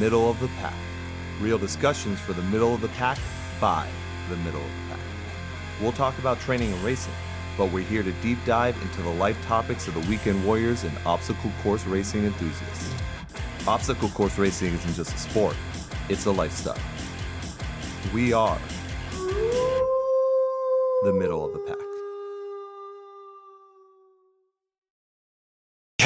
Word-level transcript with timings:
Middle 0.00 0.28
of 0.28 0.38
the 0.40 0.48
Pack. 0.58 0.74
Real 1.40 1.56
discussions 1.56 2.20
for 2.20 2.34
the 2.34 2.42
middle 2.42 2.74
of 2.74 2.82
the 2.82 2.88
pack 2.88 3.18
by 3.58 3.88
the 4.28 4.36
middle 4.38 4.60
of 4.60 4.66
the 4.66 4.94
pack. 4.94 5.00
We'll 5.80 5.92
talk 5.92 6.18
about 6.18 6.38
training 6.40 6.70
and 6.70 6.82
racing, 6.82 7.14
but 7.56 7.72
we're 7.72 7.84
here 7.84 8.02
to 8.02 8.12
deep 8.20 8.36
dive 8.44 8.76
into 8.82 9.00
the 9.00 9.10
life 9.10 9.42
topics 9.46 9.88
of 9.88 9.94
the 9.94 10.00
weekend 10.00 10.44
warriors 10.44 10.84
and 10.84 10.96
obstacle 11.06 11.50
course 11.62 11.86
racing 11.86 12.24
enthusiasts. 12.24 12.94
Obstacle 13.66 14.10
course 14.10 14.36
racing 14.36 14.74
isn't 14.74 14.94
just 14.94 15.14
a 15.14 15.18
sport, 15.18 15.56
it's 16.10 16.26
a 16.26 16.30
lifestyle. 16.30 16.78
We 18.12 18.34
are 18.34 18.58
the 21.04 21.12
middle 21.12 21.42
of 21.42 21.54
the 21.54 21.58
pack. 21.60 21.85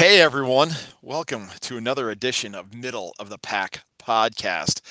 Hey 0.01 0.19
everyone, 0.19 0.71
welcome 1.03 1.49
to 1.59 1.77
another 1.77 2.09
edition 2.09 2.55
of 2.55 2.73
Middle 2.73 3.13
of 3.19 3.29
the 3.29 3.37
Pack 3.37 3.83
podcast. 4.01 4.81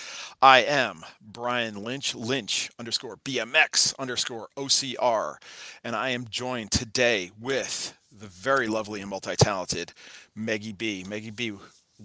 I 0.40 0.60
am 0.62 1.02
Brian 1.20 1.82
Lynch, 1.82 2.14
Lynch 2.14 2.70
underscore 2.78 3.16
BMX 3.16 3.92
underscore 3.98 4.46
OCR, 4.56 5.34
and 5.82 5.96
I 5.96 6.10
am 6.10 6.28
joined 6.30 6.70
today 6.70 7.32
with 7.40 7.98
the 8.16 8.28
very 8.28 8.68
lovely 8.68 9.00
and 9.00 9.10
multi 9.10 9.34
talented 9.34 9.92
Meggie 10.36 10.74
B. 10.74 11.04
Meggie 11.08 11.32
B, 11.32 11.54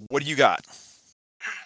what 0.08 0.24
do 0.24 0.28
you 0.28 0.36
got? 0.36 0.66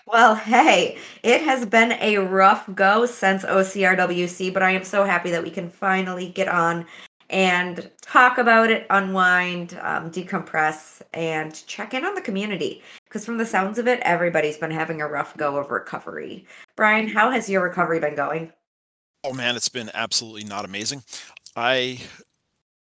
Well, 0.07 0.35
hey, 0.35 0.97
it 1.23 1.41
has 1.43 1.65
been 1.65 1.93
a 2.01 2.17
rough 2.17 2.65
go 2.75 3.05
since 3.05 3.45
OCRWC, 3.45 4.53
but 4.53 4.61
I 4.61 4.71
am 4.71 4.83
so 4.83 5.05
happy 5.05 5.31
that 5.31 5.43
we 5.43 5.51
can 5.51 5.69
finally 5.69 6.27
get 6.27 6.49
on 6.49 6.85
and 7.29 7.89
talk 8.01 8.37
about 8.37 8.71
it, 8.71 8.85
unwind, 8.89 9.79
um, 9.81 10.09
decompress, 10.11 11.01
and 11.13 11.65
check 11.67 11.93
in 11.93 12.05
on 12.05 12.15
the 12.15 12.21
community. 12.21 12.81
Because 13.05 13.25
from 13.25 13.37
the 13.37 13.45
sounds 13.45 13.77
of 13.77 13.87
it, 13.87 13.99
everybody's 14.01 14.57
been 14.57 14.71
having 14.71 15.01
a 15.01 15.07
rough 15.07 15.35
go 15.37 15.57
of 15.57 15.69
recovery. 15.69 16.45
Brian, 16.75 17.07
how 17.07 17.31
has 17.31 17.49
your 17.49 17.63
recovery 17.63 17.99
been 17.99 18.15
going? 18.15 18.51
Oh 19.23 19.33
man, 19.33 19.55
it's 19.55 19.69
been 19.69 19.91
absolutely 19.93 20.43
not 20.45 20.65
amazing. 20.65 21.03
I 21.55 21.99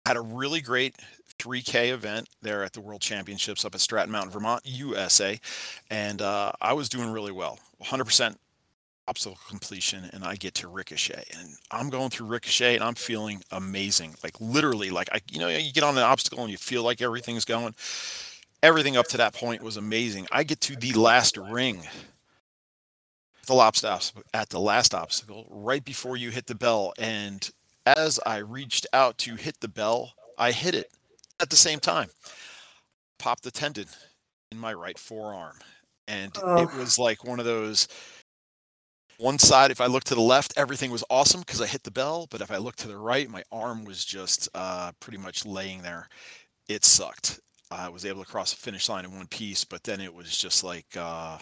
had 0.06 0.18
a 0.18 0.22
really 0.22 0.62
great 0.62 0.96
3K 1.40 1.92
event 1.92 2.30
there 2.42 2.64
at 2.64 2.74
the 2.74 2.82
World 2.82 3.02
Championships 3.02 3.66
up 3.66 3.76
at 3.76 3.82
Stratton 3.82 4.12
Mountain, 4.12 4.32
Vermont, 4.32 4.62
USA, 4.66 5.40
and 5.90 6.22
uh, 6.22 6.52
I 6.62 6.74
was 6.74 6.88
doing 6.88 7.12
really 7.12 7.32
well. 7.32 7.60
100% 7.84 8.36
obstacle 9.12 9.38
completion 9.50 10.10
and 10.14 10.24
I 10.24 10.36
get 10.36 10.54
to 10.56 10.70
ricochet 10.70 11.26
and 11.38 11.58
I'm 11.70 11.90
going 11.90 12.12
through 12.12 12.28
ricochet 12.28 12.76
and 12.76 12.84
I'm 12.84 12.96
feeling 12.96 13.44
amazing. 13.52 14.16
Like 14.24 14.40
literally, 14.40 14.90
like 14.90 15.10
I, 15.12 15.20
you 15.30 15.38
know, 15.38 15.50
you 15.50 15.74
get 15.74 15.84
on 15.84 15.98
an 15.98 16.04
obstacle 16.04 16.42
and 16.42 16.50
you 16.50 16.58
feel 16.58 16.82
like 16.82 17.02
everything's 17.02 17.44
going. 17.44 17.76
Everything 18.64 18.96
up 18.96 19.08
to 19.08 19.18
that 19.18 19.34
point 19.34 19.64
was 19.64 19.76
amazing. 19.76 20.28
I 20.32 20.44
get 20.44 20.62
to 20.62 20.78
the 20.78 20.94
last 20.94 21.36
ring, 21.36 21.82
the 23.48 23.54
last 23.54 23.84
at 24.34 24.48
the 24.48 24.62
last 24.62 24.96
obstacle, 24.96 25.46
right 25.50 25.84
before 25.84 26.16
you 26.16 26.30
hit 26.30 26.46
the 26.46 26.56
bell. 26.56 26.94
And 26.98 27.50
as 27.86 28.18
I 28.26 28.38
reached 28.38 28.88
out 28.94 29.18
to 29.20 29.36
hit 29.36 29.60
the 29.60 29.68
bell, 29.68 30.14
I 30.38 30.54
hit 30.54 30.74
it 30.74 30.90
at 31.42 31.50
the 31.50 31.58
same 31.58 31.82
time. 31.82 32.12
Popped 33.20 33.44
the 33.44 33.52
tendon 33.52 33.88
in 34.54 34.58
my 34.58 34.74
right 34.74 34.98
forearm. 34.98 35.58
And 36.08 36.32
oh. 36.42 36.64
it 36.64 36.74
was 36.76 36.98
like 36.98 37.26
one 37.26 37.40
of 37.40 37.46
those 37.46 37.90
one 39.22 39.40
side, 39.40 39.72
if 39.72 39.80
I 39.80 39.86
look 39.86 40.04
to 40.06 40.16
the 40.16 40.22
left, 40.22 40.54
everything 40.58 40.92
was 40.92 41.04
awesome 41.10 41.42
because 41.42 41.62
I 41.62 41.68
hit 41.68 41.84
the 41.84 41.92
bell. 41.92 42.28
But 42.30 42.42
if 42.42 42.52
I 42.52 42.58
look 42.58 42.76
to 42.78 42.88
the 42.88 42.98
right, 42.98 43.30
my 43.30 43.44
arm 43.52 43.86
was 43.86 44.04
just 44.04 44.50
uh, 44.56 44.92
pretty 45.00 45.20
much 45.20 45.46
laying 45.46 45.84
there. 45.84 46.10
It 46.68 46.84
sucked. 46.84 47.40
I 47.70 47.88
was 47.90 48.06
able 48.06 48.24
to 48.24 48.30
cross 48.30 48.52
the 48.52 48.60
finish 48.60 48.90
line 48.90 49.06
in 49.06 49.16
one 49.16 49.28
piece, 49.28 49.64
but 49.64 49.84
then 49.84 50.02
it 50.02 50.14
was 50.14 50.36
just 50.36 50.64
like 50.64 50.88
uh, 50.98 51.38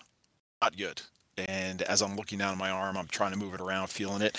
not 0.62 0.78
good. 0.78 1.02
And 1.48 1.82
as 1.84 2.02
I'm 2.02 2.18
looking 2.18 2.38
down 2.40 2.52
at 2.52 2.58
my 2.58 2.70
arm, 2.70 2.98
I'm 2.98 3.08
trying 3.08 3.32
to 3.32 3.38
move 3.38 3.54
it 3.54 3.62
around, 3.62 3.88
feeling 3.88 4.22
it. 4.22 4.38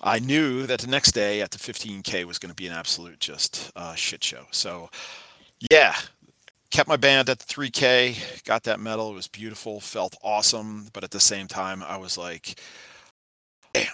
I 0.00 0.20
knew 0.20 0.66
that 0.66 0.80
the 0.80 0.86
next 0.86 1.12
day 1.12 1.40
at 1.40 1.50
the 1.50 1.58
15K 1.58 2.24
was 2.24 2.38
going 2.38 2.50
to 2.50 2.54
be 2.54 2.68
an 2.68 2.72
absolute 2.72 3.18
just 3.18 3.72
uh, 3.74 3.94
shit 3.94 4.22
show. 4.22 4.44
So, 4.52 4.90
yeah, 5.70 5.96
kept 6.70 6.88
my 6.88 6.96
band 6.96 7.28
at 7.28 7.38
the 7.38 7.44
3K, 7.44 8.44
got 8.44 8.64
that 8.64 8.80
medal. 8.80 9.10
It 9.10 9.14
was 9.14 9.28
beautiful, 9.28 9.80
felt 9.80 10.16
awesome. 10.22 10.88
But 10.92 11.04
at 11.04 11.10
the 11.10 11.20
same 11.20 11.48
time, 11.48 11.82
I 11.82 11.96
was 11.96 12.18
like, 12.18 12.60
damn, 13.72 13.86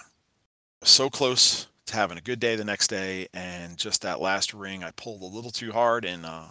so 0.83 1.09
close 1.09 1.67
to 1.87 1.95
having 1.95 2.17
a 2.17 2.21
good 2.21 2.39
day 2.39 2.55
the 2.55 2.65
next 2.65 2.87
day. 2.87 3.27
And 3.33 3.77
just 3.77 4.01
that 4.01 4.21
last 4.21 4.53
ring, 4.53 4.83
I 4.83 4.91
pulled 4.91 5.21
a 5.21 5.25
little 5.25 5.51
too 5.51 5.71
hard 5.71 6.05
and 6.05 6.25
uh, 6.25 6.45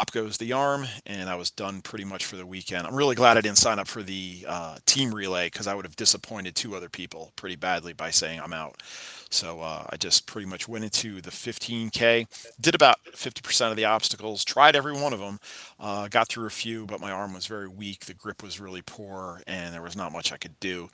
up 0.00 0.10
goes 0.12 0.38
the 0.38 0.52
arm. 0.52 0.86
And 1.06 1.28
I 1.28 1.34
was 1.34 1.50
done 1.50 1.82
pretty 1.82 2.04
much 2.04 2.24
for 2.24 2.36
the 2.36 2.46
weekend. 2.46 2.86
I'm 2.86 2.94
really 2.94 3.14
glad 3.14 3.36
I 3.36 3.42
didn't 3.42 3.58
sign 3.58 3.78
up 3.78 3.86
for 3.86 4.02
the 4.02 4.44
uh, 4.48 4.78
team 4.86 5.14
relay 5.14 5.46
because 5.46 5.66
I 5.66 5.74
would 5.74 5.84
have 5.84 5.96
disappointed 5.96 6.56
two 6.56 6.74
other 6.74 6.88
people 6.88 7.32
pretty 7.36 7.56
badly 7.56 7.92
by 7.92 8.10
saying 8.10 8.40
I'm 8.40 8.54
out. 8.54 8.82
So 9.30 9.60
uh, 9.60 9.86
I 9.90 9.96
just 9.96 10.26
pretty 10.26 10.48
much 10.48 10.66
went 10.66 10.84
into 10.84 11.20
the 11.20 11.30
15K, 11.30 12.26
did 12.60 12.74
about 12.74 12.96
50% 13.12 13.70
of 13.70 13.76
the 13.76 13.84
obstacles, 13.84 14.42
tried 14.42 14.74
every 14.74 14.92
one 14.92 15.12
of 15.12 15.20
them, 15.20 15.38
uh, 15.78 16.08
got 16.08 16.28
through 16.28 16.46
a 16.46 16.50
few, 16.50 16.84
but 16.84 17.00
my 17.00 17.12
arm 17.12 17.34
was 17.34 17.46
very 17.46 17.68
weak. 17.68 18.06
The 18.06 18.14
grip 18.14 18.42
was 18.42 18.58
really 18.58 18.82
poor, 18.82 19.40
and 19.46 19.72
there 19.72 19.82
was 19.82 19.94
not 19.96 20.12
much 20.12 20.32
I 20.32 20.36
could 20.36 20.58
do. 20.58 20.88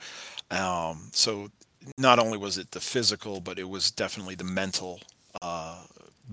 Um, 0.51 1.09
so 1.13 1.49
not 1.97 2.19
only 2.19 2.37
was 2.37 2.59
it 2.59 2.71
the 2.71 2.79
physical, 2.79 3.41
but 3.41 3.57
it 3.57 3.69
was 3.69 3.89
definitely 3.89 4.35
the 4.35 4.43
mental 4.43 4.99
uh, 5.41 5.81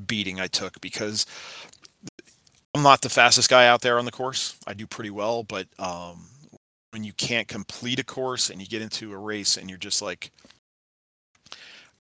beating 0.06 0.41
I 0.41 0.47
took 0.47 0.81
because 0.81 1.27
I'm 2.75 2.83
not 2.83 3.03
the 3.03 3.09
fastest 3.09 3.49
guy 3.49 3.69
out 3.69 3.83
there 3.83 3.99
on 3.99 4.05
the 4.05 4.11
course. 4.11 4.59
I 4.67 4.75
do 4.75 4.87
pretty 4.87 5.11
well, 5.11 5.45
but 5.45 5.69
um, 5.79 6.27
when 6.91 7.05
you 7.05 7.12
can't 7.12 7.47
complete 7.47 8.01
a 8.01 8.05
course 8.05 8.51
and 8.51 8.61
you 8.61 8.67
get 8.67 8.83
into 8.83 9.12
a 9.12 9.17
race 9.17 9.57
and 9.57 9.71
you're 9.71 9.79
just 9.79 10.03
like, 10.03 10.33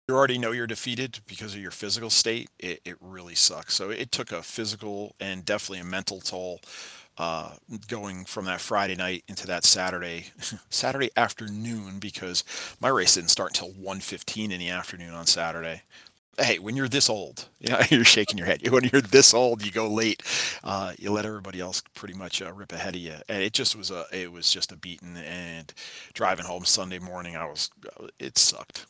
you 0.09 0.16
already 0.16 0.38
know 0.38 0.50
you're 0.50 0.66
defeated 0.66 1.21
because 1.27 1.55
of 1.55 1.60
your 1.60 1.71
physical 1.71 2.10
state, 2.10 2.49
it, 2.59 2.81
it 2.84 2.97
really 3.00 3.34
sucks. 3.34 3.75
So 3.75 3.91
it 3.91 4.10
took 4.10 4.33
a 4.33 4.43
physical 4.43 5.15
and 5.21 5.44
definitely 5.44 5.81
a 5.81 5.84
mental 5.84 6.21
toll 6.21 6.60
uh, 7.19 7.53
going 7.89 8.25
from 8.25 8.47
that 8.47 8.60
Friday 8.60 8.97
night 8.97 9.25
into 9.28 9.47
that 9.47 9.65
Saturday 9.65 10.27
Saturday 10.71 11.10
afternoon 11.16 11.99
because 11.99 12.44
my 12.81 12.89
race 12.89 13.15
didn't 13.15 13.31
start 13.31 13.59
until 13.59 13.75
1.15 13.75 14.50
in 14.50 14.59
the 14.59 14.71
afternoon 14.71 15.12
on 15.12 15.27
Saturday. 15.27 15.83
Hey, 16.38 16.59
when 16.59 16.76
you're 16.76 16.88
this 16.88 17.10
old, 17.10 17.48
you 17.60 17.70
know, 17.70 17.81
you're 17.91 18.04
shaking 18.04 18.38
your 18.38 18.47
head. 18.47 18.66
When 18.69 18.84
you're 18.91 19.03
this 19.03 19.34
old, 19.34 19.65
you 19.65 19.70
go 19.70 19.88
late. 19.88 20.22
Uh, 20.65 20.93
you 20.98 21.12
let 21.12 21.26
everybody 21.26 21.60
else 21.60 21.82
pretty 21.94 22.15
much 22.15 22.41
uh, 22.41 22.53
rip 22.53 22.72
ahead 22.72 22.94
of 22.94 23.00
you, 23.00 23.16
and 23.28 23.43
it 23.43 23.53
just 23.53 23.76
was 23.76 23.91
a 23.91 24.06
it 24.12 24.32
was 24.32 24.50
just 24.50 24.72
a 24.72 24.76
beating. 24.76 25.16
And 25.16 25.72
driving 26.15 26.47
home 26.47 26.65
Sunday 26.65 26.98
morning, 26.98 27.37
I 27.37 27.44
was 27.44 27.71
uh, 28.00 28.06
it 28.19 28.38
sucked 28.38 28.87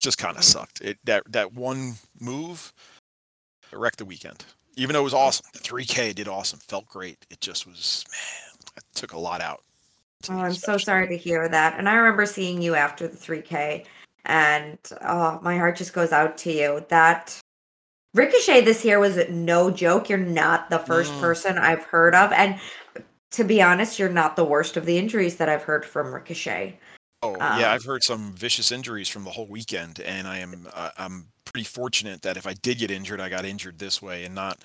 just 0.00 0.18
kind 0.18 0.36
of 0.36 0.42
sucked. 0.42 0.80
It 0.80 0.98
that 1.04 1.22
that 1.30 1.52
one 1.52 1.94
move 2.18 2.72
wrecked 3.72 3.98
the 3.98 4.04
weekend. 4.04 4.44
Even 4.76 4.94
though 4.94 5.00
it 5.00 5.04
was 5.04 5.14
awesome, 5.14 5.46
the 5.52 5.58
3K 5.58 6.14
did 6.14 6.26
awesome, 6.26 6.58
felt 6.60 6.86
great. 6.88 7.18
It 7.28 7.40
just 7.40 7.66
was 7.66 8.04
man, 8.10 8.72
it 8.78 8.84
took 8.94 9.12
a 9.12 9.18
lot 9.18 9.40
out. 9.40 9.62
Oh, 10.28 10.38
I'm 10.38 10.54
so 10.54 10.78
sorry 10.78 11.08
to 11.08 11.16
hear 11.16 11.48
that. 11.48 11.78
And 11.78 11.88
I 11.88 11.94
remember 11.94 12.26
seeing 12.26 12.60
you 12.60 12.74
after 12.74 13.06
the 13.08 13.16
3K, 13.16 13.84
and 14.24 14.78
oh, 15.02 15.38
my 15.42 15.56
heart 15.56 15.76
just 15.76 15.92
goes 15.92 16.12
out 16.12 16.38
to 16.38 16.52
you. 16.52 16.84
That 16.88 17.38
Ricochet 18.14 18.62
this 18.62 18.84
year 18.84 18.98
was 18.98 19.18
no 19.28 19.70
joke. 19.70 20.08
You're 20.08 20.18
not 20.18 20.70
the 20.70 20.78
first 20.78 21.12
mm. 21.12 21.20
person 21.20 21.58
I've 21.58 21.84
heard 21.84 22.14
of, 22.14 22.32
and 22.32 22.58
to 23.32 23.44
be 23.44 23.62
honest, 23.62 23.98
you're 23.98 24.08
not 24.08 24.36
the 24.36 24.44
worst 24.44 24.76
of 24.76 24.86
the 24.86 24.98
injuries 24.98 25.36
that 25.36 25.48
I've 25.48 25.62
heard 25.62 25.84
from 25.84 26.12
Ricochet. 26.12 26.78
Oh 27.22 27.34
um, 27.34 27.60
yeah, 27.60 27.72
I've 27.72 27.84
heard 27.84 28.02
some 28.02 28.32
vicious 28.32 28.72
injuries 28.72 29.08
from 29.08 29.24
the 29.24 29.30
whole 29.30 29.46
weekend, 29.46 30.00
and 30.00 30.26
I 30.26 30.38
am 30.38 30.66
uh, 30.72 30.90
I'm 30.96 31.28
pretty 31.44 31.64
fortunate 31.64 32.22
that 32.22 32.36
if 32.36 32.46
I 32.46 32.54
did 32.54 32.78
get 32.78 32.90
injured, 32.90 33.20
I 33.20 33.28
got 33.28 33.44
injured 33.44 33.78
this 33.78 34.00
way, 34.00 34.24
and 34.24 34.34
not. 34.34 34.58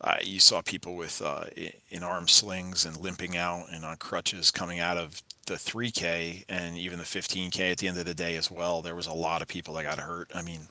Uh, 0.00 0.16
you 0.22 0.40
saw 0.40 0.60
people 0.60 0.96
with 0.96 1.22
uh, 1.22 1.44
in 1.90 2.02
arm 2.02 2.28
slings 2.28 2.84
and 2.84 2.96
limping 2.98 3.36
out 3.36 3.66
and 3.72 3.84
on 3.84 3.96
crutches 3.96 4.50
coming 4.50 4.80
out 4.80 4.96
of 4.96 5.22
the 5.46 5.54
3K 5.54 6.44
and 6.48 6.76
even 6.76 6.98
the 6.98 7.04
15K 7.04 7.72
at 7.72 7.78
the 7.78 7.88
end 7.88 7.98
of 7.98 8.04
the 8.04 8.14
day 8.14 8.36
as 8.36 8.50
well. 8.50 8.82
There 8.82 8.94
was 8.94 9.06
a 9.06 9.12
lot 9.12 9.40
of 9.40 9.48
people 9.48 9.74
that 9.74 9.84
got 9.84 9.98
hurt. 9.98 10.30
I 10.34 10.42
mean, 10.42 10.68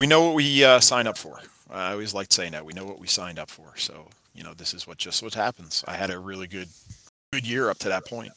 we 0.00 0.06
know 0.06 0.24
what 0.24 0.34
we 0.34 0.64
uh, 0.64 0.80
signed 0.80 1.08
up 1.08 1.18
for. 1.18 1.40
I 1.70 1.92
always 1.92 2.14
liked 2.14 2.32
saying 2.32 2.52
that 2.52 2.64
we 2.64 2.72
know 2.72 2.84
what 2.84 2.98
we 2.98 3.06
signed 3.06 3.38
up 3.38 3.50
for. 3.50 3.72
So 3.76 4.06
you 4.34 4.42
know, 4.42 4.54
this 4.54 4.74
is 4.74 4.86
what 4.86 4.98
just 4.98 5.22
what 5.22 5.34
happens. 5.34 5.84
I 5.86 5.94
had 5.94 6.10
a 6.10 6.18
really 6.18 6.46
good 6.46 6.68
good 7.32 7.46
year 7.46 7.70
up 7.70 7.78
to 7.78 7.88
that 7.88 8.06
point. 8.06 8.32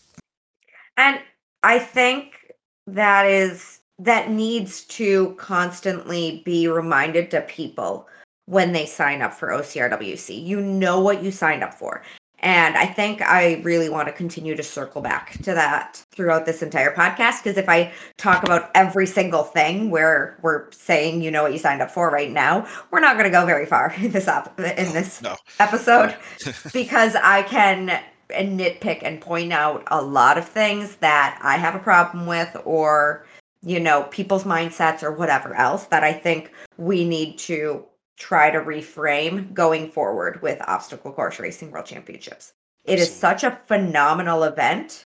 And 0.98 1.20
I 1.64 1.80
think 1.80 2.54
that 2.88 3.26
is 3.26 3.80
that 4.00 4.30
needs 4.30 4.84
to 4.86 5.34
constantly 5.36 6.42
be 6.46 6.68
reminded 6.68 7.32
to 7.32 7.42
people 7.42 8.08
when 8.46 8.72
they 8.72 8.86
sign 8.86 9.22
up 9.22 9.34
for 9.34 9.50
OCRWC. 9.50 10.46
You 10.46 10.62
know 10.62 11.00
what 11.00 11.24
you 11.24 11.32
signed 11.32 11.64
up 11.64 11.74
for. 11.74 12.04
And 12.40 12.78
I 12.78 12.86
think 12.86 13.24
I 13.24 13.56
really 13.64 13.90
want 13.90 14.08
to 14.08 14.14
continue 14.14 14.56
to 14.56 14.62
circle 14.62 15.02
back 15.02 15.34
to 15.44 15.54
that 15.56 16.06
throughout 16.12 16.46
this 16.46 16.62
entire 16.62 16.94
podcast 16.94 17.44
because 17.44 17.58
if 17.58 17.68
I 17.68 17.92
talk 18.18 18.44
about 18.44 18.70
every 18.76 19.08
single 19.08 19.44
thing 19.44 19.90
where 19.90 20.38
we're 20.44 20.70
saying 20.72 21.24
you 21.24 21.32
know 21.32 21.42
what 21.42 21.54
you 21.54 21.58
signed 21.58 21.82
up 21.82 21.90
for 21.90 22.12
right 22.12 22.32
now, 22.32 22.68
we're 22.92 23.00
not 23.00 23.14
going 23.14 23.24
to 23.24 23.32
go 23.32 23.48
very 23.48 23.66
far 23.66 23.94
in 23.98 24.12
this 24.12 24.28
op- 24.28 24.60
in 24.60 24.94
this 24.94 25.24
no. 25.24 25.36
episode 25.60 26.16
because 26.74 27.16
I 27.16 27.42
can 27.44 28.00
and 28.34 28.60
nitpick 28.60 29.02
and 29.02 29.22
point 29.22 29.54
out 29.54 29.84
a 29.88 30.02
lot 30.02 30.38
of 30.38 30.48
things 30.48 30.98
that 30.98 31.40
I 31.42 31.58
have 31.58 31.74
a 31.74 31.80
problem 31.80 32.28
with 32.28 32.56
or 32.64 33.26
you 33.64 33.80
know 33.80 34.04
people's 34.12 34.44
mindsets 34.44 35.02
or 35.02 35.12
whatever 35.12 35.56
else 35.56 35.86
that 35.86 36.04
I 36.04 36.14
think 36.14 36.52
we 36.78 37.08
need 37.08 37.40
to 37.40 37.86
try 38.18 38.50
to 38.50 38.60
reframe 38.60 39.54
going 39.54 39.92
forward 39.92 40.42
with 40.42 40.62
obstacle 40.68 41.12
course 41.12 41.40
racing 41.40 41.72
world 41.72 41.86
championships. 41.86 42.54
It 42.86 43.00
is 43.00 43.14
such 43.14 43.44
a 43.44 43.60
phenomenal 43.66 44.44
event, 44.44 45.06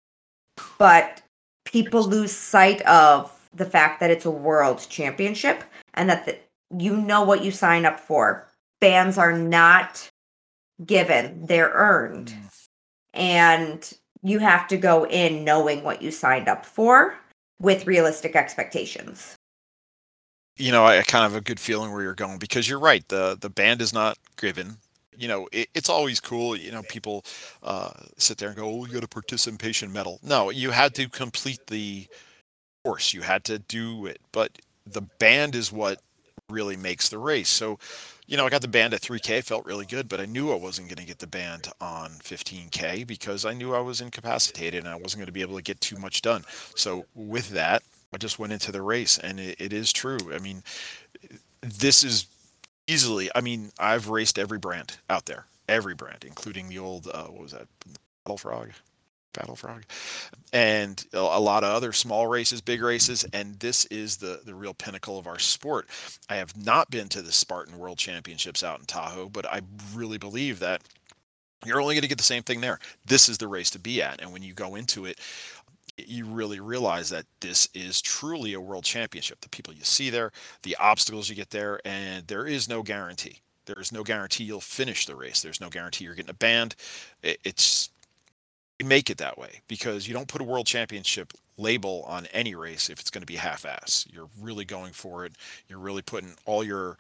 but 0.78 1.22
people 1.66 2.04
lose 2.04 2.32
sight 2.32 2.82
of 2.84 3.32
the 3.54 3.66
fact 3.66 4.00
that 4.00 4.12
it's 4.12 4.26
a 4.26 4.32
world 4.32 4.86
championship 4.90 5.64
and 5.94 6.10
that 6.10 6.26
the, 6.26 6.38
you 6.78 6.96
know 6.98 7.24
what 7.24 7.44
you 7.44 7.52
sign 7.52 7.86
up 7.86 8.00
for. 8.00 8.48
Bands 8.80 9.18
are 9.18 9.38
not 9.38 10.10
given, 10.86 11.46
they're 11.46 11.72
earned. 11.74 12.34
And 13.14 13.92
you 14.24 14.40
have 14.40 14.68
to 14.70 14.78
go 14.78 15.06
in 15.06 15.44
knowing 15.44 15.84
what 15.84 16.02
you 16.02 16.12
signed 16.12 16.48
up 16.48 16.66
for 16.66 17.16
with 17.60 17.88
realistic 17.88 18.36
expectations. 18.36 19.35
You 20.58 20.72
know, 20.72 20.86
I 20.86 21.02
kind 21.04 21.26
of 21.26 21.34
have 21.34 21.42
a 21.42 21.44
good 21.44 21.60
feeling 21.60 21.92
where 21.92 22.02
you're 22.02 22.14
going 22.16 22.38
because 22.38 22.70
you're 22.70 22.80
right. 22.80 23.08
The 23.10 23.38
the 23.40 23.50
band 23.50 23.82
is 23.82 23.94
not 23.94 24.18
given. 24.38 24.78
You 25.18 25.28
know, 25.28 25.48
it, 25.52 25.70
it's 25.74 25.90
always 25.90 26.20
cool. 26.20 26.56
You 26.56 26.72
know, 26.72 26.82
people 26.84 27.26
uh, 27.62 27.92
sit 28.18 28.38
there 28.38 28.50
and 28.50 28.58
go, 28.58 28.66
"Oh, 28.68 28.86
you 28.86 28.94
got 28.94 29.04
a 29.04 29.08
participation 29.08 29.92
medal." 29.92 30.20
No, 30.24 30.50
you 30.50 30.72
had 30.72 30.94
to 30.96 31.10
complete 31.10 31.68
the 31.68 32.08
course. 32.84 33.14
You 33.14 33.22
had 33.24 33.44
to 33.46 33.60
do 33.60 34.06
it, 34.08 34.20
but 34.32 34.60
the 34.88 35.02
band 35.02 35.56
is 35.56 35.72
what 35.72 36.02
really 36.50 36.78
makes 36.78 37.10
the 37.10 37.18
race. 37.20 37.50
So, 37.50 37.80
you 38.28 38.38
know, 38.38 38.46
I 38.46 38.50
got 38.50 38.62
the 38.62 38.68
band 38.70 38.94
at 38.94 39.02
3K, 39.02 39.42
felt 39.42 39.66
really 39.66 39.86
good, 39.86 40.10
but 40.10 40.20
I 40.22 40.26
knew 40.26 40.52
I 40.52 40.56
wasn't 40.56 40.90
going 40.90 40.98
to 40.98 41.06
get 41.06 41.20
the 41.20 41.28
band 41.28 41.70
on 41.82 42.12
15K 42.24 43.04
because 43.04 43.46
I 43.46 43.54
knew 43.54 43.74
I 43.76 43.80
was 43.82 44.02
incapacitated 44.02 44.84
and 44.84 44.94
I 44.94 44.96
wasn't 44.98 45.20
going 45.22 45.28
to 45.28 45.34
be 45.34 45.42
able 45.42 45.58
to 45.58 45.64
get 45.64 45.82
too 45.82 45.98
much 45.98 46.22
done. 46.22 46.44
So, 46.76 47.06
with 47.16 47.50
that, 47.52 47.84
I 48.14 48.18
just 48.18 48.40
went 48.40 48.54
into 48.54 48.72
the 48.72 48.82
race, 48.82 49.18
and 49.18 49.40
it, 49.40 49.60
it 49.60 49.74
is 49.74 49.92
true. 49.92 50.34
I 50.34 50.40
mean, 50.40 50.64
this 51.62 52.04
is 52.04 52.28
easily. 52.88 53.30
I 53.36 53.42
mean, 53.42 53.72
I've 53.80 54.10
raced 54.10 54.40
every 54.40 54.60
brand 54.60 54.98
out 55.10 55.26
there, 55.26 55.46
every 55.68 55.96
brand, 55.96 56.24
including 56.26 56.70
the 56.70 56.80
old 56.80 57.08
uh, 57.08 57.26
what 57.26 57.42
was 57.42 57.52
that, 57.52 57.68
Battle 58.26 58.38
Frog. 58.38 58.72
Battle 59.34 59.58
Frog, 59.58 59.84
and 60.54 61.06
a 61.12 61.42
lot 61.42 61.66
of 61.66 61.76
other 61.76 61.92
small 61.92 62.28
races, 62.28 62.62
big 62.62 62.82
races, 62.82 63.26
and 63.34 63.60
this 63.60 63.84
is 63.88 64.18
the 64.18 64.40
the 64.46 64.56
real 64.56 64.74
pinnacle 64.74 65.20
of 65.20 65.28
our 65.28 65.40
sport. 65.40 65.88
I 66.30 66.38
have 66.38 66.56
not 66.56 66.90
been 66.90 67.10
to 67.10 67.22
the 67.22 67.34
Spartan 67.34 67.78
World 67.78 67.98
Championships 67.98 68.64
out 68.64 68.80
in 68.80 68.86
Tahoe, 68.86 69.28
but 69.28 69.46
I 69.46 69.60
really 69.94 70.18
believe 70.18 70.60
that 70.60 70.84
you're 71.66 71.82
only 71.82 71.96
going 71.96 72.04
to 72.04 72.08
get 72.08 72.18
the 72.18 72.24
same 72.24 72.44
thing 72.44 72.62
there. 72.62 72.80
This 73.06 73.28
is 73.28 73.38
the 73.38 73.48
race 73.48 73.70
to 73.72 73.80
be 73.80 74.02
at, 74.02 74.22
and 74.22 74.32
when 74.32 74.42
you 74.44 74.54
go 74.54 74.76
into 74.76 75.06
it, 75.06 75.20
you 75.98 76.26
really 76.26 76.60
realize 76.60 77.10
that 77.10 77.26
this 77.40 77.70
is 77.74 78.02
truly 78.02 78.54
a 78.54 78.62
world 78.62 78.84
championship. 78.84 79.42
The 79.42 79.50
people 79.50 79.74
you 79.74 79.84
see 79.84 80.10
there, 80.10 80.32
the 80.64 80.76
obstacles 80.80 81.30
you 81.30 81.36
get 81.36 81.52
there, 81.52 81.80
and 81.86 82.28
there 82.28 82.46
is 82.46 82.68
no 82.68 82.84
guarantee. 82.84 83.42
There 83.66 83.80
is 83.80 83.92
no 83.92 84.04
guarantee 84.04 84.44
you'll 84.44 84.62
finish 84.62 85.06
the 85.06 85.16
race. 85.16 85.42
There's 85.42 85.62
no 85.62 85.70
guarantee 85.70 86.06
you're 86.06 86.16
getting 86.16 86.30
a 86.30 86.36
band. 86.36 86.76
It's 87.24 87.90
make 88.84 89.10
it 89.10 89.18
that 89.18 89.38
way 89.38 89.62
because 89.68 90.08
you 90.08 90.14
don't 90.14 90.28
put 90.28 90.42
a 90.42 90.44
world 90.44 90.68
championship 90.68 91.34
label 91.58 92.04
on 92.08 92.28
any 92.34 92.54
race 92.54 92.90
if 92.90 93.00
it's 93.00 93.10
going 93.10 93.22
to 93.22 93.26
be 93.26 93.38
half-ass. 93.38 94.06
You're 94.12 94.28
really 94.40 94.66
going 94.66 94.92
for 94.92 95.26
it. 95.26 95.34
You're 95.70 95.80
really 95.80 96.02
putting 96.02 96.36
all 96.46 96.64
your 96.64 96.98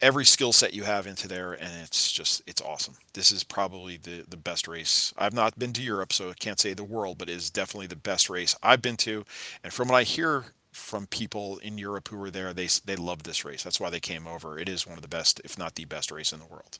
every 0.00 0.24
skill 0.24 0.52
set 0.52 0.72
you 0.72 0.84
have 0.84 1.06
into 1.06 1.28
there 1.28 1.52
and 1.52 1.70
it's 1.82 2.10
just 2.10 2.42
it's 2.46 2.62
awesome 2.62 2.94
this 3.12 3.30
is 3.30 3.44
probably 3.44 3.96
the 3.98 4.24
the 4.28 4.36
best 4.36 4.66
race 4.66 5.12
i've 5.18 5.34
not 5.34 5.58
been 5.58 5.72
to 5.72 5.82
europe 5.82 6.12
so 6.12 6.30
i 6.30 6.34
can't 6.34 6.58
say 6.58 6.72
the 6.72 6.82
world 6.82 7.18
but 7.18 7.28
it 7.28 7.34
is 7.34 7.50
definitely 7.50 7.86
the 7.86 7.96
best 7.96 8.30
race 8.30 8.56
i've 8.62 8.80
been 8.80 8.96
to 8.96 9.24
and 9.62 9.72
from 9.72 9.88
what 9.88 9.96
i 9.96 10.02
hear 10.02 10.46
from 10.72 11.06
people 11.08 11.58
in 11.58 11.76
europe 11.76 12.08
who 12.08 12.16
were 12.16 12.30
there 12.30 12.54
they 12.54 12.68
they 12.86 12.96
love 12.96 13.24
this 13.24 13.44
race 13.44 13.62
that's 13.62 13.78
why 13.78 13.90
they 13.90 14.00
came 14.00 14.26
over 14.26 14.58
it 14.58 14.68
is 14.68 14.86
one 14.86 14.96
of 14.96 15.02
the 15.02 15.08
best 15.08 15.40
if 15.44 15.58
not 15.58 15.74
the 15.74 15.84
best 15.84 16.10
race 16.10 16.32
in 16.32 16.40
the 16.40 16.46
world 16.46 16.78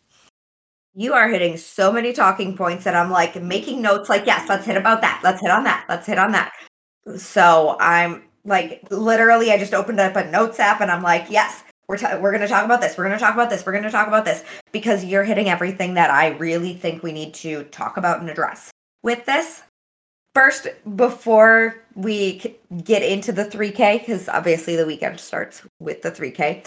you 0.95 1.13
are 1.13 1.29
hitting 1.29 1.57
so 1.57 1.93
many 1.93 2.13
talking 2.13 2.57
points 2.57 2.85
that 2.85 2.95
I'm 2.95 3.11
like 3.11 3.41
making 3.43 3.83
notes 3.83 4.09
like, 4.09 4.27
yes, 4.27 4.49
let's 4.49 4.65
hit 4.65 4.77
about 4.77 5.01
that. 5.01 5.21
Let's 5.25 5.41
hit 5.41 5.51
on 5.51 5.65
that. 5.65 5.85
Let's 5.89 6.07
hit 6.07 6.19
on 6.19 6.33
that. 6.33 6.53
So 7.17 7.77
I'm 7.81 8.23
like, 8.45 8.87
literally, 8.91 9.51
I 9.51 9.59
just 9.59 9.75
opened 9.75 9.99
up 9.99 10.15
a 10.15 10.31
notes 10.31 10.61
app 10.61 10.81
and 10.81 10.91
I'm 10.91 11.03
like, 11.03 11.27
yes, 11.29 11.64
we're, 11.89 11.99
we're 12.21 12.31
going 12.31 12.41
to 12.41 12.49
talk 12.49 12.65
about 12.65 12.81
this. 12.81 12.97
We're 12.97 13.05
going 13.05 13.19
to 13.19 13.25
talk 13.25 13.35
about 13.35 13.51
this. 13.51 13.65
We're 13.65 13.73
going 13.73 13.85
to 13.85 13.91
talk 13.91 14.09
about 14.09 14.25
this 14.25 14.45
because 14.73 15.05
you're 15.05 15.25
hitting 15.25 15.49
everything 15.49 15.95
that 15.95 16.11
I 16.11 16.29
really 16.29 16.75
think 16.75 17.03
we 17.03 17.13
need 17.13 17.35
to 17.35 17.65
talk 17.65 17.97
about 17.97 18.21
and 18.21 18.31
address 18.31 18.71
with 19.03 19.25
this. 19.27 19.63
First, 20.35 20.67
before 20.97 21.83
we 21.95 22.57
get 22.83 23.03
into 23.03 23.31
the 23.31 23.45
3K, 23.45 24.01
because 24.01 24.29
obviously 24.29 24.75
the 24.75 24.87
weekend 24.87 25.21
starts 25.21 25.63
with 25.79 26.03
the 26.03 26.11
3K, 26.11 26.67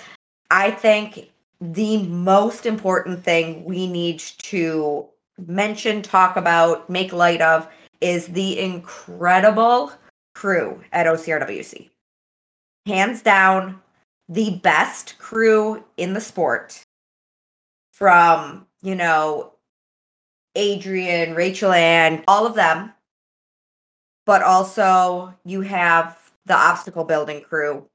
I 0.52 0.72
think 0.72 1.32
the 1.60 2.04
most 2.04 2.66
important 2.66 3.24
thing 3.24 3.66
we 3.66 3.88
need 3.88 4.20
to 4.20 5.06
mention, 5.38 6.02
talk 6.02 6.38
about, 6.38 6.90
make 6.90 7.12
light 7.12 7.42
of 7.42 7.68
is 8.00 8.28
the 8.28 8.60
incredible 8.60 9.92
crew 10.34 10.82
at 10.92 11.08
OCRWC. 11.08 11.90
Hands 12.86 13.22
down, 13.22 13.82
the 14.30 14.60
best 14.64 15.18
crew 15.20 15.84
in 15.98 16.14
the 16.14 16.22
sport 16.22 16.84
from, 17.92 18.68
you 18.82 18.96
know, 18.96 19.54
Adrian, 20.56 21.36
Rachel 21.36 21.72
Ann, 21.72 22.24
all 22.28 22.46
of 22.46 22.56
them. 22.56 22.94
But 24.26 24.44
also, 24.44 25.34
you 25.46 25.62
have 25.62 26.32
the 26.46 26.56
obstacle 26.56 27.06
building 27.06 27.42
crew, 27.42 27.88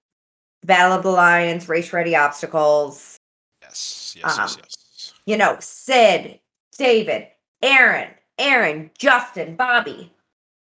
Battle 0.65 0.97
of 0.97 1.03
the 1.03 1.11
Lions, 1.11 1.69
Race 1.69 1.93
Ready 1.93 2.17
Obstacles, 2.17 3.19
Yes, 3.63 4.15
yes, 4.17 4.39
um, 4.39 4.45
yes, 4.45 4.59
yes. 4.61 5.15
You 5.25 5.37
know, 5.37 5.57
Sid, 5.61 6.41
David, 6.77 7.29
Aaron, 7.63 8.09
Aaron, 8.39 8.91
Justin, 8.99 9.57
Bobby. 9.57 10.13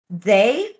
They 0.09 0.71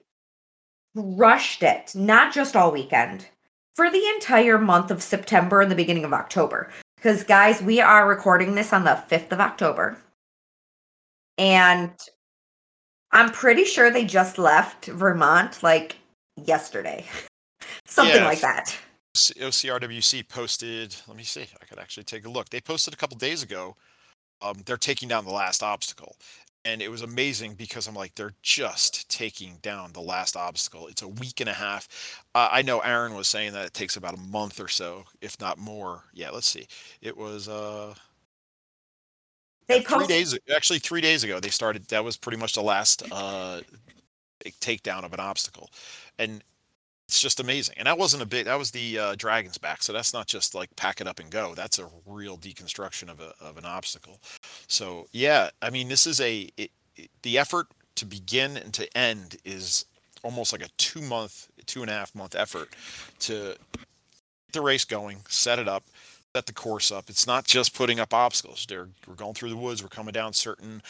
rushed 0.93 1.63
it, 1.63 1.93
not 1.95 2.33
just 2.33 2.55
all 2.55 2.71
weekend, 2.71 3.27
for 3.75 3.91
the 3.91 4.07
entire 4.15 4.57
month 4.57 4.89
of 4.89 5.03
September 5.03 5.61
and 5.61 5.69
the 5.69 5.75
beginning 5.75 6.05
of 6.05 6.13
October. 6.13 6.71
Because, 6.95 7.23
guys, 7.23 7.61
we 7.61 7.81
are 7.81 8.07
recording 8.07 8.55
this 8.55 8.73
on 8.73 8.83
the 8.83 9.03
5th 9.09 9.31
of 9.31 9.39
October. 9.39 9.97
And 11.37 11.91
I'm 13.11 13.31
pretty 13.31 13.65
sure 13.65 13.91
they 13.91 14.05
just 14.05 14.37
left 14.37 14.85
Vermont 14.85 15.61
like 15.61 15.97
yesterday. 16.43 17.05
Something 17.85 18.17
yeah, 18.17 18.25
like 18.25 18.41
that. 18.41 18.75
OCRWC 19.15 20.27
posted. 20.27 20.95
Let 21.07 21.15
me 21.15 21.23
see. 21.23 21.45
I 21.61 21.65
could 21.65 21.79
actually 21.79 22.03
take 22.03 22.25
a 22.25 22.29
look. 22.29 22.49
They 22.49 22.59
posted 22.59 22.93
a 22.93 22.97
couple 22.97 23.17
days 23.17 23.43
ago. 23.43 23.75
Um, 24.41 24.55
they're 24.65 24.77
taking 24.77 25.07
down 25.07 25.25
the 25.25 25.31
last 25.31 25.63
obstacle, 25.63 26.17
and 26.65 26.81
it 26.81 26.89
was 26.89 27.03
amazing 27.03 27.53
because 27.53 27.87
I'm 27.87 27.95
like, 27.95 28.15
they're 28.15 28.33
just 28.41 29.07
taking 29.07 29.59
down 29.61 29.93
the 29.93 30.01
last 30.01 30.35
obstacle. 30.35 30.87
It's 30.87 31.03
a 31.03 31.07
week 31.07 31.39
and 31.39 31.49
a 31.49 31.53
half. 31.53 32.23
Uh, 32.33 32.49
I 32.51 32.63
know 32.63 32.79
Aaron 32.79 33.13
was 33.13 33.27
saying 33.27 33.53
that 33.53 33.67
it 33.67 33.73
takes 33.73 33.95
about 33.95 34.15
a 34.15 34.19
month 34.19 34.59
or 34.59 34.67
so, 34.67 35.05
if 35.21 35.39
not 35.39 35.59
more. 35.59 36.03
Yeah, 36.11 36.31
let's 36.31 36.47
see. 36.47 36.67
It 37.01 37.15
was 37.15 37.47
uh, 37.47 37.93
they 39.67 39.81
three 39.81 40.07
days. 40.07 40.37
Actually, 40.53 40.79
three 40.79 41.01
days 41.01 41.23
ago 41.23 41.39
they 41.39 41.49
started. 41.49 41.87
That 41.89 42.03
was 42.03 42.17
pretty 42.17 42.39
much 42.39 42.53
the 42.53 42.63
last 42.63 43.03
uh, 43.11 43.61
takedown 44.59 45.03
of 45.05 45.13
an 45.13 45.19
obstacle, 45.19 45.69
and 46.17 46.43
it's 47.07 47.19
just 47.19 47.39
amazing. 47.39 47.75
And 47.77 47.85
that 47.87 47.97
wasn't 47.97 48.23
a 48.23 48.25
big. 48.25 48.45
That 48.45 48.57
was 48.57 48.71
the 48.71 48.97
uh, 48.97 49.15
Dragon's 49.15 49.57
back. 49.57 49.83
So 49.83 49.93
that's 49.93 50.13
not 50.13 50.27
just 50.27 50.55
like 50.55 50.75
pack 50.75 51.01
it 51.01 51.07
up 51.07 51.19
and 51.19 51.29
go. 51.29 51.53
That's 51.53 51.77
a 51.79 51.87
real 52.05 52.37
deconstruction 52.37 53.09
of 53.09 53.19
a 53.19 53.33
of 53.39 53.57
an 53.57 53.65
obstacle. 53.65 54.19
So 54.67 55.07
yeah, 55.11 55.49
I 55.61 55.69
mean, 55.69 55.87
this 55.87 56.07
is 56.07 56.19
a 56.19 56.49
it, 56.57 56.71
it, 56.95 57.11
the 57.21 57.37
effort 57.37 57.67
to 57.95 58.05
begin 58.05 58.57
and 58.57 58.73
to 58.73 58.97
end 58.97 59.37
is 59.45 59.85
almost 60.23 60.51
like 60.51 60.63
a 60.63 60.69
two 60.77 61.01
month, 61.01 61.49
two 61.65 61.81
and 61.81 61.89
a 61.89 61.93
half 61.93 62.15
month 62.15 62.35
effort 62.35 62.69
to 63.19 63.55
get 63.73 64.53
the 64.53 64.61
race 64.61 64.85
going, 64.85 65.19
set 65.27 65.59
it 65.59 65.67
up, 65.67 65.83
set 66.35 66.47
the 66.47 66.53
course 66.53 66.91
up. 66.91 67.09
It's 67.09 67.27
not 67.27 67.45
just 67.45 67.75
putting 67.75 67.99
up 67.99 68.13
obstacles. 68.13 68.65
They're, 68.67 68.89
we're 69.07 69.15
going 69.15 69.35
through 69.35 69.51
the 69.51 69.57
woods. 69.57 69.83
We're 69.83 69.89
coming 69.89 70.13
down 70.13 70.33
certain 70.33 70.81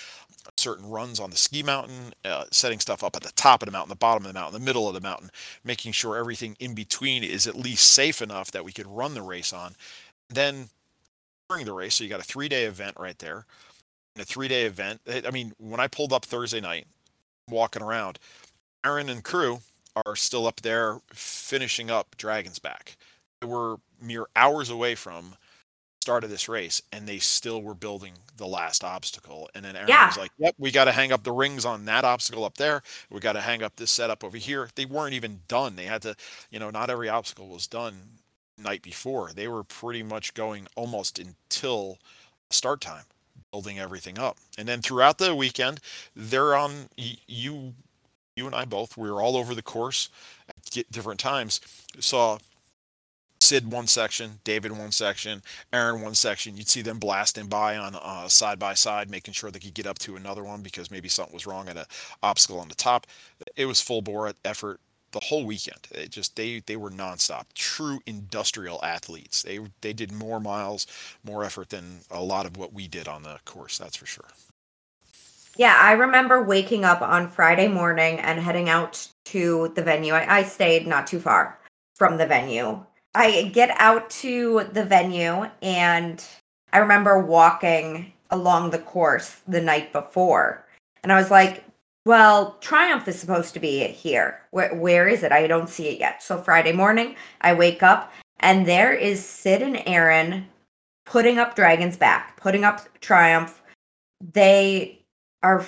certain 0.57 0.89
runs 0.89 1.19
on 1.19 1.29
the 1.29 1.37
ski 1.37 1.63
mountain, 1.63 2.13
uh, 2.23 2.45
setting 2.51 2.79
stuff 2.79 3.03
up 3.03 3.15
at 3.15 3.23
the 3.23 3.31
top 3.33 3.61
of 3.61 3.65
the 3.65 3.71
mountain, 3.71 3.89
the 3.89 3.95
bottom 3.95 4.25
of 4.25 4.33
the 4.33 4.39
mountain, 4.39 4.59
the 4.59 4.65
middle 4.65 4.87
of 4.87 4.93
the 4.93 5.01
mountain, 5.01 5.29
making 5.63 5.91
sure 5.91 6.17
everything 6.17 6.55
in 6.59 6.73
between 6.73 7.23
is 7.23 7.47
at 7.47 7.55
least 7.55 7.91
safe 7.91 8.21
enough 8.21 8.51
that 8.51 8.65
we 8.65 8.71
could 8.71 8.87
run 8.87 9.13
the 9.13 9.21
race 9.21 9.53
on. 9.53 9.75
Then 10.29 10.69
during 11.49 11.65
the 11.65 11.73
race, 11.73 11.95
so 11.95 12.03
you 12.03 12.09
got 12.09 12.19
a 12.19 12.23
three 12.23 12.49
day 12.49 12.65
event 12.65 12.97
right 12.99 13.17
there. 13.19 13.45
And 14.15 14.21
a 14.21 14.25
three 14.25 14.47
day 14.47 14.63
event. 14.63 15.01
I 15.07 15.31
mean, 15.31 15.53
when 15.57 15.79
I 15.79 15.87
pulled 15.87 16.13
up 16.13 16.25
Thursday 16.25 16.61
night, 16.61 16.87
walking 17.49 17.81
around, 17.81 18.19
Aaron 18.85 19.09
and 19.09 19.23
crew 19.23 19.59
are 20.05 20.15
still 20.15 20.47
up 20.47 20.61
there 20.61 20.99
finishing 21.13 21.89
up 21.89 22.15
Dragon's 22.17 22.59
Back. 22.59 22.97
They 23.41 23.47
were 23.47 23.77
mere 24.01 24.25
hours 24.35 24.69
away 24.69 24.95
from 24.95 25.35
start 26.05 26.24
of 26.24 26.29
this 26.29 26.47
race, 26.47 26.81
and 26.91 27.07
they 27.07 27.17
still 27.19 27.62
were 27.63 27.74
building 27.74 28.13
the 28.38 28.45
last 28.47 28.83
obstacle. 28.83 29.50
And 29.55 29.65
then 29.65 29.75
Aaron 29.75 29.89
Yeah. 29.89 30.05
was 30.05 30.17
like, 30.17 30.31
"Yep, 30.38 30.55
we 30.59 30.71
got 30.71 30.85
to 30.85 30.91
hang 30.91 31.12
up 31.12 31.24
the 31.24 31.31
rings 31.31 31.65
on 31.65 31.85
that 31.85 32.05
obstacle 32.05 32.45
up 32.45 32.57
there. 32.57 32.83
We 33.09 33.19
got 33.19 33.33
to 33.33 33.41
hang 33.41 33.63
up 33.63 33.75
this 33.77 33.91
setup 33.91 34.24
over 34.24 34.38
here." 34.38 34.69
They 34.75 34.85
weren't 34.85 35.15
even 35.15 35.41
done. 35.47 35.75
They 35.75 35.85
had 35.85 36.03
to, 36.03 36.15
you 36.51 36.59
know, 36.59 36.69
not 36.69 36.89
every 36.91 37.09
obstacle 37.09 37.47
was 37.50 37.67
done 37.67 38.19
night 38.57 38.83
before. 38.83 39.33
They 39.33 39.47
were 39.47 39.63
pretty 39.63 40.03
much 40.03 40.33
going 40.35 40.67
almost 40.75 41.17
until 41.19 41.97
start 42.51 42.81
time, 42.81 43.05
building 43.51 43.79
everything 43.79 44.19
up. 44.19 44.38
And 44.57 44.67
then 44.67 44.81
throughout 44.81 45.17
the 45.17 45.35
weekend, 45.35 45.79
they're 46.15 46.55
on 46.55 46.89
you 47.27 47.74
you 48.35 48.45
and 48.47 48.55
I 48.55 48.65
both, 48.65 48.97
we 48.97 49.09
were 49.12 49.21
all 49.21 49.38
over 49.38 49.55
the 49.55 49.62
course 49.63 50.09
at 50.50 50.91
different 50.91 51.19
times. 51.19 51.62
Saw 52.00 52.39
Sid 53.45 53.71
one 53.71 53.85
section, 53.85 54.39
David 54.43 54.71
one 54.71 54.91
section, 54.91 55.43
Aaron 55.71 56.01
one 56.01 56.15
section. 56.15 56.57
You'd 56.57 56.67
see 56.67 56.81
them 56.81 56.97
blasting 56.97 57.45
by 57.45 57.77
on 57.77 57.95
uh, 57.95 58.27
side 58.27 58.57
by 58.57 58.73
side, 58.73 59.11
making 59.11 59.35
sure 59.35 59.51
they 59.51 59.59
could 59.59 59.75
get 59.75 59.85
up 59.85 59.99
to 59.99 60.15
another 60.15 60.43
one 60.43 60.61
because 60.61 60.89
maybe 60.89 61.09
something 61.09 61.33
was 61.33 61.45
wrong 61.45 61.69
at 61.69 61.77
an 61.77 61.85
obstacle 62.23 62.59
on 62.59 62.69
the 62.69 62.75
top. 62.75 63.05
It 63.55 63.67
was 63.67 63.81
full 63.81 64.01
bore 64.01 64.33
effort 64.43 64.79
the 65.11 65.19
whole 65.19 65.45
weekend. 65.45 65.87
It 65.91 66.09
just 66.09 66.35
they 66.35 66.63
they 66.65 66.75
were 66.75 66.89
nonstop, 66.89 67.45
true 67.53 67.99
industrial 68.07 68.83
athletes. 68.83 69.43
They 69.43 69.59
they 69.81 69.93
did 69.93 70.11
more 70.11 70.39
miles, 70.39 70.87
more 71.23 71.43
effort 71.43 71.69
than 71.69 71.99
a 72.09 72.23
lot 72.23 72.47
of 72.47 72.57
what 72.57 72.73
we 72.73 72.87
did 72.87 73.07
on 73.07 73.21
the 73.21 73.39
course. 73.45 73.77
That's 73.77 73.95
for 73.95 74.07
sure. 74.07 74.29
Yeah, 75.55 75.77
I 75.79 75.93
remember 75.93 76.43
waking 76.43 76.83
up 76.83 77.03
on 77.03 77.29
Friday 77.29 77.67
morning 77.67 78.19
and 78.19 78.39
heading 78.39 78.69
out 78.69 79.07
to 79.25 79.71
the 79.75 79.83
venue. 79.83 80.13
I, 80.13 80.39
I 80.39 80.43
stayed 80.43 80.87
not 80.87 81.05
too 81.05 81.19
far 81.19 81.59
from 81.95 82.17
the 82.17 82.25
venue. 82.25 82.83
I 83.15 83.43
get 83.53 83.74
out 83.79 84.10
to 84.22 84.65
the 84.74 84.84
venue 84.84 85.50
and 85.62 86.24
I 86.74 86.79
remember 86.79 87.17
walking 87.17 88.12
along 88.29 88.72
the 88.72 88.79
course 88.79 89.38
the 89.48 89.62
night 89.62 89.93
before. 89.93 90.67
And 91.01 91.13
I 91.13 91.15
was 91.15 91.31
like, 91.31 91.63
well, 92.05 92.57
Triumph 92.60 93.07
is 93.07 93.17
supposed 93.17 93.53
to 93.53 93.62
be 93.62 93.88
here. 93.88 94.41
Where, 94.51 94.75
where 94.75 95.07
is 95.07 95.24
it? 95.24 95.31
I 95.31 95.48
don't 95.48 95.69
see 95.69 95.88
it 95.88 96.00
yet. 96.00 96.22
So 96.22 96.38
Friday 96.38 96.74
morning, 96.74 97.15
I 97.39 97.53
wake 97.53 97.81
up 97.81 98.12
and 98.41 98.65
there 98.65 98.93
is 98.93 99.25
Sid 99.25 99.62
and 99.62 99.81
Aaron 99.86 100.48
putting 101.05 101.39
up 101.39 101.55
Dragon's 101.55 101.95
Back, 101.95 102.36
putting 102.36 102.65
up 102.65 102.81
Triumph. 103.00 103.62
They 104.34 105.00
are 105.41 105.65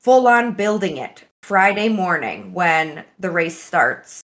full 0.00 0.26
on 0.26 0.54
building 0.54 0.96
it 0.96 1.24
Friday 1.42 1.88
morning 1.88 2.52
when 2.52 3.04
the 3.20 3.30
race 3.30 3.62
starts 3.62 4.22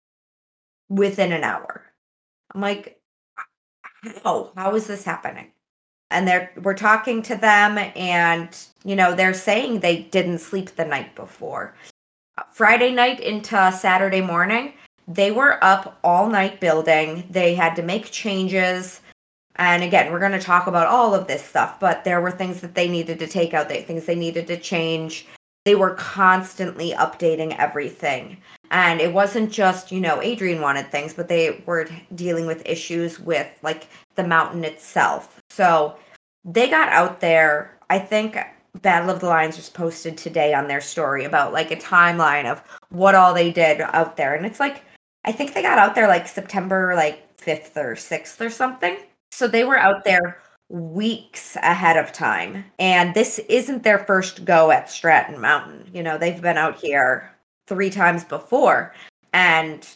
within 0.90 1.32
an 1.32 1.44
hour. 1.44 1.91
I'm 2.54 2.62
like, 2.62 3.00
how? 4.24 4.52
How 4.56 4.76
is 4.76 4.88
this 4.88 5.04
happening? 5.04 5.52
And 6.10 6.28
they're 6.28 6.52
we're 6.62 6.74
talking 6.74 7.22
to 7.24 7.36
them 7.36 7.78
and 7.78 8.50
you 8.84 8.96
know, 8.96 9.16
they're 9.16 9.34
saying 9.34 9.80
they 9.80 10.04
didn't 10.04 10.40
sleep 10.40 10.72
the 10.72 10.86
night 10.86 11.16
before. 11.16 11.76
Friday 12.52 12.92
night 12.92 13.20
into 13.20 13.72
Saturday 13.72 14.22
morning, 14.22 14.74
they 15.08 15.32
were 15.32 15.64
up 15.64 16.00
all 16.04 16.28
night 16.30 16.60
building. 16.60 17.28
They 17.30 17.56
had 17.56 17.76
to 17.76 17.84
make 17.84 18.12
changes. 18.12 19.02
And 19.58 19.84
again, 19.84 20.12
we're 20.12 20.20
going 20.20 20.32
to 20.32 20.40
talk 20.40 20.68
about 20.68 20.88
all 20.88 21.14
of 21.14 21.28
this 21.28 21.44
stuff, 21.44 21.80
but 21.80 22.04
there 22.04 22.22
were 22.22 22.32
things 22.32 22.62
that 22.62 22.74
they 22.74 22.88
needed 22.88 23.20
to 23.20 23.28
take 23.28 23.54
out, 23.54 23.70
things 23.70 24.06
they 24.06 24.16
needed 24.16 24.48
to 24.48 24.58
change. 24.58 25.28
They 25.66 25.76
were 25.76 25.94
constantly 25.96 26.92
updating 26.94 27.56
everything. 27.58 28.38
And 28.72 29.02
it 29.02 29.14
wasn't 29.14 29.52
just, 29.52 29.92
you 29.92 30.00
know, 30.00 30.22
Adrian 30.22 30.62
wanted 30.62 30.90
things, 30.90 31.14
but 31.14 31.28
they 31.28 31.62
were 31.66 31.88
dealing 32.16 32.48
with 32.48 32.66
issues 32.66 33.20
with 33.20 33.48
like 33.62 33.90
the 34.16 34.24
mountain 34.24 34.64
itself. 34.64 35.42
So 35.50 35.98
they 36.46 36.70
got 36.70 36.88
out 36.88 37.20
there. 37.20 37.78
I 37.90 38.00
think 38.00 38.38
Battle 38.82 39.10
of 39.10 39.20
the 39.20 39.28
Lions 39.28 39.58
just 39.58 39.74
posted 39.74 40.18
today 40.18 40.54
on 40.54 40.70
their 40.70 40.80
story 40.80 41.26
about 41.26 41.52
like 41.52 41.72
a 41.72 41.76
timeline 41.76 42.50
of 42.50 42.64
what 42.90 43.14
all 43.14 43.34
they 43.34 43.52
did 43.52 43.82
out 43.82 44.16
there. 44.16 44.36
And 44.36 44.46
it's 44.46 44.62
like, 44.62 44.84
I 45.26 45.34
think 45.34 45.54
they 45.54 45.62
got 45.62 45.78
out 45.78 45.94
there 45.94 46.08
like 46.08 46.26
September 46.28 46.94
like 46.96 47.38
5th 47.38 47.76
or 47.76 47.96
6th 47.96 48.40
or 48.40 48.50
something. 48.50 48.98
So 49.32 49.50
they 49.50 49.66
were 49.66 49.78
out 49.78 50.06
there 50.06 50.40
weeks 50.70 51.58
ahead 51.58 51.98
of 51.98 52.14
time. 52.14 52.64
And 52.80 53.14
this 53.14 53.38
isn't 53.50 53.84
their 53.84 54.00
first 54.00 54.46
go 54.46 54.72
at 54.72 54.90
Stratton 54.90 55.42
Mountain. 55.42 55.90
You 55.94 56.04
know, 56.04 56.18
they've 56.18 56.42
been 56.42 56.58
out 56.58 56.78
here 56.78 57.30
three 57.72 57.90
times 57.90 58.26
before. 58.26 58.94
And 59.32 59.88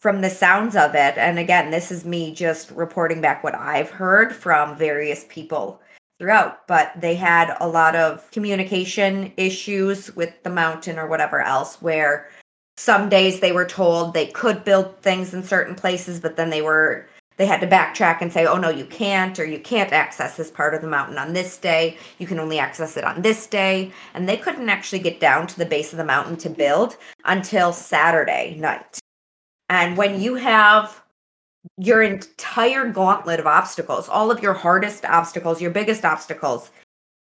from 0.00 0.20
the 0.20 0.30
sounds 0.30 0.74
of 0.74 0.96
it, 0.96 1.16
and 1.16 1.38
again, 1.38 1.70
this 1.70 1.92
is 1.92 2.04
me 2.04 2.34
just 2.34 2.72
reporting 2.72 3.20
back 3.20 3.44
what 3.44 3.54
I've 3.54 3.88
heard 3.88 4.34
from 4.34 4.76
various 4.76 5.26
people 5.28 5.80
throughout, 6.18 6.66
but 6.66 6.90
they 7.00 7.14
had 7.14 7.56
a 7.60 7.68
lot 7.68 7.94
of 7.94 8.28
communication 8.32 9.32
issues 9.36 10.14
with 10.16 10.42
the 10.42 10.50
mountain 10.50 10.98
or 10.98 11.06
whatever 11.06 11.40
else 11.40 11.80
where 11.80 12.28
some 12.76 13.08
days 13.08 13.38
they 13.38 13.52
were 13.52 13.64
told 13.64 14.12
they 14.12 14.26
could 14.26 14.64
build 14.64 14.98
things 14.98 15.32
in 15.32 15.44
certain 15.44 15.76
places, 15.76 16.18
but 16.18 16.34
then 16.34 16.50
they 16.50 16.62
were 16.62 17.06
they 17.36 17.46
had 17.46 17.60
to 17.60 17.66
backtrack 17.66 18.20
and 18.20 18.32
say, 18.32 18.44
oh 18.44 18.58
no, 18.58 18.68
you 18.68 18.84
can't, 18.84 19.38
or 19.38 19.46
you 19.46 19.58
can't 19.58 19.92
access 19.92 20.36
this 20.36 20.50
part 20.50 20.74
of 20.74 20.82
the 20.82 20.88
mountain 20.88 21.16
on 21.16 21.32
this 21.32 21.56
day. 21.56 21.96
You 22.18 22.26
can 22.26 22.38
only 22.38 22.58
access 22.58 22.96
it 22.96 23.04
on 23.04 23.22
this 23.22 23.46
day. 23.46 23.92
And 24.12 24.28
they 24.28 24.36
couldn't 24.36 24.68
actually 24.68 24.98
get 24.98 25.20
down 25.20 25.46
to 25.46 25.58
the 25.58 25.64
base 25.64 25.92
of 25.92 25.96
the 25.96 26.04
mountain 26.04 26.36
to 26.38 26.50
build 26.50 26.96
until 27.24 27.72
Saturday 27.72 28.56
night. 28.58 28.98
And 29.70 29.96
when 29.96 30.20
you 30.20 30.34
have 30.34 31.02
your 31.78 32.02
entire 32.02 32.88
gauntlet 32.90 33.40
of 33.40 33.46
obstacles, 33.46 34.08
all 34.08 34.30
of 34.30 34.42
your 34.42 34.54
hardest 34.54 35.04
obstacles, 35.04 35.62
your 35.62 35.70
biggest 35.70 36.04
obstacles 36.04 36.70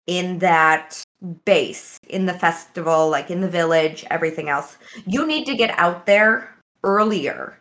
in 0.07 0.39
that 0.41 1.01
base, 1.45 1.99
in 2.09 2.27
the 2.27 2.35
festival, 2.35 3.09
like 3.09 3.31
in 3.31 3.41
the 3.41 3.49
village, 3.49 4.05
everything 4.11 4.49
else, 4.49 4.77
you 5.07 5.27
need 5.27 5.45
to 5.47 5.55
get 5.55 5.71
out 5.79 6.07
there 6.07 6.53
earlier 6.83 7.59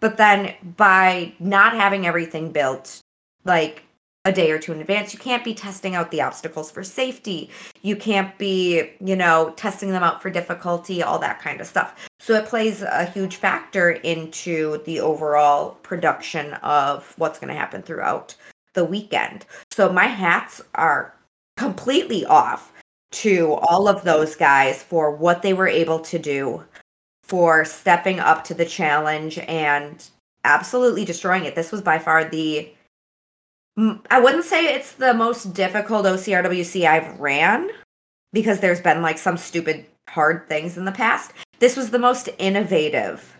but 0.00 0.16
then 0.16 0.54
by 0.76 1.32
not 1.38 1.74
having 1.74 2.06
everything 2.06 2.50
built 2.50 3.00
like 3.44 3.84
a 4.26 4.32
day 4.32 4.50
or 4.50 4.58
two 4.58 4.72
in 4.72 4.80
advance, 4.80 5.14
you 5.14 5.18
can't 5.18 5.44
be 5.44 5.54
testing 5.54 5.94
out 5.94 6.10
the 6.10 6.20
obstacles 6.20 6.70
for 6.70 6.84
safety. 6.84 7.48
You 7.80 7.96
can't 7.96 8.36
be, 8.36 8.90
you 9.00 9.16
know, 9.16 9.54
testing 9.56 9.90
them 9.90 10.02
out 10.02 10.20
for 10.20 10.28
difficulty, 10.28 11.02
all 11.02 11.18
that 11.20 11.40
kind 11.40 11.60
of 11.60 11.66
stuff. 11.66 12.06
So 12.18 12.34
it 12.34 12.44
plays 12.46 12.82
a 12.82 13.06
huge 13.06 13.36
factor 13.36 13.92
into 13.92 14.82
the 14.84 15.00
overall 15.00 15.72
production 15.82 16.52
of 16.54 17.14
what's 17.16 17.38
going 17.38 17.52
to 17.52 17.58
happen 17.58 17.82
throughout 17.82 18.34
the 18.74 18.84
weekend. 18.84 19.46
So 19.70 19.90
my 19.90 20.06
hats 20.06 20.60
are 20.74 21.14
completely 21.56 22.26
off 22.26 22.72
to 23.12 23.54
all 23.54 23.88
of 23.88 24.04
those 24.04 24.36
guys 24.36 24.82
for 24.82 25.10
what 25.10 25.42
they 25.42 25.54
were 25.54 25.66
able 25.66 25.98
to 25.98 26.18
do 26.18 26.62
for 27.30 27.64
stepping 27.64 28.18
up 28.18 28.42
to 28.44 28.54
the 28.54 28.66
challenge 28.66 29.38
and 29.38 30.10
absolutely 30.44 31.04
destroying 31.04 31.44
it. 31.44 31.54
This 31.54 31.70
was 31.70 31.80
by 31.80 31.98
far 31.98 32.24
the 32.24 32.70
I 34.10 34.20
wouldn't 34.20 34.44
say 34.44 34.74
it's 34.74 34.92
the 34.92 35.14
most 35.14 35.54
difficult 35.54 36.04
OCRWC 36.04 36.86
I've 36.86 37.18
ran 37.18 37.70
because 38.32 38.60
there's 38.60 38.80
been 38.80 39.00
like 39.00 39.16
some 39.16 39.38
stupid 39.38 39.86
hard 40.08 40.48
things 40.48 40.76
in 40.76 40.84
the 40.84 40.92
past. 40.92 41.32
This 41.60 41.76
was 41.76 41.90
the 41.90 41.98
most 41.98 42.28
innovative 42.38 43.38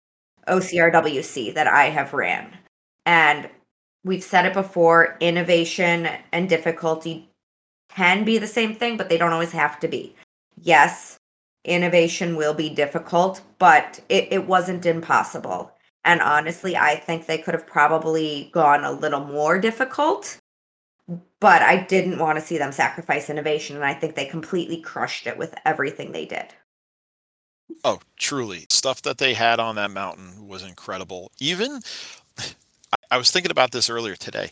OCRWC 0.49 1.53
that 1.55 1.67
I 1.67 1.87
have 1.87 2.15
ran. 2.15 2.57
And 3.05 3.51
we've 4.05 4.23
said 4.23 4.47
it 4.47 4.55
before, 4.55 5.17
innovation 5.21 6.09
and 6.33 6.49
difficulty 6.49 7.29
can 7.91 8.25
be 8.25 8.39
the 8.39 8.47
same 8.47 8.75
thing, 8.75 8.97
but 8.97 9.09
they 9.09 9.19
don't 9.19 9.33
always 9.33 9.53
have 9.53 9.81
to 9.81 9.89
be. 9.89 10.15
Yes, 10.63 11.19
innovation 11.65 12.37
will 12.37 12.55
be 12.55 12.71
difficult, 12.71 13.43
but 13.59 14.01
it, 14.09 14.29
it 14.31 14.47
wasn't 14.47 14.87
impossible. 14.87 15.73
And 16.05 16.21
honestly, 16.21 16.77
I 16.77 16.97
think 16.97 17.27
they 17.27 17.39
could 17.39 17.55
have 17.55 17.67
probably 17.67 18.51
gone 18.53 18.85
a 18.85 18.93
little 18.93 19.25
more 19.25 19.59
difficult, 19.59 20.39
but 21.41 21.63
I 21.63 21.77
didn't 21.77 22.19
want 22.19 22.39
to 22.39 22.45
see 22.45 22.57
them 22.57 22.73
sacrifice 22.73 23.29
innovation. 23.29 23.77
And 23.77 23.85
I 23.85 23.95
think 23.95 24.15
they 24.15 24.25
completely 24.25 24.81
crushed 24.81 25.27
it 25.27 25.37
with 25.37 25.55
everything 25.65 26.13
they 26.13 26.25
did. 26.25 26.47
Oh, 27.85 28.01
truly. 28.17 28.67
Stuff 28.71 29.03
that 29.03 29.19
they 29.19 29.35
had 29.35 29.61
on 29.61 29.77
that 29.77 29.91
mountain 29.91 30.49
was 30.49 30.63
incredible. 30.63 31.31
Even, 31.39 31.81
I 33.11 33.19
was 33.19 33.31
thinking 33.31 33.51
about 33.51 33.73
this 33.73 33.91
earlier 33.91 34.17
today. 34.17 34.51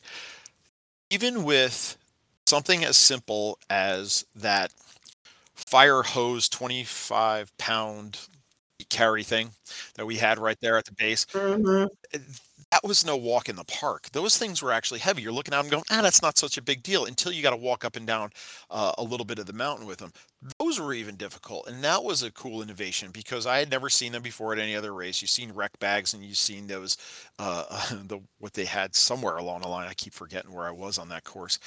Even 1.11 1.45
with 1.45 1.97
something 2.47 2.85
as 2.85 2.97
simple 2.97 3.59
as 3.71 4.25
that 4.35 4.73
fire 5.67 6.03
hose 6.03 6.49
25 6.49 7.57
pound 7.59 8.19
carry 8.91 9.25
thing 9.25 9.51
that 9.97 10.07
we 10.07 10.17
had 10.17 10.39
right 10.39 10.57
there 10.61 10.79
at 10.79 10.85
the 10.85 10.93
base. 10.93 11.25
Mm-hmm. 11.27 11.87
That 12.71 12.85
was 12.85 13.05
no 13.05 13.17
walk 13.17 13.49
in 13.49 13.57
the 13.57 13.65
park. 13.65 14.11
Those 14.13 14.37
things 14.37 14.61
were 14.61 14.73
actually 14.73 15.01
heavy. 15.01 15.23
You're 15.23 15.33
looking 15.33 15.55
at 15.55 15.63
them 15.63 15.71
going, 15.71 15.85
ah, 15.91 16.03
that's 16.03 16.21
not 16.21 16.37
such 16.37 16.59
a 16.59 16.63
big 16.63 16.83
deal 16.83 17.07
until 17.07 17.33
you 17.33 17.43
got 17.43 17.51
to 17.51 17.57
walk 17.57 17.83
up 17.83 17.97
and 17.97 18.07
down 18.07 18.31
uh, 18.71 18.93
a 18.99 19.03
little 19.03 19.25
bit 19.25 19.39
of 19.39 19.47
the 19.47 19.55
mountain 19.55 19.87
with 19.87 19.99
them. 19.99 20.13
Those 20.59 20.79
were 20.79 20.93
even 20.93 21.17
difficult. 21.17 21.67
And 21.67 21.83
that 21.83 22.05
was 22.05 22.23
a 22.23 22.31
cool 22.31 22.61
innovation 22.61 23.11
because 23.11 23.47
I 23.47 23.59
had 23.59 23.71
never 23.71 23.89
seen 23.89 24.13
them 24.13 24.21
before 24.21 24.53
at 24.53 24.59
any 24.59 24.77
other 24.77 24.93
race. 24.93 25.23
You've 25.23 25.31
seen 25.31 25.53
rec 25.53 25.79
bags 25.79 26.13
and 26.13 26.23
you've 26.23 26.37
seen 26.37 26.67
those, 26.67 26.99
uh, 27.39 27.65
the 28.07 28.21
what 28.39 28.53
they 28.53 28.67
had 28.67 28.95
somewhere 28.95 29.39
along 29.39 29.63
the 29.63 29.69
line. 29.69 29.89
I 29.89 29.95
keep 29.95 30.13
forgetting 30.13 30.53
where 30.53 30.67
I 30.67 30.73
was 30.73 30.99
on 30.99 31.09
that 31.09 31.25
course. 31.25 31.59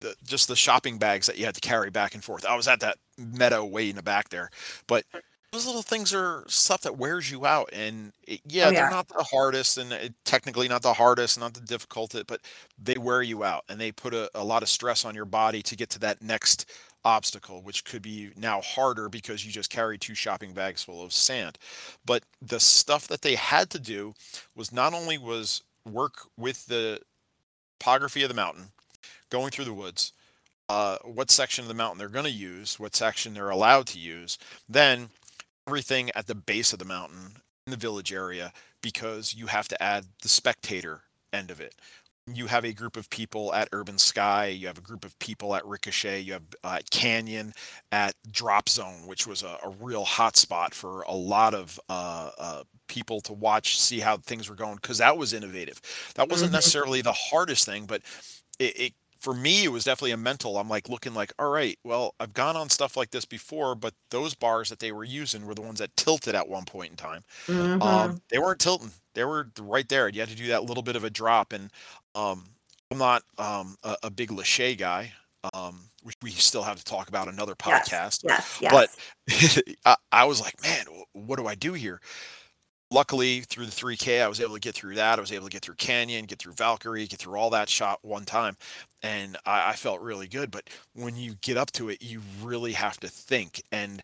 The, 0.00 0.14
just 0.22 0.48
the 0.48 0.56
shopping 0.56 0.98
bags 0.98 1.26
that 1.28 1.38
you 1.38 1.46
had 1.46 1.54
to 1.54 1.60
carry 1.60 1.88
back 1.90 2.14
and 2.14 2.22
forth. 2.22 2.44
I 2.44 2.56
was 2.56 2.68
at 2.68 2.80
that 2.80 2.98
meadow 3.16 3.64
way 3.64 3.88
in 3.88 3.96
the 3.96 4.02
back 4.02 4.28
there. 4.28 4.50
But 4.86 5.04
those 5.52 5.66
little 5.66 5.82
things 5.82 6.14
are 6.14 6.44
stuff 6.48 6.80
that 6.80 6.96
wears 6.96 7.30
you 7.30 7.44
out 7.44 7.68
and 7.74 8.12
it, 8.26 8.40
yeah, 8.46 8.68
Oh 8.68 8.72
they're 8.72 8.90
not 8.90 9.08
the 9.08 9.22
hardest 9.22 9.78
and 9.78 9.92
it, 9.92 10.14
technically 10.24 10.66
not 10.66 10.82
the 10.82 10.94
hardest 10.94 11.38
not 11.38 11.54
the 11.54 11.60
difficult 11.60 12.14
but 12.26 12.40
they 12.82 12.94
wear 12.98 13.22
you 13.22 13.44
out 13.44 13.64
and 13.68 13.80
they 13.80 13.92
put 13.92 14.14
a, 14.14 14.30
a 14.34 14.42
lot 14.42 14.62
of 14.62 14.68
stress 14.68 15.04
on 15.04 15.14
your 15.14 15.26
body 15.26 15.62
to 15.62 15.76
get 15.76 15.90
to 15.90 15.98
that 16.00 16.22
next 16.22 16.70
obstacle 17.04 17.62
which 17.62 17.84
could 17.84 18.02
be 18.02 18.30
now 18.36 18.60
harder 18.62 19.08
because 19.08 19.44
you 19.44 19.52
just 19.52 19.70
carry 19.70 19.98
two 19.98 20.14
shopping 20.14 20.54
bags 20.54 20.82
full 20.82 21.04
of 21.04 21.12
sand. 21.12 21.58
But 22.04 22.24
the 22.40 22.60
stuff 22.60 23.06
that 23.08 23.22
they 23.22 23.34
had 23.34 23.70
to 23.70 23.78
do 23.78 24.14
was 24.56 24.72
not 24.72 24.94
only 24.94 25.18
was 25.18 25.62
work 25.84 26.14
with 26.38 26.66
the 26.66 27.00
topography 27.78 28.22
of 28.22 28.28
the 28.28 28.34
mountain 28.34 28.66
going 29.28 29.50
through 29.50 29.64
the 29.64 29.74
woods 29.74 30.12
uh, 30.68 30.96
what 31.04 31.30
section 31.30 31.62
of 31.62 31.68
the 31.68 31.74
mountain 31.74 31.98
they're 31.98 32.08
going 32.08 32.24
to 32.24 32.30
use 32.30 32.78
what 32.78 32.94
section 32.94 33.34
they're 33.34 33.50
allowed 33.50 33.86
to 33.86 33.98
use 33.98 34.38
then 34.68 35.08
everything 35.66 36.10
at 36.14 36.26
the 36.26 36.34
base 36.34 36.72
of 36.72 36.78
the 36.78 36.84
mountain 36.84 37.36
in 37.66 37.70
the 37.70 37.76
village 37.76 38.12
area 38.12 38.52
because 38.82 39.34
you 39.34 39.46
have 39.46 39.68
to 39.68 39.82
add 39.82 40.04
the 40.22 40.28
spectator 40.28 41.02
end 41.32 41.50
of 41.50 41.60
it. 41.60 41.74
You 42.32 42.46
have 42.46 42.64
a 42.64 42.72
group 42.72 42.96
of 42.96 43.10
people 43.10 43.52
at 43.52 43.68
Urban 43.72 43.98
Sky, 43.98 44.46
you 44.46 44.68
have 44.68 44.78
a 44.78 44.82
group 44.82 45.04
of 45.04 45.18
people 45.18 45.56
at 45.56 45.66
Ricochet, 45.66 46.20
you 46.20 46.34
have 46.34 46.42
uh, 46.62 46.78
Canyon 46.90 47.52
at 47.90 48.14
Drop 48.30 48.68
Zone, 48.68 49.06
which 49.06 49.26
was 49.26 49.42
a, 49.42 49.58
a 49.64 49.70
real 49.80 50.04
hot 50.04 50.36
spot 50.36 50.72
for 50.72 51.02
a 51.02 51.14
lot 51.14 51.52
of 51.52 51.80
uh, 51.88 52.30
uh, 52.38 52.62
people 52.86 53.20
to 53.22 53.32
watch, 53.32 53.78
see 53.80 53.98
how 53.98 54.18
things 54.18 54.48
were 54.48 54.54
going, 54.54 54.76
because 54.76 54.98
that 54.98 55.16
was 55.18 55.32
innovative. 55.32 55.80
That 56.14 56.28
wasn't 56.28 56.52
Mhm. 56.52 56.52
necessarily 56.52 57.02
the 57.02 57.12
hardest 57.12 57.66
thing, 57.66 57.86
but 57.86 58.02
it, 58.60 58.80
it 58.80 58.92
for 59.22 59.32
me 59.34 59.64
it 59.64 59.68
was 59.72 59.84
definitely 59.84 60.10
a 60.10 60.16
mental 60.16 60.58
i'm 60.58 60.68
like 60.68 60.88
looking 60.88 61.14
like 61.14 61.32
all 61.38 61.50
right 61.50 61.78
well 61.84 62.14
i've 62.20 62.34
gone 62.34 62.56
on 62.56 62.68
stuff 62.68 62.96
like 62.96 63.10
this 63.12 63.24
before 63.24 63.74
but 63.76 63.94
those 64.10 64.34
bars 64.34 64.68
that 64.68 64.80
they 64.80 64.92
were 64.92 65.04
using 65.04 65.46
were 65.46 65.54
the 65.54 65.62
ones 65.62 65.78
that 65.78 65.96
tilted 65.96 66.34
at 66.34 66.48
one 66.48 66.64
point 66.64 66.90
in 66.90 66.96
time 66.96 67.24
Mhm. 67.46 67.80
um 67.82 68.20
they 68.30 68.38
weren't 68.38 68.58
tilting 68.60 68.90
they 69.14 69.24
were 69.24 69.48
right 69.60 69.88
there 69.88 70.08
you 70.08 70.20
had 70.20 70.28
to 70.28 70.34
do 70.36 70.48
that 70.48 70.64
little 70.64 70.82
bit 70.82 70.96
of 70.96 71.04
a 71.04 71.10
drop 71.10 71.52
and 71.52 71.70
um 72.16 72.44
i'm 72.90 72.98
not 72.98 73.22
um 73.38 73.76
a, 73.84 73.96
a 74.04 74.10
big 74.10 74.30
lache 74.32 74.76
guy 74.76 75.12
um 75.54 75.80
which 76.02 76.16
we 76.22 76.30
still 76.32 76.62
have 76.64 76.78
to 76.78 76.84
talk 76.84 77.08
about 77.08 77.28
another 77.28 77.54
podcast 77.54 78.20
Yes. 78.24 78.58
Yes. 78.60 78.72
but 78.72 79.64
I, 79.86 79.96
I 80.10 80.24
was 80.24 80.40
like 80.40 80.60
man 80.62 80.84
what 81.12 81.36
do 81.38 81.46
i 81.46 81.54
do 81.54 81.74
here 81.74 82.00
luckily 82.92 83.40
through 83.40 83.66
the 83.66 83.72
3k 83.72 84.22
i 84.22 84.28
was 84.28 84.40
able 84.40 84.54
to 84.54 84.60
get 84.60 84.74
through 84.74 84.94
that. 84.94 85.18
I 85.18 85.20
was 85.20 85.32
able 85.32 85.46
to 85.46 85.50
get 85.50 85.62
through 85.62 85.76
canyon 85.76 86.26
get 86.26 86.38
through 86.38 86.52
valkyrie 86.52 87.06
get 87.06 87.18
through 87.18 87.38
all 87.38 87.50
that 87.50 87.68
shot 87.68 87.98
one 88.02 88.24
time 88.24 88.56
and 89.02 89.36
I, 89.44 89.70
I 89.70 89.72
felt 89.74 90.00
really 90.00 90.28
good. 90.28 90.50
But 90.50 90.70
when 90.94 91.16
you 91.16 91.34
get 91.40 91.56
up 91.56 91.72
to 91.72 91.88
it 91.88 92.02
you 92.02 92.20
really 92.42 92.72
have 92.72 92.98
to 93.00 93.08
think. 93.08 93.62
And 93.72 94.02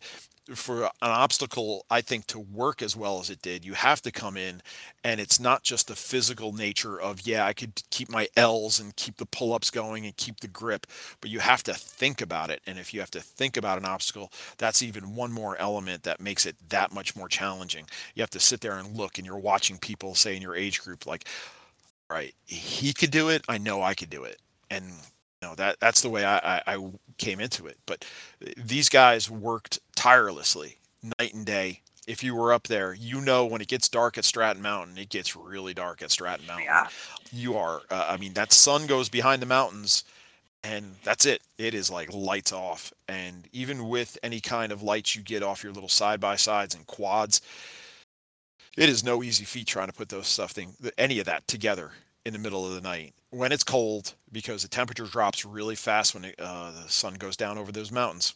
for 0.55 0.83
an 0.83 0.89
obstacle 1.01 1.85
i 1.89 2.01
think 2.01 2.25
to 2.27 2.39
work 2.39 2.81
as 2.81 2.95
well 2.95 3.19
as 3.19 3.29
it 3.29 3.41
did 3.41 3.63
you 3.65 3.73
have 3.73 4.01
to 4.01 4.11
come 4.11 4.35
in 4.35 4.61
and 5.03 5.19
it's 5.19 5.39
not 5.39 5.63
just 5.63 5.87
the 5.87 5.95
physical 5.95 6.51
nature 6.53 6.99
of 6.99 7.25
yeah 7.25 7.45
i 7.45 7.53
could 7.53 7.81
keep 7.89 8.09
my 8.09 8.27
l's 8.35 8.79
and 8.79 8.95
keep 8.95 9.17
the 9.17 9.25
pull-ups 9.25 9.69
going 9.69 10.05
and 10.05 10.17
keep 10.17 10.39
the 10.39 10.47
grip 10.47 10.87
but 11.21 11.29
you 11.29 11.39
have 11.39 11.63
to 11.63 11.73
think 11.73 12.21
about 12.21 12.49
it 12.49 12.61
and 12.65 12.79
if 12.79 12.93
you 12.93 12.99
have 12.99 13.11
to 13.11 13.21
think 13.21 13.55
about 13.57 13.77
an 13.77 13.85
obstacle 13.85 14.31
that's 14.57 14.81
even 14.81 15.15
one 15.15 15.31
more 15.31 15.57
element 15.57 16.03
that 16.03 16.19
makes 16.19 16.45
it 16.45 16.55
that 16.69 16.93
much 16.93 17.15
more 17.15 17.27
challenging. 17.27 17.85
You 18.15 18.21
have 18.21 18.29
to 18.31 18.39
sit 18.39 18.61
there 18.61 18.77
and 18.77 18.95
look 18.95 19.17
and 19.17 19.25
you're 19.25 19.37
watching 19.37 19.77
people 19.77 20.15
say 20.15 20.35
in 20.35 20.41
your 20.41 20.55
age 20.55 20.81
group 20.81 21.05
like 21.05 21.25
right 22.09 22.33
he 22.45 22.93
could 22.93 23.11
do 23.11 23.29
it 23.29 23.43
i 23.47 23.57
know 23.57 23.81
i 23.81 23.93
could 23.93 24.09
do 24.09 24.23
it 24.23 24.39
and 24.69 24.85
know 25.41 25.55
that 25.55 25.79
that's 25.79 26.01
the 26.01 26.09
way 26.09 26.25
i 26.25 26.37
i, 26.37 26.61
I 26.75 26.91
came 27.17 27.39
into 27.39 27.67
it 27.67 27.77
but 27.85 28.05
uh, 28.45 28.51
these 28.57 28.89
guys 28.89 29.29
worked 29.29 29.79
tirelessly 29.95 30.77
night 31.19 31.33
and 31.33 31.45
day. 31.45 31.81
If 32.07 32.23
you 32.23 32.33
were 32.35 32.51
up 32.51 32.63
there 32.67 32.93
you 32.93 33.21
know 33.21 33.45
when 33.45 33.61
it 33.61 33.67
gets 33.67 33.87
dark 33.87 34.17
at 34.17 34.25
stratton 34.25 34.61
mountain 34.61 34.97
it 34.97 35.09
gets 35.09 35.35
really 35.35 35.73
dark 35.73 36.01
at 36.01 36.11
stratton 36.11 36.47
mountain. 36.47 36.65
Yeah. 36.65 36.87
you 37.31 37.55
are 37.55 37.81
uh, 37.91 38.07
i 38.09 38.17
mean 38.17 38.33
that 38.33 38.51
sun 38.51 38.87
goes 38.87 39.09
behind 39.09 39.41
the 39.41 39.45
mountains 39.45 40.03
and 40.61 40.95
that's 41.05 41.25
it. 41.25 41.41
It 41.57 41.73
is 41.73 41.89
like 41.89 42.13
lights 42.13 42.51
off 42.51 42.91
and 43.07 43.47
even 43.53 43.87
with 43.87 44.17
any 44.21 44.41
kind 44.41 44.71
of 44.73 44.83
lights 44.83 45.15
you 45.15 45.21
get 45.21 45.41
off 45.43 45.63
your 45.63 45.71
little 45.71 45.87
side 45.89 46.19
by 46.19 46.35
sides 46.35 46.75
and 46.75 46.85
quads 46.87 47.41
it 48.75 48.89
is 48.89 49.03
no 49.03 49.23
easy 49.23 49.45
feat 49.45 49.67
trying 49.67 49.87
to 49.87 49.93
put 49.93 50.09
those 50.09 50.27
stuff 50.27 50.51
thing 50.51 50.73
any 50.97 51.19
of 51.19 51.25
that 51.25 51.47
together 51.47 51.91
in 52.25 52.33
the 52.33 52.39
middle 52.39 52.65
of 52.67 52.73
the 52.73 52.81
night 52.81 53.13
when 53.31 53.51
it's 53.51 53.63
cold 53.63 54.13
because 54.31 54.61
the 54.61 54.67
temperature 54.67 55.05
drops 55.05 55.45
really 55.45 55.75
fast 55.75 56.13
when 56.13 56.25
it, 56.25 56.35
uh, 56.39 56.71
the 56.71 56.89
sun 56.89 57.15
goes 57.15 57.37
down 57.37 57.57
over 57.57 57.71
those 57.71 57.91
mountains. 57.91 58.33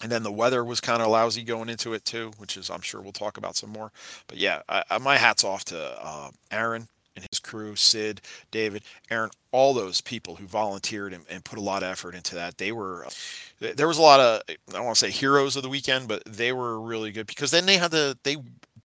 And 0.00 0.12
then 0.12 0.22
the 0.22 0.32
weather 0.32 0.64
was 0.64 0.80
kind 0.80 1.02
of 1.02 1.08
lousy 1.08 1.42
going 1.42 1.68
into 1.68 1.92
it 1.92 2.04
too 2.04 2.30
which 2.38 2.56
is 2.56 2.70
i'm 2.70 2.80
sure 2.82 3.00
we'll 3.00 3.12
talk 3.12 3.36
about 3.36 3.56
some 3.56 3.70
more. 3.70 3.90
But 4.28 4.38
yeah 4.38 4.62
I, 4.68 4.84
I, 4.90 4.98
my 4.98 5.16
hat's 5.16 5.44
off 5.44 5.64
to 5.66 5.96
uh, 6.00 6.30
aaron 6.50 6.88
and 7.16 7.26
his 7.30 7.40
crew 7.40 7.74
sid 7.74 8.20
david 8.52 8.82
aaron 9.10 9.30
all 9.50 9.74
those 9.74 10.00
people 10.00 10.36
who 10.36 10.46
volunteered 10.46 11.12
and, 11.12 11.24
and 11.28 11.44
put 11.44 11.58
a 11.58 11.62
lot 11.62 11.82
of 11.82 11.88
effort 11.88 12.14
into 12.14 12.34
that. 12.36 12.58
They 12.58 12.70
were 12.70 13.06
uh, 13.06 13.72
there 13.74 13.88
was 13.88 13.98
a 13.98 14.02
lot 14.02 14.20
of 14.20 14.42
i 14.48 14.56
don't 14.70 14.84
want 14.84 14.96
to 14.96 15.06
say 15.06 15.10
heroes 15.10 15.56
of 15.56 15.64
the 15.64 15.68
weekend 15.68 16.06
but 16.06 16.22
they 16.24 16.52
were 16.52 16.80
really 16.80 17.10
good 17.10 17.26
because 17.26 17.50
then 17.50 17.66
they 17.66 17.76
had 17.76 17.90
to 17.90 18.16
they 18.22 18.36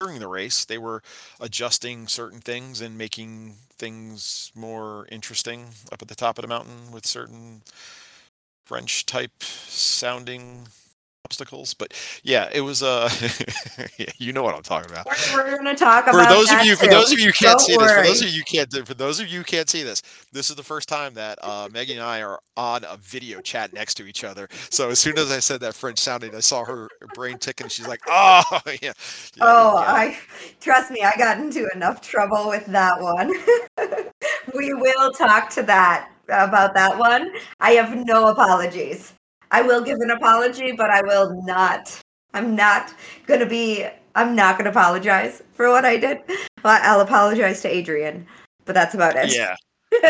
during 0.01 0.19
the 0.19 0.27
race 0.27 0.65
they 0.65 0.79
were 0.79 1.03
adjusting 1.41 2.09
certain 2.09 2.41
things 2.41 2.81
and 2.81 2.97
making 2.97 3.55
things 3.77 4.51
more 4.55 5.07
interesting 5.13 5.67
up 5.93 6.01
at 6.01 6.09
the 6.09 6.15
top 6.15 6.39
of 6.39 6.43
the 6.43 6.49
mountain 6.49 6.91
with 6.91 7.05
certain 7.05 7.61
french 8.65 9.05
type 9.05 9.43
sounding 9.43 10.67
obstacles 11.25 11.75
but 11.75 11.93
yeah 12.23 12.49
it 12.53 12.61
was 12.61 12.83
uh 12.83 13.09
yeah, 13.99 14.07
you 14.19 14.33
know 14.33 14.43
what 14.43 14.55
i'm 14.55 14.63
talking 14.63 14.91
about 14.91 15.07
We're, 15.35 15.59
to 15.63 15.75
talk 15.75 16.05
for 16.05 16.11
about 16.11 16.31
those 16.31 16.51
of 16.51 16.65
you 16.65 16.75
for 16.77 16.87
too. 16.87 16.91
those 16.91 17.13
of 17.13 17.21
you 17.21 17.33
can't 17.33 17.59
Don't 17.59 17.61
see 17.61 17.77
this 17.77 17.93
for 17.93 18.03
those 18.03 18.23
of 18.23 18.29
you 18.31 18.43
can't 18.43 18.87
for 18.87 18.95
those 18.95 19.21
of 19.21 19.29
you 19.29 19.45
can't 19.45 19.69
see 19.69 19.83
this 19.83 20.03
this 20.33 20.51
is 20.51 20.57
the 20.57 20.63
first 20.63 20.89
time 20.89 21.15
that 21.15 21.39
uh 21.43 21.69
maggie 21.71 21.93
and 21.93 22.03
i 22.03 22.23
are 22.23 22.41
on 22.57 22.85
a 22.85 22.97
video 22.97 23.41
chat 23.41 23.73
next 23.73 23.95
to 23.95 24.07
each 24.07 24.25
other 24.25 24.49
so 24.71 24.91
as 24.91 24.99
soon 24.99 25.19
as 25.19 25.31
i 25.31 25.39
said 25.39 25.61
that 25.61 25.75
french 25.75 25.99
sounding 25.99 26.35
i 26.35 26.41
saw 26.41 26.65
her 26.65 26.89
brain 27.15 27.39
ticking 27.39 27.69
she's 27.69 27.87
like 27.87 28.01
oh 28.09 28.43
yeah, 28.67 28.73
yeah 28.83 28.93
Oh, 29.41 29.81
yeah. 29.81 29.93
I 29.93 30.19
trust 30.61 30.91
me, 30.91 31.03
I 31.03 31.13
got 31.17 31.39
into 31.39 31.69
enough 31.75 32.01
trouble 32.01 32.49
with 32.49 32.67
that 32.67 33.01
one. 33.01 33.33
we 34.55 34.73
will 34.75 35.13
talk 35.13 35.51
to 35.51 35.63
that 35.65 36.11
about 36.29 36.75
that 36.75 36.99
one. 36.99 37.33
I 37.61 37.73
have 37.73 37.95
no 38.07 38.29
apologies. 38.29 39.13
I 39.51 39.63
will 39.63 39.83
give 39.83 39.99
an 40.01 40.11
apology, 40.11 40.73
but 40.73 40.91
I 40.91 41.03
will 41.03 41.43
not. 41.45 42.01
I'm 42.35 42.55
not 42.55 42.95
going 43.27 43.41
to 43.41 43.47
be 43.47 43.87
I'm 44.15 44.35
not 44.35 44.59
going 44.59 44.65
to 44.65 44.71
apologize 44.71 45.43
for 45.55 45.71
what 45.71 45.85
I 45.85 45.97
did. 45.97 46.19
But 46.63 46.83
I'll 46.83 47.01
apologize 47.01 47.63
to 47.63 47.69
Adrian, 47.69 48.27
but 48.65 48.75
that's 48.75 48.95
about 48.95 49.17
it. 49.17 49.35
yeah 49.35 49.55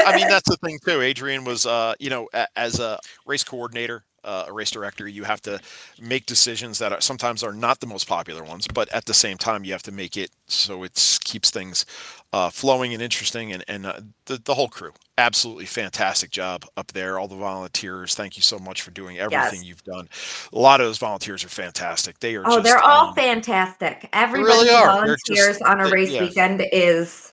I 0.06 0.16
mean, 0.16 0.28
that's 0.28 0.48
the 0.48 0.56
thing 0.56 0.78
too. 0.84 1.00
Adrian 1.00 1.44
was, 1.44 1.66
uh, 1.66 1.94
you 1.98 2.10
know, 2.10 2.28
a- 2.34 2.46
as 2.56 2.80
a 2.80 2.98
race 3.26 3.44
coordinator, 3.44 4.04
uh, 4.24 4.44
a 4.48 4.52
race 4.52 4.70
director, 4.70 5.08
you 5.08 5.24
have 5.24 5.40
to 5.42 5.58
make 6.00 6.26
decisions 6.26 6.78
that 6.78 6.92
are 6.92 7.00
sometimes 7.00 7.42
are 7.42 7.52
not 7.52 7.80
the 7.80 7.86
most 7.86 8.06
popular 8.06 8.44
ones, 8.44 8.66
but 8.66 8.88
at 8.90 9.06
the 9.06 9.14
same 9.14 9.38
time, 9.38 9.64
you 9.64 9.72
have 9.72 9.82
to 9.84 9.92
make 9.92 10.16
it 10.16 10.30
so 10.46 10.82
it 10.82 11.20
keeps 11.24 11.50
things 11.50 11.86
uh, 12.32 12.50
flowing 12.50 12.92
and 12.94 13.02
interesting. 13.02 13.52
And 13.52 13.64
and 13.68 13.86
uh, 13.86 14.00
the 14.26 14.40
the 14.44 14.54
whole 14.54 14.68
crew, 14.68 14.92
absolutely 15.18 15.66
fantastic 15.66 16.30
job 16.30 16.64
up 16.76 16.92
there. 16.92 17.18
All 17.18 17.28
the 17.28 17.36
volunteers, 17.36 18.14
thank 18.14 18.36
you 18.36 18.42
so 18.42 18.58
much 18.58 18.82
for 18.82 18.90
doing 18.90 19.18
everything 19.18 19.60
Yes. 19.60 19.64
you've 19.64 19.84
done. 19.84 20.08
A 20.52 20.58
lot 20.58 20.80
of 20.80 20.86
those 20.86 20.98
volunteers 20.98 21.44
are 21.44 21.48
fantastic. 21.48 22.18
They 22.20 22.36
are. 22.36 22.44
Oh, 22.46 22.56
just, 22.56 22.64
they're 22.64 22.78
all 22.78 23.08
um, 23.08 23.14
fantastic. 23.14 24.08
Everybody 24.12 24.44
really 24.54 24.68
who 24.68 24.74
are. 24.74 24.84
They're 24.86 25.16
volunteers 25.26 25.58
just- 25.58 25.62
on 25.62 25.80
a 25.80 25.84
they- 25.84 25.90
race 25.92 26.10
yeah. 26.10 26.20
weekend 26.22 26.62
is 26.72 27.32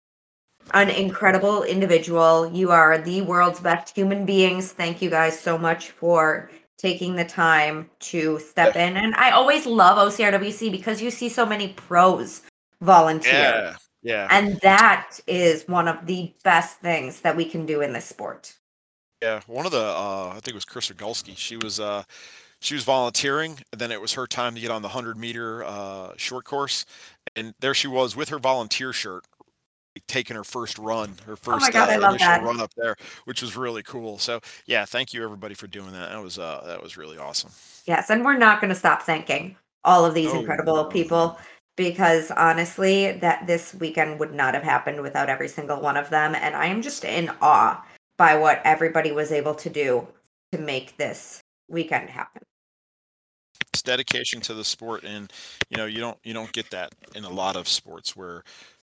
an 0.74 0.90
incredible 0.90 1.64
individual. 1.64 2.52
You 2.52 2.72
are 2.72 2.98
the 2.98 3.22
world's 3.22 3.60
best 3.62 3.96
human 3.96 4.26
beings. 4.26 4.74
Thank 4.74 5.02
you 5.02 5.10
guys 5.10 5.40
so 5.40 5.58
much 5.58 5.92
for 5.92 6.50
taking 6.78 7.16
the 7.16 7.24
time 7.26 7.90
to 8.00 8.38
step 8.40 8.76
in. 8.76 8.98
And 8.98 9.16
I 9.16 9.32
always 9.32 9.66
love 9.66 9.98
OCRWC 9.98 10.70
because 10.72 11.02
you 11.02 11.10
see 11.10 11.30
so 11.30 11.46
many 11.46 11.70
pros 11.70 12.42
volunteer. 12.82 13.32
Yeah, 13.34 13.76
yeah. 14.02 14.28
And 14.30 14.60
that 14.62 15.20
is 15.28 15.68
one 15.68 15.88
of 15.88 16.06
the 16.06 16.34
best 16.44 16.80
things 16.80 17.22
that 17.22 17.36
we 17.36 17.46
can 17.46 17.66
do 17.66 17.82
in 17.82 17.94
this 17.94 18.06
sport. 18.06 18.56
Yeah, 19.22 19.42
one 19.48 19.66
of 19.66 19.72
the 19.72 19.82
uh, 19.82 20.30
I 20.30 20.34
think 20.34 20.50
it 20.50 20.56
was 20.56 20.66
Chris 20.66 20.90
Rogulski. 20.90 21.36
She 21.36 21.58
was 21.58 21.80
uh, 21.80 22.04
she 22.60 22.76
was 22.76 22.84
volunteering, 22.84 23.60
and 23.72 23.82
then 23.82 23.92
it 23.92 24.00
was 24.00 24.14
her 24.14 24.28
time 24.28 24.54
to 24.56 24.62
get 24.62 24.70
on 24.70 24.82
the 24.82 24.90
hundred 24.90 25.18
meter 25.18 25.64
uh, 25.64 26.14
short 26.18 26.46
course, 26.46 26.86
and 27.36 27.54
there 27.60 27.74
she 27.74 27.88
was 27.88 28.16
with 28.16 28.30
her 28.30 28.38
volunteer 28.38 28.94
shirt, 28.94 29.26
taking 30.08 30.36
her 30.36 30.44
first 30.44 30.78
run, 30.78 31.16
her 31.26 31.36
first 31.36 31.68
oh 31.68 31.72
God, 31.72 31.90
uh, 32.04 32.46
run 32.46 32.62
up 32.62 32.72
there, 32.78 32.96
which 33.26 33.42
was 33.42 33.58
really 33.58 33.82
cool. 33.82 34.20
So 34.20 34.40
yeah, 34.68 34.86
thank 34.86 35.16
you 35.16 35.24
everybody 35.24 35.56
for 35.56 35.66
doing 35.66 35.94
that. 35.94 36.12
That 36.12 36.22
was 36.22 36.38
uh, 36.38 36.64
that 36.68 36.84
was 36.84 36.96
really 36.96 37.18
awesome. 37.18 37.50
Yes, 37.86 38.12
and 38.12 38.24
we're 38.24 38.38
not 38.38 38.62
going 38.62 38.70
to 38.70 38.76
stop 38.76 39.02
thanking 39.02 39.56
all 39.84 40.06
of 40.06 40.14
these 40.14 40.30
Oh, 40.32 40.40
incredible 40.40 40.86
people 40.86 41.40
because 41.78 42.32
honestly, 42.32 43.13
that 43.13 43.48
this 43.48 43.74
weekend 43.76 44.20
would 44.20 44.34
not 44.34 44.54
have 44.54 44.63
happened 44.63 45.02
without 45.02 45.30
every 45.30 45.48
single 45.48 45.80
one 45.80 45.96
of 45.96 46.10
them. 46.10 46.36
And 46.36 46.56
I 46.56 46.66
am 46.66 46.82
just 46.82 47.06
in 47.06 47.32
awe 47.42 47.86
by 48.18 48.36
what 48.36 48.62
everybody 48.66 49.13
was 49.13 49.32
able 49.32 49.56
to 49.56 49.70
do 49.70 50.08
to 50.52 50.58
make 50.58 50.98
this 50.98 51.40
weekend 51.70 52.10
happen. 52.10 52.42
It's 53.72 53.82
dedication 53.82 54.42
to 54.42 54.54
the 54.54 54.66
sport, 54.66 55.04
and 55.04 55.32
you 55.70 55.78
know 55.78 55.86
you 55.86 56.00
don't 56.00 56.18
you 56.24 56.34
don't 56.34 56.52
get 56.52 56.72
that 56.72 56.94
in 57.16 57.24
a 57.24 57.30
lot 57.30 57.56
of 57.56 57.68
sports 57.68 58.16
where 58.16 58.44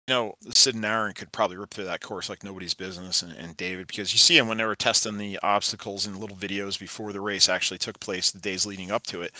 you 0.08 0.14
know 0.14 0.34
Sid 0.52 0.74
and 0.74 0.84
Aaron 0.84 1.12
could 1.12 1.30
probably 1.30 1.56
rip 1.56 1.70
through 1.70 1.84
that 1.84 2.00
course 2.00 2.28
like 2.28 2.42
nobody's 2.42 2.74
business, 2.74 3.22
and, 3.22 3.32
and 3.36 3.56
David 3.56 3.86
because 3.86 4.12
you 4.12 4.18
see 4.18 4.36
them 4.36 4.48
when 4.48 4.58
they 4.58 4.64
were 4.64 4.74
testing 4.74 5.18
the 5.18 5.38
obstacles 5.42 6.06
in 6.06 6.18
little 6.18 6.36
videos 6.36 6.80
before 6.80 7.12
the 7.12 7.20
race 7.20 7.48
actually 7.48 7.78
took 7.78 8.00
place, 8.00 8.32
the 8.32 8.40
days 8.40 8.66
leading 8.66 8.90
up 8.90 9.04
to 9.04 9.22
it. 9.22 9.32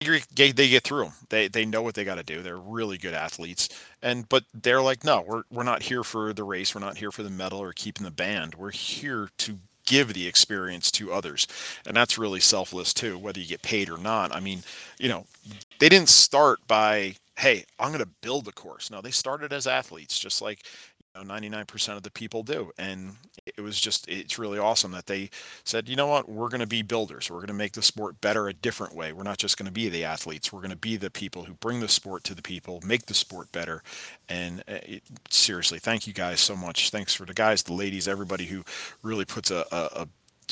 They, 0.00 0.52
get 0.68 0.84
through 0.84 1.06
'em. 1.06 1.12
They 1.28 1.48
they 1.48 1.64
know 1.64 1.82
what 1.82 1.94
they 1.94 2.04
got 2.04 2.16
to 2.16 2.22
do. 2.22 2.40
They're 2.42 2.56
really 2.56 2.98
good 2.98 3.14
athletes, 3.14 3.68
and 4.00 4.28
but 4.28 4.44
they're 4.54 4.80
like, 4.82 5.02
no, 5.04 5.22
we're 5.26 5.42
we're 5.50 5.64
not 5.64 5.82
here 5.82 6.04
for 6.04 6.32
the 6.32 6.44
race. 6.44 6.74
We're 6.74 6.80
not 6.80 6.98
here 6.98 7.10
for 7.10 7.24
the 7.24 7.30
medal 7.30 7.58
or 7.58 7.72
keeping 7.72 8.04
the 8.04 8.12
band. 8.12 8.54
We're 8.54 8.70
here 8.70 9.30
to 9.38 9.58
give 9.86 10.14
the 10.14 10.28
experience 10.28 10.90
to 10.92 11.12
others, 11.12 11.48
and 11.86 11.96
that's 11.96 12.16
really 12.16 12.40
selfless 12.40 12.94
too. 12.94 13.18
Whether 13.18 13.40
you 13.40 13.46
get 13.48 13.62
paid 13.62 13.90
or 13.90 13.98
not. 13.98 14.32
I 14.34 14.38
mean, 14.40 14.62
you 15.00 15.08
know, 15.08 15.26
they 15.80 15.88
didn't 15.88 16.08
start 16.08 16.60
by 16.68 17.16
hey 17.36 17.64
i'm 17.78 17.88
going 17.90 18.04
to 18.04 18.10
build 18.20 18.44
the 18.44 18.52
course 18.52 18.90
no 18.90 19.00
they 19.00 19.10
started 19.12 19.52
as 19.52 19.66
athletes 19.66 20.18
just 20.18 20.42
like 20.42 20.64
know 21.24 21.34
99% 21.34 21.96
of 21.96 22.02
the 22.02 22.10
people 22.10 22.42
do. 22.42 22.72
And 22.78 23.16
it 23.46 23.60
was 23.60 23.80
just 23.80 24.08
it's 24.08 24.38
really 24.38 24.58
awesome 24.58 24.92
that 24.92 25.06
they 25.06 25.30
said 25.64 25.88
you 25.88 25.96
know 25.96 26.06
what? 26.06 26.28
We're 26.28 26.48
going 26.48 26.60
to 26.60 26.66
be 26.66 26.82
builders. 26.82 27.30
We're 27.30 27.38
going 27.38 27.48
to 27.48 27.54
make 27.54 27.72
the 27.72 27.82
sport 27.82 28.20
better 28.20 28.48
a 28.48 28.52
different 28.52 28.94
way. 28.94 29.12
We're 29.12 29.22
not 29.22 29.38
just 29.38 29.56
going 29.56 29.66
to 29.66 29.72
be 29.72 29.88
the 29.88 30.04
athletes. 30.04 30.52
We're 30.52 30.60
going 30.60 30.70
to 30.70 30.76
be 30.76 30.96
the 30.96 31.10
people 31.10 31.44
who 31.44 31.54
bring 31.54 31.80
the 31.80 31.88
sport 31.88 32.24
to 32.24 32.34
the 32.34 32.42
people 32.42 32.80
make 32.84 33.06
the 33.06 33.14
sport 33.14 33.50
better. 33.52 33.82
And 34.28 34.60
uh, 34.60 34.80
it, 34.82 35.02
seriously 35.30 35.78
thank 35.78 36.06
you 36.06 36.12
guys 36.12 36.40
so 36.40 36.56
much. 36.56 36.90
Thanks 36.90 37.14
for 37.14 37.24
the 37.24 37.34
guys 37.34 37.62
the 37.62 37.72
ladies 37.72 38.08
everybody 38.08 38.46
who 38.46 38.64
really 39.02 39.24
puts 39.24 39.50
a, 39.50 39.64
a, 39.72 40.02
a 40.02 40.08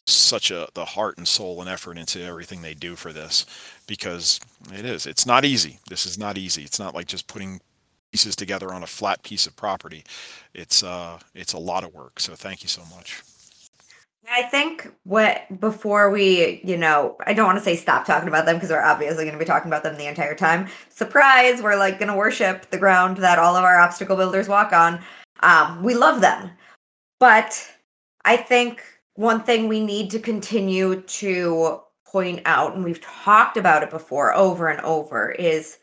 such 0.06 0.50
a 0.50 0.68
the 0.74 0.84
heart 0.84 1.18
and 1.18 1.26
soul 1.26 1.60
and 1.60 1.68
effort 1.68 1.98
into 1.98 2.22
everything 2.22 2.62
they 2.62 2.74
do 2.74 2.94
for 2.96 3.12
this 3.12 3.44
because 3.86 4.40
it 4.72 4.84
is. 4.84 5.06
It's 5.06 5.26
not 5.26 5.44
easy. 5.44 5.80
This 5.88 6.06
is 6.06 6.18
not 6.18 6.38
easy. 6.38 6.62
It's 6.62 6.78
not 6.78 6.94
like 6.94 7.06
just 7.06 7.26
putting 7.26 7.60
pieces 8.12 8.36
together 8.36 8.72
on 8.72 8.82
a 8.82 8.86
flat 8.86 9.22
piece 9.22 9.46
of 9.46 9.56
property 9.56 10.04
it's 10.54 10.82
uh 10.82 11.18
it's 11.34 11.52
a 11.52 11.58
lot 11.58 11.84
of 11.84 11.94
work 11.94 12.18
so 12.20 12.34
thank 12.34 12.62
you 12.62 12.68
so 12.68 12.82
much 12.94 13.22
I 14.28 14.42
think 14.42 14.92
what 15.04 15.44
before 15.60 16.10
we, 16.10 16.60
you 16.64 16.76
know, 16.76 17.16
I 17.26 17.32
don't 17.32 17.46
want 17.46 17.58
to 17.58 17.64
say 17.64 17.76
stop 17.76 18.04
talking 18.04 18.28
about 18.28 18.44
them 18.44 18.56
because 18.56 18.70
we're 18.70 18.82
obviously 18.82 19.24
going 19.24 19.34
to 19.34 19.38
be 19.38 19.44
talking 19.44 19.68
about 19.68 19.84
them 19.84 19.96
the 19.96 20.06
entire 20.08 20.34
time. 20.34 20.66
Surprise, 20.88 21.62
we're 21.62 21.76
like 21.76 21.98
going 21.98 22.10
to 22.10 22.16
worship 22.16 22.68
the 22.70 22.78
ground 22.78 23.18
that 23.18 23.38
all 23.38 23.54
of 23.54 23.62
our 23.62 23.78
obstacle 23.78 24.16
builders 24.16 24.48
walk 24.48 24.72
on. 24.72 25.00
Um, 25.40 25.82
we 25.82 25.94
love 25.94 26.20
them. 26.20 26.50
But 27.20 27.70
I 28.24 28.36
think 28.36 28.82
one 29.14 29.42
thing 29.42 29.68
we 29.68 29.84
need 29.84 30.10
to 30.10 30.18
continue 30.18 31.02
to 31.02 31.80
point 32.06 32.42
out, 32.46 32.74
and 32.74 32.84
we've 32.84 33.00
talked 33.00 33.56
about 33.56 33.82
it 33.82 33.90
before 33.90 34.34
over 34.34 34.68
and 34.68 34.80
over, 34.80 35.30
is 35.30 35.78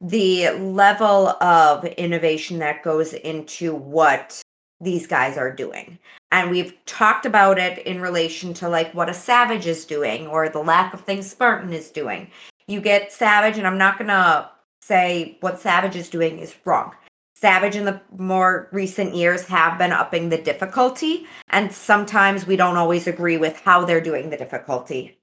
the 0.00 0.50
level 0.50 1.28
of 1.42 1.84
innovation 1.84 2.58
that 2.58 2.82
goes 2.82 3.12
into 3.14 3.74
what 3.74 4.40
these 4.80 5.06
guys 5.06 5.36
are 5.36 5.52
doing. 5.52 5.98
And 6.30 6.50
we've 6.50 6.74
talked 6.86 7.26
about 7.26 7.58
it 7.58 7.78
in 7.86 8.00
relation 8.00 8.54
to 8.54 8.68
like 8.68 8.92
what 8.94 9.08
a 9.08 9.14
Savage 9.14 9.66
is 9.66 9.84
doing 9.84 10.26
or 10.26 10.48
the 10.48 10.60
lack 10.60 10.94
of 10.94 11.00
things 11.00 11.28
Spartan 11.28 11.72
is 11.72 11.90
doing. 11.90 12.30
You 12.66 12.80
get 12.80 13.12
Savage, 13.12 13.58
and 13.58 13.66
I'm 13.66 13.78
not 13.78 13.98
going 13.98 14.08
to 14.08 14.48
say 14.82 15.36
what 15.40 15.58
Savage 15.58 15.96
is 15.96 16.10
doing 16.10 16.38
is 16.38 16.54
wrong. 16.64 16.94
Savage 17.34 17.76
in 17.76 17.84
the 17.84 18.00
more 18.16 18.68
recent 18.72 19.14
years 19.14 19.44
have 19.44 19.78
been 19.78 19.92
upping 19.92 20.28
the 20.28 20.42
difficulty, 20.42 21.26
and 21.50 21.72
sometimes 21.72 22.46
we 22.46 22.56
don't 22.56 22.76
always 22.76 23.06
agree 23.06 23.36
with 23.36 23.56
how 23.60 23.84
they're 23.84 24.00
doing 24.00 24.30
the 24.30 24.36
difficulty. 24.36 25.16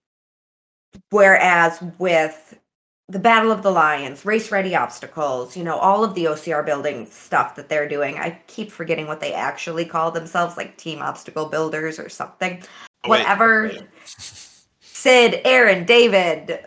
Whereas 1.09 1.83
with 1.99 2.57
the 3.07 3.19
Battle 3.19 3.51
of 3.51 3.61
the 3.61 3.71
Lions, 3.71 4.25
race 4.25 4.51
ready 4.51 4.75
obstacles, 4.75 5.55
you 5.55 5.63
know, 5.63 5.77
all 5.77 6.03
of 6.03 6.15
the 6.15 6.25
OCR 6.25 6.65
building 6.65 7.05
stuff 7.05 7.55
that 7.55 7.69
they're 7.69 7.87
doing. 7.87 8.17
I 8.17 8.41
keep 8.47 8.71
forgetting 8.71 9.05
what 9.07 9.19
they 9.19 9.33
actually 9.33 9.85
call 9.85 10.09
themselves, 10.11 10.57
like 10.57 10.75
team 10.77 11.01
obstacle 11.01 11.45
builders 11.45 11.99
or 11.99 12.09
something. 12.09 12.63
Oh, 13.03 13.09
wait, 13.11 13.19
Whatever. 13.19 13.63
wait. 13.69 13.83
Sid, 14.81 15.41
Aaron, 15.45 15.85
David, 15.85 16.65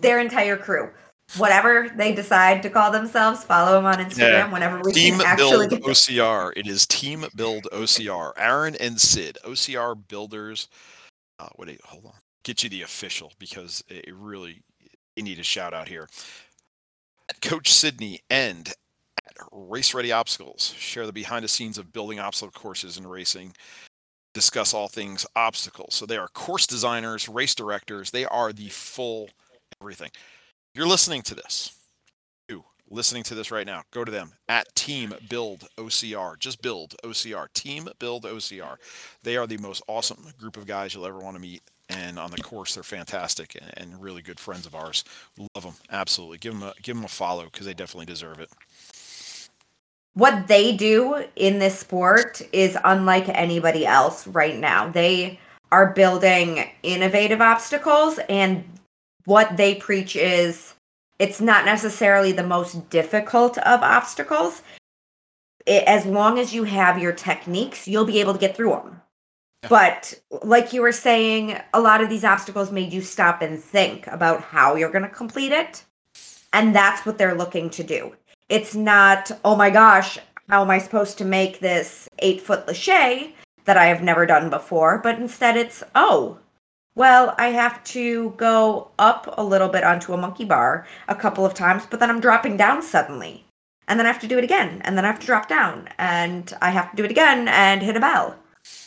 their 0.00 0.20
entire 0.20 0.56
crew. 0.56 0.90
Whatever 1.36 1.90
they 1.94 2.14
decide 2.14 2.62
to 2.62 2.70
call 2.70 2.90
themselves, 2.90 3.44
follow 3.44 3.72
them 3.72 3.84
on 3.84 3.96
Instagram 3.98 4.18
Yeah. 4.18 4.50
whenever 4.50 4.80
we 4.82 4.92
team 4.92 5.18
can 5.18 5.26
actually 5.26 5.68
build 5.68 5.82
ocr 5.82 6.52
it 6.56 6.66
is 6.66 6.86
team 6.86 7.26
build 7.36 7.64
ocr 7.70 8.32
aaron 8.38 8.74
and 8.76 8.98
sid 8.98 9.36
ocr 9.44 9.94
builders 10.08 10.68
uh 11.38 11.48
you 11.66 11.76
hold 11.84 12.06
on 12.06 12.14
get 12.44 12.62
you 12.62 12.70
the 12.70 12.80
official 12.80 13.30
because 13.38 13.84
it 13.88 14.08
really 14.16 14.62
you 15.18 15.24
need 15.24 15.38
a 15.38 15.42
shout 15.42 15.74
out 15.74 15.88
here. 15.88 16.08
At 17.28 17.42
coach 17.42 17.72
sydney 17.72 18.20
and 18.30 18.68
at 19.26 19.36
race 19.52 19.92
ready 19.92 20.12
obstacles 20.12 20.74
share 20.78 21.04
the 21.04 21.12
behind 21.12 21.44
the 21.44 21.48
scenes 21.48 21.76
of 21.76 21.92
building 21.92 22.18
obstacle 22.18 22.58
courses 22.58 22.96
and 22.96 23.10
racing 23.10 23.54
discuss 24.32 24.72
all 24.72 24.88
things 24.88 25.26
obstacles. 25.34 25.94
So 25.94 26.06
they 26.06 26.16
are 26.16 26.28
course 26.28 26.66
designers 26.66 27.28
race 27.28 27.54
directors. 27.54 28.12
They 28.12 28.24
are 28.24 28.52
the 28.52 28.68
full 28.68 29.28
everything. 29.80 30.10
You're 30.74 30.86
listening 30.86 31.22
to 31.22 31.34
this. 31.34 31.76
You 32.48 32.64
listening 32.88 33.24
to 33.24 33.34
this 33.34 33.50
right 33.50 33.66
now. 33.66 33.82
Go 33.90 34.04
to 34.04 34.12
them 34.12 34.34
at 34.48 34.72
team 34.74 35.12
build 35.28 35.68
ocr 35.76 36.38
just 36.38 36.62
build 36.62 36.94
ocr 37.04 37.52
team 37.52 37.88
build 37.98 38.22
ocr 38.22 38.76
they 39.22 39.36
are 39.36 39.46
the 39.46 39.58
most 39.58 39.82
awesome 39.86 40.24
group 40.38 40.56
of 40.56 40.66
guys 40.66 40.94
you'll 40.94 41.04
ever 41.04 41.18
want 41.18 41.36
to 41.36 41.42
meet 41.42 41.60
and 41.88 42.18
on 42.18 42.30
the 42.30 42.38
course 42.38 42.74
they're 42.74 42.82
fantastic 42.82 43.56
and, 43.60 43.70
and 43.76 44.02
really 44.02 44.22
good 44.22 44.40
friends 44.40 44.66
of 44.66 44.74
ours 44.74 45.04
love 45.38 45.64
them 45.64 45.74
absolutely 45.90 46.38
give 46.38 46.52
them 46.52 46.62
a 46.62 46.72
give 46.82 46.96
them 46.96 47.04
a 47.04 47.08
follow 47.08 47.44
because 47.44 47.66
they 47.66 47.74
definitely 47.74 48.06
deserve 48.06 48.38
it 48.38 48.50
what 50.18 50.48
they 50.48 50.76
do 50.76 51.24
in 51.36 51.60
this 51.60 51.78
sport 51.78 52.42
is 52.52 52.76
unlike 52.84 53.28
anybody 53.28 53.86
else 53.86 54.26
right 54.26 54.56
now. 54.58 54.88
They 54.88 55.38
are 55.70 55.92
building 55.92 56.68
innovative 56.82 57.40
obstacles, 57.40 58.18
and 58.28 58.64
what 59.26 59.56
they 59.56 59.76
preach 59.76 60.16
is 60.16 60.74
it's 61.20 61.40
not 61.40 61.64
necessarily 61.64 62.32
the 62.32 62.42
most 62.42 62.90
difficult 62.90 63.58
of 63.58 63.82
obstacles. 63.82 64.62
It, 65.66 65.84
as 65.84 66.04
long 66.04 66.40
as 66.40 66.52
you 66.52 66.64
have 66.64 66.98
your 66.98 67.12
techniques, 67.12 67.86
you'll 67.86 68.04
be 68.04 68.18
able 68.18 68.32
to 68.32 68.40
get 68.40 68.56
through 68.56 68.70
them. 68.70 69.00
But 69.62 70.14
like 70.42 70.72
you 70.72 70.82
were 70.82 70.92
saying, 70.92 71.60
a 71.74 71.80
lot 71.80 72.00
of 72.00 72.08
these 72.08 72.24
obstacles 72.24 72.70
made 72.70 72.92
you 72.92 73.02
stop 73.02 73.42
and 73.42 73.58
think 73.58 74.06
about 74.06 74.42
how 74.42 74.76
you're 74.76 74.92
going 74.92 75.02
to 75.02 75.08
complete 75.08 75.52
it. 75.52 75.84
And 76.52 76.74
that's 76.74 77.04
what 77.04 77.18
they're 77.18 77.34
looking 77.34 77.68
to 77.70 77.82
do. 77.82 78.14
It's 78.48 78.74
not, 78.74 79.30
oh 79.44 79.56
my 79.56 79.70
gosh, 79.70 80.18
how 80.48 80.62
am 80.62 80.70
I 80.70 80.78
supposed 80.78 81.18
to 81.18 81.24
make 81.24 81.60
this 81.60 82.08
eight 82.20 82.40
foot 82.40 82.66
lache 82.66 83.34
that 83.64 83.76
I 83.76 83.86
have 83.86 84.02
never 84.02 84.24
done 84.26 84.48
before? 84.48 84.98
But 85.02 85.18
instead, 85.18 85.56
it's, 85.56 85.82
oh, 85.94 86.38
well, 86.94 87.34
I 87.36 87.48
have 87.48 87.84
to 87.84 88.30
go 88.36 88.90
up 88.98 89.34
a 89.36 89.44
little 89.44 89.68
bit 89.68 89.84
onto 89.84 90.14
a 90.14 90.16
monkey 90.16 90.44
bar 90.44 90.86
a 91.08 91.14
couple 91.14 91.44
of 91.44 91.54
times, 91.54 91.84
but 91.90 92.00
then 92.00 92.10
I'm 92.10 92.20
dropping 92.20 92.56
down 92.56 92.82
suddenly. 92.82 93.44
And 93.86 93.98
then 93.98 94.06
I 94.06 94.12
have 94.12 94.20
to 94.22 94.28
do 94.28 94.38
it 94.38 94.44
again. 94.44 94.82
And 94.84 94.96
then 94.96 95.04
I 95.04 95.08
have 95.08 95.20
to 95.20 95.26
drop 95.26 95.48
down. 95.48 95.88
And 95.98 96.52
I 96.62 96.70
have 96.70 96.90
to 96.90 96.96
do 96.96 97.04
it 97.04 97.10
again 97.10 97.48
and 97.48 97.82
hit 97.82 97.96
a 97.96 98.00
bell. 98.00 98.36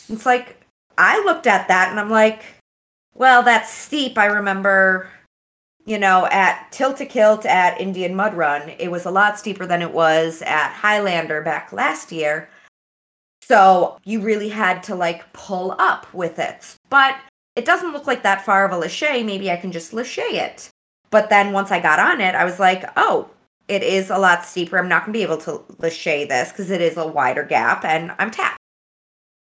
It's 0.08 0.26
like, 0.26 0.61
I 0.98 1.22
looked 1.24 1.46
at 1.46 1.68
that 1.68 1.90
and 1.90 1.98
I'm 1.98 2.10
like, 2.10 2.42
well, 3.14 3.42
that's 3.42 3.72
steep. 3.72 4.16
I 4.18 4.26
remember 4.26 5.10
you 5.84 5.98
know, 5.98 6.26
at 6.30 6.70
Tilt 6.70 7.00
a 7.00 7.06
Kilt 7.06 7.44
at 7.44 7.80
Indian 7.80 8.14
Mud 8.14 8.34
Run, 8.34 8.70
it 8.78 8.90
was 8.90 9.04
a 9.04 9.10
lot 9.10 9.38
steeper 9.38 9.66
than 9.66 9.82
it 9.82 9.92
was 9.92 10.42
at 10.42 10.72
Highlander 10.72 11.42
back 11.42 11.72
last 11.72 12.12
year. 12.12 12.48
So 13.42 13.98
you 14.04 14.20
really 14.20 14.48
had 14.48 14.82
to 14.84 14.94
like 14.94 15.32
pull 15.32 15.74
up 15.78 16.12
with 16.14 16.38
it. 16.38 16.76
But 16.88 17.16
it 17.56 17.64
doesn't 17.64 17.92
look 17.92 18.06
like 18.06 18.22
that 18.22 18.44
far 18.44 18.64
of 18.64 18.72
a 18.72 18.78
lache. 18.78 19.24
Maybe 19.24 19.50
I 19.50 19.56
can 19.56 19.72
just 19.72 19.92
lache 19.92 20.18
it. 20.18 20.70
But 21.10 21.28
then 21.28 21.52
once 21.52 21.70
I 21.70 21.80
got 21.80 21.98
on 21.98 22.20
it, 22.20 22.34
I 22.34 22.44
was 22.44 22.58
like, 22.58 22.84
oh, 22.96 23.28
it 23.68 23.82
is 23.82 24.08
a 24.08 24.18
lot 24.18 24.44
steeper. 24.44 24.78
I'm 24.78 24.88
not 24.88 25.04
going 25.04 25.12
to 25.12 25.18
be 25.18 25.24
able 25.24 25.38
to 25.38 25.62
lache 25.78 26.28
this 26.28 26.50
because 26.50 26.70
it 26.70 26.80
is 26.80 26.96
a 26.96 27.06
wider 27.06 27.42
gap 27.42 27.84
and 27.84 28.12
I'm 28.18 28.30
tapped. 28.30 28.61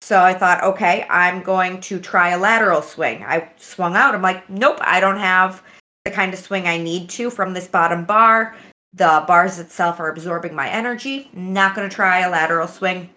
So 0.02 0.22
I 0.22 0.34
thought, 0.34 0.64
okay, 0.64 1.06
I'm 1.10 1.42
going 1.42 1.82
to 1.82 2.00
try 2.00 2.30
a 2.30 2.38
lateral 2.38 2.82
swing. 2.82 3.24
I 3.24 3.50
swung 3.58 3.96
out. 3.96 4.14
I'm 4.14 4.22
like, 4.22 4.48
nope, 4.50 4.78
I 4.82 5.00
don't 5.00 5.18
have 5.18 5.64
the 6.04 6.12
kind 6.12 6.34
of 6.34 6.40
swing 6.40 6.68
I 6.68 6.78
need 6.78 7.10
to 7.12 7.32
from 7.32 7.54
this 7.54 7.68
bottom 7.68 8.06
bar. 8.06 8.56
the 8.94 9.26
bars 9.28 9.60
itself 9.60 10.00
are 10.00 10.10
absorbing 10.10 10.56
my 10.56 10.70
energy. 10.70 11.30
Not 11.34 11.76
going 11.76 11.90
to 11.90 11.94
try 11.94 12.20
a 12.20 12.30
lateral 12.30 12.68
swing. 12.68 13.10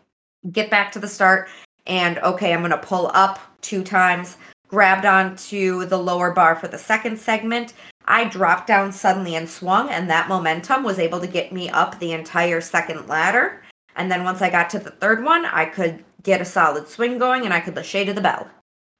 Get 0.51 0.71
back 0.71 0.91
to 0.93 0.99
the 0.99 1.07
start. 1.07 1.49
And 1.87 2.19
okay, 2.19 2.53
I'm 2.53 2.61
going 2.61 2.73
to 2.73 2.79
pull 2.79 3.11
up 3.15 3.39
two 3.61 3.85
times, 3.85 4.37
grabbed 4.67 5.07
onto 5.07 5.87
the 5.87 5.97
lower 5.97 6.33
bar 6.33 6.57
for 6.57 6.69
the 6.69 6.79
second 6.79 7.19
segment. 7.19 7.75
I 8.07 8.25
dropped 8.25 8.67
down 8.67 8.91
suddenly 8.91 9.37
and 9.37 9.49
swung, 9.49 9.91
and 9.91 10.09
that 10.11 10.29
momentum 10.29 10.83
was 10.83 10.99
able 10.99 11.21
to 11.21 11.27
get 11.27 11.53
me 11.53 11.69
up 11.69 11.99
the 11.99 12.13
entire 12.13 12.61
second 12.61 13.07
ladder. 13.07 13.63
And 13.97 14.11
then 14.11 14.25
once 14.25 14.43
I 14.43 14.51
got 14.51 14.71
to 14.71 14.79
the 14.79 14.91
third 14.91 15.23
one, 15.23 15.45
I 15.45 15.67
could 15.67 16.05
get 16.29 16.41
a 16.43 16.45
solid 16.45 16.87
swing 16.87 17.17
going 17.17 17.47
and 17.47 17.55
I 17.55 17.61
could 17.61 17.75
lache 17.75 18.05
to 18.05 18.13
the 18.13 18.21
bell. 18.21 18.47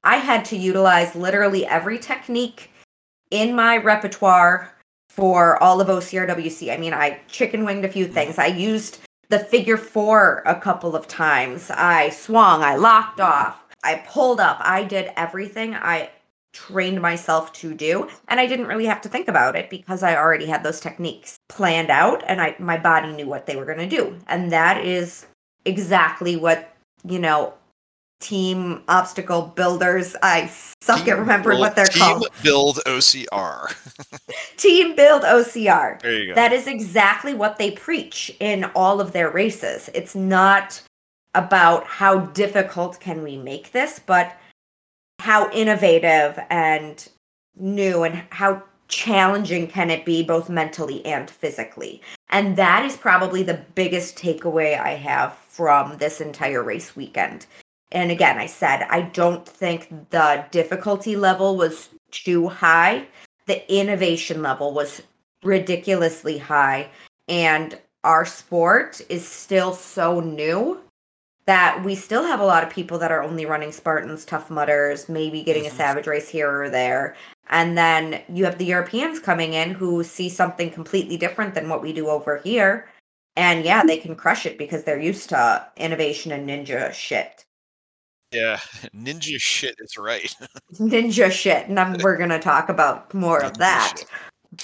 I 0.03 0.17
had 0.17 0.43
to 0.45 0.57
utilize 0.57 1.15
literally 1.15 1.63
every 1.65 1.99
technique 1.99 2.71
in 3.29 3.55
my 3.55 3.77
repertoire 3.77 4.73
for 5.09 5.61
all 5.61 5.79
of 5.79 5.87
OCRWC. 5.87 6.73
I 6.73 6.77
mean, 6.77 6.93
I 6.93 7.21
chicken 7.27 7.65
winged 7.65 7.85
a 7.85 7.89
few 7.89 8.05
mm-hmm. 8.05 8.13
things. 8.15 8.39
I 8.39 8.47
used 8.47 9.01
the 9.29 9.37
figure 9.37 9.77
four 9.77 10.41
a 10.47 10.59
couple 10.59 10.95
of 10.95 11.07
times. 11.07 11.69
I 11.69 12.09
swung, 12.09 12.63
I 12.63 12.75
locked 12.75 13.21
off, 13.21 13.63
I 13.83 14.03
pulled 14.07 14.39
up. 14.39 14.57
I 14.61 14.83
did 14.83 15.11
everything 15.15 15.75
I 15.75 16.09
trained 16.51 16.99
myself 16.99 17.53
to 17.53 17.75
do 17.75 18.09
and 18.27 18.39
I 18.39 18.47
didn't 18.47 18.65
really 18.65 18.87
have 18.87 19.01
to 19.01 19.09
think 19.09 19.27
about 19.27 19.55
it 19.55 19.69
because 19.69 20.01
I 20.01 20.15
already 20.15 20.47
had 20.47 20.63
those 20.63 20.79
techniques 20.79 21.37
planned 21.47 21.91
out 21.91 22.23
and 22.25 22.41
I 22.41 22.55
my 22.57 22.75
body 22.75 23.11
knew 23.11 23.27
what 23.27 23.45
they 23.45 23.55
were 23.55 23.65
going 23.65 23.87
to 23.87 23.95
do. 23.97 24.17
And 24.25 24.51
that 24.51 24.83
is 24.83 25.27
exactly 25.65 26.35
what, 26.35 26.73
you 27.03 27.19
know, 27.19 27.53
team 28.19 28.83
obstacle 28.87 29.53
builders. 29.55 30.15
I 30.21 30.47
suck 30.81 31.03
team 31.03 31.13
at 31.13 31.19
remembering 31.19 31.57
build, 31.57 31.61
what 31.61 31.75
they're 31.75 31.85
team 31.85 32.01
called. 32.01 32.27
Build 32.43 32.79
OCR. 32.85 33.73
team 34.57 34.95
build 34.95 35.23
OCR. 35.23 36.01
There 36.01 36.19
you 36.19 36.27
go. 36.27 36.35
That 36.35 36.53
is 36.53 36.67
exactly 36.67 37.33
what 37.33 37.57
they 37.57 37.71
preach 37.71 38.35
in 38.39 38.65
all 38.75 39.01
of 39.01 39.13
their 39.13 39.31
races. 39.31 39.89
It's 39.93 40.15
not 40.15 40.81
about 41.35 41.85
how 41.85 42.19
difficult 42.19 42.99
can 42.99 43.23
we 43.23 43.37
make 43.37 43.71
this, 43.71 43.99
but 43.99 44.35
how 45.19 45.49
innovative 45.51 46.39
and 46.49 47.07
new 47.57 48.03
and 48.03 48.23
how 48.31 48.63
challenging 48.87 49.67
can 49.67 49.89
it 49.91 50.03
be 50.03 50.23
both 50.23 50.49
mentally 50.49 51.05
and 51.05 51.29
physically. 51.29 52.01
And 52.29 52.55
that 52.55 52.85
is 52.85 52.97
probably 52.97 53.43
the 53.43 53.61
biggest 53.75 54.17
takeaway 54.17 54.79
I 54.79 54.91
have 54.91 55.37
from 55.59 55.97
this 55.97 56.21
entire 56.21 56.63
race 56.63 56.95
weekend 56.95 57.45
and 57.91 58.11
again, 58.11 58.37
I 58.37 58.45
said 58.45 58.85
I 58.89 59.01
don't 59.01 59.47
think 59.47 60.09
the 60.09 60.45
difficulty 60.51 61.15
level 61.15 61.57
was 61.57 61.89
too 62.11 62.47
high. 62.47 63.07
The 63.47 63.71
innovation 63.73 64.41
level 64.41 64.73
was 64.73 65.01
ridiculously 65.43 66.37
high. 66.37 66.89
And 67.27 67.79
our 68.03 68.25
sport 68.25 69.01
is 69.09 69.27
still 69.27 69.73
so 69.73 70.19
new 70.19 70.79
that 71.45 71.83
we 71.83 71.95
still 71.95 72.23
have 72.23 72.39
a 72.39 72.45
lot 72.45 72.63
of 72.63 72.69
people 72.69 72.99
that 72.99 73.11
are 73.11 73.23
only 73.23 73.45
running 73.45 73.71
Spartans, 73.71 74.23
Tough 74.23 74.51
Mudders, 74.51 75.09
maybe 75.09 75.41
getting 75.41 75.65
a 75.65 75.69
mm-hmm. 75.69 75.77
Savage 75.77 76.05
race 76.05 76.29
here 76.29 76.63
or 76.63 76.69
there. 76.69 77.15
And 77.49 77.75
then 77.75 78.21
you 78.29 78.45
have 78.45 78.59
the 78.59 78.65
Europeans 78.65 79.19
coming 79.19 79.53
in 79.53 79.71
who 79.71 80.03
see 80.03 80.29
something 80.29 80.69
completely 80.69 81.17
different 81.17 81.55
than 81.55 81.67
what 81.67 81.81
we 81.81 81.91
do 81.91 82.07
over 82.07 82.37
here. 82.37 82.87
And 83.39 83.63
yeah, 83.63 83.85
they 83.85 83.95
can 83.95 84.17
crush 84.17 84.45
it 84.45 84.57
because 84.57 84.83
they're 84.83 84.99
used 84.99 85.29
to 85.29 85.65
innovation 85.77 86.33
and 86.33 86.49
ninja 86.49 86.91
shit. 86.91 87.45
Yeah, 88.33 88.57
ninja 88.93 89.39
shit 89.39 89.75
is 89.79 89.97
right. 89.97 90.35
ninja 90.73 91.31
shit, 91.31 91.69
and 91.69 92.03
we're 92.03 92.17
going 92.17 92.31
to 92.31 92.39
talk 92.39 92.67
about 92.67 93.13
more 93.13 93.41
of 93.41 93.57
that. 93.59 93.95
Shit. 93.97 94.09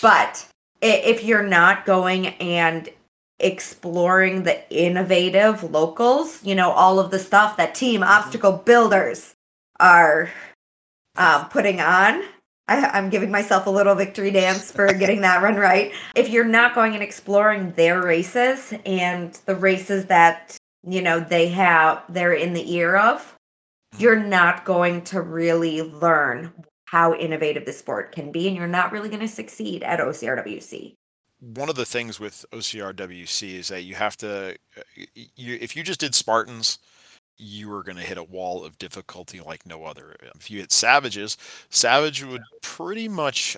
But 0.02 0.46
if 0.82 1.24
you're 1.24 1.48
not 1.48 1.86
going 1.86 2.28
and 2.28 2.90
exploring 3.40 4.44
the 4.44 4.70
innovative 4.70 5.64
locals, 5.64 6.44
you 6.44 6.54
know, 6.54 6.72
all 6.72 7.00
of 7.00 7.12
the 7.12 7.20
stuff 7.20 7.56
that 7.56 7.76
Team 7.76 8.02
mm-hmm. 8.02 8.12
Obstacle 8.12 8.52
Builders 8.52 9.36
are 9.80 10.30
um, 11.16 11.48
putting 11.48 11.80
on. 11.80 12.24
I, 12.68 12.98
am 12.98 13.10
giving 13.10 13.32
myself 13.32 13.68
a 13.68 13.70
little 13.70 13.96
victory 13.96 14.32
dance 14.32 14.72
for 14.72 14.92
getting 14.94 15.22
that 15.22 15.44
run 15.44 15.56
right. 15.56 15.94
If 16.16 16.30
you're 16.30 16.46
not 16.46 16.74
going 16.74 16.94
and 16.94 17.04
exploring 17.04 17.72
their 17.74 18.02
races 18.02 18.74
and 18.86 19.34
the 19.46 19.56
races 19.56 20.06
that, 20.06 20.58
you 20.84 21.02
know, 21.02 21.20
they 21.20 21.48
have, 21.50 22.04
they're 22.10 22.34
in 22.34 22.54
the 22.54 22.74
ear 22.74 22.96
of, 22.96 23.38
you're 23.98 24.20
not 24.20 24.66
going 24.66 25.04
to 25.04 25.22
really 25.22 25.82
learn 25.84 26.52
how 26.86 27.14
innovative 27.14 27.66
the 27.66 27.74
sport 27.74 28.12
can 28.12 28.32
be, 28.32 28.48
and 28.48 28.56
you're 28.56 28.68
not 28.68 28.92
really 28.92 29.10
going 29.10 29.22
to 29.22 29.28
succeed 29.28 29.84
at 29.84 30.00
OCRWC. 30.00 30.96
One 31.40 31.70
of 31.70 31.76
the 31.76 31.86
things 31.86 32.20
with 32.20 32.46
OCRWC 32.52 33.56
is 33.56 33.68
that 33.68 33.84
you 33.84 33.96
have 33.96 34.18
to, 34.18 34.56
uh, 34.78 35.04
you, 35.36 35.58
if 35.62 35.76
you 35.76 35.84
just 35.84 36.00
did 36.00 36.16
Spartans, 36.16 36.80
you 37.38 37.74
are 37.74 37.84
going 37.84 37.98
to 37.98 38.04
hit 38.04 38.18
a 38.18 38.24
wall 38.24 38.64
of 38.64 38.78
difficulty 38.78 39.40
like 39.40 39.66
no 39.66 39.86
other. 39.86 40.16
If 40.36 40.50
you 40.50 40.60
hit 40.60 40.72
Savages, 40.72 41.38
Savage 41.70 42.24
would 42.24 42.44
pretty 42.62 43.08
much 43.08 43.58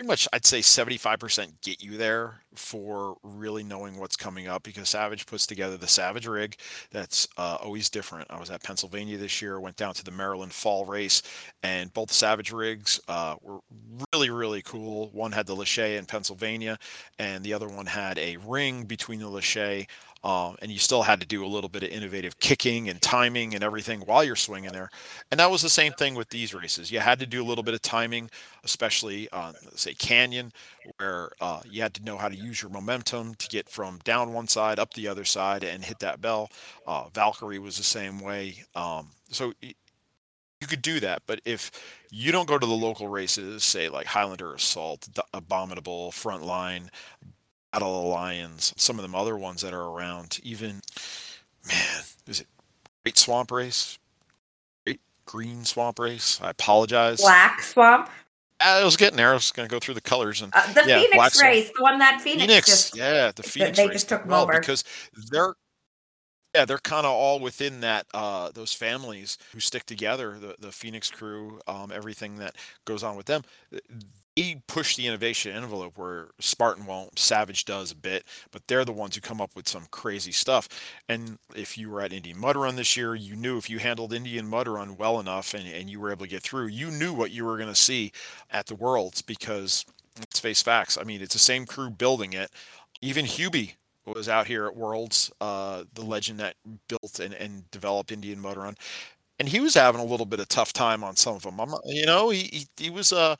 pretty 0.00 0.08
much 0.08 0.26
I'd 0.32 0.46
say 0.46 0.60
75% 0.60 1.60
get 1.60 1.82
you 1.82 1.98
there 1.98 2.40
for 2.54 3.16
really 3.22 3.62
knowing 3.62 3.98
what's 3.98 4.16
coming 4.16 4.48
up 4.48 4.62
because 4.62 4.88
Savage 4.88 5.26
puts 5.26 5.46
together 5.46 5.76
the 5.76 5.86
Savage 5.86 6.26
rig 6.26 6.56
that's 6.90 7.28
uh, 7.36 7.58
always 7.60 7.90
different. 7.90 8.26
I 8.30 8.40
was 8.40 8.48
at 8.48 8.62
Pennsylvania 8.62 9.18
this 9.18 9.42
year, 9.42 9.60
went 9.60 9.76
down 9.76 9.92
to 9.94 10.04
the 10.04 10.10
Maryland 10.10 10.54
fall 10.54 10.86
race, 10.86 11.22
and 11.62 11.92
both 11.92 12.10
Savage 12.12 12.50
rigs 12.50 12.98
uh, 13.08 13.36
were 13.42 13.58
really, 14.14 14.30
really 14.30 14.62
cool. 14.62 15.10
One 15.12 15.32
had 15.32 15.46
the 15.46 15.54
Lache 15.54 15.78
in 15.98 16.06
Pennsylvania, 16.06 16.78
and 17.18 17.44
the 17.44 17.52
other 17.52 17.68
one 17.68 17.86
had 17.86 18.18
a 18.18 18.38
ring 18.38 18.84
between 18.84 19.20
the 19.20 19.28
Lache 19.28 19.86
um, 20.22 20.56
and 20.60 20.70
you 20.70 20.78
still 20.78 21.02
had 21.02 21.20
to 21.20 21.26
do 21.26 21.44
a 21.44 21.48
little 21.48 21.70
bit 21.70 21.82
of 21.82 21.88
innovative 21.88 22.38
kicking 22.38 22.88
and 22.88 23.00
timing 23.00 23.54
and 23.54 23.64
everything 23.64 24.00
while 24.00 24.22
you're 24.22 24.36
swinging 24.36 24.72
there. 24.72 24.90
And 25.30 25.40
that 25.40 25.50
was 25.50 25.62
the 25.62 25.70
same 25.70 25.92
thing 25.92 26.14
with 26.14 26.28
these 26.28 26.54
races. 26.54 26.90
You 26.90 27.00
had 27.00 27.18
to 27.20 27.26
do 27.26 27.42
a 27.42 27.46
little 27.46 27.64
bit 27.64 27.74
of 27.74 27.82
timing, 27.82 28.30
especially 28.64 29.30
on, 29.30 29.54
say, 29.74 29.94
Canyon, 29.94 30.52
where 30.98 31.30
uh, 31.40 31.60
you 31.68 31.80
had 31.82 31.94
to 31.94 32.04
know 32.04 32.18
how 32.18 32.28
to 32.28 32.36
use 32.36 32.60
your 32.60 32.70
momentum 32.70 33.34
to 33.36 33.48
get 33.48 33.68
from 33.68 33.98
down 34.04 34.32
one 34.32 34.46
side 34.46 34.78
up 34.78 34.94
the 34.94 35.08
other 35.08 35.24
side 35.24 35.64
and 35.64 35.84
hit 35.84 35.98
that 36.00 36.20
bell. 36.20 36.50
Uh, 36.86 37.08
Valkyrie 37.14 37.58
was 37.58 37.76
the 37.76 37.82
same 37.82 38.20
way. 38.20 38.64
Um, 38.74 39.08
so 39.30 39.52
you 39.62 40.66
could 40.66 40.82
do 40.82 41.00
that, 41.00 41.22
but 41.26 41.40
if 41.46 41.70
you 42.10 42.32
don't 42.32 42.48
go 42.48 42.58
to 42.58 42.66
the 42.66 42.72
local 42.72 43.08
races, 43.08 43.64
say 43.64 43.88
like 43.88 44.06
Highlander 44.06 44.52
Assault, 44.52 45.08
Abominable, 45.32 46.10
Frontline, 46.10 46.90
Battle 47.72 47.98
of 47.98 48.04
the 48.04 48.08
Lions, 48.08 48.74
some 48.76 48.98
of 48.98 49.02
them 49.02 49.14
other 49.14 49.36
ones 49.36 49.62
that 49.62 49.72
are 49.72 49.84
around. 49.84 50.40
Even 50.42 50.82
man, 51.66 52.02
is 52.26 52.40
it 52.40 52.46
Great 53.04 53.16
Swamp 53.16 53.50
Race? 53.50 53.98
Great 54.84 55.00
Green 55.24 55.64
Swamp 55.64 55.98
Race. 55.98 56.40
I 56.42 56.50
apologize. 56.50 57.20
Black 57.20 57.62
Swamp. 57.62 58.10
I 58.60 58.84
was 58.84 58.96
getting 58.96 59.16
there. 59.16 59.30
I 59.30 59.34
was 59.34 59.52
going 59.52 59.68
to 59.68 59.72
go 59.72 59.78
through 59.78 59.94
the 59.94 60.00
colors 60.00 60.42
and 60.42 60.52
uh, 60.54 60.72
the 60.72 60.84
yeah, 60.86 61.00
Phoenix 61.00 61.42
race, 61.42 61.64
Swamp. 61.66 61.76
the 61.76 61.82
one 61.82 61.98
that 61.98 62.20
Phoenix, 62.20 62.46
Phoenix 62.46 62.66
just, 62.66 62.96
yeah, 62.96 63.32
the 63.34 63.42
Phoenix 63.42 63.78
they 63.78 63.86
race 63.86 63.94
just 63.94 64.08
took 64.08 64.26
well 64.26 64.42
over 64.42 64.58
because 64.58 64.84
they're 65.30 65.54
yeah, 66.54 66.64
they're 66.64 66.78
kind 66.78 67.06
of 67.06 67.12
all 67.12 67.38
within 67.38 67.80
that 67.80 68.06
uh, 68.12 68.50
those 68.52 68.74
families 68.74 69.38
who 69.52 69.60
stick 69.60 69.86
together. 69.86 70.36
The 70.38 70.56
the 70.58 70.72
Phoenix 70.72 71.10
crew, 71.10 71.60
um, 71.66 71.92
everything 71.94 72.36
that 72.38 72.56
goes 72.84 73.02
on 73.02 73.16
with 73.16 73.26
them 73.26 73.44
they 74.40 74.62
push 74.66 74.96
the 74.96 75.06
innovation 75.06 75.54
envelope 75.54 75.98
where 75.98 76.28
Spartan 76.40 76.86
won't, 76.86 77.18
Savage 77.18 77.64
does 77.64 77.92
a 77.92 77.96
bit, 77.96 78.24
but 78.50 78.62
they're 78.66 78.84
the 78.84 78.92
ones 78.92 79.14
who 79.14 79.20
come 79.20 79.40
up 79.40 79.54
with 79.54 79.68
some 79.68 79.86
crazy 79.90 80.32
stuff. 80.32 80.68
And 81.08 81.38
if 81.54 81.76
you 81.76 81.90
were 81.90 82.00
at 82.00 82.12
Indian 82.12 82.38
Mud 82.38 82.56
Run 82.56 82.76
this 82.76 82.96
year, 82.96 83.14
you 83.14 83.36
knew 83.36 83.58
if 83.58 83.68
you 83.68 83.78
handled 83.78 84.12
Indian 84.12 84.48
Mud 84.48 84.68
Run 84.68 84.96
well 84.96 85.20
enough 85.20 85.54
and, 85.54 85.66
and 85.66 85.90
you 85.90 86.00
were 86.00 86.10
able 86.10 86.24
to 86.24 86.30
get 86.30 86.42
through, 86.42 86.68
you 86.68 86.90
knew 86.90 87.12
what 87.12 87.30
you 87.30 87.44
were 87.44 87.56
going 87.56 87.68
to 87.68 87.74
see 87.74 88.12
at 88.50 88.66
the 88.66 88.74
Worlds 88.74 89.22
because 89.22 89.84
let's 90.18 90.40
face 90.40 90.62
facts. 90.62 90.96
I 90.98 91.04
mean, 91.04 91.20
it's 91.22 91.34
the 91.34 91.38
same 91.40 91.66
crew 91.66 91.90
building 91.90 92.32
it. 92.32 92.50
Even 93.02 93.24
Hubie 93.26 93.74
was 94.06 94.28
out 94.28 94.46
here 94.46 94.66
at 94.66 94.76
Worlds, 94.76 95.30
uh, 95.40 95.84
the 95.94 96.02
legend 96.04 96.40
that 96.40 96.56
built 96.88 97.20
and, 97.20 97.34
and 97.34 97.70
developed 97.70 98.10
Indian 98.12 98.40
Mud 98.40 98.56
Run. 98.56 98.76
And 99.38 99.48
he 99.48 99.60
was 99.60 99.74
having 99.74 100.00
a 100.00 100.04
little 100.04 100.26
bit 100.26 100.40
of 100.40 100.48
tough 100.48 100.72
time 100.72 101.02
on 101.02 101.16
some 101.16 101.34
of 101.36 101.42
them. 101.42 101.60
I'm, 101.60 101.72
you 101.86 102.04
know, 102.06 102.28
he, 102.30 102.50
he, 102.52 102.66
he 102.84 102.90
was, 102.90 103.12
uh, 103.12 103.36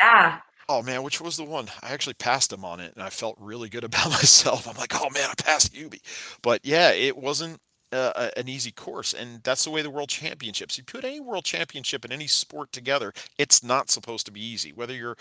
yeah. 0.00 0.40
Oh 0.68 0.82
man, 0.82 1.02
which 1.02 1.20
was 1.20 1.36
the 1.36 1.44
one? 1.44 1.68
I 1.82 1.90
actually 1.92 2.14
passed 2.14 2.52
him 2.52 2.64
on 2.64 2.78
it, 2.80 2.92
and 2.94 3.02
I 3.02 3.10
felt 3.10 3.36
really 3.40 3.68
good 3.68 3.84
about 3.90 4.10
myself. 4.10 4.68
I'm 4.68 4.76
like, 4.76 4.94
oh 5.00 5.10
man, 5.10 5.28
I 5.30 5.34
passed 5.42 5.74
Hubie. 5.74 6.00
But 6.42 6.60
yeah, 6.64 6.90
it 6.92 7.16
wasn't 7.16 7.60
uh, 7.92 8.30
an 8.36 8.48
easy 8.48 8.70
course, 8.70 9.12
and 9.12 9.42
that's 9.42 9.64
the 9.64 9.70
way 9.70 9.82
the 9.82 9.90
World 9.90 10.08
Championships. 10.08 10.78
You 10.78 10.84
put 10.84 11.04
any 11.04 11.20
World 11.20 11.44
Championship 11.44 12.04
in 12.04 12.12
any 12.12 12.26
sport 12.26 12.72
together, 12.72 13.12
it's 13.38 13.64
not 13.64 13.90
supposed 13.90 14.26
to 14.26 14.32
be 14.32 14.44
easy. 14.44 14.72
Whether 14.72 14.94
you're, 14.94 15.16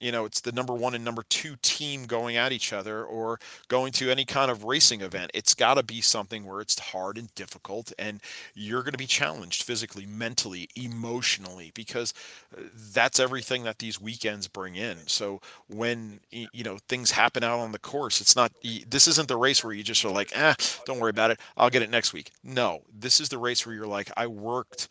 you 0.00 0.10
know, 0.10 0.24
it's 0.24 0.40
the 0.40 0.52
number 0.52 0.72
one 0.72 0.94
and 0.94 1.04
number 1.04 1.22
two 1.28 1.56
team 1.62 2.06
going 2.06 2.36
at 2.36 2.52
each 2.52 2.72
other, 2.72 3.04
or 3.04 3.38
going 3.68 3.92
to 3.92 4.10
any 4.10 4.24
kind 4.24 4.50
of 4.50 4.64
racing 4.64 5.02
event, 5.02 5.30
it's 5.34 5.54
got 5.54 5.74
to 5.74 5.82
be 5.82 6.00
something 6.00 6.46
where 6.46 6.60
it's 6.60 6.78
hard 6.78 7.18
and 7.18 7.34
difficult, 7.34 7.92
and 7.98 8.20
you're 8.54 8.82
going 8.82 8.92
to 8.92 8.98
be 8.98 9.06
challenged 9.06 9.62
physically, 9.62 10.06
mentally, 10.06 10.68
emotionally, 10.76 11.72
because 11.74 12.14
uh, 12.56 12.62
that's 12.94 13.20
everything 13.20 13.64
that 13.64 13.78
these 13.78 14.00
weekends 14.00 14.48
bring 14.48 14.76
in. 14.76 14.98
So 15.06 15.40
when 15.68 16.20
you 16.30 16.64
know 16.64 16.78
things 16.88 17.10
happen 17.10 17.44
out 17.44 17.58
on 17.58 17.72
the 17.72 17.78
course, 17.78 18.20
it's 18.22 18.34
not. 18.34 18.52
This 18.88 19.06
isn't 19.08 19.28
the 19.28 19.36
race 19.36 19.62
where 19.62 19.74
you 19.74 19.82
just 19.82 20.04
are 20.06 20.10
like, 20.10 20.32
ah, 20.34 20.56
don't 20.86 21.00
worry 21.00 21.10
about 21.10 21.30
it. 21.30 21.40
I'll 21.56 21.70
get 21.70 21.82
it 21.82 21.90
next 21.90 22.13
week. 22.14 22.30
No, 22.42 22.80
this 22.90 23.20
is 23.20 23.28
the 23.28 23.36
race 23.38 23.66
where 23.66 23.74
you're 23.74 23.86
like, 23.86 24.10
I 24.16 24.26
worked 24.26 24.88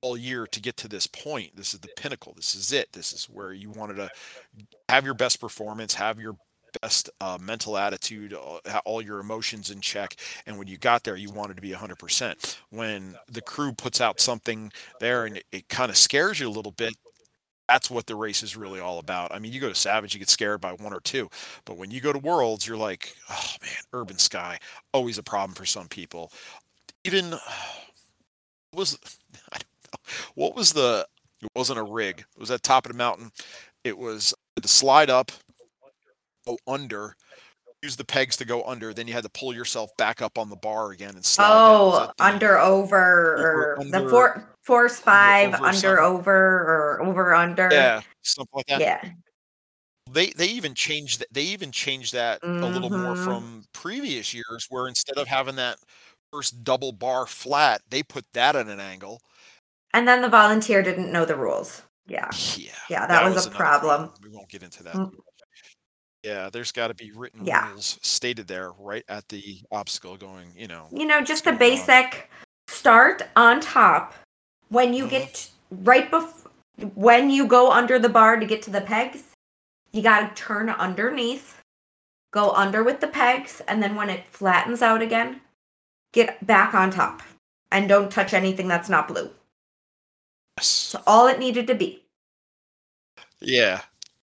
all 0.00 0.16
year 0.16 0.46
to 0.48 0.60
get 0.60 0.76
to 0.78 0.88
this 0.88 1.06
point. 1.06 1.56
This 1.56 1.72
is 1.72 1.80
the 1.80 1.88
pinnacle. 1.96 2.32
This 2.34 2.54
is 2.54 2.72
it. 2.72 2.92
This 2.92 3.12
is 3.12 3.26
where 3.26 3.52
you 3.52 3.70
wanted 3.70 3.96
to 3.96 4.10
have 4.88 5.04
your 5.04 5.14
best 5.14 5.40
performance, 5.40 5.94
have 5.94 6.18
your 6.18 6.36
best 6.82 7.08
uh, 7.20 7.38
mental 7.40 7.76
attitude, 7.76 8.32
all, 8.32 8.60
all 8.84 9.00
your 9.00 9.20
emotions 9.20 9.70
in 9.70 9.80
check. 9.80 10.16
And 10.46 10.58
when 10.58 10.66
you 10.66 10.76
got 10.76 11.04
there, 11.04 11.16
you 11.16 11.30
wanted 11.30 11.56
to 11.56 11.62
be 11.62 11.70
100%. 11.70 12.56
When 12.70 13.14
the 13.30 13.40
crew 13.40 13.72
puts 13.72 14.00
out 14.00 14.20
something 14.20 14.72
there 15.00 15.24
and 15.24 15.36
it, 15.36 15.44
it 15.52 15.68
kind 15.68 15.90
of 15.90 15.96
scares 15.96 16.40
you 16.40 16.48
a 16.48 16.50
little 16.50 16.72
bit, 16.72 16.94
that's 17.68 17.90
what 17.90 18.06
the 18.06 18.14
race 18.14 18.42
is 18.42 18.56
really 18.56 18.80
all 18.80 18.98
about. 18.98 19.34
I 19.34 19.38
mean, 19.38 19.52
you 19.52 19.60
go 19.60 19.68
to 19.68 19.74
Savage, 19.74 20.14
you 20.14 20.18
get 20.18 20.28
scared 20.28 20.60
by 20.60 20.72
one 20.72 20.92
or 20.92 21.00
two, 21.00 21.28
but 21.64 21.76
when 21.76 21.90
you 21.90 22.00
go 22.00 22.12
to 22.12 22.18
Worlds, 22.18 22.66
you're 22.66 22.76
like, 22.76 23.16
oh 23.30 23.54
man, 23.62 23.82
Urban 23.92 24.18
Sky, 24.18 24.58
always 24.92 25.18
a 25.18 25.22
problem 25.22 25.54
for 25.54 25.64
some 25.64 25.88
people. 25.88 26.30
Even 27.04 27.34
uh, 27.34 27.38
was 28.72 28.98
I 29.52 29.58
don't 29.58 29.92
know 29.92 30.12
what 30.34 30.56
was 30.56 30.72
the 30.72 31.06
it 31.42 31.48
wasn't 31.54 31.78
a 31.78 31.82
rig. 31.82 32.20
It 32.20 32.40
was 32.40 32.50
at 32.50 32.62
top 32.62 32.86
of 32.86 32.92
the 32.92 32.98
mountain. 32.98 33.30
It 33.82 33.98
was 33.98 34.34
to 34.60 34.68
slide 34.68 35.10
up, 35.10 35.30
go 36.46 36.56
under, 36.66 37.16
use 37.84 37.94
the 37.96 38.04
pegs 38.04 38.36
to 38.38 38.44
go 38.44 38.64
under. 38.64 38.92
Then 38.92 39.06
you 39.06 39.12
had 39.12 39.22
to 39.22 39.28
pull 39.28 39.54
yourself 39.54 39.96
back 39.96 40.22
up 40.22 40.38
on 40.38 40.48
the 40.48 40.56
bar 40.56 40.90
again 40.90 41.14
and 41.14 41.24
slide. 41.24 41.46
Oh, 41.50 42.12
under 42.18 42.58
over 42.58 42.96
or 42.96 43.80
under, 43.80 44.00
the 44.00 44.08
four 44.08 44.48
force 44.62 44.98
five 44.98 45.54
over, 45.54 45.66
under 45.66 46.00
over 46.00 46.32
or 46.32 47.02
over 47.02 47.34
under. 47.34 47.68
Yeah, 47.70 48.00
something 48.22 48.56
like 48.56 48.66
that. 48.66 48.80
Yeah. 48.80 49.10
They 50.10 50.30
they 50.30 50.48
even 50.48 50.74
changed 50.74 51.24
they 51.30 51.42
even 51.42 51.70
changed 51.70 52.12
that 52.14 52.42
mm-hmm. 52.42 52.62
a 52.62 52.68
little 52.68 52.90
more 52.90 53.14
Mm-hmm. 53.14 53.24
from 53.24 53.64
previous 53.72 54.34
years 54.34 54.66
where 54.68 54.88
instead 54.88 55.18
of 55.18 55.28
having 55.28 55.56
that 55.56 55.78
first 56.32 56.64
double 56.64 56.92
bar 56.92 57.26
flat, 57.26 57.82
they 57.88 58.02
put 58.02 58.24
that 58.32 58.56
at 58.56 58.66
an 58.66 58.80
angle. 58.80 59.20
And 59.92 60.08
then 60.08 60.22
the 60.22 60.28
volunteer 60.28 60.82
didn't 60.82 61.12
know 61.12 61.24
the 61.24 61.36
rules. 61.36 61.82
Yeah. 62.06 62.28
Yeah. 62.56 62.72
Yeah, 62.90 63.06
that 63.06 63.24
was 63.24 63.46
a 63.46 63.48
another 63.48 63.56
problem. 63.56 64.10
We 64.22 64.28
won't 64.28 64.48
get 64.48 64.62
into 64.62 64.82
that. 64.82 64.96
Yeah, 66.24 66.48
there's 66.50 66.72
got 66.72 66.88
to 66.88 66.94
be 66.94 67.12
written 67.12 67.44
Yeah. 67.44 67.68
rules 67.68 67.98
stated 68.00 68.48
there 68.48 68.72
right 68.72 69.04
at 69.08 69.28
the 69.28 69.60
obstacle 69.70 70.16
going, 70.16 70.50
you 70.56 70.66
know. 70.66 70.88
You 70.90 71.04
know, 71.04 71.20
just 71.20 71.44
the 71.44 71.50
going 71.52 71.62
on? 71.72 71.76
basic 71.76 72.30
start 72.66 73.22
on 73.36 73.60
top 73.60 74.14
when 74.70 74.94
you 74.94 75.04
Mhm. 75.06 75.10
get 75.10 75.50
right 75.70 76.10
before 76.10 76.50
when 76.96 77.30
you 77.30 77.46
go 77.46 77.70
under 77.70 78.00
the 78.00 78.08
bar 78.08 78.36
to 78.36 78.44
get 78.44 78.60
to 78.62 78.70
the 78.70 78.80
pegs, 78.80 79.22
you 79.92 80.02
got 80.02 80.34
to 80.34 80.42
turn 80.42 80.68
underneath, 80.68 81.60
go 82.32 82.50
under 82.50 82.82
with 82.82 83.00
the 83.00 83.06
pegs, 83.06 83.60
and 83.68 83.80
then 83.80 83.94
when 83.94 84.10
it 84.10 84.28
flattens 84.28 84.82
out 84.82 85.00
again, 85.00 85.40
get 86.12 86.44
back 86.44 86.74
on 86.74 86.90
top 86.90 87.22
and 87.70 87.88
don't 87.88 88.10
touch 88.10 88.34
anything 88.34 88.66
that's 88.66 88.88
not 88.88 89.06
blue. 89.06 89.32
Yes. 90.56 90.66
So 90.66 91.02
all 91.06 91.28
it 91.28 91.38
needed 91.38 91.68
to 91.68 91.74
be. 91.76 92.02
Yeah. 93.40 93.82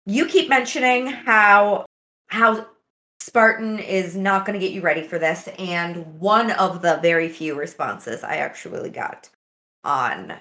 You 0.09 0.25
keep 0.25 0.49
mentioning 0.49 1.05
how 1.05 1.85
how 2.29 2.65
Spartan 3.19 3.77
is 3.77 4.15
not 4.15 4.43
going 4.43 4.59
to 4.59 4.65
get 4.65 4.73
you 4.73 4.81
ready 4.81 5.03
for 5.03 5.19
this 5.19 5.47
and 5.59 6.19
one 6.19 6.49
of 6.49 6.81
the 6.81 6.97
very 7.03 7.29
few 7.29 7.53
responses 7.53 8.23
I 8.23 8.37
actually 8.37 8.89
got 8.89 9.29
on 9.83 10.33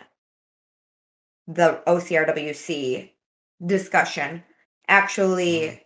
the 1.46 1.83
OCRWC 1.87 3.11
discussion 3.66 4.42
actually 4.88 5.61
mm-hmm. 5.61 5.78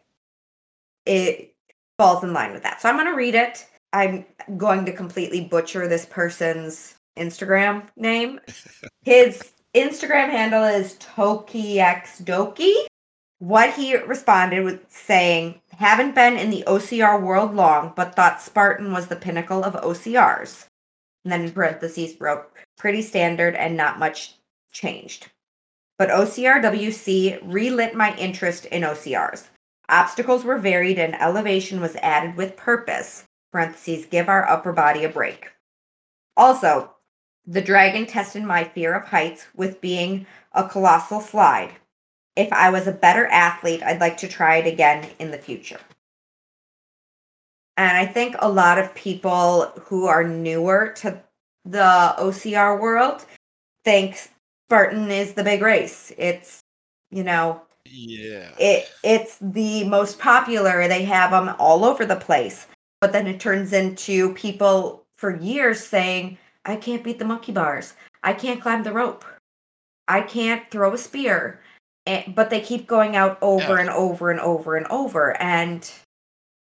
it 1.06 1.56
falls 1.98 2.22
in 2.22 2.32
line 2.32 2.52
with 2.52 2.62
that. 2.62 2.80
So 2.80 2.88
I'm 2.88 2.94
going 2.94 3.10
to 3.10 3.16
read 3.16 3.34
it. 3.34 3.66
I'm 3.92 4.24
going 4.56 4.84
to 4.86 4.92
completely 4.92 5.40
butcher 5.40 5.88
this 5.88 6.06
person's 6.06 6.94
Instagram 7.18 7.88
name. 7.96 8.38
His 9.02 9.50
Instagram 9.74 10.30
handle 10.30 10.62
is 10.62 10.94
TokiXDoki. 10.98 12.86
What 13.42 13.74
he 13.74 13.96
responded 13.96 14.62
with 14.62 14.86
saying, 14.88 15.60
haven't 15.76 16.14
been 16.14 16.38
in 16.38 16.50
the 16.50 16.62
OCR 16.64 17.20
world 17.20 17.56
long, 17.56 17.92
but 17.96 18.14
thought 18.14 18.40
Spartan 18.40 18.92
was 18.92 19.08
the 19.08 19.16
pinnacle 19.16 19.64
of 19.64 19.74
OCRs. 19.74 20.68
And 21.24 21.32
then 21.32 21.40
in 21.46 21.50
parentheses 21.50 22.20
wrote, 22.20 22.48
pretty 22.78 23.02
standard 23.02 23.56
and 23.56 23.76
not 23.76 23.98
much 23.98 24.36
changed. 24.70 25.32
But 25.98 26.10
OCRWC 26.10 27.40
relit 27.42 27.96
my 27.96 28.14
interest 28.14 28.66
in 28.66 28.82
OCRs. 28.82 29.48
Obstacles 29.88 30.44
were 30.44 30.58
varied 30.58 31.00
and 31.00 31.20
elevation 31.20 31.80
was 31.80 31.96
added 31.96 32.36
with 32.36 32.56
purpose. 32.56 33.24
Parentheses, 33.50 34.06
give 34.06 34.28
our 34.28 34.48
upper 34.48 34.72
body 34.72 35.02
a 35.02 35.08
break. 35.08 35.50
Also, 36.36 36.92
the 37.44 37.60
dragon 37.60 38.06
tested 38.06 38.44
my 38.44 38.62
fear 38.62 38.94
of 38.94 39.08
heights 39.08 39.46
with 39.56 39.80
being 39.80 40.26
a 40.52 40.68
colossal 40.68 41.20
slide. 41.20 41.72
If 42.36 42.52
I 42.52 42.70
was 42.70 42.86
a 42.86 42.92
better 42.92 43.26
athlete, 43.26 43.82
I'd 43.82 44.00
like 44.00 44.16
to 44.18 44.28
try 44.28 44.56
it 44.56 44.66
again 44.66 45.08
in 45.18 45.30
the 45.30 45.38
future. 45.38 45.80
And 47.76 47.96
I 47.96 48.06
think 48.06 48.36
a 48.38 48.48
lot 48.48 48.78
of 48.78 48.94
people 48.94 49.72
who 49.84 50.06
are 50.06 50.24
newer 50.24 50.92
to 50.96 51.22
the 51.64 52.14
OCR 52.18 52.80
world 52.80 53.24
think 53.84 54.16
Spartan 54.68 55.10
is 55.10 55.34
the 55.34 55.44
big 55.44 55.62
race. 55.62 56.12
It's, 56.16 56.60
you 57.10 57.22
know, 57.22 57.62
Yeah. 57.84 58.50
it 58.58 58.90
it's 59.02 59.36
the 59.40 59.84
most 59.84 60.18
popular. 60.18 60.88
They 60.88 61.04
have 61.04 61.30
them 61.30 61.54
all 61.58 61.84
over 61.84 62.06
the 62.06 62.16
place. 62.16 62.66
But 63.00 63.12
then 63.12 63.26
it 63.26 63.40
turns 63.40 63.72
into 63.72 64.32
people 64.34 65.04
for 65.16 65.36
years 65.36 65.84
saying, 65.86 66.38
"I 66.64 66.76
can't 66.76 67.02
beat 67.02 67.18
the 67.18 67.24
monkey 67.24 67.52
bars. 67.52 67.94
I 68.22 68.32
can't 68.32 68.62
climb 68.62 68.82
the 68.84 68.92
rope. 68.92 69.24
I 70.08 70.22
can't 70.22 70.70
throw 70.70 70.94
a 70.94 70.98
spear." 70.98 71.60
And, 72.06 72.34
but 72.34 72.50
they 72.50 72.60
keep 72.60 72.86
going 72.86 73.14
out 73.16 73.38
over 73.40 73.74
Yeah. 73.74 73.80
and 73.80 73.90
over 73.90 74.30
and 74.30 74.40
over 74.40 74.76
and 74.76 74.86
over 74.88 75.40
and 75.40 75.88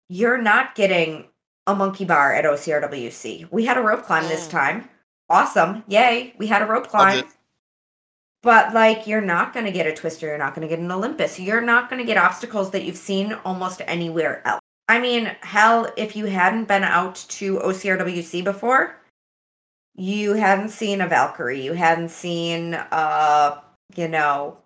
you're 0.10 0.38
not 0.38 0.76
getting 0.76 1.28
a 1.65 1.74
monkey 1.74 2.06
bar 2.06 2.34
at 2.34 2.46
OCRWC. 2.46 3.48
We 3.52 3.65
had 3.65 3.78
a 3.78 3.82
rope 3.82 4.04
climb 4.04 4.28
this 4.28 4.48
Mm. 4.48 4.52
time. 4.52 4.89
Awesome. 5.30 5.84
Yay. 5.88 6.36
We 6.38 6.48
had 6.48 6.62
a 6.62 6.65
rope 6.65 6.88
climb. 6.88 7.24
But 8.43 8.74
like 8.74 9.08
you're 9.08 9.22
not 9.22 9.54
going 9.54 9.65
to 9.65 9.72
get 9.72 9.88
a 9.88 9.93
twister, 9.93 10.28
you're 10.28 10.38
not 10.38 10.54
going 10.54 10.67
to 10.67 10.74
get 10.76 10.84
an 10.84 10.91
Olympus. 10.91 11.39
You're 11.39 11.62
not 11.62 11.89
going 11.89 12.00
to 12.02 12.06
get 12.06 12.17
obstacles 12.17 12.72
that 12.72 12.84
you've 12.84 12.98
seen 12.98 13.34
almost 13.46 13.82
anywhere 13.88 14.46
else. 14.46 14.60
I 14.89 15.00
mean, 15.00 15.32
hell, 15.41 15.89
if 15.96 16.15
you 16.15 16.26
hadn't 16.26 16.65
been 16.67 16.84
out 16.84 17.15
to 17.30 17.60
OCRWC 17.60 18.43
before, 18.43 18.98
you 19.96 20.34
hadn't 20.34 20.69
seen 20.69 21.00
a 21.00 21.08
Valkyrie, 21.08 21.62
you 21.62 21.74
hadn't 21.74 22.10
seen 22.10 22.74
uh, 22.74 23.62
you 23.96 24.10
know, 24.10 24.58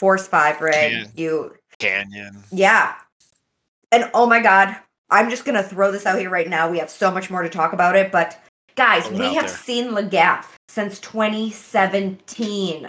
Force 0.00 0.26
5 0.26 0.60
rig, 0.62 0.72
Can- 0.74 1.12
you 1.14 1.54
Canyon. 1.78 2.42
yeah. 2.50 2.94
And 3.92 4.10
oh 4.14 4.24
my 4.26 4.40
god, 4.40 4.74
I'm 5.10 5.28
just 5.28 5.44
gonna 5.44 5.62
throw 5.62 5.92
this 5.92 6.06
out 6.06 6.18
here 6.18 6.30
right 6.30 6.48
now. 6.48 6.70
We 6.70 6.78
have 6.78 6.88
so 6.88 7.10
much 7.10 7.28
more 7.30 7.42
to 7.42 7.50
talk 7.50 7.74
about 7.74 7.96
it, 7.96 8.10
but 8.10 8.42
guys, 8.76 9.10
we 9.10 9.34
have 9.34 9.46
there. 9.46 9.56
seen 9.56 9.88
Legaf 9.90 10.46
since 10.68 10.98
2017. 11.00 12.88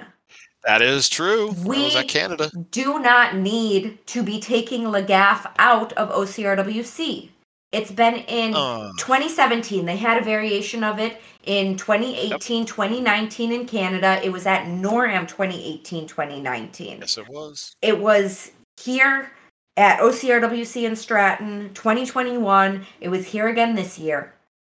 That 0.64 0.82
is 0.82 1.10
true. 1.10 1.50
That 1.52 1.68
was 1.68 1.94
We- 1.96 1.98
at 2.00 2.08
Canada. 2.08 2.50
Do 2.70 3.00
not 3.00 3.36
need 3.36 3.98
to 4.08 4.24
be 4.24 4.40
taking 4.40 4.84
Legaf 4.84 5.52
out 5.60 5.92
of 5.94 6.10
OCRWC. 6.12 7.30
It's 7.72 7.92
been 7.92 8.16
in 8.16 8.54
Uh, 8.54 8.92
2017. 8.98 9.86
They 9.86 9.96
had 9.96 10.18
a 10.22 10.24
variation 10.26 10.84
of 10.84 11.00
it 11.00 11.22
in 11.46 11.78
2018, 11.78 12.66
2019 12.66 13.52
in 13.54 13.66
Canada. 13.66 14.20
It 14.24 14.32
was 14.32 14.46
at 14.46 14.66
NORAM 14.66 15.28
2018, 15.28 16.08
2019 16.08 17.00
yes, 17.00 17.18
it 17.18 17.28
was. 17.30 17.76
it 17.82 17.98
was 18.00 18.52
here 18.78 19.32
at 19.78 20.00
OCRWC 20.00 20.84
in 20.84 20.96
Stratton 20.96 21.74
2021. 21.74 22.86
It 23.00 23.10
was 23.10 23.26
here 23.26 23.48
again 23.48 23.76
this 23.76 23.98
year. 23.98 24.34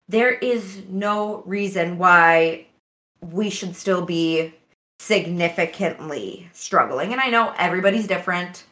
There 0.09 0.31
is 0.31 0.81
no 0.89 1.43
reason 1.45 1.97
why 1.99 2.65
we 3.21 3.49
should 3.49 3.75
still 3.75 4.03
be 4.03 4.53
significantly 4.99 6.49
struggling. 6.53 7.11
And 7.11 7.21
I 7.21 7.29
know 7.29 7.53
everybody's 7.57 8.07
different, 8.07 8.63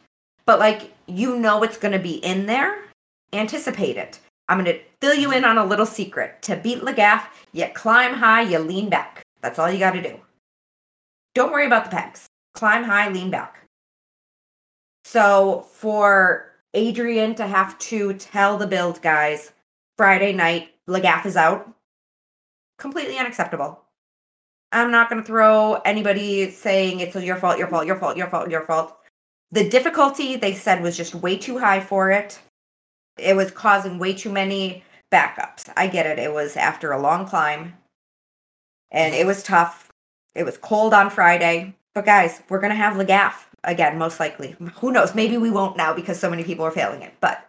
but 0.46 0.58
like 0.58 0.92
you 1.06 1.36
know 1.38 1.62
it's 1.62 1.78
going 1.78 1.92
to 1.92 1.98
be 1.98 2.14
in 2.24 2.46
there. 2.46 2.78
Anticipate 3.32 3.96
it. 3.96 4.20
I'm 4.48 4.62
going 4.62 4.76
to 4.76 4.80
fill 5.00 5.14
you 5.14 5.32
in 5.32 5.44
on 5.44 5.58
a 5.58 5.64
little 5.64 5.86
secret. 5.86 6.40
To 6.42 6.56
beat 6.56 6.82
Lagaff, 6.82 7.24
you 7.52 7.66
climb 7.74 8.14
high, 8.14 8.42
you 8.42 8.58
lean 8.58 8.88
back. 8.88 9.22
That's 9.40 9.58
all 9.58 9.70
you 9.70 9.78
got 9.78 9.92
to 9.92 10.02
do. 10.02 10.20
Don't 11.34 11.52
worry 11.52 11.66
about 11.66 11.84
the 11.84 11.90
pegs. 11.90 12.26
Climb 12.54 12.84
high, 12.84 13.08
lean 13.10 13.30
back. 13.30 13.62
So 15.04 15.66
for 15.72 16.52
Adrian 16.74 17.34
to 17.36 17.46
have 17.46 17.78
to 17.78 18.14
tell 18.14 18.56
the 18.56 18.66
build 18.66 19.02
guys 19.02 19.52
Friday 19.96 20.32
night, 20.32 20.70
Lagaff 20.88 21.26
is 21.26 21.36
out, 21.36 21.70
completely 22.78 23.18
unacceptable. 23.18 23.80
I'm 24.72 24.90
not 24.90 25.08
going 25.08 25.22
to 25.22 25.26
throw 25.26 25.74
anybody 25.84 26.50
saying 26.50 27.00
it's 27.00 27.14
your 27.16 27.36
fault, 27.36 27.58
your 27.58 27.68
fault, 27.68 27.86
your 27.86 27.96
fault, 27.96 28.16
your 28.16 28.28
fault, 28.28 28.50
your 28.50 28.62
fault. 28.62 28.96
The 29.52 29.68
difficulty 29.68 30.36
they 30.36 30.54
said 30.54 30.82
was 30.82 30.96
just 30.96 31.14
way 31.14 31.36
too 31.36 31.58
high 31.58 31.80
for 31.80 32.10
it. 32.10 32.38
It 33.18 33.36
was 33.36 33.50
causing 33.50 33.98
way 33.98 34.12
too 34.12 34.30
many 34.30 34.84
backups. 35.12 35.72
I 35.76 35.86
get 35.86 36.06
it. 36.06 36.18
It 36.18 36.32
was 36.32 36.56
after 36.56 36.92
a 36.92 37.00
long 37.00 37.26
climb 37.26 37.74
and 38.90 39.14
it 39.14 39.26
was 39.26 39.42
tough. 39.42 39.90
It 40.34 40.44
was 40.44 40.58
cold 40.58 40.94
on 40.94 41.10
Friday. 41.10 41.74
But 41.94 42.04
guys, 42.04 42.42
we're 42.48 42.60
going 42.60 42.70
to 42.70 42.76
have 42.76 42.94
Lagaff 42.94 43.34
again, 43.64 43.98
most 43.98 44.20
likely. 44.20 44.54
Who 44.76 44.92
knows? 44.92 45.14
Maybe 45.14 45.38
we 45.38 45.50
won't 45.50 45.76
now 45.76 45.94
because 45.94 46.18
so 46.18 46.30
many 46.30 46.44
people 46.44 46.64
are 46.64 46.70
failing 46.70 47.02
it. 47.02 47.14
But 47.20 47.48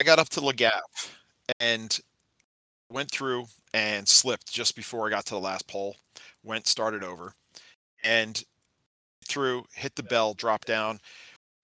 I 0.00 0.04
got 0.04 0.18
up 0.18 0.28
to 0.30 0.40
Lagaff 0.40 1.10
and 1.58 1.98
went 2.90 3.10
through 3.10 3.46
and 3.72 4.06
slipped 4.06 4.52
just 4.52 4.76
before 4.76 5.06
I 5.06 5.10
got 5.10 5.26
to 5.26 5.34
the 5.34 5.40
last 5.40 5.66
pole. 5.66 5.96
Went, 6.42 6.66
started 6.66 7.04
over, 7.04 7.34
and 8.02 8.42
through, 9.26 9.64
hit 9.74 9.94
the 9.94 10.02
bell, 10.02 10.34
dropped 10.34 10.66
down. 10.66 11.00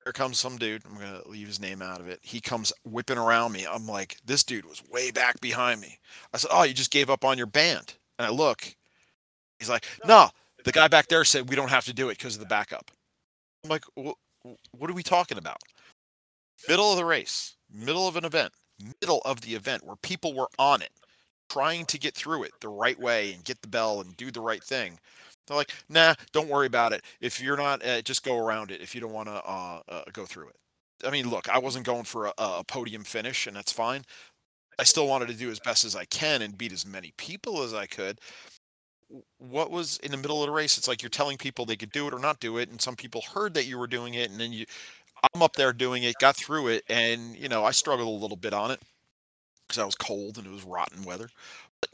Here 0.07 0.13
comes 0.13 0.39
some 0.39 0.57
dude. 0.57 0.85
I'm 0.87 0.95
gonna 0.95 1.27
leave 1.27 1.49
his 1.49 1.59
name 1.59 1.83
out 1.83 1.99
of 1.99 2.09
it. 2.09 2.21
He 2.23 2.41
comes 2.41 2.73
whipping 2.85 3.19
around 3.19 3.51
me. 3.51 3.67
I'm 3.69 3.89
like, 3.89 4.19
this 4.25 4.45
dude 4.45 4.65
was 4.65 4.81
way 4.89 5.11
back 5.11 5.41
behind 5.41 5.81
me. 5.81 5.99
I 6.33 6.37
said, 6.37 6.53
Oh, 6.53 6.63
you 6.63 6.75
just 6.75 6.93
gave 6.93 7.11
up 7.11 7.25
on 7.25 7.37
your 7.37 7.49
band. 7.49 7.95
And 8.17 8.25
I 8.25 8.31
look. 8.31 8.77
He's 9.59 9.69
like, 9.69 9.85
No, 10.05 10.31
the 10.63 10.71
guy 10.71 10.87
back 10.87 11.09
there 11.09 11.25
said 11.25 11.51
we 11.51 11.57
don't 11.57 11.71
have 11.71 11.87
to 11.87 11.93
do 11.93 12.09
it 12.09 12.19
because 12.19 12.37
of 12.37 12.41
the 12.41 12.47
backup. 12.47 12.89
I'm 13.65 13.71
like, 13.71 13.83
what 13.95 14.89
are 14.89 14.95
we 14.95 15.03
talking 15.03 15.39
about? 15.39 15.59
Middle 16.69 16.93
of 16.93 16.99
the 16.99 17.05
race, 17.05 17.57
middle 17.69 18.07
of 18.07 18.15
an 18.15 18.25
event, 18.25 18.53
middle 19.01 19.23
of 19.25 19.41
the 19.41 19.57
event 19.57 19.85
where 19.85 19.97
people 19.97 20.35
were 20.35 20.51
on 20.57 20.83
it, 20.83 20.93
trying 21.51 21.85
to 21.87 21.99
get 21.99 22.15
through 22.15 22.45
it 22.45 22.53
the 22.61 22.69
right 22.69 23.01
way 23.01 23.33
and 23.33 23.43
get 23.43 23.61
the 23.61 23.67
bell 23.67 24.03
and 24.03 24.17
do 24.17 24.31
the 24.31 24.41
right 24.41 24.63
thing. 24.63 25.01
They're 25.47 25.57
like, 25.57 25.73
nah, 25.89 26.15
don't 26.33 26.49
worry 26.49 26.67
about 26.67 26.93
it. 26.93 27.03
If 27.21 27.41
you're 27.41 27.57
not, 27.57 27.85
uh, 27.85 28.03
just 28.03 28.25
go 28.25 28.39
around 28.39 28.71
it 28.71 28.81
if 28.81 28.95
you 28.95 29.01
don't 29.01 29.13
want 29.13 29.29
to 29.29 29.35
uh, 29.35 29.81
uh, 29.89 30.03
go 30.13 30.25
through 30.25 30.49
it. 30.49 30.57
I 31.07 31.11
mean, 31.11 31.29
look, 31.31 31.49
I 31.49 31.59
wasn't 31.59 31.87
going 31.87 32.05
for 32.05 32.27
a, 32.27 32.33
a 32.39 32.65
podium 32.67 33.05
finish, 33.05 33.47
and 33.47 33.57
that's 33.57 33.73
fine. 33.73 34.03
I 34.79 34.85
still 34.85 35.09
wanted 35.09 35.29
to 35.29 35.35
do 35.35 35.51
as 35.51 35.61
best 35.61 35.85
as 35.85 35.97
I 35.97 36.05
can 36.07 36.43
and 36.43 36.59
beat 36.59 36.73
as 36.73 36.87
many 36.87 37.13
people 37.19 37.63
as 37.63 37.75
I 37.75 37.87
could. 37.87 38.21
What 39.39 39.71
was 39.71 39.99
in 39.99 40.11
the 40.11 40.17
middle 40.17 40.43
of 40.43 40.47
the 40.49 40.53
race? 40.53 40.79
It's 40.79 40.89
like 40.89 41.03
you're 41.03 41.11
telling 41.11 41.39
people 41.39 41.65
they 41.65 41.77
could 41.77 41.93
do 41.93 42.09
it 42.09 42.15
or 42.15 42.19
not 42.19 42.41
do 42.41 42.59
it, 42.59 42.69
and 42.71 42.81
some 42.81 42.97
people 42.97 43.23
heard 43.23 43.55
that 43.55 43.67
you 43.67 43.79
were 43.79 43.87
doing 43.87 44.15
it, 44.15 44.31
and 44.31 44.41
then 44.41 44.53
you, 44.53 44.67
I'm 45.35 45.43
up 45.43 45.55
there 45.57 45.73
doing 45.73 46.05
it, 46.05 46.17
got 46.21 46.37
through 46.37 46.69
it, 46.69 46.85
and 46.89 47.37
you 47.37 47.49
know 47.49 47.65
I 47.65 47.73
struggled 47.73 48.09
a 48.09 48.23
little 48.23 48.37
bit 48.39 48.55
on 48.55 48.71
it 48.73 48.81
because 49.69 49.79
I 49.81 49.87
was 49.87 49.97
cold 49.97 50.39
and 50.39 50.47
it 50.47 50.53
was 50.53 50.65
rotten 50.65 51.05
weather. 51.05 51.31
But 51.81 51.91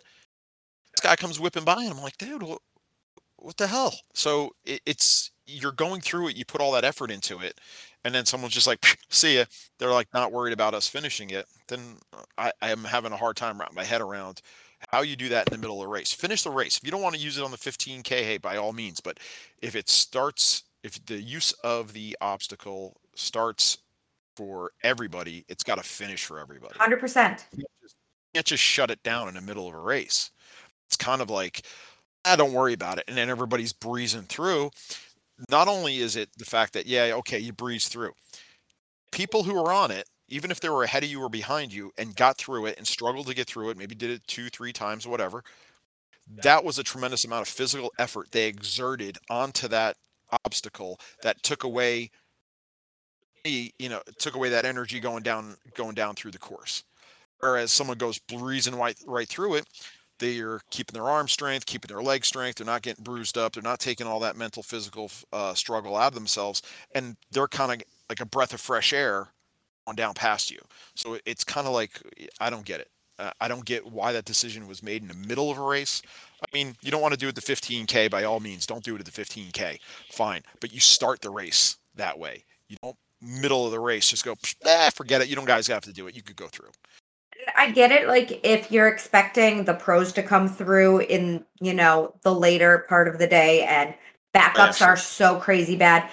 this 0.93 1.01
guy 1.03 1.17
comes 1.17 1.41
whipping 1.41 1.65
by, 1.65 1.83
and 1.83 1.91
I'm 1.93 2.03
like, 2.03 2.19
dude, 2.19 2.43
what, 3.43 3.57
the 3.57 3.67
hell? 3.67 3.95
So 4.15 4.55
it, 4.65 4.81
it's 4.87 5.31
you're 5.47 5.73
going 5.73 6.01
through 6.01 6.29
it, 6.29 6.37
you 6.37 6.45
put 6.45 6.61
all 6.61 6.73
that 6.73 6.85
effort 6.85 7.11
into 7.11 7.41
it, 7.41 7.61
and 8.05 8.15
then 8.15 8.25
someone's 8.25 8.55
just 8.55 8.67
like, 8.67 8.99
see 9.09 9.39
ya. 9.39 9.45
They're 9.79 9.91
like 9.91 10.09
not 10.15 10.33
worried 10.33 10.53
about 10.53 10.75
us 10.75 10.89
finishing 10.89 11.31
it. 11.31 11.47
Then 11.69 11.81
uh, 12.13 12.23
I, 12.39 12.53
I 12.61 12.71
am 12.71 12.85
having 12.85 13.13
a 13.13 13.17
hard 13.17 13.37
time 13.37 13.59
wrapping 13.59 13.77
my 13.77 13.85
head 13.85 14.01
around 14.01 14.41
how 14.91 15.03
you 15.03 15.17
do 15.17 15.29
that 15.29 15.49
in 15.49 15.53
the 15.53 15.59
middle 15.59 15.81
of 15.81 15.87
the 15.87 15.93
race. 15.93 16.13
Finish 16.13 16.43
the 16.43 16.51
race. 16.51 16.79
If 16.79 16.85
you 16.85 16.91
don't 16.91 17.03
want 17.03 17.15
to 17.15 17.21
use 17.21 17.39
it 17.39 17.45
on 17.45 17.51
the 17.51 17.57
15K, 17.57 18.09
hey, 18.09 18.39
by 18.39 18.57
all 18.57 18.73
means. 18.73 19.01
But 19.01 19.19
if 19.61 19.77
it 19.77 19.89
starts, 19.89 20.65
if 20.83 21.05
the 21.07 21.21
use 21.21 21.53
of 21.65 21.93
the 21.93 22.17
obstacle 22.21 22.97
starts 23.15 23.79
for 24.37 24.73
everybody, 24.83 25.45
it's 25.49 25.63
got 25.63 25.77
to 25.77 25.85
finish 25.85 26.25
for 26.25 26.41
everybody. 26.41 26.75
100%. 26.75 27.45
You 27.57 27.65
can't 28.35 28.47
just 28.47 28.63
shut 28.63 28.91
it 28.91 29.03
down 29.03 29.29
in 29.29 29.35
the 29.35 29.41
middle 29.41 29.69
of 29.69 29.75
a 29.75 29.81
race. 29.81 30.31
It's 30.87 30.97
kind 30.97 31.23
of 31.23 31.31
like, 31.31 31.63
ah, 32.25 32.37
don't 32.37 32.53
worry 32.53 32.73
about 32.73 32.99
it. 32.99 33.05
And 33.09 33.17
then 33.17 33.29
everybody's 33.29 33.73
breezing 33.73 34.23
through. 34.23 34.71
Not 35.51 35.69
only 35.69 35.99
is 35.99 36.17
it 36.17 36.31
the 36.39 36.45
fact 36.45 36.73
that, 36.75 36.87
yeah, 36.87 37.13
okay, 37.17 37.39
you 37.39 37.53
breeze 37.53 37.89
through. 37.89 38.13
People 39.11 39.43
who 39.43 39.57
are 39.57 39.73
on 39.73 39.91
it, 39.91 40.09
even 40.29 40.51
if 40.51 40.61
they 40.61 40.69
were 40.69 40.85
ahead 40.85 41.03
of 41.03 41.11
you 41.11 41.21
or 41.21 41.29
behind 41.29 41.73
you 41.73 41.91
and 41.99 42.17
got 42.17 42.39
through 42.39 42.67
it 42.67 42.79
and 42.79 42.87
struggled 42.87 43.27
to 43.27 43.35
get 43.35 43.47
through 43.47 43.71
it, 43.71 43.77
maybe 43.77 43.95
did 43.95 44.11
it 44.11 44.27
two, 44.27 44.49
three 44.49 44.73
times, 44.73 45.07
whatever, 45.07 45.43
that 46.43 46.65
was 46.65 46.79
a 46.79 46.83
tremendous 46.83 47.25
amount 47.25 47.43
of 47.43 47.49
physical 47.49 47.93
effort 47.99 48.31
they 48.31 48.47
exerted 48.47 49.19
onto 49.29 49.69
that 49.69 49.97
obstacle 50.45 50.99
that 51.23 51.43
took 51.43 51.65
away 51.65 52.11
you 53.45 53.89
know 53.89 54.01
took 54.19 54.35
away 54.35 54.49
that 54.49 54.65
energy 54.65 55.01
going 55.01 55.23
down 55.23 55.57
going 55.75 55.95
down 55.95 56.15
through 56.15 56.31
the 56.31 56.39
course 56.39 56.85
whereas 57.41 57.73
someone 57.73 57.99
goes 57.99 58.19
breezing 58.19 58.77
right 58.77 58.97
right 59.07 59.29
through 59.29 59.55
it 59.55 59.67
they're 60.23 60.61
keeping 60.71 60.95
their 60.95 61.09
arm 61.09 61.29
strength 61.29 61.67
keeping 61.67 61.89
their 61.89 62.03
leg 62.03 62.25
strength 62.25 62.57
they're 62.57 62.67
not 62.67 62.83
getting 62.83 63.05
bruised 63.05 63.37
up 63.37 63.53
they're 63.53 63.63
not 63.63 63.79
taking 63.79 64.07
all 64.07 64.21
that 64.21 64.37
mental 64.37 64.63
physical 64.63 65.11
uh, 65.33 65.55
struggle 65.55 65.97
out 65.97 66.09
of 66.09 66.15
themselves 66.15 66.63
and 66.95 67.17
they're 67.31 67.49
kind 67.49 67.73
of 67.73 67.83
like 68.09 68.21
a 68.21 68.27
breath 68.27 68.53
of 68.53 68.61
fresh 68.61 68.93
air 68.93 69.29
on 69.87 69.97
down 69.97 70.15
past 70.15 70.51
you. 70.51 70.61
So 70.95 71.19
it's 71.27 71.45
kind 71.45 71.67
of 71.67 71.73
like 71.73 72.01
i 72.41 72.51
don't 72.51 72.65
get 72.65 72.81
it. 72.81 72.91
Uh, 73.19 73.31
i 73.41 73.49
don't 73.49 73.65
get 73.65 73.87
why 73.87 74.13
that 74.13 74.25
decision 74.25 74.67
was 74.67 74.83
made 74.83 75.03
in 75.03 75.09
the 75.09 75.29
middle 75.29 75.51
of 75.51 75.59
a 75.59 75.63
race. 75.63 76.03
I 76.41 76.47
mean 76.53 76.77
you 76.83 76.91
don't 76.91 77.03
want 77.03 77.15
to 77.15 77.21
do 77.21 77.29
it 77.29 77.35
the 77.35 77.41
15k 77.41 78.11
by 78.11 78.25
all 78.25 78.41
means 78.41 78.67
don't 78.67 78.85
do 78.85 78.95
it 78.95 79.01
at 79.01 79.07
the 79.07 79.23
15k 79.23 79.79
fine 80.11 80.43
but 80.61 80.73
you 80.73 80.81
start 80.81 81.21
the 81.21 81.31
race 81.31 81.77
that 81.95 82.19
way. 82.19 82.45
You 82.69 82.77
don't 82.83 82.97
middle 83.21 83.65
of 83.65 83.71
the 83.71 83.81
race 83.81 84.11
just 84.11 84.25
go 84.25 84.35
ah, 84.67 84.91
forget 84.95 85.21
it 85.21 85.29
you 85.29 85.37
don't 85.37 85.47
guys 85.47 85.69
have 85.69 85.85
to 85.85 85.93
do 85.93 86.07
it 86.09 86.17
you 86.17 86.23
could 86.23 86.37
go 86.37 86.49
through 86.49 86.71
I 87.57 87.71
get 87.71 87.93
it. 87.93 88.09
Like 88.09 88.41
if 88.43 88.71
you're 88.71 88.89
expecting 88.89 89.65
the 89.65 89.75
pros 89.75 90.13
to 90.15 90.23
come 90.23 90.49
through 90.49 91.01
in, 91.01 91.45
you 91.61 91.75
know, 91.75 92.15
the 92.23 92.35
later 92.35 92.87
part 92.89 93.09
of 93.09 93.19
the 93.19 93.27
day 93.27 93.65
and 93.65 93.95
backups 94.35 94.85
are 94.85 94.97
so 94.97 95.39
crazy 95.39 95.77
bad. 95.77 96.09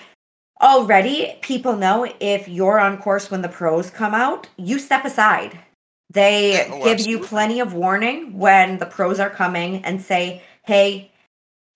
Already, 0.62 1.38
people 1.42 1.78
know 1.78 2.12
if 2.20 2.48
you're 2.48 2.80
on 2.80 2.98
course 2.98 3.32
when 3.32 3.42
the 3.42 3.50
pros 3.50 3.90
come 3.90 4.14
out, 4.14 4.48
you 4.58 4.78
step 4.78 5.06
aside. 5.06 5.58
They 6.12 6.68
oh, 6.70 6.84
give 6.84 7.08
you 7.08 7.20
plenty 7.20 7.60
of 7.60 7.74
warning 7.74 8.38
when 8.38 8.78
the 8.80 8.86
pros 8.86 9.20
are 9.20 9.30
coming 9.30 9.86
and 9.86 10.02
say, 10.02 10.44
hey, 10.66 11.12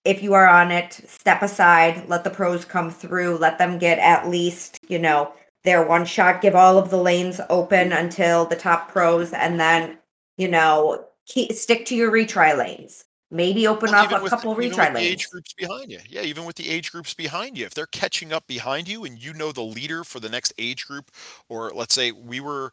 if 0.04 0.22
you 0.22 0.34
are 0.34 0.48
on 0.48 0.70
it, 0.70 0.92
step 1.06 1.40
aside, 1.40 2.08
let 2.08 2.24
the 2.24 2.30
pros 2.30 2.64
come 2.64 2.90
through, 2.90 3.38
let 3.38 3.58
them 3.58 3.78
get 3.78 3.98
at 3.98 4.28
least, 4.28 4.78
you 4.88 4.98
know, 4.98 5.32
their 5.64 5.86
one 5.86 6.04
shot, 6.04 6.42
give 6.42 6.54
all 6.54 6.78
of 6.78 6.90
the 6.90 6.98
lanes 6.98 7.40
open 7.50 7.92
until 7.92 8.44
the 8.44 8.56
top 8.56 8.90
pros, 8.92 9.32
and 9.32 9.58
then, 9.58 9.98
you 10.36 10.48
know, 10.48 11.06
keep, 11.26 11.52
stick 11.52 11.86
to 11.86 11.94
your 11.94 12.12
retry 12.12 12.56
lanes. 12.56 13.04
Maybe 13.30 13.66
open 13.66 13.90
Well, 13.90 14.04
up 14.04 14.22
a 14.22 14.28
couple 14.28 14.52
even 14.62 14.78
retry 14.78 14.92
the 14.94 15.00
age 15.00 15.28
groups 15.28 15.54
behind 15.54 15.90
you. 15.90 15.98
Yeah, 16.08 16.20
even 16.22 16.44
with 16.44 16.54
the 16.54 16.68
age 16.68 16.92
groups 16.92 17.14
behind 17.14 17.58
you. 17.58 17.66
If 17.66 17.74
they're 17.74 17.86
catching 17.86 18.32
up 18.32 18.46
behind 18.46 18.86
you 18.86 19.04
and 19.04 19.20
you 19.20 19.32
know 19.32 19.50
the 19.50 19.62
leader 19.62 20.04
for 20.04 20.20
the 20.20 20.28
next 20.28 20.52
age 20.56 20.86
group, 20.86 21.10
or 21.48 21.72
let's 21.74 21.94
say 21.94 22.12
we 22.12 22.38
were 22.38 22.70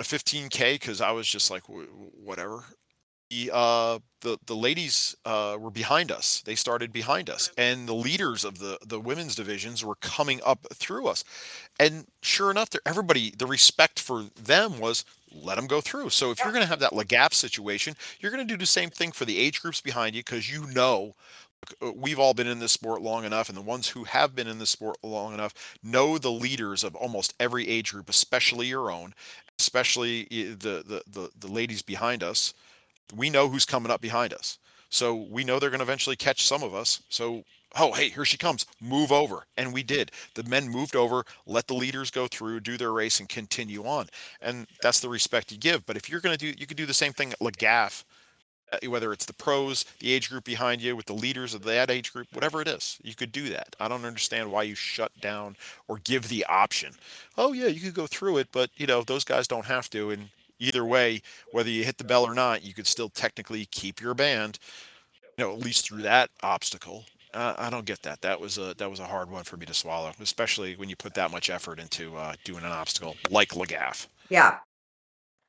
a 0.00 0.02
15K 0.02 0.74
because 0.74 1.00
I 1.00 1.12
was 1.12 1.28
just 1.28 1.50
like, 1.50 1.62
"Wh- 1.66 1.86
wh- 1.86 2.18
whatever. 2.18 2.64
The, 3.30 3.50
uh, 3.52 3.98
the 4.20 4.38
the 4.46 4.54
ladies 4.54 5.16
uh, 5.24 5.56
were 5.58 5.70
behind 5.70 6.12
us. 6.12 6.42
They 6.44 6.54
started 6.54 6.92
behind 6.92 7.28
us, 7.28 7.50
and 7.58 7.88
the 7.88 7.94
leaders 7.94 8.44
of 8.44 8.58
the 8.58 8.78
the 8.86 9.00
women's 9.00 9.34
divisions 9.34 9.84
were 9.84 9.96
coming 9.96 10.40
up 10.44 10.66
through 10.72 11.08
us. 11.08 11.24
And 11.80 12.06
sure 12.22 12.50
enough, 12.50 12.68
everybody 12.86 13.32
the 13.36 13.46
respect 13.46 13.98
for 13.98 14.24
them 14.40 14.78
was 14.78 15.04
let 15.32 15.56
them 15.56 15.66
go 15.66 15.80
through. 15.80 16.10
So 16.10 16.30
if 16.30 16.38
you're 16.44 16.52
going 16.52 16.62
to 16.62 16.68
have 16.68 16.80
that 16.80 16.92
Lagaf 16.92 17.34
situation, 17.34 17.96
you're 18.20 18.30
going 18.30 18.46
to 18.46 18.52
do 18.52 18.58
the 18.58 18.66
same 18.66 18.90
thing 18.90 19.10
for 19.12 19.24
the 19.24 19.38
age 19.38 19.60
groups 19.62 19.80
behind 19.80 20.14
you 20.14 20.22
because 20.22 20.50
you 20.52 20.66
know 20.66 21.14
uh, 21.82 21.92
we've 21.94 22.18
all 22.18 22.34
been 22.34 22.46
in 22.46 22.58
this 22.58 22.72
sport 22.72 23.02
long 23.02 23.24
enough, 23.24 23.48
and 23.48 23.56
the 23.56 23.62
ones 23.62 23.88
who 23.88 24.04
have 24.04 24.34
been 24.34 24.46
in 24.46 24.58
this 24.58 24.70
sport 24.70 24.96
long 25.02 25.34
enough 25.34 25.54
know 25.82 26.18
the 26.18 26.30
leaders 26.30 26.84
of 26.84 26.94
almost 26.94 27.34
every 27.40 27.68
age 27.68 27.92
group, 27.92 28.08
especially 28.08 28.66
your 28.66 28.90
own, 28.90 29.14
especially 29.58 30.24
the 30.30 30.82
the 30.86 31.02
the, 31.06 31.30
the 31.38 31.48
ladies 31.48 31.82
behind 31.82 32.22
us. 32.22 32.54
We 33.14 33.30
know 33.30 33.48
who's 33.48 33.64
coming 33.64 33.90
up 33.90 34.00
behind 34.00 34.32
us, 34.32 34.58
so 34.88 35.14
we 35.14 35.44
know 35.44 35.58
they're 35.58 35.70
going 35.70 35.80
to 35.80 35.84
eventually 35.84 36.16
catch 36.16 36.46
some 36.46 36.62
of 36.62 36.74
us. 36.74 37.02
So. 37.08 37.44
Oh, 37.76 37.92
hey, 37.92 38.10
here 38.10 38.24
she 38.24 38.38
comes. 38.38 38.66
Move 38.80 39.10
over. 39.10 39.46
And 39.56 39.74
we 39.74 39.82
did. 39.82 40.12
The 40.34 40.44
men 40.44 40.68
moved 40.68 40.94
over, 40.94 41.24
let 41.44 41.66
the 41.66 41.74
leaders 41.74 42.08
go 42.08 42.28
through, 42.28 42.60
do 42.60 42.76
their 42.76 42.92
race, 42.92 43.18
and 43.18 43.28
continue 43.28 43.84
on. 43.84 44.06
And 44.40 44.68
that's 44.80 45.00
the 45.00 45.08
respect 45.08 45.50
you 45.50 45.58
give. 45.58 45.84
But 45.84 45.96
if 45.96 46.08
you're 46.08 46.20
going 46.20 46.38
to 46.38 46.52
do, 46.52 46.56
you 46.56 46.68
could 46.68 46.76
do 46.76 46.86
the 46.86 46.94
same 46.94 47.12
thing 47.12 47.32
at 47.32 47.40
Lagaff 47.40 48.04
uh, 48.72 48.78
whether 48.88 49.12
it's 49.12 49.26
the 49.26 49.32
pros, 49.32 49.84
the 50.00 50.12
age 50.12 50.30
group 50.30 50.44
behind 50.44 50.80
you, 50.80 50.96
with 50.96 51.06
the 51.06 51.12
leaders 51.12 51.54
of 51.54 51.64
that 51.64 51.90
age 51.90 52.12
group, 52.12 52.28
whatever 52.32 52.60
it 52.62 52.68
is, 52.68 52.98
you 53.02 53.14
could 53.14 53.32
do 53.32 53.48
that. 53.50 53.76
I 53.78 53.88
don't 53.88 54.04
understand 54.04 54.50
why 54.50 54.62
you 54.62 54.74
shut 54.74 55.12
down 55.20 55.56
or 55.86 55.98
give 55.98 56.28
the 56.28 56.44
option. 56.46 56.94
Oh 57.36 57.52
yeah, 57.52 57.66
you 57.66 57.80
could 57.80 57.94
go 57.94 58.06
through 58.06 58.38
it, 58.38 58.48
but 58.52 58.70
you 58.76 58.86
know 58.86 59.02
those 59.02 59.24
guys 59.24 59.46
don't 59.46 59.66
have 59.66 59.90
to, 59.90 60.10
and 60.10 60.30
either 60.64 60.84
way, 60.84 61.22
whether 61.52 61.70
you 61.70 61.84
hit 61.84 61.98
the 61.98 62.04
bell 62.04 62.24
or 62.24 62.34
not, 62.34 62.64
you 62.64 62.74
could 62.74 62.86
still 62.86 63.08
technically 63.08 63.66
keep 63.66 64.00
your 64.00 64.14
band. 64.14 64.58
You 65.36 65.44
know, 65.44 65.52
at 65.52 65.58
least 65.58 65.86
through 65.86 66.02
that 66.02 66.30
obstacle. 66.42 67.04
Uh, 67.34 67.54
I 67.58 67.68
don't 67.68 67.84
get 67.84 68.02
that. 68.02 68.22
That 68.22 68.40
was 68.40 68.58
a 68.58 68.74
that 68.78 68.88
was 68.88 69.00
a 69.00 69.06
hard 69.06 69.28
one 69.28 69.42
for 69.42 69.56
me 69.56 69.66
to 69.66 69.74
swallow, 69.74 70.12
especially 70.20 70.76
when 70.76 70.88
you 70.88 70.94
put 70.94 71.14
that 71.14 71.32
much 71.32 71.50
effort 71.50 71.80
into 71.80 72.16
uh, 72.16 72.34
doing 72.44 72.64
an 72.64 72.70
obstacle 72.70 73.16
like 73.28 73.50
Lagaff. 73.50 74.06
Yeah. 74.28 74.58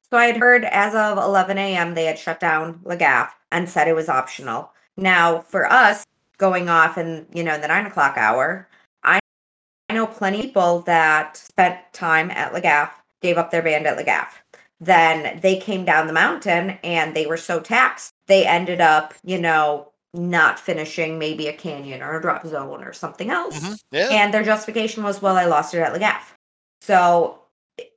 So 0.09 0.17
I 0.17 0.25
had 0.25 0.37
heard 0.37 0.65
as 0.65 0.95
of 0.95 1.17
11 1.17 1.57
a.m. 1.57 1.93
they 1.93 2.05
had 2.05 2.17
shut 2.17 2.39
down 2.39 2.79
Lagaff 2.83 3.29
and 3.51 3.69
said 3.69 3.87
it 3.87 3.95
was 3.95 4.09
optional. 4.09 4.71
Now 4.97 5.41
for 5.41 5.71
us 5.71 6.05
going 6.37 6.69
off 6.69 6.97
in 6.97 7.27
you 7.33 7.43
know 7.43 7.59
the 7.59 7.67
nine 7.67 7.85
o'clock 7.85 8.17
hour, 8.17 8.67
I 9.03 9.19
I 9.89 9.93
know 9.93 10.07
plenty 10.07 10.39
of 10.39 10.45
people 10.45 10.81
that 10.81 11.37
spent 11.37 11.77
time 11.93 12.31
at 12.31 12.51
Lagaff, 12.51 12.89
gave 13.21 13.37
up 13.37 13.51
their 13.51 13.61
band 13.61 13.87
at 13.87 13.97
Lagaff. 13.97 14.27
Then 14.85 15.39
they 15.41 15.57
came 15.57 15.85
down 15.85 16.07
the 16.07 16.13
mountain 16.13 16.77
and 16.83 17.15
they 17.15 17.25
were 17.25 17.37
so 17.37 17.59
taxed 17.59 18.11
they 18.27 18.45
ended 18.45 18.81
up 18.81 19.13
you 19.23 19.39
know 19.39 19.91
not 20.15 20.59
finishing 20.59 21.19
maybe 21.19 21.47
a 21.47 21.53
canyon 21.53 22.01
or 22.01 22.17
a 22.17 22.21
drop 22.21 22.45
zone 22.47 22.83
or 22.83 22.93
something 22.93 23.29
else. 23.29 23.59
Mm-hmm. 23.59 23.73
Yeah. 23.91 24.07
And 24.11 24.33
their 24.33 24.43
justification 24.43 25.03
was, 25.03 25.21
well, 25.21 25.35
I 25.35 25.45
lost 25.45 25.73
it 25.73 25.79
at 25.79 25.93
Lagaff. 25.93 26.33
So 26.81 27.41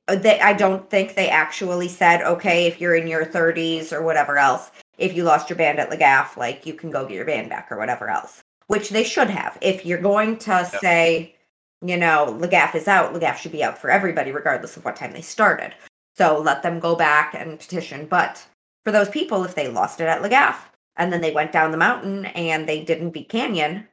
uh, 0.07 0.15
they, 0.15 0.39
I 0.39 0.53
don't 0.53 0.89
think 0.89 1.15
they 1.15 1.29
actually 1.29 1.87
said, 1.87 2.21
okay, 2.21 2.65
if 2.65 2.81
you're 2.81 2.95
in 2.95 3.07
your 3.07 3.25
30s 3.25 3.93
or 3.93 4.01
whatever 4.01 4.37
else, 4.37 4.71
if 4.97 5.15
you 5.15 5.23
lost 5.23 5.49
your 5.49 5.57
band 5.57 5.79
at 5.79 5.89
Lagaff, 5.89 6.35
like 6.35 6.65
you 6.65 6.73
can 6.73 6.91
go 6.91 7.05
get 7.05 7.15
your 7.15 7.25
band 7.25 7.49
back 7.49 7.71
or 7.71 7.77
whatever 7.77 8.09
else, 8.09 8.41
which 8.67 8.89
they 8.89 9.03
should 9.03 9.29
have. 9.29 9.57
If 9.61 9.85
you're 9.85 10.01
going 10.01 10.37
to 10.39 10.65
say, 10.81 11.35
you 11.81 11.95
know, 11.95 12.37
Lagaff 12.39 12.75
is 12.75 12.87
out, 12.87 13.13
Lagaff 13.13 13.37
should 13.37 13.53
be 13.53 13.63
out 13.63 13.77
for 13.77 13.89
everybody, 13.89 14.31
regardless 14.31 14.75
of 14.75 14.83
what 14.83 14.97
time 14.97 15.13
they 15.13 15.21
started. 15.21 15.73
So 16.19 16.37
let 16.37 16.63
them 16.63 16.81
go 16.81 16.97
back 16.97 17.33
and 17.33 17.57
petition. 17.57 18.05
But 18.05 18.45
for 18.83 18.91
those 18.91 19.07
people, 19.07 19.45
if 19.45 19.55
they 19.55 19.69
lost 19.69 20.01
it 20.01 20.09
at 20.09 20.21
Lagaff, 20.21 20.57
and 20.97 21.13
then 21.13 21.21
they 21.21 21.31
went 21.31 21.53
down 21.53 21.71
the 21.71 21.77
mountain 21.77 22.25
and 22.25 22.67
they 22.67 22.83
didn't 22.83 23.11
beat 23.11 23.29
Canyon. 23.29 23.87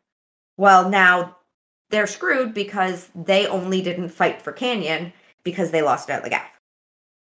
Well, 0.57 0.89
now 0.89 1.37
they're 1.91 2.09
screwed 2.09 2.53
because 2.53 3.11
they 3.15 3.47
only 3.47 3.81
didn't 3.81 4.09
fight 4.09 4.43
for 4.43 4.51
Canyon 4.51 5.13
because 5.45 5.71
they 5.71 5.83
lost 5.83 6.11
it 6.11 6.15
at 6.15 6.25
Lagaff. 6.25 6.49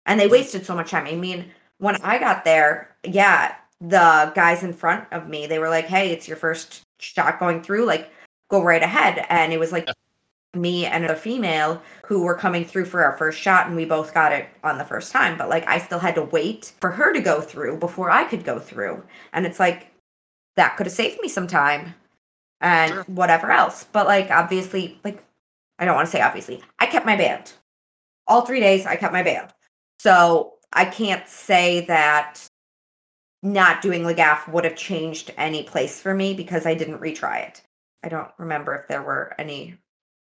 And 0.07 0.19
they 0.19 0.27
wasted 0.27 0.65
so 0.65 0.73
much 0.73 0.89
time. 0.89 1.05
I 1.05 1.13
mean, 1.13 1.51
when 1.77 1.97
I 1.97 2.17
got 2.17 2.43
there, 2.43 2.95
yeah, 3.03 3.53
the 3.79 4.31
guys 4.33 4.63
in 4.63 4.73
front 4.73 5.05
of 5.11 5.29
me, 5.29 5.45
they 5.45 5.59
were 5.59 5.69
like, 5.69 5.85
hey, 5.85 6.09
it's 6.09 6.27
your 6.27 6.37
first 6.37 6.81
shot 6.97 7.39
going 7.39 7.61
through, 7.61 7.85
like, 7.85 8.09
go 8.49 8.63
right 8.63 8.81
ahead. 8.81 9.23
And 9.29 9.53
it 9.53 9.59
was 9.59 9.71
like 9.71 9.87
me 10.55 10.85
and 10.85 11.05
a 11.05 11.15
female 11.15 11.81
who 12.05 12.23
were 12.23 12.33
coming 12.35 12.65
through 12.65 12.85
for 12.85 13.03
our 13.03 13.15
first 13.17 13.39
shot 13.39 13.67
and 13.67 13.75
we 13.75 13.85
both 13.85 14.13
got 14.15 14.31
it 14.31 14.49
on 14.63 14.79
the 14.79 14.85
first 14.85 15.11
time 15.11 15.37
but 15.37 15.47
like 15.47 15.67
i 15.67 15.77
still 15.77 15.99
had 15.99 16.15
to 16.15 16.23
wait 16.23 16.73
for 16.81 16.89
her 16.89 17.13
to 17.13 17.21
go 17.21 17.39
through 17.39 17.77
before 17.77 18.09
i 18.09 18.23
could 18.23 18.43
go 18.43 18.57
through. 18.57 19.03
And 19.31 19.45
it's 19.45 19.59
like 19.59 19.91
that 20.55 20.75
could 20.75 20.87
have 20.87 20.93
saved 20.93 21.21
me 21.21 21.27
some 21.29 21.47
time 21.47 21.93
and 22.61 22.91
Sure. 22.93 23.03
whatever 23.03 23.51
else. 23.51 23.85
But 23.85 24.07
like 24.07 24.31
obviously 24.31 24.99
like 25.03 25.23
i 25.77 25.85
don't 25.85 25.95
want 25.95 26.07
to 26.07 26.11
say 26.11 26.21
obviously 26.21 26.61
i 26.79 26.87
kept 26.87 27.05
my 27.05 27.15
band. 27.15 27.53
All 28.27 28.41
three 28.41 28.59
days 28.59 28.85
i 28.87 28.95
kept 28.95 29.13
my 29.13 29.23
band. 29.23 29.53
So 29.99 30.53
i 30.73 30.85
can't 30.85 31.27
say 31.27 31.85
that 31.85 32.47
not 33.43 33.81
doing 33.83 34.01
lagaff 34.01 34.51
would 34.51 34.65
have 34.65 34.75
changed 34.75 35.31
any 35.37 35.61
place 35.63 36.01
for 36.01 36.13
me 36.15 36.33
because 36.33 36.65
i 36.65 36.73
didn't 36.73 36.99
retry 37.01 37.47
it. 37.47 37.61
I 38.03 38.09
don't 38.09 38.31
remember 38.39 38.75
if 38.75 38.87
there 38.87 39.03
were 39.03 39.35
any 39.37 39.77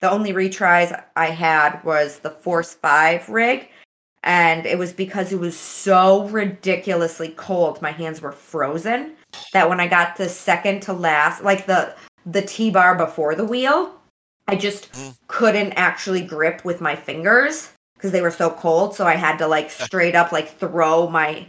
the 0.02 0.10
only 0.12 0.34
retries 0.34 0.99
I 1.16 1.28
had 1.28 1.84
was 1.84 2.20
the 2.20 2.32
Force 2.32 2.74
5 2.74 3.30
rig. 3.30 3.70
And 4.24 4.66
it 4.68 4.78
was 4.78 4.93
because 4.93 5.32
it 5.32 5.39
was 5.39 5.58
so 5.58 6.28
ridiculously 6.28 7.30
cold. 7.38 7.82
My 7.82 7.91
hands 7.91 8.22
were 8.22 8.32
frozen 8.32 9.14
that 9.54 9.68
when 9.68 9.80
I 9.80 9.88
got 9.88 10.16
the 10.16 10.30
second 10.30 10.82
to 10.84 10.93
last, 10.93 11.43
like 11.43 11.66
the 11.66 11.95
the 12.28 12.43
T 12.43 12.70
bar 12.70 12.95
before 12.95 13.34
the 13.34 13.45
wheel, 13.45 13.95
I 14.47 14.56
just 14.56 14.91
Mm. 14.91 15.16
couldn't 15.28 15.72
actually 15.72 16.22
grip 16.22 16.64
with 16.64 16.82
my 16.82 16.95
fingers 16.95 17.72
because 17.95 18.12
they 18.12 18.22
were 18.22 18.30
so 18.30 18.52
cold. 18.52 18.95
So 18.95 19.08
I 19.08 19.16
had 19.16 19.38
to 19.38 19.47
like 19.47 19.72
straight 19.88 20.14
up 20.14 20.32
like 20.32 20.56
throw 20.60 21.10
my 21.10 21.47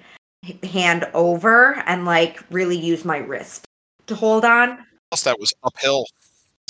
hand 0.63 1.07
over 1.13 1.83
and 1.87 2.07
like 2.07 2.43
really 2.51 2.79
use 2.79 3.05
my 3.05 3.19
wrist 3.19 3.65
to 4.07 4.15
hold 4.15 4.47
on. 4.47 4.79
Plus, 5.11 5.25
that 5.25 5.39
was 5.39 5.53
uphill. 5.63 6.07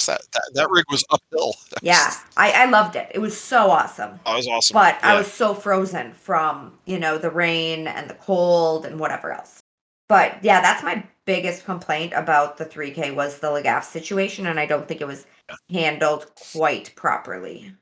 That, 0.06 0.22
that, 0.32 0.42
that 0.54 0.70
rig 0.70 0.84
was 0.90 1.04
uphill. 1.10 1.54
That 1.70 1.82
was- 1.82 1.88
Yeah, 1.92 2.12
I, 2.36 2.52
I 2.52 2.64
loved 2.66 2.96
it. 2.96 3.10
It 3.14 3.18
was 3.20 3.38
so 3.38 3.70
awesome. 3.70 4.20
that 4.24 4.36
was 4.36 4.46
awesome. 4.48 4.74
but 4.74 4.98
I 5.02 5.16
was 5.16 5.30
so 5.30 5.54
frozen 5.54 6.12
from 6.12 6.78
you 6.86 6.98
know 6.98 7.18
the 7.18 7.30
rain 7.30 7.86
and 7.86 8.08
the 8.08 8.14
cold 8.14 8.84
and 8.86 8.98
whatever 9.00 9.32
else. 9.32 9.62
But 10.08 10.42
yeah, 10.44 10.60
that's 10.60 10.82
my 10.82 11.04
biggest 11.24 11.64
complaint 11.64 12.12
about 12.14 12.58
the 12.58 12.66
3K 12.66 13.14
was 13.14 13.38
the 13.38 13.46
Lagaff 13.46 13.84
situation, 13.84 14.46
and 14.46 14.58
I 14.60 14.66
don't 14.66 14.86
think 14.86 15.00
it 15.00 15.06
was 15.06 15.26
handled 15.72 16.26
quite 16.52 16.92
properly. 16.96 17.72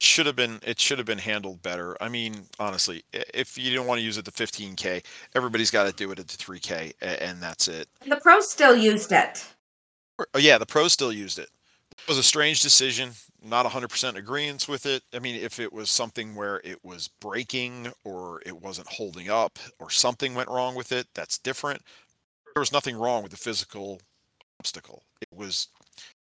should 0.00 0.26
have 0.26 0.36
been 0.36 0.58
it 0.62 0.78
should 0.80 0.98
have 0.98 1.06
been 1.06 1.18
handled 1.18 1.62
better. 1.62 1.96
I 2.02 2.08
mean, 2.08 2.46
honestly, 2.58 3.04
if 3.12 3.56
you 3.56 3.74
don't 3.74 3.86
want 3.86 3.98
to 4.00 4.04
use 4.04 4.18
it 4.18 4.24
the 4.26 4.32
15k, 4.32 5.02
everybody's 5.34 5.70
got 5.70 5.84
to 5.84 5.92
do 5.92 6.10
it 6.10 6.18
at 6.18 6.28
the 6.28 6.36
3k, 6.36 6.92
and 7.00 7.42
that's 7.42 7.68
it. 7.68 7.88
The 8.06 8.16
pros 8.16 8.50
still 8.50 8.76
used 8.76 9.12
it. 9.12 9.44
Oh 10.18 10.38
yeah, 10.38 10.58
the 10.58 10.66
pros 10.66 10.92
still 10.92 11.12
used 11.12 11.38
it. 11.38 11.48
It 11.92 12.08
was 12.08 12.18
a 12.18 12.22
strange 12.22 12.60
decision. 12.62 13.12
Not 13.42 13.64
100% 13.64 14.16
agreement 14.16 14.68
with 14.68 14.86
it. 14.86 15.02
I 15.12 15.18
mean, 15.18 15.36
if 15.36 15.58
it 15.60 15.72
was 15.72 15.90
something 15.90 16.34
where 16.34 16.60
it 16.64 16.84
was 16.84 17.08
breaking 17.20 17.92
or 18.04 18.42
it 18.46 18.56
wasn't 18.60 18.88
holding 18.88 19.28
up 19.30 19.58
or 19.78 19.90
something 19.90 20.34
went 20.34 20.48
wrong 20.48 20.74
with 20.74 20.92
it, 20.92 21.06
that's 21.14 21.38
different. 21.38 21.82
There 22.54 22.60
was 22.60 22.72
nothing 22.72 22.96
wrong 22.96 23.22
with 23.22 23.32
the 23.32 23.38
physical 23.38 24.00
obstacle. 24.60 25.04
It 25.22 25.28
was 25.32 25.68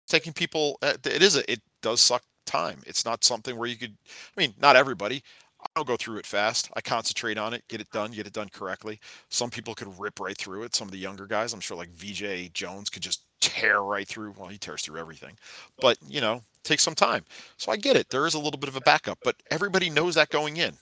taking 0.08 0.32
people. 0.32 0.78
uh, 0.82 0.94
It 1.04 1.22
is 1.22 1.36
a. 1.36 1.50
It 1.50 1.60
does 1.82 2.00
suck 2.00 2.22
time. 2.46 2.82
It's 2.86 3.04
not 3.04 3.24
something 3.24 3.56
where 3.56 3.68
you 3.68 3.76
could. 3.76 3.96
I 4.36 4.40
mean, 4.40 4.54
not 4.58 4.76
everybody. 4.76 5.22
I 5.62 5.66
don't 5.76 5.86
go 5.88 5.96
through 5.96 6.18
it 6.18 6.26
fast. 6.26 6.70
I 6.74 6.80
concentrate 6.80 7.36
on 7.38 7.52
it, 7.54 7.64
get 7.68 7.82
it 7.82 7.90
done, 7.90 8.12
get 8.12 8.26
it 8.26 8.32
done 8.32 8.48
correctly. 8.48 8.98
Some 9.28 9.50
people 9.50 9.74
could 9.74 9.98
rip 10.00 10.18
right 10.18 10.36
through 10.36 10.62
it. 10.64 10.74
Some 10.74 10.88
of 10.88 10.92
the 10.92 10.98
younger 10.98 11.26
guys, 11.26 11.52
I'm 11.52 11.60
sure, 11.60 11.76
like 11.76 11.90
VJ 11.90 12.48
Jones, 12.48 12.88
could 12.90 13.02
just 13.02 13.24
tear 13.40 13.80
right 13.82 14.06
through. 14.06 14.34
Well, 14.36 14.48
he 14.48 14.58
tears 14.58 14.82
through 14.82 15.00
everything, 15.00 15.36
but 15.80 15.98
you 16.06 16.20
know, 16.20 16.42
takes 16.64 16.82
some 16.82 16.94
time. 16.94 17.24
So 17.56 17.72
I 17.72 17.76
get 17.76 17.96
it. 17.96 18.10
There 18.10 18.26
is 18.26 18.34
a 18.34 18.38
little 18.38 18.60
bit 18.60 18.68
of 18.68 18.76
a 18.76 18.80
backup, 18.80 19.18
but 19.24 19.36
everybody 19.50 19.90
knows 19.90 20.14
that 20.16 20.30
going 20.30 20.56
in. 20.56 20.74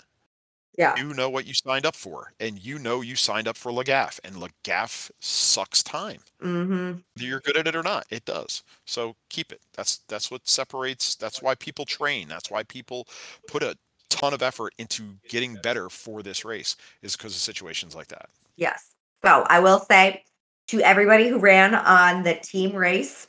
Yeah. 0.77 0.95
You 0.97 1.13
know 1.13 1.29
what 1.29 1.45
you 1.45 1.55
signed 1.55 1.85
up 1.87 1.97
for, 1.97 2.33
and 2.39 2.65
you 2.65 2.79
know 2.79 3.01
you 3.01 3.17
signed 3.17 3.49
up 3.49 3.57
for 3.57 3.73
Lagaff, 3.73 4.21
and 4.23 4.37
Lagaff 4.37 5.11
sucks 5.21 5.83
time 5.83 6.21
Mm-hmm. 6.41 6.99
you're 7.17 7.41
good 7.41 7.57
at 7.57 7.67
it 7.67 7.75
or 7.75 7.83
not 7.83 8.07
it 8.11 8.25
does 8.25 8.63
so 8.85 9.17
keep 9.29 9.51
it 9.51 9.61
that's 9.75 9.99
that's 10.07 10.31
what 10.31 10.47
separates 10.47 11.17
that's 11.17 11.43
why 11.43 11.53
people 11.57 11.85
train 11.85 12.29
that's 12.29 12.49
why 12.49 12.63
people 12.63 13.09
put 13.49 13.61
a 13.61 13.77
ton 14.09 14.33
of 14.33 14.41
effort 14.41 14.73
into 14.79 15.03
getting 15.29 15.57
better 15.57 15.89
for 15.91 16.23
this 16.23 16.45
race 16.45 16.77
is 17.03 17.17
because 17.17 17.35
of 17.35 17.41
situations 17.41 17.93
like 17.97 18.07
that 18.07 18.29
Yes. 18.57 18.95
So 19.25 19.45
I 19.49 19.59
will 19.59 19.81
say 19.81 20.23
to 20.69 20.81
everybody 20.81 21.29
who 21.29 21.39
ran 21.39 21.75
on 21.75 22.23
the 22.23 22.35
team 22.35 22.75
race, 22.75 23.29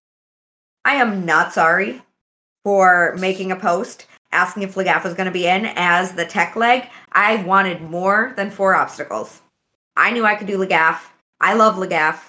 I 0.85 0.95
am 0.95 1.25
not 1.25 1.53
sorry 1.53 2.01
for 2.63 3.15
making 3.17 3.51
a 3.51 3.55
post 3.55 4.05
asking 4.31 4.63
if 4.63 4.75
Lagaff 4.75 5.03
was 5.03 5.13
going 5.13 5.25
to 5.25 5.31
be 5.31 5.47
in 5.47 5.65
as 5.75 6.13
the 6.13 6.25
tech 6.25 6.55
leg. 6.55 6.87
I 7.11 7.37
wanted 7.43 7.81
more 7.81 8.33
than 8.35 8.51
four 8.51 8.75
obstacles. 8.75 9.41
I 9.95 10.11
knew 10.11 10.25
I 10.25 10.35
could 10.35 10.47
do 10.47 10.57
Lagaff. 10.57 10.99
I 11.39 11.53
love 11.53 11.75
Lagaff. 11.75 12.19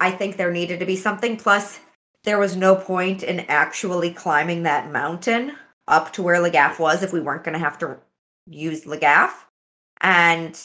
I 0.00 0.10
think 0.10 0.36
there 0.36 0.50
needed 0.50 0.80
to 0.80 0.86
be 0.86 0.96
something. 0.96 1.36
Plus, 1.36 1.80
there 2.24 2.38
was 2.38 2.56
no 2.56 2.74
point 2.74 3.22
in 3.22 3.40
actually 3.40 4.10
climbing 4.12 4.62
that 4.62 4.90
mountain 4.90 5.52
up 5.86 6.12
to 6.12 6.22
where 6.22 6.40
Lagaff 6.40 6.78
was 6.78 7.02
if 7.02 7.12
we 7.12 7.20
weren't 7.20 7.44
going 7.44 7.54
to 7.54 7.58
have 7.58 7.78
to 7.78 7.98
use 8.46 8.84
Lagaff. 8.84 9.30
And 10.00 10.58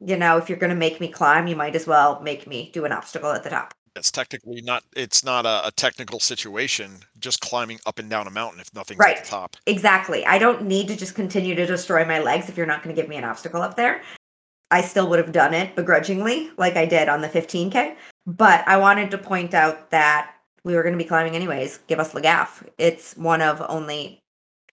you 0.00 0.16
know, 0.16 0.36
if 0.36 0.48
you're 0.48 0.58
going 0.58 0.70
to 0.70 0.76
make 0.76 1.00
me 1.00 1.08
climb, 1.08 1.46
you 1.46 1.56
might 1.56 1.74
as 1.74 1.86
well 1.86 2.20
make 2.20 2.46
me 2.46 2.70
do 2.72 2.84
an 2.84 2.92
obstacle 2.92 3.30
at 3.32 3.42
the 3.44 3.50
top. 3.50 3.72
it's 3.96 4.10
technically 4.10 4.60
not 4.60 4.82
it's 4.94 5.24
not 5.24 5.46
a, 5.46 5.66
a 5.66 5.70
technical 5.72 6.20
situation 6.20 6.98
just 7.18 7.40
climbing 7.40 7.78
up 7.86 7.98
and 7.98 8.10
down 8.10 8.26
a 8.26 8.30
mountain 8.30 8.60
if 8.60 8.72
nothing's 8.74 8.98
Right. 8.98 9.16
at 9.16 9.24
the 9.24 9.30
top 9.30 9.56
Exactly. 9.66 10.24
I 10.26 10.38
don't 10.38 10.62
need 10.66 10.86
to 10.88 10.96
just 10.96 11.14
continue 11.14 11.54
to 11.54 11.64
destroy 11.66 12.04
my 12.04 12.18
legs 12.18 12.48
if 12.50 12.56
you're 12.58 12.66
not 12.66 12.82
going 12.82 12.94
to 12.94 13.00
give 13.00 13.08
me 13.08 13.16
an 13.16 13.24
obstacle 13.24 13.62
up 13.62 13.74
there. 13.76 14.02
I 14.70 14.82
still 14.82 15.08
would 15.08 15.18
have 15.18 15.32
done 15.32 15.54
it 15.54 15.74
begrudgingly, 15.76 16.50
like 16.58 16.76
I 16.76 16.84
did 16.84 17.08
on 17.08 17.20
the 17.22 17.28
15K. 17.28 17.96
But 18.26 18.66
I 18.68 18.76
wanted 18.76 19.10
to 19.12 19.18
point 19.18 19.54
out 19.54 19.90
that 19.90 20.32
we 20.64 20.74
were 20.74 20.82
going 20.82 20.92
to 20.98 21.02
be 21.02 21.08
climbing 21.08 21.36
anyways. 21.36 21.78
Give 21.86 22.00
us 22.00 22.12
Lagaff. 22.12 22.66
It's 22.76 23.16
one 23.16 23.40
of 23.40 23.62
only 23.68 24.18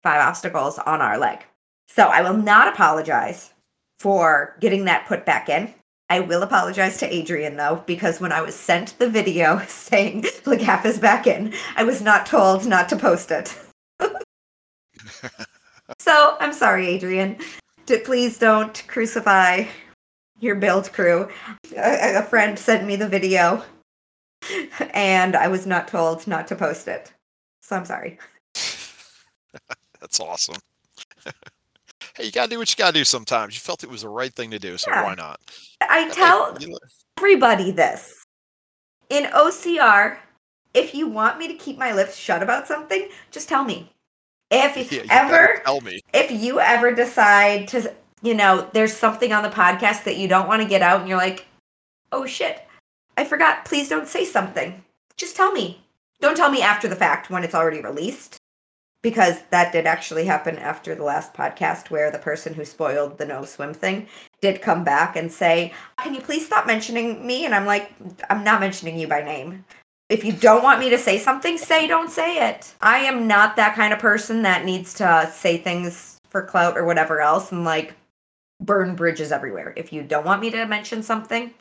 five 0.02 0.20
obstacles 0.28 0.80
on 0.80 1.00
our 1.00 1.18
leg. 1.20 1.46
So 1.88 2.08
I 2.08 2.22
will 2.22 2.36
not 2.36 2.68
apologize 2.74 3.54
for 4.04 4.58
getting 4.60 4.84
that 4.84 5.08
put 5.08 5.26
back 5.26 5.48
in. 5.48 5.74
I 6.10 6.20
will 6.20 6.44
apologize 6.44 6.98
to 6.98 7.12
Adrian 7.12 7.56
though, 7.56 7.82
because 7.86 8.20
when 8.20 8.34
I 8.34 8.42
was 8.42 8.54
sent 8.54 9.00
the 9.00 9.10
video 9.10 9.60
saying 9.70 10.24
Lagaff 10.44 10.84
is 10.84 11.00
back 11.00 11.26
in, 11.26 11.54
I 11.78 11.86
was 11.86 12.02
not 12.02 12.26
told 12.26 12.66
not 12.66 12.90
to 12.90 12.98
post 12.98 13.32
it. 13.32 13.58
so 16.00 16.36
I'm 16.42 16.52
sorry, 16.52 16.88
Adrian. 16.88 17.38
D- 17.86 18.00
please 18.00 18.38
don't 18.38 18.84
crucify 18.90 19.64
your 20.42 20.56
build 20.56 20.92
crew. 20.92 21.30
A, 21.78 22.18
a 22.18 22.24
friend 22.24 22.60
sent 22.60 22.86
me 22.86 22.98
the 22.98 23.08
video, 23.08 23.64
and 24.94 25.34
I 25.34 25.48
was 25.48 25.66
not 25.66 25.88
told 25.88 26.28
not 26.28 26.50
to 26.50 26.58
post 26.58 26.90
it. 26.90 27.14
So 27.62 27.78
I'm 27.78 27.86
sorry. 27.86 28.20
That's 30.02 30.20
awesome. 30.20 30.58
Hey, 32.16 32.26
you 32.26 32.32
gotta 32.32 32.50
do 32.50 32.58
what 32.60 32.70
you 32.70 32.76
gotta 32.76 32.94
do 32.94 33.04
sometimes. 33.04 33.54
You 33.56 33.60
felt 33.60 33.84
it 33.84 33.90
was 33.90 34.02
the 34.02 34.10
right 34.10 34.34
thing 34.34 34.52
to 34.52 34.60
do, 34.60 34.78
so 34.78 34.92
Yeah. 34.92 35.04
why 35.04 35.16
not? 35.16 35.40
I 35.82 36.10
tell 36.10 36.58
everybody 37.18 37.72
this. 37.72 38.24
In 39.10 39.26
OCR, 39.26 40.18
if 40.74 40.96
you 40.96 41.08
want 41.08 41.38
me 41.38 41.48
to 41.48 41.54
keep 41.56 41.78
my 41.78 41.92
lips 41.94 42.16
shut 42.16 42.42
about 42.42 42.68
something, 42.68 43.10
just 43.32 43.48
tell 43.50 43.64
me. 43.64 43.92
If 44.50 44.76
yeah, 44.92 45.04
you 45.04 45.08
ever 45.10 45.62
tell 45.66 45.82
me. 45.82 46.02
if 46.14 46.32
you 46.32 46.60
ever 46.60 46.94
decide 46.94 47.68
to 47.70 47.94
you 48.22 48.34
know 48.34 48.70
there's 48.74 48.94
something 48.94 49.34
on 49.34 49.44
the 49.44 49.50
podcast 49.50 50.04
that 50.06 50.18
you 50.18 50.28
don't 50.28 50.48
want 50.48 50.62
to 50.62 50.68
get 50.68 50.82
out 50.82 51.02
and 51.02 51.10
you're 51.10 51.18
like 51.18 51.46
oh 52.12 52.26
shit 52.26 52.66
i 53.18 53.26
forgot 53.26 53.66
please 53.66 53.90
don't 53.90 54.08
say 54.08 54.24
something 54.24 54.82
just 55.18 55.36
tell 55.36 55.52
me 55.52 55.84
don't 56.22 56.38
tell 56.38 56.50
me 56.50 56.62
after 56.62 56.88
the 56.88 56.96
fact 56.96 57.30
when 57.30 57.44
it's 57.44 57.54
already 57.56 57.82
released 57.82 58.38
because 59.04 59.44
that 59.52 59.72
did 59.72 59.86
actually 59.86 60.26
happen 60.26 60.58
after 60.58 60.96
the 60.96 61.04
last 61.04 61.34
podcast 61.34 61.92
where 61.92 62.10
the 62.10 62.18
person 62.18 62.56
who 62.56 62.66
spoiled 62.66 63.20
the 63.20 63.26
no 63.26 63.46
swim 63.46 63.74
thing 63.74 64.08
did 64.42 64.62
come 64.62 64.84
back 64.84 65.16
and 65.16 65.32
say 65.32 65.72
can 66.00 66.16
you 66.16 66.22
please 66.22 66.46
stop 66.46 66.66
mentioning 66.66 67.26
me 67.26 67.46
and 67.46 67.54
i'm 67.54 67.66
like 67.66 67.94
i'm 68.32 68.44
not 68.44 68.60
mentioning 68.60 68.98
you 68.98 69.08
by 69.08 69.22
name 69.22 69.64
if 70.10 70.24
you 70.24 70.32
don't 70.32 70.62
want 70.62 70.80
me 70.80 70.90
to 70.90 70.98
say 70.98 71.18
something, 71.18 71.58
say 71.58 71.88
don't 71.88 72.12
say 72.12 72.50
it. 72.50 72.76
I 72.82 73.00
am 73.00 73.26
not 73.28 73.56
that 73.56 73.76
kind 73.76 73.94
of 73.94 74.00
person 74.00 74.44
that 74.44 74.64
needs 74.64 74.94
to 74.96 75.32
say 75.34 75.58
things 75.58 76.20
for 76.30 76.44
clout 76.44 76.78
or 76.78 76.86
whatever 76.86 77.20
else 77.22 77.52
and 77.52 77.64
like 77.64 77.96
burn 78.60 78.96
bridges 78.96 79.32
everywhere. 79.32 79.74
If 79.76 79.94
you 79.94 80.04
don't 80.04 80.26
want 80.26 80.42
me 80.42 80.52
to 80.52 80.66
mention 80.66 81.02
something, 81.02 81.54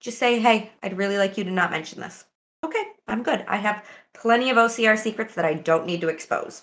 just 0.00 0.18
say, 0.18 0.38
hey, 0.38 0.70
I'd 0.82 0.96
really 0.96 1.18
like 1.18 1.36
you 1.36 1.44
to 1.44 1.50
not 1.50 1.70
mention 1.70 2.00
this. 2.00 2.26
Okay, 2.64 2.82
I'm 3.08 3.22
good. 3.22 3.44
I 3.48 3.56
have 3.56 3.84
plenty 4.14 4.50
of 4.50 4.56
OCR 4.56 4.98
secrets 4.98 5.34
that 5.34 5.44
I 5.44 5.54
don't 5.54 5.86
need 5.86 6.00
to 6.02 6.08
expose. 6.08 6.62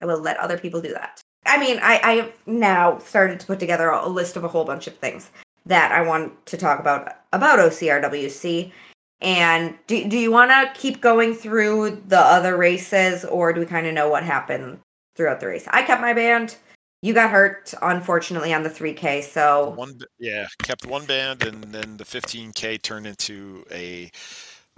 I 0.00 0.06
will 0.06 0.20
let 0.20 0.36
other 0.38 0.58
people 0.58 0.80
do 0.80 0.92
that. 0.92 1.20
I 1.46 1.58
mean, 1.58 1.78
I, 1.82 2.00
I 2.02 2.12
have 2.14 2.32
now 2.46 2.98
started 2.98 3.40
to 3.40 3.46
put 3.46 3.60
together 3.60 3.88
a 3.88 4.08
list 4.08 4.36
of 4.36 4.44
a 4.44 4.48
whole 4.48 4.64
bunch 4.64 4.86
of 4.86 4.96
things 4.96 5.30
that 5.66 5.92
I 5.92 6.02
want 6.02 6.46
to 6.46 6.56
talk 6.56 6.80
about 6.80 7.16
about 7.32 7.58
OCRWC. 7.58 8.72
And 9.20 9.74
do, 9.86 10.08
do 10.08 10.18
you 10.18 10.30
want 10.30 10.50
to 10.50 10.80
keep 10.80 11.00
going 11.00 11.34
through 11.34 12.02
the 12.08 12.18
other 12.18 12.56
races 12.56 13.24
or 13.24 13.52
do 13.52 13.60
we 13.60 13.66
kind 13.66 13.86
of 13.86 13.94
know 13.94 14.08
what 14.08 14.22
happened 14.22 14.78
throughout 15.14 15.40
the 15.40 15.46
race? 15.46 15.66
I 15.70 15.82
kept 15.82 16.02
my 16.02 16.12
band. 16.12 16.56
You 17.02 17.14
got 17.14 17.30
hurt, 17.30 17.72
unfortunately, 17.82 18.52
on 18.52 18.62
the 18.62 18.70
3K. 18.70 19.22
So, 19.22 19.70
One, 19.76 19.98
yeah, 20.18 20.48
kept 20.62 20.86
one 20.86 21.04
band, 21.04 21.44
and 21.44 21.62
then 21.64 21.96
the 21.98 22.04
15k 22.04 22.82
turned 22.82 23.06
into 23.06 23.64
a. 23.70 24.10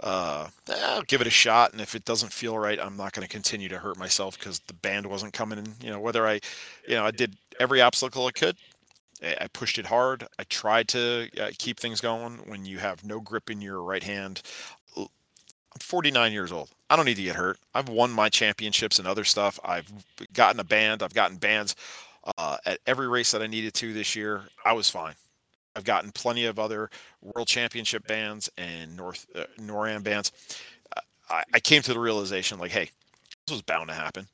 Uh, 0.01 0.47
I'll 0.69 1.01
give 1.03 1.21
it 1.21 1.27
a 1.27 1.31
shot, 1.31 1.73
and 1.73 1.81
if 1.81 1.93
it 1.93 2.05
doesn't 2.05 2.31
feel 2.31 2.57
right, 2.57 2.79
I'm 2.79 2.95
not 2.95 3.11
going 3.11 3.27
to 3.27 3.31
continue 3.31 3.67
to 3.69 3.79
hurt 3.79 3.97
myself 3.97 4.39
because 4.39 4.59
the 4.59 4.73
band 4.73 5.05
wasn't 5.05 5.33
coming 5.33 5.59
in. 5.59 5.73
You 5.83 5.91
know, 5.91 5.99
whether 5.99 6.25
I, 6.25 6.39
you 6.87 6.95
know, 6.95 7.05
I 7.05 7.11
did 7.11 7.35
every 7.59 7.81
obstacle 7.81 8.25
I 8.25 8.31
could. 8.31 8.55
I 9.21 9.47
pushed 9.51 9.77
it 9.77 9.87
hard. 9.87 10.25
I 10.37 10.43
tried 10.45 10.87
to 10.89 11.27
uh, 11.41 11.49
keep 11.57 11.77
things 11.77 11.99
going. 11.99 12.39
When 12.45 12.63
you 12.63 12.77
have 12.77 13.03
no 13.03 13.19
grip 13.19 13.49
in 13.49 13.59
your 13.59 13.81
right 13.81 14.03
hand, 14.03 14.41
I'm 14.95 15.07
49 15.79 16.31
years 16.31 16.51
old. 16.53 16.69
I 16.89 16.95
don't 16.95 17.05
need 17.05 17.17
to 17.17 17.23
get 17.23 17.35
hurt. 17.35 17.59
I've 17.75 17.89
won 17.89 18.11
my 18.11 18.29
championships 18.29 18.97
and 18.97 19.07
other 19.07 19.25
stuff. 19.25 19.59
I've 19.63 19.91
gotten 20.33 20.59
a 20.59 20.63
band. 20.63 21.03
I've 21.03 21.13
gotten 21.13 21.37
bands 21.37 21.75
uh, 22.37 22.57
at 22.65 22.79
every 22.87 23.07
race 23.07 23.31
that 23.31 23.41
I 23.41 23.47
needed 23.47 23.73
to 23.75 23.93
this 23.93 24.15
year. 24.15 24.43
I 24.65 24.73
was 24.73 24.89
fine. 24.89 25.15
I've 25.75 25.83
gotten 25.83 26.11
plenty 26.11 26.45
of 26.45 26.59
other 26.59 26.89
world 27.21 27.47
championship 27.47 28.07
bands 28.07 28.49
and 28.57 28.95
North 28.97 29.27
uh, 29.35 29.43
NORAM 29.59 30.03
bands. 30.03 30.31
I, 31.29 31.43
I 31.53 31.59
came 31.59 31.81
to 31.83 31.93
the 31.93 31.99
realization 31.99 32.59
like, 32.59 32.71
hey, 32.71 32.89
this 33.45 33.53
was 33.53 33.61
bound 33.61 33.89
to 33.89 33.95
happen. 33.95 34.27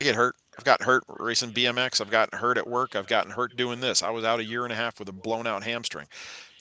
I 0.00 0.04
get 0.04 0.14
hurt. 0.14 0.36
I've 0.58 0.64
gotten 0.64 0.86
hurt 0.86 1.04
racing 1.08 1.52
BMX. 1.52 2.00
I've 2.00 2.10
gotten 2.10 2.38
hurt 2.38 2.58
at 2.58 2.68
work. 2.68 2.96
I've 2.96 3.06
gotten 3.06 3.32
hurt 3.32 3.56
doing 3.56 3.80
this. 3.80 4.02
I 4.02 4.10
was 4.10 4.24
out 4.24 4.40
a 4.40 4.44
year 4.44 4.64
and 4.64 4.72
a 4.72 4.76
half 4.76 4.98
with 4.98 5.08
a 5.08 5.12
blown 5.12 5.46
out 5.46 5.64
hamstring. 5.64 6.06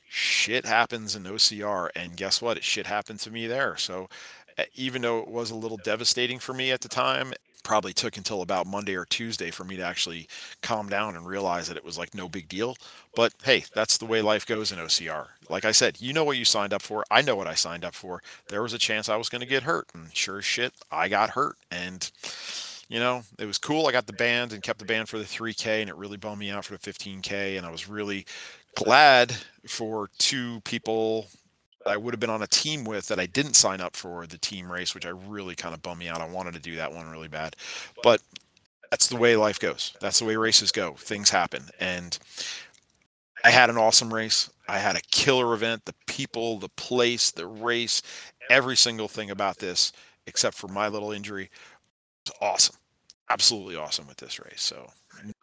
Shit 0.08 0.66
happens 0.66 1.16
in 1.16 1.24
OCR, 1.24 1.90
and 1.96 2.16
guess 2.16 2.42
what? 2.42 2.58
It 2.58 2.64
shit 2.64 2.86
happened 2.86 3.20
to 3.22 3.32
me 3.32 3.48
there. 3.48 3.76
So, 3.78 4.10
even 4.76 5.02
though 5.02 5.20
it 5.20 5.28
was 5.28 5.50
a 5.50 5.56
little 5.56 5.78
devastating 5.78 6.38
for 6.38 6.54
me 6.54 6.72
at 6.72 6.82
the 6.82 6.90
time, 6.90 7.34
probably 7.64 7.94
took 7.94 8.18
until 8.18 8.42
about 8.42 8.68
Monday 8.68 8.96
or 8.96 9.06
Tuesday 9.06 9.50
for 9.52 9.64
me 9.64 9.78
to 9.78 9.84
actually 9.84 10.28
calm 10.62 10.90
down 10.90 11.16
and 11.16 11.26
realize 11.26 11.68
that 11.68 11.78
it 11.78 11.86
was 11.86 11.98
like 11.98 12.14
no 12.14 12.30
big 12.30 12.48
deal. 12.48 12.76
But 13.16 13.34
hey, 13.44 13.66
that's 13.74 13.98
the 13.98 14.06
way 14.06 14.22
life 14.22 14.46
goes 14.46 14.72
in 14.72 14.80
OCR. 14.80 15.28
Like 15.50 15.66
I 15.66 15.72
said, 15.72 16.02
you 16.02 16.14
know 16.14 16.24
what 16.24 16.38
you 16.38 16.46
signed 16.46 16.74
up 16.74 16.82
for. 16.82 17.04
I 17.10 17.22
know 17.22 17.36
what 17.36 17.48
I 17.48 17.56
signed 17.56 17.86
up 17.86 17.96
for. 17.96 18.22
There 18.50 18.62
was 18.62 18.74
a 18.74 18.78
chance 18.78 19.10
I 19.10 19.16
was 19.16 19.30
going 19.30 19.42
to 19.42 19.48
get 19.48 19.64
hurt, 19.64 19.88
and 19.94 20.16
sure 20.16 20.40
as 20.40 20.46
shit, 20.46 20.74
I 20.92 21.08
got 21.10 21.32
hurt. 21.32 21.58
And 21.72 22.10
you 22.90 23.00
know, 23.00 23.24
it 23.40 23.46
was 23.46 23.58
cool. 23.58 23.88
I 23.88 23.92
got 23.92 24.08
the 24.08 24.14
band 24.14 24.54
and 24.54 24.62
kept 24.62 24.80
the 24.80 24.86
band 24.86 25.10
for 25.10 25.18
the 25.18 25.24
3K, 25.24 25.82
and 25.82 25.90
it 25.90 25.96
really 25.96 26.18
bummed 26.18 26.40
me 26.40 26.52
out 26.52 26.66
for 26.66 26.74
the 26.74 26.80
15K. 26.80 27.58
And 27.58 27.66
I 27.66 27.72
was 27.72 27.90
really 27.90 28.26
glad 28.76 29.36
for 29.68 30.10
two 30.18 30.62
people 30.62 31.28
I 31.86 31.98
would 31.98 32.14
have 32.14 32.20
been 32.20 32.30
on 32.30 32.42
a 32.42 32.48
team 32.48 32.84
with 32.84 33.08
that 33.08 33.20
I 33.20 33.26
didn't 33.26 33.56
sign 33.56 33.82
up 33.82 33.96
for 33.96 34.26
the 34.26 34.38
team 34.38 34.72
race, 34.72 34.94
which 34.94 35.06
I 35.06 35.10
really 35.10 35.56
kind 35.56 35.74
of 35.74 35.82
bummed 35.82 36.00
me 36.00 36.08
out. 36.08 36.22
I 36.22 36.28
wanted 36.28 36.54
to 36.54 36.60
do 36.60 36.76
that 36.76 36.94
one 36.94 37.10
really 37.10 37.28
bad, 37.28 37.56
but 38.04 38.22
that's 38.90 39.08
the 39.08 39.18
way 39.18 39.36
life 39.36 39.60
goes. 39.60 39.96
That's 40.00 40.20
the 40.20 40.26
way 40.26 40.36
races 40.36 40.72
go. 40.72 40.94
Things 40.94 41.30
happen, 41.32 41.70
and 41.80 42.18
I 43.44 43.52
had 43.52 43.70
an 43.70 43.78
awesome 43.78 44.14
race. 44.14 44.50
I 44.68 44.80
had 44.80 44.96
a 44.96 45.02
killer 45.12 45.54
event. 45.54 45.86
The 45.86 45.96
people, 46.08 46.60
the 46.60 46.70
place, 46.70 47.32
the 47.32 47.48
race, 47.48 48.02
every 48.50 48.78
single 48.78 49.08
thing 49.08 49.30
about 49.30 49.58
this, 49.58 49.92
except 50.26 50.56
for 50.56 50.68
my 50.68 50.88
little 50.88 51.12
injury, 51.12 51.50
was 52.26 52.36
awesome. 52.40 52.78
Absolutely 53.30 53.76
awesome 53.76 54.08
with 54.08 54.18
this 54.18 54.40
race. 54.40 54.62
So 54.62 54.92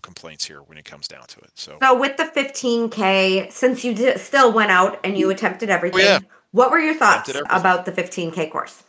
complaints 0.03 0.45
here 0.45 0.63
when 0.63 0.79
it 0.79 0.85
comes 0.85 1.09
down 1.09 1.27
to 1.27 1.41
it. 1.41 1.51
So 1.55 1.79
so 1.81 1.99
with 1.99 2.17
the 2.17 2.25
15K, 2.25 3.51
since 3.53 3.85
you 3.85 3.95
did, 3.95 4.19
still 4.21 4.53
went 4.53 4.71
out 4.71 5.01
and 5.05 5.17
you 5.17 5.31
attempted 5.31 5.71
everything, 5.71 6.01
yeah. 6.01 6.19
what 6.53 6.71
were 6.71 6.79
your 6.79 6.95
thoughts 6.95 7.31
about 7.49 7.85
the 7.85 7.93
15K 7.93 8.51
course? 8.51 8.83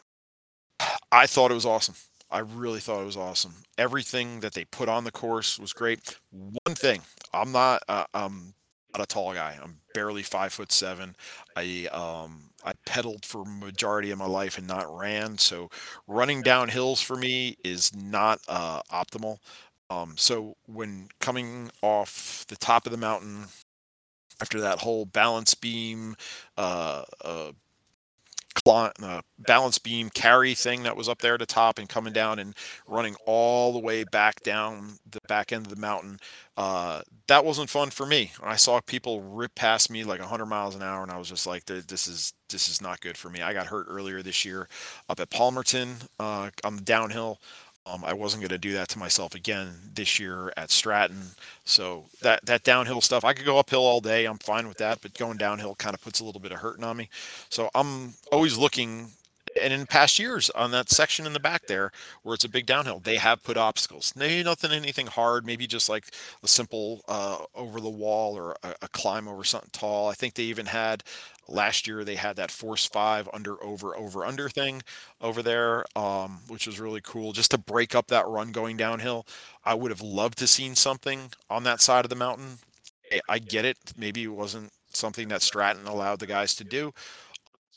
I 1.11 1.27
thought 1.27 1.51
it 1.51 1.55
was 1.55 1.65
awesome. 1.65 1.95
I 2.29 2.39
really 2.39 2.79
thought 2.79 3.01
it 3.01 3.05
was 3.05 3.17
awesome. 3.17 3.55
Everything 3.77 4.39
that 4.39 4.53
they 4.53 4.63
put 4.65 4.87
on 4.87 5.03
the 5.03 5.11
course 5.11 5.59
was 5.59 5.73
great. 5.73 6.17
One 6.31 6.75
thing, 6.75 7.01
I'm 7.33 7.51
not, 7.51 7.83
uh, 7.89 8.05
I'm 8.13 8.53
not 8.93 9.03
a 9.03 9.05
tall 9.05 9.33
guy. 9.33 9.59
I'm 9.61 9.79
barely 9.93 10.23
five 10.23 10.53
foot 10.53 10.71
seven. 10.71 11.15
I, 11.57 11.87
um, 11.91 12.51
I 12.63 12.71
pedaled 12.85 13.25
for 13.25 13.43
majority 13.43 14.11
of 14.11 14.17
my 14.17 14.27
life 14.27 14.57
and 14.57 14.65
not 14.65 14.85
ran. 14.97 15.37
So 15.39 15.69
running 16.07 16.41
down 16.41 16.69
hills 16.69 17.01
for 17.01 17.17
me 17.17 17.57
is 17.65 17.93
not 17.93 18.39
uh, 18.47 18.81
optimal. 18.91 19.37
Um, 19.91 20.13
so 20.17 20.55
when 20.67 21.09
coming 21.19 21.69
off 21.81 22.45
the 22.47 22.55
top 22.55 22.85
of 22.85 22.93
the 22.93 22.97
mountain 22.97 23.47
after 24.41 24.61
that 24.61 24.79
whole 24.79 25.05
balance 25.05 25.53
beam, 25.53 26.15
uh, 26.57 27.03
uh, 27.23 27.51
uh, 28.65 29.21
balance 29.39 29.79
beam 29.79 30.09
carry 30.09 30.53
thing 30.53 30.83
that 30.83 30.95
was 30.95 31.09
up 31.09 31.19
there 31.19 31.33
at 31.33 31.39
the 31.39 31.45
top 31.45 31.77
and 31.79 31.89
coming 31.89 32.13
down 32.13 32.39
and 32.39 32.55
running 32.87 33.15
all 33.25 33.73
the 33.73 33.79
way 33.79 34.03
back 34.03 34.41
down 34.43 34.97
the 35.09 35.19
back 35.27 35.51
end 35.51 35.65
of 35.65 35.73
the 35.73 35.79
mountain. 35.79 36.19
Uh, 36.55 37.01
that 37.27 37.43
wasn't 37.43 37.69
fun 37.69 37.89
for 37.89 38.05
me. 38.05 38.31
I 38.41 38.55
saw 38.55 38.79
people 38.81 39.21
rip 39.21 39.55
past 39.55 39.89
me 39.89 40.03
like 40.03 40.19
100 40.19 40.45
miles 40.45 40.75
an 40.75 40.83
hour, 40.83 41.01
and 41.01 41.11
I 41.11 41.17
was 41.17 41.29
just 41.29 41.47
like, 41.47 41.65
"This 41.65 42.07
is 42.07 42.33
this 42.49 42.69
is 42.69 42.81
not 42.81 43.01
good 43.01 43.17
for 43.17 43.29
me." 43.29 43.41
I 43.41 43.53
got 43.53 43.67
hurt 43.67 43.87
earlier 43.89 44.21
this 44.21 44.45
year 44.45 44.67
up 45.09 45.19
at 45.19 45.29
Palmerton 45.29 46.07
uh, 46.19 46.51
on 46.63 46.75
the 46.75 46.81
downhill. 46.81 47.39
Um, 47.85 48.05
I 48.05 48.13
wasn't 48.13 48.41
going 48.41 48.49
to 48.49 48.57
do 48.59 48.73
that 48.73 48.89
to 48.89 48.99
myself 48.99 49.33
again 49.33 49.73
this 49.95 50.19
year 50.19 50.53
at 50.55 50.69
Stratton. 50.69 51.21
So 51.65 52.05
that 52.21 52.45
that 52.45 52.63
downhill 52.63 53.01
stuff, 53.01 53.25
I 53.25 53.33
could 53.33 53.45
go 53.45 53.57
uphill 53.57 53.81
all 53.81 54.01
day. 54.01 54.25
I'm 54.25 54.37
fine 54.37 54.67
with 54.67 54.77
that, 54.77 55.01
but 55.01 55.17
going 55.17 55.37
downhill 55.37 55.75
kind 55.75 55.93
of 55.95 56.01
puts 56.01 56.19
a 56.19 56.23
little 56.23 56.41
bit 56.41 56.51
of 56.51 56.59
hurting 56.59 56.83
on 56.83 56.97
me. 56.97 57.09
So 57.49 57.69
I'm 57.73 58.13
always 58.31 58.57
looking. 58.57 59.11
And 59.59 59.73
in 59.73 59.85
past 59.85 60.17
years, 60.17 60.49
on 60.51 60.71
that 60.71 60.89
section 60.89 61.25
in 61.25 61.33
the 61.33 61.39
back 61.39 61.65
there, 61.67 61.91
where 62.23 62.33
it's 62.33 62.45
a 62.45 62.49
big 62.49 62.65
downhill, 62.65 62.99
they 62.99 63.17
have 63.17 63.43
put 63.43 63.57
obstacles. 63.57 64.13
Maybe 64.15 64.43
nothing, 64.43 64.71
anything 64.71 65.07
hard. 65.07 65.45
Maybe 65.45 65.67
just 65.67 65.89
like 65.89 66.05
a 66.41 66.47
simple 66.47 67.01
uh, 67.07 67.39
over 67.53 67.81
the 67.81 67.89
wall 67.89 68.37
or 68.37 68.55
a, 68.63 68.75
a 68.83 68.87
climb 68.87 69.27
over 69.27 69.43
something 69.43 69.69
tall. 69.73 70.07
I 70.09 70.13
think 70.13 70.35
they 70.35 70.43
even 70.43 70.67
had 70.67 71.03
last 71.49 71.85
year. 71.85 72.05
They 72.05 72.15
had 72.15 72.37
that 72.37 72.49
force 72.49 72.85
five 72.85 73.27
under 73.33 73.61
over 73.63 73.95
over 73.97 74.25
under 74.25 74.47
thing 74.47 74.83
over 75.19 75.43
there, 75.43 75.85
um, 75.97 76.39
which 76.47 76.65
was 76.65 76.79
really 76.79 77.01
cool, 77.03 77.33
just 77.33 77.51
to 77.51 77.57
break 77.57 77.93
up 77.93 78.07
that 78.07 78.27
run 78.27 78.51
going 78.53 78.77
downhill. 78.77 79.25
I 79.65 79.73
would 79.73 79.91
have 79.91 80.01
loved 80.01 80.37
to 80.39 80.47
seen 80.47 80.75
something 80.75 81.31
on 81.49 81.63
that 81.63 81.81
side 81.81 82.05
of 82.05 82.09
the 82.09 82.15
mountain. 82.15 82.59
I- 83.11 83.21
I 83.27 83.39
get 83.39 83.65
it. 83.65 83.77
Maybe 83.97 84.23
it 84.23 84.27
wasn't 84.27 84.71
something 84.93 85.27
that 85.29 85.41
Stratton 85.41 85.87
allowed 85.87 86.19
the 86.19 86.27
guys 86.27 86.55
to 86.55 86.63
do. 86.63 86.93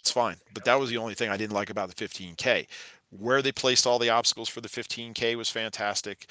It's 0.04 0.10
fine. 0.10 0.36
But 0.52 0.66
that 0.66 0.78
was 0.78 0.90
the 0.90 0.98
only 0.98 1.14
thing 1.14 1.30
I 1.30 1.38
didn't 1.38 1.54
like 1.54 1.70
about 1.70 1.88
the 1.88 1.94
15K. 1.94 2.66
Where 3.08 3.40
they 3.40 3.52
placed 3.52 3.86
all 3.86 3.98
the 3.98 4.10
obstacles 4.10 4.50
for 4.50 4.60
the 4.60 4.68
15K 4.68 5.34
was 5.34 5.48
fantastic. 5.48 6.26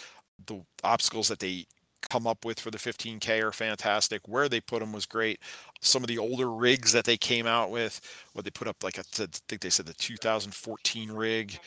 The 0.45 0.61
obstacles 0.83 1.27
that 1.29 1.39
they 1.39 1.65
come 2.07 2.27
up 2.27 2.45
with 2.45 2.59
for 2.59 2.69
the 2.69 2.77
15K 2.77 3.41
are 3.41 3.51
fantastic. 3.51 4.27
Where 4.27 4.47
they 4.47 4.61
put 4.61 4.81
them 4.81 4.91
was 4.91 5.07
great. 5.07 5.39
Some 5.81 6.03
of 6.03 6.07
the 6.07 6.19
older 6.19 6.51
rigs 6.51 6.91
that 6.91 7.05
they 7.05 7.17
came 7.17 7.47
out 7.47 7.71
with, 7.71 7.99
what 8.33 8.45
they 8.45 8.51
put 8.51 8.67
up, 8.67 8.83
like 8.83 8.99
I 8.99 9.01
think 9.01 9.61
they 9.61 9.71
said 9.71 9.87
the 9.87 9.93
2014 9.95 11.11
rig, 11.11 11.57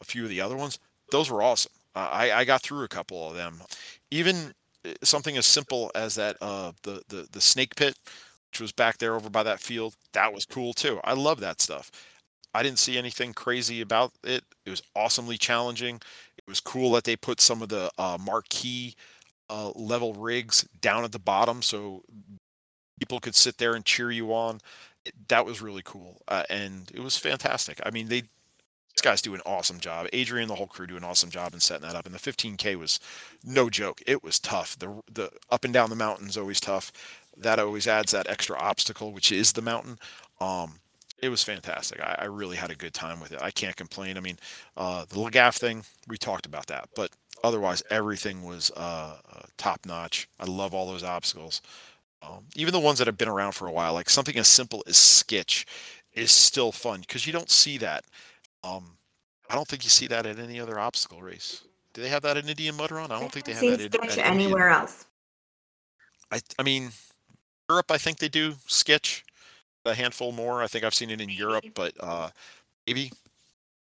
a 0.00 0.04
few 0.04 0.24
of 0.24 0.30
the 0.30 0.40
other 0.40 0.56
ones, 0.56 0.80
those 1.12 1.30
were 1.30 1.44
awesome. 1.44 1.70
I, 1.94 2.32
I 2.32 2.44
got 2.44 2.62
through 2.62 2.82
a 2.82 2.88
couple 2.88 3.30
of 3.30 3.36
them. 3.36 3.60
Even 4.10 4.54
eh, 4.84 4.94
something 5.04 5.36
as 5.36 5.46
simple 5.46 5.92
as 5.94 6.16
that 6.16 6.38
uh, 6.40 6.72
the, 6.82 7.02
the 7.08 7.28
the 7.30 7.40
snake 7.40 7.76
pit, 7.76 7.96
which 8.52 8.60
was 8.60 8.72
back 8.72 8.98
there 8.98 9.14
over 9.14 9.30
by 9.30 9.42
that 9.42 9.60
field, 9.60 9.96
that 10.12 10.34
was 10.34 10.44
cool 10.44 10.74
too. 10.74 11.00
I 11.04 11.14
love 11.14 11.40
that 11.40 11.62
stuff. 11.62 11.90
I 12.52 12.62
didn't 12.62 12.80
see 12.80 12.98
anything 12.98 13.32
crazy 13.32 13.80
about 13.80 14.12
it. 14.22 14.44
It 14.66 14.70
was 14.70 14.82
awesomely 14.94 15.38
challenging. 15.38 16.02
It 16.36 16.44
was 16.46 16.60
cool 16.60 16.92
that 16.92 17.04
they 17.04 17.16
put 17.16 17.40
some 17.40 17.62
of 17.62 17.70
the 17.70 17.90
uh, 17.96 18.18
marquee 18.20 18.94
uh, 19.48 19.70
level 19.74 20.12
rigs 20.12 20.68
down 20.82 21.02
at 21.02 21.12
the 21.12 21.18
bottom 21.18 21.62
so 21.62 22.02
people 23.00 23.20
could 23.20 23.34
sit 23.34 23.56
there 23.56 23.72
and 23.72 23.86
cheer 23.86 24.10
you 24.10 24.34
on. 24.34 24.60
It, 25.06 25.14
that 25.28 25.46
was 25.46 25.62
really 25.62 25.82
cool, 25.82 26.20
uh, 26.28 26.44
and 26.50 26.90
it 26.94 27.00
was 27.00 27.16
fantastic. 27.16 27.80
I 27.86 27.90
mean, 27.90 28.08
they 28.08 28.24
these 28.94 29.02
guys 29.02 29.22
do 29.22 29.34
an 29.34 29.40
awesome 29.46 29.80
job. 29.80 30.06
Adrian, 30.12 30.42
and 30.42 30.50
the 30.50 30.56
whole 30.56 30.66
crew, 30.66 30.86
do 30.86 30.98
an 30.98 31.04
awesome 31.04 31.30
job 31.30 31.54
in 31.54 31.60
setting 31.60 31.86
that 31.86 31.96
up. 31.96 32.04
And 32.04 32.14
the 32.14 32.18
15K 32.18 32.76
was 32.76 33.00
no 33.42 33.70
joke. 33.70 34.02
It 34.06 34.22
was 34.22 34.38
tough. 34.38 34.78
The 34.78 35.00
the 35.10 35.30
up 35.50 35.64
and 35.64 35.72
down 35.72 35.88
the 35.88 35.96
mountain's 35.96 36.36
always 36.36 36.60
tough. 36.60 36.92
That 37.36 37.58
always 37.58 37.86
adds 37.86 38.12
that 38.12 38.28
extra 38.28 38.58
obstacle, 38.58 39.12
which 39.12 39.32
is 39.32 39.52
the 39.52 39.62
mountain. 39.62 39.98
Um, 40.40 40.80
it 41.22 41.28
was 41.28 41.42
fantastic. 41.42 42.00
I, 42.00 42.16
I, 42.18 42.24
really 42.24 42.56
had 42.56 42.70
a 42.70 42.74
good 42.74 42.92
time 42.92 43.20
with 43.20 43.30
it. 43.30 43.40
I 43.40 43.52
can't 43.52 43.76
complain. 43.76 44.16
I 44.16 44.20
mean, 44.20 44.38
uh, 44.76 45.04
the 45.08 45.16
Lagaf 45.16 45.56
thing, 45.56 45.84
we 46.08 46.18
talked 46.18 46.46
about 46.46 46.66
that, 46.66 46.88
but 46.96 47.10
otherwise, 47.44 47.82
everything 47.90 48.42
was 48.42 48.72
uh, 48.76 49.18
uh, 49.32 49.42
top 49.56 49.86
notch. 49.86 50.28
I 50.40 50.46
love 50.46 50.74
all 50.74 50.86
those 50.86 51.04
obstacles. 51.04 51.62
Um, 52.22 52.46
even 52.56 52.72
the 52.72 52.80
ones 52.80 52.98
that 52.98 53.06
have 53.06 53.18
been 53.18 53.28
around 53.28 53.52
for 53.52 53.66
a 53.68 53.72
while, 53.72 53.94
like 53.94 54.10
something 54.10 54.36
as 54.36 54.48
simple 54.48 54.82
as 54.86 54.96
Skitch, 54.96 55.64
is 56.12 56.30
still 56.30 56.72
fun 56.72 57.00
because 57.00 57.26
you 57.26 57.32
don't 57.32 57.50
see 57.50 57.78
that. 57.78 58.04
Um, 58.64 58.96
I 59.48 59.54
don't 59.54 59.66
think 59.66 59.84
you 59.84 59.90
see 59.90 60.08
that 60.08 60.26
at 60.26 60.38
any 60.38 60.60
other 60.60 60.78
obstacle 60.78 61.22
race. 61.22 61.62
Do 61.94 62.02
they 62.02 62.08
have 62.08 62.22
that 62.22 62.36
in 62.36 62.48
Indian 62.48 62.76
Mud 62.76 62.90
Run? 62.90 63.10
I 63.10 63.20
don't 63.20 63.30
think 63.30 63.44
they 63.44 63.52
have 63.52 63.78
that 63.78 64.16
in, 64.16 64.20
anywhere 64.20 64.68
Indian. 64.68 64.82
else. 64.82 65.06
I 66.30 66.40
I 66.58 66.62
mean, 66.62 66.90
Europe. 67.68 67.90
I 67.90 67.98
think 67.98 68.18
they 68.18 68.28
do 68.28 68.52
Skitch 68.68 69.22
a 69.84 69.94
handful 69.94 70.32
more. 70.32 70.62
I 70.62 70.66
think 70.66 70.84
I've 70.84 70.94
seen 70.94 71.10
it 71.10 71.20
in 71.20 71.28
Europe, 71.28 71.64
but 71.74 71.92
uh, 72.00 72.30
maybe, 72.86 73.12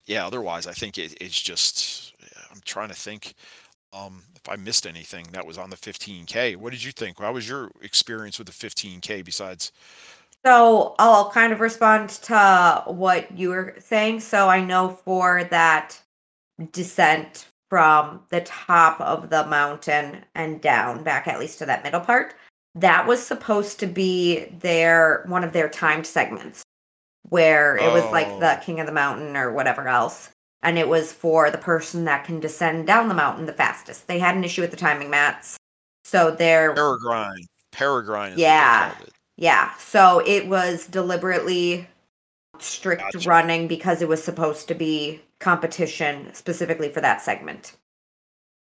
yeah. 0.05 0.25
Otherwise, 0.25 0.67
I 0.67 0.73
think 0.73 0.97
it, 0.97 1.15
it's 1.21 1.39
just. 1.39 2.13
I'm 2.51 2.61
trying 2.65 2.89
to 2.89 2.95
think 2.95 3.33
um, 3.93 4.23
if 4.35 4.49
I 4.49 4.55
missed 4.55 4.85
anything 4.85 5.27
that 5.31 5.45
was 5.45 5.57
on 5.57 5.69
the 5.69 5.77
15k. 5.77 6.55
What 6.55 6.71
did 6.71 6.83
you 6.83 6.91
think? 6.91 7.19
How 7.19 7.33
was 7.33 7.47
your 7.47 7.71
experience 7.81 8.37
with 8.37 8.47
the 8.47 8.53
15k 8.53 9.23
besides? 9.23 9.71
So 10.45 10.95
I'll 10.97 11.29
kind 11.29 11.53
of 11.53 11.59
respond 11.59 12.09
to 12.09 12.83
what 12.87 13.37
you 13.37 13.49
were 13.49 13.75
saying. 13.79 14.21
So 14.21 14.49
I 14.49 14.63
know 14.63 14.89
for 14.89 15.43
that 15.45 16.01
descent 16.71 17.47
from 17.69 18.21
the 18.29 18.41
top 18.41 18.99
of 18.99 19.29
the 19.29 19.45
mountain 19.45 20.25
and 20.35 20.59
down 20.59 21.03
back 21.03 21.27
at 21.27 21.39
least 21.39 21.59
to 21.59 21.65
that 21.65 21.83
middle 21.83 22.01
part 22.01 22.33
that 22.75 23.07
was 23.07 23.21
supposed 23.21 23.79
to 23.79 23.87
be 23.87 24.45
their 24.59 25.23
one 25.27 25.43
of 25.43 25.53
their 25.53 25.69
timed 25.69 26.07
segments 26.07 26.63
where 27.29 27.77
it 27.77 27.91
was 27.91 28.03
like 28.11 28.27
the 28.39 28.57
oh. 28.57 28.61
king 28.61 28.79
of 28.79 28.85
the 28.85 28.91
mountain 28.91 29.37
or 29.37 29.51
whatever 29.51 29.87
else. 29.87 30.29
And 30.63 30.77
it 30.77 30.87
was 30.87 31.11
for 31.11 31.49
the 31.49 31.57
person 31.57 32.05
that 32.05 32.25
can 32.25 32.39
descend 32.39 32.85
down 32.87 33.07
the 33.07 33.13
mountain 33.13 33.45
the 33.45 33.53
fastest. 33.53 34.07
They 34.07 34.19
had 34.19 34.35
an 34.35 34.43
issue 34.43 34.61
with 34.61 34.71
the 34.71 34.77
timing 34.77 35.09
mats. 35.09 35.57
So 36.03 36.31
they're 36.31 36.73
peregrine. 36.73 37.45
Peregrine 37.71 38.33
yeah. 38.37 38.93
yeah. 39.37 39.73
So 39.77 40.21
it 40.25 40.47
was 40.47 40.87
deliberately 40.87 41.87
strict 42.59 43.13
gotcha. 43.13 43.29
running 43.29 43.67
because 43.67 44.01
it 44.01 44.07
was 44.07 44.23
supposed 44.23 44.67
to 44.67 44.75
be 44.75 45.21
competition 45.39 46.33
specifically 46.33 46.89
for 46.89 47.01
that 47.01 47.21
segment. 47.21 47.75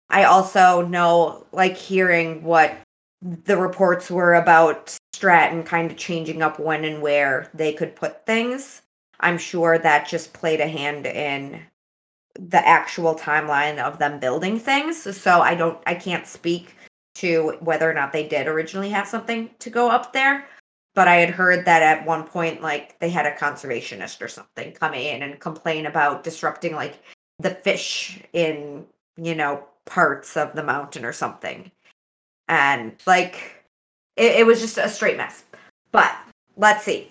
I 0.10 0.26
also 0.26 0.86
know 0.86 1.45
like 1.52 1.76
hearing 1.76 2.43
what 2.43 2.78
the 3.22 3.58
reports 3.58 4.10
were 4.10 4.36
about 4.36 4.98
Stratton 5.14 5.64
kind 5.64 5.92
of 5.92 5.98
changing 5.98 6.42
up 6.42 6.60
when 6.60 6.84
and 6.84 7.02
where 7.02 7.50
they 7.54 7.74
could 7.74 7.96
put 7.96 8.26
things. 8.26 8.82
I'm 9.20 9.38
sure 9.38 9.78
that 9.78 10.08
just 10.08 10.34
played 10.34 10.60
a 10.60 10.68
hand 10.68 11.06
in 11.06 11.62
the 12.40 12.66
actual 12.68 13.16
timeline 13.16 13.78
of 13.78 14.00
them 14.00 14.20
building 14.20 14.60
things. 14.60 14.98
So 15.18 15.42
I 15.42 15.54
don't 15.54 15.78
I 15.86 15.94
can't 15.96 16.26
speak 16.26 16.76
to 17.16 17.58
whether 17.60 17.90
or 17.90 17.94
not 17.94 18.14
they 18.14 18.28
did 18.28 18.48
originally 18.48 18.90
have 18.90 19.08
something 19.08 19.52
to 19.60 19.70
go 19.70 19.90
up 19.90 20.14
there. 20.14 20.48
But 20.96 21.08
I 21.08 21.16
had 21.16 21.30
heard 21.30 21.66
that 21.66 21.84
at 21.84 22.06
one 22.06 22.24
point 22.24 22.62
like 22.62 23.00
they 23.00 23.10
had 23.10 23.26
a 23.26 23.36
conservationist 23.36 24.22
or 24.22 24.28
something 24.28 24.72
come 24.74 24.94
in 24.94 25.22
and 25.22 25.40
complain 25.40 25.86
about 25.86 26.24
disrupting 26.24 26.74
like 26.74 27.02
the 27.40 27.52
fish 27.52 28.20
in, 28.34 28.86
you 29.18 29.36
know, 29.36 29.64
parts 29.86 30.36
of 30.38 30.54
the 30.54 30.64
mountain 30.64 31.06
or 31.06 31.14
something 31.14 31.72
and 32.52 32.91
like 33.08 33.64
it, 34.18 34.41
it 34.41 34.45
was 34.45 34.60
just 34.60 34.78
a 34.78 34.89
straight 34.89 35.18
mess. 35.18 35.45
But 35.91 36.14
let's 36.58 36.84
see. 36.84 37.10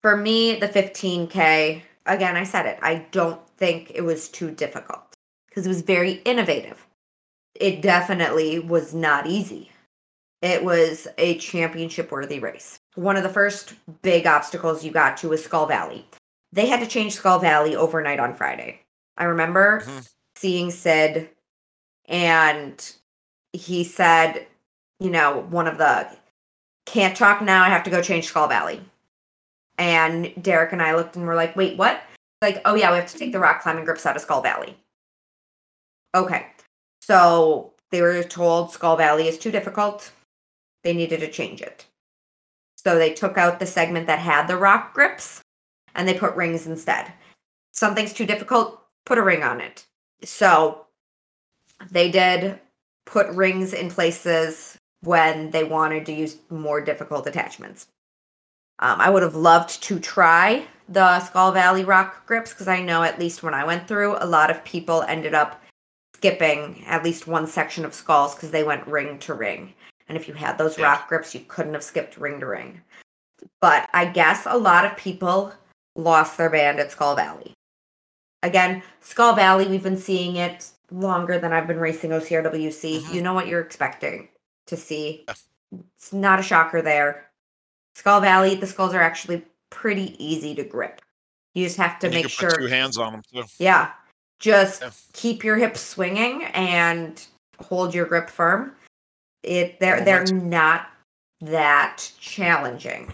For 0.00 0.16
me, 0.16 0.54
the 0.54 0.68
15K, 0.68 1.82
again, 2.06 2.36
I 2.36 2.44
said 2.44 2.64
it, 2.64 2.78
I 2.80 3.06
don't 3.10 3.44
think 3.58 3.90
it 3.94 4.02
was 4.02 4.28
too 4.28 4.52
difficult 4.52 5.02
because 5.48 5.66
it 5.66 5.68
was 5.68 5.82
very 5.82 6.22
innovative. 6.24 6.86
It 7.56 7.82
definitely 7.82 8.60
was 8.60 8.94
not 8.94 9.26
easy. 9.26 9.72
It 10.40 10.64
was 10.64 11.08
a 11.18 11.36
championship 11.38 12.12
worthy 12.12 12.38
race. 12.38 12.78
One 12.94 13.16
of 13.16 13.24
the 13.24 13.28
first 13.28 13.74
big 14.02 14.24
obstacles 14.24 14.84
you 14.84 14.92
got 14.92 15.16
to 15.18 15.30
was 15.30 15.44
Skull 15.44 15.66
Valley. 15.66 16.06
They 16.52 16.66
had 16.66 16.78
to 16.78 16.86
change 16.86 17.14
Skull 17.14 17.40
Valley 17.40 17.74
overnight 17.74 18.20
on 18.20 18.34
Friday. 18.34 18.82
I 19.16 19.24
remember 19.24 19.80
mm-hmm. 19.80 19.98
seeing 20.36 20.70
Sid 20.70 21.28
and 22.06 22.94
he 23.58 23.84
said, 23.84 24.46
you 25.00 25.10
know, 25.10 25.46
one 25.50 25.66
of 25.66 25.78
the 25.78 26.08
can't 26.86 27.16
talk 27.16 27.42
now, 27.42 27.62
I 27.62 27.68
have 27.68 27.84
to 27.84 27.90
go 27.90 28.00
change 28.00 28.26
Skull 28.26 28.48
Valley. 28.48 28.80
And 29.76 30.32
Derek 30.42 30.72
and 30.72 30.82
I 30.82 30.94
looked 30.94 31.16
and 31.16 31.26
were 31.26 31.34
like, 31.34 31.54
wait, 31.54 31.76
what? 31.76 32.02
Like, 32.40 32.62
oh 32.64 32.74
yeah, 32.74 32.90
we 32.90 32.96
have 32.96 33.10
to 33.10 33.18
take 33.18 33.32
the 33.32 33.38
rock 33.38 33.62
climbing 33.62 33.84
grips 33.84 34.06
out 34.06 34.16
of 34.16 34.22
Skull 34.22 34.40
Valley. 34.40 34.76
Okay. 36.14 36.46
So 37.02 37.72
they 37.90 38.00
were 38.00 38.22
told 38.22 38.72
Skull 38.72 38.96
Valley 38.96 39.28
is 39.28 39.38
too 39.38 39.50
difficult. 39.50 40.10
They 40.82 40.94
needed 40.94 41.20
to 41.20 41.30
change 41.30 41.60
it. 41.60 41.86
So 42.76 42.98
they 42.98 43.12
took 43.12 43.36
out 43.36 43.58
the 43.58 43.66
segment 43.66 44.06
that 44.06 44.18
had 44.18 44.46
the 44.46 44.56
rock 44.56 44.94
grips 44.94 45.42
and 45.94 46.06
they 46.06 46.14
put 46.14 46.36
rings 46.36 46.66
instead. 46.66 47.12
Something's 47.72 48.12
too 48.12 48.26
difficult, 48.26 48.82
put 49.04 49.18
a 49.18 49.22
ring 49.22 49.42
on 49.42 49.60
it. 49.60 49.84
So 50.24 50.86
they 51.90 52.10
did 52.10 52.58
put 53.08 53.28
rings 53.28 53.72
in 53.72 53.90
places 53.90 54.76
when 55.02 55.50
they 55.50 55.64
wanted 55.64 56.04
to 56.06 56.12
use 56.12 56.36
more 56.50 56.80
difficult 56.80 57.26
attachments. 57.26 57.86
Um, 58.80 59.00
I 59.00 59.10
would 59.10 59.22
have 59.22 59.34
loved 59.34 59.82
to 59.84 59.98
try 59.98 60.66
the 60.88 61.20
Skull 61.20 61.52
Valley 61.52 61.84
rock 61.84 62.26
grips 62.26 62.52
because 62.52 62.68
I 62.68 62.82
know 62.82 63.02
at 63.02 63.18
least 63.18 63.42
when 63.42 63.54
I 63.54 63.64
went 63.64 63.88
through, 63.88 64.16
a 64.18 64.26
lot 64.26 64.50
of 64.50 64.64
people 64.64 65.02
ended 65.02 65.34
up 65.34 65.62
skipping 66.14 66.84
at 66.86 67.04
least 67.04 67.26
one 67.26 67.46
section 67.46 67.84
of 67.84 67.94
skulls 67.94 68.34
because 68.34 68.50
they 68.50 68.64
went 68.64 68.86
ring 68.86 69.18
to 69.20 69.34
ring. 69.34 69.72
And 70.08 70.16
if 70.16 70.28
you 70.28 70.34
had 70.34 70.58
those 70.58 70.78
yeah. 70.78 70.84
rock 70.84 71.08
grips, 71.08 71.34
you 71.34 71.40
couldn't 71.48 71.74
have 71.74 71.84
skipped 71.84 72.16
ring 72.16 72.40
to 72.40 72.46
ring. 72.46 72.80
But 73.60 73.88
I 73.92 74.06
guess 74.06 74.46
a 74.46 74.56
lot 74.56 74.84
of 74.84 74.96
people 74.96 75.52
lost 75.96 76.36
their 76.36 76.50
band 76.50 76.80
at 76.80 76.92
Skull 76.92 77.16
Valley. 77.16 77.52
Again, 78.42 78.82
Skull 79.00 79.34
Valley, 79.34 79.66
we've 79.66 79.82
been 79.82 79.96
seeing 79.96 80.36
it 80.36 80.70
longer 80.90 81.38
than 81.38 81.52
I've 81.52 81.66
been 81.66 81.78
racing 81.78 82.10
OCRWC. 82.10 83.00
Mm-hmm. 83.00 83.14
You 83.14 83.22
know 83.22 83.34
what 83.34 83.46
you're 83.46 83.60
expecting 83.60 84.28
to 84.66 84.76
see. 84.76 85.24
It's 85.70 86.12
not 86.12 86.38
a 86.38 86.42
shocker 86.42 86.82
there. 86.82 87.28
Skull 87.94 88.20
Valley, 88.20 88.54
the 88.54 88.66
skulls 88.66 88.94
are 88.94 89.02
actually 89.02 89.44
pretty 89.70 90.16
easy 90.24 90.54
to 90.54 90.64
grip. 90.64 91.02
You 91.54 91.64
just 91.64 91.76
have 91.78 91.98
to 92.00 92.06
and 92.06 92.14
make 92.14 92.28
sure 92.28 92.56
two 92.56 92.66
hands 92.66 92.98
on 92.98 93.12
them 93.12 93.22
too. 93.32 93.44
Yeah. 93.58 93.90
Just 94.38 94.82
yeah. 94.82 94.90
keep 95.12 95.42
your 95.42 95.56
hips 95.56 95.80
swinging 95.80 96.44
and 96.54 97.26
hold 97.60 97.94
your 97.94 98.06
grip 98.06 98.30
firm. 98.30 98.72
It 99.42 99.80
they're 99.80 100.04
they're 100.04 100.26
not 100.26 100.88
that 101.40 102.10
challenging. 102.20 103.12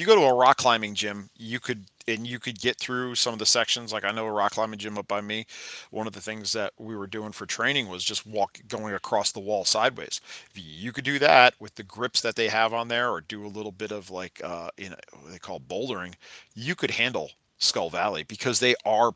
If 0.00 0.08
you 0.08 0.14
go 0.14 0.18
to 0.18 0.28
a 0.28 0.34
rock 0.34 0.56
climbing 0.56 0.94
gym, 0.94 1.28
you 1.36 1.60
could 1.60 1.84
and 2.08 2.26
you 2.26 2.38
could 2.38 2.58
get 2.58 2.78
through 2.78 3.16
some 3.16 3.34
of 3.34 3.38
the 3.38 3.44
sections. 3.44 3.92
Like 3.92 4.02
I 4.02 4.12
know 4.12 4.24
a 4.24 4.32
rock 4.32 4.52
climbing 4.52 4.78
gym 4.78 4.96
up 4.96 5.06
by 5.06 5.20
me. 5.20 5.44
One 5.90 6.06
of 6.06 6.14
the 6.14 6.22
things 6.22 6.54
that 6.54 6.72
we 6.78 6.96
were 6.96 7.06
doing 7.06 7.32
for 7.32 7.44
training 7.44 7.86
was 7.86 8.02
just 8.02 8.26
walk 8.26 8.60
going 8.66 8.94
across 8.94 9.30
the 9.30 9.40
wall 9.40 9.66
sideways. 9.66 10.22
You 10.54 10.92
could 10.92 11.04
do 11.04 11.18
that 11.18 11.52
with 11.60 11.74
the 11.74 11.82
grips 11.82 12.22
that 12.22 12.34
they 12.34 12.48
have 12.48 12.72
on 12.72 12.88
there, 12.88 13.10
or 13.10 13.20
do 13.20 13.44
a 13.44 13.48
little 13.48 13.72
bit 13.72 13.92
of 13.92 14.10
like 14.10 14.40
uh, 14.42 14.70
in 14.78 14.94
what 15.20 15.32
they 15.32 15.38
call 15.38 15.60
bouldering. 15.60 16.14
You 16.54 16.74
could 16.74 16.92
handle 16.92 17.32
Skull 17.58 17.90
Valley 17.90 18.22
because 18.22 18.58
they 18.58 18.74
are 18.86 19.12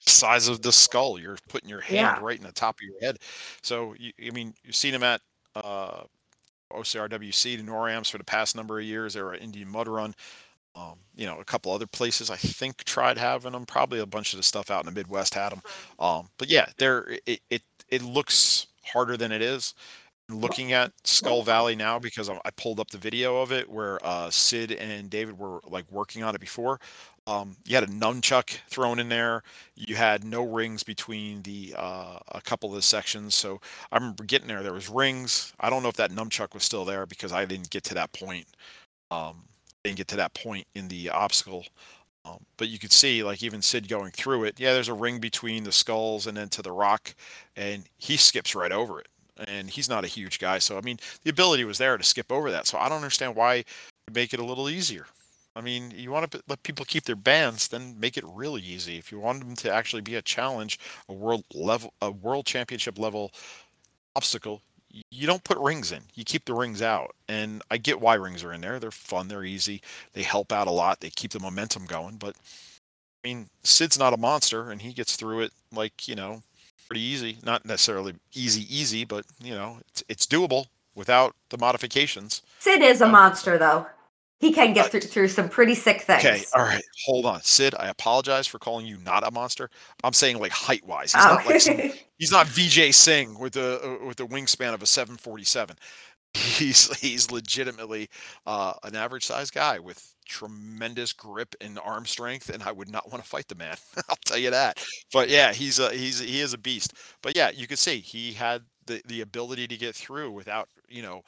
size 0.00 0.48
of 0.48 0.62
the 0.62 0.72
skull. 0.72 1.18
You're 1.18 1.38
putting 1.48 1.68
your 1.68 1.80
hand 1.80 2.16
Yeah. 2.16 2.18
right 2.18 2.38
in 2.38 2.44
the 2.46 2.52
top 2.52 2.76
of 2.76 2.82
your 2.82 3.00
head. 3.00 3.18
So 3.62 3.94
you, 3.98 4.12
I 4.24 4.30
mean, 4.30 4.54
you've 4.64 4.76
seen 4.76 4.92
them 4.92 5.02
at 5.02 5.20
uh, 5.56 6.04
OCRWC 6.72 7.56
to 7.56 7.62
NORAMs 7.62 8.10
for 8.10 8.18
the 8.18 8.24
past 8.24 8.56
number 8.56 8.78
of 8.78 8.84
years. 8.84 9.14
They 9.14 9.22
were 9.22 9.34
Indian 9.34 9.68
Mud 9.68 9.88
Run. 9.88 10.14
Um, 10.74 10.94
you 11.14 11.26
know, 11.26 11.38
a 11.38 11.44
couple 11.44 11.72
other 11.72 11.86
places 11.86 12.30
I 12.30 12.36
think 12.36 12.84
tried 12.84 13.18
having 13.18 13.52
them. 13.52 13.66
Probably 13.66 14.00
a 14.00 14.06
bunch 14.06 14.32
of 14.32 14.38
the 14.38 14.42
stuff 14.42 14.70
out 14.70 14.80
in 14.86 14.86
the 14.86 14.98
Midwest 14.98 15.34
had 15.34 15.50
them. 15.52 15.62
Um, 15.98 16.28
but 16.38 16.48
yeah, 16.48 16.66
there 16.78 17.18
it, 17.26 17.40
it 17.50 17.62
it 17.88 18.02
looks 18.02 18.68
harder 18.84 19.16
than 19.16 19.32
it 19.32 19.42
is. 19.42 19.74
Looking 20.30 20.72
at 20.72 20.92
Skull 21.04 21.42
Valley 21.42 21.76
now 21.76 21.98
because 21.98 22.30
I 22.30 22.40
I 22.44 22.50
pulled 22.52 22.80
up 22.80 22.90
the 22.90 22.98
video 22.98 23.42
of 23.42 23.52
it 23.52 23.68
where 23.68 23.98
uh, 24.04 24.30
Sid 24.30 24.72
and 24.72 25.10
David 25.10 25.38
were 25.38 25.60
like 25.66 25.84
working 25.90 26.22
on 26.22 26.34
it 26.34 26.40
before. 26.40 26.80
Um, 27.26 27.56
you 27.64 27.76
had 27.76 27.84
a 27.84 27.92
nunchuck 27.92 28.58
thrown 28.68 28.98
in 28.98 29.08
there. 29.08 29.42
You 29.76 29.94
had 29.94 30.24
no 30.24 30.44
rings 30.44 30.82
between 30.82 31.42
the 31.42 31.74
uh, 31.76 32.18
a 32.32 32.40
couple 32.40 32.70
of 32.70 32.74
the 32.74 32.82
sections. 32.82 33.34
So 33.34 33.60
I 33.92 33.96
remember 33.96 34.24
getting 34.24 34.48
there. 34.48 34.62
There 34.62 34.72
was 34.72 34.88
rings. 34.88 35.52
I 35.60 35.70
don't 35.70 35.82
know 35.82 35.88
if 35.88 35.96
that 35.96 36.10
nunchuck 36.10 36.52
was 36.52 36.64
still 36.64 36.84
there 36.84 37.06
because 37.06 37.32
I 37.32 37.44
didn't 37.44 37.70
get 37.70 37.84
to 37.84 37.94
that 37.94 38.12
point. 38.12 38.46
Um, 39.10 39.44
didn't 39.84 39.98
get 39.98 40.08
to 40.08 40.16
that 40.16 40.34
point 40.34 40.66
in 40.74 40.88
the 40.88 41.10
obstacle. 41.10 41.64
Um, 42.24 42.38
but 42.56 42.68
you 42.68 42.78
could 42.78 42.92
see, 42.92 43.22
like 43.22 43.42
even 43.42 43.62
Sid 43.62 43.88
going 43.88 44.12
through 44.12 44.44
it. 44.44 44.58
Yeah, 44.58 44.72
there's 44.72 44.88
a 44.88 44.94
ring 44.94 45.18
between 45.18 45.64
the 45.64 45.72
skulls 45.72 46.26
and 46.26 46.36
then 46.36 46.48
to 46.50 46.62
the 46.62 46.72
rock, 46.72 47.14
and 47.56 47.84
he 47.98 48.16
skips 48.16 48.54
right 48.54 48.72
over 48.72 49.00
it. 49.00 49.08
And 49.48 49.70
he's 49.70 49.88
not 49.88 50.04
a 50.04 50.08
huge 50.08 50.38
guy, 50.38 50.58
so 50.58 50.78
I 50.78 50.82
mean, 50.82 50.98
the 51.24 51.30
ability 51.30 51.64
was 51.64 51.78
there 51.78 51.96
to 51.96 52.04
skip 52.04 52.30
over 52.30 52.50
that. 52.50 52.66
So 52.66 52.78
I 52.78 52.88
don't 52.88 52.98
understand 52.98 53.34
why 53.34 53.64
make 54.12 54.32
it 54.34 54.40
a 54.40 54.44
little 54.44 54.68
easier. 54.68 55.06
I 55.54 55.60
mean, 55.60 55.92
you 55.94 56.10
want 56.10 56.30
to 56.32 56.42
let 56.48 56.62
people 56.62 56.84
keep 56.86 57.04
their 57.04 57.16
bands, 57.16 57.68
then 57.68 57.98
make 58.00 58.16
it 58.16 58.24
really 58.26 58.62
easy. 58.62 58.98
If 58.98 59.12
you 59.12 59.20
want 59.20 59.40
them 59.40 59.56
to 59.56 59.72
actually 59.72 60.02
be 60.02 60.14
a 60.16 60.22
challenge, 60.22 60.78
a 61.08 61.12
world 61.12 61.44
level, 61.54 61.92
a 62.00 62.10
world 62.10 62.46
championship 62.46 62.98
level 62.98 63.32
obstacle, 64.16 64.62
you 65.10 65.26
don't 65.26 65.44
put 65.44 65.58
rings 65.58 65.92
in. 65.92 66.02
You 66.14 66.24
keep 66.24 66.44
the 66.44 66.54
rings 66.54 66.82
out. 66.82 67.14
And 67.28 67.62
I 67.70 67.78
get 67.78 68.00
why 68.00 68.14
rings 68.14 68.44
are 68.44 68.52
in 68.52 68.60
there. 68.60 68.78
They're 68.78 68.90
fun. 68.90 69.28
They're 69.28 69.44
easy. 69.44 69.82
They 70.12 70.22
help 70.22 70.52
out 70.52 70.68
a 70.68 70.72
lot. 70.72 71.00
They 71.00 71.10
keep 71.10 71.32
the 71.32 71.40
momentum 71.40 71.86
going. 71.86 72.16
But 72.16 72.36
I 73.24 73.28
mean, 73.28 73.48
Sid's 73.62 73.98
not 73.98 74.14
a 74.14 74.18
monster, 74.18 74.70
and 74.70 74.82
he 74.82 74.92
gets 74.92 75.16
through 75.16 75.42
it 75.42 75.52
like 75.72 76.08
you 76.08 76.14
know, 76.16 76.42
pretty 76.88 77.02
easy. 77.02 77.38
Not 77.44 77.64
necessarily 77.66 78.14
easy, 78.34 78.66
easy, 78.74 79.04
but 79.04 79.24
you 79.42 79.54
know, 79.54 79.78
it's 79.88 80.04
it's 80.08 80.26
doable 80.26 80.66
without 80.94 81.34
the 81.50 81.58
modifications. 81.58 82.42
Sid 82.60 82.82
is 82.82 83.00
a 83.02 83.06
Um, 83.06 83.08
monster, 83.08 83.58
though. 83.58 83.86
He 84.42 84.52
can 84.52 84.74
get 84.74 84.86
uh, 84.86 84.88
through, 84.90 85.00
through 85.02 85.28
some 85.28 85.48
pretty 85.48 85.74
sick 85.76 86.02
things. 86.02 86.24
Okay, 86.24 86.44
all 86.54 86.62
right, 86.64 86.82
hold 87.06 87.26
on, 87.26 87.40
Sid. 87.42 87.74
I 87.78 87.88
apologize 87.88 88.46
for 88.46 88.58
calling 88.58 88.86
you 88.86 88.98
not 88.98 89.26
a 89.26 89.30
monster. 89.30 89.70
I'm 90.04 90.12
saying 90.12 90.38
like 90.40 90.52
height 90.52 90.84
wise. 90.86 91.14
He's 91.14 91.24
Oh. 91.24 91.34
not 91.36 91.46
like 91.46 91.60
some, 91.60 91.78
he's 92.18 92.32
not 92.32 92.48
VJ 92.48 92.92
Singh 92.94 93.38
with 93.38 93.54
the 93.54 93.80
uh, 94.02 94.04
with 94.06 94.16
the 94.18 94.26
wingspan 94.26 94.74
of 94.74 94.82
a 94.82 94.86
747. 94.86 95.76
He's 96.34 96.94
he's 96.98 97.30
legitimately 97.30 98.08
uh, 98.46 98.74
an 98.82 98.96
average 98.96 99.24
sized 99.26 99.54
guy 99.54 99.78
with 99.78 100.14
tremendous 100.26 101.12
grip 101.12 101.54
and 101.60 101.78
arm 101.78 102.06
strength, 102.06 102.48
and 102.48 102.62
I 102.62 102.72
would 102.72 102.90
not 102.90 103.10
want 103.12 103.22
to 103.22 103.28
fight 103.28 103.48
the 103.48 103.54
man. 103.54 103.76
I'll 104.08 104.16
tell 104.24 104.38
you 104.38 104.50
that. 104.50 104.82
But 105.12 105.28
yeah, 105.28 105.52
he's 105.52 105.78
a 105.78 105.92
he's 105.92 106.18
he 106.20 106.40
is 106.40 106.52
a 106.52 106.58
beast. 106.58 106.94
But 107.22 107.36
yeah, 107.36 107.50
you 107.50 107.66
could 107.68 107.78
see 107.78 108.00
he 108.00 108.32
had 108.32 108.62
the 108.86 109.02
the 109.06 109.20
ability 109.20 109.68
to 109.68 109.76
get 109.76 109.94
through 109.94 110.32
without 110.32 110.68
you 110.88 111.02
know 111.02 111.22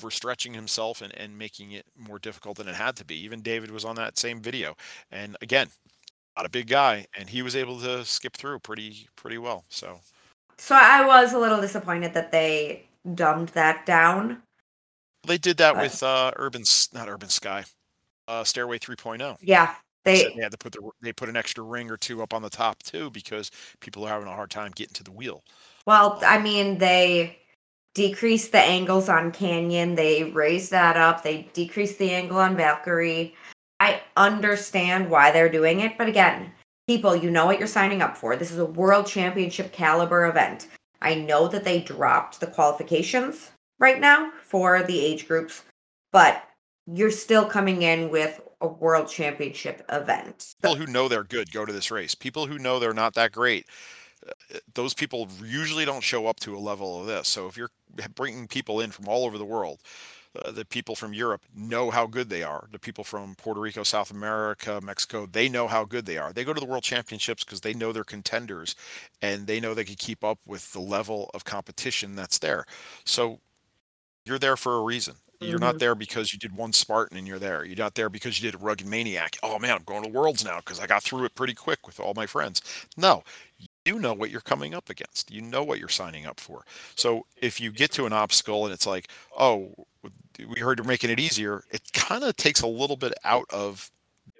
overstretching 0.00 0.54
himself 0.54 1.02
and, 1.02 1.14
and 1.16 1.38
making 1.38 1.72
it 1.72 1.86
more 1.96 2.18
difficult 2.18 2.56
than 2.58 2.68
it 2.68 2.74
had 2.76 2.96
to 2.96 3.04
be. 3.04 3.16
Even 3.16 3.42
David 3.42 3.70
was 3.70 3.84
on 3.84 3.96
that 3.96 4.18
same 4.18 4.40
video, 4.40 4.76
and 5.10 5.36
again, 5.42 5.68
not 6.36 6.46
a 6.46 6.50
big 6.50 6.68
guy, 6.68 7.06
and 7.18 7.28
he 7.30 7.42
was 7.42 7.56
able 7.56 7.80
to 7.80 8.04
skip 8.04 8.36
through 8.36 8.60
pretty 8.60 9.08
pretty 9.16 9.38
well. 9.38 9.64
So 9.70 10.00
so 10.58 10.74
I 10.76 11.04
was 11.06 11.32
a 11.32 11.38
little 11.38 11.60
disappointed 11.60 12.14
that 12.14 12.30
they 12.32 12.88
dumbed 13.14 13.48
that 13.50 13.86
down. 13.86 14.42
they 15.26 15.38
did 15.38 15.56
that 15.58 15.76
Right. 15.76 15.82
with 15.82 16.02
uh, 16.02 16.32
Urban, 16.36 16.62
not 16.92 17.08
Urban 17.08 17.28
Sky, 17.28 17.64
uh, 18.28 18.44
Stairway 18.44 18.78
3.0. 18.78 19.38
Yeah, 19.40 19.74
They 20.04 20.30
they 20.34 20.34
they 20.34 20.42
had 20.42 20.52
to 20.52 20.58
put 20.58 20.72
the 20.72 20.90
they 21.02 21.12
put 21.12 21.28
an 21.28 21.36
extra 21.36 21.64
ring 21.64 21.90
or 21.90 21.96
two 21.96 22.22
up 22.22 22.34
on 22.34 22.42
the 22.42 22.50
top 22.50 22.82
too 22.82 23.10
because 23.10 23.50
people 23.80 24.04
are 24.04 24.08
having 24.10 24.28
a 24.28 24.34
hard 24.34 24.50
time 24.50 24.72
getting 24.74 24.94
to 24.94 25.04
the 25.04 25.12
wheel. 25.12 25.44
well, 25.86 26.18
I 26.26 26.38
mean, 26.38 26.78
they 26.78 27.38
decreased 27.94 28.52
the 28.52 28.58
angles 28.58 29.08
on 29.08 29.32
Canyon. 29.32 29.94
They 29.94 30.24
raised 30.24 30.70
that 30.70 30.96
up. 30.96 31.22
They 31.22 31.48
decreased 31.52 31.98
the 31.98 32.12
angle 32.12 32.38
on 32.38 32.56
Valkyrie. 32.56 33.34
I 33.80 34.02
understand 34.16 35.10
why 35.10 35.30
they're 35.30 35.48
doing 35.48 35.80
it, 35.80 35.96
but 35.96 36.08
again, 36.08 36.52
people, 36.86 37.16
you 37.16 37.30
know 37.30 37.46
what 37.46 37.58
you're 37.58 37.68
signing 37.68 38.02
up 38.02 38.16
for. 38.16 38.36
This 38.36 38.50
is 38.50 38.58
a 38.58 38.66
world 38.66 39.06
championship 39.06 39.72
caliber 39.72 40.26
event. 40.26 40.68
I 41.00 41.14
know 41.14 41.48
that 41.48 41.64
they 41.64 41.80
dropped 41.80 42.40
the 42.40 42.46
qualifications 42.46 43.52
right 43.78 43.98
now 43.98 44.32
for 44.44 44.82
the 44.82 45.00
age 45.00 45.26
groups, 45.26 45.64
but 46.12 46.44
you're 46.86 47.10
still 47.10 47.46
coming 47.46 47.82
in 47.82 48.10
with 48.10 48.40
a 48.60 48.66
world 48.66 49.08
championship 49.08 49.82
event. 49.88 50.54
People 50.60 50.76
who 50.76 50.86
know 50.86 51.08
they're 51.08 51.24
good 51.24 51.50
go 51.50 51.64
to 51.64 51.72
this 51.72 51.90
race. 51.90 52.14
People 52.14 52.46
who 52.46 52.58
know 52.58 52.78
they're 52.78 52.92
not 52.92 53.14
that 53.14 53.32
great, 53.32 53.66
those 54.74 54.94
people 54.94 55.28
usually 55.44 55.84
don't 55.84 56.02
show 56.02 56.26
up 56.26 56.40
to 56.40 56.56
a 56.56 56.58
level 56.58 57.00
of 57.00 57.06
this. 57.06 57.28
So 57.28 57.46
if 57.46 57.56
you're 57.56 57.70
bringing 58.14 58.48
people 58.48 58.80
in 58.80 58.90
from 58.90 59.08
all 59.08 59.24
over 59.24 59.38
the 59.38 59.44
world, 59.44 59.80
uh, 60.44 60.52
the 60.52 60.64
people 60.64 60.94
from 60.94 61.12
Europe 61.12 61.42
know 61.54 61.90
how 61.90 62.06
good 62.06 62.28
they 62.30 62.42
are. 62.42 62.68
The 62.70 62.78
people 62.78 63.04
from 63.04 63.34
Puerto 63.34 63.60
Rico, 63.60 63.82
South 63.82 64.10
America, 64.12 64.80
Mexico, 64.82 65.26
they 65.26 65.48
know 65.48 65.66
how 65.66 65.84
good 65.84 66.06
they 66.06 66.18
are. 66.18 66.32
They 66.32 66.44
go 66.44 66.52
to 66.52 66.60
the 66.60 66.66
World 66.66 66.84
Championships 66.84 67.44
because 67.44 67.62
they 67.62 67.74
know 67.74 67.92
they're 67.92 68.04
contenders 68.04 68.76
and 69.22 69.46
they 69.46 69.60
know 69.60 69.74
they 69.74 69.84
can 69.84 69.96
keep 69.96 70.22
up 70.24 70.38
with 70.46 70.72
the 70.72 70.80
level 70.80 71.30
of 71.34 71.44
competition 71.44 72.14
that's 72.14 72.38
there. 72.38 72.64
So 73.04 73.40
you're 74.24 74.38
there 74.38 74.56
for 74.56 74.76
a 74.76 74.82
reason. 74.82 75.14
You're 75.42 75.58
not 75.58 75.78
there 75.78 75.94
because 75.94 76.32
you 76.32 76.38
did 76.38 76.54
one 76.54 76.72
Spartan 76.74 77.16
and 77.16 77.26
you're 77.26 77.38
there. 77.38 77.64
You're 77.64 77.76
not 77.76 77.94
there 77.94 78.10
because 78.10 78.40
you 78.40 78.50
did 78.50 78.60
a 78.60 78.62
rugged 78.62 78.86
maniac. 78.86 79.38
Oh 79.42 79.58
man, 79.58 79.76
I'm 79.76 79.84
going 79.84 80.02
to 80.02 80.10
Worlds 80.10 80.44
now 80.44 80.58
because 80.58 80.78
I 80.80 80.86
got 80.86 81.02
through 81.02 81.24
it 81.24 81.34
pretty 81.34 81.54
quick 81.54 81.86
with 81.86 81.98
all 81.98 82.12
my 82.14 82.26
friends. 82.26 82.60
No, 82.98 83.24
you 83.84 83.98
know 83.98 84.12
what 84.12 84.30
you're 84.30 84.40
coming 84.40 84.74
up 84.74 84.90
against. 84.90 85.30
You 85.30 85.40
know 85.42 85.62
what 85.64 85.78
you're 85.78 85.88
signing 85.88 86.26
up 86.26 86.38
for. 86.38 86.64
So 86.94 87.26
if 87.36 87.60
you 87.60 87.70
get 87.70 87.90
to 87.92 88.06
an 88.06 88.12
obstacle 88.12 88.64
and 88.64 88.74
it's 88.74 88.86
like, 88.86 89.08
oh, 89.38 89.86
we 90.38 90.60
heard 90.60 90.78
you're 90.78 90.86
making 90.86 91.10
it 91.10 91.20
easier, 91.20 91.64
it 91.70 91.92
kind 91.92 92.24
of 92.24 92.36
takes 92.36 92.60
a 92.60 92.66
little 92.66 92.96
bit 92.96 93.12
out 93.24 93.46
of 93.50 93.90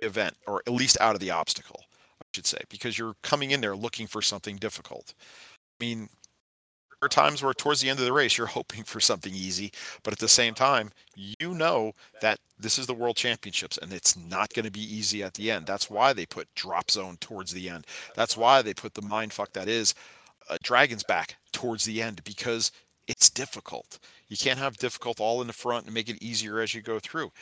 the 0.00 0.06
event, 0.06 0.36
or 0.46 0.62
at 0.66 0.72
least 0.72 1.00
out 1.00 1.14
of 1.14 1.20
the 1.20 1.30
obstacle, 1.30 1.84
I 2.22 2.26
should 2.34 2.46
say, 2.46 2.58
because 2.68 2.98
you're 2.98 3.16
coming 3.22 3.50
in 3.50 3.60
there 3.60 3.76
looking 3.76 4.06
for 4.06 4.22
something 4.22 4.56
difficult. 4.56 5.14
I 5.80 5.84
mean, 5.84 6.08
are 7.02 7.08
times 7.08 7.42
where 7.42 7.54
towards 7.54 7.80
the 7.80 7.88
end 7.88 7.98
of 7.98 8.04
the 8.04 8.12
race 8.12 8.36
you're 8.36 8.46
hoping 8.58 8.84
for 8.84 9.00
something 9.00 9.34
easy, 9.34 9.72
but 10.02 10.12
at 10.12 10.18
the 10.18 10.28
same 10.28 10.54
time, 10.54 10.90
you 11.16 11.54
know 11.54 11.92
that 12.20 12.38
this 12.58 12.78
is 12.78 12.86
the 12.86 12.94
world 12.94 13.16
championships 13.16 13.78
and 13.78 13.92
it's 13.92 14.16
not 14.16 14.52
going 14.52 14.64
to 14.64 14.70
be 14.70 14.80
easy 14.80 15.22
at 15.22 15.34
the 15.34 15.50
end. 15.50 15.66
That's 15.66 15.90
why 15.90 16.12
they 16.12 16.26
put 16.26 16.54
drop 16.54 16.90
zone 16.90 17.16
towards 17.20 17.52
the 17.52 17.68
end. 17.68 17.86
That's 18.14 18.36
why 18.36 18.62
they 18.62 18.74
put 18.74 18.94
the 18.94 19.02
mind 19.02 19.32
fuck 19.32 19.52
that 19.54 19.68
is 19.68 19.94
uh, 20.48 20.58
Dragon's 20.62 21.04
back 21.04 21.36
towards 21.52 21.84
the 21.84 22.02
end 22.02 22.22
because 22.24 22.70
it's 23.06 23.30
difficult. 23.30 23.98
You 24.28 24.36
can't 24.36 24.58
have 24.60 24.76
difficult 24.76 25.18
all 25.18 25.40
in 25.40 25.48
the 25.48 25.52
front 25.52 25.86
and 25.86 25.94
make 25.94 26.08
it 26.08 26.22
easier 26.22 26.60
as 26.60 26.74
you 26.74 26.80
go 26.80 27.00
through. 27.00 27.32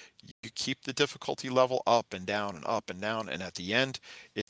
You 0.43 0.51
keep 0.55 0.83
the 0.83 0.95
difficulty 0.95 1.51
level 1.51 1.83
up 1.87 2.15
and 2.15 2.25
down 2.25 2.57
and 2.57 2.65
up 2.67 2.89
and 2.89 3.01
down, 3.01 3.29
and 3.29 3.43
at 3.43 3.57
the 3.57 3.75
end, 3.75 4.01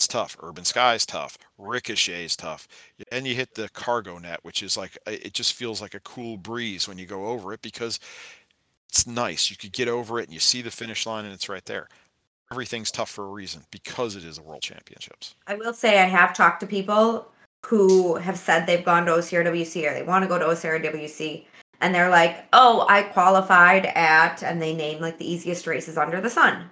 tough. 0.08 0.36
Urban 0.42 0.64
Sky's 0.64 1.06
tough. 1.06 1.38
Ricochet 1.58 2.24
is 2.24 2.36
tough. 2.36 2.66
And 3.12 3.26
you 3.26 3.34
hit 3.34 3.54
the 3.54 3.68
cargo 3.68 4.18
net, 4.18 4.40
which 4.42 4.62
is 4.62 4.76
like 4.76 4.98
it 5.06 5.34
just 5.34 5.52
feels 5.52 5.80
like 5.80 5.94
a 5.94 6.00
cool 6.00 6.36
breeze 6.36 6.88
when 6.88 6.98
you 6.98 7.06
go 7.06 7.26
over 7.26 7.52
it 7.52 7.62
because 7.62 8.00
it's 8.88 9.06
nice. 9.06 9.50
You 9.50 9.56
could 9.56 9.72
get 9.72 9.88
over 9.88 10.18
it 10.18 10.24
and 10.24 10.32
you 10.32 10.40
see 10.40 10.62
the 10.62 10.70
finish 10.70 11.06
line 11.06 11.24
and 11.24 11.34
it's 11.34 11.48
right 11.48 11.64
there. 11.66 11.88
Everything's 12.50 12.90
tough 12.90 13.10
for 13.10 13.24
a 13.24 13.30
reason 13.30 13.62
because 13.70 14.16
it 14.16 14.24
is 14.24 14.38
a 14.38 14.42
world 14.42 14.62
championships. 14.62 15.34
I 15.46 15.54
will 15.54 15.74
say 15.74 16.00
I 16.00 16.06
have 16.06 16.32
talked 16.32 16.60
to 16.60 16.66
people 16.66 17.30
who 17.66 18.16
have 18.16 18.38
said 18.38 18.66
they've 18.66 18.84
gone 18.84 19.04
to 19.06 19.12
OCRWC 19.12 19.90
or 19.90 19.92
they 19.92 20.02
want 20.02 20.22
to 20.22 20.28
go 20.28 20.38
to 20.38 20.46
OCRWC 20.46 21.44
and 21.80 21.94
they're 21.94 22.08
like, 22.08 22.46
"Oh, 22.52 22.86
I 22.88 23.02
qualified 23.02 23.86
at," 23.86 24.42
and 24.42 24.60
they 24.60 24.74
name 24.74 25.00
like 25.00 25.18
the 25.18 25.30
easiest 25.30 25.66
races 25.66 25.98
under 25.98 26.20
the 26.20 26.30
sun. 26.30 26.70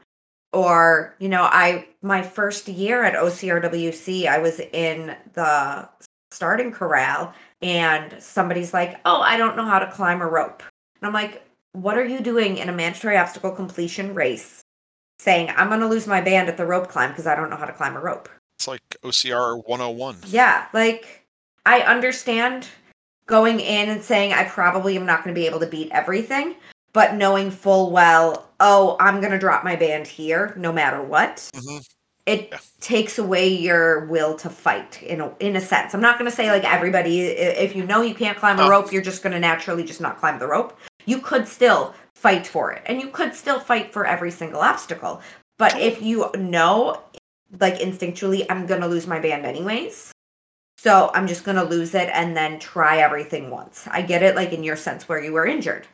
Or, 0.53 1.15
you 1.19 1.29
know, 1.29 1.43
I 1.43 1.87
my 2.03 2.23
first 2.23 2.69
year 2.69 3.03
at 3.05 3.15
OCRWC, 3.15 4.27
I 4.27 4.39
was 4.39 4.61
in 4.61 5.17
the 5.35 5.89
starting 6.31 6.73
corral 6.73 7.33
and 7.63 8.15
somebody's 8.23 8.73
like, 8.73 9.01
"Oh, 9.05 9.21
I 9.21 9.37
don't 9.37 9.57
know 9.57 9.65
how 9.65 9.79
to 9.79 9.91
climb 9.91 10.21
a 10.21 10.27
rope." 10.27 10.63
And 11.01 11.07
I'm 11.07 11.13
like, 11.13 11.43
"What 11.73 11.99
are 11.99 12.05
you 12.05 12.21
doing 12.21 12.59
in 12.59 12.69
a 12.69 12.73
mandatory 12.73 13.17
obstacle 13.17 13.51
completion 13.51 14.15
race?" 14.15 14.63
Saying, 15.19 15.51
"I'm 15.57 15.69
going 15.69 15.81
to 15.81 15.89
lose 15.89 16.07
my 16.07 16.21
band 16.21 16.49
at 16.49 16.57
the 16.57 16.67
rope 16.67 16.89
climb 16.89 17.11
because 17.11 17.27
I 17.27 17.35
don't 17.35 17.51
know 17.51 17.57
how 17.57 17.67
to 17.67 17.73
climb 17.73 17.97
a 17.97 18.01
rope." 18.01 18.29
It's 18.59 18.69
like 18.69 18.97
OCR 19.03 19.59
101. 19.67 20.17
Yeah, 20.27 20.67
like 20.73 21.27
I 21.67 21.81
understand 21.81 22.69
going 23.27 23.61
in 23.61 23.89
and 23.89 24.03
saying 24.03 24.33
I 24.33 24.45
probably 24.45 24.97
am 24.97 25.05
not 25.05 25.25
going 25.25 25.35
to 25.35 25.39
be 25.39 25.47
able 25.47 25.61
to 25.61 25.67
beat 25.67 25.91
everything, 25.91 26.55
but 26.93 27.15
knowing 27.15 27.51
full 27.51 27.91
well, 27.91 28.46
oh, 28.61 28.97
I'm 29.01 29.21
going 29.21 29.33
to 29.33 29.39
drop 29.39 29.65
my 29.65 29.77
band 29.77 30.07
here 30.07 30.55
no 30.57 30.73
matter 30.73 31.03
what. 31.03 31.49
hmm 31.55 31.79
it 32.27 32.49
Yeah. 32.51 32.59
takes 32.81 33.21
away 33.21 33.47
your 33.47 34.07
will 34.07 34.35
to 34.35 34.51
fight 34.51 35.01
in 35.05 35.21
a, 35.21 35.33
in 35.39 35.55
a 35.55 35.61
sense. 35.61 35.95
I'm 35.95 36.01
not 36.01 36.19
going 36.19 36.29
to 36.29 36.37
say 36.37 36.51
like 36.51 36.65
everybody 36.65 37.21
if 37.21 37.77
you 37.77 37.85
know 37.87 38.03
you 38.03 38.17
can't 38.17 38.37
climb 38.37 38.59
a 38.59 38.65
Oh. 38.65 38.69
rope, 38.69 38.91
you're 38.93 39.01
just 39.01 39.23
going 39.23 39.33
to 39.33 39.39
naturally 39.39 39.85
just 39.85 40.01
not 40.01 40.19
climb 40.19 40.41
the 40.41 40.49
rope. 40.49 40.77
You 41.05 41.21
could 41.21 41.47
still 41.47 41.95
fight 42.17 42.45
for 42.45 42.73
it. 42.73 42.83
And 42.87 43.01
you 43.01 43.11
could 43.11 43.33
still 43.33 43.61
fight 43.61 43.93
for 43.93 44.05
every 44.07 44.33
single 44.33 44.61
obstacle. 44.61 45.21
But 45.57 45.79
if 45.79 46.03
you 46.03 46.29
know 46.37 47.01
like 47.61 47.77
instinctually 47.77 48.45
I'm 48.51 48.67
going 48.67 48.81
to 48.81 48.89
lose 48.89 49.07
my 49.07 49.21
band 49.21 49.47
anyways, 49.47 50.11
so 50.79 51.13
I'm 51.15 51.29
just 51.29 51.45
going 51.45 51.57
to 51.59 51.63
lose 51.65 51.95
it 51.95 52.11
and 52.13 52.37
then 52.37 52.59
try 52.59 52.99
everything 52.99 53.51
once. 53.51 53.87
I 53.89 54.03
get 54.03 54.25
it 54.25 54.35
like 54.35 54.53
in 54.53 54.65
your 54.65 54.77
sense 54.77 55.09
where 55.09 55.23
you 55.23 55.33
were 55.33 55.47
injured. 55.47 55.87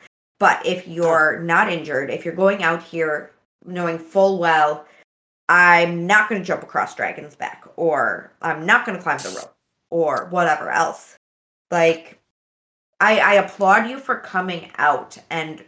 But 0.43 0.65
if 0.65 0.85
you're 0.89 1.39
not 1.39 1.71
injured, 1.71 2.09
if 2.09 2.25
you're 2.25 2.35
going 2.35 2.63
out 2.63 2.83
here 2.83 3.31
knowing 3.65 3.97
full 3.97 4.39
well 4.39 4.85
I'm 5.47 6.05
not 6.05 6.27
going 6.27 6.41
to 6.41 6.45
jump 6.45 6.63
across 6.63 6.95
Dragon's 6.95 7.33
back, 7.33 7.65
or 7.77 8.29
I'm 8.41 8.65
not 8.65 8.85
going 8.85 8.97
to 8.97 9.01
climb 9.01 9.19
the 9.19 9.29
rope, 9.29 9.55
or 9.89 10.27
whatever 10.31 10.69
else. 10.69 11.15
Like, 11.71 12.19
I, 12.99 13.19
I 13.19 13.33
applaud 13.35 13.89
you 13.89 13.99
for 13.99 14.17
coming 14.17 14.69
out 14.77 15.17
and 15.29 15.63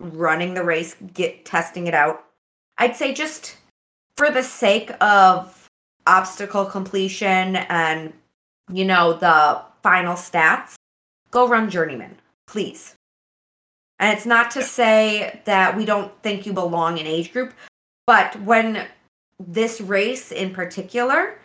running 0.00 0.54
the 0.54 0.64
race, 0.64 0.96
get 1.14 1.44
testing 1.44 1.86
it 1.86 1.94
out. 1.94 2.24
I'd 2.78 2.96
say 2.96 3.14
just 3.14 3.56
for 4.16 4.32
the 4.32 4.42
sake 4.42 4.90
of 5.00 5.68
obstacle 6.04 6.64
completion 6.64 7.54
and 7.54 8.12
you 8.72 8.84
know 8.86 9.12
the 9.12 9.62
final 9.84 10.14
stats, 10.14 10.74
go 11.30 11.46
run 11.46 11.70
Journeyman, 11.70 12.16
please. 12.48 12.95
And 13.98 14.16
it's 14.16 14.26
not 14.26 14.50
to 14.52 14.62
say 14.62 15.40
that 15.44 15.76
we 15.76 15.84
don't 15.84 16.12
think 16.22 16.46
you 16.46 16.52
belong 16.52 16.98
in 16.98 17.06
age 17.06 17.32
group, 17.32 17.54
but 18.06 18.38
when 18.42 18.86
this 19.38 19.80
race 19.80 20.32
in 20.32 20.52
particular, 20.52 21.38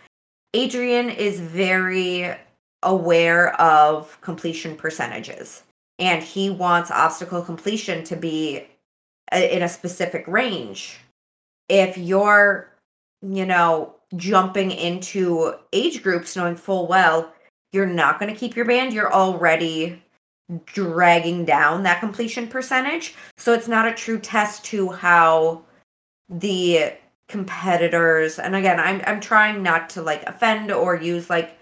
Adrian 0.53 1.09
is 1.09 1.39
very 1.39 2.35
aware 2.83 3.53
of 3.61 4.19
completion 4.21 4.75
percentages. 4.75 5.63
And 5.99 6.23
he 6.23 6.49
wants 6.49 6.91
obstacle 6.91 7.41
completion 7.41 8.03
to 8.05 8.15
be 8.15 8.67
a- 9.31 9.55
in 9.55 9.61
a 9.61 9.69
specific 9.69 10.27
range. 10.27 10.99
If 11.69 11.97
you're, 11.97 12.69
you 13.21 13.45
know, 13.45 13.95
jumping 14.17 14.71
into 14.71 15.53
age 15.71 16.03
groups 16.03 16.35
knowing 16.35 16.55
full 16.57 16.85
well 16.87 17.31
you're 17.71 17.85
not 17.85 18.19
going 18.19 18.33
to 18.33 18.37
keep 18.37 18.55
your 18.55 18.65
band, 18.65 18.93
you're 18.93 19.13
already 19.13 20.03
dragging 20.65 21.45
down 21.45 21.83
that 21.83 21.99
completion 21.99 22.47
percentage. 22.47 23.15
So 23.37 23.53
it's 23.53 23.67
not 23.67 23.87
a 23.87 23.93
true 23.93 24.19
test 24.19 24.65
to 24.65 24.89
how 24.89 25.63
the 26.29 26.93
competitors 27.31 28.39
and 28.39 28.57
again 28.57 28.77
I'm 28.77 29.01
I'm 29.07 29.21
trying 29.21 29.63
not 29.63 29.89
to 29.91 30.01
like 30.01 30.23
offend 30.23 30.69
or 30.69 30.95
use 30.97 31.29
like 31.29 31.57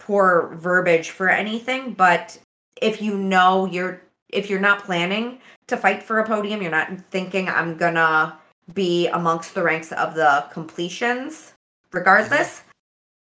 poor 0.00 0.56
verbiage 0.56 1.10
for 1.10 1.28
anything 1.28 1.92
but 1.92 2.36
if 2.82 3.00
you 3.00 3.16
know 3.16 3.66
you're 3.66 4.02
if 4.28 4.50
you're 4.50 4.58
not 4.58 4.84
planning 4.84 5.38
to 5.68 5.76
fight 5.76 6.02
for 6.02 6.18
a 6.18 6.26
podium 6.26 6.60
you're 6.60 6.72
not 6.72 6.90
thinking 7.12 7.48
I'm 7.48 7.76
gonna 7.76 8.36
be 8.74 9.06
amongst 9.06 9.54
the 9.54 9.62
ranks 9.62 9.92
of 9.92 10.16
the 10.16 10.44
completions 10.52 11.52
regardless 11.92 12.58
mm-hmm. 12.58 12.70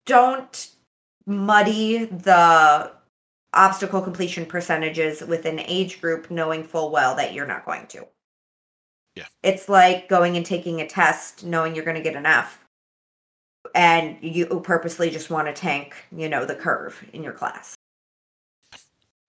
don't 0.08 0.72
muddy 1.26 2.04
the 2.04 2.92
obstacle 3.54 4.02
completion 4.02 4.46
percentages 4.46 5.22
with 5.22 5.46
an 5.46 5.60
age 5.60 6.02
group 6.02 6.32
knowing 6.32 6.64
full 6.64 6.92
well 6.92 7.16
that 7.16 7.34
you're 7.34 7.48
not 7.48 7.66
going 7.66 7.86
to 7.88 8.08
Yeah. 9.16 9.26
it's 9.44 9.68
like 9.68 10.08
going 10.08 10.38
and 10.38 10.46
taking 10.46 10.82
a 10.82 10.88
test 10.88 11.44
knowing 11.44 11.76
you're 11.76 11.86
going 11.86 11.98
to 11.98 12.04
get 12.04 12.16
an 12.16 12.26
F 12.26 12.64
and 13.76 14.18
you 14.22 14.46
purposely 14.64 15.10
just 15.10 15.30
want 15.30 15.48
to 15.48 15.54
tank, 15.54 15.96
you 16.16 16.30
know, 16.30 16.46
the 16.46 16.56
curve 16.56 17.04
in 17.14 17.24
your 17.24 17.34
class. 17.34 17.76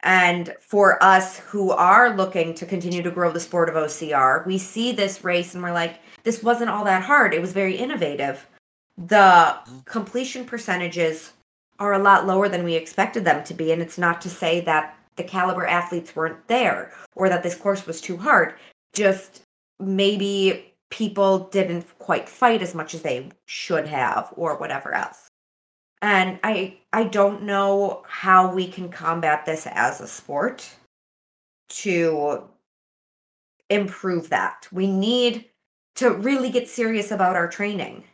And 0.02 0.54
for 0.60 1.02
us 1.02 1.38
who 1.38 1.70
are 1.70 2.16
looking 2.16 2.54
to 2.54 2.66
continue 2.66 3.02
to 3.02 3.10
grow 3.10 3.30
the 3.30 3.38
sport 3.38 3.68
of 3.68 3.76
OCR, 3.76 4.44
we 4.46 4.58
see 4.58 4.90
this 4.90 5.22
race 5.22 5.54
and 5.54 5.62
we're 5.62 5.72
like, 5.72 6.00
this 6.24 6.42
wasn't 6.42 6.70
all 6.70 6.84
that 6.84 7.04
hard. 7.04 7.34
It 7.34 7.40
was 7.40 7.52
very 7.52 7.76
innovative. 7.76 8.46
The 8.96 9.14
mm-hmm. 9.16 9.78
completion 9.84 10.44
percentages 10.44 11.32
are 11.82 11.94
a 11.94 11.98
lot 11.98 12.26
lower 12.26 12.48
than 12.48 12.64
we 12.64 12.74
expected 12.74 13.24
them 13.24 13.42
to 13.44 13.54
be. 13.54 13.72
And 13.72 13.82
it's 13.82 13.98
not 13.98 14.20
to 14.22 14.30
say 14.30 14.60
that 14.60 14.96
the 15.16 15.24
caliber 15.24 15.66
athletes 15.66 16.14
weren't 16.14 16.46
there 16.48 16.92
or 17.14 17.28
that 17.28 17.42
this 17.42 17.54
course 17.54 17.86
was 17.86 18.00
too 18.00 18.16
hard. 18.16 18.54
Just 18.92 19.42
maybe 19.80 20.72
people 20.90 21.48
didn't 21.48 21.86
quite 21.98 22.28
fight 22.28 22.62
as 22.62 22.74
much 22.74 22.94
as 22.94 23.02
they 23.02 23.30
should 23.46 23.86
have 23.88 24.32
or 24.36 24.56
whatever 24.58 24.94
else 24.94 25.30
and 26.02 26.38
i 26.44 26.76
i 26.92 27.04
don't 27.04 27.42
know 27.42 28.02
how 28.06 28.52
we 28.52 28.66
can 28.68 28.90
combat 28.90 29.46
this 29.46 29.66
as 29.70 30.00
a 30.00 30.06
sport 30.06 30.68
to 31.70 32.42
improve 33.70 34.28
that 34.28 34.68
we 34.70 34.86
need 34.86 35.46
to 35.94 36.10
really 36.10 36.50
get 36.50 36.68
serious 36.68 37.10
about 37.10 37.36
our 37.36 37.48
training 37.48 38.04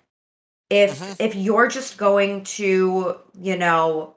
if 0.71 1.01
Mhm. 1.01 1.17
if 1.19 1.35
you're 1.35 1.69
just 1.69 1.97
going 1.97 2.45
to 2.45 3.17
you 3.41 3.57
know 3.57 4.15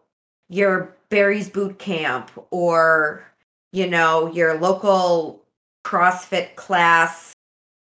your 0.50 0.96
Barry's 1.10 1.50
boot 1.50 1.80
camp 1.80 2.32
or 2.52 3.24
you 3.72 3.88
know 3.88 4.28
your 4.32 4.56
local 4.60 5.44
CrossFit 5.86 6.56
class 6.56 7.34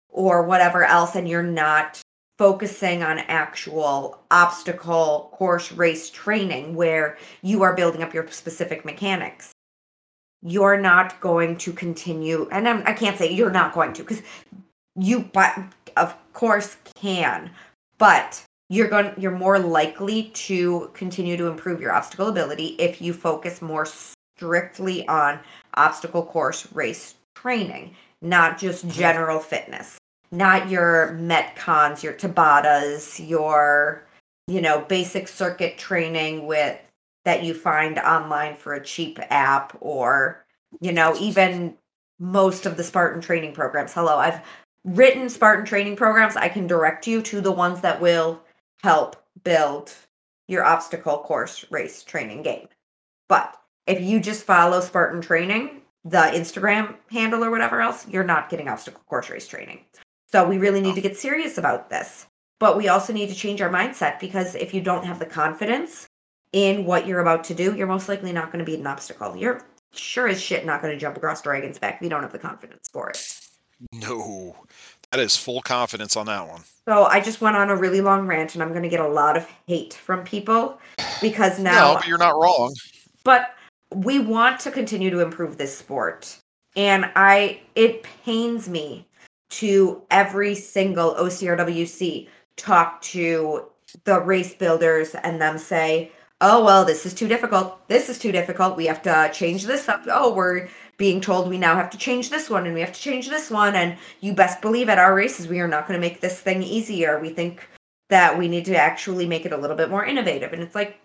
or 0.08 0.42
whatever 0.42 0.84
else 0.84 1.14
and 1.14 1.28
you're 1.28 1.42
not 1.42 2.00
focusing 2.38 3.02
on 3.02 3.18
actual 3.20 4.18
obstacle 4.30 5.30
course 5.32 5.72
race 5.72 6.08
training 6.10 6.74
where 6.74 7.18
you 7.42 7.62
are 7.62 7.74
building 7.74 8.02
up 8.02 8.14
your 8.14 8.26
specific 8.30 8.84
mechanics 8.84 9.52
you're 10.42 10.78
not 10.80 11.20
going 11.20 11.54
to 11.56 11.72
continue 11.72 12.48
and 12.50 12.66
I'm, 12.66 12.82
i 12.86 12.94
can't 12.94 13.18
say 13.18 13.30
you're 13.30 13.50
not 13.50 13.74
going 13.74 13.92
to 13.94 14.02
because 14.02 14.22
you 14.96 15.20
but 15.34 15.54
of 15.98 16.16
course 16.32 16.76
can 16.94 17.50
but 17.98 18.42
you're 18.70 18.88
going 18.88 19.12
you're 19.18 19.32
more 19.32 19.58
likely 19.58 20.30
to 20.30 20.90
continue 20.94 21.36
to 21.36 21.48
improve 21.48 21.80
your 21.80 21.92
obstacle 21.92 22.28
ability 22.28 22.76
if 22.78 23.02
you 23.02 23.12
focus 23.12 23.60
more 23.60 23.84
strictly 23.84 25.06
on 25.08 25.38
obstacle 25.74 26.24
course 26.24 26.72
race 26.72 27.16
training 27.34 27.94
not 28.22 28.58
just 28.58 28.86
mm-hmm. 28.86 28.98
general 28.98 29.38
fitness. 29.38 29.98
Not 30.32 30.70
your 30.70 31.18
metcons 31.20 32.02
your 32.02 32.12
tabatas 32.12 33.28
your 33.28 34.06
you 34.46 34.60
know 34.62 34.80
basic 34.82 35.28
circuit 35.28 35.76
training 35.76 36.46
with 36.46 36.78
that 37.24 37.42
you 37.42 37.52
find 37.52 37.98
online 37.98 38.54
for 38.54 38.74
a 38.74 38.84
cheap 38.84 39.18
app 39.30 39.76
or 39.80 40.44
you 40.80 40.92
know 40.92 41.16
even 41.18 41.76
most 42.20 42.66
of 42.66 42.76
the 42.76 42.84
spartan 42.84 43.20
training 43.20 43.52
programs. 43.52 43.92
Hello 43.92 44.18
i've 44.18 44.40
written 44.84 45.28
spartan 45.28 45.66
training 45.66 45.96
programs. 45.96 46.36
I 46.36 46.48
can 46.48 46.68
direct 46.68 47.06
you 47.06 47.20
to 47.22 47.40
the 47.40 47.52
ones 47.52 47.80
that 47.80 48.00
will 48.00 48.40
help 48.82 49.16
build 49.44 49.94
your 50.48 50.64
obstacle 50.64 51.18
course 51.18 51.64
race 51.70 52.02
training 52.02 52.42
game. 52.42 52.68
But 53.28 53.56
if 53.86 54.00
you 54.00 54.20
just 54.20 54.44
follow 54.44 54.80
spartan 54.80 55.20
training 55.20 55.82
the 56.04 56.18
instagram 56.18 56.96
handle 57.10 57.44
or 57.44 57.50
whatever 57.50 57.82
else 57.82 58.08
you're 58.08 58.24
not 58.24 58.48
getting 58.48 58.68
obstacle 58.68 59.02
course 59.06 59.28
race 59.28 59.46
training. 59.46 59.80
So 60.32 60.48
we 60.48 60.58
really 60.58 60.80
need 60.80 60.94
to 60.94 61.00
oh. 61.00 61.02
get 61.02 61.16
serious 61.16 61.58
about 61.58 61.90
this. 61.90 62.26
But 62.58 62.76
we 62.76 62.88
also 62.88 63.12
need 63.12 63.28
to 63.30 63.34
change 63.34 63.60
our 63.60 63.70
mindset 63.70 64.20
because 64.20 64.54
if 64.54 64.74
you 64.74 64.80
don't 64.80 65.04
have 65.04 65.18
the 65.18 65.26
confidence 65.26 66.06
in 66.52 66.84
what 66.84 67.06
you're 67.06 67.20
about 67.20 67.44
to 67.44 67.54
do, 67.54 67.74
you're 67.74 67.86
most 67.86 68.08
likely 68.08 68.32
not 68.32 68.52
going 68.52 68.64
to 68.64 68.70
beat 68.70 68.80
an 68.80 68.86
obstacle. 68.86 69.34
You're 69.34 69.62
sure 69.92 70.28
as 70.28 70.40
shit 70.40 70.66
not 70.66 70.82
going 70.82 70.92
to 70.92 71.00
jump 71.00 71.16
across 71.16 71.42
Dragon's 71.42 71.78
back 71.78 71.96
if 71.96 72.02
you 72.02 72.10
don't 72.10 72.22
have 72.22 72.32
the 72.32 72.38
confidence 72.38 72.88
for 72.92 73.10
it. 73.10 73.40
No, 73.92 74.56
that 75.12 75.20
is 75.20 75.36
full 75.36 75.60
confidence 75.62 76.16
on 76.16 76.26
that 76.26 76.48
one. 76.48 76.62
So 76.86 77.04
I 77.04 77.20
just 77.20 77.40
went 77.40 77.56
on 77.56 77.70
a 77.70 77.76
really 77.76 78.00
long 78.00 78.26
rant 78.26 78.54
and 78.54 78.62
I'm 78.62 78.70
going 78.70 78.82
to 78.82 78.88
get 78.88 79.00
a 79.00 79.08
lot 79.08 79.36
of 79.36 79.46
hate 79.66 79.94
from 79.94 80.24
people 80.24 80.80
because 81.20 81.58
now 81.58 81.92
no, 81.92 81.94
but 81.96 82.06
you're 82.06 82.18
not 82.18 82.34
wrong. 82.34 82.74
but 83.24 83.54
we 83.92 84.18
want 84.18 84.60
to 84.60 84.70
continue 84.70 85.10
to 85.10 85.20
improve 85.20 85.58
this 85.58 85.76
sport 85.76 86.38
and 86.76 87.10
i 87.16 87.60
it 87.74 88.02
pains 88.24 88.68
me 88.68 89.06
to 89.48 90.00
every 90.10 90.54
single 90.54 91.14
ocrwc 91.14 92.28
talk 92.56 93.00
to 93.02 93.66
the 94.04 94.20
race 94.20 94.54
builders 94.54 95.14
and 95.16 95.40
them 95.40 95.58
say 95.58 96.10
oh 96.40 96.64
well 96.64 96.84
this 96.84 97.04
is 97.04 97.12
too 97.12 97.26
difficult 97.26 97.86
this 97.88 98.08
is 98.08 98.18
too 98.18 98.30
difficult 98.30 98.76
we 98.76 98.86
have 98.86 99.02
to 99.02 99.30
change 99.34 99.64
this 99.64 99.88
up 99.88 100.04
oh 100.08 100.32
we're 100.32 100.68
being 101.00 101.20
told 101.20 101.48
we 101.48 101.58
now 101.58 101.74
have 101.74 101.90
to 101.90 101.98
change 101.98 102.30
this 102.30 102.48
one 102.48 102.66
and 102.66 102.74
we 102.74 102.80
have 102.80 102.92
to 102.92 103.00
change 103.00 103.28
this 103.28 103.50
one 103.50 103.74
and 103.74 103.96
you 104.20 104.32
best 104.32 104.60
believe 104.60 104.88
at 104.88 104.98
our 104.98 105.14
races 105.14 105.48
we 105.48 105.58
are 105.58 105.66
not 105.66 105.88
going 105.88 105.98
to 105.98 106.06
make 106.06 106.20
this 106.20 106.40
thing 106.40 106.62
easier 106.62 107.18
we 107.18 107.30
think 107.30 107.66
that 108.10 108.36
we 108.38 108.46
need 108.46 108.66
to 108.66 108.76
actually 108.76 109.26
make 109.26 109.46
it 109.46 109.52
a 109.52 109.56
little 109.56 109.76
bit 109.76 109.88
more 109.88 110.04
innovative 110.04 110.52
and 110.52 110.62
it's 110.62 110.74
like 110.74 111.00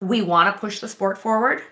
we 0.00 0.22
want 0.22 0.52
to 0.52 0.60
push 0.60 0.80
the 0.80 0.88
sport 0.88 1.18
forward 1.18 1.62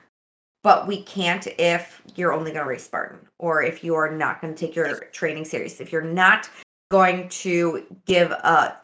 but 0.63 0.87
we 0.87 1.03
can't 1.03 1.49
if 1.59 2.03
you're 2.15 2.33
only 2.33 2.53
going 2.53 2.63
to 2.63 2.69
race 2.69 2.85
Spartan 2.85 3.19
or 3.39 3.63
if 3.63 3.83
you're 3.83 4.11
not 4.11 4.41
going 4.41 4.55
to 4.55 4.67
take 4.67 4.77
your 4.77 5.01
training 5.07 5.45
serious. 5.45 5.81
If 5.81 5.91
you're 5.91 6.03
not 6.03 6.49
going 6.91 7.29
to 7.31 7.85
give 8.07 8.31
a 8.31 8.77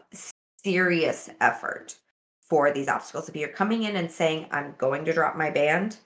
serious 0.65 1.31
effort 1.41 1.95
for 2.41 2.73
these 2.73 2.89
obstacles. 2.89 3.29
If 3.29 3.37
you're 3.37 3.49
coming 3.49 3.85
in 3.85 3.97
and 3.97 4.11
saying, 4.11 4.47
I'm 4.51 4.75
going 4.79 5.05
to 5.05 5.13
drop 5.13 5.37
my 5.37 5.51
band, 5.51 5.99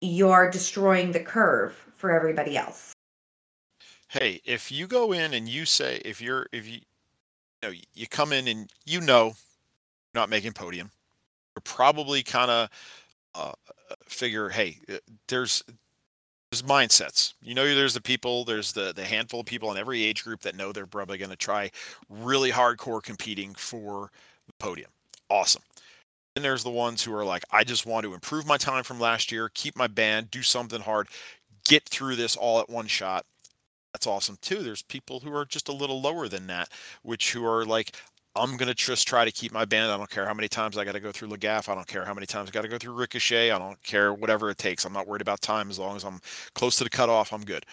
you're 0.00 0.50
destroying 0.50 1.12
the 1.12 1.20
curve 1.20 1.74
for 1.94 2.10
everybody 2.10 2.56
else. 2.56 2.92
Hey, 4.08 4.40
if 4.44 4.72
you 4.72 4.86
go 4.86 5.12
in 5.12 5.34
and 5.34 5.48
you 5.48 5.64
say, 5.64 6.00
if 6.04 6.20
you're, 6.20 6.46
if 6.52 6.66
you, 6.66 6.80
you 7.62 7.68
know, 7.68 7.74
you 7.94 8.06
come 8.08 8.32
in 8.32 8.48
and 8.48 8.70
you 8.84 9.00
know, 9.00 9.26
you're 9.26 9.34
not 10.14 10.28
making 10.28 10.52
podium, 10.52 10.90
you're 11.54 11.62
probably 11.62 12.22
kind 12.22 12.50
of 12.50 12.68
uh, 13.34 13.52
figure, 14.06 14.48
hey, 14.48 14.78
uh, 14.88 14.96
there's 15.28 15.62
there's 16.50 16.62
mindsets. 16.62 17.34
You 17.42 17.54
know, 17.54 17.64
there's 17.74 17.94
the 17.94 18.00
people, 18.00 18.44
there's 18.44 18.72
the 18.72 18.92
the 18.94 19.04
handful 19.04 19.40
of 19.40 19.46
people 19.46 19.70
in 19.70 19.78
every 19.78 20.02
age 20.02 20.24
group 20.24 20.40
that 20.40 20.56
know 20.56 20.72
they're 20.72 20.86
probably 20.86 21.18
going 21.18 21.30
to 21.30 21.36
try 21.36 21.70
really 22.08 22.50
hardcore 22.50 23.02
competing 23.02 23.54
for 23.54 24.10
the 24.46 24.52
podium. 24.54 24.90
Awesome. 25.28 25.62
Then 26.40 26.48
there's 26.48 26.64
the 26.64 26.70
ones 26.70 27.04
who 27.04 27.14
are 27.14 27.24
like, 27.24 27.44
I 27.50 27.64
just 27.64 27.84
want 27.84 28.04
to 28.04 28.14
improve 28.14 28.46
my 28.46 28.56
time 28.56 28.82
from 28.82 28.98
last 28.98 29.30
year, 29.30 29.50
keep 29.52 29.76
my 29.76 29.88
band, 29.88 30.30
do 30.30 30.40
something 30.40 30.80
hard, 30.80 31.06
get 31.66 31.86
through 31.86 32.16
this 32.16 32.34
all 32.34 32.60
at 32.60 32.70
one 32.70 32.86
shot. 32.86 33.26
That's 33.92 34.06
awesome 34.06 34.38
too. 34.40 34.62
There's 34.62 34.80
people 34.80 35.20
who 35.20 35.34
are 35.34 35.44
just 35.44 35.68
a 35.68 35.72
little 35.72 36.00
lower 36.00 36.28
than 36.28 36.46
that, 36.46 36.70
which 37.02 37.32
who 37.32 37.44
are 37.44 37.66
like, 37.66 37.94
I'm 38.34 38.56
gonna 38.56 38.72
just 38.72 39.06
try 39.06 39.26
to 39.26 39.30
keep 39.30 39.52
my 39.52 39.66
band. 39.66 39.92
I 39.92 39.98
don't 39.98 40.08
care 40.08 40.24
how 40.24 40.32
many 40.32 40.48
times 40.48 40.78
I 40.78 40.84
got 40.86 40.92
to 40.92 41.00
go 41.00 41.12
through 41.12 41.28
Lagaff. 41.28 41.68
I 41.68 41.74
don't 41.74 41.86
care 41.86 42.06
how 42.06 42.14
many 42.14 42.26
times 42.26 42.48
I 42.48 42.52
got 42.52 42.62
to 42.62 42.68
go 42.68 42.78
through 42.78 42.94
Ricochet. 42.94 43.50
I 43.50 43.58
don't 43.58 43.82
care 43.82 44.14
whatever 44.14 44.48
it 44.48 44.56
takes. 44.56 44.86
I'm 44.86 44.94
not 44.94 45.06
worried 45.06 45.20
about 45.20 45.42
time 45.42 45.68
as 45.68 45.78
long 45.78 45.96
as 45.96 46.04
I'm 46.04 46.20
close 46.54 46.76
to 46.76 46.84
the 46.84 46.90
cutoff. 46.90 47.34
I'm 47.34 47.44
good. 47.44 47.66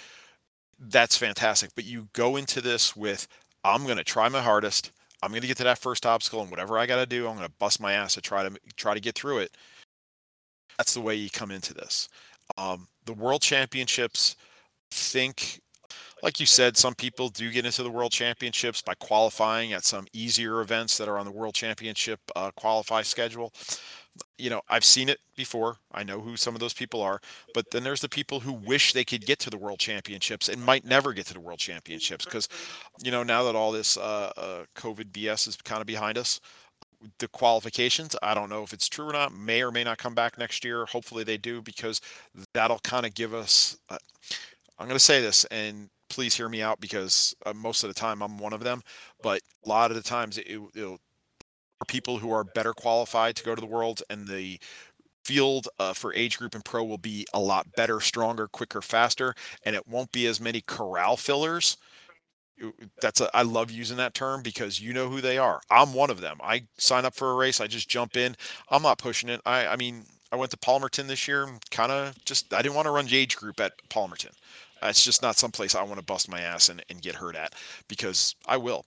That's 0.78 1.16
fantastic. 1.16 1.70
But 1.74 1.86
you 1.86 2.10
go 2.12 2.36
into 2.36 2.60
this 2.60 2.98
with 2.98 3.30
I'm 3.64 3.88
gonna 3.88 4.04
try 4.04 4.28
my 4.28 4.42
hardest. 4.42 4.92
I'm 5.22 5.32
gonna 5.32 5.48
get 5.48 5.58
to 5.58 5.64
that 5.64 5.80
first 5.80 6.06
obstacle, 6.06 6.42
and 6.42 6.52
whatever 6.52 6.78
I 6.78 6.86
got 6.86 6.98
to 6.98 7.06
do, 7.06 7.28
I'm 7.28 7.36
gonna 7.36 7.50
bust 7.60 7.82
my 7.82 7.94
ass 7.94 8.14
to 8.16 8.22
try 8.22 8.48
to 8.48 8.56
try 8.76 8.94
to 8.94 9.00
get 9.00 9.16
through 9.16 9.40
it. 9.40 9.58
That's 10.78 10.94
the 10.94 11.02
way 11.02 11.16
you 11.16 11.30
come 11.30 11.52
into 11.52 11.74
this. 11.74 12.08
Um, 12.58 12.88
the 13.06 13.14
World 13.14 13.42
Championships, 13.42 14.36
think 14.92 15.62
like 16.24 16.40
you 16.40 16.46
said, 16.46 16.78
some 16.78 16.96
people 16.96 17.30
do 17.30 17.52
get 17.52 17.66
into 17.66 17.84
the 17.84 17.92
World 17.92 18.12
Championships 18.12 18.82
by 18.82 18.94
qualifying 18.96 19.74
at 19.74 19.84
some 19.84 20.08
easier 20.14 20.62
events 20.62 20.98
that 20.98 21.08
are 21.08 21.18
on 21.18 21.26
the 21.26 21.32
World 21.32 21.54
Championship 21.54 22.20
uh, 22.36 22.52
qualify 22.56 23.02
schedule. 23.02 23.54
You 24.38 24.50
know, 24.50 24.62
I've 24.70 24.86
seen 24.86 25.10
it 25.10 25.20
before. 25.36 25.78
I 25.92 26.04
know 26.04 26.20
who 26.20 26.38
some 26.38 26.54
of 26.56 26.60
those 26.60 26.74
people 26.74 27.02
are. 27.02 27.20
But 27.54 27.72
then 27.72 27.84
there's 27.84 28.02
the 28.02 28.10
people 28.10 28.40
who 28.40 28.54
wish 28.54 28.94
they 28.94 29.06
could 29.06 29.26
get 29.26 29.40
to 29.40 29.50
the 29.50 29.58
World 29.58 29.80
Championships 29.80 30.50
and 30.50 30.64
might 30.64 30.86
never 30.86 31.14
get 31.14 31.26
to 31.28 31.34
the 31.34 31.40
World 31.40 31.60
Championships 31.60 32.26
because, 32.26 32.48
you 33.04 33.12
know, 33.12 33.24
now 33.24 33.44
that 33.44 33.56
all 33.56 33.72
this 33.72 33.98
uh, 33.98 34.32
uh, 34.38 34.64
COVID 34.76 35.12
BS 35.12 35.48
is 35.48 35.58
kind 35.58 35.82
of 35.82 35.88
behind 35.88 36.18
us, 36.18 36.40
the 37.20 37.28
qualifications. 37.28 38.16
I 38.22 38.34
don't 38.34 38.50
know 38.50 38.64
if 38.64 38.74
it's 38.74 38.90
true 38.90 39.10
or 39.10 39.14
not. 39.14 39.34
May 39.34 39.62
or 39.62 39.72
may 39.72 39.84
not 39.84 39.98
come 39.98 40.16
back 40.16 40.38
next 40.38 40.64
year. 40.64 40.86
Hopefully 40.86 41.24
they 41.24 41.38
do 41.38 41.62
because 41.62 42.02
that'll 42.54 42.80
kind 42.80 43.06
of 43.06 43.14
give 43.14 43.34
us. 43.34 43.78
Uh, 43.90 43.98
I'm 44.80 44.88
going 44.88 44.96
to 44.98 45.04
say 45.04 45.22
this, 45.22 45.46
and 45.46 45.90
please 46.10 46.36
hear 46.36 46.50
me 46.50 46.62
out 46.62 46.80
because 46.80 47.36
uh, 47.46 47.54
most 47.54 47.84
of 47.84 47.90
the 47.90 47.94
time 47.94 48.22
I'm 48.22 48.38
one 48.38 48.54
of 48.54 48.64
them, 48.64 48.82
but 49.22 49.42
a 49.66 49.70
lot 49.70 49.92
of 49.92 49.98
the 49.98 50.04
times 50.04 50.38
it, 50.38 50.58
will 50.76 51.00
people 51.86 52.20
who 52.20 52.32
are 52.32 52.44
better 52.44 52.74
qualified 52.74 53.36
to 53.36 53.44
go 53.44 53.56
to 53.56 53.62
the 53.62 53.68
world 53.68 54.02
and 54.10 54.28
the 54.28 54.60
field 55.24 55.68
uh, 55.78 55.94
for 55.94 56.14
age 56.14 56.38
group 56.38 56.56
and 56.56 56.64
pro 56.64 56.84
will 56.84 56.98
be 56.98 57.28
a 57.34 57.40
lot 57.40 57.68
better, 57.76 58.00
stronger, 58.00 58.48
quicker, 58.48 58.82
faster, 58.82 59.36
and 59.64 59.76
it 59.76 59.88
won't 59.88 60.12
be 60.12 60.26
as 60.26 60.40
many 60.40 60.62
corral 60.62 61.18
fillers. 61.18 61.78
That's 63.02 63.22
a, 63.22 63.30
I 63.36 63.44
love 63.44 63.70
using 63.70 63.98
that 63.98 64.14
term 64.14 64.42
because 64.42 64.80
you 64.82 64.94
know 64.94 65.10
who 65.10 65.22
they 65.22 65.38
are. 65.38 65.62
I'm 65.70 65.94
one 65.94 66.10
of 66.10 66.22
them. 66.22 66.38
I 66.42 66.64
sign 66.78 67.06
up 67.06 67.14
for 67.14 67.32
a 67.32 67.36
race, 67.36 67.60
I 67.60 67.68
just 67.68 67.90
jump 67.90 68.16
in. 68.16 68.36
I'm 68.70 68.82
not 68.82 68.98
pushing 68.98 69.30
it. 69.30 69.42
I, 69.46 69.68
I 69.68 69.76
mean, 69.76 70.06
I 70.32 70.38
went 70.38 70.52
to 70.52 70.58
Palmerton 70.58 71.08
this 71.08 71.28
year, 71.28 71.48
kind 71.72 71.92
of 71.92 72.24
just 72.26 72.54
I 72.54 72.62
didn't 72.62 72.76
want 72.76 72.86
to 72.88 72.92
run 72.92 73.08
age 73.12 73.36
group 73.36 73.60
at 73.60 73.74
Palmerton. 73.90 74.32
It's 74.82 75.04
just 75.04 75.22
not 75.22 75.36
someplace 75.36 75.76
I 75.76 75.84
want 75.84 75.98
to 75.98 76.06
bust 76.06 76.30
my 76.30 76.40
ass 76.42 76.70
and, 76.70 76.84
and 76.90 77.02
get 77.02 77.16
hurt 77.16 77.36
at 77.36 77.54
because 77.88 78.36
I 78.46 78.58
will. 78.58 78.86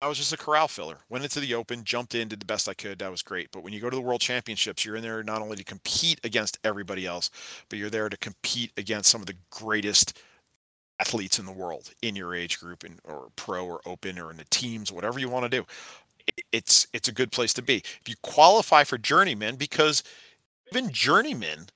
I 0.00 0.08
was 0.08 0.18
just 0.18 0.32
a 0.32 0.36
corral 0.36 0.68
filler. 0.68 0.98
Went 1.08 1.24
into 1.24 1.40
the 1.40 1.54
open, 1.54 1.84
jumped 1.84 2.14
in, 2.14 2.28
did 2.28 2.40
the 2.40 2.46
best 2.46 2.68
I 2.68 2.74
could. 2.74 2.98
That 2.98 3.10
was 3.10 3.22
great. 3.22 3.50
But 3.50 3.62
when 3.62 3.72
you 3.72 3.80
go 3.80 3.90
to 3.90 3.96
the 3.96 4.02
world 4.02 4.20
championships, 4.20 4.84
you're 4.84 4.96
in 4.96 5.02
there 5.02 5.22
not 5.22 5.42
only 5.42 5.56
to 5.56 5.64
compete 5.64 6.20
against 6.24 6.58
everybody 6.64 7.06
else, 7.06 7.30
but 7.68 7.78
you're 7.78 7.90
there 7.90 8.08
to 8.08 8.16
compete 8.16 8.72
against 8.76 9.10
some 9.10 9.20
of 9.20 9.26
the 9.26 9.36
greatest 9.50 10.18
athletes 11.00 11.38
in 11.38 11.46
the 11.46 11.52
world 11.52 11.90
in 12.00 12.14
your 12.14 12.34
age 12.34 12.60
group 12.60 12.84
and 12.84 13.00
or 13.04 13.28
pro 13.34 13.66
or 13.66 13.80
open 13.84 14.18
or 14.18 14.30
in 14.30 14.36
the 14.36 14.46
teams, 14.50 14.92
whatever 14.92 15.18
you 15.18 15.28
want 15.28 15.44
to 15.44 15.48
do. 15.48 15.66
It's 16.52 16.86
it's 16.92 17.08
a 17.08 17.12
good 17.12 17.32
place 17.32 17.52
to 17.54 17.62
be. 17.62 17.78
If 17.78 18.08
you 18.08 18.14
qualify 18.22 18.84
for 18.84 18.96
journeyman, 18.98 19.56
because 19.56 20.04
even 20.70 20.92
journeyman 20.92 21.66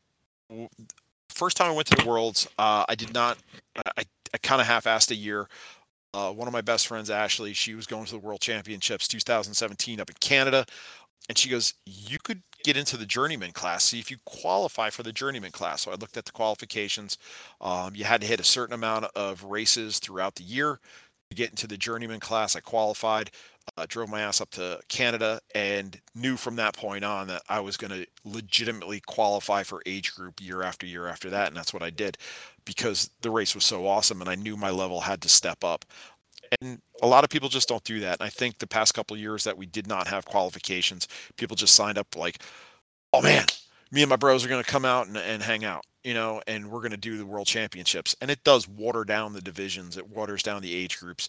first 1.29 1.57
time 1.57 1.71
I 1.71 1.75
went 1.75 1.89
to 1.89 1.97
the 1.97 2.09
Worlds, 2.09 2.49
uh, 2.59 2.85
I 2.89 2.95
did 2.95 3.13
not. 3.13 3.39
I, 3.97 4.05
I 4.35 4.39
kind 4.39 4.61
of 4.61 4.67
half-assed 4.67 5.11
a 5.11 5.15
year. 5.15 5.49
Uh, 6.17 6.33
one 6.33 6.49
of 6.49 6.53
my 6.53 6.63
best 6.63 6.87
friends, 6.87 7.11
Ashley, 7.11 7.53
she 7.53 7.75
was 7.75 7.87
going 7.87 8.07
to 8.07 8.13
the 8.13 8.19
World 8.19 8.41
Championships 8.41 9.07
2017 9.07 10.01
up 10.01 10.09
in 10.09 10.17
Canada, 10.19 10.65
and 11.29 11.37
she 11.37 11.51
goes, 11.51 11.75
"You 11.85 12.17
could 12.19 12.43
get 12.65 12.75
into 12.75 12.97
the 12.97 13.05
journeyman 13.05 13.53
class. 13.53 13.85
See 13.85 13.99
if 14.01 14.11
you 14.11 14.17
qualify 14.25 14.89
for 14.89 15.03
the 15.03 15.13
journeyman 15.13 15.51
class." 15.51 15.83
So 15.83 15.91
I 15.91 15.97
looked 15.97 16.17
at 16.17 16.25
the 16.25 16.33
qualifications. 16.33 17.19
Um, 17.61 17.95
you 17.95 18.05
had 18.05 18.23
to 18.23 18.27
hit 18.27 18.41
a 18.41 18.45
certain 18.45 18.73
amount 18.73 19.05
of 19.15 19.45
races 19.45 19.99
throughout 19.99 20.37
the 20.37 20.43
year 20.43 20.81
to 21.29 21.37
get 21.37 21.51
into 21.51 21.67
the 21.67 21.77
journeyman 21.77 22.21
class. 22.21 22.57
I 22.57 22.61
qualified 22.61 23.31
uh, 23.77 23.85
drove 23.87 24.09
my 24.09 24.23
ass 24.23 24.41
up 24.41 24.51
to 24.53 24.81
Canada 24.89 25.41
and 25.55 26.01
knew 26.15 26.37
from 26.39 26.57
that 26.57 26.75
point 26.75 27.05
on 27.05 27.27
that 27.27 27.43
I 27.49 27.61
was 27.61 27.77
going 27.77 27.91
to 27.91 28.07
legitimately 28.25 29.01
qualify 29.01 29.65
for 29.65 29.83
age 29.85 30.15
group 30.15 30.41
year 30.41 30.63
after 30.63 30.87
year 30.87 31.09
after 31.09 31.29
that. 31.31 31.49
And 31.49 31.57
that's 31.57 31.75
what 31.75 31.83
I 31.83 31.91
did 31.91 32.17
because 32.67 33.11
the 33.23 33.31
race 33.31 33.55
was 33.55 33.65
so 33.65 33.87
awesome 33.87 34.21
and 34.21 34.29
I 34.29 34.35
knew 34.35 34.57
my 34.57 34.71
level 34.71 35.01
had 35.01 35.23
to 35.23 35.29
step 35.31 35.65
up. 35.65 35.87
And 36.61 36.81
a 37.03 37.07
lot 37.07 37.25
of 37.25 37.31
people 37.31 37.49
just 37.49 37.69
don't 37.69 37.83
do 37.85 38.01
that. 38.01 38.21
And 38.21 38.27
I 38.27 38.29
think 38.29 38.59
the 38.59 38.67
past 38.67 38.93
couple 38.93 39.17
years 39.17 39.45
that 39.45 39.57
we 39.57 39.65
did 39.65 39.87
not 39.87 40.09
have 40.09 40.27
qualifications, 40.27 41.09
people 41.37 41.57
just 41.57 41.75
signed 41.75 41.97
up 41.97 42.15
like, 42.15 42.43
oh 43.13 43.23
man, 43.23 43.47
me 43.91 44.03
and 44.03 44.11
my 44.11 44.17
bros 44.17 44.45
are 44.45 44.49
going 44.49 44.63
to 44.63 44.71
come 44.71 44.85
out 44.85 45.07
and, 45.07 45.17
and 45.17 45.43
hang 45.43 45.65
out 45.65 45.85
you 46.07 46.15
know, 46.15 46.41
and 46.47 46.71
we're 46.71 46.79
going 46.79 46.93
to 46.93 46.97
do 46.97 47.19
the 47.19 47.27
world 47.27 47.49
championships. 47.49 48.15
And 48.21 48.31
it 48.31 48.45
does 48.45 48.69
water 48.69 49.03
down 49.03 49.33
the 49.33 49.41
divisions, 49.41 49.97
it 49.97 50.09
waters 50.09 50.41
down 50.41 50.63
the 50.63 50.73
age 50.73 51.01
groups. 51.01 51.29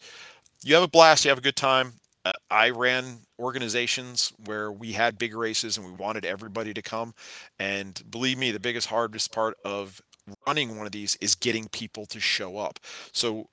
You 0.63 0.75
have 0.75 0.83
a 0.83 0.87
blast, 0.87 1.25
you 1.25 1.29
have 1.29 1.39
a 1.39 1.41
good 1.41 1.55
time. 1.55 1.93
Uh, 2.23 2.33
I 2.51 2.69
ran 2.69 3.21
organizations 3.39 4.33
where 4.45 4.71
we 4.71 4.91
had 4.91 5.17
big 5.17 5.33
races 5.33 5.77
and 5.77 5.85
we 5.87 5.93
wanted 5.93 6.25
everybody 6.25 6.75
to 6.75 6.83
come. 6.83 7.15
And 7.57 7.99
believe 8.11 8.37
me, 8.37 8.51
the 8.51 8.59
biggest, 8.59 8.87
hardest 8.87 9.33
part 9.33 9.57
of 9.65 9.99
running 10.45 10.77
one 10.77 10.85
of 10.85 10.91
these 10.91 11.17
is 11.21 11.35
getting 11.35 11.67
people 11.69 12.05
to 12.07 12.19
show 12.19 12.57
up. 12.57 12.79
So, 13.11 13.49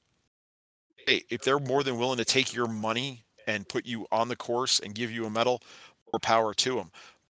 hey, 1.06 1.24
if 1.30 1.42
they're 1.42 1.58
more 1.58 1.82
than 1.82 1.98
willing 1.98 2.18
to 2.18 2.24
take 2.24 2.54
your 2.54 2.66
money 2.66 3.24
and 3.46 3.68
put 3.68 3.86
you 3.86 4.06
on 4.10 4.28
the 4.28 4.36
course 4.36 4.80
and 4.80 4.94
give 4.94 5.10
you 5.10 5.26
a 5.26 5.30
medal, 5.30 5.62
more 6.12 6.20
power 6.20 6.54
to 6.54 6.76
them. 6.76 6.90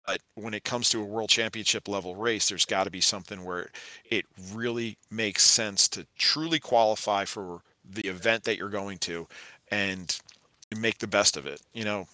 But 0.07 0.21
when 0.35 0.55
it 0.55 0.65
comes 0.65 0.89
to 0.91 1.01
a 1.01 1.05
world 1.05 1.29
championship 1.29 1.87
level 1.87 2.17
race, 2.17 2.49
there's 2.49 2.65
got 2.65 2.85
to 2.85 2.91
be 2.91 3.01
something 3.01 3.45
where 3.45 3.71
it 4.05 4.25
really 4.53 4.97
makes 5.11 5.45
sense 5.45 5.89
to 5.91 6.07
truly 6.19 6.59
qualify 6.59 7.25
for 7.25 7.61
the 7.89 8.09
event 8.09 8.45
that 8.45 8.57
you're 8.57 8.71
going 8.71 8.99
to 8.99 9.29
and 9.69 10.19
make 10.77 10.99
the 10.99 11.07
best 11.07 11.37
of 11.37 11.47
it. 11.47 11.61
You 11.73 11.85
know, 11.85 12.09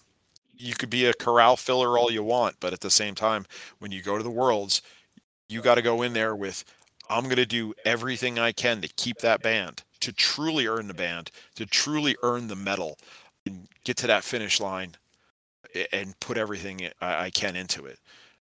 you 0.58 0.74
could 0.74 0.90
be 0.90 1.06
a 1.06 1.14
corral 1.14 1.56
filler 1.56 1.96
all 1.96 2.10
you 2.10 2.22
want, 2.22 2.56
but 2.60 2.72
at 2.72 2.80
the 2.80 2.90
same 2.90 3.14
time, 3.14 3.46
when 3.78 3.92
you 3.92 4.02
go 4.02 4.16
to 4.16 4.22
the 4.22 4.30
worlds, 4.30 4.82
you 5.48 5.62
got 5.62 5.76
to 5.76 5.82
go 5.82 6.02
in 6.02 6.12
there 6.12 6.34
with, 6.34 6.64
I'm 7.08 7.24
going 7.24 7.36
to 7.36 7.46
do 7.46 7.74
everything 7.84 8.38
I 8.38 8.52
can 8.52 8.80
to 8.80 8.88
keep 8.88 9.18
that 9.18 9.42
band, 9.42 9.82
to 10.00 10.12
truly 10.12 10.66
earn 10.66 10.88
the 10.88 10.94
band, 10.94 11.30
to 11.54 11.66
truly 11.66 12.16
earn 12.22 12.48
the 12.48 12.56
medal, 12.56 12.98
and 13.44 13.68
get 13.84 13.96
to 13.98 14.06
that 14.08 14.24
finish 14.24 14.60
line 14.60 14.96
and 15.92 16.18
put 16.20 16.38
everything 16.38 16.88
I 17.00 17.30
can 17.30 17.54
into 17.54 17.86
it. 17.86 17.98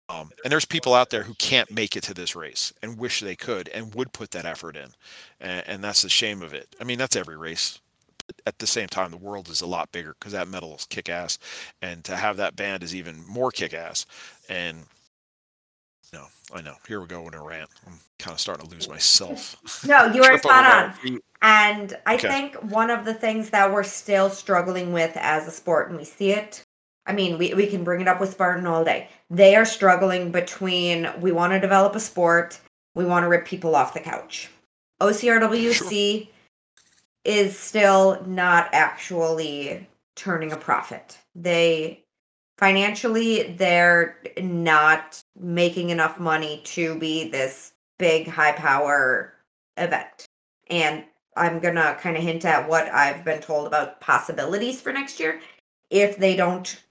Um, 0.10 0.32
and 0.44 0.52
there's 0.52 0.66
people 0.66 0.96
out 0.96 1.12
there 1.12 1.24
who 1.24 1.36
can't 1.36 1.70
make 1.70 1.96
it 1.96 2.02
to 2.04 2.16
this 2.16 2.36
race 2.36 2.74
and 2.82 2.98
wish 2.98 3.20
they 3.20 3.36
could 3.36 3.70
and 3.70 3.94
would 3.94 4.12
put 4.12 4.32
that 4.32 4.46
effort 4.46 4.76
in. 4.76 4.90
And, 5.40 5.64
and 5.68 5.84
that's 5.84 6.02
the 6.02 6.10
shame 6.10 6.42
of 6.42 6.54
it. 6.54 6.76
I 6.82 6.84
mean, 6.84 6.98
that's 6.98 7.16
every 7.16 7.38
race 7.38 7.80
at 8.46 8.60
the 8.60 8.68
same 8.68 8.88
time, 8.88 9.12
the 9.12 9.18
world 9.18 9.50
is 9.50 9.62
a 9.62 9.68
lot 9.68 9.92
bigger 9.92 10.16
because 10.20 10.34
that 10.34 10.48
medal 10.48 10.76
is 10.76 10.86
kick 10.86 11.10
ass, 11.10 11.40
and 11.82 12.04
to 12.04 12.16
have 12.16 12.38
that 12.38 12.56
band 12.56 12.84
is 12.84 12.96
even 12.96 13.26
more 13.28 13.52
kick 13.52 13.74
ass. 13.74 14.06
And 14.48 14.86
no, 16.14 16.26
I 16.54 16.62
know. 16.62 16.76
Here 16.88 17.00
we 17.00 17.08
go 17.08 17.28
in 17.28 17.34
a 17.34 17.44
rant. 17.44 17.70
I'm 17.86 18.00
kind 18.18 18.34
of 18.34 18.40
starting 18.40 18.68
to 18.68 18.72
lose 18.74 18.90
myself. 18.90 19.84
No, 19.86 20.06
you 20.14 20.24
are 20.24 20.38
spot 20.38 20.96
on. 21.06 21.20
And 21.42 21.98
I 22.06 22.16
okay. 22.16 22.28
think 22.28 22.56
one 22.56 22.90
of 22.90 23.06
the 23.06 23.14
things 23.14 23.50
that 23.52 23.72
we're 23.72 23.84
still 23.84 24.30
struggling 24.30 24.92
with 24.92 25.16
as 25.16 25.48
a 25.48 25.52
sport, 25.52 25.90
and 25.90 25.98
we 25.98 26.06
see 26.06 26.32
it. 26.32 26.64
I 27.06 27.14
mean, 27.14 27.38
we, 27.38 27.54
we 27.54 27.68
can 27.68 27.84
bring 27.84 28.02
it 28.02 28.08
up 28.08 28.20
with 28.20 28.32
Spartan 28.32 28.68
all 28.68 28.84
day. 28.84 29.10
They 29.30 29.56
are 29.56 29.66
struggling 29.66 30.32
between 30.32 31.10
we 31.20 31.32
want 31.32 31.54
to 31.54 31.60
develop 31.60 31.96
a 31.96 32.00
sport, 32.00 32.60
we 32.96 33.06
want 33.06 33.24
to 33.24 33.30
rip 33.30 33.46
people 33.46 33.76
off 33.76 33.94
the 33.94 34.00
couch. 34.00 34.50
OCRWC 35.02 35.72
sure 35.74 36.28
is 37.24 37.58
still 37.58 38.24
not 38.26 38.70
actually 38.74 39.88
turning 40.16 40.52
a 40.52 40.58
profit. 40.58 41.18
They 41.36 42.04
financially 42.60 43.54
they're 43.54 44.18
not 44.42 45.24
making 45.40 45.92
enough 45.92 46.20
money 46.20 46.62
to 46.66 47.00
be 47.00 47.30
this 47.30 47.72
big 47.98 48.28
high 48.28 48.52
power 48.52 49.34
event. 49.78 50.26
And 50.70 51.06
I'm 51.38 51.60
to 51.76 51.98
kind 52.02 52.18
of 52.18 52.24
hint 52.24 52.44
at 52.44 52.68
what 52.68 52.90
I've 52.90 53.24
been 53.24 53.42
told 53.42 53.66
about 53.66 54.02
possibilities 54.02 54.82
for 54.82 54.92
next 54.92 55.22
year 55.22 55.40
if 55.90 56.18
they 56.18 56.36
don't 56.36 56.84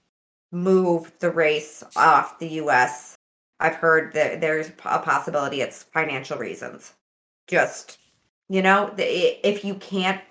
move 0.51 1.11
the 1.19 1.29
race 1.29 1.83
off 1.95 2.39
the 2.39 2.49
US. 2.63 3.15
I've 3.59 3.75
heard 3.75 4.13
that 4.13 4.41
there's 4.41 4.69
a 4.69 4.99
possibility 4.99 5.61
it's 5.61 5.83
financial 5.83 6.39
reasons. 6.39 6.93
Just, 7.47 7.99
you 8.47 8.63
know, 8.63 8.91
if 8.97 9.63
you 9.63 9.75
can't 9.75 10.21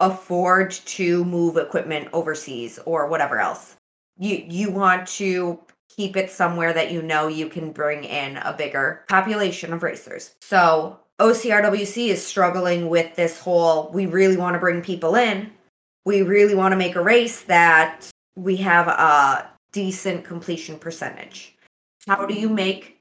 afford 0.00 0.72
to 0.72 1.24
move 1.24 1.56
equipment 1.56 2.08
overseas 2.12 2.80
or 2.84 3.06
whatever 3.06 3.38
else, 3.38 3.75
you 4.18 4.44
you 4.48 4.70
want 4.70 5.06
to 5.06 5.58
keep 5.88 6.16
it 6.16 6.30
somewhere 6.30 6.72
that 6.72 6.92
you 6.92 7.02
know 7.02 7.26
you 7.26 7.48
can 7.48 7.72
bring 7.72 8.04
in 8.04 8.36
a 8.38 8.52
bigger 8.52 9.04
population 9.08 9.72
of 9.72 9.82
racers. 9.82 10.34
So 10.40 10.98
OCRWC 11.18 12.08
is 12.08 12.24
struggling 12.24 12.88
with 12.88 13.14
this 13.16 13.38
whole 13.38 13.90
we 13.92 14.06
really 14.06 14.36
want 14.36 14.54
to 14.54 14.60
bring 14.60 14.82
people 14.82 15.14
in. 15.14 15.50
We 16.04 16.22
really 16.22 16.54
want 16.54 16.72
to 16.72 16.76
make 16.76 16.96
a 16.96 17.02
race 17.02 17.42
that 17.42 18.10
we 18.36 18.56
have 18.56 18.88
a 18.88 19.50
decent 19.72 20.24
completion 20.24 20.78
percentage. 20.78 21.56
How 22.06 22.26
do 22.26 22.34
you 22.34 22.48
make 22.48 23.00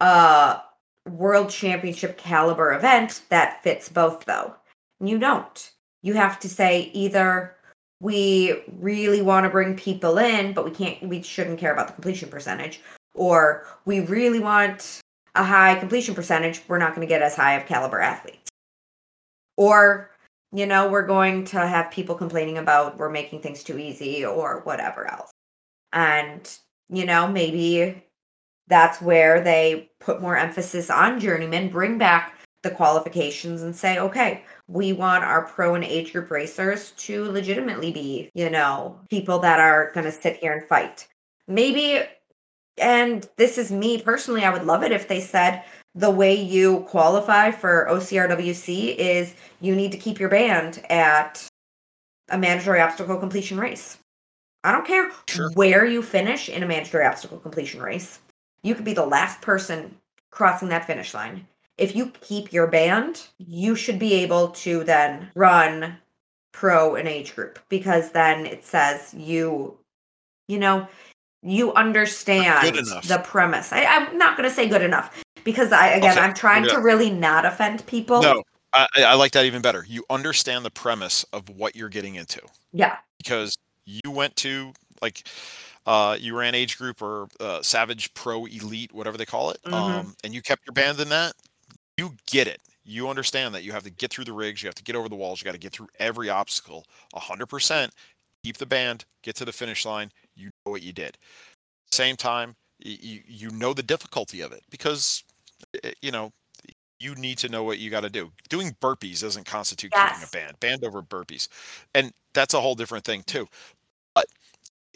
a 0.00 0.60
world 1.08 1.50
championship 1.50 2.16
caliber 2.16 2.72
event 2.72 3.22
that 3.28 3.62
fits 3.62 3.88
both 3.88 4.24
though? 4.24 4.54
You 5.00 5.18
don't. 5.18 5.70
You 6.02 6.14
have 6.14 6.38
to 6.40 6.48
say 6.48 6.90
either 6.94 7.56
we 8.00 8.62
really 8.78 9.22
want 9.22 9.44
to 9.44 9.50
bring 9.50 9.76
people 9.76 10.18
in, 10.18 10.52
but 10.52 10.64
we 10.64 10.70
can't 10.70 11.02
we 11.02 11.22
shouldn't 11.22 11.58
care 11.58 11.72
about 11.72 11.86
the 11.86 11.92
completion 11.92 12.28
percentage, 12.28 12.80
or 13.14 13.66
we 13.84 14.00
really 14.00 14.40
want 14.40 15.00
a 15.34 15.44
high 15.44 15.74
completion 15.76 16.14
percentage, 16.14 16.62
we're 16.68 16.78
not 16.78 16.94
going 16.94 17.06
to 17.06 17.12
get 17.12 17.22
as 17.22 17.36
high 17.36 17.54
of 17.54 17.66
caliber 17.66 18.00
athletes. 18.00 18.48
Or, 19.56 20.10
you 20.52 20.66
know, 20.66 20.88
we're 20.88 21.06
going 21.06 21.44
to 21.46 21.66
have 21.66 21.90
people 21.90 22.14
complaining 22.14 22.58
about 22.58 22.98
we're 22.98 23.10
making 23.10 23.40
things 23.40 23.62
too 23.62 23.78
easy 23.78 24.24
or 24.24 24.60
whatever 24.64 25.06
else. 25.10 25.30
And, 25.92 26.50
you 26.88 27.04
know, 27.04 27.28
maybe 27.28 28.04
that's 28.66 29.00
where 29.00 29.40
they 29.40 29.90
put 30.00 30.22
more 30.22 30.36
emphasis 30.36 30.90
on 30.90 31.20
journeyman, 31.20 31.68
bring 31.68 31.98
back 31.98 32.36
the 32.62 32.70
qualifications 32.70 33.62
and 33.62 33.74
say, 33.74 33.98
okay, 33.98 34.44
we 34.68 34.92
want 34.92 35.24
our 35.24 35.46
pro 35.46 35.74
and 35.74 35.84
age 35.84 36.12
group 36.12 36.30
racers 36.30 36.92
to 36.92 37.24
legitimately 37.30 37.90
be, 37.90 38.30
you 38.34 38.50
know, 38.50 38.98
people 39.08 39.38
that 39.38 39.58
are 39.58 39.90
going 39.92 40.04
to 40.04 40.12
sit 40.12 40.36
here 40.36 40.52
and 40.52 40.68
fight. 40.68 41.08
Maybe 41.48 42.02
and 42.80 43.28
this 43.36 43.58
is 43.58 43.70
me 43.70 44.00
personally, 44.00 44.44
I 44.44 44.50
would 44.50 44.64
love 44.64 44.82
it 44.82 44.92
if 44.92 45.06
they 45.06 45.20
said 45.20 45.64
the 45.94 46.10
way 46.10 46.34
you 46.34 46.80
qualify 46.88 47.50
for 47.50 47.86
OCRWC 47.90 48.96
is 48.96 49.34
you 49.60 49.74
need 49.74 49.92
to 49.92 49.98
keep 49.98 50.18
your 50.18 50.28
band 50.28 50.84
at 50.88 51.46
a 52.30 52.38
mandatory 52.38 52.80
obstacle 52.80 53.18
completion 53.18 53.58
race. 53.58 53.98
I 54.62 54.72
don't 54.72 54.86
care 54.86 55.10
sure. 55.28 55.50
where 55.54 55.84
you 55.84 56.02
finish 56.02 56.48
in 56.48 56.62
a 56.62 56.66
mandatory 56.66 57.04
obstacle 57.04 57.38
completion 57.38 57.82
race. 57.82 58.20
You 58.62 58.74
could 58.74 58.84
be 58.84 58.92
the 58.92 59.06
last 59.06 59.40
person 59.40 59.96
crossing 60.30 60.68
that 60.68 60.86
finish 60.86 61.12
line. 61.14 61.46
If 61.80 61.96
you 61.96 62.12
keep 62.20 62.52
your 62.52 62.66
band, 62.66 63.26
you 63.38 63.74
should 63.74 63.98
be 63.98 64.14
able 64.14 64.48
to 64.48 64.84
then 64.84 65.30
run 65.34 65.96
pro 66.52 66.94
and 66.94 67.08
age 67.08 67.34
group 67.34 67.58
because 67.68 68.10
then 68.10 68.44
it 68.44 68.64
says 68.64 69.14
you 69.14 69.78
you 70.48 70.58
know 70.58 70.86
you 71.42 71.72
understand 71.72 72.76
the 73.06 73.18
premise. 73.24 73.72
I, 73.72 73.80
am 73.80 74.18
not 74.18 74.36
going 74.36 74.48
to 74.48 74.54
say 74.54 74.68
good 74.68 74.82
enough 74.82 75.24
because 75.42 75.72
I 75.72 75.88
again 75.88 76.12
okay. 76.12 76.20
I'm 76.20 76.34
trying 76.34 76.64
yeah. 76.64 76.74
to 76.74 76.80
really 76.80 77.10
not 77.10 77.46
offend 77.46 77.86
people. 77.86 78.22
No, 78.22 78.42
I, 78.72 78.86
I 78.98 79.14
like 79.14 79.32
that 79.32 79.46
even 79.46 79.62
better. 79.62 79.84
You 79.88 80.04
understand 80.10 80.64
the 80.64 80.70
premise 80.70 81.24
of 81.32 81.48
what 81.48 81.74
you're 81.74 81.88
getting 81.88 82.14
into. 82.16 82.40
Yeah. 82.72 82.98
Because 83.18 83.56
you 83.86 84.10
went 84.10 84.36
to 84.36 84.72
like 85.00 85.26
uh, 85.86 86.16
you 86.20 86.38
ran 86.38 86.54
age 86.54 86.76
group 86.78 87.02
or 87.02 87.28
uh, 87.40 87.62
Savage 87.62 88.12
Pro 88.14 88.44
Elite, 88.44 88.92
whatever 88.92 89.16
they 89.16 89.24
call 89.24 89.50
it, 89.50 89.60
mm-hmm. 89.64 89.74
um, 89.74 90.14
and 90.22 90.34
you 90.34 90.42
kept 90.42 90.66
your 90.66 90.74
band 90.74 91.00
in 91.00 91.08
that. 91.08 91.32
You 92.00 92.14
get 92.26 92.48
it. 92.48 92.62
You 92.82 93.10
understand 93.10 93.54
that 93.54 93.62
you 93.62 93.72
have 93.72 93.82
to 93.82 93.90
get 93.90 94.10
through 94.10 94.24
the 94.24 94.32
rigs, 94.32 94.62
you 94.62 94.68
have 94.68 94.74
to 94.76 94.82
get 94.82 94.96
over 94.96 95.10
the 95.10 95.16
walls, 95.16 95.40
you 95.40 95.44
got 95.44 95.52
to 95.52 95.58
get 95.58 95.72
through 95.72 95.88
every 95.98 96.30
obstacle 96.30 96.86
100%. 97.14 97.90
Keep 98.42 98.56
the 98.56 98.64
band, 98.64 99.04
get 99.22 99.36
to 99.36 99.44
the 99.44 99.52
finish 99.52 99.84
line 99.84 100.10
you 100.34 100.46
know 100.46 100.72
what 100.72 100.82
you 100.82 100.94
did. 100.94 101.18
Same 101.92 102.16
time, 102.16 102.56
you 102.78 103.20
you 103.28 103.50
know 103.50 103.74
the 103.74 103.82
difficulty 103.82 104.40
of 104.40 104.52
it 104.52 104.62
because 104.70 105.24
eh, 105.84 105.92
you 106.00 106.10
know 106.10 106.32
you 106.98 107.14
need 107.16 107.36
to 107.38 107.50
know 107.50 107.64
what 107.64 107.78
you 107.78 107.90
got 107.90 108.00
to 108.00 108.08
do. 108.08 108.32
Doing 108.48 108.74
burpees 108.80 109.20
doesn't 109.20 109.44
constitute 109.44 109.90
yes. 109.94 110.12
keeping 110.12 110.28
a 110.28 110.46
band. 110.46 110.60
Band 110.60 110.84
over 110.84 111.02
burpees, 111.02 111.48
and 111.94 112.12
that's 112.32 112.54
a 112.54 112.60
whole 112.60 112.74
different 112.74 113.04
thing 113.04 113.22
too. 113.26 113.46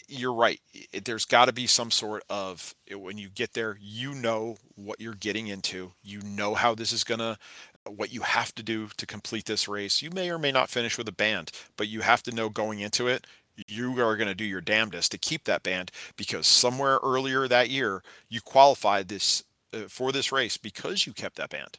You're 0.08 0.34
right. 0.34 0.60
There's 1.04 1.24
got 1.24 1.46
to 1.46 1.52
be 1.52 1.66
some 1.66 1.90
sort 1.90 2.22
of 2.28 2.74
when 2.90 3.18
you 3.18 3.30
get 3.30 3.54
there, 3.54 3.78
you 3.80 4.14
know 4.14 4.56
what 4.76 5.00
you're 5.00 5.14
getting 5.14 5.46
into. 5.46 5.92
You 6.02 6.20
know 6.20 6.54
how 6.54 6.74
this 6.74 6.92
is 6.92 7.04
gonna 7.04 7.38
what 7.86 8.12
you 8.12 8.22
have 8.22 8.54
to 8.54 8.62
do 8.62 8.88
to 8.96 9.06
complete 9.06 9.46
this 9.46 9.68
race. 9.68 10.02
You 10.02 10.10
may 10.10 10.30
or 10.30 10.38
may 10.38 10.52
not 10.52 10.70
finish 10.70 10.96
with 10.96 11.08
a 11.08 11.12
band, 11.12 11.50
but 11.76 11.88
you 11.88 12.00
have 12.00 12.22
to 12.24 12.34
know 12.34 12.48
going 12.48 12.80
into 12.80 13.08
it 13.08 13.26
you 13.68 14.00
are 14.02 14.16
going 14.16 14.28
to 14.28 14.34
do 14.34 14.44
your 14.44 14.60
damnedest 14.60 15.10
to 15.12 15.18
keep 15.18 15.44
that 15.44 15.62
band 15.62 15.90
because 16.16 16.46
somewhere 16.46 16.98
earlier 17.02 17.46
that 17.48 17.70
year 17.70 18.02
you 18.28 18.40
qualified 18.40 19.08
this 19.08 19.44
uh, 19.72 19.82
for 19.88 20.12
this 20.12 20.32
race 20.32 20.56
because 20.56 21.06
you 21.06 21.12
kept 21.12 21.36
that 21.36 21.50
band 21.50 21.78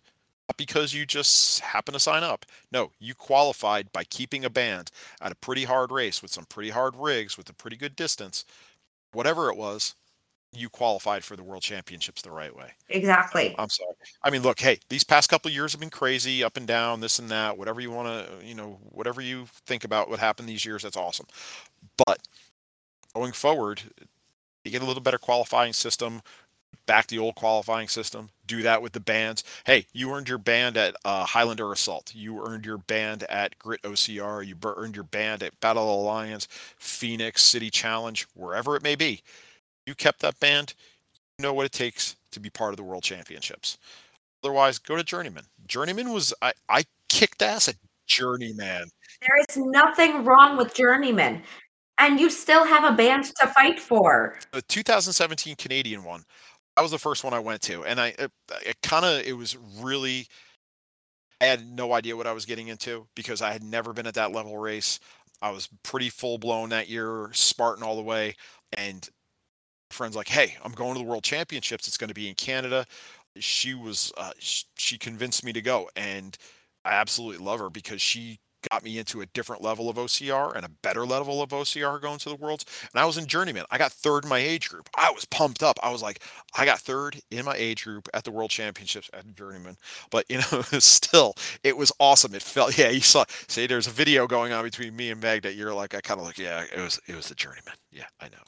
not 0.50 0.58
because 0.58 0.94
you 0.94 1.06
just 1.06 1.60
happen 1.62 1.94
to 1.94 2.00
sign 2.00 2.24
up 2.24 2.46
no 2.72 2.92
you 3.00 3.14
qualified 3.14 3.92
by 3.92 4.04
keeping 4.04 4.46
a 4.46 4.50
band 4.50 4.92
at 5.22 5.32
a 5.32 5.36
pretty 5.36 5.64
hard 5.66 5.92
race 5.92 6.22
with 6.22 6.32
some 6.32 6.46
pretty 6.46 6.70
hard 6.70 6.96
rigs 6.96 7.38
with 7.38 7.50
a 7.50 7.54
pretty 7.54 7.78
good 7.78 7.96
distance 7.96 8.46
whatever 9.12 9.50
it 9.50 9.58
was 9.58 9.96
you 10.56 10.70
qualified 10.70 11.24
for 11.24 11.36
the 11.36 11.44
world 11.44 11.62
championships 11.62 12.22
the 12.22 12.32
right 12.32 12.56
way. 12.56 12.72
Exactly. 12.90 13.56
I'm 13.58 13.70
sorry. 13.70 13.94
I 14.24 14.30
mean, 14.30 14.42
look, 14.42 14.60
hey, 14.60 14.80
these 14.90 15.04
past 15.04 15.30
couple 15.30 15.52
years 15.52 15.74
have 15.74 15.82
been 15.82 15.90
crazy, 15.90 16.44
up 16.44 16.58
and 16.58 16.66
down, 16.68 17.02
this 17.02 17.20
and 17.20 17.30
that, 17.30 17.58
whatever 17.58 17.82
you 17.82 17.92
want 17.92 18.08
to, 18.08 18.46
you 18.46 18.56
know, 18.56 18.80
whatever 18.92 19.22
you 19.22 19.48
think 19.66 19.84
about 19.84 20.10
what 20.10 20.20
happened 20.20 20.48
these 20.48 20.66
years, 20.66 20.84
that's 20.84 20.98
awesome. 20.98 21.28
But 22.06 22.20
going 23.14 23.34
forward, 23.34 23.82
you 24.64 24.72
get 24.72 24.82
a 24.82 24.86
little 24.86 25.04
better 25.04 25.18
qualifying 25.18 25.74
system, 25.74 26.22
back 26.86 27.08
the 27.08 27.20
old 27.20 27.36
qualifying 27.36 27.88
system, 27.88 28.30
do 28.48 28.62
that 28.62 28.82
with 28.82 28.94
the 28.94 29.00
bands. 29.00 29.44
Hey, 29.66 29.88
you 29.94 30.14
earned 30.14 30.30
your 30.30 30.38
band 30.38 30.78
at 30.78 30.96
uh, 31.04 31.26
Highlander 31.26 31.72
Assault. 31.72 32.14
You 32.16 32.46
earned 32.46 32.66
your 32.66 32.78
band 32.78 33.24
at 33.24 33.58
Grit 33.60 33.82
OCR. 33.82 34.46
You 34.46 34.56
earned 34.64 34.96
your 34.96 35.04
band 35.04 35.44
at 35.44 35.60
Battle 35.60 36.02
Alliance, 36.02 36.48
Phoenix, 36.78 37.44
City 37.44 37.70
Challenge, 37.70 38.28
wherever 38.34 38.76
it 38.76 38.84
may 38.84 38.96
be 38.96 39.22
you 39.86 39.96
kept 39.96 40.20
that 40.22 40.40
band, 40.40 40.74
you 41.38 41.44
know 41.44 41.54
what 41.54 41.66
it 41.66 41.72
takes 41.72 42.16
to 42.32 42.40
be 42.40 42.50
part 42.50 42.72
of 42.72 42.78
the 42.78 42.84
world 42.84 43.04
championships. 43.04 43.78
Otherwise, 44.44 44.78
go 44.78 44.96
to 44.96 45.04
Journeyman. 45.04 45.44
Journeyman 45.68 46.12
was 46.12 46.34
I, 46.42 46.54
I 46.70 46.84
kicked 47.10 47.42
ass 47.42 47.68
at 47.68 47.76
Journeyman. 48.08 48.86
There 49.22 49.40
is 49.50 49.58
nothing 49.58 50.24
wrong 50.24 50.58
with 50.58 50.74
Journeyman. 50.74 51.42
And 51.98 52.20
you 52.20 52.30
still 52.30 52.66
have 52.66 52.84
a 52.84 52.96
band 52.96 53.24
to 53.40 53.48
fight 53.48 53.80
for. 53.80 54.38
The 54.52 54.62
2017 54.64 55.56
Canadian 55.56 56.04
one, 56.04 56.26
that 56.76 56.82
was 56.82 56.92
the 56.92 57.00
first 57.00 57.24
one 57.24 57.34
I 57.34 57.40
went 57.40 57.62
to. 57.64 57.84
And 57.84 58.00
I 58.00 58.08
it, 58.20 58.32
it 58.66 58.78
kind 58.82 59.06
of 59.06 59.26
it 59.26 59.38
was 59.38 59.58
really 59.80 60.28
I 61.42 61.46
had 61.46 61.66
no 61.70 61.94
idea 61.94 62.16
what 62.16 62.28
I 62.28 62.32
was 62.34 62.46
getting 62.46 62.68
into 62.68 63.08
because 63.16 63.42
I 63.42 63.52
had 63.52 63.64
never 63.64 63.94
been 63.94 64.08
at 64.08 64.14
that 64.16 64.32
level 64.32 64.58
race. 64.58 65.00
I 65.42 65.52
was 65.52 65.70
pretty 65.84 66.10
full 66.10 66.38
blown 66.38 66.70
that 66.70 66.90
year, 66.90 67.30
Spartan 67.34 67.84
all 67.84 67.96
the 67.96 68.02
way. 68.02 68.36
And 68.78 69.08
friend's 69.92 70.16
like, 70.16 70.30
"Hey, 70.30 70.56
I'm 70.64 70.72
going 70.72 70.94
to 70.94 71.00
the 71.00 71.06
World 71.06 71.24
Championships. 71.24 71.88
It's 71.88 71.98
going 71.98 72.10
to 72.10 72.14
be 72.14 72.30
in 72.30 72.36
Canada." 72.36 72.86
She 73.38 73.74
was 73.74 74.14
uh, 74.18 74.32
she 74.40 74.98
convinced 74.98 75.44
me 75.44 75.54
to 75.54 75.62
go, 75.62 75.90
and 75.96 76.38
I 76.86 76.94
absolutely 76.94 77.44
love 77.46 77.60
her 77.60 77.70
because 77.70 78.02
she 78.02 78.40
got 78.70 78.84
me 78.84 78.98
into 78.98 79.22
a 79.22 79.26
different 79.28 79.62
level 79.62 79.90
of 79.90 79.98
OCR 79.98 80.56
and 80.56 80.66
a 80.66 80.70
better 80.70 81.06
level 81.06 81.42
of 81.42 81.50
OCR 81.50 82.02
going 82.02 82.20
to 82.20 82.30
the 82.30 82.36
Worlds. 82.36 82.66
And 82.94 83.00
I 83.00 83.06
was 83.06 83.18
in 83.18 83.26
Journeyman. 83.26 83.66
I 83.72 83.78
got 83.78 83.92
third 83.92 84.24
in 84.24 84.30
my 84.30 84.40
age 84.40 84.70
group. 84.70 84.90
I 84.98 85.12
was 85.12 85.26
pumped 85.26 85.64
up. 85.64 85.78
I 85.84 85.92
was 85.92 86.02
like, 86.02 86.22
I 86.58 86.66
got 86.66 86.80
third 86.80 87.20
in 87.32 87.46
my 87.46 87.56
age 87.56 87.84
group 87.84 88.08
at 88.14 88.24
the 88.24 88.32
World 88.32 88.50
Championships 88.50 89.10
at 89.14 89.36
Journeyman. 89.36 89.78
But 90.12 90.26
you 90.30 90.38
know, 90.38 90.62
still, 90.80 91.34
it 91.64 91.78
was 91.78 91.92
awesome. 92.00 92.36
It 92.36 92.42
felt 92.42 92.78
yeah. 92.78 92.90
You 92.90 93.02
saw 93.02 93.26
say 93.48 93.68
there's 93.68 93.88
a 93.88 93.92
video 93.92 94.28
going 94.28 94.52
on 94.52 94.64
between 94.64 94.96
me 94.96 95.12
and 95.12 95.22
Meg 95.22 95.44
that 95.44 95.56
you're 95.56 95.74
like, 95.74 95.96
I 95.96 96.02
kind 96.02 96.20
of 96.20 96.26
like, 96.26 96.38
yeah, 96.38 96.64
it 96.64 96.80
was 96.80 97.00
it 97.08 97.16
was 97.16 97.30
the 97.30 97.36
Journeyman. 97.36 97.76
Yeah, 97.92 98.06
I 98.20 98.26
know. 98.26 98.44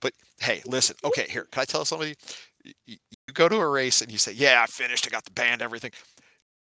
But 0.00 0.12
hey, 0.40 0.62
listen. 0.66 0.96
Okay, 1.04 1.26
here. 1.28 1.46
Can 1.50 1.62
I 1.62 1.64
tell 1.64 1.84
somebody? 1.84 2.14
You 2.86 2.98
go 3.32 3.48
to 3.48 3.56
a 3.56 3.68
race 3.68 4.02
and 4.02 4.12
you 4.12 4.18
say, 4.18 4.32
"Yeah, 4.32 4.60
I 4.62 4.66
finished. 4.66 5.06
I 5.06 5.10
got 5.10 5.24
the 5.24 5.30
band, 5.30 5.62
everything." 5.62 5.92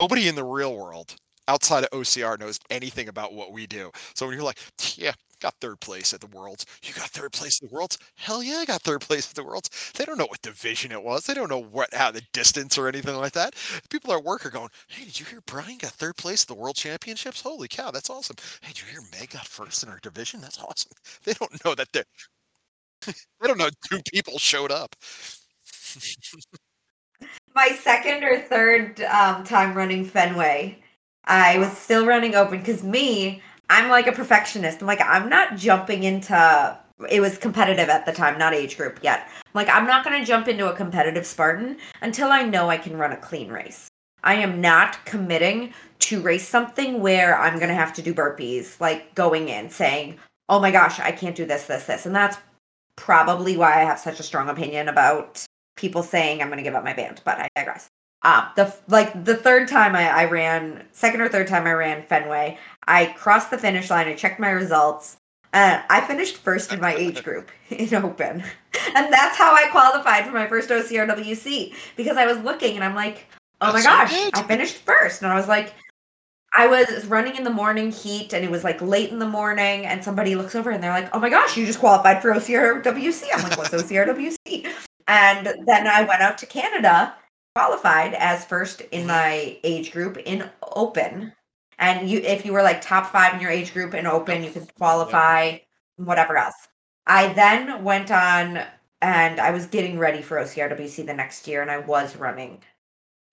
Nobody 0.00 0.28
in 0.28 0.34
the 0.34 0.44
real 0.44 0.74
world 0.76 1.16
outside 1.50 1.82
of 1.84 1.90
OCR 1.90 2.38
knows 2.38 2.58
anything 2.70 3.08
about 3.08 3.34
what 3.34 3.52
we 3.52 3.66
do. 3.66 3.90
So 4.14 4.26
when 4.26 4.34
you're 4.36 4.44
like, 4.44 4.58
yeah, 4.96 5.12
got 5.40 5.54
third 5.60 5.80
place 5.80 6.14
at 6.14 6.20
the 6.20 6.28
Worlds. 6.28 6.64
You 6.82 6.94
got 6.94 7.10
third 7.10 7.32
place 7.32 7.60
at 7.60 7.68
the 7.68 7.74
Worlds? 7.74 7.98
Hell 8.14 8.42
yeah, 8.42 8.58
I 8.58 8.64
got 8.66 8.82
third 8.82 9.00
place 9.00 9.28
at 9.28 9.34
the 9.34 9.42
Worlds. 9.44 9.68
They 9.96 10.04
don't 10.04 10.18
know 10.18 10.26
what 10.26 10.42
division 10.42 10.92
it 10.92 11.02
was. 11.02 11.24
They 11.24 11.34
don't 11.34 11.50
know 11.50 11.62
what 11.62 11.92
how 11.92 12.12
the 12.12 12.22
distance 12.32 12.78
or 12.78 12.86
anything 12.88 13.16
like 13.16 13.32
that. 13.32 13.54
People 13.90 14.12
at 14.12 14.22
work 14.22 14.46
are 14.46 14.50
going, 14.50 14.68
"Hey, 14.88 15.04
did 15.06 15.18
you 15.18 15.26
hear 15.26 15.40
Brian 15.46 15.78
got 15.78 15.92
third 15.92 16.16
place 16.16 16.42
at 16.42 16.48
the 16.48 16.54
World 16.54 16.76
Championships? 16.76 17.40
Holy 17.40 17.68
cow, 17.68 17.90
that's 17.90 18.10
awesome! 18.10 18.36
Hey, 18.62 18.68
did 18.68 18.82
you 18.82 18.86
hear 18.88 19.00
Meg 19.12 19.30
got 19.30 19.46
first 19.46 19.82
in 19.82 19.88
her 19.88 19.98
division? 20.02 20.40
That's 20.40 20.58
awesome." 20.58 20.92
They 21.24 21.32
don't 21.34 21.64
know 21.64 21.74
that 21.74 21.92
they 21.92 22.02
they 23.06 23.48
don't 23.48 23.58
know 23.58 23.70
two 23.90 24.00
people 24.12 24.38
showed 24.38 24.70
up. 24.70 24.94
My 27.54 27.68
second 27.82 28.24
or 28.24 28.38
third 28.40 29.00
um, 29.02 29.44
time 29.44 29.74
running 29.74 30.04
Fenway, 30.04 30.78
I 31.24 31.58
was 31.58 31.76
still 31.76 32.06
running 32.06 32.34
open 32.34 32.58
because 32.58 32.82
me, 32.82 33.42
I'm 33.68 33.88
like 33.88 34.06
a 34.06 34.12
perfectionist. 34.12 34.80
I'm 34.80 34.86
like, 34.86 35.00
I'm 35.00 35.28
not 35.28 35.56
jumping 35.56 36.04
into 36.04 36.78
it 37.08 37.20
was 37.20 37.38
competitive 37.38 37.88
at 37.88 38.04
the 38.04 38.12
time, 38.12 38.36
not 38.36 38.52
age 38.52 38.76
group 38.76 38.98
yet. 39.02 39.26
I'm 39.26 39.52
like, 39.54 39.70
I'm 39.70 39.86
not 39.86 40.04
gonna 40.04 40.24
jump 40.24 40.48
into 40.48 40.70
a 40.70 40.76
competitive 40.76 41.26
Spartan 41.26 41.78
until 42.02 42.30
I 42.30 42.42
know 42.42 42.68
I 42.68 42.76
can 42.76 42.96
run 42.96 43.12
a 43.12 43.16
clean 43.16 43.48
race. 43.48 43.88
I 44.22 44.34
am 44.34 44.60
not 44.60 45.02
committing 45.06 45.72
to 46.00 46.20
race 46.20 46.46
something 46.46 47.00
where 47.00 47.38
I'm 47.38 47.58
gonna 47.58 47.74
have 47.74 47.94
to 47.94 48.02
do 48.02 48.12
burpees, 48.12 48.78
like 48.80 49.14
going 49.14 49.48
in 49.48 49.70
saying, 49.70 50.18
Oh 50.48 50.60
my 50.60 50.70
gosh, 50.70 50.98
I 51.00 51.12
can't 51.12 51.36
do 51.36 51.46
this, 51.46 51.66
this, 51.66 51.86
this. 51.86 52.06
And 52.06 52.14
that's 52.14 52.36
probably 52.96 53.56
why 53.56 53.80
I 53.80 53.84
have 53.84 53.98
such 53.98 54.20
a 54.20 54.22
strong 54.22 54.48
opinion 54.48 54.88
about 54.88 55.46
people 55.76 56.02
saying 56.02 56.40
I'm 56.40 56.48
going 56.48 56.58
to 56.58 56.62
give 56.62 56.74
up 56.74 56.84
my 56.84 56.92
band, 56.92 57.22
but 57.24 57.38
I 57.38 57.48
digress. 57.56 57.88
Uh, 58.22 58.48
the 58.54 58.74
like 58.88 59.24
the 59.24 59.36
third 59.36 59.66
time 59.68 59.96
I, 59.96 60.08
I 60.08 60.24
ran, 60.26 60.84
second 60.92 61.22
or 61.22 61.28
third 61.28 61.46
time 61.46 61.66
I 61.66 61.72
ran 61.72 62.02
Fenway, 62.02 62.58
I 62.86 63.06
crossed 63.16 63.50
the 63.50 63.58
finish 63.58 63.88
line. 63.90 64.08
I 64.08 64.14
checked 64.14 64.38
my 64.40 64.50
results. 64.50 65.16
and 65.52 65.82
I 65.88 66.00
finished 66.02 66.36
first 66.36 66.72
in 66.72 66.80
my 66.80 66.94
age 66.94 67.24
group 67.24 67.50
in 67.70 67.94
open, 67.94 68.42
and 68.94 69.12
that's 69.12 69.36
how 69.38 69.54
I 69.54 69.68
qualified 69.70 70.26
for 70.26 70.32
my 70.32 70.46
first 70.46 70.68
OCRWC 70.68 71.74
because 71.96 72.16
I 72.16 72.26
was 72.26 72.38
looking 72.38 72.74
and 72.76 72.84
I'm 72.84 72.94
like, 72.94 73.26
oh 73.60 73.72
my 73.72 73.82
gosh, 73.82 74.12
I 74.34 74.42
finished 74.42 74.76
first, 74.76 75.22
and 75.22 75.32
I 75.32 75.34
was 75.36 75.48
like, 75.48 75.72
I 76.56 76.66
was 76.66 77.06
running 77.06 77.36
in 77.36 77.44
the 77.44 77.50
morning 77.50 77.92
heat 77.92 78.32
and 78.32 78.44
it 78.44 78.50
was 78.50 78.64
like 78.64 78.82
late 78.82 79.10
in 79.10 79.18
the 79.18 79.28
morning 79.28 79.86
and 79.86 80.02
somebody 80.02 80.34
looks 80.34 80.54
over 80.54 80.70
and 80.70 80.82
they're 80.82 80.90
like, 80.92 81.08
"Oh 81.14 81.20
my 81.20 81.30
gosh, 81.30 81.56
you 81.56 81.64
just 81.64 81.78
qualified 81.78 82.20
for 82.20 82.30
OCRWC." 82.34 83.24
I'm 83.32 83.42
like, 83.44 83.56
"What's 83.56 83.70
OCRWC?" 83.70 84.66
And 85.06 85.46
then 85.66 85.86
I 85.86 86.02
went 86.02 86.22
out 86.22 86.38
to 86.38 86.46
Canada, 86.46 87.14
qualified 87.54 88.14
as 88.14 88.44
first 88.44 88.80
in 88.92 89.00
mm-hmm. 89.00 89.08
my 89.08 89.58
age 89.64 89.92
group 89.92 90.16
in 90.18 90.48
open. 90.74 91.32
And 91.78 92.08
you 92.08 92.18
if 92.20 92.44
you 92.44 92.52
were 92.52 92.62
like 92.62 92.80
top 92.80 93.10
5 93.10 93.34
in 93.34 93.40
your 93.40 93.50
age 93.50 93.72
group 93.72 93.94
in 93.94 94.06
open, 94.06 94.44
you 94.44 94.50
could 94.50 94.72
qualify 94.74 95.58
whatever 95.96 96.36
else. 96.36 96.68
I 97.06 97.32
then 97.32 97.82
went 97.82 98.10
on 98.10 98.62
and 99.02 99.40
I 99.40 99.50
was 99.50 99.66
getting 99.66 99.98
ready 99.98 100.22
for 100.22 100.36
OCRWC 100.36 101.06
the 101.06 101.14
next 101.14 101.48
year 101.48 101.62
and 101.62 101.70
I 101.70 101.78
was 101.78 102.16
running. 102.16 102.62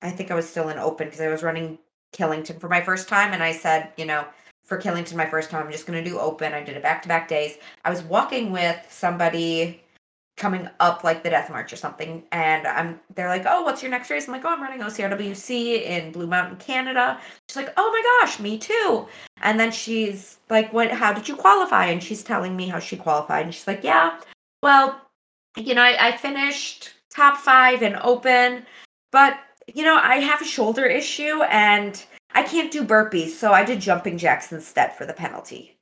I 0.01 0.11
think 0.11 0.31
I 0.31 0.35
was 0.35 0.49
still 0.49 0.69
in 0.69 0.79
open 0.79 1.07
because 1.07 1.21
I 1.21 1.27
was 1.27 1.43
running 1.43 1.77
Killington 2.13 2.59
for 2.59 2.69
my 2.69 2.81
first 2.81 3.09
time. 3.09 3.33
And 3.33 3.43
I 3.43 3.51
said, 3.51 3.91
you 3.97 4.05
know, 4.05 4.25
for 4.63 4.77
Killington 4.77 5.15
my 5.15 5.25
first 5.25 5.49
time, 5.49 5.65
I'm 5.65 5.71
just 5.71 5.85
going 5.85 6.01
to 6.01 6.09
do 6.09 6.19
open. 6.19 6.53
I 6.53 6.63
did 6.63 6.77
it 6.77 6.83
back 6.83 7.01
to 7.01 7.07
back 7.07 7.27
days. 7.27 7.57
I 7.83 7.89
was 7.89 8.03
walking 8.03 8.51
with 8.51 8.77
somebody 8.89 9.81
coming 10.37 10.69
up 10.79 11.03
like 11.03 11.23
the 11.23 11.29
death 11.29 11.49
march 11.49 11.73
or 11.73 11.75
something 11.75 12.23
and 12.31 12.67
i'm 12.67 12.99
they're 13.15 13.27
like 13.27 13.43
oh 13.47 13.63
what's 13.63 13.81
your 13.81 13.91
next 13.91 14.09
race? 14.09 14.27
I'm 14.27 14.33
like 14.33 14.45
oh 14.45 14.49
i'm 14.49 14.61
running 14.61 14.79
ocrwc 14.79 15.49
in 15.49 16.11
blue 16.11 16.27
mountain 16.27 16.57
canada. 16.57 17.19
She's 17.49 17.57
like 17.57 17.73
oh 17.75 17.91
my 17.91 18.25
gosh 18.25 18.39
me 18.39 18.57
too. 18.57 19.07
And 19.41 19.59
then 19.59 19.71
she's 19.71 20.37
like 20.49 20.71
what 20.71 20.91
how 20.91 21.11
did 21.11 21.27
you 21.27 21.35
qualify? 21.35 21.87
And 21.87 22.01
she's 22.01 22.23
telling 22.23 22.55
me 22.55 22.67
how 22.67 22.79
she 22.79 22.97
qualified 22.97 23.45
and 23.45 23.53
she's 23.53 23.67
like 23.67 23.83
yeah 23.83 24.19
well 24.63 25.01
you 25.57 25.73
know 25.73 25.81
i, 25.81 26.09
I 26.09 26.17
finished 26.17 26.93
top 27.09 27.37
five 27.37 27.81
in 27.81 27.97
open 28.03 28.65
but 29.11 29.39
you 29.73 29.83
know, 29.83 29.99
I 30.01 30.15
have 30.17 30.41
a 30.41 30.45
shoulder 30.45 30.85
issue 30.85 31.41
and 31.43 32.03
I 32.31 32.43
can't 32.43 32.71
do 32.71 32.83
burpees, 32.83 33.29
so 33.29 33.51
I 33.51 33.63
did 33.63 33.79
jumping 33.79 34.17
jacks 34.17 34.51
instead 34.51 34.95
for 34.95 35.05
the 35.05 35.13
penalty. 35.13 35.77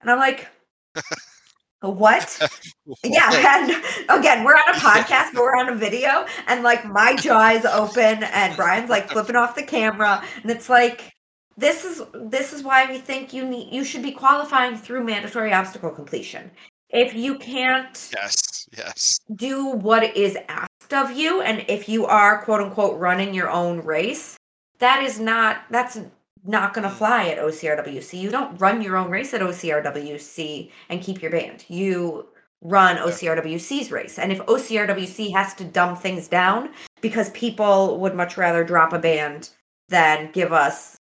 And 0.00 0.10
I'm 0.10 0.18
like, 0.18 0.48
what? 1.80 2.38
yeah, 3.04 3.30
and 3.32 3.70
again, 4.08 4.44
we're 4.44 4.54
on 4.54 4.74
a 4.74 4.78
podcast, 4.78 5.32
but 5.34 5.42
we're 5.42 5.56
on 5.56 5.68
a 5.68 5.74
video, 5.74 6.26
and 6.46 6.62
like 6.62 6.84
my 6.86 7.14
jaw 7.16 7.50
is 7.50 7.64
open, 7.64 8.24
and 8.24 8.56
Brian's 8.56 8.90
like 8.90 9.10
flipping 9.10 9.36
off 9.36 9.54
the 9.54 9.62
camera, 9.62 10.22
and 10.42 10.50
it's 10.50 10.68
like, 10.68 11.12
this 11.56 11.84
is 11.84 12.02
this 12.14 12.52
is 12.52 12.62
why 12.62 12.90
we 12.90 12.98
think 12.98 13.32
you 13.32 13.44
need 13.44 13.72
you 13.72 13.84
should 13.84 14.02
be 14.02 14.12
qualifying 14.12 14.76
through 14.76 15.04
mandatory 15.04 15.52
obstacle 15.52 15.90
completion. 15.90 16.50
If 16.90 17.14
you 17.14 17.38
can't, 17.38 18.10
yes, 18.16 18.68
yes, 18.76 19.18
do 19.34 19.66
what 19.66 20.16
is 20.16 20.36
asked 20.48 20.70
of 20.92 21.10
you 21.10 21.40
and 21.40 21.64
if 21.68 21.88
you 21.88 22.06
are 22.06 22.42
quote 22.44 22.60
unquote 22.60 22.98
running 23.00 23.34
your 23.34 23.50
own 23.50 23.80
race 23.80 24.36
that 24.78 25.02
is 25.02 25.18
not 25.18 25.62
that's 25.70 25.98
not 26.46 26.74
going 26.74 26.86
to 26.86 26.94
mm. 26.94 26.98
fly 26.98 27.28
at 27.28 27.38
OCRWC 27.38 28.18
you 28.20 28.30
don't 28.30 28.58
run 28.60 28.82
your 28.82 28.96
own 28.96 29.10
race 29.10 29.34
at 29.34 29.40
OCRWC 29.40 30.70
and 30.88 31.02
keep 31.02 31.22
your 31.22 31.30
band 31.30 31.64
you 31.68 32.26
run 32.62 32.96
OCRWC's 32.96 33.90
race 33.90 34.18
and 34.18 34.32
if 34.32 34.38
OCRWC 34.46 35.32
has 35.32 35.54
to 35.54 35.64
dumb 35.64 35.96
things 35.96 36.28
down 36.28 36.70
because 37.00 37.30
people 37.30 37.98
would 38.00 38.14
much 38.14 38.36
rather 38.36 38.64
drop 38.64 38.92
a 38.92 38.98
band 38.98 39.50
than 39.88 40.30
give 40.32 40.52
us 40.52 40.96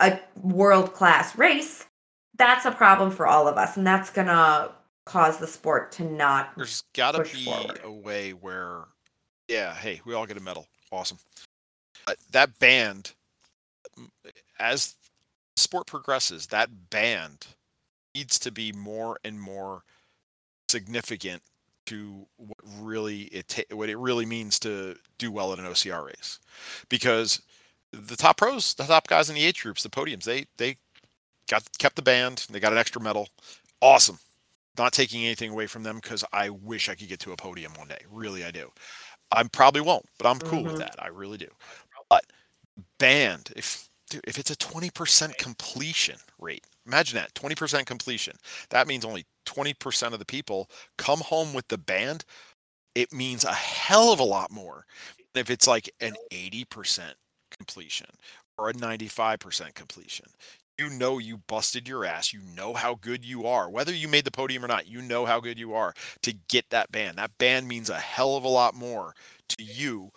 a 0.00 0.18
world 0.42 0.94
class 0.94 1.36
race 1.36 1.86
that's 2.36 2.64
a 2.64 2.70
problem 2.70 3.10
for 3.10 3.26
all 3.26 3.48
of 3.48 3.56
us 3.56 3.76
and 3.76 3.86
that's 3.86 4.10
going 4.10 4.28
to 4.28 4.70
cause 5.04 5.38
the 5.38 5.46
sport 5.46 5.90
to 5.90 6.04
not 6.04 6.50
there's 6.56 6.82
got 6.94 7.12
to 7.12 7.22
be 7.22 7.44
forward. 7.44 7.80
a 7.82 7.90
way 7.90 8.32
where 8.32 8.84
yeah, 9.48 9.74
hey, 9.74 10.00
we 10.04 10.14
all 10.14 10.26
get 10.26 10.36
a 10.36 10.40
medal. 10.40 10.68
Awesome. 10.92 11.18
But 12.06 12.18
that 12.30 12.58
band, 12.58 13.12
as 14.58 14.94
sport 15.56 15.86
progresses, 15.86 16.46
that 16.48 16.90
band 16.90 17.46
needs 18.14 18.38
to 18.40 18.50
be 18.50 18.72
more 18.72 19.18
and 19.24 19.40
more 19.40 19.82
significant 20.68 21.42
to 21.86 22.26
what 22.36 22.58
really 22.80 23.22
it 23.22 23.48
ta- 23.48 23.74
what 23.76 23.88
it 23.88 23.96
really 23.96 24.26
means 24.26 24.58
to 24.58 24.96
do 25.18 25.32
well 25.32 25.52
at 25.52 25.58
an 25.58 25.64
OCR 25.64 26.06
race, 26.06 26.38
because 26.88 27.40
the 27.92 28.16
top 28.16 28.36
pros, 28.36 28.74
the 28.74 28.84
top 28.84 29.08
guys 29.08 29.28
in 29.30 29.34
the 29.34 29.44
age 29.44 29.62
groups, 29.62 29.82
the 29.82 29.88
podiums, 29.88 30.24
they 30.24 30.46
they 30.58 30.76
got 31.48 31.66
kept 31.78 31.96
the 31.96 32.02
band, 32.02 32.46
they 32.50 32.60
got 32.60 32.72
an 32.72 32.78
extra 32.78 33.00
medal, 33.00 33.28
awesome. 33.80 34.18
Not 34.76 34.92
taking 34.92 35.24
anything 35.24 35.50
away 35.50 35.66
from 35.66 35.82
them 35.82 35.96
because 35.96 36.24
I 36.32 36.50
wish 36.50 36.88
I 36.88 36.94
could 36.94 37.08
get 37.08 37.18
to 37.20 37.32
a 37.32 37.36
podium 37.36 37.72
one 37.76 37.88
day. 37.88 37.98
Really, 38.12 38.44
I 38.44 38.52
do. 38.52 38.70
I 39.32 39.42
probably 39.44 39.80
won't, 39.80 40.06
but 40.18 40.28
I'm 40.28 40.38
cool 40.38 40.60
mm-hmm. 40.60 40.68
with 40.68 40.78
that. 40.78 40.94
I 40.98 41.08
really 41.08 41.36
do. 41.36 41.48
But 42.08 42.24
band, 42.98 43.50
if 43.56 43.87
if 44.24 44.38
it's 44.38 44.50
a 44.50 44.56
20% 44.56 45.36
completion 45.38 46.16
rate, 46.38 46.64
imagine 46.86 47.16
that 47.16 47.34
20% 47.34 47.86
completion. 47.86 48.36
That 48.70 48.86
means 48.86 49.04
only 49.04 49.26
20% 49.46 50.12
of 50.12 50.18
the 50.18 50.24
people 50.24 50.68
come 50.96 51.20
home 51.20 51.52
with 51.52 51.68
the 51.68 51.78
band. 51.78 52.24
It 52.94 53.12
means 53.12 53.44
a 53.44 53.52
hell 53.52 54.12
of 54.12 54.20
a 54.20 54.24
lot 54.24 54.50
more 54.50 54.84
if 55.34 55.50
it's 55.50 55.66
like 55.66 55.90
an 56.00 56.14
80% 56.32 57.12
completion 57.56 58.08
or 58.56 58.70
a 58.70 58.74
95% 58.74 59.74
completion 59.74 60.26
you 60.78 60.88
know 60.88 61.18
you 61.18 61.38
busted 61.48 61.88
your 61.88 62.04
ass. 62.04 62.32
You 62.32 62.40
know 62.56 62.72
how 62.72 62.94
good 62.94 63.24
you 63.24 63.46
are. 63.46 63.68
Whether 63.68 63.92
you 63.92 64.08
made 64.08 64.24
the 64.24 64.30
podium 64.30 64.64
or 64.64 64.68
not, 64.68 64.86
you 64.86 65.02
know 65.02 65.26
how 65.26 65.40
good 65.40 65.58
you 65.58 65.74
are 65.74 65.92
to 66.22 66.32
get 66.48 66.70
that 66.70 66.92
band. 66.92 67.18
That 67.18 67.36
band 67.38 67.66
means 67.66 67.90
a 67.90 67.98
hell 67.98 68.36
of 68.36 68.44
a 68.44 68.48
lot 68.48 68.74
more 68.74 69.14
to 69.48 69.62
you 69.62 70.10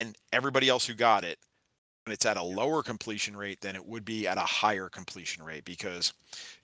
and 0.00 0.16
everybody 0.32 0.68
else 0.68 0.86
who 0.86 0.94
got 0.94 1.24
it 1.24 1.38
it's 2.12 2.26
at 2.26 2.36
a 2.36 2.42
lower 2.42 2.82
completion 2.82 3.36
rate 3.36 3.60
than 3.60 3.76
it 3.76 3.86
would 3.86 4.04
be 4.04 4.26
at 4.26 4.36
a 4.36 4.40
higher 4.40 4.88
completion 4.88 5.44
rate 5.44 5.64
because, 5.64 6.12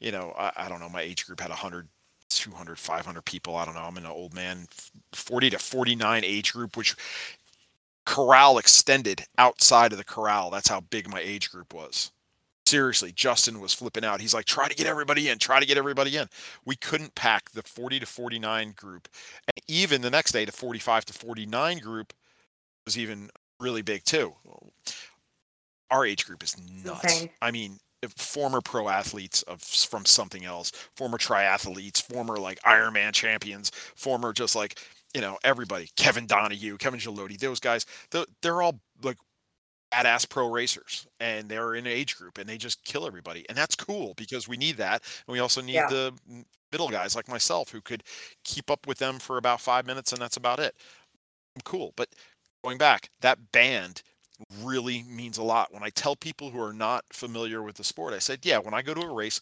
you 0.00 0.12
know, 0.12 0.34
I, 0.38 0.52
I 0.56 0.68
don't 0.68 0.80
know, 0.80 0.88
my 0.88 1.02
age 1.02 1.26
group 1.26 1.40
had 1.40 1.50
100 1.50 1.88
200 2.28 2.78
500 2.78 3.24
people 3.24 3.56
i 3.56 3.64
don't 3.64 3.74
know 3.74 3.80
i'm 3.80 3.96
an 3.96 4.06
old 4.06 4.32
man 4.32 4.68
40 5.12 5.50
to 5.50 5.58
49 5.58 6.22
age 6.24 6.52
group 6.52 6.76
which 6.76 6.94
corral 8.06 8.56
extended 8.56 9.24
outside 9.36 9.90
of 9.90 9.98
the 9.98 10.04
corral 10.04 10.48
that's 10.48 10.68
how 10.68 10.80
big 10.80 11.08
my 11.08 11.18
age 11.18 11.50
group 11.50 11.74
was 11.74 12.12
seriously, 12.70 13.10
Justin 13.12 13.60
was 13.60 13.74
flipping 13.74 14.04
out. 14.04 14.20
He's 14.20 14.32
like, 14.32 14.44
try 14.44 14.68
to 14.68 14.74
get 14.74 14.86
everybody 14.86 15.28
in, 15.28 15.38
try 15.38 15.58
to 15.58 15.66
get 15.66 15.76
everybody 15.76 16.16
in. 16.16 16.28
We 16.64 16.76
couldn't 16.76 17.14
pack 17.16 17.50
the 17.50 17.62
40 17.62 18.00
to 18.00 18.06
49 18.06 18.72
group. 18.76 19.08
And 19.48 19.64
even 19.66 20.02
the 20.02 20.10
next 20.10 20.32
day, 20.32 20.44
the 20.44 20.52
45 20.52 21.04
to 21.06 21.12
49 21.12 21.78
group 21.78 22.12
was 22.86 22.96
even 22.96 23.28
really 23.58 23.82
big 23.82 24.04
too. 24.04 24.34
Our 25.90 26.06
age 26.06 26.26
group 26.26 26.42
is 26.42 26.56
nuts. 26.84 27.04
Okay. 27.04 27.32
I 27.42 27.50
mean, 27.50 27.78
former 28.16 28.60
pro 28.60 28.88
athletes 28.88 29.42
of 29.42 29.60
from 29.62 30.04
something 30.06 30.44
else, 30.44 30.70
former 30.96 31.18
triathletes, 31.18 32.02
former 32.02 32.36
like 32.38 32.60
Ironman 32.62 33.12
champions, 33.12 33.70
former 33.96 34.32
just 34.32 34.54
like 34.56 34.78
you 35.14 35.20
know 35.20 35.38
everybody, 35.44 35.88
Kevin 35.96 36.26
Donahue, 36.26 36.76
Kevin 36.78 37.00
Gelotti, 37.00 37.38
those 37.38 37.60
guys, 37.60 37.84
they're, 38.10 38.24
they're 38.42 38.62
all 38.62 38.80
like 39.02 39.16
badass 39.92 40.28
pro 40.28 40.48
racers 40.48 41.06
and 41.18 41.48
they're 41.48 41.74
in 41.74 41.86
an 41.86 41.92
age 41.92 42.16
group 42.16 42.38
and 42.38 42.48
they 42.48 42.56
just 42.56 42.84
kill 42.84 43.06
everybody 43.06 43.44
and 43.48 43.58
that's 43.58 43.74
cool 43.74 44.14
because 44.16 44.46
we 44.48 44.56
need 44.56 44.76
that 44.76 45.02
and 45.26 45.32
we 45.32 45.40
also 45.40 45.60
need 45.60 45.74
Yeah. 45.74 45.88
the 45.88 46.12
middle 46.70 46.88
guys 46.88 47.16
like 47.16 47.28
myself 47.28 47.70
who 47.72 47.80
could 47.80 48.04
keep 48.44 48.70
up 48.70 48.86
with 48.86 48.98
them 48.98 49.18
for 49.18 49.36
about 49.36 49.60
five 49.60 49.86
minutes 49.86 50.12
and 50.12 50.22
that's 50.22 50.36
about 50.36 50.60
it 50.60 50.76
cool 51.64 51.92
but 51.96 52.08
going 52.64 52.78
back 52.78 53.10
that 53.20 53.50
band 53.52 54.02
really 54.62 55.04
means 55.04 55.38
a 55.38 55.42
lot 55.42 55.72
when 55.72 55.82
i 55.82 55.90
tell 55.90 56.16
people 56.16 56.50
who 56.50 56.60
are 56.60 56.72
not 56.72 57.04
familiar 57.12 57.62
with 57.62 57.76
the 57.76 57.84
sport 57.84 58.14
i 58.14 58.18
said 58.18 58.38
yeah 58.44 58.58
when 58.58 58.74
i 58.74 58.82
go 58.82 58.94
to 58.94 59.02
a 59.02 59.12
race 59.12 59.40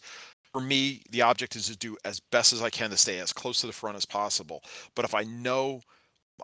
for 0.51 0.61
me 0.61 1.01
the 1.11 1.21
object 1.21 1.55
is 1.55 1.67
to 1.67 1.77
do 1.77 1.95
as 2.05 2.19
best 2.31 2.53
as 2.53 2.61
i 2.61 2.69
can 2.69 2.89
to 2.89 2.97
stay 2.97 3.19
as 3.19 3.33
close 3.33 3.61
to 3.61 3.67
the 3.67 3.73
front 3.73 3.97
as 3.97 4.05
possible 4.05 4.63
but 4.95 5.05
if 5.05 5.15
i 5.15 5.23
know 5.23 5.81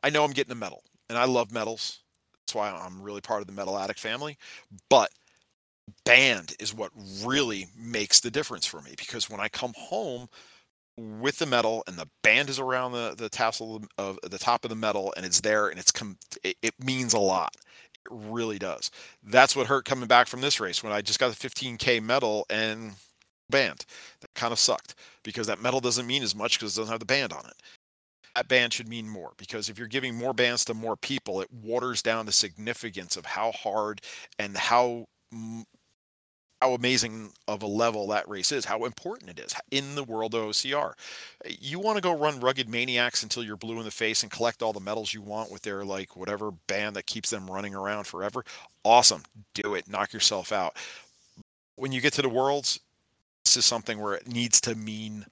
i 0.03 0.09
know 0.09 0.23
i'm 0.23 0.31
getting 0.31 0.51
a 0.51 0.55
medal 0.55 0.83
and 1.09 1.17
i 1.17 1.25
love 1.25 1.51
medals 1.51 2.01
that's 2.45 2.55
why 2.55 2.69
I'm 2.69 3.01
really 3.01 3.21
part 3.21 3.41
of 3.41 3.47
the 3.47 3.53
Medal 3.53 3.77
Addict 3.77 3.99
family. 3.99 4.37
But 4.89 5.09
band 6.05 6.53
is 6.59 6.73
what 6.73 6.91
really 7.23 7.67
makes 7.77 8.19
the 8.19 8.31
difference 8.31 8.65
for 8.65 8.81
me 8.81 8.93
because 8.97 9.29
when 9.29 9.39
I 9.39 9.47
come 9.49 9.73
home 9.75 10.27
with 10.97 11.37
the 11.39 11.45
medal 11.45 11.83
and 11.87 11.97
the 11.97 12.07
band 12.23 12.49
is 12.49 12.59
around 12.59 12.93
the, 12.93 13.15
the 13.17 13.29
tassel 13.29 13.83
of 13.97 14.19
the 14.23 14.37
top 14.37 14.63
of 14.63 14.69
the 14.69 14.75
medal 14.75 15.13
and 15.17 15.25
it's 15.25 15.41
there 15.41 15.67
and 15.69 15.79
it's 15.79 15.91
com- 15.91 16.17
it, 16.43 16.55
it 16.61 16.73
means 16.83 17.13
a 17.13 17.19
lot. 17.19 17.55
Really 18.09 18.59
does. 18.59 18.91
That's 19.23 19.55
what 19.55 19.67
hurt 19.67 19.85
coming 19.85 20.07
back 20.07 20.27
from 20.27 20.41
this 20.41 20.59
race 20.59 20.83
when 20.83 20.93
I 20.93 21.01
just 21.01 21.19
got 21.19 21.33
the 21.33 21.49
15k 21.49 22.01
medal 22.01 22.45
and 22.49 22.93
band. 23.49 23.85
That 24.21 24.33
kind 24.35 24.51
of 24.51 24.59
sucked 24.59 24.95
because 25.23 25.47
that 25.47 25.61
medal 25.61 25.79
doesn't 25.79 26.07
mean 26.07 26.23
as 26.23 26.35
much 26.35 26.59
because 26.59 26.77
it 26.77 26.81
doesn't 26.81 26.91
have 26.91 26.99
the 26.99 27.05
band 27.05 27.33
on 27.33 27.45
it 27.45 27.61
that 28.35 28.47
band 28.47 28.73
should 28.73 28.89
mean 28.89 29.07
more 29.07 29.31
because 29.37 29.69
if 29.69 29.79
you're 29.79 29.87
giving 29.87 30.13
more 30.13 30.33
bands 30.33 30.65
to 30.65 30.73
more 30.73 30.97
people, 30.97 31.41
it 31.41 31.51
waters 31.51 32.01
down 32.01 32.25
the 32.25 32.31
significance 32.31 33.15
of 33.15 33.25
how 33.25 33.51
hard 33.53 34.01
and 34.37 34.57
how 34.57 35.05
how 36.65 36.73
amazing 36.73 37.31
of 37.47 37.61
a 37.61 37.67
level 37.67 38.07
that 38.07 38.27
race 38.27 38.51
is, 38.51 38.65
how 38.65 38.85
important 38.85 39.29
it 39.29 39.39
is 39.39 39.53
in 39.69 39.93
the 39.93 40.03
world 40.03 40.33
of 40.33 40.41
OCR. 40.49 40.93
You 41.47 41.77
want 41.77 41.97
to 41.97 42.01
go 42.01 42.17
run 42.17 42.39
Rugged 42.39 42.67
Maniacs 42.67 43.21
until 43.21 43.43
you're 43.43 43.55
blue 43.55 43.77
in 43.77 43.85
the 43.85 43.91
face 43.91 44.23
and 44.23 44.31
collect 44.31 44.63
all 44.63 44.73
the 44.73 44.79
medals 44.79 45.13
you 45.13 45.21
want 45.21 45.51
with 45.51 45.61
their 45.61 45.85
like 45.85 46.15
whatever 46.15 46.49
band 46.65 46.95
that 46.95 47.05
keeps 47.05 47.29
them 47.29 47.45
running 47.45 47.75
around 47.75 48.07
forever. 48.07 48.43
Awesome. 48.83 49.21
Do 49.53 49.75
it. 49.75 49.87
Knock 49.87 50.11
yourself 50.11 50.51
out. 50.51 50.75
When 51.75 51.91
you 51.91 52.01
get 52.01 52.13
to 52.13 52.23
the 52.23 52.29
worlds, 52.29 52.79
this 53.43 53.55
is 53.55 53.65
something 53.65 54.01
where 54.01 54.15
it 54.15 54.27
needs 54.27 54.59
to 54.61 54.73
mean 54.73 55.27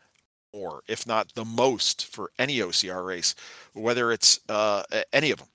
more, 0.54 0.84
if 0.88 1.08
not 1.08 1.34
the 1.34 1.46
most, 1.46 2.06
for 2.06 2.30
any 2.38 2.60
OCR 2.60 3.04
race, 3.04 3.34
whether 3.74 4.12
it's 4.12 4.40
uh, 4.50 4.84
any 5.12 5.32
of 5.32 5.40
them, 5.40 5.48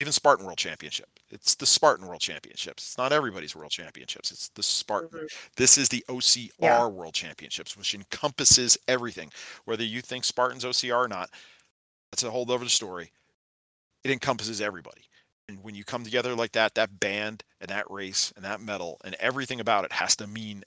even 0.00 0.12
Spartan 0.12 0.44
World 0.44 0.58
Championship. 0.58 1.17
It's 1.30 1.54
the 1.54 1.66
Spartan 1.66 2.06
World 2.06 2.20
Championships. 2.20 2.84
It's 2.84 2.98
not 2.98 3.12
everybody's 3.12 3.54
World 3.54 3.70
Championships. 3.70 4.30
It's 4.30 4.48
the 4.48 4.62
Spartan. 4.62 5.10
Mm-hmm. 5.10 5.26
This 5.56 5.76
is 5.76 5.88
the 5.88 6.04
OCR 6.08 6.50
yeah. 6.58 6.86
World 6.86 7.14
Championships, 7.14 7.76
which 7.76 7.94
encompasses 7.94 8.78
everything. 8.88 9.30
Whether 9.64 9.84
you 9.84 10.00
think 10.00 10.24
Spartan's 10.24 10.64
OCR 10.64 11.04
or 11.04 11.08
not, 11.08 11.30
that's 12.10 12.22
a 12.22 12.30
whole 12.30 12.50
other 12.50 12.68
story. 12.68 13.12
It 14.04 14.10
encompasses 14.10 14.60
everybody. 14.60 15.02
And 15.48 15.62
when 15.62 15.74
you 15.74 15.84
come 15.84 16.04
together 16.04 16.34
like 16.34 16.52
that, 16.52 16.74
that 16.74 17.00
band 17.00 17.42
and 17.60 17.70
that 17.70 17.90
race 17.90 18.32
and 18.36 18.44
that 18.44 18.60
medal 18.60 18.98
and 19.04 19.14
everything 19.16 19.60
about 19.60 19.84
it 19.84 19.92
has 19.92 20.16
to 20.16 20.26
mean 20.26 20.62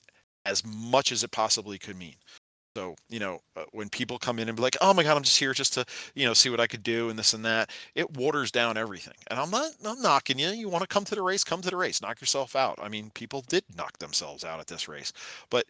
as 0.45 0.65
much 0.65 1.11
as 1.11 1.23
it 1.23 1.31
possibly 1.31 1.77
could 1.77 1.97
mean. 1.97 2.15
So, 2.75 2.95
you 3.09 3.19
know, 3.19 3.39
uh, 3.57 3.65
when 3.73 3.89
people 3.89 4.17
come 4.17 4.39
in 4.39 4.47
and 4.47 4.55
be 4.55 4.61
like, 4.61 4.77
"Oh 4.79 4.93
my 4.93 5.03
God, 5.03 5.17
I'm 5.17 5.23
just 5.23 5.37
here 5.39 5.53
just 5.53 5.73
to, 5.73 5.85
you 6.15 6.25
know, 6.25 6.33
see 6.33 6.49
what 6.49 6.61
I 6.61 6.67
could 6.67 6.83
do 6.83 7.09
and 7.09 7.19
this 7.19 7.33
and 7.33 7.43
that," 7.43 7.69
it 7.95 8.11
waters 8.15 8.49
down 8.51 8.77
everything. 8.77 9.15
And 9.27 9.39
I'm 9.39 9.49
not, 9.49 9.71
I'm 9.85 10.01
knocking 10.01 10.39
you. 10.39 10.49
You 10.49 10.69
want 10.69 10.81
to 10.83 10.87
come 10.87 11.03
to 11.05 11.15
the 11.15 11.21
race, 11.21 11.43
come 11.43 11.61
to 11.61 11.69
the 11.69 11.75
race, 11.77 12.01
knock 12.01 12.21
yourself 12.21 12.55
out. 12.55 12.79
I 12.81 12.87
mean, 12.87 13.11
people 13.13 13.41
did 13.47 13.65
knock 13.75 13.97
themselves 13.99 14.45
out 14.45 14.59
at 14.61 14.67
this 14.67 14.87
race, 14.87 15.11
but 15.49 15.65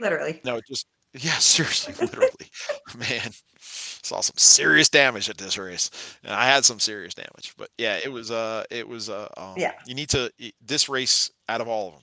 literally, 0.00 0.40
no, 0.44 0.60
just 0.68 0.86
yeah, 1.14 1.32
seriously, 1.38 1.94
literally, 2.00 2.50
man, 2.96 3.30
saw 3.60 4.20
some 4.20 4.36
serious 4.36 4.88
damage 4.88 5.28
at 5.28 5.38
this 5.38 5.58
race, 5.58 5.90
and 6.24 6.32
I 6.34 6.44
had 6.46 6.64
some 6.64 6.78
serious 6.80 7.14
damage. 7.14 7.54
But 7.56 7.70
yeah, 7.78 7.98
it 8.02 8.08
was, 8.10 8.30
uh, 8.30 8.64
it 8.70 8.86
was, 8.88 9.10
uh, 9.10 9.28
um, 9.36 9.54
yeah. 9.56 9.72
You 9.86 9.94
need 9.94 10.08
to 10.10 10.30
this 10.64 10.88
race 10.88 11.30
out 11.48 11.60
of 11.60 11.68
all 11.68 11.88
of 11.88 11.94
them. 11.94 12.02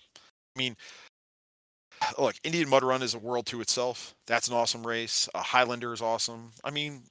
I 0.56 0.60
mean, 0.60 0.76
look, 2.18 2.36
Indian 2.44 2.70
Mud 2.70 2.84
Run 2.84 3.02
is 3.02 3.14
a 3.14 3.20
world 3.20 3.46
to 3.48 3.62
itself. 3.62 4.16
That's 4.28 4.48
an 4.48 4.54
awesome 4.54 4.86
race. 4.86 5.30
Uh, 5.34 5.42
Highlander 5.42 5.94
is 5.94 6.02
awesome. 6.02 6.52
I 6.64 6.72
mean, 6.72 7.04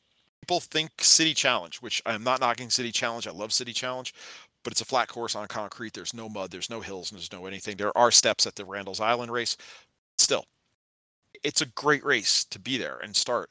people 0.42 0.60
think 0.60 0.90
City 1.00 1.34
Challenge, 1.34 1.78
which 1.78 2.02
I'm 2.06 2.24
not 2.24 2.40
knocking 2.40 2.70
City 2.70 2.92
Challenge. 2.92 3.26
I 3.26 3.32
love 3.32 3.52
City 3.52 3.72
Challenge, 3.72 4.14
but 4.62 4.72
it's 4.72 4.80
a 4.80 4.84
flat 4.84 5.08
course 5.08 5.34
on 5.34 5.46
concrete. 5.48 5.92
There's 5.92 6.14
no 6.14 6.28
mud. 6.28 6.50
There's 6.50 6.70
no 6.70 6.80
hills. 6.80 7.10
And 7.10 7.18
there's 7.18 7.32
no 7.32 7.46
anything. 7.46 7.76
There 7.76 7.96
are 7.96 8.10
steps 8.10 8.46
at 8.46 8.54
the 8.54 8.64
Randall's 8.64 9.00
Island 9.00 9.32
race. 9.32 9.56
Still, 10.18 10.44
it's 11.42 11.60
a 11.60 11.66
great 11.66 12.04
race 12.04 12.44
to 12.46 12.58
be 12.58 12.76
there 12.76 12.98
and 13.02 13.14
start. 13.14 13.50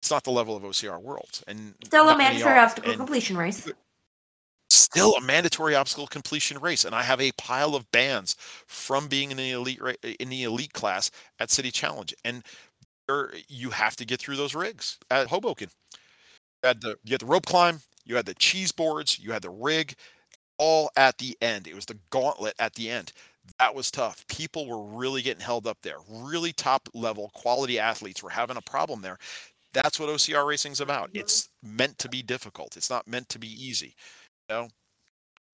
It's 0.00 0.10
not 0.10 0.24
the 0.24 0.30
level 0.30 0.56
of 0.56 0.62
OCR 0.62 1.00
Worlds, 1.00 1.42
and 1.48 1.74
still 1.84 2.08
a 2.08 2.16
mandatory 2.16 2.58
obstacle 2.58 2.94
completion 2.94 3.36
race 3.36 3.68
still 4.68 5.14
a 5.14 5.20
mandatory 5.20 5.74
obstacle 5.74 6.06
completion 6.06 6.58
race 6.58 6.84
and 6.84 6.94
i 6.94 7.02
have 7.02 7.20
a 7.20 7.32
pile 7.32 7.74
of 7.74 7.90
bands 7.92 8.36
from 8.66 9.06
being 9.06 9.30
in 9.30 9.36
the 9.36 9.50
elite 9.52 9.80
eh, 10.02 10.14
in 10.18 10.28
the 10.28 10.42
elite 10.42 10.72
class 10.72 11.10
at 11.38 11.50
city 11.50 11.70
challenge 11.70 12.14
and 12.24 12.42
there, 13.06 13.30
you 13.48 13.70
have 13.70 13.96
to 13.96 14.04
get 14.04 14.20
through 14.20 14.36
those 14.36 14.54
rigs 14.54 14.98
at 15.10 15.28
hoboken. 15.28 15.68
You 16.62 16.68
had 16.68 16.80
the 16.80 16.98
you 17.04 17.12
had 17.12 17.20
the 17.20 17.26
rope 17.26 17.46
climb 17.46 17.80
you 18.04 18.16
had 18.16 18.26
the 18.26 18.34
cheese 18.34 18.72
boards 18.72 19.18
you 19.18 19.32
had 19.32 19.42
the 19.42 19.50
rig 19.50 19.94
all 20.58 20.90
at 20.96 21.18
the 21.18 21.36
end. 21.40 21.66
It 21.66 21.74
was 21.74 21.86
the 21.86 21.98
gauntlet 22.10 22.54
at 22.58 22.74
the 22.74 22.90
end. 22.90 23.12
That 23.58 23.74
was 23.74 23.90
tough. 23.90 24.26
People 24.26 24.66
were 24.66 24.98
really 24.98 25.22
getting 25.22 25.42
held 25.44 25.66
up 25.66 25.78
there. 25.82 25.96
Really 26.08 26.52
top 26.52 26.88
level 26.94 27.30
quality 27.34 27.78
athletes 27.78 28.22
were 28.22 28.30
having 28.30 28.56
a 28.56 28.62
problem 28.62 29.02
there. 29.02 29.18
That's 29.72 30.00
what 30.00 30.08
ocr 30.08 30.46
racing's 30.46 30.80
about. 30.80 31.10
Mm-hmm. 31.10 31.18
It's 31.20 31.48
meant 31.62 31.98
to 31.98 32.08
be 32.08 32.22
difficult. 32.22 32.76
It's 32.76 32.90
not 32.90 33.06
meant 33.06 33.28
to 33.30 33.38
be 33.38 33.48
easy 33.48 33.94
no. 34.48 34.68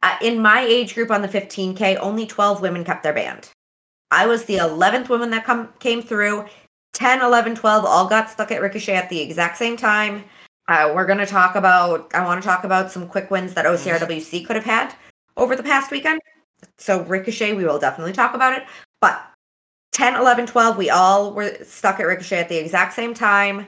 Uh, 0.03 0.17
in 0.21 0.41
my 0.41 0.61
age 0.61 0.95
group 0.95 1.11
on 1.11 1.23
the 1.23 1.29
15K, 1.29 1.97
only 2.01 2.27
12 2.27 2.61
women 2.61 2.85
kept 2.85 3.03
their 3.03 3.13
band. 3.13 3.51
I 4.11 4.27
was 4.27 4.45
the 4.45 4.57
11th 4.57 5.09
woman 5.09 5.31
that 5.31 5.45
come 5.45 5.69
came 5.79 6.03
through. 6.03 6.47
10, 6.93 7.23
11, 7.23 7.55
12 7.55 7.85
all 7.85 8.09
got 8.09 8.29
stuck 8.29 8.51
at 8.51 8.61
Ricochet 8.61 8.95
at 8.95 9.09
the 9.09 9.21
exact 9.21 9.57
same 9.57 9.77
time. 9.77 10.25
Uh, 10.69 10.93
we're 10.95 11.07
going 11.07 11.19
to 11.19 11.27
talk 11.27 11.55
about, 11.55 12.15
I 12.15 12.25
want 12.25 12.43
to 12.43 12.47
talk 12.47 12.65
about 12.65 12.91
some 12.91 13.09
quick 13.09 13.31
wins 13.31 13.55
that 13.55 13.65
OCRWC 13.65 14.47
could 14.47 14.57
have 14.57 14.65
had 14.65 14.95
over 15.37 15.57
the 15.57 15.63
past 15.63 15.91
weekend. 15.91 16.21
So, 16.79 17.03
Ricochet, 17.03 17.55
we 17.55 17.65
will 17.65 17.79
definitely 17.79 18.13
talk 18.13 18.35
about 18.35 18.57
it. 18.57 18.65
But 19.01 19.21
10, 19.93 20.17
11, 20.17 20.47
12, 20.47 20.77
we 20.77 20.91
all 20.91 21.33
were 21.33 21.57
stuck 21.65 21.99
at 21.99 22.07
Ricochet 22.07 22.41
at 22.41 22.49
the 22.49 22.57
exact 22.57 22.95
same 22.95 23.15
time. 23.15 23.67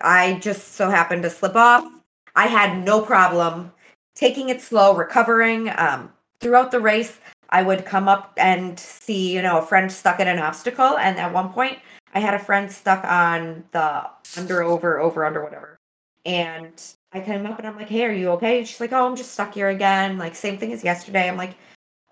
I 0.00 0.34
just 0.40 0.74
so 0.74 0.90
happened 0.90 1.22
to 1.22 1.30
slip 1.30 1.56
off. 1.56 1.86
I 2.34 2.46
had 2.46 2.84
no 2.84 3.00
problem 3.00 3.72
taking 4.14 4.48
it 4.48 4.60
slow, 4.60 4.94
recovering. 4.94 5.70
Um, 5.76 6.12
throughout 6.40 6.70
the 6.70 6.80
race, 6.80 7.18
I 7.50 7.62
would 7.62 7.84
come 7.84 8.08
up 8.08 8.32
and 8.36 8.78
see, 8.78 9.32
you 9.32 9.42
know, 9.42 9.58
a 9.58 9.66
friend 9.66 9.90
stuck 9.90 10.20
in 10.20 10.28
an 10.28 10.38
obstacle. 10.38 10.98
And 10.98 11.18
at 11.18 11.32
one 11.32 11.52
point, 11.52 11.78
I 12.14 12.20
had 12.20 12.34
a 12.34 12.38
friend 12.38 12.70
stuck 12.70 13.04
on 13.04 13.64
the 13.72 14.04
under, 14.36 14.62
over, 14.62 15.00
over, 15.00 15.24
under, 15.24 15.42
whatever. 15.42 15.76
And 16.24 16.82
I 17.12 17.20
came 17.20 17.46
up 17.46 17.58
and 17.58 17.68
I'm 17.68 17.76
like, 17.76 17.88
hey, 17.88 18.04
are 18.04 18.12
you 18.12 18.30
okay? 18.30 18.58
And 18.58 18.68
she's 18.68 18.80
like, 18.80 18.92
oh, 18.92 19.06
I'm 19.06 19.16
just 19.16 19.32
stuck 19.32 19.54
here 19.54 19.68
again. 19.68 20.18
Like, 20.18 20.34
same 20.34 20.58
thing 20.58 20.72
as 20.72 20.82
yesterday. 20.82 21.28
I'm 21.28 21.36
like, 21.36 21.56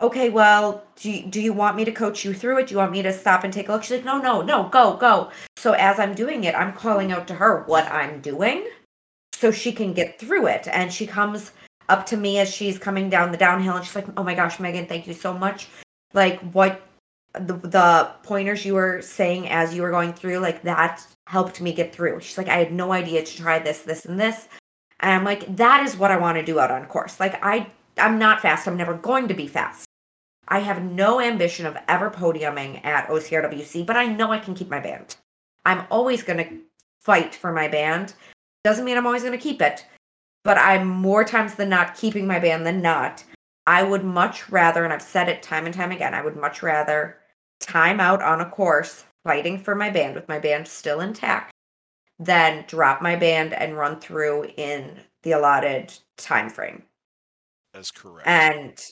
okay, 0.00 0.30
well, 0.30 0.84
do 0.96 1.10
you, 1.10 1.26
do 1.26 1.40
you 1.40 1.52
want 1.52 1.76
me 1.76 1.84
to 1.84 1.92
coach 1.92 2.24
you 2.24 2.34
through 2.34 2.58
it? 2.58 2.66
Do 2.66 2.74
you 2.74 2.78
want 2.78 2.92
me 2.92 3.02
to 3.02 3.12
stop 3.12 3.44
and 3.44 3.52
take 3.52 3.68
a 3.68 3.72
look? 3.72 3.84
She's 3.84 3.98
like, 3.98 4.04
no, 4.04 4.18
no, 4.18 4.42
no, 4.42 4.68
go, 4.68 4.96
go. 4.96 5.30
So 5.56 5.72
as 5.72 5.98
I'm 5.98 6.14
doing 6.14 6.44
it, 6.44 6.54
I'm 6.54 6.72
calling 6.72 7.12
out 7.12 7.26
to 7.28 7.34
her 7.34 7.62
what 7.64 7.86
I'm 7.86 8.20
doing 8.20 8.68
so 9.32 9.50
she 9.50 9.72
can 9.72 9.92
get 9.92 10.18
through 10.18 10.48
it. 10.48 10.68
And 10.68 10.92
she 10.92 11.06
comes 11.06 11.52
up 11.88 12.06
to 12.06 12.16
me 12.16 12.38
as 12.38 12.52
she's 12.52 12.78
coming 12.78 13.10
down 13.10 13.32
the 13.32 13.38
downhill 13.38 13.76
and 13.76 13.84
she's 13.84 13.94
like, 13.94 14.06
"Oh 14.16 14.22
my 14.24 14.34
gosh, 14.34 14.60
Megan, 14.60 14.86
thank 14.86 15.06
you 15.06 15.14
so 15.14 15.32
much." 15.36 15.68
Like 16.14 16.40
what 16.52 16.82
the 17.34 17.54
the 17.54 18.10
pointers 18.22 18.64
you 18.64 18.74
were 18.74 19.02
saying 19.02 19.48
as 19.48 19.74
you 19.74 19.82
were 19.82 19.90
going 19.90 20.12
through, 20.12 20.38
like 20.38 20.62
that 20.62 21.06
helped 21.26 21.60
me 21.60 21.72
get 21.72 21.94
through. 21.94 22.20
She's 22.20 22.38
like, 22.38 22.48
"I 22.48 22.58
had 22.58 22.72
no 22.72 22.92
idea 22.92 23.24
to 23.24 23.36
try 23.36 23.58
this, 23.58 23.80
this 23.80 24.04
and 24.04 24.20
this." 24.20 24.48
And 25.00 25.12
I'm 25.12 25.24
like, 25.24 25.56
"That 25.56 25.84
is 25.84 25.96
what 25.96 26.10
I 26.10 26.16
want 26.16 26.38
to 26.38 26.44
do 26.44 26.60
out 26.60 26.70
on 26.70 26.86
course." 26.86 27.20
Like 27.20 27.42
I 27.44 27.66
I'm 27.98 28.18
not 28.18 28.40
fast. 28.40 28.66
I'm 28.66 28.76
never 28.76 28.94
going 28.94 29.28
to 29.28 29.34
be 29.34 29.46
fast. 29.46 29.86
I 30.48 30.58
have 30.60 30.82
no 30.82 31.20
ambition 31.20 31.66
of 31.66 31.76
ever 31.88 32.10
podiuming 32.10 32.84
at 32.84 33.08
OCRWC, 33.08 33.86
but 33.86 33.96
I 33.96 34.06
know 34.06 34.32
I 34.32 34.38
can 34.38 34.54
keep 34.54 34.68
my 34.68 34.80
band. 34.80 35.16
I'm 35.64 35.86
always 35.90 36.22
going 36.22 36.38
to 36.38 36.58
fight 37.00 37.34
for 37.34 37.52
my 37.52 37.68
band. 37.68 38.14
Doesn't 38.64 38.84
mean 38.84 38.96
I'm 38.96 39.06
always 39.06 39.22
going 39.22 39.38
to 39.38 39.42
keep 39.42 39.62
it, 39.62 39.86
but 40.44 40.58
I'm 40.58 40.86
more 40.86 41.24
times 41.24 41.54
than 41.54 41.68
not 41.68 41.96
keeping 41.96 42.26
my 42.26 42.38
band 42.38 42.66
than 42.66 42.82
not. 42.82 43.24
I 43.66 43.82
would 43.82 44.04
much 44.04 44.48
rather, 44.50 44.84
and 44.84 44.92
I've 44.92 45.02
said 45.02 45.28
it 45.28 45.42
time 45.42 45.66
and 45.66 45.74
time 45.74 45.92
again, 45.92 46.14
I 46.14 46.22
would 46.22 46.36
much 46.36 46.62
rather 46.62 47.18
time 47.60 48.00
out 48.00 48.22
on 48.22 48.40
a 48.40 48.50
course 48.50 49.04
fighting 49.24 49.58
for 49.58 49.74
my 49.74 49.88
band 49.88 50.14
with 50.14 50.28
my 50.28 50.38
band 50.38 50.66
still 50.66 51.00
intact 51.00 51.52
than 52.18 52.64
drop 52.66 53.00
my 53.00 53.16
band 53.16 53.52
and 53.52 53.76
run 53.76 54.00
through 54.00 54.44
in 54.56 55.00
the 55.22 55.32
allotted 55.32 55.92
time 56.16 56.50
frame. 56.50 56.82
That's 57.72 57.90
correct. 57.90 58.26
And 58.26 58.84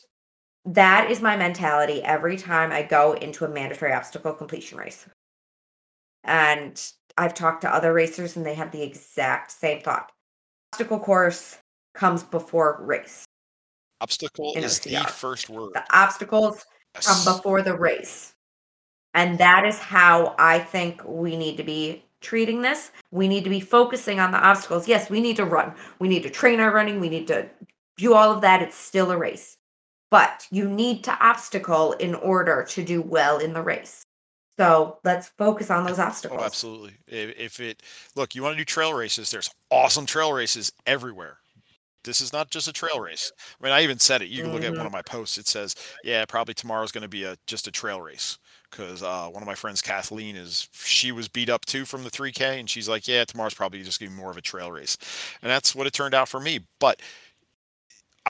that 0.65 1.11
is 1.11 1.21
my 1.21 1.37
mentality 1.37 2.03
every 2.03 2.37
time 2.37 2.71
I 2.71 2.83
go 2.83 3.13
into 3.15 3.45
a 3.45 3.49
mandatory 3.49 3.93
obstacle 3.93 4.33
completion 4.33 4.79
race. 4.79 5.07
And 6.25 6.81
I've 7.17 7.35
talked 7.35 7.63
to 7.63 7.75
other 7.75 7.93
racers 7.93 8.37
and 8.37 8.47
they 8.47 8.55
have 8.55 8.71
the 8.71 8.83
exact 8.83 9.51
same 9.53 9.81
thought. 9.81 10.13
Obstacle 10.73 11.01
course 11.01 11.59
comes 11.95 12.23
before 12.23 12.79
race. 12.81 13.25
Obstacle 14.01 14.55
is 14.57 14.79
the 14.81 14.97
first 15.09 15.51
word. 15.51 15.73
The 15.75 15.85
obstacles 15.93 16.65
yes. 16.95 17.07
come 17.07 17.37
before 17.37 17.63
the 17.63 17.77
race. 17.77 18.35
And 19.15 19.39
that 19.39 19.67
is 19.67 19.79
how 19.79 20.35
I 20.39 20.61
think 20.61 21.03
we 21.05 21.37
need 21.37 21.57
to 21.57 21.65
be 21.65 22.05
treating 22.21 22.63
this. 22.63 22.93
We 23.11 23.27
need 23.27 23.45
to 23.45 23.51
be 23.51 23.61
focusing 23.61 24.21
on 24.21 24.31
the 24.31 24.39
obstacles. 24.39 24.87
Yes, 24.87 25.11
we 25.11 25.21
need 25.21 25.37
to 25.37 25.45
run. 25.45 25.75
We 25.99 26.09
need 26.09 26.23
to 26.23 26.31
train 26.31 26.61
our 26.61 26.73
running. 26.73 27.01
We 27.01 27.09
need 27.09 27.27
to 27.27 27.49
do 27.97 28.15
all 28.15 28.33
of 28.33 28.41
that. 28.43 28.63
It's 28.63 28.77
still 28.77 29.11
a 29.11 29.17
race. 29.17 29.57
But 30.11 30.47
you 30.51 30.69
need 30.69 31.05
to 31.05 31.19
obstacle 31.25 31.93
in 31.95 32.15
order 32.15 32.65
to 32.71 32.85
do 32.85 33.03
well 33.03 33.39
in 33.39 33.53
the 33.53 33.63
race. 33.63 34.03
So 34.59 34.99
let's 35.05 35.29
focus 35.29 35.71
on 35.71 35.87
those 35.87 35.99
oh, 35.99 36.05
obstacles. 36.05 36.41
Oh, 36.43 36.45
absolutely. 36.45 36.93
If, 37.07 37.39
if 37.39 37.61
it 37.61 37.83
look, 38.15 38.35
you 38.35 38.43
want 38.43 38.55
to 38.55 38.59
do 38.59 38.65
trail 38.65 38.93
races, 38.93 39.31
there's 39.31 39.51
awesome 39.71 40.07
trail 40.07 40.33
races 40.33 40.73
everywhere. 40.87 41.39
This 42.05 42.21
is 42.21 42.33
not 42.33 42.51
just 42.51 42.69
a 42.69 42.73
trail 42.73 42.99
race. 42.99 43.31
I 43.61 43.65
mean, 43.65 43.73
I 43.73 43.83
even 43.83 43.99
said 43.99 44.23
it. 44.23 44.29
You 44.29 44.43
can 44.43 44.53
look 44.53 44.63
at 44.63 44.71
one 44.71 44.79
mm-hmm. 44.79 44.87
of 44.87 44.93
my 44.93 45.03
posts. 45.03 45.37
It 45.37 45.47
says, 45.47 45.75
"Yeah, 46.03 46.25
probably 46.25 46.55
tomorrow's 46.55 46.93
going 46.93 47.03
to 47.03 47.09
be 47.09 47.25
a 47.25 47.37
just 47.47 47.67
a 47.67 47.71
trail 47.71 48.01
race." 48.01 48.39
Because 48.71 49.03
uh, 49.03 49.29
one 49.29 49.43
of 49.43 49.47
my 49.47 49.55
friends, 49.55 49.83
Kathleen, 49.83 50.37
is 50.37 50.69
she 50.73 51.13
was 51.13 51.29
beat 51.29 51.51
up 51.51 51.67
too 51.67 51.85
from 51.85 52.05
the 52.05 52.11
3K, 52.11 52.59
and 52.59 52.71
she's 52.71 52.89
like, 52.89 53.07
"Yeah, 53.07 53.25
tomorrow's 53.25 53.53
probably 53.53 53.83
just 53.83 54.01
going 54.01 54.11
to 54.11 54.17
be 54.17 54.21
more 54.21 54.31
of 54.31 54.39
a 54.39 54.43
trail 54.43 54.73
race," 54.73 54.97
and 55.43 55.51
that's 55.51 55.75
what 55.75 55.87
it 55.87 55.93
turned 55.93 56.15
out 56.15 56.29
for 56.29 56.41
me. 56.41 56.61
But 56.79 57.03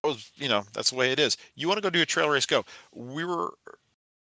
I 0.03 0.09
was, 0.09 0.33
you 0.37 0.49
know, 0.49 0.65
that's 0.73 0.91
the 0.91 0.97
way 0.97 1.13
it 1.13 1.21
is. 1.21 1.37
You 1.55 1.69
want 1.69 1.79
to 1.79 1.83
go 1.83 1.91
do 1.91 2.03
a 2.03 2.07
trail 2.07 2.29
race? 2.29 2.47
Go. 2.47 2.65
We 2.93 3.25
were 3.25 3.55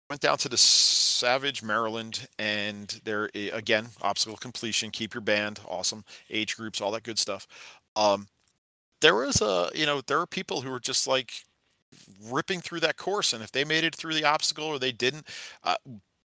went 0.08 0.22
down 0.22 0.38
to 0.38 0.48
the 0.48 0.56
Savage, 0.56 1.62
Maryland, 1.62 2.28
and 2.38 3.00
there 3.04 3.30
again 3.34 3.88
obstacle 4.00 4.36
completion. 4.36 4.90
Keep 4.90 5.14
your 5.14 5.20
band, 5.20 5.60
awesome 5.66 6.04
age 6.30 6.56
groups, 6.56 6.80
all 6.80 6.92
that 6.92 7.02
good 7.02 7.18
stuff. 7.18 7.46
Um, 7.96 8.28
there 9.00 9.14
was 9.14 9.40
a 9.40 9.70
you 9.74 9.86
know 9.86 10.00
there 10.00 10.20
are 10.20 10.26
people 10.26 10.62
who 10.62 10.70
were 10.70 10.80
just 10.80 11.06
like 11.06 11.44
ripping 12.22 12.60
through 12.60 12.80
that 12.80 12.96
course 12.96 13.32
and 13.32 13.42
if 13.42 13.50
they 13.50 13.64
made 13.64 13.82
it 13.82 13.94
through 13.94 14.12
the 14.12 14.24
obstacle 14.24 14.66
or 14.66 14.78
they 14.78 14.92
didn't 14.92 15.26
uh, 15.64 15.76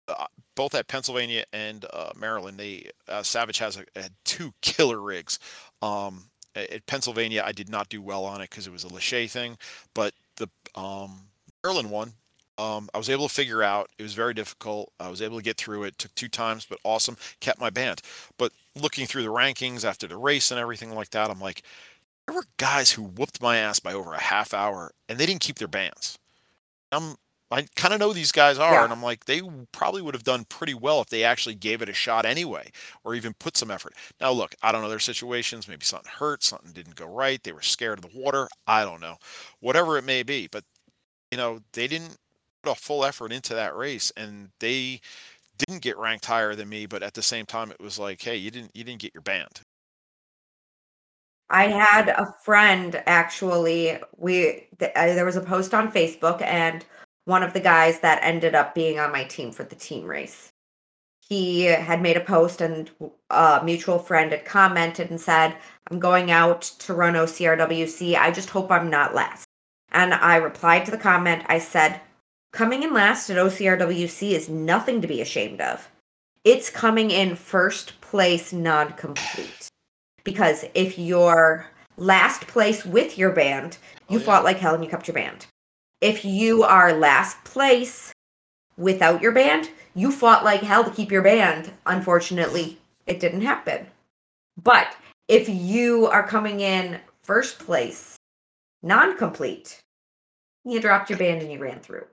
uh, 0.09 0.27
both 0.55 0.75
at 0.75 0.89
Pennsylvania 0.89 1.45
and 1.53 1.87
uh, 1.93 2.11
Maryland, 2.17 2.59
they 2.59 2.91
uh, 3.09 3.23
Savage 3.23 3.59
has 3.59 3.77
a, 3.77 3.85
a, 3.97 4.09
two 4.25 4.53
killer 4.63 5.01
rigs. 5.01 5.39
Um, 5.83 6.25
at 6.55 6.87
Pennsylvania, 6.87 7.43
I 7.45 7.51
did 7.51 7.69
not 7.69 7.89
do 7.89 8.01
well 8.01 8.25
on 8.25 8.41
it 8.41 8.49
because 8.51 8.69
it 8.69 8.73
was 8.73 8.85
a 8.85 8.89
lache 8.89 9.29
thing, 9.29 9.57
but 9.93 10.15
the 10.37 10.49
um, 10.77 11.23
Maryland 11.65 11.91
one, 11.91 12.13
um, 12.59 12.89
I 12.95 12.99
was 12.99 13.11
able 13.11 13.29
to 13.29 13.35
figure 13.35 13.63
out. 13.63 13.91
It 13.99 14.03
was 14.03 14.15
very 14.15 14.35
difficult. 14.35 14.93
I 15.01 15.09
was 15.09 15.21
able 15.23 15.39
to 15.39 15.43
get 15.43 15.57
through 15.57 15.85
it. 15.85 15.99
Took 15.99 16.15
two 16.15 16.29
times, 16.29 16.65
but 16.65 16.79
awesome. 16.85 17.17
Kept 17.41 17.61
my 17.61 17.71
band. 17.71 18.01
But 18.39 18.53
looking 18.77 19.07
through 19.07 19.23
the 19.23 19.29
rankings 19.29 19.85
after 19.85 20.07
the 20.07 20.17
race 20.17 20.51
and 20.51 20.61
everything 20.61 20.95
like 20.95 21.11
that, 21.11 21.31
I'm 21.31 21.41
like, 21.41 21.63
there 22.27 22.35
were 22.35 22.47
guys 22.57 22.93
who 22.93 23.03
whooped 23.03 23.43
my 23.43 23.59
ass 23.59 23.81
by 23.81 23.93
over 23.93 24.15
a 24.15 24.21
half 24.21 24.55
hour 24.55 24.93
and 25.09 25.19
they 25.19 25.27
didn't 25.27 25.43
keep 25.43 25.59
their 25.59 25.69
bands. 25.69 26.19
I'm 26.93 27.17
I 27.51 27.67
kind 27.77 27.95
of 27.95 28.01
know 28.01 28.13
these 28.13 28.33
guys 28.33 28.59
are, 28.59 28.73
yeah. 28.73 28.85
and 28.85 28.93
I'm 28.93 29.03
like, 29.03 29.27
they 29.27 29.41
probably 29.71 30.03
would 30.03 30.15
have 30.15 30.25
done 30.25 30.45
pretty 30.45 30.75
well 30.75 31.01
if 31.01 31.09
they 31.09 31.23
actually 31.23 31.55
gave 31.55 31.83
it 31.83 31.89
a 31.89 31.95
shot 31.95 32.25
anyway, 32.25 32.73
or 33.05 33.15
even 33.15 33.35
put 33.35 33.57
some 33.57 33.71
effort. 33.71 33.95
Now, 34.21 34.33
look, 34.33 34.57
I 34.63 34.73
don't 34.73 34.83
know 34.83 34.89
their 34.89 34.99
situations. 34.99 35.69
Maybe 35.69 35.85
something 35.85 36.11
hurt, 36.19 36.43
something 36.43 36.73
didn't 36.73 36.97
go 36.97 37.07
right. 37.07 37.41
They 37.43 37.53
were 37.53 37.63
scared 37.63 38.03
of 38.03 38.11
the 38.11 38.19
water. 38.19 38.49
I 38.67 38.85
don't 38.85 39.01
know, 39.01 39.19
whatever 39.61 39.97
it 39.99 40.05
may 40.05 40.23
be. 40.25 40.49
But 40.51 40.65
you 41.31 41.37
know, 41.37 41.61
they 41.75 41.87
didn't 41.87 42.17
a 42.69 42.75
full 42.75 43.05
effort 43.05 43.33
into 43.33 43.55
that 43.55 43.77
race, 43.77 44.13
and 44.17 44.51
they 44.61 45.01
didn't 45.59 45.83
get 45.83 45.99
ranked 45.99 46.27
higher 46.27 46.55
than 46.55 46.69
me. 46.69 46.87
But 46.87 47.03
at 47.03 47.15
the 47.15 47.23
same 47.23 47.47
time, 47.47 47.71
it 47.71 47.81
was 47.81 47.99
like, 47.99 48.21
hey, 48.23 48.37
you 48.37 48.51
didn't 48.51 48.71
you 48.75 48.85
didn't 48.85 49.01
get 49.01 49.15
your 49.15 49.23
band. 49.23 49.61
I 51.51 51.67
had 51.67 52.09
a 52.09 52.35
friend 52.43 53.03
actually. 53.07 53.99
We 54.17 54.67
th- 54.79 54.93
uh, 54.97 55.15
there 55.15 55.25
was 55.25 55.37
a 55.37 55.41
post 55.41 55.75
on 55.75 55.93
Facebook, 55.93 56.43
and 56.43 56.85
one 57.27 57.43
of 57.43 57.53
the 57.53 57.61
guys 57.61 58.01
that 58.01 58.23
ended 58.23 58.55
up 58.55 58.75
being 58.75 58.99
on 58.99 59.13
my 59.13 59.25
team 59.25 59.53
for 59.53 59.65
the 59.65 59.77
team 59.77 60.05
race. 60.05 60.51
He 61.21 61.65
had 61.65 62.03
made 62.03 62.17
a 62.17 62.21
post, 62.21 62.61
and 62.61 62.91
a 63.31 63.61
mutual 63.65 63.99
friend 63.99 64.33
had 64.33 64.45
commented 64.45 65.11
and 65.11 65.21
said, 65.21 65.57
"I'm 65.91 65.99
going 65.99 66.31
out 66.31 66.63
to 66.81 66.95
run 66.95 67.15
OCRWC. 67.15 68.17
I 68.17 68.31
just 68.31 68.51
hope 68.51 68.71
I'm 68.71 68.91
not 68.91 69.15
last." 69.15 69.47
And 69.93 70.13
I 70.13 70.37
replied 70.37 70.85
to 70.87 70.91
the 70.91 70.99
comment. 70.99 71.45
I 71.47 71.59
said, 71.59 72.01
"Coming 72.55 72.83
in 72.83 72.95
last 72.95 73.29
at 73.31 73.37
OCRWC 73.37 74.33
is 74.33 74.49
nothing 74.49 75.03
to 75.03 75.09
be 75.09 75.21
ashamed 75.21 75.61
of. 75.61 75.91
It's 76.45 76.71
coming 76.71 77.11
in 77.11 77.37
first 77.37 78.01
place, 78.01 78.53
non-complete." 78.53 79.71
because 80.25 80.65
if 80.75 80.99
you're 80.99 81.67
last 81.97 82.47
place 82.47 82.85
with 82.85 83.17
your 83.17 83.31
band, 83.31 83.79
you 84.09 84.17
oh, 84.17 84.21
yeah. 84.21 84.27
fought 84.27 84.45
like 84.45 84.59
hell 84.59 84.75
and 84.75 84.83
you 84.83 84.91
kept 84.91 85.07
your 85.07 85.15
band. 85.15 85.47
If 86.01 86.25
you 86.25 86.65
are 86.65 86.93
last 86.93 87.43
place 87.45 88.13
without 88.77 89.23
your 89.23 89.33
band, 89.33 89.71
you 89.95 90.11
fought 90.11 90.45
like 90.45 90.61
hell 90.61 90.83
to 90.85 90.91
keep 90.91 91.13
your 91.13 91.23
band. 91.23 91.71
Unfortunately, 91.87 92.79
it 93.07 93.21
didn't 93.21 93.43
happen. 93.43 93.87
But 94.63 94.97
if 95.29 95.49
you 95.49 96.07
are 96.07 96.27
coming 96.27 96.61
in 96.61 97.01
first 97.23 97.59
place, 97.59 98.17
non 98.83 99.17
complete, 99.17 99.81
you 100.65 100.81
dropped 100.81 101.11
your 101.11 101.19
band 101.19 101.43
and 101.43 101.53
you 101.53 101.59
ran 101.59 101.81
through. 101.81 102.07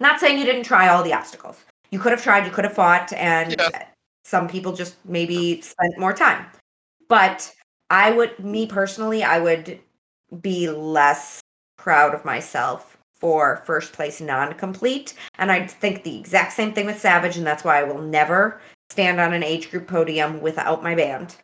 Not 0.00 0.20
saying 0.20 0.38
you 0.38 0.44
didn't 0.44 0.64
try 0.64 0.88
all 0.88 1.02
the 1.02 1.12
obstacles. 1.12 1.64
You 1.90 1.98
could 1.98 2.12
have 2.12 2.22
tried, 2.22 2.44
you 2.44 2.52
could 2.52 2.64
have 2.64 2.74
fought, 2.74 3.12
and 3.12 3.54
yeah. 3.58 3.86
some 4.24 4.48
people 4.48 4.72
just 4.72 4.96
maybe 5.04 5.60
spent 5.60 5.98
more 5.98 6.12
time. 6.12 6.46
But 7.08 7.54
I 7.90 8.10
would, 8.10 8.38
me 8.38 8.66
personally, 8.66 9.22
I 9.22 9.38
would 9.38 9.78
be 10.40 10.68
less 10.68 11.40
proud 11.76 12.14
of 12.14 12.24
myself 12.24 12.96
for 13.14 13.62
first 13.64 13.92
place 13.92 14.20
non 14.20 14.54
complete. 14.54 15.14
And 15.38 15.50
I 15.50 15.66
think 15.66 16.02
the 16.02 16.18
exact 16.18 16.52
same 16.52 16.72
thing 16.72 16.86
with 16.86 17.00
Savage, 17.00 17.36
and 17.36 17.46
that's 17.46 17.64
why 17.64 17.80
I 17.80 17.84
will 17.84 18.02
never 18.02 18.60
stand 18.90 19.20
on 19.20 19.32
an 19.32 19.42
age 19.42 19.70
group 19.70 19.86
podium 19.86 20.40
without 20.40 20.82
my 20.82 20.94
band. 20.94 21.36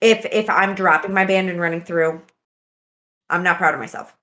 If 0.00 0.24
if 0.26 0.48
I'm 0.50 0.74
dropping 0.74 1.14
my 1.14 1.24
band 1.24 1.48
and 1.48 1.60
running 1.60 1.82
through, 1.82 2.22
I'm 3.30 3.42
not 3.42 3.58
proud 3.58 3.74
of 3.74 3.80
myself. 3.80 4.14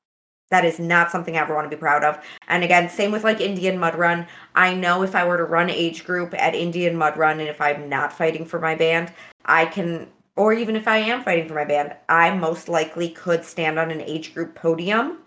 That 0.49 0.65
is 0.65 0.79
not 0.79 1.11
something 1.11 1.37
I 1.37 1.41
ever 1.41 1.53
want 1.53 1.69
to 1.69 1.75
be 1.75 1.79
proud 1.79 2.03
of. 2.03 2.23
And 2.47 2.63
again, 2.63 2.89
same 2.89 3.11
with 3.11 3.23
like 3.23 3.39
Indian 3.39 3.77
Mud 3.77 3.95
Run. 3.95 4.25
I 4.55 4.73
know 4.73 5.03
if 5.03 5.15
I 5.15 5.25
were 5.25 5.37
to 5.37 5.43
run 5.43 5.69
age 5.69 6.05
group 6.05 6.33
at 6.33 6.55
Indian 6.55 6.95
Mud 6.95 7.17
Run 7.17 7.39
and 7.39 7.49
if 7.49 7.61
I'm 7.61 7.87
not 7.87 8.13
fighting 8.13 8.45
for 8.45 8.59
my 8.59 8.75
band, 8.75 9.13
I 9.45 9.65
can 9.65 10.07
or 10.35 10.53
even 10.53 10.77
if 10.77 10.87
I 10.87 10.97
am 10.97 11.21
fighting 11.23 11.49
for 11.49 11.53
my 11.53 11.65
band, 11.65 11.93
I 12.07 12.33
most 12.33 12.69
likely 12.69 13.09
could 13.09 13.43
stand 13.43 13.77
on 13.77 13.91
an 13.91 13.99
age 13.99 14.33
group 14.33 14.55
podium 14.55 15.17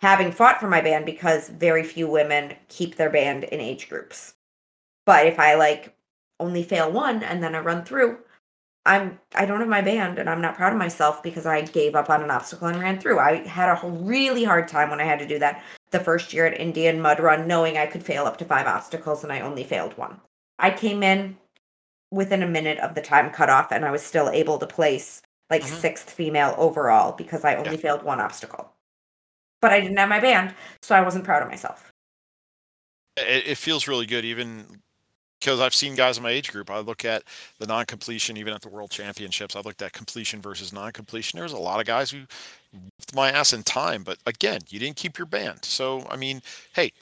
having 0.00 0.32
fought 0.32 0.58
for 0.58 0.68
my 0.68 0.80
band 0.80 1.04
because 1.04 1.50
very 1.50 1.82
few 1.84 2.08
women 2.08 2.54
keep 2.68 2.96
their 2.96 3.10
band 3.10 3.44
in 3.44 3.60
age 3.60 3.88
groups. 3.88 4.34
But 5.04 5.26
if 5.26 5.38
I 5.38 5.54
like 5.54 5.94
only 6.38 6.62
fail 6.62 6.90
one 6.90 7.22
and 7.22 7.42
then 7.42 7.54
I 7.54 7.60
run 7.60 7.84
through, 7.84 8.18
I'm 8.86 9.18
I 9.34 9.44
don't 9.44 9.60
have 9.60 9.68
my 9.68 9.82
band 9.82 10.18
and 10.18 10.28
I'm 10.28 10.40
not 10.40 10.56
proud 10.56 10.72
of 10.72 10.78
myself 10.78 11.22
because 11.22 11.46
I 11.46 11.62
gave 11.62 11.94
up 11.94 12.08
on 12.08 12.22
an 12.22 12.30
obstacle 12.30 12.68
and 12.68 12.80
ran 12.80 12.98
through. 12.98 13.18
I 13.18 13.46
had 13.46 13.68
a 13.68 13.86
really 13.86 14.44
hard 14.44 14.68
time 14.68 14.90
when 14.90 15.00
I 15.00 15.04
had 15.04 15.18
to 15.18 15.28
do 15.28 15.38
that 15.38 15.62
the 15.90 16.00
first 16.00 16.32
year 16.32 16.46
at 16.46 16.58
Indian 16.58 17.00
Mud 17.00 17.20
Run 17.20 17.46
knowing 17.46 17.76
I 17.76 17.86
could 17.86 18.02
fail 18.02 18.24
up 18.24 18.38
to 18.38 18.44
5 18.44 18.66
obstacles 18.66 19.22
and 19.22 19.32
I 19.32 19.40
only 19.40 19.64
failed 19.64 19.98
one. 19.98 20.20
I 20.58 20.70
came 20.70 21.02
in 21.02 21.36
within 22.10 22.42
a 22.42 22.48
minute 22.48 22.78
of 22.78 22.94
the 22.94 23.00
time 23.00 23.30
cutoff, 23.30 23.72
and 23.72 23.84
I 23.84 23.90
was 23.90 24.02
still 24.02 24.28
able 24.28 24.58
to 24.58 24.66
place 24.66 25.22
like 25.48 25.62
mm-hmm. 25.62 25.76
sixth 25.76 26.10
female 26.10 26.54
overall 26.58 27.12
because 27.12 27.44
I 27.44 27.56
only 27.56 27.72
yeah. 27.72 27.76
failed 27.78 28.02
one 28.02 28.20
obstacle. 28.20 28.72
But 29.60 29.72
I 29.72 29.80
didn't 29.80 29.98
have 29.98 30.08
my 30.08 30.20
band, 30.20 30.54
so 30.82 30.94
I 30.94 31.02
wasn't 31.02 31.24
proud 31.24 31.42
of 31.42 31.48
myself. 31.48 31.90
It, 33.16 33.46
it 33.46 33.58
feels 33.58 33.88
really 33.88 34.06
good, 34.06 34.24
even 34.24 34.80
because 35.40 35.58
I've 35.58 35.74
seen 35.74 35.94
guys 35.94 36.18
in 36.18 36.22
my 36.22 36.30
age 36.30 36.52
group. 36.52 36.70
I 36.70 36.78
look 36.80 37.04
at 37.04 37.24
the 37.58 37.66
non-completion, 37.66 38.36
even 38.36 38.52
at 38.52 38.60
the 38.60 38.68
World 38.68 38.90
Championships. 38.90 39.56
I 39.56 39.60
looked 39.60 39.82
at 39.82 39.92
completion 39.92 40.40
versus 40.40 40.72
non-completion. 40.72 41.38
There's 41.38 41.52
a 41.52 41.58
lot 41.58 41.80
of 41.80 41.86
guys 41.86 42.10
who 42.10 42.20
my 43.14 43.30
ass 43.30 43.52
in 43.52 43.62
time, 43.62 44.04
but 44.04 44.18
again, 44.26 44.60
you 44.68 44.78
didn't 44.78 44.96
keep 44.96 45.18
your 45.18 45.26
band. 45.26 45.64
So 45.64 46.06
I 46.10 46.16
mean, 46.16 46.42
hey, 46.74 46.92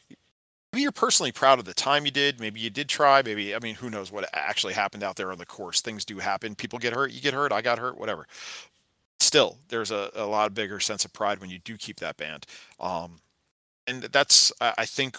maybe 0.73 0.83
you're 0.83 0.93
personally 0.93 1.33
proud 1.33 1.59
of 1.59 1.65
the 1.65 1.75
time 1.75 2.05
you 2.05 2.11
did. 2.11 2.41
Maybe 2.41 2.61
you 2.61 2.71
did 2.71 2.89
try. 2.89 3.23
Maybe 3.23 3.55
I 3.55 3.59
mean, 3.59 3.75
who 3.75 3.91
knows 3.91 4.13
what 4.13 4.29
actually 4.33 4.75
happened 4.75 5.03
out 5.03 5.17
there 5.17 5.33
on 5.33 5.39
the 5.39 5.47
course? 5.47 5.81
Things 5.81 6.05
do 6.05 6.19
happen. 6.19 6.55
People 6.55 6.79
get 6.79 6.95
hurt. 6.95 7.11
You 7.11 7.21
get 7.21 7.35
hurt. 7.35 7.53
I 7.53 7.61
got 7.61 7.79
hurt. 7.79 7.99
Whatever. 7.99 8.27
Still, 9.21 9.59
there's 9.69 9.91
a, 9.91 10.11
a 10.15 10.27
lot 10.27 10.55
bigger 10.55 10.79
sense 10.79 11.05
of 11.05 11.13
pride 11.13 11.41
when 11.41 11.51
you 11.51 11.59
do 11.59 11.77
keep 11.77 11.99
that 12.01 12.17
band. 12.17 12.47
Um, 12.79 13.19
and 13.89 14.03
that's 14.03 14.53
I 14.61 14.85
think 14.85 15.17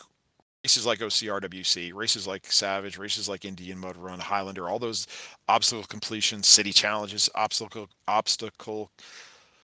races 0.64 0.86
like 0.86 1.00
OCRWC, 1.00 1.94
races 1.94 2.28
like 2.28 2.46
Savage, 2.52 2.98
races 2.98 3.30
like 3.30 3.46
Indian 3.46 3.80
Mud 3.80 3.98
Run, 3.98 4.20
Highlander, 4.20 4.68
all 4.70 4.80
those 4.80 5.08
obstacle 5.48 5.84
completion, 5.86 6.44
city 6.44 6.72
challenges, 6.72 7.30
obstacle 7.36 7.88
obstacle 8.08 8.92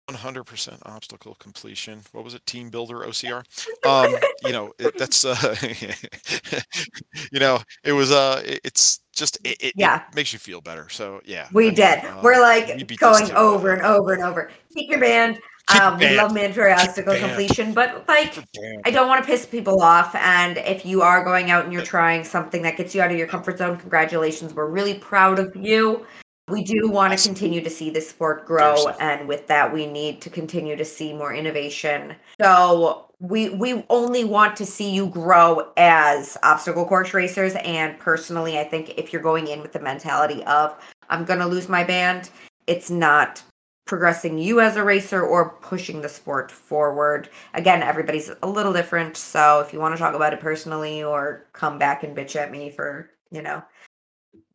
100% 0.09 0.79
obstacle 0.85 1.35
completion. 1.39 2.01
What 2.11 2.25
was 2.25 2.33
it? 2.33 2.45
Team 2.45 2.69
builder 2.69 2.95
OCR. 2.97 3.43
Um, 3.87 4.13
you 4.43 4.51
know, 4.51 4.73
it, 4.77 4.97
that's 4.97 5.23
uh, 5.23 5.55
you 7.31 7.39
know, 7.39 7.59
it 7.85 7.93
was 7.93 8.11
uh, 8.11 8.41
it, 8.45 8.59
it's 8.65 8.99
just 9.15 9.37
it, 9.45 9.57
it, 9.63 9.73
Yeah. 9.77 10.01
it 10.09 10.15
makes 10.15 10.33
you 10.33 10.39
feel 10.39 10.59
better. 10.59 10.89
So 10.89 11.21
yeah, 11.23 11.47
We 11.53 11.69
I 11.69 11.73
did. 11.73 11.99
uh, 12.03 12.19
We're 12.21 12.35
we 12.35 12.41
like 12.41 12.97
going 12.97 13.31
over 13.31 13.71
and 13.71 13.81
over 13.81 14.11
and 14.13 14.23
over. 14.23 14.51
Keep 14.75 14.89
your 14.89 14.99
band. 14.99 15.39
Um, 15.69 15.97
we 15.97 16.15
love 16.15 16.33
mandatory 16.33 16.71
Keep 16.71 16.79
your 16.79 16.87
obstacle 16.87 17.13
band. 17.13 17.25
completion, 17.25 17.73
but 17.73 18.07
like 18.07 18.37
I 18.85 18.91
don't 18.91 19.07
want 19.07 19.23
to 19.23 19.27
piss 19.27 19.45
people 19.45 19.81
off. 19.81 20.13
And 20.15 20.57
if 20.57 20.85
you 20.85 21.01
are 21.01 21.23
going 21.23 21.51
out 21.51 21.63
and 21.63 21.73
you're 21.73 21.85
trying 21.85 22.23
something 22.23 22.61
that 22.63 22.77
gets 22.77 22.93
you 22.93 23.01
out 23.01 23.11
of 23.11 23.17
your 23.17 23.27
comfort 23.27 23.57
zone, 23.57 23.77
congratulations. 23.77 24.53
We're 24.53 24.69
really 24.69 24.95
proud 24.95 25.39
of 25.39 25.55
you. 25.55 26.05
We 26.49 26.63
do 26.63 26.89
want 26.89 27.17
to 27.17 27.27
continue 27.27 27.61
to 27.61 27.69
see 27.69 27.89
the 27.89 28.01
sport 28.01 28.45
grow, 28.45 28.75
and 28.99 29.29
with 29.29 29.47
that, 29.47 29.71
we 29.71 29.87
need 29.87 30.21
to 30.23 30.29
continue 30.29 30.75
to 30.75 30.83
see 30.83 31.13
more 31.13 31.33
innovation. 31.33 32.15
So 32.41 33.05
we 33.21 33.49
we 33.51 33.85
only 33.89 34.25
want 34.25 34.57
to 34.57 34.65
see 34.65 34.91
you 34.91 35.07
grow 35.07 35.71
as 35.77 36.37
obstacle 36.43 36.85
course 36.85 37.13
racers. 37.13 37.55
And 37.63 37.97
personally, 37.97 38.59
I 38.59 38.65
think 38.65 38.95
if 38.97 39.13
you're 39.13 39.21
going 39.21 39.47
in 39.47 39.61
with 39.61 39.71
the 39.71 39.79
mentality 39.79 40.43
of 40.43 40.75
I'm 41.09 41.23
going 41.23 41.39
to 41.39 41.47
lose 41.47 41.69
my 41.69 41.85
band, 41.85 42.29
it's 42.67 42.89
not 42.89 43.41
progressing 43.85 44.37
you 44.37 44.61
as 44.61 44.75
a 44.77 44.83
racer 44.83 45.21
or 45.21 45.57
pushing 45.61 46.01
the 46.01 46.09
sport 46.09 46.51
forward. 46.51 47.29
Again, 47.53 47.83
everybody's 47.83 48.31
a 48.41 48.47
little 48.47 48.71
different. 48.71 49.17
So 49.17 49.59
if 49.59 49.73
you 49.73 49.79
want 49.79 49.93
to 49.93 49.99
talk 49.99 50.15
about 50.15 50.33
it 50.33 50.39
personally 50.39 51.03
or 51.03 51.47
come 51.53 51.77
back 51.77 52.03
and 52.03 52.15
bitch 52.15 52.35
at 52.35 52.51
me 52.51 52.69
for, 52.69 53.09
you 53.29 53.41
know, 53.41 53.61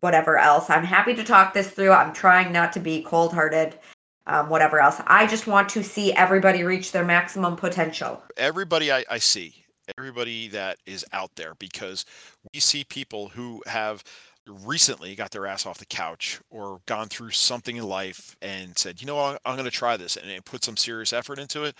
whatever 0.01 0.39
else, 0.39 0.71
I'm 0.71 0.85
happy 0.85 1.15
to 1.15 1.25
talk 1.25 1.53
this 1.53 1.71
through. 1.71 1.93
I'm 1.93 2.15
trying 2.15 2.53
not 2.53 2.73
to 2.73 2.81
be 2.81 3.03
cold 3.03 3.35
hearted, 3.35 3.79
um, 4.27 4.49
whatever 4.49 4.81
else. 4.81 5.01
I 5.07 5.27
just 5.27 5.47
want 5.47 5.69
to 5.71 5.83
see 5.83 6.13
everybody 6.15 6.65
reach 6.65 6.93
their 6.93 7.05
maximum 7.05 7.57
potential. 7.57 8.23
everybody 8.39 8.91
I, 8.91 9.05
I 9.11 9.19
see, 9.19 9.65
everybody 9.99 10.49
that 10.49 10.79
is 10.87 11.05
out 11.13 11.37
there, 11.37 11.55
because 11.59 12.07
we 12.55 12.61
see 12.61 12.85
people 12.85 13.29
who 13.29 13.63
have 13.67 14.03
recently 14.49 15.15
got 15.15 15.31
their 15.31 15.47
ass 15.47 15.67
off 15.67 15.79
the 15.79 15.87
couch 15.87 16.41
or 16.51 16.81
gone 16.87 17.09
through 17.09 17.31
something 17.31 17.77
in 17.77 17.85
life 17.85 18.37
and 18.43 18.77
said, 18.79 19.01
you 19.01 19.07
know 19.07 19.17
what, 19.17 19.41
I'm 19.45 19.57
going 19.57 19.65
to 19.65 19.71
try 19.71 19.97
this 19.97 20.17
and 20.17 20.45
put 20.45 20.65
some 20.65 20.77
serious 20.77 21.13
effort 21.13 21.39
into 21.39 21.65
it. 21.65 21.77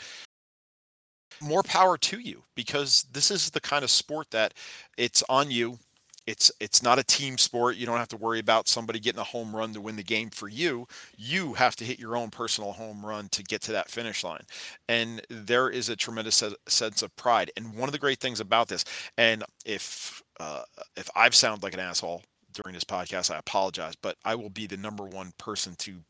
More 1.41 1.63
power 1.63 1.97
to 1.99 2.19
you 2.19 2.43
because 2.55 3.07
this 3.13 3.31
is 3.31 3.51
the 3.51 3.61
kind 3.61 3.85
of 3.85 3.91
sport 3.91 4.31
that 4.31 4.55
it's 4.97 5.23
on 5.29 5.51
you. 5.51 5.79
It's 6.27 6.53
it's 6.61 6.83
not 6.83 6.99
a 6.99 7.05
team 7.05 7.39
sport. 7.39 7.77
You 7.77 7.87
don't 7.87 7.97
have 7.97 8.09
to 8.09 8.17
worry 8.17 8.39
about 8.39 8.69
somebody 8.69 8.99
getting 9.01 9.21
a 9.21 9.25
home 9.25 9.57
run 9.57 9.73
to 9.73 9.81
win 9.81 9.97
the 9.97 10.03
game 10.03 10.31
for 10.31 10.49
you. 10.49 10.87
You 11.17 11.55
have 11.55 11.75
to 11.77 11.85
hit 11.85 11.99
your 11.99 12.17
own 12.17 12.31
personal 12.31 12.73
home 12.73 13.05
run 13.07 13.29
to 13.31 13.43
get 13.43 13.63
to 13.63 13.73
that 13.73 13.91
finish 13.91 14.23
line 14.25 14.45
and 14.89 15.23
there 15.31 15.71
is 15.71 15.89
a 15.89 15.97
tremendous 15.97 16.37
se- 16.37 16.57
sense 16.67 17.03
of 17.03 17.15
pride. 17.17 17.51
And 17.57 17.75
one 17.75 17.89
of 17.89 17.93
the 17.93 17.99
great 17.99 18.21
things 18.21 18.41
about 18.41 18.69
this, 18.69 18.85
and 19.17 19.45
if 19.65 20.23
uh, 20.41 20.63
if 20.97 21.09
I've 21.15 21.35
sounded 21.35 21.63
like 21.63 21.75
an 21.75 21.81
asshole 21.81 22.23
during 22.53 22.75
this 22.75 22.85
podcast, 22.85 23.31
I 23.31 23.39
apologize, 23.39 23.95
but 24.01 24.17
I 24.25 24.35
will 24.35 24.51
be 24.51 24.67
the 24.67 24.77
number 24.77 25.05
one 25.05 25.33
person 25.39 25.75
to 25.81 26.03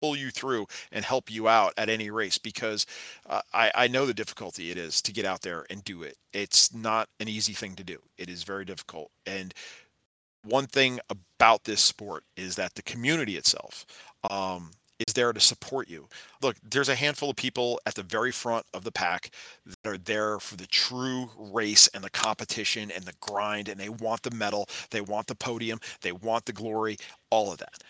pull 0.00 0.16
you 0.16 0.30
through 0.30 0.66
and 0.92 1.04
help 1.04 1.30
you 1.30 1.48
out 1.48 1.74
at 1.76 1.88
any 1.88 2.10
race 2.10 2.38
because 2.38 2.86
uh, 3.28 3.42
I, 3.52 3.72
I 3.74 3.88
know 3.88 4.06
the 4.06 4.14
difficulty 4.14 4.70
it 4.70 4.78
is 4.78 5.02
to 5.02 5.12
get 5.12 5.24
out 5.24 5.42
there 5.42 5.66
and 5.68 5.82
do 5.84 6.02
it. 6.02 6.16
It's 6.32 6.72
not 6.72 7.08
an 7.20 7.28
easy 7.28 7.52
thing 7.52 7.74
to 7.76 7.84
do. 7.84 7.98
It 8.16 8.28
is 8.28 8.44
very 8.44 8.64
difficult. 8.64 9.10
And 9.26 9.52
one 10.44 10.66
thing 10.66 11.00
about 11.10 11.64
this 11.64 11.82
sport 11.82 12.24
is 12.36 12.56
that 12.56 12.74
the 12.74 12.82
community 12.82 13.36
itself 13.36 13.84
um, 14.30 14.70
is 15.06 15.14
there 15.14 15.32
to 15.32 15.40
support 15.40 15.88
you. 15.88 16.08
Look, 16.42 16.56
there's 16.62 16.88
a 16.88 16.94
handful 16.94 17.30
of 17.30 17.36
people 17.36 17.80
at 17.86 17.94
the 17.94 18.02
very 18.02 18.32
front 18.32 18.66
of 18.74 18.84
the 18.84 18.92
pack 18.92 19.30
that 19.66 19.90
are 19.90 19.98
there 19.98 20.38
for 20.40 20.56
the 20.56 20.66
true 20.66 21.30
race 21.36 21.88
and 21.88 22.02
the 22.02 22.10
competition 22.10 22.90
and 22.90 23.04
the 23.04 23.14
grind, 23.20 23.68
and 23.68 23.78
they 23.78 23.88
want 23.88 24.22
the 24.22 24.34
medal, 24.34 24.68
they 24.90 25.00
want 25.00 25.26
the 25.26 25.34
podium, 25.34 25.80
they 26.02 26.12
want 26.12 26.46
the 26.46 26.52
glory, 26.52 26.96
all 27.30 27.52
of 27.52 27.58
that. 27.58 27.82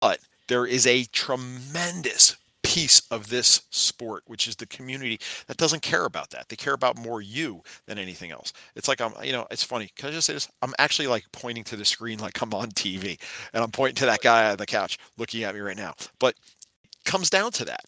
But 0.00 0.20
there 0.48 0.66
is 0.66 0.86
a 0.86 1.04
tremendous 1.04 2.36
piece 2.70 3.02
of 3.10 3.28
this 3.30 3.62
sport, 3.70 4.22
which 4.28 4.46
is 4.46 4.54
the 4.54 4.66
community 4.66 5.18
that 5.48 5.56
doesn't 5.56 5.82
care 5.82 6.04
about 6.04 6.30
that. 6.30 6.48
They 6.48 6.54
care 6.54 6.72
about 6.72 6.96
more 6.96 7.20
you 7.20 7.62
than 7.86 7.98
anything 7.98 8.30
else. 8.30 8.52
It's 8.76 8.86
like 8.86 9.00
I'm, 9.00 9.12
you 9.24 9.32
know, 9.32 9.44
it's 9.50 9.64
funny. 9.64 9.90
Can 9.96 10.10
I 10.10 10.12
just 10.12 10.28
say 10.28 10.34
this? 10.34 10.48
I'm 10.62 10.72
actually 10.78 11.08
like 11.08 11.24
pointing 11.32 11.64
to 11.64 11.74
the 11.74 11.84
screen 11.84 12.20
like 12.20 12.40
I'm 12.40 12.54
on 12.54 12.70
TV, 12.70 13.20
and 13.52 13.64
I'm 13.64 13.72
pointing 13.72 13.96
to 13.96 14.06
that 14.06 14.22
guy 14.22 14.52
on 14.52 14.56
the 14.56 14.66
couch 14.66 14.98
looking 15.18 15.42
at 15.42 15.52
me 15.52 15.60
right 15.60 15.76
now. 15.76 15.94
But 16.20 16.36
it 16.84 17.04
comes 17.04 17.28
down 17.28 17.50
to 17.52 17.64
that. 17.64 17.86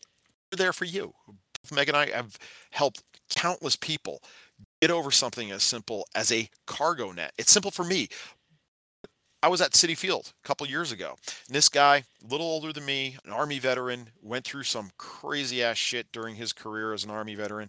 We're 0.51 0.57
there 0.57 0.73
for 0.73 0.85
you. 0.85 1.15
Meg 1.73 1.87
and 1.87 1.97
I 1.97 2.11
have 2.11 2.37
helped 2.73 3.05
countless 3.31 3.77
people 3.77 4.21
get 4.81 4.91
over 4.91 5.13
something 5.13 5.53
as 5.53 5.63
simple 5.63 6.09
as 6.17 6.33
a 6.33 6.51
cargo 6.67 7.13
net. 7.13 7.35
It's 7.39 7.53
simple 7.53 7.71
for 7.71 7.85
me. 7.85 8.09
I 9.43 9.49
was 9.49 9.61
at 9.61 9.73
Citi 9.73 9.97
Field 9.97 10.33
a 10.45 10.47
couple 10.47 10.67
years 10.69 10.93
ago. 10.93 11.17
And 11.49 11.57
this 11.57 11.69
guy, 11.69 12.05
a 12.23 12.27
little 12.31 12.47
older 12.47 12.73
than 12.73 12.85
me, 12.85 13.17
an 13.25 13.33
Army 13.33 13.59
veteran, 13.59 14.11
went 14.23 14.45
through 14.45 14.63
some 14.63 14.91
crazy 14.99 15.65
ass 15.65 15.77
shit 15.77 16.13
during 16.13 16.37
his 16.37 16.53
career 16.53 16.93
as 16.93 17.03
an 17.03 17.11
Army 17.11 17.35
veteran, 17.35 17.69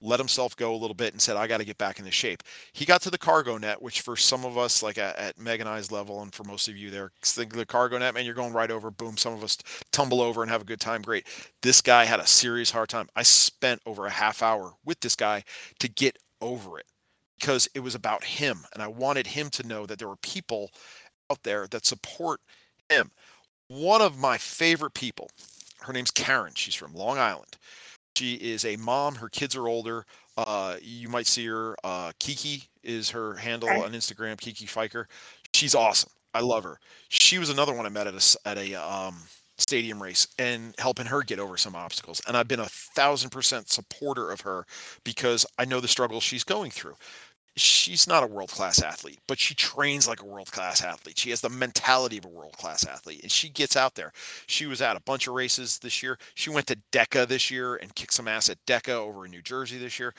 let 0.00 0.18
himself 0.18 0.56
go 0.56 0.74
a 0.74 0.76
little 0.76 0.94
bit 0.94 1.12
and 1.12 1.22
said, 1.22 1.36
I 1.36 1.46
got 1.46 1.58
to 1.58 1.64
get 1.64 1.78
back 1.78 2.00
into 2.00 2.10
shape. 2.10 2.42
He 2.72 2.84
got 2.84 3.02
to 3.02 3.10
the 3.10 3.18
cargo 3.18 3.56
net, 3.56 3.80
which 3.80 4.00
for 4.00 4.16
some 4.16 4.44
of 4.44 4.58
us, 4.58 4.82
like 4.82 4.98
at, 4.98 5.16
at 5.16 5.92
level, 5.92 6.20
and 6.22 6.34
for 6.34 6.42
most 6.42 6.66
of 6.66 6.76
you 6.76 6.90
there, 6.90 7.12
think 7.22 7.52
the 7.52 7.64
cargo 7.64 7.98
net, 7.98 8.14
man, 8.14 8.24
you're 8.24 8.34
going 8.34 8.52
right 8.52 8.72
over, 8.72 8.90
boom. 8.90 9.16
Some 9.16 9.32
of 9.32 9.44
us 9.44 9.58
tumble 9.92 10.20
over 10.20 10.42
and 10.42 10.50
have 10.50 10.62
a 10.62 10.64
good 10.66 10.80
time. 10.80 11.02
Great. 11.02 11.26
This 11.62 11.80
guy 11.80 12.04
had 12.04 12.18
a 12.18 12.26
serious 12.26 12.72
hard 12.72 12.88
time. 12.88 13.08
I 13.14 13.22
spent 13.22 13.80
over 13.86 14.06
a 14.06 14.10
half 14.10 14.42
hour 14.42 14.72
with 14.84 14.98
this 15.00 15.14
guy 15.14 15.44
to 15.78 15.88
get 15.88 16.18
over 16.40 16.80
it 16.80 16.86
because 17.38 17.68
it 17.74 17.80
was 17.80 17.94
about 17.94 18.22
him. 18.22 18.64
And 18.72 18.82
I 18.82 18.86
wanted 18.86 19.28
him 19.28 19.50
to 19.50 19.66
know 19.66 19.84
that 19.86 19.98
there 19.98 20.08
were 20.08 20.16
people 20.16 20.70
out 21.32 21.42
there 21.42 21.66
that 21.70 21.86
support 21.86 22.40
him. 22.88 23.10
One 23.68 24.02
of 24.02 24.18
my 24.18 24.36
favorite 24.38 24.94
people, 24.94 25.30
her 25.80 25.92
name's 25.92 26.10
Karen. 26.10 26.52
She's 26.54 26.74
from 26.74 26.92
Long 26.94 27.18
Island. 27.18 27.56
She 28.16 28.34
is 28.34 28.64
a 28.64 28.76
mom. 28.76 29.16
Her 29.16 29.30
kids 29.30 29.56
are 29.56 29.66
older. 29.66 30.04
Uh, 30.36 30.76
you 30.82 31.08
might 31.08 31.26
see 31.26 31.46
her. 31.46 31.74
Uh, 31.82 32.12
Kiki 32.20 32.64
is 32.82 33.10
her 33.10 33.34
handle 33.36 33.68
Okay. 33.70 33.82
on 33.82 33.92
Instagram. 33.92 34.38
Kiki 34.38 34.66
Fiker. 34.66 35.06
She's 35.54 35.74
awesome. 35.74 36.10
I 36.34 36.40
love 36.40 36.64
her. 36.64 36.78
She 37.08 37.38
was 37.38 37.50
another 37.50 37.72
one 37.72 37.86
I 37.86 37.90
met 37.90 38.06
at 38.06 38.14
a 38.14 38.48
at 38.48 38.58
a 38.58 38.74
um, 38.74 39.16
stadium 39.58 40.02
race 40.02 40.26
and 40.38 40.74
helping 40.78 41.06
her 41.06 41.22
get 41.22 41.38
over 41.38 41.56
some 41.56 41.74
obstacles. 41.74 42.20
And 42.26 42.36
I've 42.36 42.48
been 42.48 42.60
a 42.60 42.68
thousand 42.68 43.30
percent 43.30 43.70
supporter 43.70 44.30
of 44.30 44.42
her 44.42 44.66
because 45.04 45.46
I 45.58 45.64
know 45.64 45.80
the 45.80 45.88
struggles 45.88 46.22
she's 46.22 46.44
going 46.44 46.70
through 46.70 46.96
she's 47.56 48.06
not 48.06 48.22
a 48.22 48.26
world 48.26 48.50
class 48.50 48.82
athlete, 48.82 49.20
but 49.26 49.38
she 49.38 49.54
trains 49.54 50.08
like 50.08 50.22
a 50.22 50.26
world 50.26 50.50
class 50.50 50.82
athlete. 50.82 51.18
She 51.18 51.30
has 51.30 51.40
the 51.40 51.50
mentality 51.50 52.18
of 52.18 52.24
a 52.24 52.28
world 52.28 52.56
class 52.56 52.86
athlete, 52.86 53.20
and 53.22 53.30
she 53.30 53.48
gets 53.48 53.76
out 53.76 53.94
there. 53.94 54.12
She 54.46 54.66
was 54.66 54.80
at 54.80 54.96
a 54.96 55.00
bunch 55.00 55.26
of 55.26 55.34
races 55.34 55.78
this 55.78 56.02
year. 56.02 56.18
She 56.34 56.50
went 56.50 56.66
to 56.68 56.78
DEKA 56.92 57.28
this 57.28 57.50
year 57.50 57.76
and 57.76 57.94
kicked 57.94 58.14
some 58.14 58.28
ass 58.28 58.48
at 58.48 58.64
DEKA 58.66 58.94
over 58.94 59.24
in 59.24 59.30
New 59.30 59.42
Jersey 59.42 59.78
this 59.78 59.98
year. 59.98 60.14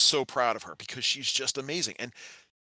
so 0.00 0.24
proud 0.24 0.56
of 0.56 0.64
her 0.64 0.74
because 0.76 1.04
she's 1.04 1.30
just 1.30 1.56
amazing. 1.56 1.94
And 1.98 2.12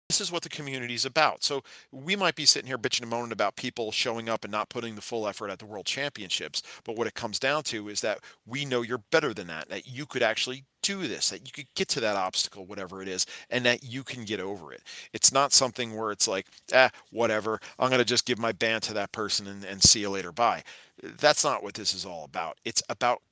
this 0.09 0.21
is 0.21 0.31
what 0.31 0.43
the 0.43 0.49
community 0.49 0.95
is 0.95 1.07
about. 1.07 1.43
So 1.43 1.63
we 1.91 2.15
might 2.15 2.35
be 2.35 2.45
sitting 2.45 2.67
here 2.67 2.77
bitching 2.77 3.03
and 3.03 3.11
moaning 3.11 3.33
about 3.33 3.57
people 3.57 3.91
showing 3.91 4.29
up 4.29 4.45
and 4.45 4.53
not 4.53 4.69
putting 4.69 4.97
the 4.97 5.01
full 5.01 5.27
effort 5.27 5.51
at 5.51 5.59
the 5.59 5.67
world 5.67 5.87
championships. 5.87 6.63
But 6.85 6.97
what 6.97 7.07
it 7.07 7.15
comes 7.15 7.39
down 7.39 7.63
to 7.65 7.89
is 7.89 8.03
that 8.03 8.21
we 8.47 8.65
know 8.65 8.83
you're 8.83 9.03
better 9.11 9.33
than 9.33 9.47
that, 9.47 9.71
that 9.71 9.89
you 9.89 10.05
could 10.05 10.23
actually 10.23 10.65
do 10.83 11.09
this, 11.09 11.31
that 11.31 11.47
you 11.47 11.53
could 11.53 11.73
get 11.75 11.89
to 11.89 12.01
that 12.01 12.17
obstacle, 12.17 12.67
whatever 12.67 13.01
it 13.01 13.09
is, 13.09 13.25
and 13.49 13.65
that 13.65 13.83
you 13.83 14.05
can 14.05 14.25
get 14.25 14.41
over 14.41 14.73
it. 14.73 14.83
It's 15.15 15.33
not 15.33 15.55
something 15.55 15.97
where 15.97 16.11
it's 16.11 16.29
like, 16.29 16.47
ah, 16.75 16.91
whatever, 17.11 17.59
I'm 17.79 17.89
going 17.89 17.99
to 17.99 18.05
just 18.05 18.27
give 18.27 18.39
my 18.39 18.53
band 18.53 18.83
to 18.85 18.95
that 18.95 19.13
person 19.13 19.47
and, 19.47 19.65
and 19.65 19.83
see 19.83 20.01
you 20.01 20.11
later. 20.11 20.33
Bye. 20.33 20.65
That's 21.03 21.43
not 21.43 21.63
what 21.63 21.75
this 21.75 21.95
is 21.95 22.05
all 22.05 22.25
about. 22.25 22.59
It's 22.67 22.83
about 22.91 23.23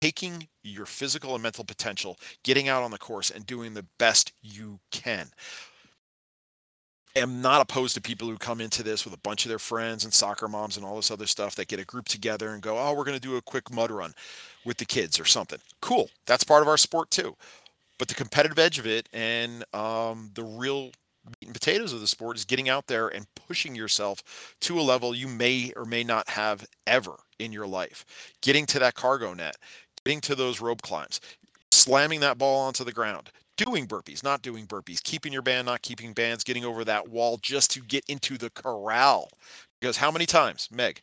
taking 0.00 0.48
your 0.62 0.86
physical 0.86 1.34
and 1.34 1.42
mental 1.42 1.62
potential, 1.62 2.18
getting 2.42 2.68
out 2.68 2.82
on 2.82 2.90
the 2.90 2.98
course 2.98 3.30
and 3.30 3.44
doing 3.46 3.74
the 3.74 3.84
best 3.98 4.32
you 4.40 4.80
can 4.90 5.30
am 7.16 7.42
not 7.42 7.60
opposed 7.60 7.94
to 7.94 8.00
people 8.00 8.28
who 8.28 8.36
come 8.36 8.60
into 8.60 8.82
this 8.82 9.04
with 9.04 9.14
a 9.14 9.18
bunch 9.18 9.44
of 9.44 9.48
their 9.48 9.58
friends 9.58 10.04
and 10.04 10.14
soccer 10.14 10.48
moms 10.48 10.76
and 10.76 10.84
all 10.84 10.96
this 10.96 11.10
other 11.10 11.26
stuff 11.26 11.54
that 11.56 11.68
get 11.68 11.80
a 11.80 11.84
group 11.84 12.06
together 12.08 12.50
and 12.50 12.62
go, 12.62 12.78
oh, 12.78 12.94
we're 12.94 13.04
going 13.04 13.18
to 13.18 13.20
do 13.20 13.36
a 13.36 13.42
quick 13.42 13.72
mud 13.72 13.90
run 13.90 14.14
with 14.64 14.76
the 14.76 14.84
kids 14.84 15.18
or 15.18 15.24
something. 15.24 15.58
Cool. 15.80 16.10
That's 16.26 16.44
part 16.44 16.62
of 16.62 16.68
our 16.68 16.76
sport 16.76 17.10
too. 17.10 17.36
But 17.98 18.08
the 18.08 18.14
competitive 18.14 18.58
edge 18.58 18.78
of 18.78 18.86
it 18.86 19.08
and 19.12 19.64
um, 19.74 20.30
the 20.34 20.44
real 20.44 20.92
meat 21.26 21.46
and 21.46 21.54
potatoes 21.54 21.92
of 21.92 22.00
the 22.00 22.06
sport 22.06 22.36
is 22.36 22.44
getting 22.44 22.68
out 22.68 22.86
there 22.86 23.08
and 23.08 23.26
pushing 23.34 23.74
yourself 23.74 24.54
to 24.60 24.78
a 24.78 24.82
level 24.82 25.14
you 25.14 25.28
may 25.28 25.72
or 25.76 25.84
may 25.84 26.02
not 26.04 26.30
have 26.30 26.66
ever 26.86 27.16
in 27.38 27.52
your 27.52 27.66
life. 27.66 28.04
Getting 28.40 28.66
to 28.66 28.78
that 28.78 28.94
cargo 28.94 29.34
net, 29.34 29.56
getting 30.04 30.20
to 30.22 30.34
those 30.34 30.60
rope 30.60 30.82
climbs, 30.82 31.20
slamming 31.72 32.20
that 32.20 32.38
ball 32.38 32.60
onto 32.60 32.84
the 32.84 32.92
ground, 32.92 33.30
doing 33.64 33.86
burpees, 33.86 34.24
not 34.24 34.40
doing 34.40 34.66
burpees, 34.66 35.02
keeping 35.02 35.32
your 35.32 35.42
band, 35.42 35.66
not 35.66 35.82
keeping 35.82 36.14
bands, 36.14 36.44
getting 36.44 36.64
over 36.64 36.82
that 36.82 37.08
wall 37.08 37.38
just 37.42 37.70
to 37.72 37.80
get 37.80 38.04
into 38.08 38.38
the 38.38 38.48
corral. 38.50 39.30
Because 39.80 39.98
how 39.98 40.10
many 40.10 40.24
times, 40.24 40.68
Meg, 40.72 41.00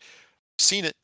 seen 0.57 0.83
it, 0.83 0.95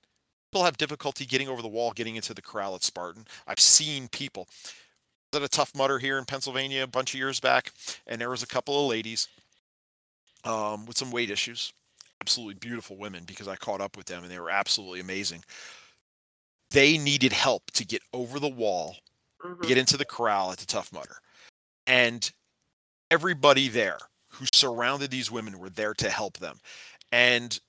people 0.51 0.65
have 0.65 0.77
difficulty 0.77 1.25
getting 1.25 1.47
over 1.47 1.61
the 1.61 1.67
wall, 1.67 1.91
getting 1.91 2.15
into 2.15 2.33
the 2.33 2.41
corral 2.41 2.73
at 2.73 2.83
Spartan. 2.83 3.27
I've 3.45 3.59
seen 3.59 4.07
people. 4.07 4.47
I 4.49 5.37
was 5.37 5.43
at 5.43 5.45
a 5.45 5.49
Tough 5.49 5.75
Mudder 5.75 5.99
here 5.99 6.17
in 6.17 6.25
Pennsylvania 6.25 6.83
a 6.83 6.87
bunch 6.87 7.13
of 7.13 7.19
years 7.19 7.39
back, 7.39 7.71
and 8.07 8.19
there 8.19 8.31
was 8.31 8.41
a 8.43 8.47
couple 8.47 8.79
of 8.79 8.89
ladies 8.89 9.27
um, 10.43 10.87
with 10.87 10.97
some 10.97 11.11
weight 11.11 11.29
issues. 11.29 11.71
Absolutely 12.19 12.55
beautiful 12.55 12.97
women 12.97 13.25
because 13.25 13.47
I 13.47 13.57
caught 13.57 13.81
up 13.81 13.95
with 13.95 14.07
them 14.07 14.23
and 14.23 14.31
they 14.31 14.39
were 14.39 14.49
absolutely 14.49 15.01
amazing. 15.01 15.43
They 16.71 16.97
needed 16.97 17.31
help 17.33 17.69
to 17.71 17.85
get 17.85 18.01
over 18.11 18.39
the 18.39 18.49
wall, 18.49 18.97
Mhm. 19.43 19.67
get 19.67 19.77
into 19.77 19.97
the 19.97 20.05
corral 20.05 20.51
at 20.51 20.57
the 20.57 20.65
Tough 20.65 20.91
Mudder. 20.91 21.17
And 21.87 22.31
everybody 23.11 23.69
there 23.69 23.99
who 24.33 24.45
surrounded 24.53 25.11
these 25.11 25.31
women 25.31 25.59
were 25.59 25.69
there 25.69 25.93
to 25.95 26.09
help 26.09 26.37
them. 26.39 26.59
And 27.11 27.59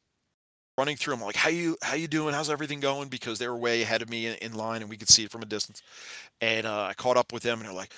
running 0.78 0.97
through 0.97 1.15
them 1.15 1.23
like 1.23 1.36
how 1.36 1.51
you 1.51 1.77
how 1.82 1.95
you 1.95 2.09
doing? 2.09 2.35
How's 2.35 2.51
everything 2.51 2.81
going? 2.81 3.09
Because 3.09 3.39
they 3.39 3.49
were 3.49 3.57
way 3.57 3.82
ahead 3.82 4.03
of 4.03 4.11
me 4.11 4.27
in, 4.27 4.35
in 4.36 4.55
line 4.55 4.81
and 4.82 4.91
we 4.91 4.97
could 4.97 5.09
see 5.11 5.24
it 5.24 5.31
from 5.31 5.43
a 5.43 5.47
distance. 5.47 5.82
And 6.41 6.66
uh, 6.66 6.85
i 6.91 6.95
caught 6.95 7.16
up 7.16 7.32
with 7.32 7.43
them 7.43 7.59
and 7.61 7.69
they're 7.69 7.74
like 7.74 7.93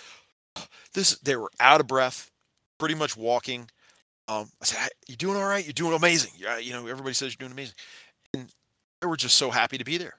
this 0.94 1.18
they 1.18 1.36
were 1.36 1.50
out 1.60 1.80
of 1.80 1.86
breath 1.86 2.30
pretty 2.78 2.94
much 2.94 3.16
walking. 3.16 3.68
Um, 4.28 4.50
i 4.62 4.66
said 4.66 4.78
"Hey, 4.80 4.88
you 5.08 5.16
doing 5.16 5.36
all 5.36 5.46
right? 5.48 5.64
You're 5.64 5.72
doing 5.72 5.94
amazing. 5.94 6.32
Yeah 6.38 6.58
you 6.58 6.72
know 6.72 6.86
everybody 6.86 7.14
says 7.14 7.34
you're 7.38 7.48
doing 7.48 7.52
amazing. 7.52 7.74
And 8.34 8.48
they 9.00 9.08
were 9.08 9.16
just 9.16 9.36
so 9.36 9.50
happy 9.50 9.78
to 9.78 9.84
be 9.84 9.98
there 9.98 10.14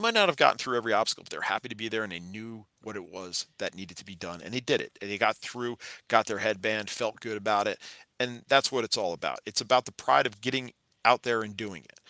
might 0.00 0.14
not 0.14 0.28
have 0.28 0.36
gotten 0.36 0.58
through 0.58 0.76
every 0.76 0.92
obstacle 0.92 1.24
but 1.24 1.30
they're 1.30 1.40
happy 1.42 1.68
to 1.68 1.76
be 1.76 1.88
there 1.88 2.02
and 2.02 2.12
they 2.12 2.20
knew 2.20 2.64
what 2.82 2.96
it 2.96 3.10
was 3.10 3.46
that 3.58 3.74
needed 3.74 3.96
to 3.96 4.04
be 4.04 4.14
done 4.14 4.40
and 4.42 4.54
they 4.54 4.60
did 4.60 4.80
it 4.80 4.98
and 5.00 5.10
they 5.10 5.18
got 5.18 5.36
through 5.36 5.76
got 6.08 6.26
their 6.26 6.38
headband 6.38 6.88
felt 6.88 7.20
good 7.20 7.36
about 7.36 7.66
it 7.66 7.78
and 8.18 8.42
that's 8.48 8.72
what 8.72 8.84
it's 8.84 8.96
all 8.96 9.12
about 9.12 9.38
it's 9.46 9.60
about 9.60 9.84
the 9.84 9.92
pride 9.92 10.26
of 10.26 10.40
getting 10.40 10.72
out 11.04 11.22
there 11.22 11.42
and 11.42 11.56
doing 11.56 11.84
it. 11.84 12.00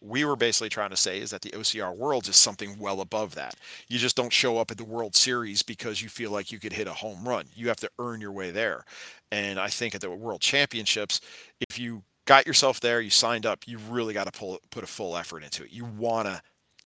We 0.00 0.24
were 0.24 0.36
basically 0.36 0.68
trying 0.68 0.90
to 0.90 0.96
say 0.96 1.18
is 1.20 1.30
that 1.30 1.40
the 1.40 1.50
OCR 1.50 1.96
Worlds 1.96 2.28
is 2.28 2.36
something 2.36 2.78
well 2.78 3.00
above 3.00 3.34
that. 3.36 3.54
You 3.88 3.98
just 3.98 4.16
don't 4.16 4.32
show 4.32 4.58
up 4.58 4.70
at 4.70 4.76
the 4.76 4.84
World 4.84 5.16
Series 5.16 5.62
because 5.62 6.02
you 6.02 6.10
feel 6.10 6.30
like 6.30 6.52
you 6.52 6.58
could 6.58 6.74
hit 6.74 6.86
a 6.86 6.92
home 6.92 7.26
run. 7.26 7.46
You 7.54 7.68
have 7.68 7.80
to 7.80 7.90
earn 7.98 8.20
your 8.20 8.32
way 8.32 8.50
there. 8.50 8.84
And 9.32 9.58
I 9.58 9.68
think 9.68 9.94
at 9.94 10.02
the 10.02 10.10
World 10.10 10.42
Championships, 10.42 11.22
if 11.70 11.78
you 11.78 12.02
got 12.26 12.46
yourself 12.46 12.80
there, 12.80 13.00
you 13.00 13.08
signed 13.08 13.46
up, 13.46 13.66
you 13.66 13.78
really 13.78 14.12
got 14.12 14.26
to 14.30 14.38
pull 14.38 14.60
put 14.70 14.84
a 14.84 14.86
full 14.86 15.16
effort 15.16 15.42
into 15.42 15.64
it. 15.64 15.72
You 15.72 15.86
want 15.86 16.28
to 16.28 16.42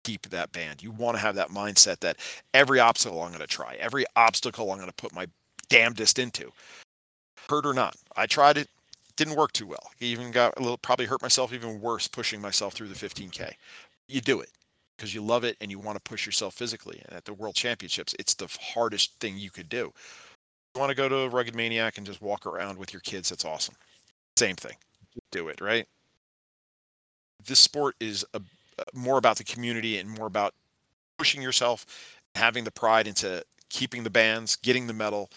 keep 0.05 0.29
that 0.29 0.51
band. 0.51 0.83
You 0.83 0.91
want 0.91 1.17
to 1.17 1.21
have 1.21 1.35
that 1.35 1.49
mindset 1.49 1.99
that 2.01 2.17
every 2.53 2.79
obstacle 2.79 3.21
I'm 3.21 3.29
going 3.29 3.41
to 3.41 3.47
try, 3.47 3.75
every 3.79 4.05
obstacle 4.15 4.71
I'm 4.71 4.77
going 4.77 4.89
to 4.89 4.95
put 4.95 5.13
my 5.13 5.27
damnedest 5.67 6.19
into. 6.19 6.51
Hurt 7.49 7.65
or 7.65 7.73
not. 7.73 7.95
I 8.15 8.27
tried 8.27 8.57
it, 8.57 8.69
didn't 9.17 9.35
work 9.35 9.51
too 9.51 9.67
well. 9.67 9.91
Even 9.99 10.31
got 10.31 10.53
a 10.57 10.61
little, 10.61 10.77
probably 10.77 11.07
hurt 11.07 11.21
myself 11.21 11.53
even 11.53 11.81
worse 11.81 12.07
pushing 12.07 12.39
myself 12.39 12.73
through 12.73 12.87
the 12.87 12.95
15K. 12.95 13.53
You 14.07 14.21
do 14.21 14.39
it 14.41 14.49
because 14.95 15.13
you 15.13 15.23
love 15.23 15.43
it 15.43 15.57
and 15.59 15.71
you 15.71 15.79
want 15.79 15.95
to 15.97 16.09
push 16.09 16.25
yourself 16.25 16.53
physically. 16.53 17.01
And 17.07 17.17
at 17.17 17.25
the 17.25 17.33
World 17.33 17.55
Championships, 17.55 18.15
it's 18.19 18.35
the 18.35 18.47
hardest 18.73 19.19
thing 19.19 19.37
you 19.37 19.49
could 19.49 19.69
do. 19.69 19.91
You 20.75 20.79
want 20.79 20.91
to 20.91 20.95
go 20.95 21.09
to 21.09 21.15
a 21.21 21.29
Rugged 21.29 21.55
Maniac 21.55 21.97
and 21.97 22.05
just 22.05 22.21
walk 22.21 22.45
around 22.45 22.77
with 22.77 22.93
your 22.93 22.99
kids, 22.99 23.29
that's 23.29 23.45
awesome. 23.45 23.75
Same 24.37 24.55
thing. 24.55 24.75
Do 25.31 25.47
it, 25.47 25.61
right? 25.61 25.87
This 27.43 27.59
sport 27.59 27.95
is 27.99 28.25
a, 28.33 28.41
more 28.93 29.17
about 29.17 29.37
the 29.37 29.43
community 29.43 29.97
and 29.97 30.09
more 30.09 30.27
about 30.27 30.53
pushing 31.17 31.41
yourself, 31.41 31.85
having 32.35 32.63
the 32.63 32.71
pride 32.71 33.07
into 33.07 33.43
keeping 33.69 34.03
the 34.03 34.09
bands, 34.09 34.55
getting 34.55 34.87
the 34.87 34.93
medal, 34.93 35.29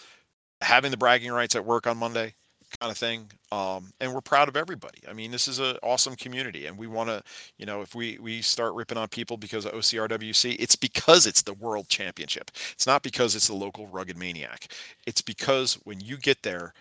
having 0.61 0.91
the 0.91 0.97
bragging 0.97 1.31
rights 1.31 1.55
at 1.55 1.65
work 1.65 1.87
on 1.87 1.97
Monday, 1.97 2.33
kind 2.79 2.91
of 2.91 2.97
thing. 2.97 3.29
Um, 3.51 3.91
and 3.99 4.13
we're 4.13 4.21
proud 4.21 4.47
of 4.47 4.55
everybody. 4.55 4.99
I 5.09 5.13
mean, 5.13 5.31
this 5.31 5.47
is 5.47 5.59
an 5.59 5.77
awesome 5.81 6.15
community, 6.15 6.65
and 6.65 6.77
we 6.77 6.87
want 6.87 7.09
to, 7.09 7.23
you 7.57 7.65
know, 7.65 7.81
if 7.81 7.95
we 7.95 8.17
we 8.19 8.41
start 8.41 8.73
ripping 8.75 8.97
on 8.97 9.07
people 9.07 9.37
because 9.37 9.65
of 9.65 9.73
OCRWC, 9.73 10.55
it's 10.59 10.75
because 10.75 11.25
it's 11.25 11.41
the 11.41 11.53
World 11.53 11.87
Championship. 11.89 12.51
It's 12.73 12.87
not 12.87 13.01
because 13.01 13.35
it's 13.35 13.47
the 13.47 13.55
local 13.55 13.87
rugged 13.87 14.17
maniac. 14.17 14.71
It's 15.05 15.21
because 15.21 15.75
when 15.83 15.99
you 15.99 16.17
get 16.17 16.43
there, 16.43 16.73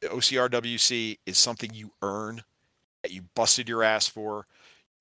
the 0.00 0.08
OCRWC 0.08 1.18
is 1.26 1.38
something 1.38 1.72
you 1.72 1.92
earn 2.02 2.42
that 3.02 3.12
you 3.12 3.22
busted 3.34 3.68
your 3.68 3.82
ass 3.82 4.06
for. 4.06 4.46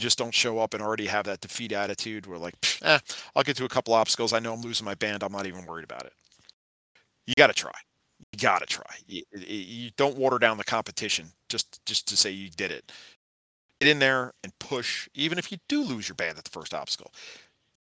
Just 0.03 0.17
don't 0.17 0.33
show 0.33 0.59
up 0.59 0.73
and 0.73 0.83
already 0.83 1.05
have 1.05 1.23
that 1.27 1.39
defeat 1.39 1.71
attitude 1.71 2.25
where 2.25 2.37
like, 2.37 2.55
eh, 2.81 2.99
I'll 3.33 3.43
get 3.43 3.55
to 3.55 3.63
a 3.63 3.69
couple 3.69 3.93
obstacles. 3.93 4.33
I 4.33 4.39
know 4.39 4.51
I'm 4.51 4.59
losing 4.59 4.83
my 4.83 4.95
band. 4.95 5.23
I'm 5.23 5.31
not 5.31 5.47
even 5.47 5.65
worried 5.65 5.85
about 5.85 6.03
it. 6.03 6.11
You 7.25 7.33
got 7.37 7.47
to 7.47 7.53
try. 7.53 7.71
You 8.33 8.37
got 8.37 8.59
to 8.59 8.65
try. 8.65 8.83
You, 9.07 9.23
you 9.31 9.91
don't 9.95 10.17
water 10.17 10.39
down 10.39 10.57
the 10.57 10.65
competition 10.65 11.27
just 11.47 11.85
just 11.85 12.05
to 12.09 12.17
say 12.17 12.31
you 12.31 12.49
did 12.49 12.69
it. 12.69 12.91
Get 13.79 13.89
in 13.89 13.99
there 13.99 14.33
and 14.43 14.51
push. 14.59 15.07
Even 15.13 15.37
if 15.37 15.53
you 15.53 15.57
do 15.69 15.81
lose 15.81 16.09
your 16.09 16.15
band 16.15 16.37
at 16.37 16.43
the 16.43 16.49
first 16.49 16.73
obstacle, 16.73 17.13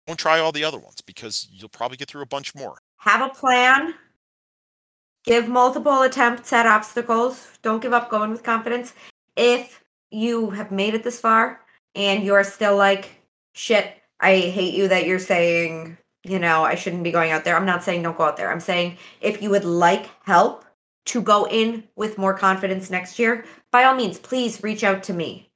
don't 0.05 0.19
try 0.19 0.39
all 0.39 0.51
the 0.51 0.65
other 0.65 0.79
ones 0.79 0.99
because 0.99 1.47
you'll 1.53 1.69
probably 1.69 1.95
get 1.95 2.09
through 2.09 2.23
a 2.23 2.25
bunch 2.25 2.53
more. 2.53 2.79
Have 2.97 3.21
a 3.21 3.33
plan. 3.33 3.93
Give 5.23 5.47
multiple 5.47 6.01
attempts 6.01 6.51
at 6.51 6.65
obstacles. 6.65 7.47
Don't 7.61 7.81
give 7.81 7.93
up 7.93 8.09
going 8.09 8.31
with 8.31 8.43
confidence. 8.43 8.93
If 9.37 9.81
you 10.11 10.49
have 10.49 10.69
made 10.69 10.95
it 10.95 11.05
this 11.05 11.21
far 11.21 11.61
and 11.95 12.23
you're 12.23 12.43
still 12.43 12.75
like, 12.75 13.09
shit, 13.53 13.93
I 14.19 14.37
hate 14.37 14.73
you 14.73 14.87
that 14.87 15.05
you're 15.05 15.19
saying, 15.19 15.97
you 16.23 16.39
know, 16.39 16.63
I 16.63 16.75
shouldn't 16.75 17.03
be 17.03 17.11
going 17.11 17.31
out 17.31 17.43
there. 17.43 17.55
I'm 17.55 17.65
not 17.65 17.83
saying 17.83 18.03
don't 18.03 18.17
go 18.17 18.23
out 18.23 18.37
there. 18.37 18.51
I'm 18.51 18.59
saying 18.59 18.97
if 19.21 19.41
you 19.41 19.49
would 19.49 19.65
like 19.65 20.09
help 20.23 20.65
to 21.05 21.21
go 21.21 21.45
in 21.47 21.83
with 21.95 22.17
more 22.17 22.33
confidence 22.33 22.89
next 22.89 23.19
year, 23.19 23.45
by 23.71 23.83
all 23.83 23.95
means, 23.95 24.17
please 24.17 24.63
reach 24.63 24.83
out 24.83 25.03
to 25.03 25.13
me. 25.13 25.49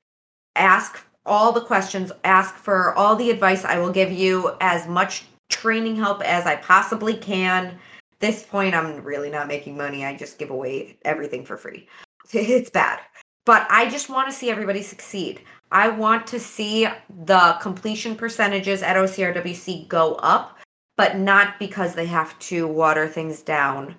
Ask 0.56 1.00
all 1.26 1.52
the 1.52 1.62
questions, 1.62 2.12
ask 2.24 2.56
for 2.56 2.94
all 2.96 3.16
the 3.16 3.32
advice. 3.32 3.66
I 3.66 3.80
will 3.80 3.92
give 3.92 4.12
you 4.12 4.56
as 4.62 4.88
much 4.88 5.26
training 5.50 5.96
help 5.96 6.22
as 6.24 6.46
I 6.46 6.56
possibly 6.58 7.16
can. 7.16 7.78
This 8.20 8.44
point, 8.44 8.74
I'm 8.74 9.04
really 9.04 9.30
not 9.30 9.48
making 9.48 9.78
money. 9.78 10.06
I 10.06 10.16
just 10.16 10.40
give 10.40 10.50
away 10.50 10.98
everything 11.06 11.46
for 11.46 11.58
free. 11.58 11.88
It's 12.34 12.70
bad. 12.70 13.00
But 13.46 13.66
I 13.70 13.90
just 13.90 14.10
want 14.10 14.28
to 14.28 14.36
see 14.36 14.50
everybody 14.50 14.82
succeed. 14.82 15.42
I 15.72 15.90
want 15.90 16.28
to 16.28 16.40
see 16.40 16.88
the 17.26 17.58
completion 17.62 18.16
percentages 18.16 18.82
at 18.82 18.96
OCRWC 18.96 19.88
go 19.88 20.16
up, 20.16 20.58
but 20.96 21.18
not 21.18 21.60
because 21.60 21.94
they 21.94 22.06
have 22.06 22.38
to 22.40 22.68
water 22.68 23.08
things 23.08 23.42
down 23.42 23.96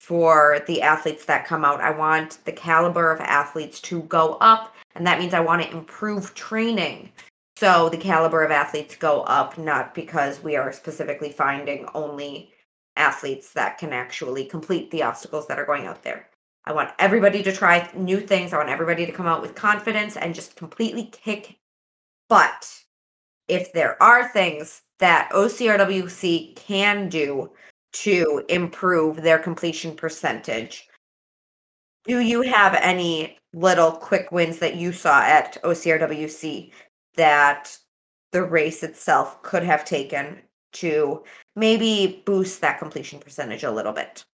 for 0.00 0.60
the 0.66 0.82
athletes 0.82 1.24
that 1.24 1.46
come 1.46 1.64
out. 1.64 1.80
I 1.80 1.90
want 1.90 2.44
the 2.44 2.52
caliber 2.52 3.10
of 3.10 3.20
athletes 3.20 3.80
to 3.82 4.02
go 4.02 4.34
up, 4.40 4.74
and 4.94 5.06
that 5.06 5.18
means 5.18 5.34
I 5.34 5.40
want 5.40 5.62
to 5.62 5.70
improve 5.70 6.34
training. 6.34 7.10
So 7.56 7.88
the 7.88 7.96
caliber 7.96 8.44
of 8.44 8.50
athletes 8.50 8.96
go 8.96 9.22
up, 9.22 9.56
not 9.56 9.94
because 9.94 10.42
we 10.42 10.56
are 10.56 10.72
specifically 10.72 11.32
finding 11.32 11.88
only 11.94 12.52
athletes 12.96 13.52
that 13.54 13.78
can 13.78 13.92
actually 13.92 14.44
complete 14.44 14.90
the 14.90 15.02
obstacles 15.02 15.46
that 15.48 15.58
are 15.58 15.66
going 15.66 15.86
out 15.86 16.02
there. 16.02 16.28
I 16.66 16.72
want 16.72 16.90
everybody 16.98 17.42
to 17.44 17.52
try 17.52 17.88
new 17.94 18.20
things. 18.20 18.52
I 18.52 18.56
want 18.56 18.70
everybody 18.70 19.06
to 19.06 19.12
come 19.12 19.26
out 19.26 19.40
with 19.40 19.54
confidence 19.54 20.16
and 20.16 20.34
just 20.34 20.56
completely 20.56 21.04
kick 21.12 21.58
butt. 22.28 22.82
If 23.46 23.72
there 23.72 24.02
are 24.02 24.28
things 24.28 24.82
that 24.98 25.30
OCRWC 25.32 26.56
can 26.56 27.08
do 27.08 27.52
to 27.92 28.44
improve 28.48 29.22
their 29.22 29.38
completion 29.38 29.94
percentage, 29.94 30.88
do 32.04 32.18
you 32.18 32.42
have 32.42 32.74
any 32.74 33.38
little 33.52 33.92
quick 33.92 34.32
wins 34.32 34.58
that 34.58 34.74
you 34.76 34.92
saw 34.92 35.22
at 35.22 35.62
OCRWC 35.62 36.72
that 37.14 37.78
the 38.32 38.42
race 38.42 38.82
itself 38.82 39.40
could 39.42 39.62
have 39.62 39.84
taken 39.84 40.38
to 40.72 41.22
maybe 41.54 42.22
boost 42.26 42.60
that 42.60 42.78
completion 42.78 43.20
percentage 43.20 43.62
a 43.62 43.70
little 43.70 43.92
bit? 43.92 44.24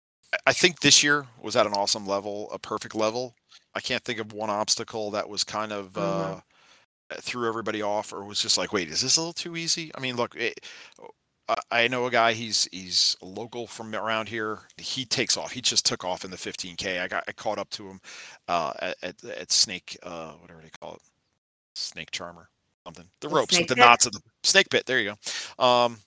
I 0.46 0.52
think 0.52 0.80
this 0.80 1.02
year 1.02 1.26
was 1.40 1.56
at 1.56 1.66
an 1.66 1.72
awesome 1.74 2.06
level, 2.06 2.50
a 2.52 2.58
perfect 2.58 2.94
level. 2.94 3.34
I 3.74 3.80
can't 3.80 4.02
think 4.04 4.18
of 4.18 4.32
one 4.32 4.50
obstacle 4.50 5.10
that 5.12 5.28
was 5.28 5.44
kind 5.44 5.72
of 5.72 5.96
uh, 5.96 6.40
threw 7.20 7.48
everybody 7.48 7.82
off 7.82 8.12
or 8.12 8.24
was 8.24 8.40
just 8.40 8.56
like, 8.58 8.72
wait, 8.72 8.88
is 8.88 9.00
this 9.02 9.16
a 9.16 9.20
little 9.20 9.32
too 9.32 9.56
easy? 9.56 9.90
I 9.94 10.00
mean, 10.00 10.16
look, 10.16 10.34
it, 10.36 10.60
I- 11.48 11.54
I 11.70 11.88
know 11.88 12.06
a 12.06 12.10
guy. 12.10 12.32
He's 12.34 12.68
he's 12.72 13.16
local 13.20 13.66
from 13.66 13.94
around 13.94 14.28
here. 14.28 14.60
He 14.78 15.04
takes 15.04 15.36
off. 15.36 15.52
He 15.52 15.60
just 15.60 15.84
took 15.84 16.04
off 16.04 16.24
in 16.24 16.30
the 16.30 16.36
15k. 16.38 17.00
I 17.02 17.08
got 17.08 17.24
I 17.28 17.32
caught 17.32 17.58
up 17.58 17.68
to 17.70 17.88
him 17.88 18.00
uh, 18.48 18.72
at, 18.80 18.96
at 19.02 19.24
at 19.24 19.52
Snake, 19.52 19.98
uh, 20.02 20.32
whatever 20.34 20.60
they 20.62 20.70
call 20.80 20.94
it, 20.94 21.00
Snake 21.74 22.10
Charmer, 22.10 22.48
something. 22.86 23.06
The 23.20 23.28
The 23.28 23.34
ropes 23.34 23.58
with 23.58 23.68
the 23.68 23.74
pit? 23.74 23.84
knots 23.84 24.06
of 24.06 24.12
the 24.12 24.20
snake 24.44 24.70
pit. 24.70 24.86
There 24.86 25.00
you 25.00 25.14
go. 25.58 25.64
Um, 25.64 25.98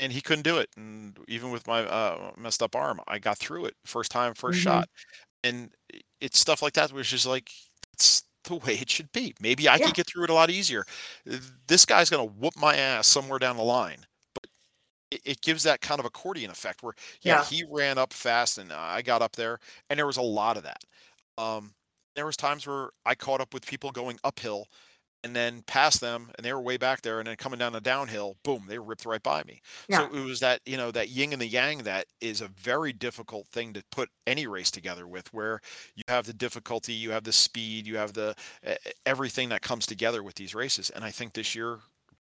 and 0.00 0.12
he 0.12 0.20
couldn't 0.20 0.44
do 0.44 0.58
it. 0.58 0.68
And 0.76 1.18
even 1.28 1.50
with 1.50 1.66
my 1.66 1.80
uh, 1.84 2.32
messed 2.36 2.62
up 2.62 2.76
arm, 2.76 3.00
I 3.08 3.18
got 3.18 3.38
through 3.38 3.66
it 3.66 3.74
first 3.84 4.10
time, 4.10 4.34
1st 4.34 4.58
Mhm. 4.58 4.60
shot. 4.60 4.88
And 5.44 5.74
it's 6.20 6.38
stuff 6.40 6.62
like 6.62 6.74
that, 6.74 6.92
which 6.92 7.12
is 7.12 7.26
like 7.26 7.50
it's 7.94 8.24
the 8.44 8.56
way 8.56 8.74
it 8.74 8.90
should 8.90 9.12
be. 9.12 9.34
Maybe 9.40 9.68
I 9.68 9.78
Yeah. 9.78 9.80
could 9.80 9.94
get 9.94 10.06
through 10.08 10.24
it 10.24 10.30
a 10.30 10.34
lot 10.34 10.50
easier. 10.50 10.84
This 11.68 11.86
guy's 11.86 12.10
gonna 12.10 12.24
whoop 12.26 12.54
my 12.56 12.76
ass 12.76 13.06
somewhere 13.08 13.38
down 13.38 13.56
the 13.56 13.62
line, 13.64 14.06
but 14.34 14.46
it, 15.10 15.20
it 15.24 15.40
gives 15.42 15.62
that 15.64 15.80
kind 15.80 16.00
of 16.00 16.06
accordion 16.06 16.50
effect 16.50 16.82
where 16.82 16.94
yeah, 17.22 17.38
Yeah. 17.38 17.42
he 17.42 17.64
ran 17.70 17.98
up 17.98 18.12
fast 18.12 18.58
and 18.58 18.72
I 18.72 19.02
got 19.02 19.22
up 19.22 19.36
there, 19.36 19.58
and 19.90 19.98
there 19.98 20.06
was 20.06 20.16
a 20.18 20.22
lot 20.22 20.56
of 20.56 20.62
that. 20.64 20.82
Um, 21.38 21.74
there 22.16 22.26
was 22.26 22.36
times 22.36 22.66
where 22.66 22.90
I 23.06 23.14
caught 23.14 23.40
up 23.40 23.54
with 23.54 23.66
people 23.66 23.92
going 23.92 24.18
uphill 24.24 24.66
and 25.24 25.34
then 25.34 25.62
past 25.66 26.00
them 26.00 26.30
and 26.36 26.44
they 26.44 26.52
were 26.52 26.60
way 26.60 26.76
back 26.76 27.02
there 27.02 27.18
and 27.18 27.26
then 27.26 27.36
coming 27.36 27.58
down 27.58 27.72
the 27.72 27.80
downhill 27.80 28.36
boom 28.44 28.64
they 28.68 28.78
ripped 28.78 29.04
right 29.04 29.22
by 29.22 29.42
me 29.44 29.60
Yeah. 29.88 30.08
so 30.08 30.16
it 30.16 30.24
was 30.24 30.40
that 30.40 30.60
you 30.64 30.76
know 30.76 30.90
that 30.92 31.08
yin 31.08 31.32
and 31.32 31.42
the 31.42 31.46
yang 31.46 31.78
that 31.84 32.06
is 32.20 32.40
a 32.40 32.48
very 32.48 32.92
difficult 32.92 33.48
thing 33.48 33.72
to 33.72 33.82
put 33.90 34.08
any 34.26 34.46
race 34.46 34.70
together 34.70 35.06
with 35.08 35.32
where 35.34 35.60
you 35.96 36.02
have 36.08 36.26
the 36.26 36.32
difficulty 36.32 36.92
you 36.92 37.10
have 37.10 37.24
the 37.24 37.32
speed 37.32 37.86
you 37.86 37.96
have 37.96 38.12
the 38.12 38.34
everything 39.06 39.48
that 39.48 39.62
comes 39.62 39.86
together 39.86 40.22
with 40.22 40.34
these 40.36 40.54
races 40.54 40.90
and 40.90 41.04
i 41.04 41.10
think 41.10 41.32
this 41.32 41.54
year 41.54 41.78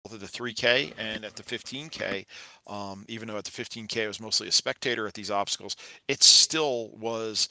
both 0.04 0.16
at 0.16 0.20
the 0.20 0.26
3k 0.26 0.94
and 0.98 1.24
at 1.24 1.36
the 1.36 1.44
15k 1.44 2.26
um, 2.68 3.06
even 3.08 3.28
though 3.28 3.38
at 3.38 3.46
the 3.46 3.52
15k 3.52 4.04
i 4.04 4.08
was 4.08 4.20
mostly 4.20 4.48
a 4.48 4.52
spectator 4.52 5.08
at 5.08 5.14
these 5.14 5.32
obstacles 5.32 5.76
it 6.08 6.24
still 6.24 6.90
was 6.98 7.48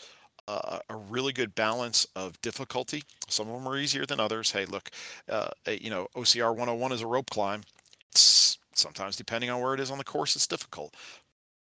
a, 0.51 0.81
a 0.91 0.97
really 0.97 1.33
good 1.33 1.55
balance 1.55 2.07
of 2.17 2.41
difficulty 2.43 3.03
some 3.29 3.49
of 3.49 3.55
them 3.55 3.69
are 3.69 3.79
easier 3.79 4.07
than 4.07 4.21
others 4.21 4.53
hey 4.53 4.65
look 4.65 4.91
uh, 5.29 5.49
uh, 5.67 5.73
you 5.73 5.91
know, 5.91 6.09
OCR 6.17 6.51
101 6.51 6.93
is 6.93 7.03
a 7.03 7.07
rope 7.07 7.31
climb. 7.31 7.63
It's 8.11 8.59
sometimes 8.75 9.17
depending 9.17 9.51
on 9.51 9.61
where 9.61 9.75
it 9.75 9.81
is 9.81 9.91
on 9.91 9.99
the 9.99 10.05
course, 10.05 10.37
it's 10.37 10.47
difficult. 10.47 10.95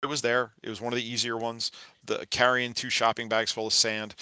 It 0.03 0.07
was 0.07 0.21
there. 0.21 0.51
It 0.63 0.69
was 0.69 0.79
one 0.79 0.93
of 0.93 0.97
the 0.97 1.07
easier 1.07 1.37
ones. 1.37 1.71
The 2.05 2.25
carrying 2.29 2.73
two 2.73 2.89
shopping 2.89 3.27
bags 3.27 3.51
full 3.51 3.67
of 3.67 3.73
sand, 3.73 4.15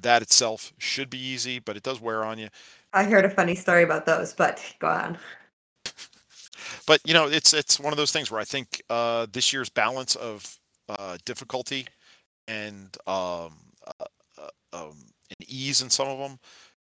that 0.00 0.22
itself 0.22 0.72
should 0.78 1.10
be 1.10 1.18
easy, 1.18 1.58
but 1.58 1.76
it 1.76 1.82
does 1.82 2.00
wear 2.00 2.24
on 2.24 2.38
you. 2.38 2.48
I 2.92 3.04
heard 3.04 3.24
a 3.24 3.30
funny 3.30 3.54
story 3.54 3.82
about 3.82 4.06
those, 4.06 4.32
but 4.32 4.62
go 4.78 4.88
on. 4.88 5.18
But 6.86 7.00
you 7.04 7.14
know, 7.14 7.26
it's 7.28 7.52
it's 7.52 7.78
one 7.78 7.92
of 7.92 7.96
those 7.96 8.12
things 8.12 8.30
where 8.30 8.40
I 8.40 8.44
think 8.44 8.82
uh, 8.90 9.26
this 9.30 9.52
year's 9.52 9.68
balance 9.68 10.16
of 10.16 10.58
uh, 10.88 11.18
difficulty 11.24 11.86
and 12.48 12.96
um, 13.06 13.12
uh, 13.12 13.46
uh, 13.46 13.48
um, 14.72 14.92
and 14.92 15.48
ease 15.48 15.82
in 15.82 15.90
some 15.90 16.08
of 16.08 16.18
them, 16.18 16.38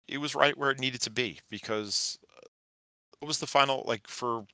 it 0.07 0.19
was 0.19 0.35
right 0.35 0.57
where 0.57 0.70
it 0.70 0.81
needed 0.81 1.01
to 1.03 1.11
be 1.11 1.39
because 1.51 2.19
uh, 2.37 2.47
what 3.20 3.29
was 3.29 3.39
the 3.39 3.47
final 3.47 3.85
like 3.87 4.07
for 4.07 4.37
what 4.39 4.47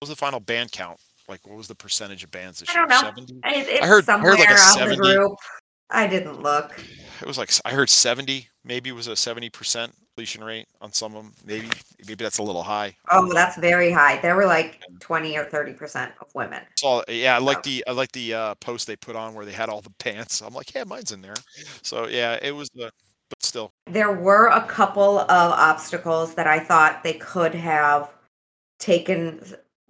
was 0.00 0.08
the 0.10 0.16
final 0.16 0.40
band 0.40 0.72
count? 0.72 0.98
Like 1.28 1.46
what 1.46 1.56
was 1.56 1.68
the 1.68 1.74
percentage 1.74 2.24
of 2.24 2.30
bands 2.30 2.60
this 2.60 2.68
I 2.70 2.78
year? 2.80 2.86
don't 2.86 3.02
know. 3.02 3.08
70? 3.08 3.32
It, 3.34 3.40
it's 3.68 3.86
heard- 3.86 4.04
I 4.04 4.06
somewhere 4.14 4.32
heard 4.32 4.40
like 4.40 4.50
a 4.50 4.58
70. 4.58 5.18
I 5.90 6.06
didn't 6.06 6.42
look. 6.42 6.78
It 7.20 7.26
was 7.26 7.38
like 7.38 7.50
I 7.64 7.70
heard 7.70 7.88
70, 7.90 8.48
maybe 8.64 8.90
it 8.90 8.94
was 8.94 9.06
a 9.08 9.12
70% 9.12 9.92
completion 10.14 10.44
rate 10.44 10.66
on 10.80 10.92
some 10.92 11.16
of 11.16 11.24
them. 11.24 11.32
Maybe 11.44 11.68
maybe 12.06 12.22
that's 12.22 12.38
a 12.38 12.42
little 12.42 12.62
high. 12.62 12.94
Oh, 13.10 13.32
that's 13.32 13.56
very 13.58 13.90
high. 13.90 14.18
There 14.20 14.36
were 14.36 14.46
like 14.46 14.80
20 15.00 15.36
or 15.36 15.44
30% 15.44 16.12
of 16.20 16.28
women. 16.34 16.62
So 16.76 17.02
yeah, 17.08 17.34
I 17.34 17.38
like 17.38 17.58
Oh. 17.58 17.62
the 17.64 17.84
I 17.88 17.92
like 17.92 18.12
the 18.12 18.34
uh, 18.34 18.54
post 18.56 18.86
they 18.86 18.94
put 18.96 19.16
on 19.16 19.34
where 19.34 19.44
they 19.44 19.52
had 19.52 19.68
all 19.68 19.80
the 19.80 19.90
pants. 19.98 20.40
I'm 20.40 20.54
like, 20.54 20.72
yeah, 20.72 20.84
mine's 20.84 21.10
in 21.12 21.20
there. 21.20 21.34
So 21.82 22.06
yeah, 22.06 22.38
it 22.40 22.52
was 22.52 22.68
the 22.74 22.90
but 23.30 23.42
still. 23.42 23.72
There 23.86 24.12
were 24.12 24.46
a 24.48 24.64
couple 24.66 25.18
of 25.20 25.28
obstacles 25.30 26.34
that 26.34 26.46
I 26.46 26.60
thought 26.60 27.02
they 27.02 27.14
could 27.14 27.54
have 27.54 28.10
taken, 28.78 29.42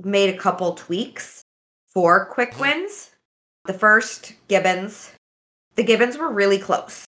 made 0.02 0.32
a 0.34 0.38
couple 0.38 0.72
tweaks 0.74 1.42
for 1.92 2.26
quick 2.26 2.52
Mhm. 2.54 2.60
wins. 2.60 3.10
The 3.66 3.74
first, 3.74 4.34
Gibbons. 4.48 5.12
The 5.74 5.82
Gibbons 5.82 6.16
were 6.16 6.30
really 6.30 6.58
close. 6.58 7.04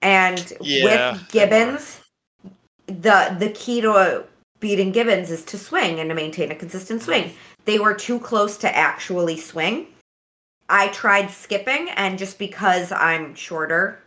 And 0.00 0.52
Yeah, 0.60 1.12
with. 1.12 1.28
Gibbons, 1.30 2.00
the 3.00 3.36
the 3.38 3.50
key 3.50 3.80
to 3.80 4.24
beating 4.60 4.92
Gibbons 4.92 5.30
is 5.30 5.44
to 5.46 5.58
swing 5.58 5.98
and 6.00 6.08
to 6.08 6.14
maintain 6.14 6.50
a 6.50 6.54
consistent 6.54 7.02
swing. 7.02 7.32
They 7.64 7.78
were 7.78 7.94
too 7.94 8.18
close 8.18 8.56
to 8.58 8.76
actually 8.76 9.36
swing. 9.36 9.88
I 10.68 10.88
tried 10.88 11.30
skipping, 11.30 11.90
and 11.90 12.18
just 12.18 12.38
because 12.38 12.92
I'm 12.92 13.34
shorter, 13.34 14.02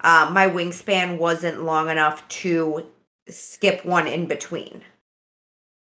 uh, 0.00 0.30
my 0.32 0.48
wingspan 0.48 1.18
wasn't 1.18 1.64
long 1.64 1.88
enough 1.88 2.26
to 2.28 2.86
skip 3.28 3.84
one 3.84 4.06
in 4.06 4.26
between. 4.26 4.82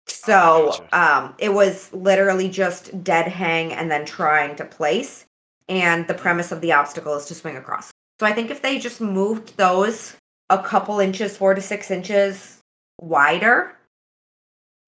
So 0.09 0.87
um, 0.93 1.35
it 1.39 1.53
was 1.53 1.93
literally 1.93 2.49
just 2.49 3.05
dead 3.05 3.29
hang 3.29 3.73
and 3.73 3.91
then 3.91 4.05
trying 4.05 4.57
to 4.57 4.65
place. 4.65 5.27
And 5.69 6.07
the 6.07 6.15
premise 6.15 6.53
of 6.53 6.61
the 6.61 6.73
obstacle 6.73 7.15
is 7.17 7.27
to 7.27 7.35
swing 7.35 7.57
across. 7.57 7.91
So 8.21 8.27
I 8.27 8.33
think 8.33 8.51
if 8.51 8.63
they 8.63 8.79
just 8.79 9.01
moved 9.01 9.57
those 9.57 10.17
a 10.51 10.63
couple 10.63 11.01
inches, 11.01 11.37
four 11.37 11.55
to 11.55 11.61
six 11.61 11.91
inches 11.91 12.61
wider, 13.01 13.77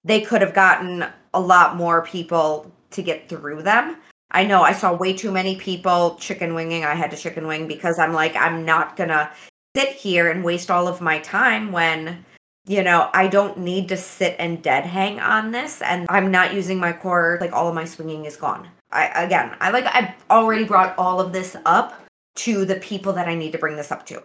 they 0.04 0.20
could 0.20 0.40
have 0.40 0.54
gotten 0.54 1.04
a 1.34 1.40
lot 1.40 1.76
more 1.76 2.04
people 2.04 2.72
to 2.90 3.02
get 3.02 3.28
through 3.28 3.62
them. 3.62 3.96
I 4.30 4.44
know 4.44 4.62
I 4.62 4.72
saw 4.72 4.94
way 4.94 5.12
too 5.12 5.32
many 5.32 5.56
people 5.56 6.16
chicken 6.16 6.54
winging. 6.54 6.84
I 6.84 6.94
had 6.94 7.10
to 7.10 7.16
chicken 7.16 7.46
wing 7.46 7.66
because 7.66 7.98
I'm 7.98 8.12
like, 8.12 8.36
I'm 8.36 8.64
not 8.64 8.96
gonna 8.96 9.30
sit 9.76 9.90
here 9.90 10.30
and 10.30 10.44
waste 10.44 10.70
all 10.70 10.88
of 10.88 11.00
my 11.00 11.18
time 11.20 11.72
when, 11.72 12.24
you 12.66 12.82
know, 12.82 13.10
I 13.12 13.28
don't 13.28 13.58
need 13.58 13.88
to 13.88 13.96
sit 13.96 14.36
and 14.38 14.62
dead 14.62 14.84
hang 14.84 15.20
on 15.20 15.50
this 15.50 15.82
and 15.82 16.06
I'm 16.08 16.30
not 16.30 16.54
using 16.54 16.78
my 16.78 16.92
core, 16.92 17.38
like 17.40 17.52
all 17.52 17.68
of 17.68 17.74
my 17.74 17.84
swinging 17.84 18.24
is 18.24 18.36
gone. 18.36 18.68
I 18.90 19.24
again 19.24 19.54
I 19.60 19.70
like 19.70 19.86
I've 19.86 20.14
already 20.30 20.64
brought 20.64 20.96
all 20.98 21.20
of 21.20 21.32
this 21.32 21.56
up 21.66 22.04
to 22.36 22.64
the 22.64 22.76
people 22.76 23.12
that 23.14 23.28
I 23.28 23.34
need 23.34 23.52
to 23.52 23.58
bring 23.58 23.76
this 23.76 23.92
up 23.92 24.06
to. 24.06 24.22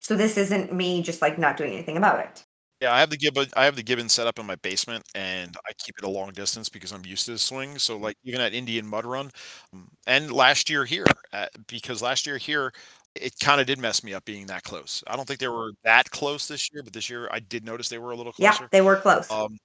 So 0.00 0.16
this 0.16 0.36
isn't 0.36 0.72
me 0.72 1.02
just 1.02 1.22
like 1.22 1.38
not 1.38 1.56
doing 1.56 1.72
anything 1.72 1.96
about 1.96 2.20
it. 2.20 2.44
Yeah, 2.80 2.94
I 2.94 3.00
have 3.00 3.10
the 3.10 3.16
gibbon. 3.16 3.48
I 3.56 3.64
have 3.64 3.74
the 3.74 3.82
gibbon 3.82 4.08
set 4.08 4.28
up 4.28 4.38
in 4.38 4.46
my 4.46 4.54
basement, 4.54 5.04
and 5.14 5.56
I 5.66 5.72
keep 5.84 5.98
it 5.98 6.04
a 6.04 6.08
long 6.08 6.30
distance 6.30 6.68
because 6.68 6.92
I'm 6.92 7.04
used 7.04 7.24
to 7.26 7.32
the 7.32 7.38
swing. 7.38 7.76
So, 7.78 7.96
like 7.96 8.16
even 8.22 8.40
at 8.40 8.54
Indian 8.54 8.86
Mud 8.86 9.04
Run, 9.04 9.30
um, 9.72 9.88
and 10.06 10.30
last 10.30 10.70
year 10.70 10.84
here, 10.84 11.06
at, 11.32 11.50
because 11.66 12.02
last 12.02 12.24
year 12.24 12.38
here, 12.38 12.72
it 13.16 13.34
kind 13.40 13.60
of 13.60 13.66
did 13.66 13.80
mess 13.80 14.04
me 14.04 14.14
up 14.14 14.24
being 14.24 14.46
that 14.46 14.62
close. 14.62 15.02
I 15.08 15.16
don't 15.16 15.26
think 15.26 15.40
they 15.40 15.48
were 15.48 15.72
that 15.82 16.08
close 16.10 16.46
this 16.46 16.72
year, 16.72 16.84
but 16.84 16.92
this 16.92 17.10
year 17.10 17.28
I 17.32 17.40
did 17.40 17.64
notice 17.64 17.88
they 17.88 17.98
were 17.98 18.12
a 18.12 18.16
little 18.16 18.32
closer. 18.32 18.62
Yeah, 18.62 18.68
they 18.70 18.80
were 18.80 18.96
close. 18.96 19.28
Um, 19.28 19.58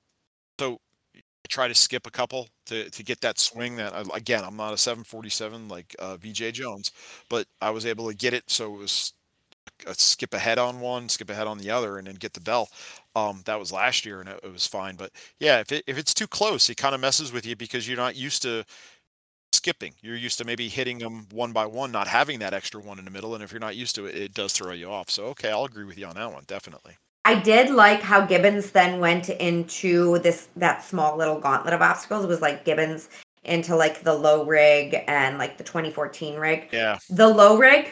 so 0.59 0.79
I 1.15 1.19
try 1.49 1.67
to 1.67 1.75
skip 1.75 2.07
a 2.07 2.11
couple 2.11 2.47
to 2.67 2.89
to 2.89 3.03
get 3.03 3.21
that 3.21 3.37
swing. 3.37 3.75
That 3.75 3.93
again, 4.15 4.43
I'm 4.43 4.57
not 4.57 4.73
a 4.73 4.77
747 4.77 5.67
like 5.67 5.95
uh, 5.99 6.17
Veejay 6.17 6.51
Jones, 6.51 6.91
but 7.29 7.45
I 7.61 7.69
was 7.69 7.85
able 7.85 8.09
to 8.09 8.15
get 8.15 8.33
it. 8.33 8.49
So 8.49 8.73
it 8.73 8.79
was 8.79 9.13
skip 9.93 10.33
ahead 10.33 10.57
on 10.57 10.79
one, 10.79 11.09
skip 11.09 11.29
ahead 11.29 11.47
on 11.47 11.57
the 11.57 11.71
other, 11.71 11.97
and 11.97 12.07
then 12.07 12.15
get 12.15 12.33
the 12.33 12.41
bell. 12.41 12.69
Um, 13.15 13.41
that 13.45 13.59
was 13.59 13.71
last 13.71 14.05
year, 14.05 14.19
and 14.19 14.29
it, 14.29 14.39
it 14.43 14.51
was 14.51 14.67
fine. 14.67 14.95
But 14.95 15.11
yeah, 15.39 15.59
if 15.59 15.71
it, 15.71 15.83
if 15.87 15.97
it's 15.97 16.13
too 16.13 16.27
close, 16.27 16.69
it 16.69 16.77
kind 16.77 16.95
of 16.95 17.01
messes 17.01 17.31
with 17.31 17.45
you 17.45 17.55
because 17.55 17.87
you're 17.87 17.97
not 17.97 18.15
used 18.15 18.41
to 18.43 18.65
skipping. 19.51 19.93
You're 20.01 20.15
used 20.15 20.37
to 20.39 20.45
maybe 20.45 20.67
hitting 20.67 20.99
them 20.99 21.27
one 21.31 21.51
by 21.53 21.65
one, 21.65 21.91
not 21.91 22.07
having 22.07 22.39
that 22.39 22.53
extra 22.53 22.81
one 22.81 22.99
in 22.99 23.05
the 23.05 23.11
middle. 23.11 23.35
And 23.35 23.43
if 23.43 23.51
you're 23.51 23.61
not 23.61 23.75
used 23.75 23.95
to 23.95 24.05
it, 24.05 24.15
it 24.15 24.33
does 24.33 24.53
throw 24.53 24.73
you 24.73 24.91
off. 24.91 25.09
So 25.09 25.25
okay, 25.25 25.51
I'll 25.51 25.65
agree 25.65 25.85
with 25.85 25.97
you 25.97 26.05
on 26.05 26.15
that 26.15 26.31
one, 26.31 26.43
definitely. 26.47 26.97
I 27.25 27.39
did 27.39 27.69
like 27.69 28.01
how 28.01 28.25
Gibbons 28.25 28.71
then 28.71 28.99
went 28.99 29.29
into 29.29 30.19
this 30.19 30.49
that 30.57 30.83
small 30.83 31.15
little 31.15 31.39
gauntlet 31.39 31.73
of 31.73 31.81
obstacles. 31.81 32.25
It 32.25 32.27
was 32.27 32.41
like 32.41 32.65
Gibbons 32.65 33.09
into 33.45 33.75
like 33.75 34.03
the 34.03 34.13
low 34.13 34.45
rig 34.45 35.03
and 35.07 35.37
like 35.37 35.57
the 35.57 35.63
2014 35.63 36.37
rig. 36.37 36.69
Yeah, 36.71 36.97
The 37.09 37.27
low 37.27 37.57
rig, 37.57 37.89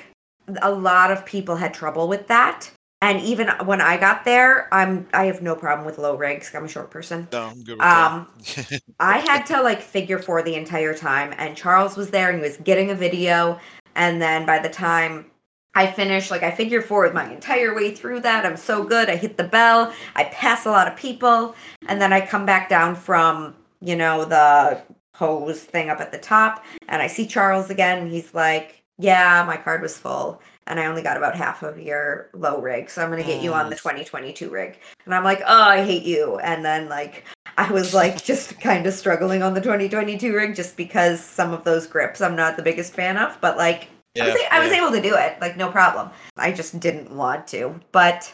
a 0.62 0.72
lot 0.72 1.12
of 1.12 1.26
people 1.26 1.56
had 1.56 1.74
trouble 1.74 2.08
with 2.08 2.28
that. 2.28 2.72
And 3.04 3.20
even 3.22 3.48
when 3.66 3.82
I 3.82 3.98
got 3.98 4.26
there, 4.26 4.72
I'm 4.72 5.08
I 5.12 5.26
have 5.26 5.42
no 5.42 5.56
problem 5.56 5.88
with 5.88 5.98
low 5.98 6.16
ranks. 6.16 6.54
I'm 6.54 6.66
a 6.66 6.68
short 6.68 6.92
person. 6.92 7.28
no, 7.32 7.42
I'm 7.48 7.64
good 7.64 7.82
Um. 7.82 8.28
I 9.00 9.18
had 9.18 9.46
to 9.48 9.62
like 9.62 9.82
figure 9.82 10.20
four 10.20 10.44
the 10.44 10.54
entire 10.54 10.94
time, 10.94 11.34
and 11.38 11.58
Charles 11.58 11.98
was 11.98 12.12
there 12.12 12.30
and 12.30 12.38
he 12.38 12.44
was 12.44 12.58
getting 12.58 12.92
a 12.92 12.96
video. 12.96 13.60
And 13.96 14.22
then 14.22 14.46
by 14.46 14.60
the 14.60 14.70
time 14.70 15.26
I 15.74 15.88
finished, 15.88 16.30
like 16.30 16.44
I 16.44 16.52
figure 16.52 16.82
four 16.82 17.12
my 17.12 17.32
entire 17.32 17.74
way 17.74 17.96
through 17.96 18.20
that, 18.20 18.46
I'm 18.46 18.58
so 18.58 18.84
good. 18.84 19.10
I 19.10 19.16
hit 19.16 19.36
the 19.36 19.46
bell, 19.46 19.92
I 20.16 20.26
pass 20.26 20.68
a 20.68 20.72
lot 20.72 20.88
of 20.88 20.96
people, 20.96 21.56
and 21.88 22.00
then 22.00 22.14
I 22.14 22.24
come 22.24 22.46
back 22.46 22.70
down 22.70 22.96
from 22.96 23.56
you 23.82 23.96
know 23.96 24.26
the 24.26 24.80
hose 25.16 25.62
thing 25.64 25.90
up 25.90 26.00
at 26.00 26.12
the 26.12 26.20
top, 26.20 26.64
and 26.88 27.02
I 27.02 27.08
see 27.08 27.26
Charles 27.26 27.72
again. 27.72 28.04
And 28.04 28.12
he's 28.12 28.36
like, 28.36 28.81
"Yeah, 29.02 29.44
my 29.48 29.58
card 29.58 29.82
was 29.82 29.98
full." 29.98 30.42
And 30.68 30.80
I 30.80 30.86
only 30.86 31.02
got 31.02 31.18
about 31.18 31.36
half 31.36 31.64
of 31.64 31.80
your 31.80 32.30
low 32.34 32.62
rig, 32.62 32.90
so 32.90 33.02
I'm 33.04 33.10
gonna 33.10 33.24
get 33.24 33.42
you 33.42 33.54
on 33.54 33.70
the 33.70 33.76
Mm. 33.76 33.80
2022 33.82 34.50
rig. 34.50 34.80
And 35.06 35.14
I'm 35.16 35.24
like, 35.24 35.42
oh, 35.42 35.62
I 35.64 35.84
hate 35.84 36.04
you. 36.04 36.38
And 36.40 36.64
then 36.64 36.88
like 36.88 37.26
I 37.58 37.70
was 37.72 37.94
like 37.94 38.24
just 38.32 38.60
kind 38.62 38.86
of 38.86 38.94
struggling 38.94 39.42
on 39.44 39.54
the 39.56 39.62
2022 39.62 40.34
rig 40.34 40.56
just 40.56 40.78
because 40.78 41.20
some 41.20 41.52
of 41.52 41.64
those 41.64 41.88
grips 41.88 42.22
I'm 42.22 42.36
not 42.36 42.56
the 42.58 42.64
biggest 42.64 42.94
fan 42.94 43.18
of, 43.18 43.38
but 43.42 43.58
like 43.58 43.90
I, 44.20 44.26
was, 44.28 44.36
Yeah, 44.40 44.48
I 44.52 44.60
was 44.60 44.70
yeah. 44.72 44.78
able 44.78 44.92
to 44.92 45.02
do 45.02 45.16
it, 45.16 45.38
like 45.42 45.58
no 45.58 45.70
problem. 45.72 46.10
I 46.38 46.52
just 46.52 46.80
didn't 46.80 47.12
want 47.12 47.48
to. 47.48 47.80
But 47.92 48.32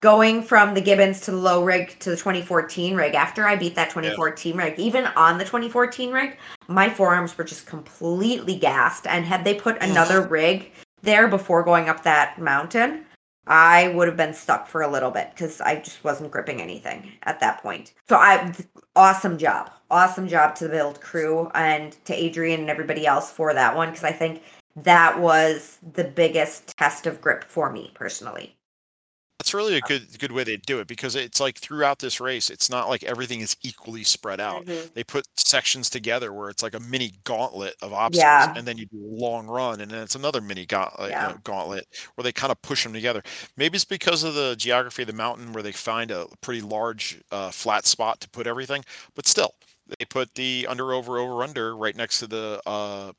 going 0.00 0.42
from 0.42 0.74
the 0.74 0.80
Gibbons 0.80 1.20
to 1.22 1.30
the 1.30 1.36
low 1.36 1.62
rig 1.62 1.98
to 2.00 2.10
the 2.10 2.16
2014 2.16 2.94
rig, 2.94 3.14
after 3.14 3.46
I 3.46 3.56
beat 3.56 3.74
that 3.74 3.90
2014 3.90 4.56
rig, 4.56 4.78
even 4.78 5.06
on 5.08 5.38
the 5.38 5.44
2014 5.44 6.10
rig, 6.12 6.36
my 6.68 6.88
forearms 6.88 7.36
were 7.36 7.44
just 7.44 7.66
completely 7.66 8.56
gassed. 8.56 9.06
And 9.06 9.24
had 9.24 9.44
they 9.44 9.54
put 9.54 9.78
mm. 9.78 9.90
another 9.90 10.22
rig 10.22 10.72
there 11.02 11.28
before 11.28 11.62
going 11.62 11.88
up 11.88 12.02
that 12.02 12.40
mountain, 12.40 13.04
I 13.46 13.88
would 13.88 14.06
have 14.06 14.16
been 14.16 14.34
stuck 14.34 14.66
for 14.66 14.82
a 14.82 14.90
little 14.90 15.10
bit 15.10 15.30
because 15.34 15.60
I 15.60 15.76
just 15.76 16.04
wasn't 16.04 16.30
gripping 16.30 16.60
anything 16.60 17.12
at 17.24 17.40
that 17.40 17.62
point. 17.62 17.94
So 18.08 18.16
I 18.16 18.52
awesome 18.96 19.38
job. 19.38 19.70
Awesome 19.90 20.28
job 20.28 20.54
to 20.56 20.64
the 20.64 20.70
build 20.70 21.00
crew 21.00 21.50
and 21.54 21.96
to 22.04 22.14
Adrian 22.14 22.60
and 22.60 22.70
everybody 22.70 23.06
else 23.06 23.30
for 23.32 23.52
that 23.52 23.74
one 23.74 23.88
because 23.88 24.04
I 24.04 24.12
think 24.12 24.42
that 24.76 25.18
was 25.18 25.78
the 25.94 26.04
biggest 26.04 26.76
test 26.78 27.06
of 27.06 27.20
grip 27.20 27.42
for 27.44 27.72
me 27.72 27.90
personally. 27.94 28.54
That's 29.40 29.54
really 29.54 29.74
a 29.74 29.80
good 29.80 30.18
good 30.18 30.32
way 30.32 30.44
to 30.44 30.58
do 30.58 30.80
it 30.80 30.86
because 30.86 31.16
it's 31.16 31.40
like 31.40 31.56
throughout 31.58 31.98
this 32.00 32.20
race, 32.20 32.50
it's 32.50 32.68
not 32.68 32.90
like 32.90 33.02
everything 33.04 33.40
is 33.40 33.56
equally 33.62 34.04
spread 34.04 34.38
out. 34.38 34.66
Mhm. 34.66 34.92
They 34.92 35.02
put 35.02 35.26
sections 35.34 35.88
together 35.88 36.30
where 36.30 36.50
it's 36.50 36.62
like 36.62 36.74
a 36.74 36.80
mini 36.80 37.14
gauntlet 37.24 37.74
of 37.80 37.94
obstacles, 37.94 38.48
Yeah. 38.48 38.52
and 38.54 38.68
then 38.68 38.76
you 38.76 38.84
do 38.84 38.98
a 38.98 39.16
long 39.18 39.46
run, 39.46 39.80
and 39.80 39.90
then 39.90 40.02
it's 40.02 40.14
another 40.14 40.42
mini 40.42 40.66
gauntlet, 40.66 41.16
you 41.22 41.26
know, 41.26 41.38
gauntlet 41.42 41.86
where 42.16 42.22
they 42.22 42.32
kind 42.32 42.50
of 42.52 42.60
push 42.60 42.82
them 42.82 42.92
together. 42.92 43.22
Maybe 43.56 43.76
it's 43.76 43.84
because 43.86 44.24
of 44.24 44.34
the 44.34 44.56
geography 44.56 45.04
of 45.04 45.06
the 45.06 45.14
mountain 45.14 45.54
where 45.54 45.62
they 45.62 45.72
find 45.72 46.10
a 46.10 46.26
pretty 46.42 46.60
large 46.60 47.22
uh, 47.30 47.50
flat 47.50 47.86
spot 47.86 48.20
to 48.20 48.28
put 48.28 48.46
everything, 48.46 48.84
but 49.14 49.26
still, 49.26 49.54
they 49.98 50.04
put 50.04 50.34
the 50.34 50.66
under 50.68 50.92
over 50.92 51.16
over 51.18 51.42
under 51.42 51.74
right 51.74 51.96
next 51.96 52.18
to 52.18 52.26
the 52.26 52.60
uh, 52.66 53.12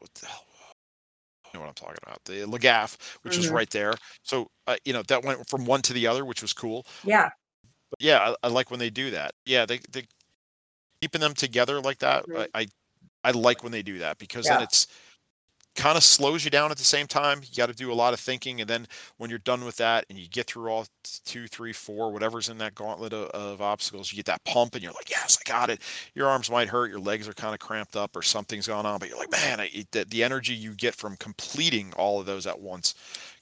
what 0.00 0.14
the 0.14 0.26
hell 0.26 0.44
you 1.52 1.58
know 1.58 1.62
what 1.66 1.68
I'm 1.68 1.74
talking 1.74 1.98
about. 2.02 2.24
The 2.24 2.46
Lagaff, 2.46 2.96
which 3.22 3.38
is 3.38 3.50
Mhm. 3.50 3.50
right 3.50 3.68
there. 3.70 3.94
So, 4.22 4.48
uh, 4.66 4.76
you 4.84 4.92
know, 4.92 5.02
that 5.08 5.24
went 5.24 5.48
from 5.48 5.64
one 5.66 5.82
to 5.82 5.92
the 5.92 6.06
other, 6.06 6.24
which 6.24 6.42
was 6.42 6.52
cool. 6.52 6.86
Yeah. 7.02 7.30
But 7.90 8.00
yeah, 8.00 8.34
I, 8.42 8.46
I 8.46 8.48
like 8.48 8.70
when 8.70 8.78
they 8.80 8.90
do 8.90 9.10
that. 9.10 9.32
Yeah, 9.44 9.66
they 9.66 9.78
they 9.90 10.06
keeping 11.02 11.20
them 11.22 11.34
together 11.34 11.80
like 11.80 11.98
that. 12.00 12.26
Mhm. 12.26 12.36
I, 12.36 12.48
I 12.54 12.66
I 13.24 13.32
like 13.32 13.62
when 13.62 13.72
they 13.72 13.82
do 13.82 13.98
that 14.00 14.18
because 14.18 14.48
then 14.48 14.60
it's 14.60 14.86
kind 15.76 15.96
of 15.96 16.02
slows 16.04 16.44
you 16.44 16.50
down 16.50 16.70
at 16.70 16.76
the 16.76 16.84
same 16.84 17.06
time. 17.06 17.40
You 17.42 17.56
got 17.56 17.66
to 17.68 17.74
do 17.74 17.92
a 17.92 17.94
lot 17.94 18.12
of 18.12 18.20
thinking, 18.20 18.60
and 18.60 18.68
then 18.68 18.86
when 19.18 19.30
you're 19.30 19.38
done 19.38 19.64
with 19.64 19.76
that 19.76 20.04
and 20.10 20.18
you 20.18 20.28
get 20.28 20.46
through 20.46 20.68
all 20.70 20.86
two, 21.24 21.46
three, 21.48 21.72
four, 21.72 22.12
whatever's 22.12 22.48
in 22.48 22.58
that 22.58 22.74
gauntlet 22.74 23.12
of, 23.12 23.28
of 23.30 23.62
obstacles, 23.62 24.12
you 24.12 24.16
get 24.16 24.26
that 24.26 24.44
pump, 24.44 24.74
and 24.74 24.82
you're 24.82 24.92
like, 24.92 25.10
"Yes, 25.10 25.38
I 25.44 25.48
got 25.48 25.70
it." 25.70 25.80
Your 26.14 26.28
arms 26.28 26.50
might 26.50 26.68
hurt, 26.68 26.90
your 26.90 27.00
legs 27.00 27.28
are 27.28 27.32
kind 27.34 27.54
of 27.54 27.60
cramped 27.60 27.96
up, 27.96 28.16
or 28.16 28.22
something's 28.22 28.66
going 28.66 28.86
on, 28.86 28.98
but 28.98 29.08
you're 29.08 29.18
like, 29.18 29.30
"Man, 29.30 29.60
I, 29.60 29.84
the, 29.92 30.04
the 30.04 30.22
energy 30.24 30.54
you 30.54 30.74
get 30.74 30.94
from 30.94 31.16
completing 31.16 31.92
all 31.96 32.20
of 32.20 32.26
those 32.26 32.46
at 32.46 32.60
once 32.60 32.94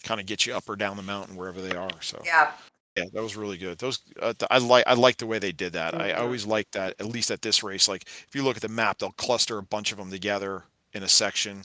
kind 0.02 0.20
of 0.20 0.26
gets 0.26 0.46
you 0.46 0.54
up 0.54 0.68
or 0.68 0.76
down 0.76 0.96
the 0.96 1.02
mountain 1.02 1.36
wherever 1.36 1.60
they 1.60 1.74
are." 1.74 2.00
So 2.02 2.24
Yeah. 2.24 2.52
yeah, 2.96 3.04
that 3.12 3.22
was 3.22 3.36
really 3.36 3.58
good. 3.58 3.78
Those 3.78 4.00
uh, 4.20 4.34
I 4.50 4.58
like 4.58 4.84
I 4.86 4.94
like 4.94 5.18
the 5.18 5.26
way 5.26 5.38
they 5.38 5.52
did 5.52 5.72
that. 5.74 5.94
I 5.94 6.12
Mhm. 6.12 6.18
always 6.20 6.46
like 6.46 6.70
that. 6.72 6.94
At 6.98 7.06
least 7.06 7.30
at 7.30 7.42
this 7.42 7.62
race, 7.62 7.88
like 7.88 8.04
if 8.06 8.30
you 8.34 8.42
look 8.42 8.56
at 8.56 8.62
the 8.62 8.68
map, 8.68 8.98
they'll 8.98 9.12
cluster 9.12 9.58
a 9.58 9.62
bunch 9.62 9.92
of 9.92 9.98
them 9.98 10.10
together 10.10 10.64
in 10.92 11.02
a 11.02 11.08
section. 11.08 11.64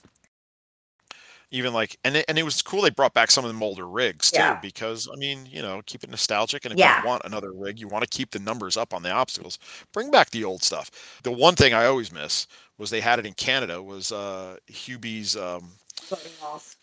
Even 1.54 1.72
like, 1.72 1.96
and 2.04 2.18
it, 2.18 2.26
and 2.28 2.38
it 2.40 2.44
was 2.44 2.62
cool. 2.64 2.82
They 2.82 2.90
brought 2.90 3.14
back 3.14 3.30
some 3.32 3.46
of 3.46 3.54
the 3.58 3.64
older 3.66 3.88
rigs 3.88 4.32
too, 4.32 4.40
Yeah. 4.40 4.60
because 4.60 5.08
I 5.08 5.16
mean, 5.18 5.46
you 5.46 5.62
know, 5.62 5.82
keep 5.86 6.04
it 6.04 6.10
nostalgic. 6.10 6.66
And 6.66 6.74
if 6.74 6.80
Yeah. 6.80 7.02
you 7.02 7.08
want 7.08 7.22
another 7.26 7.54
rig, 7.54 7.80
you 7.80 7.88
want 7.88 8.04
to 8.04 8.10
keep 8.10 8.32
the 8.32 8.40
numbers 8.40 8.76
up 8.76 8.92
on 8.94 9.04
the 9.04 9.12
obstacles. 9.12 9.60
Bring 9.94 10.10
back 10.10 10.32
the 10.32 10.44
old 10.44 10.64
stuff. 10.64 10.90
The 11.22 11.32
one 11.32 11.56
thing 11.56 11.74
I 11.74 11.86
always 11.86 12.12
miss 12.12 12.48
was 12.80 12.90
they 12.90 13.02
had 13.02 13.20
it 13.20 13.26
in 13.28 13.36
Canada 13.36 13.84
was 13.84 14.12
uh 14.12 14.58
Hubie's 14.68 15.38
um, 15.38 15.74
Floating 16.02 16.32
walls. 16.42 16.76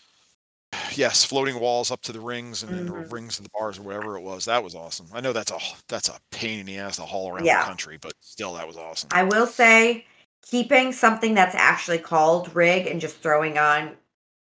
yes, 0.92 1.24
floating 1.24 1.59
walls 1.59 1.90
up 1.90 2.01
to 2.02 2.12
the 2.12 2.20
rings 2.20 2.62
and 2.62 2.88
Mhm. 2.88 3.10
rings 3.12 3.38
of 3.38 3.44
the 3.44 3.51
bars 3.52 3.76
or 3.78 3.82
whatever 3.82 4.16
it 4.16 4.22
was. 4.22 4.44
That 4.44 4.62
was 4.62 4.76
awesome. 4.76 5.09
I 5.12 5.20
know 5.20 5.32
that's 5.32 5.51
a 5.51 5.59
that's 5.88 6.09
a 6.09 6.20
pain 6.30 6.60
in 6.60 6.66
the 6.66 6.78
ass 6.78 6.97
to 6.97 7.02
haul 7.02 7.28
around 7.30 7.44
Yeah. 7.44 7.62
the 7.62 7.66
country, 7.66 7.98
but 8.01 8.12
still, 8.20 8.55
that 8.55 8.68
was 8.68 8.76
awesome. 8.76 9.09
I 9.12 9.24
will 9.24 9.48
say, 9.48 10.06
keeping 10.48 10.92
something 10.92 11.34
that's 11.34 11.56
actually 11.56 11.98
called 11.98 12.55
rig 12.55 12.86
and 12.86 13.01
just 13.01 13.16
throwing 13.20 13.59
on 13.59 13.97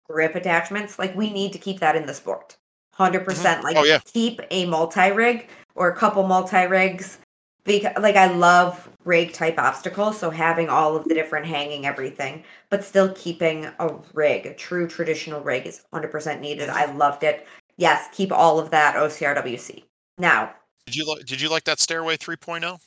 grip 0.09 0.35
attachments, 0.35 0.99
like 0.99 1.15
we 1.15 1.31
need 1.31 1.53
to 1.53 1.59
keep 1.59 1.79
that 1.79 1.95
in 1.95 2.05
the 2.05 2.13
sport. 2.13 2.57
100%. 2.97 3.23
Mm-hmm. 3.25 3.63
Like, 3.63 3.77
Oh, 3.77 3.83
yeah. 3.83 3.99
keep 4.05 4.41
a 4.51 4.65
multi 4.65 5.11
rig 5.11 5.47
or 5.75 5.89
a 5.89 5.95
couple 5.95 6.23
multi 6.27 6.65
rigs. 6.65 7.19
Because, 7.65 7.93
like, 8.01 8.15
I 8.15 8.31
love 8.33 8.89
rig 9.05 9.31
type 9.33 9.59
obstacles. 9.59 10.17
So, 10.17 10.29
having 10.29 10.69
all 10.69 10.95
of 10.95 11.05
the 11.05 11.13
different 11.13 11.45
hanging 11.45 11.85
everything, 11.85 12.43
but 12.69 12.83
still 12.83 13.13
keeping 13.15 13.65
a 13.65 13.95
rig, 14.13 14.45
a 14.45 14.53
true 14.53 14.87
traditional 14.87 15.41
rig, 15.41 15.67
is 15.67 15.83
100% 15.93 16.39
needed. 16.39 16.69
Mm-hmm. 16.69 16.77
I 16.77 16.95
loved 16.95 17.23
it. 17.23 17.45
Yes, 17.77 18.07
keep 18.11 18.31
all 18.31 18.59
of 18.59 18.71
that 18.71 18.95
OCRWC. 18.95 19.83
Now, 20.17 20.53
Did 20.85 20.95
you 20.95 21.05
like 21.05 21.25
Did 21.25 21.39
you 21.41 21.49
like 21.49 21.63
that 21.65 21.79
Stairway 21.79 22.15
oh? 22.15 22.17
3.0? 22.17 22.79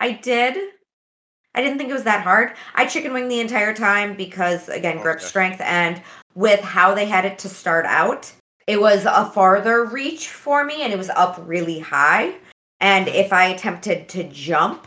I 0.00 0.12
did. 0.12 0.58
I 1.54 1.62
didn't 1.62 1.78
think 1.78 1.90
it 1.90 1.94
was 1.94 2.04
that 2.04 2.22
hard. 2.22 2.54
I 2.74 2.86
chicken 2.86 3.12
wing 3.12 3.28
the 3.28 3.40
entire 3.40 3.74
time 3.74 4.14
because 4.14 4.68
again, 4.68 4.98
oh, 4.98 5.02
grip 5.02 5.16
Okay. 5.18 5.26
strength 5.26 5.60
and 5.60 6.02
with 6.34 6.60
how 6.60 6.94
they 6.94 7.06
had 7.06 7.24
it 7.24 7.38
to 7.40 7.48
start 7.48 7.86
out, 7.86 8.32
it 8.66 8.80
was 8.80 9.04
a 9.04 9.30
farther 9.30 9.84
reach 9.84 10.28
for 10.28 10.64
me 10.64 10.82
and 10.82 10.92
it 10.92 10.98
was 10.98 11.10
up 11.10 11.40
really 11.44 11.78
high. 11.78 12.34
And 12.80 13.08
if 13.08 13.32
I 13.32 13.46
attempted 13.46 14.08
to 14.10 14.24
jump, 14.24 14.86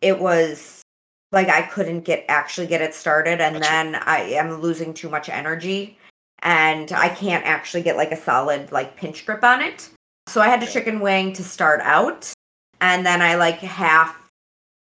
it 0.00 0.18
was 0.18 0.82
like 1.30 1.48
I 1.48 1.62
couldn't 1.62 2.00
get 2.02 2.24
actually 2.28 2.66
get 2.66 2.80
it 2.80 2.94
started 2.94 3.40
and 3.40 3.56
Gotcha. 3.56 3.70
then 3.70 3.94
I 3.96 4.20
am 4.20 4.60
losing 4.60 4.94
too 4.94 5.08
much 5.08 5.28
energy 5.28 5.98
and 6.40 6.92
I 6.92 7.08
can't 7.08 7.44
actually 7.44 7.82
get 7.82 7.96
like 7.96 8.12
a 8.12 8.16
solid 8.16 8.72
like 8.72 8.96
pinch 8.96 9.26
grip 9.26 9.44
on 9.44 9.62
it. 9.62 9.90
So 10.28 10.40
I 10.40 10.48
had 10.48 10.60
to 10.60 10.66
chicken 10.66 11.00
wing 11.00 11.32
to 11.34 11.44
start 11.44 11.80
out 11.82 12.32
and 12.80 13.04
then 13.04 13.20
I 13.20 13.34
like 13.34 13.58
half 13.58 14.21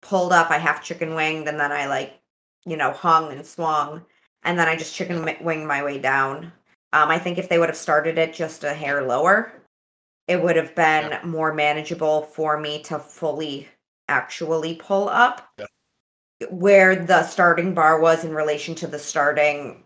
pulled 0.06 0.32
up, 0.32 0.52
I 0.52 0.58
half 0.58 0.84
chicken 0.84 1.16
winged, 1.16 1.48
and 1.48 1.60
then 1.60 1.72
I 1.72 1.88
like, 1.88 2.20
you 2.66 2.78
know, 2.78 2.92
hung 2.92 3.32
and 3.32 3.46
swung, 3.46 4.06
and 4.44 4.58
then 4.58 4.68
I 4.68 4.76
just 4.76 4.96
chicken 4.96 5.18
wi- 5.18 5.42
winged 5.42 5.68
my 5.68 5.84
way 5.84 6.00
down. 6.00 6.52
Um, 6.94 7.10
I 7.10 7.20
think 7.20 7.38
if 7.38 7.50
they 7.50 7.60
would 7.60 7.70
have 7.70 7.78
started 7.78 8.18
it 8.18 8.34
just 8.34 8.64
a 8.64 8.74
hair 8.74 9.04
lower, 9.04 9.54
it 10.28 10.42
would 10.42 10.56
have 10.56 10.74
been 10.76 11.18
more 11.24 11.54
manageable 11.54 12.24
for 12.24 12.60
me 12.60 12.82
to 12.84 13.00
fully 13.00 13.68
actually 14.08 14.76
pull 14.76 15.10
up. 15.10 15.48
Yeah. 15.58 15.66
Where 16.50 16.96
the 16.96 17.24
starting 17.24 17.74
bar 17.74 18.00
was 18.00 18.24
in 18.24 18.34
relation 18.34 18.76
to 18.76 18.88
the 18.88 19.00
starting 19.00 19.84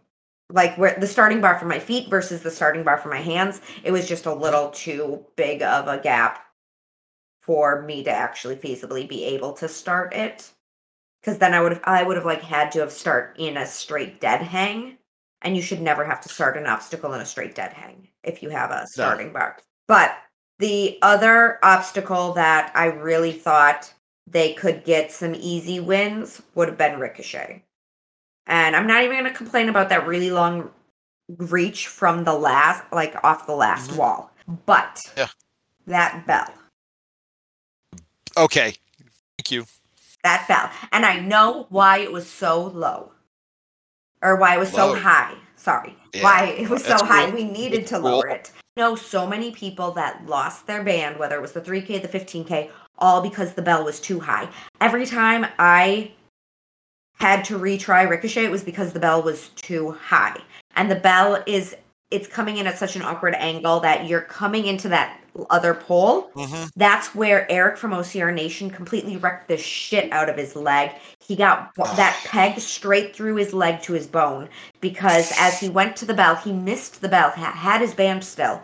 like 0.52 0.76
where 0.78 0.98
the 1.00 1.08
starting 1.08 1.42
bar 1.42 1.60
for 1.60 1.66
my 1.66 1.80
feet 1.80 2.10
versus 2.10 2.42
the 2.42 2.52
starting 2.52 2.84
bar 2.84 2.98
for 2.98 3.10
my 3.10 3.22
hands, 3.22 3.62
it 3.84 3.92
was 3.92 4.08
just 4.08 4.26
a 4.26 4.34
little 4.34 4.72
too 4.72 5.24
big 5.36 5.62
of 5.62 5.88
a 5.88 6.00
gap 6.00 6.44
for 7.50 7.82
me 7.82 8.04
to 8.04 8.12
actually 8.12 8.56
feasibly 8.56 9.10
be 9.10 9.24
able 9.24 9.54
to 9.54 9.68
start 9.68 10.14
it. 10.14 10.52
Cause 11.24 11.40
then 11.40 11.56
I 11.56 11.62
would 11.62 11.72
have 11.74 11.82
I 11.84 12.04
would 12.04 12.16
have 12.16 12.26
like 12.26 12.44
had 12.44 12.72
to 12.74 12.80
have 12.82 12.92
start 12.92 13.38
in 13.40 13.58
a 13.58 13.66
straight 13.66 14.22
dead 14.22 14.44
hang. 14.44 15.00
And 15.42 15.56
you 15.56 15.64
should 15.64 15.82
never 15.82 16.06
have 16.06 16.22
to 16.22 16.30
start 16.30 16.58
an 16.58 16.68
obstacle 16.68 17.12
in 17.14 17.22
a 17.22 17.26
straight 17.26 17.56
dead 17.56 17.74
hang 17.74 18.08
if 18.24 18.44
you 18.44 18.50
have 18.50 18.70
a 18.70 18.86
starting 18.86 19.34
bar. 19.34 19.58
But 19.88 20.16
the 20.60 21.00
other 21.02 21.58
obstacle 21.64 22.34
that 22.34 22.72
I 22.76 22.86
really 22.86 23.32
thought 23.32 23.92
they 24.28 24.54
could 24.54 24.84
get 24.84 25.12
some 25.12 25.34
easy 25.34 25.80
wins 25.80 26.44
would 26.54 26.68
have 26.68 26.78
been 26.78 27.00
Ricochet. 27.00 27.64
And 28.46 28.76
I'm 28.76 28.86
not 28.86 29.04
even 29.04 29.18
going 29.18 29.32
to 29.32 29.36
complain 29.36 29.70
about 29.70 29.90
that 29.90 30.06
really 30.06 30.30
long 30.30 30.70
reach 31.38 31.88
from 31.88 32.26
the 32.26 32.36
last, 32.36 32.84
like 32.92 33.16
off 33.24 33.48
the 33.48 33.56
last 33.56 33.90
Mhm. 33.90 33.96
wall. 33.96 34.32
But 34.68 35.02
Yeah. 35.18 35.30
that 35.88 36.28
bell, 36.28 36.54
Okay, 38.38 38.76
thank 39.38 39.52
you. 39.52 39.66
that 40.24 40.46
bell. 40.48 40.70
And 40.92 41.06
I 41.06 41.20
know 41.20 41.66
why 41.70 42.00
it 42.00 42.12
was 42.12 42.28
so 42.28 42.68
low 42.68 43.12
or 44.22 44.36
why 44.38 44.56
it 44.56 44.60
was 44.60 44.72
so 44.72 44.96
high. 44.96 45.34
Sorry. 45.56 45.96
Yeah, 46.14 46.24
Why 46.24 46.46
it 46.58 46.70
was 46.70 46.84
so 46.84 46.90
that's 46.90 47.02
high. 47.04 47.30
We 47.30 47.44
needed 47.44 47.86
to 47.88 47.92
That's 47.96 48.02
cool. 48.02 48.12
lower 48.12 48.28
it. 48.28 48.52
I 48.78 48.82
know 48.82 48.96
so 48.96 49.28
many 49.28 49.52
people 49.52 49.92
that 49.92 50.26
lost 50.26 50.66
their 50.68 50.84
band, 50.84 51.18
whether 51.20 51.36
it 51.36 51.42
was 51.42 51.52
the 51.52 51.62
3K, 51.62 52.02
the 52.02 52.08
15K, 52.08 52.70
all 52.98 53.22
because 53.22 53.54
the 53.54 53.62
bell 53.62 53.84
was 53.84 54.00
too 54.00 54.20
high. 54.20 54.50
Every 54.82 55.06
time 55.06 55.46
I 55.60 56.12
had 57.16 57.44
to 57.46 57.60
retry 57.60 58.10
Ricochet, 58.10 58.46
it 58.46 58.52
was 58.52 58.64
because 58.64 58.94
the 58.94 59.00
bell 59.00 59.22
was 59.22 59.50
too 59.50 59.92
high. 59.92 60.38
And 60.76 60.90
the 60.90 60.96
bell 60.96 61.44
is 61.46 61.76
it's 62.10 62.28
coming 62.28 62.58
in 62.58 62.66
at 62.68 62.78
such 62.78 62.96
an 62.96 63.02
awkward 63.02 63.36
angle 63.36 63.80
that 63.82 64.08
you're 64.08 64.22
coming 64.22 64.66
into 64.66 64.88
that 64.90 65.20
other 65.50 65.74
pole. 65.74 66.32
hmm 66.36 66.66
That's 66.76 67.14
where 67.16 67.50
Eric 67.52 67.78
from 67.78 67.92
OCR 67.92 68.34
Nation 68.34 68.70
completely 68.70 69.18
wrecked 69.18 69.48
the 69.48 69.58
shit 69.58 70.12
out 70.12 70.30
of 70.30 70.38
his 70.38 70.56
leg. 70.56 70.92
He 71.26 71.36
got 71.36 71.72
that 71.76 72.20
peg 72.26 72.60
straight 72.60 73.16
through 73.16 73.36
his 73.36 73.54
leg 73.54 73.82
to 73.84 73.94
his 73.94 74.08
bone 74.08 74.50
because 74.82 75.32
as 75.38 75.60
he 75.60 75.70
went 75.70 75.96
to 75.98 76.06
the 76.06 76.14
bell, 76.14 76.36
he 76.36 76.52
missed 76.52 77.02
the 77.02 77.10
bell, 77.10 77.30
had 77.32 77.82
his 77.82 77.94
band 77.94 78.24
still. 78.24 78.62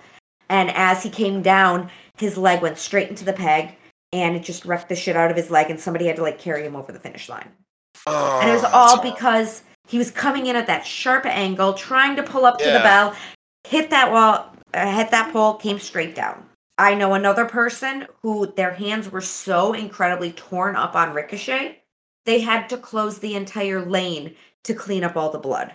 And 0.50 0.72
as 0.72 1.04
he 1.04 1.10
came 1.10 1.42
down, 1.42 1.90
his 2.18 2.38
leg 2.38 2.62
went 2.62 2.78
straight 2.78 3.10
into 3.10 3.26
the 3.26 3.34
peg 3.34 3.76
and 4.14 4.36
it 4.36 4.44
just 4.44 4.66
wrecked 4.66 4.90
the 4.90 4.96
shit 4.96 5.16
out 5.16 5.32
of 5.32 5.38
his 5.38 5.50
leg. 5.52 5.70
And 5.70 5.80
somebody 5.80 6.06
had 6.06 6.16
to 6.18 6.22
like 6.24 6.40
carry 6.40 6.64
him 6.66 6.76
over 6.76 6.92
the 6.92 7.00
finish 7.00 7.30
line. 7.30 7.50
And 8.08 8.50
it 8.50 8.54
was 8.54 8.64
Oh, 8.64 8.70
all 8.74 9.02
because 9.02 9.64
he 9.88 9.98
was 9.98 10.12
coming 10.12 10.48
in 10.48 10.56
at 10.56 10.68
that 10.68 10.86
sharp 10.86 11.26
angle, 11.26 11.74
trying 11.74 12.16
to 12.16 12.24
pull 12.24 12.46
up 12.46 12.58
to 12.60 12.66
the 12.66 12.80
bell, 12.80 13.16
hit 13.68 13.90
that 13.90 14.12
wall, 14.12 14.52
uh, 14.74 14.92
hit 14.96 15.12
that 15.12 15.32
pole, 15.34 15.56
came 15.56 15.80
straight 15.80 16.16
down. 16.16 16.45
I 16.78 16.96
know 16.96 17.14
another 17.14 17.46
person 17.46 18.08
who 18.22 18.48
their 18.48 18.74
hands 18.74 19.10
were 19.10 19.22
so 19.22 19.74
incredibly 19.74 20.32
torn 20.34 20.76
up 20.76 20.96
on 20.96 21.14
Ricochet, 21.14 21.82
they 22.26 22.42
had 22.42 22.68
to 22.70 22.78
close 22.78 23.20
the 23.20 23.36
entire 23.36 23.86
lane 23.86 24.36
to 24.64 24.74
clean 24.74 25.04
up 25.04 25.16
all 25.16 25.30
the 25.30 25.40
blood. 25.40 25.74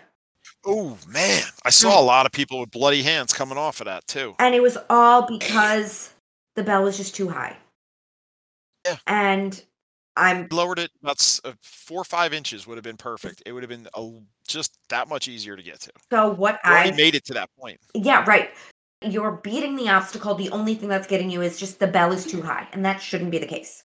Oh 0.66 0.98
man, 1.08 1.44
I 1.64 1.70
saw 1.70 1.98
a 1.98 2.02
lot 2.02 2.26
of 2.26 2.32
people 2.32 2.60
with 2.60 2.70
bloody 2.70 3.02
hands 3.02 3.32
coming 3.32 3.56
off 3.56 3.80
of 3.80 3.86
that 3.86 4.06
too. 4.06 4.34
And 4.38 4.54
it 4.54 4.62
was 4.62 4.76
all 4.90 5.26
because 5.26 6.12
the 6.56 6.62
bell 6.62 6.82
was 6.82 6.96
just 6.96 7.14
too 7.14 7.28
high. 7.28 7.56
Yeah. 8.84 8.96
And 9.06 9.62
I'm 10.16 10.48
Lowered 10.50 10.80
it 10.80 10.90
about 11.02 11.40
uh, 11.44 11.52
four 11.62 12.00
or 12.00 12.04
five 12.04 12.34
inches 12.34 12.66
would 12.66 12.76
have 12.76 12.84
been 12.84 12.96
perfect. 12.96 13.42
It 13.46 13.52
would 13.52 13.62
have 13.62 13.70
been 13.70 13.88
a, 13.94 14.10
just 14.46 14.76
that 14.88 15.08
much 15.08 15.28
easier 15.28 15.56
to 15.56 15.62
get 15.62 15.80
to. 15.80 15.92
so 16.10 16.30
what 16.30 16.60
I 16.64 16.90
made 16.90 17.14
it 17.14 17.24
to 17.26 17.34
that 17.34 17.48
point. 17.58 17.78
Yeah, 17.94 18.24
right. 18.26 18.50
You're 19.02 19.32
beating 19.42 19.76
the 19.76 19.88
obstacle. 19.88 20.34
The 20.34 20.50
only 20.50 20.74
thing 20.74 20.88
that's 20.88 21.06
getting 21.06 21.30
you 21.30 21.42
is 21.42 21.58
just 21.58 21.78
the 21.78 21.86
bell 21.86 22.12
is 22.12 22.26
too 22.26 22.42
high, 22.42 22.68
and 22.72 22.84
that 22.84 23.00
shouldn't 23.00 23.30
be 23.30 23.38
the 23.38 23.46
case. 23.46 23.84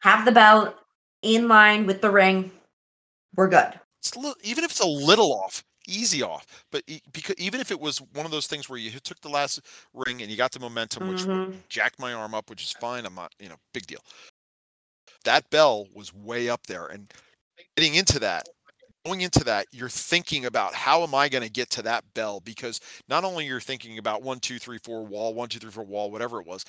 Have 0.00 0.24
the 0.24 0.32
bell 0.32 0.74
in 1.22 1.48
line 1.48 1.86
with 1.86 2.00
the 2.00 2.10
ring. 2.10 2.50
We're 3.36 3.48
good. 3.48 3.78
It's 4.00 4.12
a 4.12 4.18
little, 4.18 4.36
even 4.42 4.64
if 4.64 4.70
it's 4.72 4.80
a 4.80 4.86
little 4.86 5.32
off, 5.32 5.64
easy 5.88 6.22
off. 6.22 6.46
But 6.70 6.82
because 7.12 7.36
even 7.38 7.60
if 7.60 7.70
it 7.70 7.80
was 7.80 7.98
one 8.12 8.26
of 8.26 8.32
those 8.32 8.46
things 8.46 8.68
where 8.68 8.78
you 8.78 8.90
took 9.00 9.20
the 9.20 9.28
last 9.28 9.60
ring 9.92 10.20
and 10.20 10.30
you 10.30 10.36
got 10.36 10.52
the 10.52 10.60
momentum, 10.60 11.08
which 11.08 11.22
Mhm. 11.22 11.56
jacked 11.68 11.98
my 11.98 12.12
arm 12.12 12.34
up, 12.34 12.50
which 12.50 12.62
is 12.62 12.72
fine. 12.72 13.06
I'm 13.06 13.14
not, 13.14 13.32
you 13.38 13.48
know, 13.48 13.56
big 13.72 13.86
deal. 13.86 14.00
That 15.24 15.48
bell 15.50 15.86
was 15.94 16.12
way 16.12 16.50
up 16.50 16.66
there, 16.66 16.86
and 16.86 17.10
getting 17.76 17.94
into 17.94 18.18
that, 18.18 18.46
going 19.04 19.20
into 19.20 19.44
that, 19.44 19.66
you're 19.72 19.88
thinking 19.88 20.46
about 20.46 20.74
how 20.74 21.02
am 21.02 21.14
I 21.14 21.28
going 21.28 21.44
to 21.44 21.50
get 21.50 21.70
to 21.70 21.82
that 21.82 22.04
bell? 22.14 22.40
Because 22.40 22.80
not 23.08 23.24
only 23.24 23.46
you're 23.46 23.60
thinking 23.60 23.98
about 23.98 24.22
one, 24.22 24.40
two, 24.40 24.58
three, 24.58 24.78
four 24.78 25.04
wall, 25.04 25.34
one, 25.34 25.48
two, 25.48 25.58
three, 25.58 25.70
four 25.70 25.84
wall, 25.84 26.10
whatever 26.10 26.40
it 26.40 26.46
was, 26.46 26.64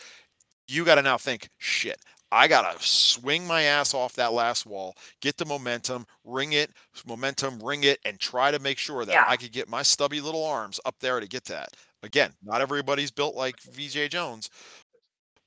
you 0.67 0.83
got 0.83 0.95
to 0.95 1.01
now 1.01 1.17
think, 1.17 1.49
shit, 1.59 1.97
I 2.31 2.47
got 2.47 2.77
to 2.77 2.85
swing 2.85 3.47
my 3.47 3.63
ass 3.63 3.93
off 3.93 4.13
that 4.13 4.33
last 4.33 4.65
wall, 4.65 4.95
get 5.21 5.37
the 5.37 5.45
momentum, 5.45 6.05
ring 6.25 6.53
it, 6.53 6.71
momentum, 7.07 7.59
ring 7.59 7.83
it, 7.83 7.99
and 8.03 8.19
try 8.19 8.51
to 8.51 8.59
make 8.59 8.77
sure 8.77 9.05
that 9.05 9.11
Yeah. 9.13 9.25
I 9.27 9.37
could 9.37 9.51
get 9.51 9.69
my 9.69 9.83
stubby 9.83 10.19
little 10.21 10.43
arms 10.43 10.79
up 10.85 10.95
there 10.99 11.19
to 11.19 11.27
get 11.27 11.45
to 11.45 11.53
that. 11.53 11.69
Again, 12.03 12.33
not 12.43 12.61
everybody's 12.61 13.11
built 13.11 13.35
like 13.35 13.57
Veejay 13.61 14.09
Jones. 14.09 14.49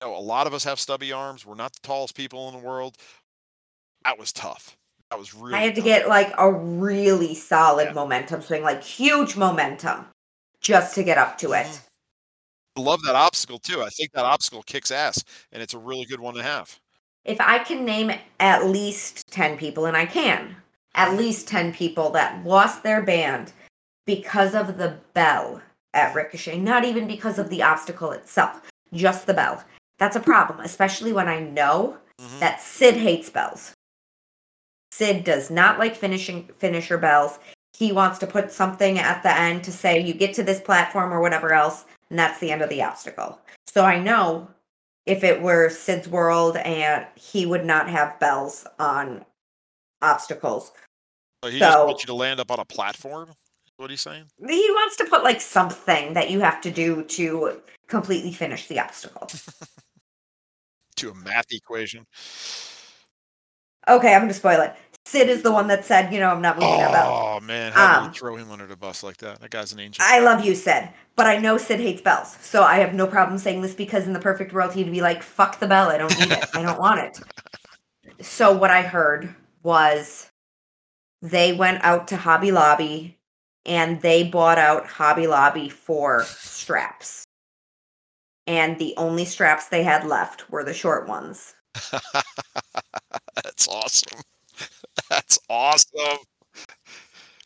You 0.01 0.09
know, 0.09 0.17
a 0.17 0.21
lot 0.21 0.47
of 0.47 0.55
us 0.55 0.65
have 0.65 0.81
stubby 0.81 1.13
arms. 1.13 1.45
We're 1.45 1.55
not 1.57 1.73
the 1.75 1.81
tallest 1.83 2.17
people 2.17 2.49
in 2.49 2.55
the 2.55 2.67
world. 2.67 2.97
That 4.05 4.19
was 4.19 4.33
tough. 4.33 4.78
That 5.11 5.19
was 5.19 5.35
really. 5.35 5.55
I 5.55 5.63
had 5.63 5.75
to 5.77 5.81
tough. 5.81 5.87
get 5.87 6.09
like 6.09 6.33
a 6.37 6.53
really 6.53 7.35
solid 7.35 7.87
Yeah. 7.89 7.93
momentum 7.93 8.43
swing, 8.43 8.63
like 8.63 8.83
huge 8.83 9.37
momentum, 9.37 10.07
just 10.61 10.95
to 10.97 11.03
get 11.03 11.17
up 11.19 11.39
to 11.39 11.53
it. 11.53 11.81
I 12.77 12.81
love 12.81 13.03
that 13.03 13.17
obstacle 13.17 13.59
too. 13.59 13.83
I 13.83 13.89
think 13.89 14.13
that 14.13 14.25
obstacle 14.25 14.63
kicks 14.63 14.91
ass, 14.91 15.25
and 15.51 15.63
it's 15.63 15.75
a 15.75 15.79
really 15.79 16.05
good 16.05 16.21
one 16.21 16.35
to 16.35 16.43
have. 16.43 16.79
If 17.25 17.41
I 17.41 17.59
can 17.59 17.85
name 17.85 18.13
at 18.39 18.67
least 18.67 19.27
10 19.29 19.57
people, 19.57 19.87
and 19.87 19.97
I 19.97 20.07
can, 20.07 20.57
at 20.95 21.15
least 21.15 21.49
10 21.49 21.73
people 21.73 22.11
that 22.11 22.45
lost 22.45 22.83
their 22.83 23.03
band 23.03 23.53
because 24.07 24.55
of 24.55 24.79
the 24.79 24.99
bell 25.15 25.61
at 25.95 26.15
Ricochet, 26.15 26.59
not 26.59 26.85
even 26.85 27.07
because 27.07 27.39
of 27.39 27.51
the 27.51 27.63
obstacle 27.63 28.13
itself, 28.13 28.61
just 28.93 29.27
the 29.27 29.35
bell. 29.35 29.63
That's 29.99 30.17
a 30.17 30.21
problem, 30.21 30.61
especially 30.61 31.13
when 31.13 31.29
I 31.29 31.41
know 31.41 31.99
Mhm. 32.21 32.41
that 32.41 32.63
Sid 32.63 32.97
hates 32.97 33.29
bells. 33.31 33.73
Sid 34.99 35.23
does 35.23 35.49
not 35.49 35.79
like 35.79 35.95
finishing 35.95 36.49
finisher 36.59 36.99
bells. 36.99 37.39
He 37.73 37.93
wants 37.93 38.19
to 38.19 38.27
put 38.27 38.51
something 38.51 38.99
at 38.99 39.23
the 39.23 39.33
end 39.33 39.63
to 39.63 39.71
say 39.71 40.01
you 40.01 40.13
get 40.13 40.35
to 40.35 40.43
this 40.43 40.61
platform 40.61 41.13
or 41.13 41.21
whatever 41.21 41.53
else, 41.53 41.85
and 42.11 42.19
that's 42.19 42.41
the 42.41 42.51
end 42.51 42.63
of 42.63 42.69
the 42.69 42.83
obstacle. 42.83 43.39
So 43.69 43.85
I 43.85 44.01
know 44.01 44.49
if 45.07 45.23
it 45.23 45.41
were 45.41 45.71
Sid's 45.71 46.09
world 46.09 46.57
and 46.57 47.07
he 47.15 47.47
would 47.47 47.65
not 47.65 47.89
have 47.89 48.19
bells 48.19 48.67
on 48.81 49.25
obstacles. 50.03 50.73
So 51.45 51.51
he 51.51 51.61
just 51.61 51.79
wants 51.79 52.03
you 52.03 52.09
to 52.09 52.15
land 52.15 52.41
up 52.41 52.51
on 52.51 52.59
a 52.59 52.65
platform. 52.65 53.31
What 53.77 53.91
are 53.91 53.93
you 53.93 53.97
saying? 53.97 54.25
He 54.49 54.69
wants 54.71 54.97
to 54.97 55.05
put 55.05 55.23
like 55.23 55.41
something 55.41 56.15
that 56.15 56.29
you 56.29 56.41
have 56.41 56.61
to 56.63 56.73
do 56.73 57.05
to 57.05 57.63
completely 57.87 58.33
finish 58.33 58.67
the 58.67 58.81
obstacle. 58.81 59.29
To 60.97 61.11
a 61.11 61.15
math 61.15 61.53
equation. 61.53 62.05
Okay, 63.89 64.13
I'm 64.13 64.21
going 64.21 64.29
to 64.29 64.35
spoil 64.35 64.61
it. 64.61 64.75
Sid 65.09 65.31
is 65.31 65.41
the 65.41 65.51
one 65.51 65.69
that 65.69 65.87
said, 65.87 66.13
you 66.13 66.21
know, 66.21 66.29
I'm 66.29 66.43
not 66.43 66.59
moving 66.59 66.77
that 66.77 66.93
bell. 66.93 67.11
Oh 67.37 67.41
man, 67.41 67.73
how 67.73 67.95
do 67.95 67.99
Um, 68.01 68.05
you 68.09 68.13
throw 68.13 68.37
him 68.37 68.51
under 68.51 68.67
the 68.67 68.77
bus 68.77 69.03
like 69.03 69.17
that? 69.19 69.41
That 69.41 69.51
guy's 69.51 69.73
an 69.73 69.81
angel. 69.81 70.05
I 70.07 70.19
love 70.19 70.45
you, 70.45 70.55
Sid, 70.55 70.87
but 71.17 71.27
I 71.27 71.39
know 71.39 71.57
Sid 71.57 71.81
hates 71.81 72.03
bells. 72.03 72.37
So 72.43 72.63
I 72.63 72.77
have 72.81 72.93
no 72.93 73.07
problem 73.07 73.39
saying 73.39 73.63
this 73.63 73.75
because 73.75 74.07
in 74.07 74.13
the 74.13 74.21
perfect 74.21 74.53
world, 74.53 74.75
he'd 74.75 74.93
be 74.93 75.01
like, 75.01 75.23
fuck 75.23 75.61
the 75.61 75.67
bell. 75.67 75.89
I 75.89 75.97
don't 75.97 76.19
need 76.21 76.33
it. 76.33 76.45
I 76.55 76.61
don't 76.63 76.79
want 76.79 77.01
it. 77.01 77.19
So 78.21 78.53
what 78.53 78.73
I 78.73 78.83
heard 78.83 79.33
was 79.63 80.29
they 81.23 81.53
went 81.53 81.85
out 81.85 82.09
to 82.09 82.17
Hobby 82.17 82.51
Lobby 82.51 83.17
and 83.65 84.01
they 84.03 84.25
bought 84.25 84.59
out 84.59 84.87
Hobby 84.89 85.29
Lobby 85.29 85.69
for 85.69 86.25
straps. 86.25 87.23
And 88.49 88.77
the 88.81 88.95
only 88.97 89.25
straps 89.25 89.69
they 89.69 89.85
had 89.85 90.05
left 90.05 90.51
were 90.51 90.65
the 90.65 90.75
short 90.75 91.07
ones. 91.07 91.55
That's 93.45 93.69
awesome. 93.69 94.21
That's 95.11 95.39
awesome. 95.49 96.19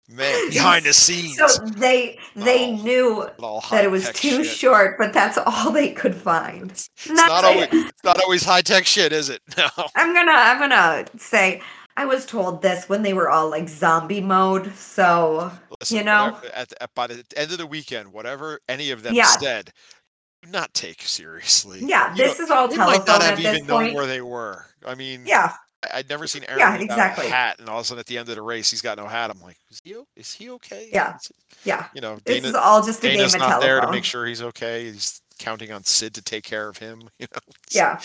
Man, 0.08 0.50
behind 0.50 0.84
the 0.84 0.92
scenes. 0.92 1.36
So 1.38 1.64
they 1.66 2.18
they 2.34 2.70
Oh, 2.70 2.76
knew 2.82 3.30
that 3.70 3.84
it 3.84 3.90
was 3.90 4.10
too 4.12 4.44
shit. 4.44 4.56
short, 4.56 4.98
but 4.98 5.12
that's 5.12 5.38
all 5.38 5.70
they 5.70 5.92
could 5.92 6.14
find. 6.14 6.70
It's 6.72 6.90
Not 7.08 7.28
not 7.28 7.44
always 7.44 7.68
it's 7.72 8.04
not 8.04 8.20
always 8.22 8.44
high 8.44 8.62
tech 8.62 8.84
shit, 8.84 9.12
is 9.12 9.28
it? 9.30 9.40
No. 9.56 9.68
I'm 9.94 10.12
gonna 10.12 10.32
I'm 10.32 10.58
gonna 10.58 11.04
say 11.18 11.62
I 11.96 12.04
was 12.04 12.26
told 12.26 12.62
this 12.62 12.88
when 12.88 13.02
they 13.02 13.12
were 13.14 13.30
all 13.30 13.48
like 13.50 13.68
zombie 13.68 14.20
mode. 14.20 14.74
So 14.74 15.50
Listen, 15.80 16.04
know? 16.04 16.32
whatever- 16.32 16.54
At, 16.54 16.72
at, 16.80 16.94
by 16.94 17.06
the 17.06 17.24
end 17.36 17.52
of 17.52 17.58
the 17.58 17.66
weekend, 17.66 18.12
whatever 18.12 18.58
any 18.68 18.90
of 18.90 19.02
them 19.02 19.14
Yeah. 19.14 19.26
said, 19.26 19.70
do 20.42 20.50
not 20.50 20.74
take 20.74 21.02
seriously. 21.02 21.80
yeah, 21.84 22.10
You 22.14 22.24
this 22.24 22.38
know, 22.38 22.44
is 22.46 22.50
all 22.50 22.68
telephone 22.68 22.86
might 22.98 23.06
not 23.06 23.22
at 23.22 23.28
have 23.30 23.36
this 23.38 23.54
even 23.54 23.66
known 23.66 23.94
where 23.94 24.06
they 24.06 24.20
were. 24.20 24.66
I 24.84 24.94
mean, 24.94 25.24
Yeah, 25.26 25.52
I'd 25.92 26.08
never 26.08 26.26
seen 26.26 26.44
Aaron 26.48 26.58
Yeah, 26.60 26.76
exactly. 26.76 27.26
a 27.26 27.30
hat, 27.30 27.58
and 27.58 27.68
all 27.68 27.78
of 27.78 27.84
a 27.84 27.86
sudden 27.86 28.00
at 28.00 28.06
the 28.06 28.18
end 28.18 28.28
of 28.28 28.36
the 28.36 28.42
race, 28.42 28.70
he's 28.70 28.82
got 28.82 28.96
no 28.98 29.06
hat. 29.06 29.30
I'm 29.30 29.40
like, 29.40 29.56
is 29.70 29.80
he 29.82 29.96
is 30.16 30.32
he 30.32 30.50
okay? 30.50 30.88
Yeah. 30.92 31.18
Yeah. 31.64 31.86
you 31.94 32.00
know, 32.00 32.18
This 32.24 32.44
is 32.44 32.54
all 32.54 32.82
just 32.82 33.00
a 33.04 33.08
Dana's 33.08 33.34
game 33.34 33.42
of 33.42 33.48
not 33.48 33.60
there 33.60 33.80
to 33.80 33.90
make 33.90 34.04
sure 34.04 34.26
he's 34.26 34.42
okay. 34.42 34.84
He's 34.84 35.20
counting 35.38 35.72
on 35.72 35.82
Sid 35.84 36.14
to 36.14 36.22
take 36.22 36.44
care 36.44 36.68
of 36.68 36.76
him. 36.78 37.08
You 37.18 37.26
know, 37.32 37.38
Yeah. 37.70 38.00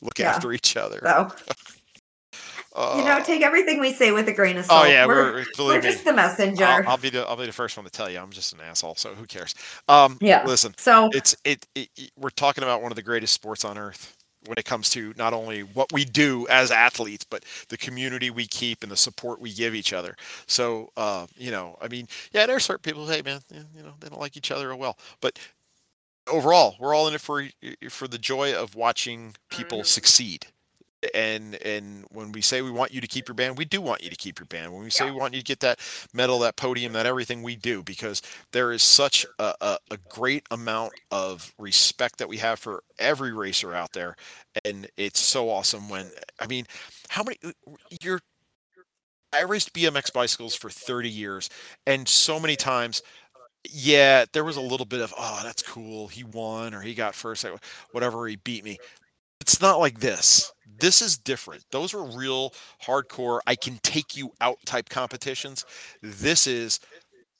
look 0.00 0.18
yeah. 0.18 0.30
after 0.30 0.52
each 0.52 0.76
other. 0.76 1.00
So 1.02 1.30
you 2.96 3.04
know, 3.04 3.18
Uh, 3.18 3.24
take 3.24 3.42
everything 3.42 3.80
we 3.80 3.92
say 3.92 4.12
with 4.12 4.28
a 4.28 4.32
grain 4.32 4.56
of 4.56 4.66
salt. 4.66 4.84
oh 4.84 4.88
yeah, 4.88 5.04
we're, 5.06 5.32
we're, 5.32 5.44
we're 5.58 5.80
just 5.80 6.04
the 6.04 6.12
messenger. 6.12 6.64
I'll, 6.64 6.90
I'll 6.90 6.96
be 6.96 7.10
the 7.10 7.26
I'll 7.26 7.36
be 7.36 7.46
the 7.46 7.52
first 7.52 7.76
one 7.76 7.84
to 7.84 7.90
tell 7.90 8.08
you 8.10 8.18
I'm 8.18 8.30
just 8.30 8.52
an 8.52 8.60
asshole. 8.60 8.94
So 8.94 9.14
who 9.14 9.26
cares? 9.26 9.54
Um, 9.88 10.16
Yeah. 10.20 10.44
Listen, 10.46 10.74
so 10.78 11.08
it's 11.12 11.34
it, 11.44 11.66
it, 11.74 11.88
it- 11.96 12.10
We're 12.16 12.30
talking 12.30 12.62
about 12.62 12.82
one 12.82 12.92
of 12.92 12.96
the 12.96 13.02
greatest 13.02 13.32
sports 13.32 13.64
on 13.64 13.76
earth 13.78 14.14
when 14.46 14.58
it 14.58 14.64
comes 14.64 14.88
to 14.90 15.12
not 15.16 15.32
only 15.32 15.62
what 15.62 15.92
we 15.92 16.04
do 16.04 16.46
as 16.48 16.70
athletes, 16.70 17.24
but 17.24 17.44
the 17.68 17.76
community 17.76 18.30
we 18.30 18.46
keep 18.46 18.82
and 18.82 18.90
the 18.92 18.96
support 18.96 19.40
we 19.40 19.52
give 19.52 19.74
each 19.74 19.92
other. 19.92 20.16
So, 20.46 20.90
uh, 20.96 21.26
you 21.36 21.50
know, 21.50 21.76
I 21.80 21.88
mean, 21.88 22.08
yeah, 22.32 22.46
there's 22.46 22.64
certain 22.64 22.82
people. 22.82 23.06
Hey, 23.06 23.22
man, 23.22 23.40
you 23.52 23.82
know, 23.82 23.94
they 24.00 24.08
don't 24.08 24.20
like 24.20 24.36
each 24.36 24.50
other 24.50 24.74
well, 24.76 24.96
but 25.20 25.38
overall, 26.28 26.76
we're 26.78 26.94
all 26.94 27.08
in 27.08 27.14
it 27.14 27.20
for 27.20 27.46
for 27.90 28.08
the 28.08 28.18
joy 28.18 28.54
of 28.54 28.74
watching 28.74 29.34
people 29.50 29.82
Mhm. 29.82 29.86
succeed. 29.86 30.46
And 31.14 31.54
and 31.62 32.04
when 32.10 32.32
we 32.32 32.40
say 32.40 32.60
we 32.60 32.70
want 32.72 32.92
you 32.92 33.00
to 33.00 33.06
keep 33.06 33.28
your 33.28 33.34
band, 33.34 33.56
we 33.56 33.64
do 33.64 33.80
want 33.80 34.02
you 34.02 34.10
to 34.10 34.16
keep 34.16 34.38
your 34.40 34.46
band. 34.46 34.72
When 34.72 34.82
we 34.82 34.90
say 34.90 35.04
Yeah. 35.04 35.12
we 35.12 35.16
want 35.18 35.34
you 35.34 35.40
to 35.40 35.44
get 35.44 35.60
that 35.60 35.78
medal, 36.12 36.40
that 36.40 36.56
podium, 36.56 36.92
that 36.94 37.06
everything 37.06 37.42
we 37.42 37.54
do, 37.56 37.82
because 37.82 38.20
there 38.52 38.72
is 38.72 38.82
such 38.82 39.24
a, 39.38 39.54
a, 39.60 39.78
a 39.92 39.96
great 40.08 40.44
amount 40.50 40.92
of 41.10 41.54
respect 41.58 42.18
that 42.18 42.28
we 42.28 42.38
have 42.38 42.58
for 42.58 42.82
every 42.98 43.32
racer 43.32 43.72
out 43.74 43.92
there, 43.92 44.16
and 44.64 44.88
it's 44.96 45.20
so 45.20 45.50
awesome 45.50 45.88
when 45.88 46.10
I 46.40 46.46
mean, 46.46 46.66
how 47.10 47.22
many 47.22 47.38
you're 48.02 48.20
I 49.32 49.42
raced 49.42 49.72
BMX 49.74 50.10
bicycles 50.12 50.54
for 50.54 50.70
30 50.70 51.10
years, 51.10 51.50
and 51.86 52.08
so 52.08 52.40
many 52.40 52.56
times, 52.56 53.02
yeah, 53.70 54.24
there 54.32 54.44
was 54.44 54.56
a 54.56 54.60
little 54.62 54.86
bit 54.86 55.00
of, 55.00 55.14
oh, 55.18 55.40
that's 55.44 55.62
cool. 55.62 56.08
He 56.08 56.24
won 56.24 56.74
or 56.74 56.82
he 56.82 56.94
got 56.94 57.14
first, 57.14 57.44
uh, 57.44 57.56
whatever, 57.92 58.26
he 58.28 58.36
beat 58.36 58.64
me. 58.64 58.78
It's 59.40 59.60
not 59.60 59.80
like 59.80 60.00
this. 60.00 60.52
This 60.78 61.02
is 61.02 61.18
different. 61.18 61.64
Those 61.70 61.94
are 61.94 62.02
real 62.02 62.52
hardcore, 62.84 63.40
I 63.46 63.54
can 63.56 63.78
take 63.82 64.16
you 64.16 64.32
out 64.40 64.58
type 64.64 64.88
competitions. 64.88 65.64
This 66.02 66.46
is, 66.46 66.80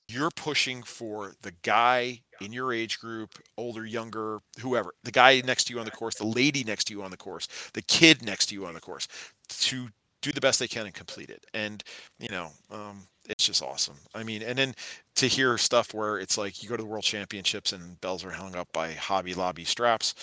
you're 0.09 0.31
pushing 0.31 0.83
for 0.83 1.35
the 1.43 1.53
guy 1.63 2.21
in 2.41 2.53
your 2.53 2.73
age 2.73 2.99
group, 2.99 3.39
older, 3.57 3.85
younger, 3.85 4.39
whoever, 4.61 4.93
the 5.05 5.11
guy 5.11 5.43
next 5.45 5.65
to 5.65 5.75
you 5.75 5.79
on 5.79 5.85
the 5.85 5.91
course, 5.91 6.15
the 6.17 6.27
lady 6.27 6.65
next 6.65 6.85
to 6.85 6.95
you 6.95 7.03
on 7.03 7.11
the 7.11 7.17
course, 7.17 7.49
the 7.75 7.83
kid 7.83 8.23
next 8.25 8.47
to 8.47 8.55
you 8.55 8.67
on 8.67 8.75
the 8.75 8.81
course, 8.81 9.09
to 9.49 9.89
do 10.23 10.33
the 10.33 10.41
best 10.41 10.59
they 10.59 10.69
can 10.69 10.87
and 10.87 10.95
complete 10.95 11.31
it. 11.31 11.47
And 11.55 11.83
you 12.19 12.29
know, 12.29 12.49
um, 12.71 13.03
it's 13.29 13.47
just 13.47 13.63
awesome. 13.63 13.97
I 14.15 14.23
mean, 14.25 14.43
and 14.43 14.59
then 14.59 14.75
to 15.17 15.27
hear 15.27 15.59
stuff 15.59 15.93
where 15.93 16.19
it's 16.19 16.39
like 16.39 16.63
you 16.63 16.69
go 16.69 16.77
to 16.77 16.83
the 16.83 16.89
World 16.89 17.05
Championships 17.05 17.73
and 17.73 18.01
bells 18.01 18.25
are 18.25 18.31
hung 18.31 18.57
up 18.57 18.69
by 18.73 18.93
Hobby 18.93 19.35
Lobby 19.35 19.65
straps. 19.65 20.15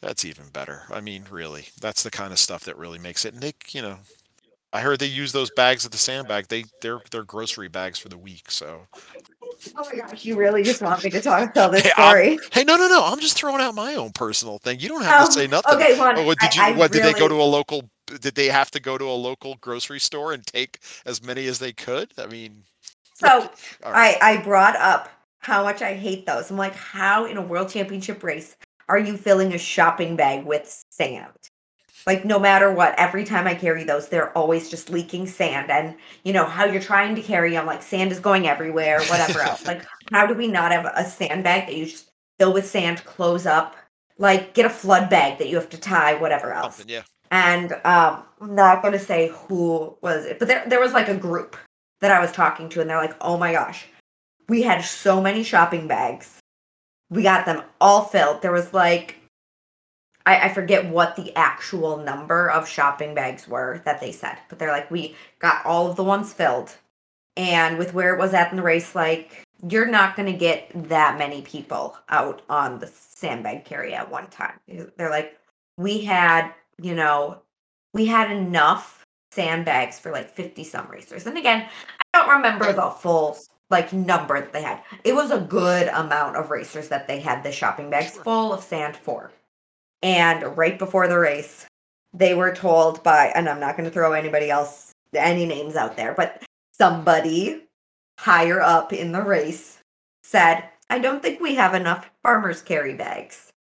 That's 0.00 0.24
even 0.24 0.48
better. 0.50 0.82
I 0.90 1.00
mean, 1.00 1.24
really, 1.30 1.66
that's 1.80 2.02
the 2.02 2.10
kind 2.10 2.32
of 2.32 2.38
stuff 2.38 2.64
that 2.64 2.76
really 2.78 2.98
makes 2.98 3.24
it. 3.24 3.34
And 3.34 3.42
they, 3.42 3.52
you 3.70 3.82
know, 3.82 3.98
I 4.72 4.80
heard 4.80 5.00
they 5.00 5.06
use 5.06 5.32
those 5.32 5.50
bags 5.50 5.84
at 5.84 5.92
the 5.92 5.98
sandbag. 5.98 6.48
They 6.48 6.64
they're 6.82 7.00
they're 7.10 7.24
grocery 7.24 7.68
bags 7.68 7.98
for 7.98 8.08
the 8.08 8.18
week. 8.18 8.50
So 8.50 8.82
oh 9.76 9.88
my 9.90 9.96
gosh, 9.96 10.24
you 10.24 10.36
really 10.36 10.62
just 10.62 10.82
want 10.82 11.02
me 11.02 11.10
to 11.10 11.20
talk 11.20 11.52
tell 11.54 11.70
this 11.70 11.82
Hey, 11.82 11.90
I'm- 11.96 12.10
story. 12.10 12.38
hey, 12.52 12.64
no, 12.64 12.76
no, 12.76 12.86
no. 12.86 13.02
I'm 13.04 13.18
just 13.18 13.36
throwing 13.36 13.60
out 13.60 13.74
my 13.74 13.94
own 13.96 14.12
personal 14.12 14.58
thing. 14.58 14.78
You 14.78 14.88
don't 14.88 15.02
have 15.02 15.22
Um, 15.22 15.26
to 15.26 15.32
say 15.32 15.46
nothing. 15.46 15.74
Okay. 15.74 15.96
Oh, 15.98 16.24
what 16.24 16.38
did 16.38 16.54
you? 16.54 16.62
I, 16.62 16.68
I 16.68 16.72
what 16.72 16.92
did 16.92 17.02
they 17.02 17.12
go 17.14 17.26
to 17.28 17.34
a 17.34 17.42
local? 17.44 17.88
Did 18.06 18.34
they 18.36 18.46
have 18.46 18.70
to 18.72 18.80
go 18.80 18.96
to 18.98 19.04
a 19.04 19.12
local 19.16 19.56
grocery 19.56 20.00
store 20.00 20.32
and 20.32 20.46
take 20.46 20.78
as 21.06 21.22
many 21.24 21.46
as 21.46 21.58
they 21.58 21.72
could? 21.72 22.12
I 22.18 22.26
mean, 22.26 22.62
So 23.14 23.26
right. 23.84 24.16
I 24.20 24.34
I 24.34 24.36
brought 24.42 24.76
up 24.76 25.08
how 25.40 25.62
much 25.64 25.82
I 25.82 25.94
hate 25.94 26.24
those. 26.26 26.50
I'm 26.50 26.56
like, 26.56 26.74
how 26.74 27.24
in 27.24 27.36
a 27.36 27.42
world 27.42 27.68
championship 27.70 28.22
race 28.22 28.56
are 28.88 28.98
you 28.98 29.16
filling 29.16 29.54
a 29.54 29.58
shopping 29.58 30.16
bag 30.16 30.44
with 30.44 30.84
sand? 30.90 31.32
Like 32.06 32.24
no 32.24 32.38
matter 32.38 32.72
what, 32.72 32.94
every 32.98 33.24
time 33.24 33.46
I 33.46 33.54
carry 33.54 33.84
those, 33.84 34.08
they're 34.08 34.36
always 34.36 34.70
just 34.70 34.88
leaking 34.88 35.26
sand. 35.26 35.70
And 35.70 35.96
you 36.24 36.32
know 36.32 36.44
how 36.44 36.64
you're 36.64 36.80
trying 36.80 37.14
to 37.16 37.22
carry 37.22 37.50
them, 37.50 37.66
like 37.66 37.82
sand 37.82 38.12
is 38.12 38.20
going 38.20 38.46
everywhere, 38.46 39.00
whatever 39.02 39.40
else. 39.40 39.66
Like, 39.66 39.84
how 40.12 40.26
do 40.26 40.34
we 40.34 40.46
not 40.46 40.72
have 40.72 40.86
a 40.94 41.04
sandbag 41.04 41.66
that 41.66 41.76
you 41.76 41.86
just 41.86 42.10
fill 42.38 42.52
with 42.52 42.66
sand, 42.66 43.04
close 43.04 43.46
up, 43.46 43.76
like 44.16 44.54
get 44.54 44.66
a 44.66 44.70
flood 44.70 45.10
bag 45.10 45.38
that 45.38 45.48
you 45.48 45.56
have 45.56 45.68
to 45.70 45.78
tie, 45.78 46.14
whatever 46.14 46.52
else. 46.52 46.76
Something, 46.76 46.94
yeah. 46.94 47.02
And 47.30 47.72
um, 47.84 48.24
I'm 48.40 48.54
not 48.54 48.82
gonna 48.82 48.98
say 48.98 49.28
who 49.28 49.96
was 50.00 50.24
it, 50.24 50.38
but 50.38 50.48
there 50.48 50.64
there 50.66 50.80
was 50.80 50.92
like 50.92 51.08
a 51.08 51.16
group 51.16 51.56
that 52.00 52.10
I 52.10 52.20
was 52.20 52.32
talking 52.32 52.68
to, 52.70 52.80
and 52.80 52.88
they're 52.88 52.96
like, 52.96 53.16
"Oh 53.20 53.36
my 53.36 53.52
gosh, 53.52 53.86
we 54.48 54.62
had 54.62 54.80
so 54.82 55.20
many 55.20 55.42
shopping 55.42 55.86
bags. 55.86 56.40
We 57.10 57.22
got 57.22 57.46
them 57.46 57.62
all 57.80 58.04
filled. 58.04 58.42
There 58.42 58.52
was 58.52 58.74
like 58.74 59.18
I, 60.28 60.44
I 60.44 60.48
forget 60.50 60.84
what 60.84 61.16
the 61.16 61.34
actual 61.36 61.96
number 61.96 62.50
of 62.50 62.68
shopping 62.68 63.14
bags 63.14 63.48
were 63.48 63.80
that 63.86 63.98
they 63.98 64.12
said, 64.12 64.36
but 64.50 64.58
they're 64.58 64.72
like, 64.72 64.90
we 64.90 65.16
got 65.38 65.64
all 65.64 65.88
of 65.88 65.96
the 65.96 66.04
ones 66.04 66.34
filled. 66.34 66.76
And 67.38 67.78
with 67.78 67.94
where 67.94 68.14
it 68.14 68.18
was 68.18 68.34
at 68.34 68.50
in 68.50 68.56
the 68.56 68.62
race, 68.62 68.94
like 68.94 69.42
you're 69.66 69.86
not 69.86 70.16
going 70.16 70.30
to 70.30 70.38
get 70.38 70.70
that 70.74 71.18
many 71.18 71.40
people 71.40 71.96
out 72.10 72.42
on 72.50 72.78
the 72.78 72.88
sandbag 72.88 73.64
carry 73.64 73.94
at 73.94 74.10
one 74.10 74.26
time. 74.26 74.52
They're 74.98 75.08
like, 75.08 75.38
we 75.78 76.04
had, 76.04 76.52
you 76.80 76.94
know, 76.94 77.40
we 77.94 78.04
had 78.04 78.30
enough 78.30 79.06
sandbags 79.32 79.98
for 79.98 80.12
like 80.12 80.28
50 80.28 80.62
some 80.62 80.88
racers. 80.88 81.26
And 81.26 81.38
again, 81.38 81.66
I 82.12 82.18
don't 82.18 82.36
remember 82.36 82.70
the 82.74 82.90
full 82.90 83.38
like 83.70 83.92
number 83.92 84.40
that 84.40 84.52
they 84.52 84.62
had. 84.62 84.82
It 85.04 85.14
was 85.14 85.30
a 85.30 85.40
good 85.40 85.88
amount 85.88 86.36
of 86.36 86.50
racers 86.50 86.88
that 86.88 87.06
they 87.06 87.20
had 87.20 87.42
the 87.42 87.52
shopping 87.52 87.90
bags 87.90 88.16
full 88.16 88.52
of 88.52 88.62
sand 88.62 88.96
for. 88.96 89.32
And 90.02 90.56
right 90.56 90.78
before 90.78 91.08
the 91.08 91.18
race, 91.18 91.66
they 92.12 92.34
were 92.34 92.54
told 92.54 93.02
by, 93.02 93.26
and 93.34 93.48
I'm 93.48 93.60
not 93.60 93.76
going 93.76 93.88
to 93.88 93.92
throw 93.92 94.12
anybody 94.12 94.50
else, 94.50 94.92
any 95.14 95.44
names 95.44 95.76
out 95.76 95.96
there, 95.96 96.14
but 96.14 96.42
somebody 96.72 97.64
higher 98.18 98.60
up 98.60 98.92
in 98.92 99.12
the 99.12 99.22
race 99.22 99.78
said, 100.22 100.64
I 100.90 100.98
don't 100.98 101.22
think 101.22 101.40
we 101.40 101.54
have 101.56 101.74
enough 101.74 102.10
farmers 102.22 102.62
carry 102.62 102.94
bags. 102.94 103.52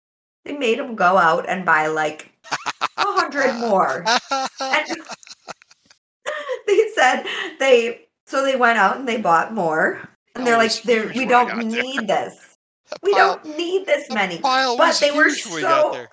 They 0.46 0.58
made 0.58 0.80
them 0.80 0.96
go 0.96 1.18
out 1.18 1.48
and 1.50 1.66
buy 1.66 1.88
like 1.88 2.32
a 2.52 3.04
hundred 3.04 3.54
more. 3.60 4.06
And 4.60 4.88
they 6.68 6.90
said 6.96 7.24
they, 7.60 8.07
so 8.28 8.44
they 8.44 8.56
went 8.56 8.78
out 8.78 8.98
and 8.98 9.08
they 9.08 9.18
bought 9.18 9.54
more. 9.54 10.08
And 10.36 10.46
they're 10.46 10.58
like, 10.58 10.84
they're, 10.84 11.08
we 11.08 11.26
don't 11.26 11.48
got 11.48 11.56
there. 11.58 11.82
need 11.84 12.08
this. 12.08 12.44
That 12.90 13.00
We 13.04 13.14
don't 13.14 13.44
need 13.58 13.86
this 13.86 14.10
many. 14.12 14.38
But 14.38 14.98
they 15.02 15.12
were 15.12 15.30
so 15.32 16.06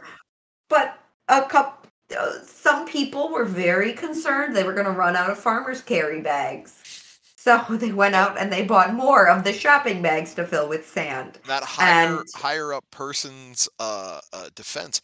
but 0.68 0.98
a 1.28 1.42
couple, 1.42 1.88
uh, 2.18 2.32
some 2.44 2.84
people 2.86 3.30
were 3.30 3.44
very 3.44 3.92
concerned 3.92 4.56
they 4.56 4.64
were 4.64 4.72
going 4.72 4.86
to 4.86 4.90
run 4.90 5.14
out 5.14 5.30
of 5.30 5.38
farmers 5.38 5.82
carry 5.82 6.20
bags. 6.20 7.20
So 7.36 7.62
they 7.70 7.92
went 7.92 8.16
out 8.16 8.40
and 8.40 8.52
they 8.52 8.64
bought 8.64 8.92
more 8.94 9.28
of 9.28 9.44
the 9.44 9.52
shopping 9.52 10.02
bags 10.02 10.34
to 10.34 10.44
fill 10.46 10.68
with 10.68 10.84
sand. 10.88 11.38
that 11.46 11.62
higher 11.62 12.16
And- 12.18 12.28
higher 12.34 12.72
up 12.72 12.84
person's 12.90 13.68
uh, 13.78 14.20
uh, 14.32 14.48
defense, 14.56 15.00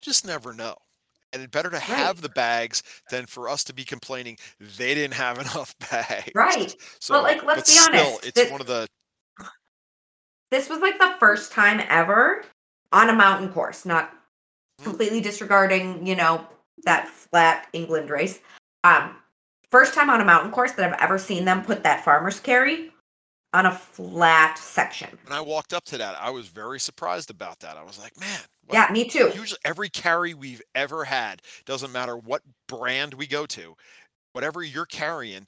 just 0.00 0.24
never 0.26 0.54
know. 0.54 0.76
And 1.32 1.42
it's 1.42 1.50
better 1.50 1.70
to 1.70 1.78
have 1.78 2.20
the 2.20 2.28
bags 2.28 2.82
than 3.10 3.26
for 3.26 3.48
us 3.48 3.64
to 3.64 3.72
be 3.74 3.84
complaining 3.84 4.36
they 4.78 4.94
didn't 4.94 5.14
have 5.14 5.38
enough 5.40 5.74
bags. 5.90 6.30
Right. 6.34 6.74
So, 7.00 7.14
Well, 7.14 7.22
like, 7.22 7.42
let's 7.44 7.70
be 7.70 7.78
still, 7.78 8.00
honest, 8.00 8.26
it's 8.26 8.34
this- 8.34 8.50
one 8.50 8.60
of 8.60 8.66
the 8.66 8.86
This 10.50 10.68
was 10.68 10.80
like 10.80 10.98
the 10.98 11.14
first 11.18 11.52
time 11.52 11.82
ever 11.88 12.44
on 12.92 13.08
a 13.08 13.14
mountain 13.14 13.52
course, 13.52 13.84
not 13.86 14.12
Mm. 14.80 14.84
completely 14.84 15.20
disregarding, 15.20 16.06
you 16.06 16.16
know, 16.16 16.46
that 16.84 17.06
flat 17.08 17.66
England 17.74 18.08
race. 18.10 18.40
Um, 18.84 19.16
first 19.70 19.92
time 19.94 20.08
on 20.10 20.20
a 20.20 20.24
mountain 20.24 20.50
course 20.50 20.72
that 20.72 20.92
I've 20.92 21.00
ever 21.00 21.18
seen 21.18 21.44
them 21.44 21.62
put 21.64 21.82
that 21.82 22.04
farmer's 22.04 22.40
carry 22.40 22.91
on 23.54 23.66
a 23.66 23.72
flat 23.72 24.56
section. 24.58 25.08
when 25.24 25.36
I 25.36 25.40
walked 25.40 25.72
up 25.74 25.84
to 25.86 25.98
that, 25.98 26.16
I 26.20 26.30
was 26.30 26.48
very 26.48 26.80
surprised 26.80 27.30
about 27.30 27.60
that. 27.60 27.76
I 27.76 27.82
was 27.82 27.98
like, 27.98 28.18
man, 28.18 28.40
what- 28.66 28.74
Yeah, 28.74 28.88
me 28.92 29.08
too. 29.08 29.30
usually 29.34 29.58
every 29.64 29.88
carry 29.90 30.32
we've 30.34 30.62
ever 30.74 31.04
had 31.04 31.42
doesn't 31.66 31.92
matter 31.92 32.16
what 32.16 32.42
brand 32.68 33.14
we 33.14 33.26
go 33.26 33.44
to 33.46 33.74
whatever 34.32 34.62
you're 34.62 34.86
carrying 34.86 35.46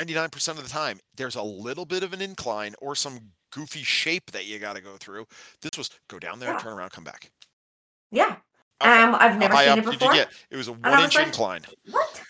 99% 0.00 0.48
of 0.48 0.62
the 0.62 0.68
time 0.70 0.98
there's 1.16 1.34
a 1.36 1.42
little 1.42 1.84
bit 1.84 2.02
of 2.02 2.12
an 2.14 2.22
incline 2.22 2.74
or 2.80 2.96
some 2.96 3.18
goofy 3.52 3.82
shape 3.82 4.30
that 4.32 4.46
you 4.46 4.58
got 4.58 4.74
to 4.76 4.80
go 4.82 4.96
through 4.98 5.26
this 5.60 5.70
was 5.76 5.90
go 6.08 6.18
down 6.18 6.38
there 6.40 6.52
Yeah. 6.52 6.58
turn 6.58 6.72
around 6.72 6.90
come 6.90 7.04
back 7.04 7.30
Yeah. 8.10 8.36
Um, 8.80 9.14
I've 9.14 9.38
never 9.38 9.54
seen 9.56 9.68
it 9.68 9.74
did 9.76 9.84
you 9.84 9.90
before. 9.92 10.12
get? 10.14 10.28
it 10.50 10.56
was 10.56 10.68
a 10.68 10.72
one 10.72 11.04
inch 11.04 11.14
like, 11.16 11.26
incline 11.26 11.62
What? 11.90 12.22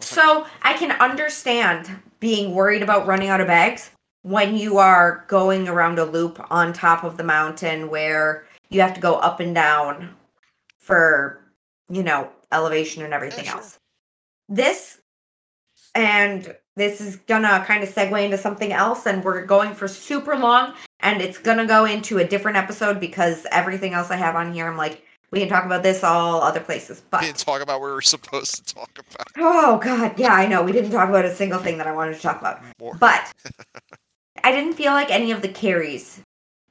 So 0.00 0.46
I 0.62 0.74
can 0.74 0.92
understand 0.92 1.90
being 2.20 2.54
worried 2.54 2.82
about 2.82 3.06
running 3.06 3.28
out 3.28 3.40
of 3.40 3.46
bags 3.46 3.90
when 4.22 4.56
you 4.56 4.78
are 4.78 5.24
going 5.28 5.68
around 5.68 5.98
a 5.98 6.04
loop 6.04 6.44
on 6.50 6.72
top 6.72 7.04
of 7.04 7.16
the 7.16 7.24
mountain 7.24 7.88
where 7.88 8.44
you 8.68 8.80
have 8.80 8.94
to 8.94 9.00
go 9.00 9.14
up 9.16 9.40
and 9.40 9.54
down 9.54 10.14
for, 10.78 11.40
you 11.88 12.02
know, 12.02 12.30
elevation 12.52 13.02
and 13.02 13.14
everything 13.14 13.46
else. 13.46 13.78
This 14.48 15.00
and 15.94 16.54
this 16.76 17.00
is 17.00 17.16
gonna 17.16 17.64
kind 17.66 17.82
of 17.82 17.92
segue 17.92 18.24
into 18.24 18.38
something 18.38 18.72
else, 18.72 19.06
and 19.06 19.24
we're 19.24 19.44
going 19.44 19.74
for 19.74 19.88
super 19.88 20.36
long, 20.36 20.74
and 21.00 21.20
it's 21.20 21.38
gonna 21.38 21.66
go 21.66 21.84
into 21.84 22.18
a 22.18 22.24
different 22.24 22.56
episode 22.56 23.00
because 23.00 23.46
everything 23.50 23.92
else 23.92 24.10
I 24.10 24.16
have 24.16 24.36
on 24.36 24.52
here, 24.52 24.66
I'm 24.66 24.76
like, 24.76 25.04
we 25.30 25.40
can 25.40 25.48
talk 25.48 25.64
about 25.64 25.82
this 25.82 26.02
all 26.02 26.42
other 26.42 26.60
places. 26.60 27.02
But 27.10 27.20
we 27.20 27.28
didn't 27.28 27.38
talk 27.38 27.62
about 27.62 27.80
what 27.80 27.86
we 27.86 27.92
were 27.92 28.02
supposed 28.02 28.56
to 28.56 28.74
talk 28.74 28.90
about 28.98 29.26
Oh 29.36 29.78
god, 29.78 30.18
yeah, 30.18 30.32
I 30.32 30.46
know. 30.46 30.62
We 30.62 30.72
didn't 30.72 30.90
talk 30.90 31.08
about 31.08 31.24
a 31.24 31.34
single 31.34 31.58
thing 31.58 31.78
that 31.78 31.86
I 31.86 31.92
wanted 31.92 32.16
to 32.16 32.22
talk 32.22 32.40
about. 32.40 32.60
more 32.80 32.94
But 32.94 33.32
I 34.44 34.52
didn't 34.52 34.74
feel 34.74 34.92
like 34.92 35.10
any 35.10 35.30
of 35.30 35.42
the 35.42 35.48
carries 35.48 36.22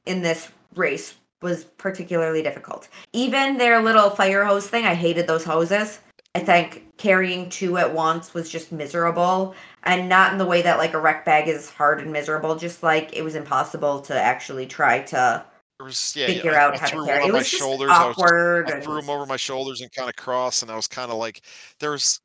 in 0.06 0.22
this 0.22 0.50
race 0.76 1.16
was 1.42 1.64
particularly 1.64 2.44
difficult. 2.44 2.90
Even 3.14 3.58
their 3.58 3.82
little 3.82 4.10
fire 4.10 4.44
hose 4.44 4.68
thing, 4.68 4.86
I 4.86 4.94
hated 4.94 5.28
those 5.28 5.46
hoses. 5.46 6.00
I 6.36 6.40
think 6.40 6.98
carrying 6.98 7.50
two 7.50 7.78
at 7.78 7.94
once 7.94 8.34
was 8.34 8.50
just 8.50 8.72
miserable 8.72 9.56
and 9.84 10.10
not 10.10 10.32
in 10.32 10.38
the 10.38 10.46
way 10.46 10.62
that 10.62 10.78
like 10.78 10.94
a 10.94 11.00
wreck 11.00 11.26
bag 11.26 11.48
is 11.48 11.70
hard 11.70 12.02
and 12.02 12.12
miserable, 12.12 12.56
just 12.56 12.84
like 12.84 13.16
it 13.16 13.24
was 13.24 13.36
impossible 13.36 14.02
to 14.02 14.20
actually 14.20 14.68
try 14.68 15.02
to 15.04 15.44
was, 15.84 16.14
yeah, 16.16 16.28
figure 16.28 16.52
yeah, 16.52 16.66
out 16.66 16.76
I 16.76 16.78
how 16.78 16.88
threw 16.88 17.06
to 17.06 17.06
carry. 17.06 17.22
one 17.22 17.30
It 17.30 17.34
was 17.34 17.50
just 17.50 17.62
shoulders 17.62 17.90
I 17.90 18.08
just 18.08 18.20
awkward. 18.20 18.70
I 18.70 18.82
threw 18.82 18.96
them 18.96 19.10
over 19.10 19.26
my 19.26 19.38
shoulders 19.38 19.82
and 19.82 19.92
kind 19.94 20.10
of 20.10 20.16
cross, 20.16 20.62
and 20.62 20.70
I 20.70 20.76
was 20.76 20.88
kind 20.88 21.12
of 21.12 21.18
like, 21.18 21.42
"There's." 21.80 22.20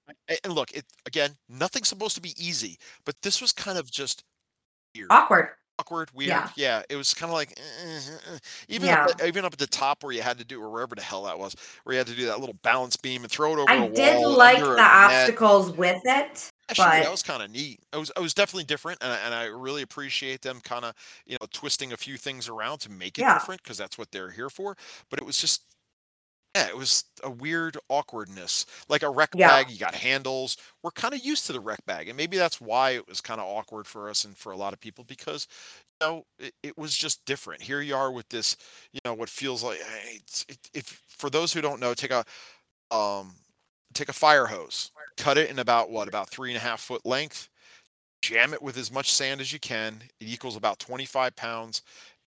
And 0.45 0.53
look, 0.53 0.73
it 0.73 0.85
again, 1.07 1.37
nothing's 1.49 1.89
supposed 1.89 2.17
to 2.17 2.21
be 2.21 2.35
easy, 2.37 2.79
but 3.05 3.15
this 3.23 3.41
was 3.41 3.53
kind 3.53 3.79
of 3.79 3.91
just 3.91 4.25
weird, 4.95 5.09
awkward. 5.11 5.51
Awkward, 5.79 6.11
weird. 6.15 6.29
Yeah. 6.29 6.49
Yeah, 6.57 6.83
it 6.89 6.97
was 6.97 7.15
kind 7.15 7.31
of 7.31 7.35
like, 7.35 7.53
eh, 7.59 7.63
eh, 7.87 8.35
eh. 8.35 8.39
even 8.69 8.89
up, 8.91 9.09
Yeah. 9.09 9.15
at- 9.25 9.29
even 9.29 9.45
up 9.45 9.53
at 9.53 9.59
the 9.59 9.67
top 9.67 10.03
where 10.03 10.13
you 10.13 10.23
had 10.23 10.39
to 10.39 10.45
do, 10.45 10.61
or 10.63 10.71
wherever 10.71 10.95
the 10.95 11.03
hell 11.03 11.25
that 11.25 11.39
was, 11.39 11.55
where 11.85 11.95
you 11.95 11.99
had 11.99 12.07
to 12.09 12.15
do 12.15 12.27
that 12.27 12.41
little 12.41 12.55
balance 12.63 12.97
beam 12.97 13.23
and 13.23 13.31
throw 13.31 13.53
it 13.53 13.59
over 13.61 13.71
I 13.71 13.89
did 13.89 14.25
like 14.27 14.59
the 14.59 14.73
a 14.73 14.77
net. 14.77 14.85
obstacles 14.87 15.73
with 15.73 16.01
it. 16.05 16.51
Actually, 16.71 16.85
but- 16.87 17.03
that 17.03 17.11
was 17.11 17.23
kind 17.23 17.43
of 17.43 17.51
neat. 17.51 17.81
It 17.93 17.97
was, 17.97 18.11
it 18.17 18.21
was 18.21 18.33
definitely 18.35 18.65
different, 18.65 19.03
and 19.03 19.13
I, 19.13 19.17
and 19.19 19.35
I 19.35 19.45
really 19.47 19.83
appreciate 19.83 20.41
them 20.43 20.61
kind 20.63 20.85
of, 20.85 20.95
you 21.27 21.37
know, 21.41 21.47
twisting 21.53 21.93
a 21.93 21.97
few 21.97 22.17
things 22.17 22.49
around 22.49 22.79
to 22.81 22.91
make 22.91 23.19
it 23.19 23.23
Yeah. 23.23 23.35
different 23.35 23.63
because 23.63 23.77
that's 23.77 23.99
what 23.99 24.11
they're 24.13 24.31
here 24.31 24.49
for. 24.51 24.77
But 25.11 25.19
it 25.19 25.25
was 25.27 25.39
just, 25.39 25.63
yeah, 26.55 26.69
it 26.69 26.77
was 26.77 27.05
a 27.25 27.31
weird 27.31 27.77
awkwardness. 27.89 28.65
Like 28.89 29.03
a 29.03 29.11
rec 29.11 29.31
Yeah. 29.35 29.41
bag, 29.41 29.71
you 29.71 29.79
got 29.79 29.95
handles. 29.95 30.57
We're 30.83 30.93
kind 30.93 31.15
of 31.15 31.25
used 31.25 31.47
to 31.47 31.53
the 31.53 31.61
wreck 31.61 31.85
bag, 31.87 32.09
and 32.09 32.17
maybe 32.17 32.37
that's 32.37 32.61
why 32.61 32.91
it 32.93 33.09
was 33.09 33.21
kind 33.21 33.41
of 33.41 33.47
awkward 33.47 33.87
for 33.87 34.09
us 34.09 34.25
and 34.25 34.37
for 34.37 34.53
a 34.53 34.57
lot 34.57 34.73
of 34.73 34.81
people 34.81 35.05
because, 35.05 35.49
you 36.01 36.07
know, 36.07 36.25
it, 36.39 36.55
it 36.63 36.79
was 36.79 36.97
just 36.97 37.25
different. 37.25 37.63
Here 37.63 37.81
you 37.81 37.97
are 37.97 38.13
with 38.13 38.29
this, 38.29 38.57
you 38.93 39.01
know, 39.05 39.15
what 39.15 39.29
feels 39.31 39.65
like 39.65 39.79
it, 39.83 40.59
if 40.75 41.03
for 41.09 41.31
those 41.31 41.53
who 41.53 41.61
don't 41.61 41.81
know, 41.81 41.95
take 41.95 42.13
a, 42.13 42.25
um, 42.91 43.35
take 43.95 44.09
a 44.09 44.13
fire 44.13 44.47
hose 44.47 44.91
cut 45.17 45.39
it 45.39 45.51
in 45.51 45.61
about 45.61 45.91
what 45.91 46.09
about 46.09 46.29
three 46.29 46.51
and 46.51 46.57
a 46.57 46.61
half 46.61 46.81
foot 46.81 47.07
length 47.07 47.49
jam 48.23 48.55
it 48.55 48.63
with 48.63 48.77
as 48.77 48.91
much 48.91 49.13
sand 49.13 49.41
as 49.41 49.53
you 49.53 49.61
can 49.61 50.03
it 50.21 50.29
equals 50.29 50.57
about 50.57 50.79
25 50.79 51.37
pounds 51.37 51.83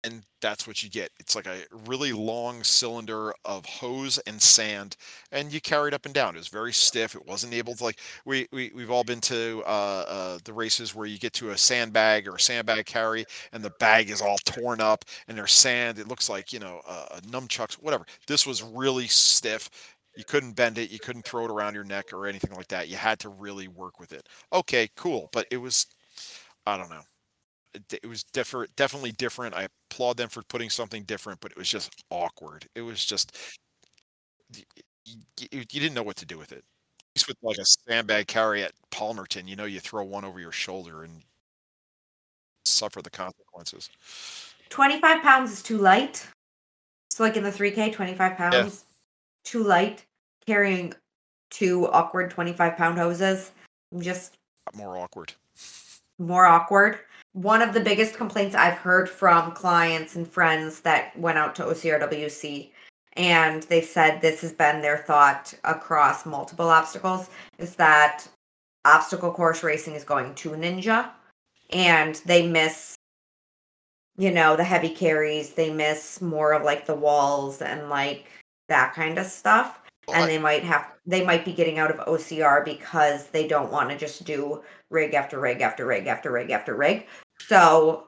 and 0.06 0.24
that's 0.42 0.68
what 0.68 0.84
you 0.84 0.90
get 0.90 1.10
it's 1.20 1.36
like 1.36 1.48
a 1.48 1.58
really 1.88 2.14
long 2.14 2.64
cylinder 2.64 3.34
of 3.46 3.66
hose 3.66 4.20
and 4.28 4.42
sand 4.42 4.96
and 5.32 5.52
you 5.52 5.60
carry 5.60 5.88
it 5.90 5.94
up 5.94 6.06
and 6.06 6.14
down 6.14 6.36
it 6.36 6.38
was 6.38 6.48
very 6.48 6.72
stiff 6.72 7.16
it 7.16 7.26
wasn't 7.26 7.54
able 7.54 7.76
to 7.76 7.84
like 7.84 8.00
we, 8.26 8.48
we 8.52 8.72
we've 8.76 8.92
all 8.92 9.04
been 9.04 9.22
to 9.22 9.64
uh, 9.66 10.06
uh, 10.08 10.38
the 10.46 10.54
races 10.54 10.94
where 10.96 11.08
you 11.08 11.18
get 11.18 11.34
to 11.34 11.50
a 11.52 11.58
sandbag 11.58 12.28
or 12.28 12.36
a 12.36 12.40
sandbag 12.40 12.86
carry 12.86 13.26
and 13.54 13.64
the 13.64 13.74
bag 13.80 14.10
is 14.10 14.22
all 14.22 14.38
torn 14.46 14.80
up 14.80 15.04
and 15.28 15.38
there's 15.38 15.52
sand 15.54 16.00
it 16.00 16.08
looks 16.08 16.30
like 16.30 16.54
you 16.54 16.60
know 16.60 16.82
uh, 16.88 17.20
nunchucks 17.28 17.74
whatever 17.76 18.06
this 18.28 18.46
was 18.46 18.62
really 18.64 19.08
stiff 19.08 19.70
you 20.18 20.24
couldn't 20.24 20.54
bend 20.54 20.78
it. 20.78 20.92
You 20.92 21.00
couldn't 21.00 21.26
throw 21.26 21.46
it 21.46 21.52
around 21.52 21.74
your 21.76 21.84
neck 21.84 22.14
or 22.14 22.26
anything 22.26 22.56
like 22.56 22.70
that. 22.70 22.88
You 22.88 22.96
had 22.96 23.20
to 23.20 23.30
really 23.30 23.68
work 23.68 24.00
with 24.00 24.14
it. 24.14 24.28
Okay, 24.54 24.90
cool. 24.96 25.30
But 25.34 25.46
it 25.52 25.58
was, 25.58 25.88
I 26.66 26.78
don't 26.78 26.90
know. 26.90 27.04
It, 27.92 28.08
was 28.08 28.24
different, 28.24 28.76
definitely 28.76 29.12
different. 29.12 29.56
I 29.56 29.68
applaud 29.90 30.18
them 30.18 30.30
for 30.30 30.42
putting 30.44 30.70
something 30.70 31.04
different, 31.04 31.40
but 31.40 31.52
it 31.52 31.58
was 31.58 31.70
just 31.70 32.04
awkward. 32.10 32.66
It 32.76 32.82
was 32.82 33.06
just 33.06 33.36
you, 34.54 34.64
you, 35.06 35.48
you 35.52 35.64
didn't 35.66 35.94
know 35.94 36.04
what 36.04 36.18
to 36.18 36.26
do 36.26 36.38
with 36.38 36.52
it. 36.52 36.60
At 36.60 37.16
least 37.16 37.28
with 37.28 37.38
like 37.42 37.58
a 37.58 37.66
sandbag 37.66 38.28
carry 38.28 38.64
at 38.64 38.74
Palmerton, 38.92 39.48
you 39.48 39.56
know, 39.56 39.66
you 39.66 39.80
throw 39.80 40.04
one 40.04 40.26
over 40.26 40.40
your 40.40 40.52
shoulder 40.52 41.04
and 41.04 41.22
suffer 42.66 43.02
the 43.02 43.10
consequences. 43.10 43.90
25 44.70 45.22
pounds 45.22 45.52
is 45.52 45.64
too 45.64 45.78
light. 45.78 46.28
So, 47.10 47.24
like 47.24 47.38
in 47.38 47.44
the 47.44 47.52
3K, 47.52 47.94
25 47.94 48.38
pounds, 48.38 48.86
too 49.44 49.64
light. 49.64 50.06
Carrying 50.46 50.94
two 51.50 51.88
awkward 51.92 52.30
25 52.30 52.78
pound 52.78 53.00
hoses, 53.00 53.52
I'm 53.92 54.02
just 54.02 54.36
More 54.76 54.98
awkward. 54.98 55.34
more 56.20 56.46
awkward. 56.46 57.00
One 57.36 57.62
of 57.62 57.74
the 57.74 57.82
biggest 57.82 58.16
complaints 58.16 58.56
I've 58.56 58.78
heard 58.78 59.10
from 59.10 59.52
clients 59.52 60.16
and 60.16 60.26
friends 60.26 60.80
that 60.82 61.18
went 61.20 61.38
out 61.38 61.54
to 61.56 61.64
OCRWC 61.66 62.72
and 63.18 63.64
they 63.64 63.82
said 63.82 64.22
this 64.22 64.40
has 64.40 64.54
been 64.54 64.82
their 64.82 65.00
thought 65.00 65.54
across 65.66 66.26
multiple 66.26 66.70
obstacles 66.70 67.30
is 67.58 67.76
that 67.76 68.26
obstacle 68.86 69.34
course 69.34 69.64
racing 69.64 69.96
is 69.96 70.06
going 70.06 70.34
to 70.36 70.52
ninja 70.52 71.10
and 71.72 72.22
they 72.26 72.48
miss 72.48 72.96
you 74.18 74.32
know 74.32 74.56
the 74.56 74.64
heavy 74.64 74.90
carries 74.90 75.54
they 75.56 75.74
miss 75.74 76.22
more 76.22 76.54
of 76.54 76.64
like 76.64 76.86
the 76.86 76.96
walls 76.96 77.62
and 77.62 77.90
like 77.90 78.28
that 78.70 78.94
kind 78.94 79.18
of 79.18 79.26
stuff 79.26 79.82
Well, 80.08 80.16
I- 80.16 80.22
and 80.22 80.30
they 80.30 80.38
might 80.38 80.64
have 80.64 80.88
they 81.06 81.26
might 81.26 81.44
be 81.44 81.52
getting 81.54 81.80
out 81.80 81.92
of 81.92 81.98
OCR 82.08 82.64
because 82.64 83.28
they 83.28 83.46
don't 83.46 83.72
want 83.74 83.90
to 83.90 83.98
just 83.98 84.24
do 84.24 84.64
rig 84.90 85.14
after 85.14 85.38
rig 85.40 85.62
after 85.62 85.86
rig 85.86 86.08
after 86.08 86.32
rig 86.32 86.50
after 86.50 86.76
rig. 86.76 87.08
So 87.48 88.06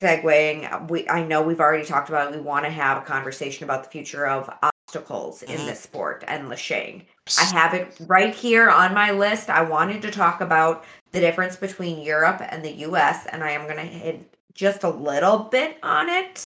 segueing, 0.00 0.88
we 0.88 1.08
I 1.08 1.22
know 1.24 1.42
we've 1.42 1.60
already 1.60 1.84
talked 1.84 2.08
about 2.08 2.32
it, 2.32 2.36
we 2.36 2.42
want 2.42 2.64
to 2.64 2.70
have 2.70 2.98
a 2.98 3.02
conversation 3.02 3.64
about 3.64 3.84
the 3.84 3.90
future 3.90 4.26
of 4.26 4.50
obstacles 4.62 5.42
in 5.42 5.58
Mhm. 5.58 5.66
this 5.66 5.80
sport 5.80 6.24
and 6.26 6.48
Lachine. 6.48 7.06
I 7.38 7.44
have 7.44 7.74
it 7.74 7.96
right 8.06 8.34
here 8.34 8.70
on 8.70 8.94
my 8.94 9.10
list. 9.10 9.50
I 9.50 9.62
wanted 9.62 10.02
to 10.02 10.10
talk 10.10 10.40
about 10.40 10.84
the 11.12 11.20
difference 11.20 11.56
between 11.56 12.00
Europe 12.02 12.40
and 12.40 12.64
the 12.64 12.72
US, 12.86 13.26
and 13.26 13.44
I 13.44 13.50
am 13.50 13.64
going 13.64 13.76
to 13.76 13.82
hit 13.82 14.34
just 14.54 14.82
a 14.84 14.88
little 14.88 15.38
bit 15.38 15.78
on 15.82 16.08
it 16.08 16.44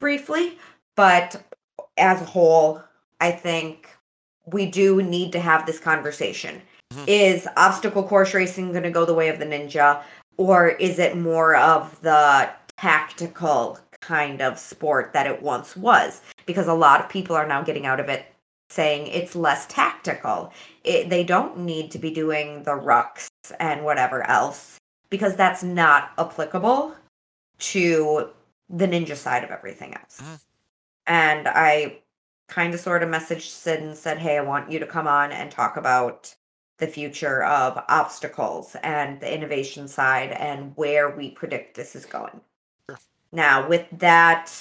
briefly. 0.00 0.58
But 0.94 1.42
as 1.98 2.22
a 2.22 2.24
whole, 2.24 2.82
I 3.20 3.32
think 3.32 3.88
we 4.46 4.66
do 4.66 5.02
need 5.02 5.32
to 5.32 5.40
have 5.40 5.66
this 5.66 5.78
conversation. 5.80 6.62
Mhm. 6.94 7.04
Is 7.08 7.48
obstacle 7.56 8.04
course 8.06 8.32
racing 8.32 8.70
going 8.70 8.84
to 8.84 8.90
go 8.90 9.04
the 9.04 9.12
way 9.14 9.28
of 9.28 9.38
the 9.40 9.44
ninja, 9.44 10.02
or 10.36 10.68
is 10.68 10.98
it 10.98 11.16
more 11.16 11.56
of 11.56 12.00
the 12.02 12.50
tactical 12.76 13.78
kind 14.00 14.40
of 14.40 14.58
sport 14.58 15.12
that 15.12 15.26
it 15.26 15.42
once 15.42 15.76
was? 15.76 16.20
Because 16.44 16.68
a 16.68 16.74
lot 16.74 17.00
of 17.00 17.08
people 17.08 17.34
are 17.36 17.46
now 17.46 17.62
getting 17.62 17.86
out 17.86 18.00
of 18.00 18.08
it 18.08 18.26
saying 18.68 19.06
it's 19.06 19.36
less 19.36 19.66
tactical. 19.66 20.52
It, 20.84 21.08
they 21.08 21.24
don't 21.24 21.58
need 21.58 21.90
to 21.92 21.98
be 21.98 22.10
doing 22.10 22.64
the 22.64 22.72
rucks 22.72 23.28
and 23.60 23.84
whatever 23.84 24.26
else 24.28 24.78
because 25.08 25.36
that's 25.36 25.62
not 25.62 26.10
applicable 26.18 26.94
to 27.58 28.28
the 28.68 28.86
ninja 28.86 29.16
side 29.16 29.44
of 29.44 29.50
everything 29.50 29.94
else. 29.94 30.20
Mhm. 30.20 30.40
And 31.06 31.48
I 31.48 31.98
kind 32.48 32.74
of 32.74 32.80
sort 32.80 33.02
of 33.02 33.08
messaged 33.08 33.48
Sid 33.48 33.80
and 33.80 33.96
said, 33.96 34.18
Hey, 34.18 34.36
I 34.36 34.42
want 34.42 34.70
you 34.70 34.78
to 34.80 34.86
come 34.86 35.06
on 35.06 35.30
and 35.32 35.50
talk 35.50 35.76
about 35.76 36.34
the 36.78 36.86
future 36.86 37.42
of 37.44 37.82
obstacles 37.88 38.76
and 38.82 39.20
the 39.20 39.32
innovation 39.32 39.88
side 39.88 40.32
and 40.32 40.72
where 40.76 41.10
we 41.10 41.30
predict 41.30 41.74
this 41.74 41.96
is 41.96 42.04
going. 42.06 42.40
Sure. 42.88 42.98
Now, 43.32 43.66
with 43.68 43.86
that, 43.92 44.52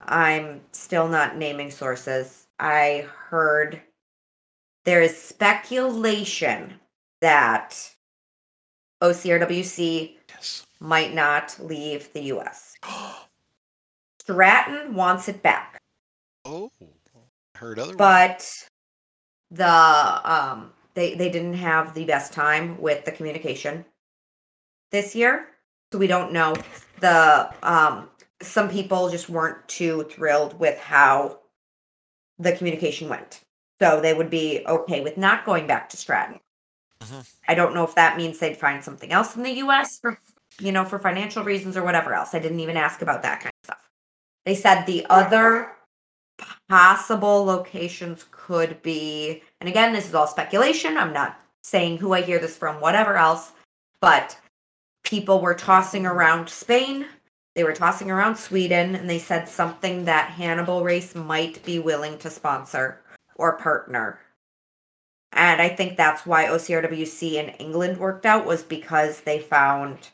I'm 0.00 0.60
still 0.72 1.08
not 1.08 1.36
naming 1.36 1.70
sources. 1.70 2.46
I 2.58 3.06
heard 3.28 3.80
there 4.84 5.02
is 5.02 5.16
speculation 5.16 6.74
that 7.20 7.90
OCRWC 9.02 10.16
Yes. 10.28 10.66
might 10.80 11.14
not 11.14 11.56
leave 11.60 12.12
the 12.12 12.22
US. 12.34 12.74
Stratton 14.20 14.94
wants 14.94 15.28
it 15.28 15.42
back, 15.42 15.78
oh, 16.44 16.70
heard 17.56 17.78
other. 17.80 17.94
but 17.94 18.48
the 19.50 19.66
um 19.68 20.72
they 20.94 21.14
they 21.14 21.30
didn't 21.30 21.54
have 21.54 21.94
the 21.94 22.04
best 22.04 22.32
time 22.32 22.80
with 22.80 23.04
the 23.04 23.12
communication 23.12 23.84
this 24.90 25.14
year. 25.14 25.48
So 25.92 25.98
we 25.98 26.06
don't 26.06 26.32
know 26.32 26.54
the 27.00 27.52
um 27.62 28.08
some 28.40 28.68
people 28.68 29.08
just 29.10 29.28
weren't 29.28 29.66
too 29.68 30.04
thrilled 30.10 30.58
with 30.58 30.78
how 30.78 31.40
the 32.38 32.52
communication 32.52 33.08
went. 33.08 33.40
So 33.80 34.00
they 34.00 34.14
would 34.14 34.30
be 34.30 34.64
okay 34.66 35.00
with 35.00 35.16
not 35.16 35.44
going 35.44 35.66
back 35.66 35.88
to 35.90 35.96
Stratton. 35.96 36.40
Mhm. 37.00 37.28
I 37.48 37.54
don't 37.54 37.74
know 37.74 37.84
if 37.84 37.94
that 37.94 38.16
means 38.16 38.38
they'd 38.38 38.56
find 38.56 38.82
something 38.82 39.12
else 39.12 39.36
in 39.36 39.42
the 39.42 39.52
US 39.64 39.98
for 39.98 40.18
you 40.60 40.72
know 40.72 40.84
for 40.84 40.98
financial 40.98 41.44
reasons 41.44 41.76
or 41.76 41.82
whatever 41.82 42.14
else. 42.14 42.34
I 42.34 42.38
didn't 42.38 42.60
even 42.60 42.76
ask 42.76 43.02
about 43.02 43.22
that 43.22 43.40
kind 43.40 43.52
of 43.62 43.64
stuff. 43.66 43.90
They 44.44 44.54
said 44.54 44.84
the 44.84 45.06
other 45.10 45.72
possible 46.68 47.44
locations 47.44 48.24
could 48.30 48.82
be 48.82 49.42
and 49.62 49.68
again 49.68 49.92
this 49.92 50.08
is 50.08 50.14
all 50.14 50.26
speculation. 50.26 50.96
I'm 50.96 51.12
not 51.12 51.38
saying 51.62 51.98
who 51.98 52.12
I 52.12 52.22
hear 52.22 52.40
this 52.40 52.56
from 52.56 52.80
whatever 52.80 53.16
else, 53.16 53.52
but 54.00 54.36
people 55.04 55.40
were 55.40 55.54
tossing 55.54 56.04
around 56.04 56.48
Spain, 56.48 57.06
they 57.54 57.62
were 57.62 57.72
tossing 57.72 58.10
around 58.10 58.34
Sweden, 58.34 58.96
and 58.96 59.08
they 59.08 59.20
said 59.20 59.48
something 59.48 60.04
that 60.06 60.30
Hannibal 60.30 60.82
Race 60.82 61.14
might 61.14 61.64
be 61.64 61.78
willing 61.78 62.18
to 62.18 62.28
sponsor 62.28 63.00
or 63.36 63.56
partner. 63.56 64.18
And 65.32 65.62
I 65.62 65.68
think 65.68 65.96
that's 65.96 66.26
why 66.26 66.46
OCRWC 66.46 67.34
in 67.34 67.50
England 67.50 67.98
worked 67.98 68.26
out 68.26 68.44
was 68.44 68.64
because 68.64 69.20
they 69.20 69.38
found 69.38 70.08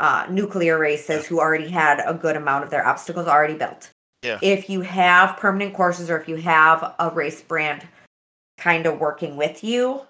uh, 0.00 0.26
nuclear 0.30 0.78
races 0.78 1.26
who 1.26 1.38
already 1.38 1.68
had 1.68 2.00
a 2.06 2.14
good 2.14 2.36
amount 2.36 2.64
of 2.64 2.70
their 2.70 2.86
obstacles 2.86 3.28
already 3.28 3.56
built. 3.56 3.92
Yeah. 4.22 4.38
If 4.40 4.70
you 4.70 4.80
have 4.80 5.36
permanent 5.36 5.74
courses 5.74 6.08
or 6.08 6.18
if 6.18 6.28
you 6.28 6.36
have 6.36 6.94
a 6.98 7.10
race 7.10 7.42
brand 7.42 7.86
kind 8.58 8.86
of 8.86 8.98
working 8.98 9.36
with 9.36 9.64
you, 9.64 10.02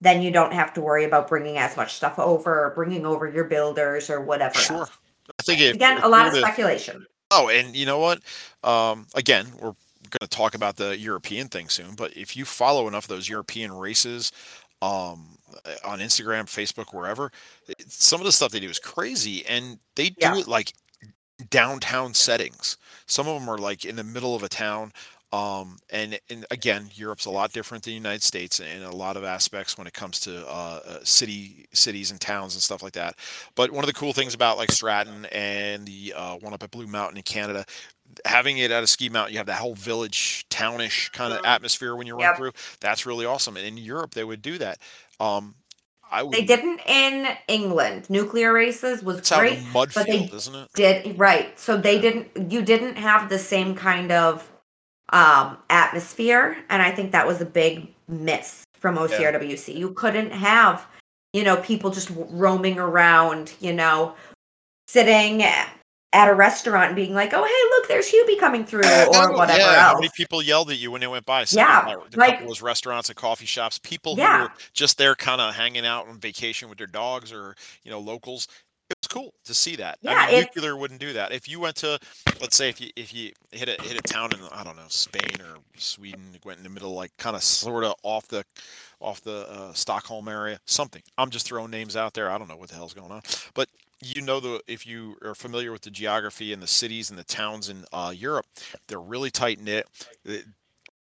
then 0.00 0.20
you 0.20 0.30
don't 0.30 0.52
have 0.52 0.74
to 0.74 0.80
worry 0.82 1.04
about 1.04 1.28
bringing 1.28 1.56
as 1.56 1.76
much 1.76 1.94
stuff 1.94 2.18
over 2.18 2.66
or 2.66 2.70
bringing 2.74 3.06
over 3.06 3.28
your 3.28 3.44
builders 3.44 4.10
or 4.10 4.20
whatever. 4.20 4.58
Sure. 4.58 4.76
else. 4.78 4.90
I 5.38 5.42
think 5.42 5.60
if, 5.60 5.74
Again, 5.76 5.98
if 5.98 6.04
a 6.04 6.08
lot 6.08 6.26
of 6.26 6.34
speculation. 6.34 7.06
Oh, 7.30 7.48
and 7.48 7.74
you 7.74 7.86
know 7.86 7.98
what? 7.98 8.20
Um, 8.62 9.06
again, 9.14 9.46
we're 9.54 9.72
going 10.10 10.20
to 10.20 10.28
talk 10.28 10.54
about 10.54 10.76
the 10.76 10.98
European 10.98 11.48
thing 11.48 11.68
soon, 11.68 11.94
but 11.94 12.14
if 12.16 12.36
you 12.36 12.44
follow 12.44 12.86
enough 12.86 13.04
of 13.04 13.08
those 13.08 13.28
European 13.28 13.72
races 13.72 14.30
um, 14.82 15.38
on 15.84 16.00
Instagram, 16.00 16.44
Facebook, 16.44 16.92
wherever, 16.92 17.32
some 17.86 18.20
of 18.20 18.26
the 18.26 18.32
stuff 18.32 18.52
they 18.52 18.60
do 18.60 18.68
is 18.68 18.78
crazy, 18.78 19.46
and 19.46 19.78
they 19.94 20.10
do 20.10 20.16
Yeah. 20.20 20.38
it 20.38 20.46
like 20.48 20.74
downtown 21.50 22.14
settings. 22.14 22.76
Some 23.06 23.26
of 23.26 23.40
them 23.40 23.48
are 23.48 23.58
like 23.58 23.84
in 23.84 23.96
the 23.96 24.04
middle 24.04 24.34
of 24.34 24.42
a 24.42 24.48
town. 24.48 24.92
Um, 25.34 25.78
and, 25.90 26.18
and 26.30 26.46
again, 26.52 26.90
Europe's 26.94 27.26
a 27.26 27.30
lot 27.30 27.52
different 27.52 27.82
than 27.82 27.90
the 27.90 27.96
United 27.96 28.22
States 28.22 28.60
in 28.60 28.82
a 28.84 28.94
lot 28.94 29.16
of 29.16 29.24
aspects 29.24 29.76
when 29.76 29.88
it 29.88 29.92
comes 29.92 30.20
to 30.20 30.46
uh, 30.46 30.80
uh, 30.86 30.98
city 31.02 31.66
cities 31.72 32.12
and 32.12 32.20
towns 32.20 32.54
and 32.54 32.62
stuff 32.62 32.84
like 32.84 32.92
that. 32.92 33.16
But 33.56 33.72
one 33.72 33.82
of 33.82 33.88
the 33.88 33.94
cool 33.94 34.12
things 34.12 34.32
about 34.34 34.58
like 34.58 34.70
Stratton 34.70 35.24
and 35.32 35.86
the 35.86 36.14
uh, 36.16 36.36
one 36.36 36.54
up 36.54 36.62
at 36.62 36.70
Blue 36.70 36.86
Mountain 36.86 37.16
in 37.16 37.24
Canada, 37.24 37.64
having 38.24 38.58
it 38.58 38.70
at 38.70 38.84
a 38.84 38.86
ski 38.86 39.08
mountain, 39.08 39.32
you 39.32 39.38
have 39.38 39.46
that 39.48 39.58
whole 39.58 39.74
village, 39.74 40.46
townish 40.50 41.10
kind 41.10 41.32
of 41.32 41.40
Mhm. 41.40 41.48
atmosphere 41.48 41.96
when 41.96 42.06
you 42.06 42.14
run 42.14 42.20
Yep. 42.22 42.36
through. 42.36 42.52
That's 42.80 43.04
really 43.04 43.26
awesome. 43.26 43.56
And 43.56 43.66
in 43.66 43.76
Europe, 43.76 44.14
they 44.14 44.22
would 44.24 44.40
do 44.42 44.56
that. 44.58 44.78
Um, 45.18 45.56
I 46.12 46.22
would. 46.22 46.32
They 46.32 46.44
didn't 46.44 46.80
in 46.86 47.26
England. 47.48 48.08
Nuclear 48.08 48.52
races 48.52 49.02
was 49.02 49.28
great. 49.28 49.58
in 49.58 49.64
a 49.64 49.68
mud 49.72 49.90
but 49.94 50.06
they 50.06 50.18
field, 50.18 50.34
isn't 50.34 50.54
it? 50.54 50.68
Did 50.76 51.18
right. 51.18 51.58
So 51.58 51.76
they 51.76 52.00
didn't 52.00 52.52
you 52.52 52.62
didn't 52.62 52.96
have 52.98 53.28
the 53.28 53.38
same 53.40 53.74
kind 53.74 54.12
of 54.12 54.48
um 55.14 55.56
atmosphere 55.70 56.56
and 56.68 56.82
I 56.82 56.90
think 56.90 57.12
that 57.12 57.26
was 57.26 57.40
a 57.40 57.46
big 57.46 57.88
miss 58.08 58.64
from 58.78 58.96
OCRWC. 58.96 59.74
You 59.74 59.92
couldn't 59.92 60.32
have, 60.32 60.86
you 61.32 61.42
know, 61.44 61.56
people 61.58 61.90
just 61.90 62.10
roaming 62.14 62.78
around, 62.78 63.54
you 63.60 63.72
know, 63.72 64.14
sitting 64.88 65.42
at 65.42 66.28
a 66.28 66.34
restaurant 66.34 66.88
and 66.88 66.96
being 66.96 67.12
like, 67.14 67.32
"Oh, 67.34 67.42
hey, 67.42 67.76
look, 67.76 67.88
there's 67.88 68.08
Hubie 68.08 68.38
coming 68.38 68.64
through," 68.64 68.82
or 69.14 69.32
whatever 69.32 69.58
yeah, 69.58 69.80
How 69.80 69.90
else. 69.92 70.00
many 70.00 70.10
people 70.14 70.42
yelled 70.42 70.70
at 70.70 70.78
you 70.78 70.90
when 70.92 71.00
they 71.00 71.06
went 71.08 71.26
by? 71.26 71.44
Some 71.44 71.58
Yeah, 71.58 71.96
like- 72.14 72.46
those 72.46 72.62
restaurants 72.62 73.08
and 73.08 73.16
coffee 73.16 73.46
shops. 73.46 73.78
People 73.78 74.14
who 74.14 74.22
Yeah. 74.22 74.42
were 74.44 74.52
just 74.74 74.96
there, 74.98 75.14
kind 75.16 75.40
of 75.40 75.54
hanging 75.54 75.84
out 75.86 76.06
on 76.06 76.20
vacation 76.20 76.68
with 76.68 76.78
their 76.78 76.86
dogs 76.86 77.32
or 77.32 77.56
you 77.82 77.90
know 77.90 77.98
locals. 77.98 78.46
It 79.14 79.20
cool 79.20 79.34
to 79.44 79.54
see 79.54 79.76
that. 79.76 79.98
Yeah, 80.02 80.12
I 80.12 80.26
mean, 80.26 80.34
it's- 80.36 80.56
nuclear 80.56 80.76
wouldn't 80.76 81.00
do 81.00 81.12
that. 81.12 81.32
If 81.32 81.48
you 81.48 81.60
went 81.60 81.76
to, 81.76 81.98
let's 82.40 82.56
say, 82.56 82.68
if 82.68 82.80
you 82.80 82.90
if 82.96 83.14
you 83.14 83.32
hit 83.52 83.68
a 83.68 83.82
hit 83.82 83.98
a 83.98 84.02
town 84.02 84.30
in 84.32 84.40
I 84.52 84.64
don't 84.64 84.76
know 84.76 84.82
Spain 84.88 85.40
or 85.40 85.58
Sweden, 85.76 86.36
went 86.44 86.58
in 86.58 86.64
the 86.64 86.70
middle, 86.70 86.94
like 86.94 87.16
kind 87.18 87.36
of 87.36 87.42
sort 87.42 87.84
of 87.84 87.94
off 88.02 88.28
the 88.28 88.44
off 89.00 89.20
the 89.22 89.46
uh, 89.50 89.72
Stockholm 89.72 90.28
area, 90.28 90.58
something. 90.66 91.02
I'm 91.18 91.30
just 91.30 91.46
throwing 91.46 91.70
names 91.70 91.96
out 91.96 92.14
there. 92.14 92.30
I 92.30 92.38
don't 92.38 92.48
know 92.48 92.56
what 92.56 92.68
the 92.70 92.74
hell's 92.76 92.94
going 92.94 93.12
on, 93.12 93.22
but 93.54 93.68
you 94.02 94.22
know 94.22 94.40
the 94.40 94.60
if 94.66 94.86
you 94.86 95.16
are 95.22 95.34
familiar 95.34 95.72
with 95.72 95.82
the 95.82 95.90
geography 95.90 96.52
and 96.52 96.62
the 96.62 96.66
cities 96.66 97.10
and 97.10 97.18
the 97.18 97.24
towns 97.24 97.68
in 97.68 97.84
uh, 97.92 98.12
Europe, 98.14 98.46
they're 98.88 99.00
really 99.00 99.30
tight 99.30 99.60
knit. 99.60 99.86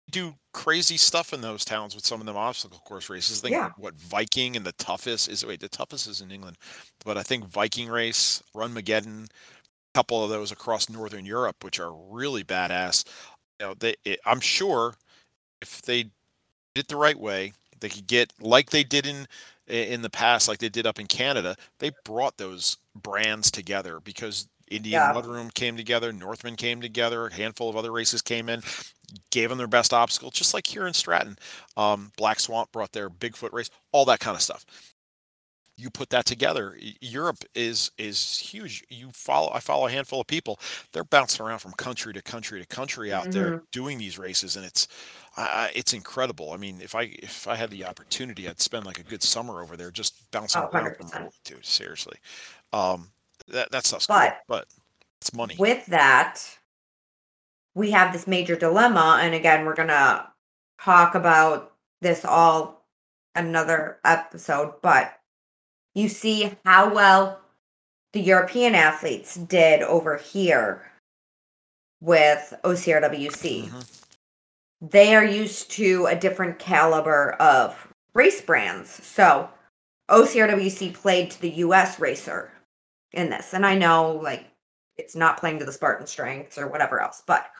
Do 0.10 0.36
crazy 0.54 0.96
stuff 0.96 1.34
in 1.34 1.42
those 1.42 1.66
towns 1.66 1.94
with 1.94 2.06
some 2.06 2.22
of 2.22 2.26
them 2.28 2.38
obstacle 2.38 2.80
course 2.80 3.10
races. 3.10 3.40
I 3.40 3.42
think 3.42 3.58
Yeah. 3.58 3.72
what 3.76 3.96
Viking 3.96 4.56
and 4.56 4.66
the 4.66 4.72
toughest 4.74 5.28
is 5.28 5.46
wait 5.46 5.60
the 5.60 5.68
toughest 5.68 6.08
is 6.08 6.22
in 6.22 6.32
England, 6.32 6.58
but 7.04 7.18
I 7.18 7.24
think 7.24 7.46
Viking 7.46 7.90
race, 7.90 8.42
Runmageddon, 8.56 9.26
a 9.26 9.28
couple 9.96 10.24
of 10.24 10.30
those 10.32 10.52
across 10.52 10.90
northern 10.90 11.26
Europe, 11.26 11.64
which 11.64 11.80
are 11.80 11.94
really 11.96 12.44
badass. 12.44 13.06
You 13.60 13.68
know, 13.68 13.76
they 13.76 13.96
it, 14.06 14.20
I'm 14.26 14.42
sure 14.42 14.96
if 15.62 15.82
they 15.84 16.04
did 16.04 16.12
it 16.76 16.88
the 16.90 16.98
right 16.98 17.20
way, 17.20 17.54
they 17.80 17.90
could 17.90 18.08
get 18.08 18.34
like 18.42 18.72
they 18.72 18.84
did 18.84 19.08
in 19.08 19.28
in 19.68 20.02
the 20.04 20.10
past, 20.10 20.48
like 20.48 20.60
they 20.60 20.70
did 20.70 20.88
up 20.88 21.00
in 21.00 21.08
Canada. 21.08 21.56
They 21.80 21.92
brought 22.06 22.38
those 22.38 22.78
brands 22.96 23.52
together 23.52 24.00
because 24.02 24.48
Indian 24.70 25.08
Yeah. 25.08 25.12
Mud 25.12 25.26
Run 25.26 25.52
came 25.52 25.78
together, 25.78 26.14
Northman 26.14 26.56
came 26.58 26.82
together, 26.82 27.28
a 27.28 27.34
handful 27.34 27.70
of 27.70 27.78
other 27.78 27.92
races 27.92 28.22
came 28.22 28.50
in, 28.50 28.62
gave 29.32 29.50
them 29.50 29.58
their 29.58 29.68
best 29.68 29.94
obstacle, 29.94 30.32
just 30.32 30.54
like 30.54 30.68
here 30.68 30.88
in 30.88 30.94
Stratton. 30.94 31.38
Um, 31.78 32.12
Black 32.18 32.40
Swamp 32.40 32.72
brought 32.72 32.92
their 32.92 33.10
Bigfoot 33.10 33.54
race, 33.54 33.70
all 33.92 34.06
that 34.06 34.20
kind 34.20 34.36
of 34.36 34.42
stuff. 34.42 34.66
You 35.80 35.92
put 35.92 36.10
that 36.10 36.26
together. 36.26 36.76
Europe 37.02 37.44
is 37.54 37.92
is 38.00 38.40
huge. 38.40 38.84
You 38.90 39.12
follow. 39.12 39.52
I 39.54 39.60
follow 39.60 39.86
a 39.86 39.92
handful 39.92 40.20
of 40.20 40.26
people. 40.26 40.60
They're 40.92 41.04
bouncing 41.04 41.46
around 41.46 41.60
from 41.60 41.74
country 41.74 42.14
to 42.14 42.22
country 42.24 42.60
to 42.60 42.66
country 42.66 43.14
out 43.14 43.30
there 43.30 43.62
doing 43.72 44.00
these 44.00 44.18
races, 44.18 44.56
and 44.56 44.66
it's 44.66 44.88
I, 45.38 45.42
I- 45.44 45.72
it's 45.76 45.94
incredible. 45.94 46.52
I 46.52 46.58
mean, 46.58 46.82
if 46.82 46.96
I 46.96 47.04
if 47.22 47.48
I 47.48 47.56
had 47.56 47.70
the 47.70 47.86
opportunity, 47.86 48.50
I'd 48.50 48.60
spend 48.60 48.88
like 48.88 48.98
a 49.00 49.04
good 49.04 49.22
summer 49.22 49.62
over 49.62 49.78
there 49.78 49.92
just 49.92 50.16
bouncing 50.32 50.64
Oh, 50.64 50.70
around 50.74 50.96
from 50.96 51.14
dude. 51.46 51.64
Seriously, 51.64 52.18
um, 52.74 53.12
that 53.48 53.72
that 53.72 53.86
stuff's 53.86 54.08
cool, 54.08 54.34
But 54.48 54.48
but 54.48 54.68
it's 55.22 55.32
money. 55.32 55.60
with 55.60 55.86
that, 55.88 56.57
we 57.78 57.92
have 57.92 58.12
this 58.12 58.26
major 58.26 58.56
dilemma. 58.56 59.20
And 59.22 59.36
again, 59.36 59.64
we're 59.64 59.76
going 59.76 59.90
to 59.90 60.28
talk 60.82 61.14
about 61.14 61.74
this 62.02 62.26
all 62.26 62.84
another 63.36 64.00
episode, 64.04 64.74
but 64.82 65.20
you 65.94 66.10
see 66.10 66.56
how 66.66 66.92
well 66.92 67.40
the 68.14 68.20
European 68.20 68.74
athletes 68.74 69.36
did 69.36 69.84
over 69.84 70.18
here 70.18 70.92
with 72.02 72.52
OCRWC. 72.64 73.70
Mhm. 73.70 74.06
They 74.82 75.16
are 75.16 75.24
used 75.24 75.70
to 75.72 76.08
a 76.08 76.16
different 76.16 76.58
caliber 76.58 77.34
of 77.34 77.94
race 78.16 78.42
brands. 78.42 79.06
So 79.06 79.52
OCRWC 80.10 80.92
played 80.92 81.30
to 81.32 81.42
the 81.42 81.52
US 81.66 82.00
racer 82.00 82.52
in 83.12 83.30
this. 83.30 83.54
And 83.54 83.66
I 83.66 83.76
know 83.76 84.14
like 84.14 84.48
it's 84.98 85.16
not 85.16 85.38
playing 85.38 85.60
to 85.60 85.66
the 85.66 85.72
Spartan 85.72 86.08
strengths 86.08 86.58
or 86.58 86.68
whatever 86.68 87.00
else, 87.00 87.22
but 87.26 87.52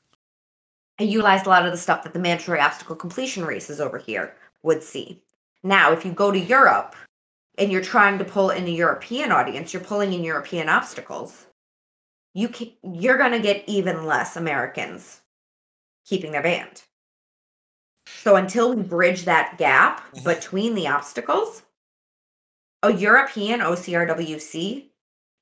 I 1.00 1.04
utilized 1.04 1.46
a 1.46 1.48
lot 1.48 1.64
of 1.64 1.72
the 1.72 1.78
stuff 1.78 2.02
that 2.02 2.12
the 2.12 2.18
mandatory 2.18 2.60
obstacle 2.60 2.96
completion 2.96 3.44
races 3.44 3.80
over 3.80 3.98
here 3.98 4.34
would 4.62 4.82
see. 4.82 5.22
Now, 5.62 5.92
if 5.92 6.04
you 6.04 6.12
go 6.12 6.30
to 6.32 6.38
Europe 6.38 6.96
and 7.56 7.70
you're 7.70 7.82
trying 7.82 8.18
to 8.18 8.24
pull 8.24 8.50
in 8.50 8.66
a 8.66 8.70
European 8.70 9.30
audience, 9.30 9.72
you're 9.72 9.82
pulling 9.82 10.12
in 10.12 10.24
European 10.24 10.68
obstacles. 10.68 11.46
You 12.34 12.48
can, 12.48 12.72
you're 12.82 13.18
going 13.18 13.32
to 13.32 13.38
get 13.40 13.64
even 13.66 14.06
less 14.06 14.36
Americans 14.36 15.20
keeping 16.04 16.32
their 16.32 16.42
band. 16.42 16.82
So 18.06 18.36
until 18.36 18.74
we 18.74 18.82
bridge 18.82 19.24
that 19.24 19.58
gap 19.58 20.02
Mhm. 20.14 20.24
between 20.24 20.74
the 20.74 20.88
obstacles, 20.88 21.62
a 22.82 22.92
European 22.92 23.60
OCRWC 23.60 24.90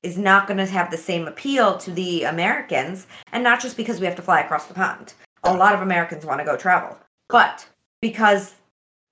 is 0.03 0.17
not 0.17 0.47
going 0.47 0.57
to 0.57 0.65
have 0.65 0.91
the 0.91 0.97
same 0.97 1.27
appeal 1.27 1.77
to 1.77 1.91
the 1.91 2.23
Americans, 2.23 3.07
and 3.31 3.43
not 3.43 3.61
just 3.61 3.77
because 3.77 3.99
we 3.99 4.05
have 4.05 4.15
to 4.15 4.21
fly 4.21 4.41
across 4.41 4.65
the 4.65 4.73
pond. 4.73 5.13
A 5.47 5.53
lot 5.57 5.73
of 5.73 5.81
Americans 5.81 6.25
want 6.25 6.39
to 6.39 6.45
go 6.45 6.57
travel, 6.57 6.97
but 7.29 7.67
because 8.01 8.55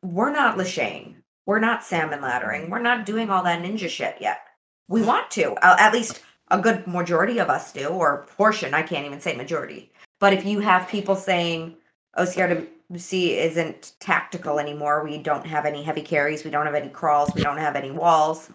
we're 0.03 0.31
not 0.31 0.57
laching, 0.57 1.15
we're 1.45 1.59
not 1.59 1.83
salmon 1.83 2.19
laddering, 2.19 2.69
we're 2.69 2.79
not 2.79 3.05
doing 3.05 3.29
all 3.29 3.43
that 3.43 3.63
ninja 3.63 3.89
shit 3.89 4.17
yet. 4.19 4.41
We 4.87 5.01
want 5.01 5.31
to, 5.31 5.55
at 5.63 5.93
least 5.93 6.21
a 6.49 6.59
good 6.59 6.85
majority 6.87 7.39
of 7.39 7.49
us 7.49 7.71
do, 7.71 7.87
or 7.87 8.27
portion. 8.37 8.73
I 8.73 8.83
can't 8.83 9.05
even 9.05 9.19
say 9.19 9.35
majority. 9.35 9.91
But 10.19 10.33
if 10.33 10.45
you 10.45 10.59
have 10.59 10.87
people 10.87 11.15
saying 11.15 11.75
oh, 12.15 12.25
OCRWC 12.25 13.37
isn't 13.37 13.93
tactical 13.99 14.59
anymore, 14.59 15.03
we 15.03 15.17
don't 15.17 15.45
have 15.45 15.65
any 15.65 15.83
heavy 15.83 16.01
carries, 16.01 16.43
we 16.43 16.51
don't 16.51 16.65
have 16.65 16.75
any 16.75 16.89
crawls, 16.89 17.33
we 17.33 17.41
don't 17.41 17.57
have 17.57 17.75
any 17.75 17.91
walls. 17.91 18.51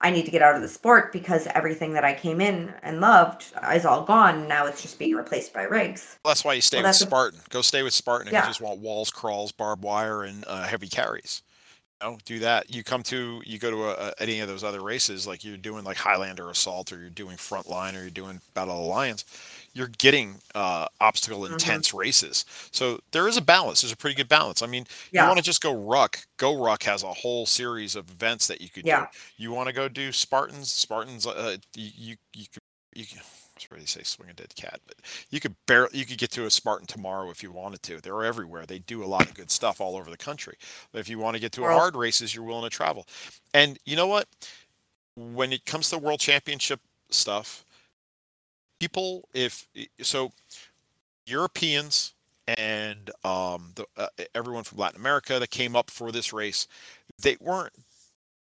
I 0.00 0.10
need 0.10 0.26
to 0.26 0.30
get 0.30 0.42
out 0.42 0.54
of 0.54 0.60
the 0.62 0.68
sport 0.68 1.10
because 1.12 1.46
everything 1.54 1.94
that 1.94 2.04
I 2.04 2.12
came 2.12 2.40
in 2.40 2.72
and 2.82 3.00
loved 3.00 3.46
is 3.72 3.86
all 3.86 4.02
gone. 4.04 4.46
Now 4.46 4.66
it's 4.66 4.82
just 4.82 4.98
being 4.98 5.14
replaced 5.14 5.54
by 5.54 5.62
rigs. 5.62 6.18
That's 6.24 6.44
why 6.44 6.52
you 6.52 6.60
stay 6.60 6.76
Well, 6.78 6.82
with 6.82 6.88
that's 6.88 7.00
a- 7.00 7.06
Spartan. 7.06 7.40
Go 7.48 7.62
stay 7.62 7.82
with 7.82 7.94
Spartan 7.94 8.28
if 8.28 8.32
Yeah. 8.34 8.42
you 8.42 8.48
just 8.48 8.60
want 8.60 8.80
walls, 8.80 9.10
crawls, 9.10 9.52
barbed 9.52 9.82
wire, 9.82 10.22
and 10.22 10.44
uh, 10.46 10.64
heavy 10.64 10.88
carries. 10.88 11.42
You 12.02 12.10
know, 12.10 12.18
do 12.26 12.38
that. 12.40 12.68
You 12.74 12.84
come 12.84 13.02
to 13.04 13.40
you 13.46 13.58
go 13.58 13.70
to 13.70 13.84
a, 13.84 14.08
a- 14.08 14.14
any 14.22 14.40
of 14.40 14.48
those 14.48 14.62
other 14.62 14.82
races, 14.82 15.26
like 15.26 15.44
you're 15.44 15.56
doing 15.56 15.82
like 15.82 15.96
Highlander 15.96 16.50
Assault, 16.50 16.92
or 16.92 16.98
you're 16.98 17.08
doing 17.08 17.38
Frontline, 17.38 17.96
or 17.96 18.02
you're 18.02 18.10
doing 18.10 18.42
Battle 18.52 18.84
Alliance. 18.84 19.24
You're 19.76 19.88
getting 19.98 20.36
uh, 20.54 20.86
obstacle 21.02 21.40
Mhm. 21.40 21.52
intense 21.52 21.92
races. 21.92 22.46
So 22.70 23.00
there 23.10 23.28
is 23.28 23.36
a 23.36 23.42
balance. 23.42 23.82
There's 23.82 23.92
a 23.92 23.96
pretty 23.96 24.16
good 24.16 24.28
balance. 24.28 24.62
I 24.62 24.66
mean, 24.66 24.86
you 25.12 25.20
want 25.20 25.36
to 25.36 25.42
just 25.42 25.60
go 25.60 25.74
ruck. 25.74 26.26
GORUCK 26.38 26.84
has 26.84 27.02
a 27.02 27.12
whole 27.12 27.44
series 27.44 27.94
of 27.94 28.08
events 28.08 28.46
that 28.46 28.62
you 28.62 28.70
could 28.70 28.86
Yeah. 28.86 29.08
do. 29.12 29.18
You 29.36 29.52
want 29.52 29.66
to 29.66 29.74
go 29.74 29.86
do 29.88 30.12
Spartans. 30.12 30.72
Spartans. 30.72 31.26
Uh, 31.26 31.58
you 31.74 31.90
you 31.94 32.16
you 32.32 32.46
could 32.50 32.62
you. 32.94 33.04
Can, 33.04 33.18
I 33.18 33.22
was 33.58 33.70
ready 33.70 33.84
to 33.84 33.90
say 33.90 34.02
swing 34.02 34.30
a 34.30 34.32
dead 34.34 34.54
cat, 34.56 34.80
but 34.86 34.96
you 35.30 35.40
could 35.40 35.56
barely 35.66 35.98
you 35.98 36.06
could 36.06 36.18
get 36.18 36.30
to 36.32 36.46
a 36.46 36.50
Spartan 36.50 36.86
tomorrow 36.86 37.28
if 37.30 37.42
you 37.42 37.50
wanted 37.52 37.82
to. 37.84 38.00
They're 38.00 38.24
everywhere. 38.24 38.64
They 38.64 38.78
do 38.78 39.04
a 39.04 39.06
lot 39.06 39.26
of 39.26 39.34
good 39.34 39.50
stuff 39.50 39.78
all 39.80 39.96
over 39.96 40.10
the 40.10 40.16
country. 40.16 40.56
But 40.92 41.00
if 41.00 41.08
you 41.10 41.18
want 41.18 41.34
to 41.36 41.40
get 41.40 41.52
to 41.52 41.64
a 41.66 41.72
hard 41.72 41.96
races, 41.96 42.34
you're 42.34 42.44
willing 42.44 42.64
to 42.64 42.74
travel. 42.74 43.06
And 43.52 43.78
you 43.84 43.94
know 43.96 44.06
what? 44.06 44.26
When 45.16 45.52
it 45.52 45.66
comes 45.66 45.90
to 45.90 45.98
world 45.98 46.20
championship 46.20 46.80
stuff, 47.10 47.64
people 48.78 49.28
if 49.34 49.66
so 50.02 50.32
Europeans 51.26 52.14
and 52.46 53.10
um, 53.24 53.72
the, 53.74 53.86
uh, 53.96 54.06
everyone 54.34 54.64
from 54.64 54.78
Latin 54.78 55.00
America 55.00 55.38
that 55.38 55.50
came 55.50 55.74
up 55.74 55.90
for 55.90 56.12
this 56.12 56.32
race, 56.32 56.68
they 57.20 57.36
weren't, 57.40 57.72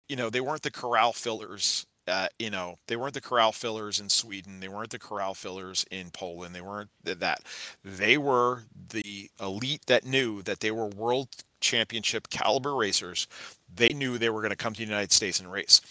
you 0.07 0.15
know, 0.15 0.29
they 0.29 0.41
weren't 0.41 0.61
the 0.61 0.71
corral 0.71 1.13
fillers. 1.13 1.85
Uh, 2.07 2.27
you 2.39 2.49
know, 2.49 2.77
they 2.87 2.95
weren't 2.95 3.13
the 3.13 3.21
corral 3.21 3.51
fillers 3.51 3.99
in 3.99 4.09
Sweden. 4.09 4.59
They 4.59 4.67
weren't 4.67 4.89
the 4.89 4.99
corral 4.99 5.35
fillers 5.35 5.85
in 5.91 6.09
Poland. 6.09 6.55
They 6.55 6.61
weren't 6.61 6.89
that. 7.03 7.41
They 7.83 8.17
were 8.17 8.63
the 8.89 9.29
elite 9.39 9.85
that 9.85 10.05
knew 10.05 10.41
that 10.43 10.59
they 10.59 10.71
were 10.71 10.87
world 10.87 11.29
championship 11.61 12.29
caliber 12.29 12.75
racers. 12.75 13.27
They 13.73 13.89
knew 13.89 14.17
they 14.17 14.31
were 14.31 14.41
going 14.41 14.49
to 14.51 14.55
come 14.55 14.73
to 14.73 14.79
the 14.79 14.85
United 14.85 15.11
States 15.11 15.39
and 15.39 15.51
race. 15.51 15.81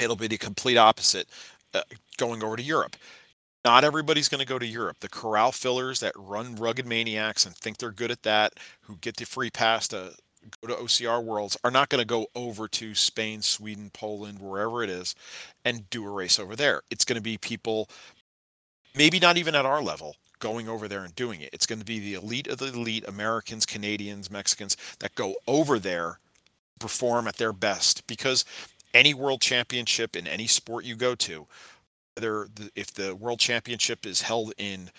It'll 0.00 0.16
be 0.16 0.28
the 0.28 0.38
complete 0.38 0.76
opposite 0.76 1.28
uh, 1.74 1.82
going 2.18 2.44
over 2.44 2.56
to 2.56 2.62
Europe 2.62 2.96
not 3.64 3.84
everybody's 3.84 4.28
going 4.28 4.40
to 4.40 4.46
go 4.46 4.58
to 4.58 4.66
Europe. 4.66 4.98
The 5.00 5.08
corral 5.08 5.52
fillers 5.52 6.00
that 6.00 6.12
run 6.16 6.56
rugged 6.56 6.86
maniacs 6.86 7.46
and 7.46 7.54
think 7.54 7.78
they're 7.78 7.90
good 7.90 8.10
at 8.10 8.22
that, 8.22 8.54
who 8.82 8.96
get 8.96 9.16
the 9.16 9.26
free 9.26 9.50
pass 9.50 9.86
to 9.88 10.14
go 10.60 10.68
to 10.68 10.82
OCR 10.82 11.22
Worlds, 11.22 11.56
are 11.62 11.70
not 11.70 11.88
going 11.88 12.00
to 12.00 12.06
go 12.06 12.26
over 12.34 12.66
to 12.66 12.94
Spain, 12.94 13.42
Sweden, 13.42 13.90
Poland, 13.92 14.40
wherever 14.40 14.82
it 14.82 14.90
is, 14.90 15.14
and 15.64 15.88
do 15.90 16.04
a 16.04 16.10
race 16.10 16.38
over 16.38 16.56
there. 16.56 16.82
It's 16.90 17.04
going 17.04 17.16
to 17.16 17.22
be 17.22 17.38
people, 17.38 17.88
maybe 18.96 19.20
not 19.20 19.36
even 19.36 19.54
at 19.54 19.66
our 19.66 19.80
level, 19.80 20.16
going 20.40 20.68
over 20.68 20.88
there 20.88 21.04
and 21.04 21.14
doing 21.14 21.40
it. 21.40 21.50
It's 21.52 21.66
going 21.66 21.78
to 21.78 21.84
be 21.84 22.00
the 22.00 22.14
elite 22.14 22.48
of 22.48 22.58
the 22.58 22.66
elite 22.66 23.06
Americans, 23.06 23.64
Canadians, 23.64 24.30
Mexicans 24.30 24.76
that 24.98 25.14
go 25.14 25.36
over 25.46 25.78
there, 25.78 26.18
perform 26.80 27.28
at 27.28 27.36
their 27.36 27.52
best 27.52 28.04
because 28.08 28.44
any 28.92 29.14
world 29.14 29.40
championship 29.40 30.16
in 30.16 30.26
any 30.26 30.48
sport 30.48 30.84
you 30.84 30.96
go 30.96 31.14
to, 31.14 31.46
whether 32.16 32.48
the, 32.54 32.70
if 32.74 32.92
the 32.92 33.14
world 33.14 33.38
championship 33.40 34.06
is 34.06 34.22
held 34.22 34.52
in 34.58 34.90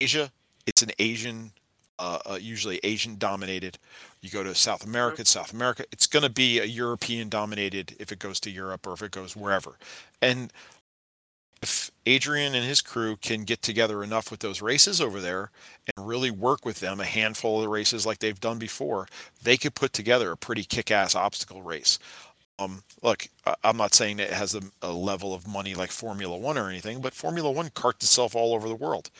Asia, 0.00 0.30
it's 0.66 0.82
an 0.82 0.90
Asian, 0.98 1.52
uh, 1.98 2.18
uh, 2.26 2.38
usually 2.40 2.80
Asian 2.82 3.16
dominated. 3.16 3.78
You 4.20 4.30
go 4.30 4.42
to 4.42 4.54
South 4.54 4.84
America, 4.84 5.22
it's 5.22 5.30
South 5.30 5.52
America. 5.52 5.84
It's 5.92 6.06
going 6.06 6.22
to 6.22 6.30
be 6.30 6.58
a 6.58 6.64
European 6.64 7.28
dominated 7.28 7.94
if 7.98 8.10
it 8.12 8.18
goes 8.18 8.40
to 8.40 8.50
Europe 8.50 8.86
or 8.86 8.92
if 8.94 9.02
it 9.02 9.10
goes 9.10 9.36
wherever. 9.36 9.78
And 10.20 10.52
if 11.62 11.90
Adrian 12.04 12.54
and 12.54 12.64
his 12.64 12.82
crew 12.82 13.16
can 13.16 13.44
get 13.44 13.62
together 13.62 14.02
enough 14.02 14.30
with 14.30 14.40
those 14.40 14.60
races 14.60 15.00
over 15.00 15.20
there 15.20 15.50
and 15.96 16.06
really 16.06 16.30
work 16.30 16.64
with 16.64 16.80
them, 16.80 17.00
a 17.00 17.04
handful 17.04 17.56
of 17.56 17.62
the 17.62 17.68
races 17.68 18.04
like 18.04 18.18
they've 18.18 18.40
done 18.40 18.58
before, 18.58 19.08
they 19.42 19.56
could 19.56 19.74
put 19.74 19.92
together 19.92 20.30
a 20.32 20.36
pretty 20.36 20.64
kick-ass 20.64 21.14
obstacle 21.14 21.62
race. 21.62 21.98
Um, 22.58 22.82
look, 23.02 23.28
I'm 23.62 23.76
not 23.76 23.94
saying 23.94 24.18
it 24.18 24.32
has 24.32 24.54
a, 24.54 24.62
a 24.80 24.90
level 24.92 25.34
of 25.34 25.46
money 25.46 25.74
like 25.74 25.90
Formula 25.90 26.36
One 26.36 26.56
or 26.56 26.68
anything, 26.68 27.00
but 27.00 27.14
Formula 27.14 27.50
One 27.50 27.70
carts 27.70 28.04
itself 28.04 28.34
all 28.34 28.54
over 28.54 28.68
the 28.68 28.74
world. 28.74 29.10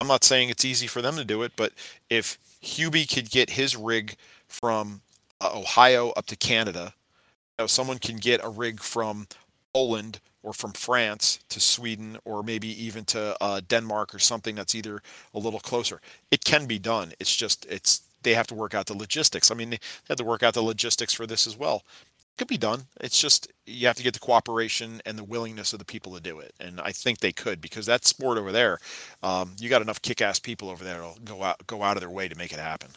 I'm 0.00 0.06
not 0.06 0.24
saying 0.24 0.48
it's 0.48 0.64
easy 0.64 0.86
for 0.86 1.02
them 1.02 1.16
to 1.16 1.24
do 1.24 1.42
it, 1.42 1.52
but 1.56 1.72
if 2.08 2.38
Hubie 2.62 3.12
could 3.12 3.30
get 3.30 3.50
his 3.50 3.76
rig 3.76 4.14
from 4.46 5.00
uh, 5.40 5.50
Ohio 5.54 6.10
up 6.10 6.26
to 6.26 6.36
Canada, 6.36 6.94
you 7.58 7.64
know, 7.64 7.66
someone 7.66 7.98
can 7.98 8.16
get 8.16 8.44
a 8.44 8.48
rig 8.48 8.80
from 8.80 9.26
Poland 9.74 10.20
or 10.42 10.52
from 10.52 10.72
France 10.72 11.40
to 11.48 11.60
Sweden 11.60 12.18
or 12.24 12.42
maybe 12.44 12.68
even 12.68 13.04
to 13.06 13.36
uh, 13.40 13.60
Denmark 13.66 14.14
or 14.14 14.20
something 14.20 14.54
that's 14.54 14.74
either 14.74 15.02
a 15.34 15.38
little 15.38 15.60
closer. 15.60 16.00
It 16.30 16.44
can 16.44 16.66
be 16.66 16.78
done. 16.78 17.12
It's 17.18 17.34
just 17.34 17.66
it's 17.66 18.02
they 18.22 18.34
have 18.34 18.46
to 18.48 18.54
work 18.54 18.74
out 18.74 18.86
the 18.86 18.96
logistics. 18.96 19.50
I 19.50 19.54
mean, 19.54 19.70
they 19.70 19.78
had 20.08 20.18
to 20.18 20.24
work 20.24 20.42
out 20.42 20.54
the 20.54 20.62
logistics 20.62 21.14
for 21.14 21.26
this 21.26 21.46
as 21.46 21.56
well. 21.56 21.84
Could 22.38 22.46
be 22.46 22.56
done. 22.56 22.84
It's 23.00 23.20
just 23.20 23.52
you 23.66 23.88
have 23.88 23.96
to 23.96 24.02
get 24.04 24.14
the 24.14 24.20
cooperation 24.20 25.02
and 25.04 25.18
the 25.18 25.24
willingness 25.24 25.72
of 25.72 25.80
the 25.80 25.84
people 25.84 26.14
to 26.14 26.20
do 26.20 26.38
it, 26.38 26.54
and 26.60 26.80
I 26.80 26.92
think 26.92 27.18
they 27.18 27.32
could 27.32 27.60
because 27.60 27.86
that 27.86 28.06
sport 28.06 28.38
over 28.38 28.52
there, 28.52 28.78
um, 29.24 29.56
you 29.58 29.68
got 29.68 29.82
enough 29.82 30.00
kick-ass 30.00 30.38
people 30.38 30.70
over 30.70 30.84
there 30.84 30.98
that'll 30.98 31.18
go 31.24 31.42
out 31.42 31.66
go 31.66 31.82
out 31.82 31.96
of 31.96 32.00
their 32.00 32.10
way 32.10 32.28
to 32.28 32.36
make 32.36 32.52
it 32.52 32.60
happen. 32.60 32.90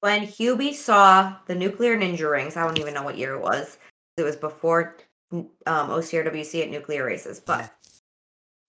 When 0.00 0.26
Hubie 0.26 0.74
saw 0.74 1.36
the 1.46 1.54
nuclear 1.54 1.96
ninja 1.96 2.28
rings, 2.28 2.56
I 2.56 2.64
don't 2.64 2.78
even 2.80 2.92
know 2.92 3.04
what 3.04 3.16
year 3.16 3.34
it 3.34 3.40
was. 3.40 3.78
It 4.16 4.24
was 4.24 4.34
before 4.34 4.96
um, 5.32 5.50
OCRWC 5.66 6.64
at 6.64 6.70
nuclear 6.70 7.04
races, 7.04 7.38
but 7.38 7.72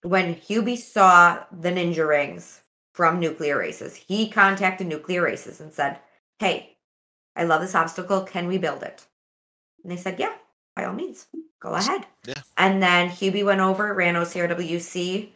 when 0.03 0.36
Hubie 0.36 0.78
saw 0.78 1.40
the 1.52 1.72
ninja 1.72 2.08
rings 2.08 2.62
from 2.94 3.20
nuclear 3.20 3.58
races, 3.58 3.95
he 3.95 4.30
contacted 4.30 4.86
nuclear 4.86 5.24
races 5.24 5.60
and 5.60 5.74
said, 5.74 5.98
Hey, 6.38 6.78
I 7.36 7.45
love 7.45 7.62
this 7.62 7.74
obstacle. 7.74 8.22
Can 8.22 8.45
we 8.45 8.60
build 8.60 8.84
it? 8.84 9.08
And 9.84 9.91
they 9.91 9.98
said, 9.98 10.20
Yeah, 10.20 10.34
by 10.76 10.86
all 10.86 10.94
means, 10.94 11.28
go 11.60 11.74
ahead. 11.74 12.06
Yeah. 12.26 12.41
And 12.58 12.82
then 12.82 13.10
Hubie 13.10 13.45
went 13.45 13.62
over, 13.62 13.94
ran 13.94 14.16
OCRWC 14.16 15.30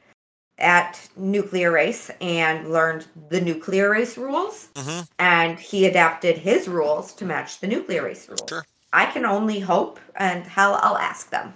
at 0.58 1.10
nuclear 1.18 1.72
race 1.72 2.10
and 2.22 2.72
learned 2.72 3.06
the 3.30 3.42
nuclear 3.42 3.90
race 3.90 4.18
rules 4.18 4.70
hmm 4.78 5.02
and 5.20 5.60
he 5.60 5.86
adapted 5.86 6.38
his 6.38 6.68
rules 6.70 7.14
to 7.14 7.26
match 7.26 7.60
the 7.60 7.68
nuclear 7.68 8.04
race 8.04 8.30
rules. 8.30 8.46
Sure. 8.48 8.66
I 8.94 9.06
can 9.08 9.26
only 9.26 9.60
hope, 9.60 10.00
and 10.16 10.46
hell, 10.46 10.80
I'll 10.82 10.98
ask 10.98 11.30
them. 11.30 11.54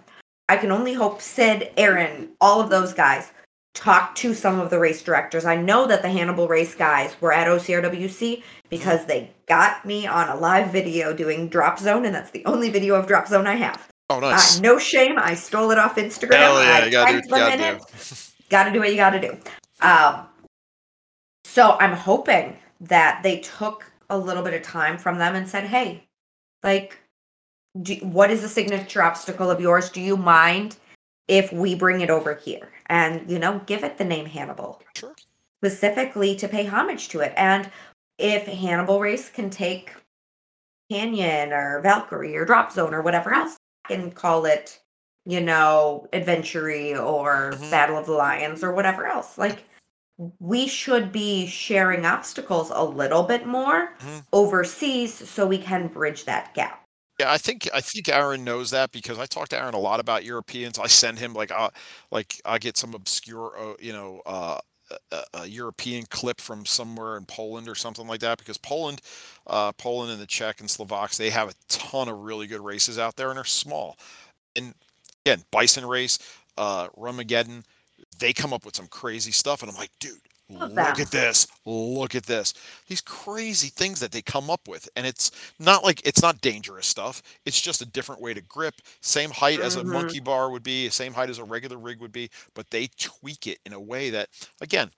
I 0.49 0.57
can 0.57 0.71
only 0.71 0.93
hope 0.93 1.21
Sid, 1.21 1.71
Aaron, 1.77 2.31
all 2.41 2.59
of 2.59 2.69
those 2.69 2.93
guys 2.93 3.31
talk 3.73 4.15
to 4.15 4.33
some 4.33 4.59
of 4.59 4.69
the 4.69 4.79
race 4.79 5.01
directors. 5.03 5.45
I 5.45 5.55
know 5.55 5.87
that 5.87 6.01
the 6.01 6.09
Hannibal 6.09 6.47
race 6.47 6.75
guys 6.75 7.15
were 7.21 7.31
at 7.31 7.47
OCRWC 7.47 8.43
because 8.69 9.05
they 9.05 9.31
got 9.47 9.85
me 9.85 10.07
on 10.07 10.29
a 10.29 10.35
live 10.35 10.71
video 10.71 11.13
doing 11.13 11.49
drop 11.49 11.79
zone, 11.79 12.05
and 12.05 12.13
that's 12.13 12.31
the 12.31 12.45
only 12.45 12.69
video 12.69 12.95
of 12.95 13.07
drop 13.07 13.27
zone 13.27 13.47
I 13.47 13.55
have. 13.55 13.87
Oh, 14.09 14.19
nice. 14.19 14.57
Uh, 14.57 14.61
no 14.61 14.79
shame, 14.79 15.17
I 15.17 15.35
stole 15.35 15.71
it 15.71 15.77
off 15.77 15.95
Instagram. 15.95 16.35
Hell 16.35 16.63
yeah, 16.63 16.79
I 16.81 16.85
you 16.85 16.91
gotta 16.91 17.21
do, 17.21 17.27
them 17.27 17.29
gotta 17.29 17.57
do. 17.57 17.83
it 17.83 18.29
got 18.49 18.63
to 18.65 18.71
do 18.71 18.79
what 18.79 18.89
you 18.89 18.95
got 18.95 19.11
to 19.11 19.21
do. 19.21 19.37
Um, 19.81 20.27
so 21.45 21.77
I'm 21.79 21.93
hoping 21.93 22.57
that 22.81 23.21
they 23.23 23.39
took 23.39 23.91
a 24.09 24.17
little 24.17 24.43
bit 24.43 24.53
of 24.53 24.63
time 24.63 24.97
from 24.97 25.17
them 25.17 25.35
and 25.35 25.47
said, 25.47 25.65
"Hey, 25.65 26.03
like, 26.63 26.97
do, 27.81 27.95
what 27.97 28.31
is 28.31 28.41
the 28.41 28.49
signature 28.49 29.03
obstacle 29.03 29.49
of 29.49 29.61
yours? 29.61 29.89
Do 29.89 30.01
you 30.01 30.17
mind 30.17 30.77
if 31.27 31.53
we 31.53 31.75
bring 31.75 32.01
it 32.01 32.09
over 32.09 32.33
here 32.33 32.69
and 32.89 33.29
you 33.29 33.39
know 33.39 33.61
give 33.65 33.83
it 33.83 33.97
the 33.97 34.03
name 34.05 34.25
Hannibal 34.25 34.81
Sure. 34.95 35.15
specifically 35.63 36.35
to 36.35 36.47
pay 36.47 36.65
homage 36.65 37.09
to 37.09 37.19
it? 37.21 37.33
And 37.37 37.69
if 38.17 38.45
Hannibal 38.45 38.99
Race 38.99 39.29
can 39.29 39.49
take 39.49 39.93
Canyon 40.91 41.53
or 41.53 41.81
Valkyrie 41.81 42.35
or 42.35 42.45
Drop 42.45 42.71
Zone 42.71 42.93
or 42.93 43.01
whatever 43.01 43.33
else, 43.33 43.57
and 43.89 44.13
call 44.15 44.45
it, 44.45 44.79
you 45.25 45.39
know, 45.41 46.07
Adventure 46.13 46.67
or 46.99 47.53
Mhm. 47.53 47.71
Battle 47.71 47.97
of 47.97 48.05
the 48.07 48.11
Lions 48.13 48.63
or 48.63 48.71
whatever 48.73 49.05
else. 49.05 49.37
Like, 49.37 49.63
we 50.39 50.67
should 50.67 51.11
be 51.11 51.47
sharing 51.47 52.05
obstacles 52.05 52.71
a 52.73 52.83
little 52.83 53.23
bit 53.23 53.45
more 53.45 53.93
Mhm. 53.99 54.25
overseas 54.33 55.13
so 55.29 55.45
we 55.47 55.57
can 55.57 55.87
bridge 55.87 56.25
that 56.25 56.53
gap. 56.53 56.83
Yeah, 57.19 57.31
I 57.31 57.37
think 57.37 57.67
I 57.73 57.81
think 57.81 58.07
Aaron 58.07 58.43
knows 58.45 58.71
that 58.71 58.91
because 58.91 59.19
I 59.19 59.25
talk 59.25 59.49
to 59.49 59.57
Aaron 59.59 59.73
a 59.73 59.79
lot 59.79 59.99
about 59.99 60.23
Europeans. 60.23 60.79
I 60.79 60.87
send 60.87 61.19
him 61.19 61.33
like 61.33 61.51
uh 61.51 61.69
like 62.11 62.41
I 62.45 62.57
get 62.59 62.77
some 62.77 62.93
obscure 62.93 63.53
uh, 63.59 63.73
you 63.79 63.91
know 63.91 64.21
uh 64.25 64.59
a, 65.11 65.23
a 65.41 65.45
European 65.47 66.05
clip 66.09 66.39
from 66.41 66.65
somewhere 66.65 67.17
in 67.17 67.25
Poland 67.25 67.67
or 67.67 67.75
something 67.75 68.07
like 68.07 68.21
that 68.21 68.37
because 68.37 68.57
Poland 68.57 69.01
uh 69.47 69.73
Poland 69.73 70.11
and 70.13 70.21
the 70.21 70.25
Czech 70.27 70.61
and 70.61 70.69
Slovaks 70.69 71.17
they 71.17 71.29
have 71.29 71.49
a 71.49 71.53
ton 71.67 72.07
of 72.07 72.19
really 72.19 72.47
good 72.47 72.61
races 72.61 72.97
out 72.97 73.17
there 73.17 73.29
and 73.29 73.37
they're 73.37 73.43
small. 73.43 73.97
And 74.55 74.75
again, 75.25 75.43
Bison 75.51 75.85
Race, 75.85 76.19
uh 76.57 76.89
Runmageddon, 76.97 77.63
they 78.19 78.33
come 78.33 78.53
up 78.53 78.65
with 78.65 78.75
some 78.77 78.87
crazy 78.87 79.31
stuff 79.33 79.61
and 79.63 79.71
I'm 79.71 79.77
like, 79.77 79.91
dude, 79.99 80.21
look 80.49 80.99
at 80.99 81.11
this. 81.11 81.47
Look 81.65 82.15
at 82.15 82.25
this. 82.25 82.53
These 82.87 83.01
crazy 83.01 83.69
things 83.69 83.99
that 83.99 84.11
they 84.11 84.21
come 84.21 84.49
up 84.49 84.67
with 84.67 84.89
and 84.95 85.05
it's 85.05 85.31
not 85.59 85.83
like 85.83 86.01
it's 86.05 86.21
not 86.21 86.41
dangerous 86.41 86.87
stuff. 86.87 87.21
It's 87.45 87.59
just 87.61 87.81
a 87.81 87.85
different 87.85 88.21
way 88.21 88.33
to 88.33 88.41
grip. 88.41 88.75
Same 89.01 89.29
height 89.31 89.59
as 89.59 89.75
a 89.75 89.83
Mhm. 89.83 89.91
monkey 89.91 90.19
bar 90.19 90.49
would 90.49 90.63
be, 90.63 90.89
same 90.89 91.13
height 91.13 91.29
as 91.29 91.37
a 91.37 91.43
regular 91.43 91.77
rig 91.77 91.99
would 91.99 92.11
be, 92.11 92.29
but 92.53 92.69
they 92.71 92.87
tweak 92.97 93.47
it 93.47 93.59
in 93.65 93.73
a 93.73 93.79
way 93.79 94.09
that, 94.09 94.29
again, 94.61 94.91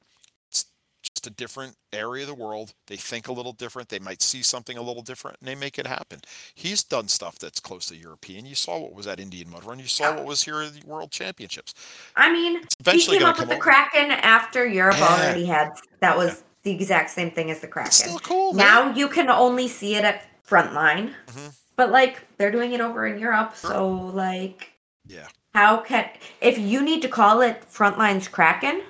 a 1.27 1.29
different 1.31 1.75
area 1.93 2.23
of 2.23 2.27
the 2.29 2.33
world. 2.43 2.73
They 2.87 2.95
think 2.97 3.27
a 3.27 3.33
little 3.33 3.53
different. 3.53 3.89
They 3.89 3.99
might 3.99 4.21
see 4.21 4.43
something 4.43 4.77
a 4.77 4.81
little 4.81 5.01
different, 5.01 5.37
and 5.39 5.47
they 5.47 5.55
make 5.55 5.77
it 5.79 5.87
happen. 5.87 6.21
He's 6.55 6.83
done 6.83 7.07
stuff 7.07 7.37
that's 7.39 7.59
close 7.59 7.87
to 7.87 7.95
European. 7.95 8.45
You 8.45 8.55
saw 8.55 8.79
what 8.79 8.93
was 8.93 9.07
at 9.07 9.19
Indian 9.19 9.49
Mud 9.49 9.63
Run. 9.63 9.79
You 9.79 9.87
saw 9.87 10.05
Yeah. 10.09 10.15
what 10.17 10.25
was 10.25 10.43
here 10.43 10.61
at 10.61 10.73
the 10.73 10.85
World 10.85 11.11
Championships. 11.11 11.73
I 12.15 12.31
mean, 12.31 12.61
It's 12.79 13.05
he 13.05 13.17
came 13.17 13.25
up 13.25 13.39
with 13.39 13.47
the 13.49 13.55
over. 13.55 13.63
Kraken 13.63 14.11
after 14.11 14.65
Europe 14.67 14.97
Yeah. 14.97 15.07
already 15.07 15.45
had. 15.45 15.69
That 15.99 16.17
was 16.17 16.43
the 16.63 16.71
exact 16.71 17.09
same 17.11 17.31
thing 17.31 17.49
as 17.51 17.59
the 17.59 17.67
It's 17.67 17.73
Kraken. 17.73 17.91
still 17.91 18.19
cool, 18.19 18.53
man. 18.53 18.65
Now 18.65 18.93
you 18.95 19.07
can 19.07 19.29
only 19.29 19.67
see 19.67 19.95
it 19.95 20.03
at 20.03 20.23
Frontline, 20.47 21.13
Mhm. 21.27 21.53
but 21.75 21.91
like 21.91 22.27
they're 22.37 22.51
doing 22.51 22.73
it 22.73 22.81
over 22.81 23.07
in 23.07 23.17
Europe. 23.19 23.55
Sure. 23.59 23.71
So 23.71 23.87
like, 24.13 24.71
Yeah. 25.07 25.27
how 25.55 25.77
can 25.77 26.09
if 26.39 26.57
you 26.57 26.81
need 26.81 27.01
to 27.01 27.07
call 27.09 27.41
it 27.41 27.63
Frontline's 27.71 28.27
Kraken 28.27 28.83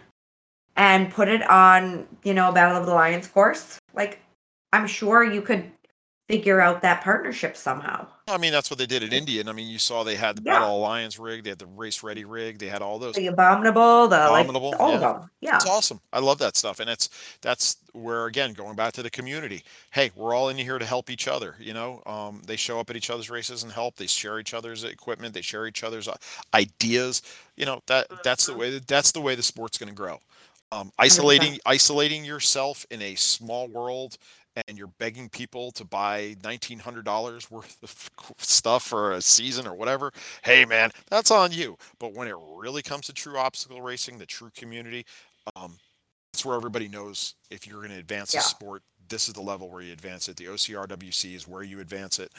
and 0.75 1.11
put 1.11 1.27
it 1.27 1.47
on 1.49 2.07
you 2.23 2.33
know 2.33 2.49
a 2.49 2.53
Battle 2.53 2.77
of 2.77 2.85
the 2.85 2.93
Lions 2.93 3.27
course, 3.27 3.79
like 3.93 4.19
I'm 4.73 4.87
sure 4.87 5.23
you 5.23 5.41
could 5.41 5.71
figure 6.31 6.61
out 6.61 6.81
that 6.81 7.03
partnership 7.03 7.57
somehow. 7.57 8.07
I 8.25 8.37
mean, 8.37 8.53
that's 8.53 8.69
what 8.69 8.79
they 8.79 8.85
did 8.85 9.03
at 9.03 9.11
Indian. 9.11 9.49
I 9.49 9.51
mean, 9.51 9.67
you 9.67 9.77
saw 9.77 10.03
they 10.03 10.15
had 10.15 10.37
the 10.37 10.43
Yeah. 10.45 10.59
Battle 10.59 10.77
Alliance 10.77 11.19
rig, 11.19 11.43
they 11.43 11.49
had 11.49 11.59
the 11.59 11.65
Race 11.65 12.01
Ready 12.03 12.23
rig, 12.23 12.57
they 12.59 12.67
had 12.67 12.81
all 12.81 12.99
those. 12.99 13.15
The 13.15 13.27
abominable, 13.27 14.07
the 14.07 14.27
Abominable, 14.27 14.71
like 14.71 14.79
all 14.79 14.95
of 14.95 15.01
yeah. 15.01 15.13
them. 15.13 15.29
Yeah. 15.41 15.55
It's 15.57 15.65
awesome. 15.65 15.99
I 16.13 16.19
love 16.19 16.37
that 16.37 16.55
stuff, 16.55 16.79
and 16.79 16.89
it's 16.89 17.09
that's 17.41 17.75
where 17.91 18.27
again 18.27 18.53
going 18.53 18.77
back 18.77 18.93
to 18.93 19.03
the 19.03 19.09
community. 19.09 19.63
Hey, 19.91 20.11
we're 20.15 20.33
all 20.33 20.47
in 20.47 20.57
here 20.57 20.79
to 20.79 20.85
help 20.85 21.09
each 21.09 21.27
other. 21.27 21.55
You 21.59 21.73
know, 21.73 22.01
um, 22.05 22.41
they 22.45 22.55
show 22.55 22.79
up 22.79 22.89
at 22.89 22.95
each 22.95 23.09
other's 23.09 23.29
races 23.29 23.63
and 23.63 23.71
help. 23.71 23.97
They 23.97 24.07
share 24.07 24.39
each 24.39 24.53
other's 24.53 24.85
equipment. 24.85 25.33
They 25.33 25.41
share 25.41 25.67
each 25.67 25.83
other's 25.83 26.07
uh, 26.07 26.15
ideas. 26.53 27.21
You 27.57 27.65
know 27.65 27.81
that 27.87 28.23
that's 28.23 28.45
the 28.45 28.53
way 28.55 28.79
that's 28.79 29.11
the 29.11 29.21
way 29.21 29.35
the 29.35 29.43
sport's 29.43 29.77
going 29.77 29.89
to 29.89 29.95
grow. 29.95 30.19
Um, 30.73 30.91
isolating 30.97 31.57
isolating 31.65 32.23
yourself 32.23 32.85
in 32.91 33.01
a 33.01 33.15
small 33.15 33.67
world 33.67 34.17
and 34.67 34.77
you're 34.77 34.91
begging 34.99 35.29
people 35.29 35.71
to 35.71 35.83
buy 35.85 36.35
$1900 36.41 37.51
worth 37.51 37.77
of 37.83 38.09
stuff 38.37 38.83
for 38.83 39.11
a 39.13 39.21
season 39.21 39.67
or 39.67 39.73
whatever 39.73 40.11
hey 40.43 40.63
man 40.65 40.91
that's 41.09 41.29
on 41.31 41.51
you. 41.51 41.77
But 41.99 42.13
when 42.13 42.27
it 42.27 42.35
really 42.55 42.81
comes 42.81 43.07
to 43.07 43.13
true 43.13 43.37
obstacle 43.37 43.81
racing 43.81 44.17
the 44.17 44.25
true 44.25 44.49
community 44.55 45.05
um, 45.55 45.77
that's 46.31 46.45
where 46.45 46.55
everybody 46.55 46.87
knows 46.87 47.35
if 47.49 47.67
you're 47.67 47.79
going 47.79 47.89
to 47.91 47.97
advance 47.99 48.33
Yeah. 48.33 48.39
a 48.39 48.43
sport 48.43 48.81
this 49.09 49.27
is 49.27 49.33
the 49.33 49.41
level 49.41 49.69
where 49.69 49.81
you 49.81 49.91
advance 49.91 50.29
it. 50.29 50.37
The 50.37 50.45
ocrwc 50.45 51.35
is 51.35 51.45
where 51.49 51.63
you 51.63 51.81
advance 51.81 52.17
it. 52.19 52.31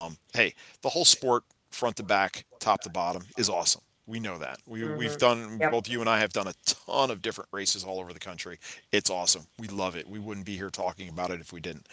Um, 0.00 0.16
hey 0.34 0.54
the 0.82 0.88
whole 0.88 1.04
sport 1.04 1.42
front 1.72 1.96
to 1.96 2.04
back 2.04 2.44
top 2.60 2.80
to 2.82 2.90
bottom 2.90 3.22
is 3.36 3.48
awesome 3.48 3.82
we 4.06 4.18
know 4.20 4.38
that 4.38 4.58
we, 4.66 4.84
we've 4.84 5.12
Mhm. 5.16 5.18
done 5.18 5.58
Yep. 5.60 5.70
both 5.70 5.88
you 5.88 6.00
and 6.00 6.10
i 6.10 6.18
have 6.18 6.32
done 6.32 6.48
a 6.48 6.54
ton 6.66 7.10
of 7.10 7.22
different 7.22 7.48
races 7.52 7.84
all 7.84 8.00
over 8.00 8.12
the 8.12 8.18
country 8.18 8.58
it's 8.90 9.10
awesome 9.10 9.46
we 9.58 9.68
love 9.68 9.96
it 9.96 10.08
we 10.08 10.18
wouldn't 10.18 10.46
be 10.46 10.56
here 10.56 10.70
talking 10.70 11.08
about 11.08 11.30
it 11.30 11.40
if 11.40 11.52
we 11.52 11.60
didn't 11.60 11.86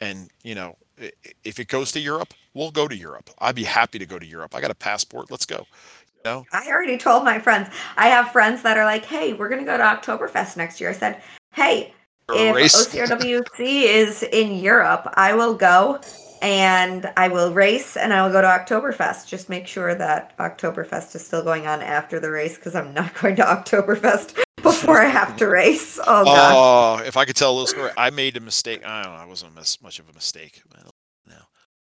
and 0.00 0.30
you 0.42 0.54
know 0.54 0.76
if 1.42 1.58
it 1.58 1.68
goes 1.68 1.90
to 1.92 2.00
europe 2.00 2.34
we'll 2.52 2.70
go 2.70 2.86
to 2.86 2.96
europe 2.96 3.30
i'd 3.38 3.54
be 3.54 3.64
happy 3.64 3.98
to 3.98 4.06
go 4.06 4.18
to 4.18 4.26
europe 4.26 4.54
i 4.54 4.60
got 4.60 4.70
a 4.70 4.74
passport 4.74 5.30
let's 5.30 5.46
go 5.46 5.66
you 6.16 6.20
know 6.24 6.46
I 6.52 6.68
already 6.68 6.96
told 6.96 7.24
my 7.24 7.38
friends. 7.38 7.68
I 7.98 8.08
have 8.08 8.30
friends 8.32 8.62
that 8.62 8.78
are 8.78 8.84
like, 8.86 9.04
"Hey, 9.04 9.34
we're 9.34 9.50
gonna 9.50 9.64
go 9.64 9.76
to 9.76 9.82
Oktoberfest 9.82 10.56
next 10.56 10.80
year." 10.80 10.88
I 10.88 10.94
said, 10.94 11.22
"Hey, 11.52 11.92
if 12.30 12.54
race. 12.54 12.74
OCRWC 12.74 13.82
is 13.84 14.22
in 14.22 14.54
Europe, 14.58 15.06
I 15.14 15.34
will 15.34 15.52
go 15.54 16.00
and 16.44 17.10
I 17.16 17.28
will 17.28 17.54
race 17.54 17.96
and 17.96 18.12
I 18.12 18.22
will 18.22 18.30
go 18.30 18.42
to 18.42 18.46
Oktoberfest. 18.46 19.26
Just 19.26 19.48
make 19.48 19.66
sure 19.66 19.94
that 19.94 20.36
Oktoberfest 20.36 21.16
is 21.16 21.26
still 21.26 21.42
going 21.42 21.66
on 21.66 21.80
after 21.80 22.20
the 22.20 22.30
race 22.30 22.56
because 22.56 22.74
I'm 22.74 22.92
not 22.92 23.14
going 23.20 23.36
to 23.36 23.42
Oktoberfest 23.42 24.44
before 24.62 25.00
I 25.00 25.06
have 25.06 25.38
to 25.38 25.46
race. 25.46 25.98
Oh. 26.06 26.24
Oh, 26.26 27.02
if 27.02 27.16
I 27.16 27.24
could 27.24 27.34
tell 27.34 27.50
a 27.50 27.54
little 27.54 27.66
story, 27.66 27.92
I 27.96 28.10
made 28.10 28.36
a 28.36 28.40
mistake. 28.40 28.84
I 28.84 29.04
don't 29.04 29.14
know. 29.14 29.22
It 29.22 29.28
wasn't 29.28 29.54
much 29.54 29.98
of 29.98 30.10
a 30.10 30.12
mistake. 30.12 30.60
Well, 30.70 30.94
no, 31.26 31.36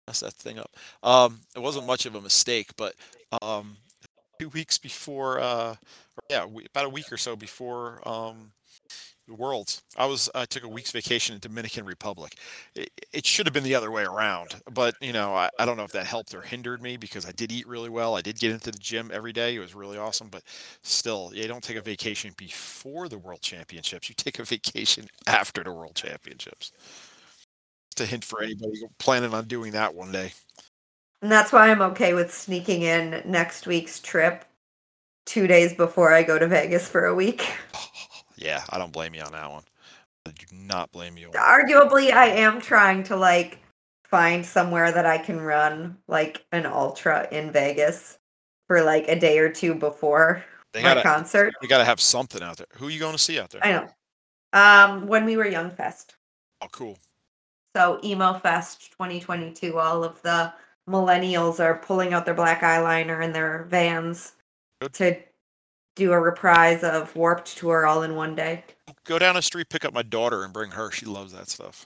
mess 0.08 0.22
that 0.22 0.34
thing 0.34 0.58
up. 0.58 0.72
Um, 1.04 1.42
it 1.54 1.60
wasn't 1.60 1.86
much 1.86 2.06
of 2.06 2.16
a 2.16 2.22
mistake, 2.22 2.70
but 2.78 2.96
um, 3.42 3.76
two 4.40 4.48
weeks 4.48 4.78
before, 4.78 5.42
uh, 5.42 5.76
yeah, 6.30 6.46
about 6.46 6.86
a 6.86 6.90
week 6.90 7.12
or 7.12 7.18
so 7.18 7.36
before 7.36 8.02
um, 8.08 8.54
worlds. 9.28 9.82
I 9.98 10.06
was 10.06 10.30
I 10.36 10.46
took 10.46 10.64
a 10.64 10.68
week's 10.68 10.92
vacation 10.92 11.36
in 11.36 11.40
Dominican 11.42 11.86
Republic. 11.86 12.36
It, 12.76 12.92
it 13.12 13.26
should 13.26 13.46
have 13.46 13.54
been 13.54 13.64
the 13.64 13.76
other 13.76 13.92
way 13.92 14.04
around, 14.04 14.56
but 14.72 14.96
you 15.02 15.14
know 15.14 15.34
I, 15.34 15.50
I 15.60 15.66
don't 15.66 15.78
know 15.78 15.84
if 15.84 15.92
that 15.94 16.06
helped 16.06 16.34
or 16.34 16.42
hindered 16.42 16.82
me 16.82 16.98
because 16.98 17.26
I 17.26 17.32
did 17.32 17.52
eat 17.52 17.68
really 17.68 17.90
well. 17.90 18.16
I 18.16 18.22
did 18.22 18.40
get 18.40 18.52
into 18.52 18.72
the 18.72 18.78
gym 18.78 19.12
every 19.14 19.34
day. 19.34 19.56
It 19.56 19.60
was 19.60 19.76
really 19.76 19.98
awesome, 19.98 20.28
but 20.30 20.44
still, 20.84 21.32
you 21.34 21.48
don't 21.48 21.64
take 21.64 21.78
a 21.78 21.82
vacation 21.82 22.34
before 22.38 23.10
the 23.10 23.18
World 23.18 23.42
Championships. 23.42 24.10
You 24.10 24.16
take 24.16 24.40
a 24.40 24.44
vacation 24.44 25.08
after 25.28 25.64
the 25.64 25.72
World 25.72 25.96
Championships. 25.96 26.72
Just 27.88 27.98
to 27.98 28.06
hint 28.06 28.24
for 28.24 28.44
anybody 28.44 28.82
planning 29.00 29.34
on 29.34 29.46
doing 29.46 29.72
that 29.72 29.96
one 29.96 30.12
day. 30.12 30.34
And 31.22 31.32
that's 31.32 31.52
why 31.52 31.72
I'm 31.72 31.82
okay 31.82 32.14
with 32.14 32.34
sneaking 32.34 32.84
in 32.84 33.22
next 33.26 33.66
week's 33.66 34.00
trip 34.00 34.46
two 35.26 35.48
days 35.48 35.74
before 35.74 36.14
I 36.14 36.24
go 36.24 36.38
to 36.38 36.48
Vegas 36.48 36.88
for 36.88 37.06
a 37.06 37.16
week. 37.16 37.48
Yeah, 38.38 38.64
I 38.70 38.78
don't 38.78 38.92
blame 38.94 39.14
you 39.14 39.22
on 39.22 39.32
that 39.32 39.50
one. 39.50 39.64
I 40.26 40.32
do 40.32 40.46
not 40.56 40.92
blame 40.92 41.18
you. 41.18 41.28
On. 41.28 41.34
Arguably, 41.34 42.12
I 42.12 42.28
am 42.28 42.60
trying 42.60 43.04
to 43.04 43.16
like 43.16 43.60
find 44.06 44.46
somewhere 44.46 44.92
that 44.92 45.06
I 45.06 45.18
can 45.18 45.40
run 45.40 45.98
like 46.08 46.46
an 46.52 46.66
ultra 46.66 47.28
in 47.32 47.52
Vegas 47.52 48.18
for 48.68 48.82
like 48.84 49.08
a 49.08 49.20
day 49.20 49.38
or 49.40 49.50
two 49.50 49.76
before 49.76 50.44
They 50.74 50.82
my 50.82 50.90
gotta, 50.90 51.04
concert. 51.04 51.54
we 51.62 51.68
gotta 51.68 51.86
have 51.86 52.02
something 52.02 52.42
out 52.42 52.58
there. 52.58 52.68
Who 52.76 52.88
are 52.88 52.92
you 52.92 53.00
going 53.00 53.14
to 53.14 53.22
see 53.22 53.40
out 53.40 53.50
there? 53.52 53.62
I 53.64 53.72
know. 53.72 53.88
Um, 54.54 55.08
when 55.08 55.26
we 55.26 55.38
were 55.38 55.48
Young 55.48 55.70
Fest, 55.70 56.16
Oh, 56.62 56.68
cool. 56.72 56.98
so 57.76 58.00
Emo 58.04 58.34
Fest 58.40 58.92
2022, 58.92 59.78
all 59.78 60.04
of 60.04 60.22
the 60.22 60.54
millennials 60.90 61.60
are 61.60 61.76
pulling 61.80 62.14
out 62.14 62.26
their 62.26 62.34
black 62.34 62.62
eyeliner 62.62 63.24
in 63.24 63.34
their 63.34 63.64
vans 63.70 64.34
Good. 64.82 64.94
to 64.94 65.18
do 65.96 66.12
a 66.12 66.20
reprise 66.20 66.84
of 66.84 67.16
Warped 67.16 67.58
Tour 67.58 67.86
all 67.86 68.04
in 68.04 68.16
one 68.16 68.36
day. 68.36 68.64
Go 69.06 69.18
down 69.18 69.36
the 69.36 69.42
street, 69.42 69.70
pick 69.70 69.86
up 69.86 69.94
my 69.94 70.02
daughter, 70.02 70.44
and 70.44 70.54
bring 70.54 70.72
her. 70.72 70.92
She 70.92 71.06
loves 71.06 71.34
that 71.34 71.50
stuff. 71.50 71.86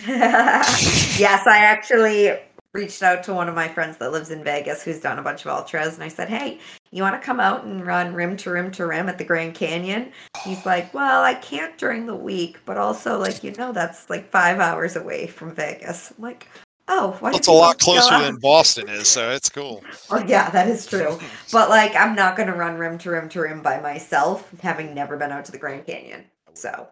yes, 0.06 1.46
I 1.46 1.58
actually 1.58 2.38
reached 2.72 3.02
out 3.02 3.24
to 3.24 3.34
one 3.34 3.48
of 3.48 3.54
my 3.54 3.66
friends 3.66 3.96
that 3.96 4.12
lives 4.12 4.30
in 4.30 4.44
Vegas 4.44 4.82
who's 4.82 5.00
done 5.00 5.18
a 5.18 5.22
bunch 5.22 5.44
of 5.44 5.50
ultras 5.50 5.94
and 5.94 6.04
I 6.04 6.08
said, 6.08 6.28
"Hey, 6.28 6.60
you 6.92 7.02
want 7.02 7.20
to 7.20 7.24
come 7.24 7.40
out 7.40 7.64
and 7.64 7.84
run 7.84 8.14
rim 8.14 8.36
to 8.38 8.50
rim 8.50 8.70
to 8.72 8.86
rim 8.86 9.08
at 9.08 9.18
the 9.18 9.24
Grand 9.24 9.54
Canyon?" 9.54 10.12
He's 10.44 10.64
like, 10.64 10.94
"Well, 10.94 11.22
I 11.22 11.34
can't 11.34 11.76
during 11.78 12.06
the 12.06 12.14
week, 12.14 12.58
but 12.64 12.76
also 12.76 13.18
like, 13.18 13.42
you 13.42 13.52
know, 13.52 13.72
that's 13.72 14.08
like 14.08 14.30
5 14.30 14.60
hours 14.60 14.96
away 14.96 15.26
from 15.26 15.54
Vegas." 15.54 16.12
I'm 16.16 16.22
like, 16.22 16.46
"Oh, 16.92 17.16
why 17.20 17.30
It's 17.32 17.46
a 17.46 17.52
lot 17.52 17.78
closer 17.78 18.18
than 18.20 18.36
Boston 18.36 18.88
is, 18.88 19.08
so 19.08 19.30
it's 19.30 19.48
cool. 19.48 19.82
Oh, 20.10 20.22
yeah, 20.26 20.50
that 20.50 20.68
is 20.68 20.86
true. 20.86 21.18
But 21.52 21.68
like, 21.70 21.94
I'm 21.94 22.14
not 22.16 22.36
going 22.36 22.48
to 22.48 22.54
run 22.54 22.76
rim 22.76 22.98
to 22.98 23.10
rim 23.10 23.28
to 23.30 23.40
rim 23.40 23.62
by 23.62 23.80
myself, 23.80 24.50
having 24.60 24.92
never 24.92 25.16
been 25.16 25.30
out 25.30 25.44
to 25.46 25.52
the 25.52 25.58
Grand 25.58 25.86
Canyon. 25.86 26.24
So, 26.54 26.88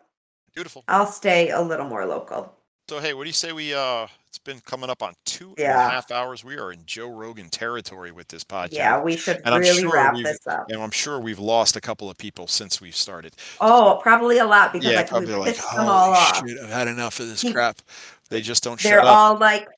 Beautiful. 0.54 0.84
I'll 0.88 1.06
stay 1.06 1.50
a 1.50 1.60
little 1.60 1.86
more 1.86 2.06
local. 2.06 2.54
So 2.88 3.00
hey, 3.00 3.12
what 3.12 3.24
do 3.24 3.28
you 3.28 3.34
say 3.34 3.52
we 3.52 3.74
uh 3.74 4.06
it's 4.28 4.38
been 4.38 4.60
coming 4.60 4.88
up 4.88 5.02
on 5.02 5.12
two 5.26 5.54
and 5.58 5.66
a 5.66 5.72
half 5.90 6.06
Yeah. 6.10 6.18
hours. 6.20 6.42
We 6.42 6.56
are 6.58 6.72
in 6.72 6.80
Joe 6.86 7.10
Rogan 7.10 7.48
territory 7.50 8.12
with 8.12 8.28
this 8.28 8.44
podcast. 8.44 8.72
Yeah, 8.72 9.00
we 9.02 9.16
should 9.16 9.42
And 9.44 9.54
really 9.56 9.82
sure 9.82 9.92
wrap 9.92 10.14
this 10.16 10.46
up. 10.46 10.66
And 10.70 10.80
I'm 10.82 10.90
sure 10.90 11.20
we've 11.20 11.38
lost 11.38 11.76
a 11.76 11.80
couple 11.82 12.08
of 12.08 12.16
people 12.16 12.46
since 12.46 12.80
we've 12.80 12.96
started. 12.96 13.34
Oh, 13.60 13.98
probably 14.02 14.38
a 14.38 14.46
lot 14.46 14.72
because 14.72 14.90
yeah, 14.90 14.98
like 15.00 15.08
probably 15.08 15.34
like, 15.34 15.54
pissed 15.56 15.70
them 15.74 15.80
"Holy 15.84 15.88
all 15.90 16.10
off. 16.12 16.36
shit, 16.46 16.58
I've 16.62 16.70
had 16.70 16.88
enough 16.88 17.20
of 17.20 17.28
this 17.28 17.44
crap. 17.52 17.82
They 18.30 18.40
just 18.40 18.62
don't 18.64 18.80
They're 18.80 18.98
shut 18.98 19.06
up. 19.06 19.16
all 19.16 19.36
like, 19.38 19.68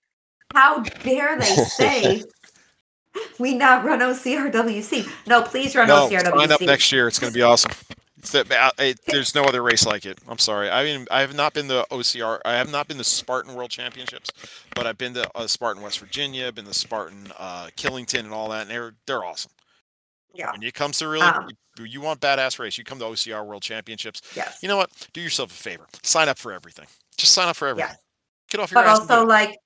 "How 0.54 0.80
dare 0.80 1.38
they 1.38 1.54
say 1.56 2.22
we 3.38 3.54
not 3.54 3.84
run 3.84 4.00
OCRWC? 4.00 5.08
No, 5.26 5.42
please 5.42 5.74
run 5.74 5.88
no, 5.88 6.08
OCRWC." 6.08 6.38
sign 6.38 6.52
up 6.52 6.60
next 6.60 6.92
year. 6.92 7.08
It's 7.08 7.18
going 7.18 7.32
to 7.32 7.36
be 7.36 7.42
awesome. 7.42 7.72
The, 8.32 8.44
uh, 8.78 8.92
there's 9.06 9.34
no 9.34 9.44
other 9.44 9.62
race 9.62 9.86
like 9.86 10.04
it. 10.04 10.18
I'm 10.28 10.36
sorry. 10.38 10.68
I 10.68 10.84
mean, 10.84 11.06
I 11.10 11.22
have 11.22 11.34
not 11.34 11.54
been 11.54 11.68
the 11.68 11.86
OCR. 11.90 12.38
I 12.44 12.52
have 12.52 12.70
not 12.70 12.86
been 12.86 12.98
the 12.98 13.04
Spartan 13.04 13.54
World 13.54 13.70
Championships, 13.70 14.30
but 14.74 14.86
I've 14.86 14.98
been 14.98 15.14
to 15.14 15.30
uh, 15.34 15.46
Spartan 15.46 15.82
West 15.82 16.00
Virginia. 16.00 16.46
I've 16.46 16.54
been 16.54 16.66
to 16.66 16.74
Spartan 16.74 17.32
uh, 17.38 17.68
Killington 17.76 18.20
and 18.20 18.32
all 18.34 18.50
that, 18.50 18.62
and 18.62 18.70
they're 18.70 18.92
they're 19.06 19.24
awesome. 19.24 19.50
Yeah. 20.34 20.52
When 20.52 20.62
it 20.62 20.74
comes 20.74 20.98
to 20.98 21.08
really, 21.08 21.26
Um, 21.26 21.48
you, 21.78 21.84
you 21.86 22.00
want 22.02 22.20
badass 22.20 22.58
race, 22.58 22.76
you 22.76 22.84
come 22.84 22.98
to 22.98 23.06
OCR 23.06 23.44
World 23.44 23.62
Championships. 23.62 24.20
Yes. 24.36 24.58
You 24.62 24.68
know 24.68 24.76
what? 24.76 24.90
Do 25.12 25.20
yourself 25.20 25.50
a 25.50 25.54
favor. 25.54 25.86
Sign 26.02 26.28
up 26.28 26.38
for 26.38 26.52
everything. 26.52 26.86
Just 27.16 27.32
sign 27.32 27.48
up 27.48 27.56
for 27.56 27.68
everything. 27.68 27.96
Get 28.50 28.60
off 28.60 28.70
your 28.70 28.82
but 28.82 28.88
ass. 28.88 29.00
also 29.00 29.24
like 29.24 29.56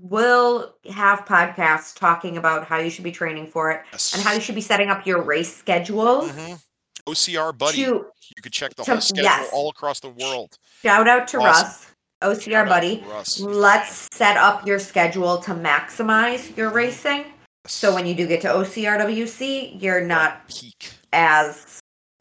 we'll 0.00 0.74
have 0.92 1.24
podcasts 1.24 1.94
talking 1.94 2.36
about 2.36 2.66
how 2.66 2.78
you 2.78 2.90
should 2.90 3.04
be 3.04 3.12
training 3.12 3.46
for 3.46 3.70
it 3.70 3.82
Yes. 3.92 4.14
and 4.14 4.22
how 4.22 4.32
you 4.32 4.40
should 4.40 4.54
be 4.54 4.60
setting 4.60 4.90
up 4.90 5.06
your 5.06 5.22
race 5.22 5.54
schedule 5.56 6.22
Mhm. 6.22 6.60
OCR 7.06 7.52
buddy. 7.52 7.84
to 7.84 8.06
you 8.36 8.42
could 8.42 8.52
check 8.52 8.74
the 8.76 8.84
to- 8.84 8.92
whole 8.92 9.00
schedule 9.00 9.24
yes. 9.24 9.48
all 9.52 9.70
across 9.70 10.00
the 10.00 10.10
world. 10.10 10.58
shout 10.82 11.08
out 11.08 11.26
to 11.28 11.38
Awesome. 11.38 11.64
Russ, 11.64 11.86
OCR 12.22 12.50
Shout 12.64 12.68
buddy. 12.68 13.04
Russ. 13.08 13.40
Let's 13.40 14.08
set 14.12 14.36
up 14.36 14.66
your 14.66 14.78
schedule 14.78 15.38
to 15.38 15.52
maximize 15.52 16.54
your 16.56 16.70
racing. 16.70 17.24
So 17.66 17.94
when 17.94 18.06
you 18.06 18.14
do 18.14 18.26
get 18.26 18.40
to 18.42 18.48
OCRWC, 18.48 19.76
you're 19.80 20.00
not 20.00 20.46
peak. 20.48 20.90
as, 21.12 21.80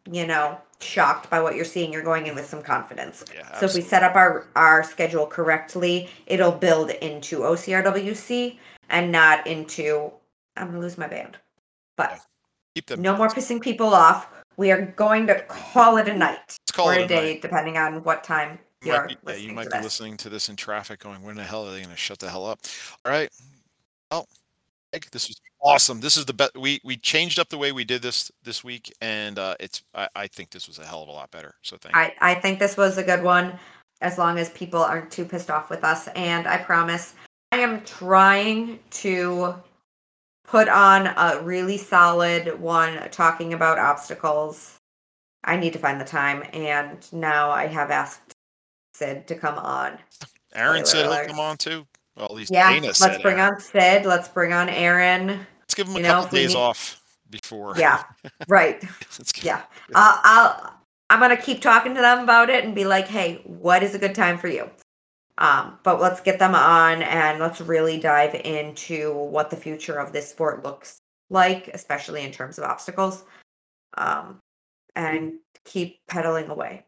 you 0.09 0.25
know, 0.25 0.57
shocked 0.79 1.29
by 1.29 1.41
what 1.41 1.55
you're 1.55 1.65
seeing. 1.65 1.91
You're 1.91 2.03
going 2.03 2.27
in 2.27 2.35
with 2.35 2.47
some 2.47 2.61
confidence. 2.61 3.25
Yeah. 3.33 3.59
So 3.59 3.65
if 3.65 3.73
we 3.73 3.81
set 3.81 4.03
up 4.03 4.15
our 4.15 4.47
our 4.55 4.83
schedule 4.83 5.25
correctly, 5.25 6.09
it'll 6.25 6.51
build 6.51 6.91
into 6.91 7.39
OCRWC 7.39 8.57
and 8.89 9.11
not 9.11 9.45
into 9.47 10.11
I'm 10.55 10.67
gonna 10.67 10.79
lose 10.79 10.97
my 10.97 11.07
band. 11.07 11.37
But 11.95 12.19
keep 12.75 12.85
them. 12.87 13.01
no 13.01 13.15
more 13.17 13.27
pissing 13.27 13.61
people 13.61 13.93
off. 13.93 14.27
We 14.57 14.71
are 14.71 14.87
going 14.97 15.27
to 15.27 15.39
call 15.41 15.97
it 15.97 16.07
a 16.07 16.15
night 16.15 16.57
or 16.79 16.93
a 16.93 17.03
a 17.03 17.07
day, 17.07 17.33
night. 17.33 17.41
depending 17.41 17.77
on 17.77 18.03
what 18.03 18.23
time 18.23 18.57
You 18.83 18.93
you're 18.93 19.05
might, 19.05 19.25
be, 19.25 19.31
yeah, 19.31 19.37
you 19.37 19.53
might 19.53 19.69
be 19.69 19.79
listening 19.81 20.17
to 20.17 20.29
this 20.29 20.49
in 20.49 20.55
traffic, 20.55 20.99
going, 20.99 21.21
"When 21.21 21.35
the 21.35 21.43
hell 21.43 21.67
are 21.67 21.71
they 21.71 21.77
going 21.79 21.91
to 21.91 21.95
shut 21.95 22.17
the 22.19 22.29
hell 22.29 22.45
up?" 22.45 22.59
All 23.05 23.11
right. 23.11 23.29
Well, 24.11 24.27
Egg, 24.97 25.07
this 25.11 25.27
was 25.27 25.39
awesome. 25.61 25.99
This 25.99 26.17
is 26.17 26.25
the 26.25 26.33
best. 26.33 26.57
We 26.57 26.81
we 26.83 26.97
changed 26.97 27.39
up 27.39 27.49
the 27.49 27.57
way 27.57 27.71
we 27.71 27.83
did 27.83 28.01
this 28.01 28.31
this 28.43 28.63
week, 28.63 28.91
and 29.01 29.37
uh, 29.37 29.55
it's. 29.59 29.83
I, 29.93 30.07
I 30.15 30.27
think 30.27 30.49
this 30.49 30.67
was 30.67 30.79
a 30.79 30.85
hell 30.85 31.03
of 31.03 31.09
a 31.09 31.11
lot 31.11 31.29
better. 31.31 31.53
So 31.61 31.77
thank. 31.77 31.95
you. 31.95 32.01
I, 32.01 32.13
I 32.19 32.35
think 32.35 32.59
this 32.59 32.77
was 32.77 32.97
a 32.97 33.03
good 33.03 33.23
one 33.23 33.57
as 34.01 34.17
long 34.17 34.37
as 34.37 34.49
people 34.51 34.81
aren't 34.81 35.11
too 35.11 35.25
pissed 35.25 35.49
off 35.49 35.69
with 35.69 35.83
us. 35.83 36.07
And 36.15 36.47
I 36.47 36.57
promise 36.57 37.15
I 37.51 37.57
am 37.57 37.81
trying 37.83 38.79
to 38.91 39.55
put 40.45 40.67
on 40.69 41.07
a 41.07 41.41
really 41.43 41.77
solid 41.77 42.59
one 42.59 43.09
talking 43.11 43.53
about 43.53 43.79
obstacles. 43.79 44.77
I 45.43 45.57
need 45.57 45.73
to 45.73 45.79
find 45.79 45.99
the 45.99 46.05
time. 46.05 46.43
And 46.53 46.97
now 47.11 47.49
I 47.49 47.67
have 47.67 47.91
asked 47.91 48.35
Sid 48.93 49.27
to 49.27 49.35
come 49.35 49.57
on. 49.57 49.97
Aaron 50.55 50.85
said 50.85 51.05
he'll 51.05 51.27
come 51.27 51.39
on 51.39 51.57
too. 51.57 51.85
Well, 52.17 52.25
at 52.25 52.33
least 52.33 52.51
Yeah, 52.51 52.71
Dana 52.71 52.87
let's 52.87 52.99
bring 53.19 53.39
Aaron. 53.39 53.53
on 53.53 53.59
Sid. 53.61 54.05
Let's 54.05 54.27
bring 54.27 54.51
on 54.51 54.69
Aaron. 54.69 55.27
Let's 55.61 55.75
give 55.75 55.87
him 55.87 55.95
a 55.95 55.99
you 55.99 56.05
couple 56.05 56.29
we 56.31 56.39
days 56.39 56.49
need- 56.49 56.59
off 56.59 57.01
before. 57.29 57.75
Yeah, 57.77 58.03
right. 58.47 58.83
Yeah. 59.41 59.61
I'll, 59.93 60.19
I'll 60.23 60.73
I'm 61.09 61.19
gonna 61.19 61.37
keep 61.37 61.61
talking 61.61 61.93
to 61.95 62.01
them 62.01 62.23
about 62.23 62.49
it 62.49 62.65
and 62.65 62.73
be 62.75 62.85
like, 62.85 63.07
hey, 63.07 63.41
what 63.45 63.83
is 63.83 63.95
a 63.95 63.99
good 63.99 64.15
time 64.15 64.37
for 64.37 64.47
you? 64.47 64.69
Um, 65.37 65.77
but 65.83 66.01
let's 66.01 66.19
get 66.21 66.39
them 66.39 66.55
on 66.55 67.03
and 67.03 67.39
let's 67.39 67.61
really 67.61 67.99
dive 67.99 68.33
into 68.33 69.13
what 69.13 69.49
the 69.51 69.55
future 69.55 69.99
of 69.99 70.11
this 70.11 70.27
sport 70.29 70.63
looks 70.63 70.97
like, 71.29 71.67
especially 71.69 72.23
in 72.23 72.31
terms 72.31 72.57
of 72.57 72.63
obstacles. 72.63 73.23
Um, 73.97 74.39
and 74.95 75.33
keep 75.63 75.99
pedaling 76.07 76.49
away. 76.49 76.85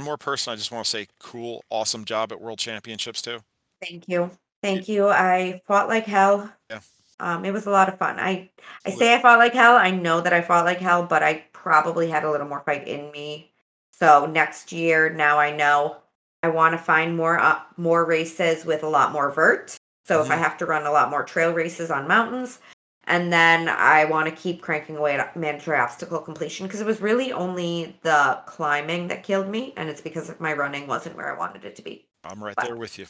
One 0.00 0.06
more 0.06 0.16
person. 0.16 0.50
I 0.50 0.56
just 0.56 0.72
want 0.72 0.86
to 0.86 0.90
say, 0.90 1.08
cool, 1.18 1.62
awesome 1.68 2.06
job 2.06 2.32
at 2.32 2.40
World 2.40 2.58
Championships 2.58 3.20
too. 3.20 3.40
Thank 3.82 4.08
you. 4.08 4.30
Thank 4.62 4.88
you. 4.88 5.08
I 5.08 5.60
fought 5.66 5.88
like 5.88 6.06
hell. 6.06 6.50
Yeah. 6.70 6.80
Um, 7.18 7.44
it 7.44 7.50
was 7.50 7.66
a 7.66 7.70
lot 7.70 7.90
of 7.90 7.98
fun. 7.98 8.18
I 8.18 8.48
I 8.86 8.90
say 8.92 9.14
I 9.14 9.20
fought 9.20 9.38
like 9.38 9.52
hell. 9.52 9.76
I 9.76 9.90
know 9.90 10.22
that 10.22 10.32
I 10.32 10.40
fought 10.40 10.64
like 10.64 10.78
hell, 10.78 11.04
but 11.04 11.22
I 11.22 11.44
probably 11.52 12.08
had 12.08 12.24
a 12.24 12.30
little 12.30 12.48
more 12.48 12.62
fight 12.64 12.88
in 12.88 13.10
me. 13.12 13.52
So 13.92 14.24
next 14.24 14.72
year, 14.72 15.10
now 15.10 15.38
I 15.38 15.54
know 15.54 15.98
I 16.42 16.48
want 16.48 16.72
to 16.72 16.78
find 16.78 17.14
more 17.14 17.38
uh, 17.38 17.60
more 17.76 18.06
races 18.06 18.64
with 18.64 18.82
a 18.82 18.88
lot 18.88 19.12
more 19.12 19.30
vert. 19.30 19.76
So 20.06 20.22
if 20.22 20.30
I 20.30 20.36
Mhm. 20.36 20.38
have 20.38 20.56
to 20.58 20.66
run 20.66 20.86
a 20.86 20.90
lot 20.90 21.10
more 21.10 21.24
trail 21.24 21.52
races 21.52 21.90
on 21.90 22.08
mountains, 22.08 22.58
and 23.04 23.32
then 23.32 23.68
I 23.68 24.04
want 24.04 24.28
to 24.28 24.34
keep 24.34 24.62
cranking 24.62 24.96
away 24.96 25.16
at 25.16 25.36
mandatory 25.36 25.78
obstacle 25.78 26.20
completion 26.20 26.66
because 26.66 26.80
it 26.80 26.86
was 26.86 27.00
really 27.00 27.32
only 27.32 27.96
the 28.02 28.40
climbing 28.46 29.08
that 29.08 29.22
killed 29.22 29.48
me, 29.48 29.72
and 29.76 29.88
it's 29.88 30.00
because 30.00 30.32
my 30.38 30.52
running 30.52 30.86
wasn't 30.86 31.16
where 31.16 31.34
I 31.34 31.38
wanted 31.38 31.64
it 31.64 31.76
to 31.76 31.82
be. 31.82 32.06
I'm 32.24 32.42
right 32.42 32.54
But- 32.56 32.66
there 32.66 32.76
with 32.76 32.98
you. 32.98 33.06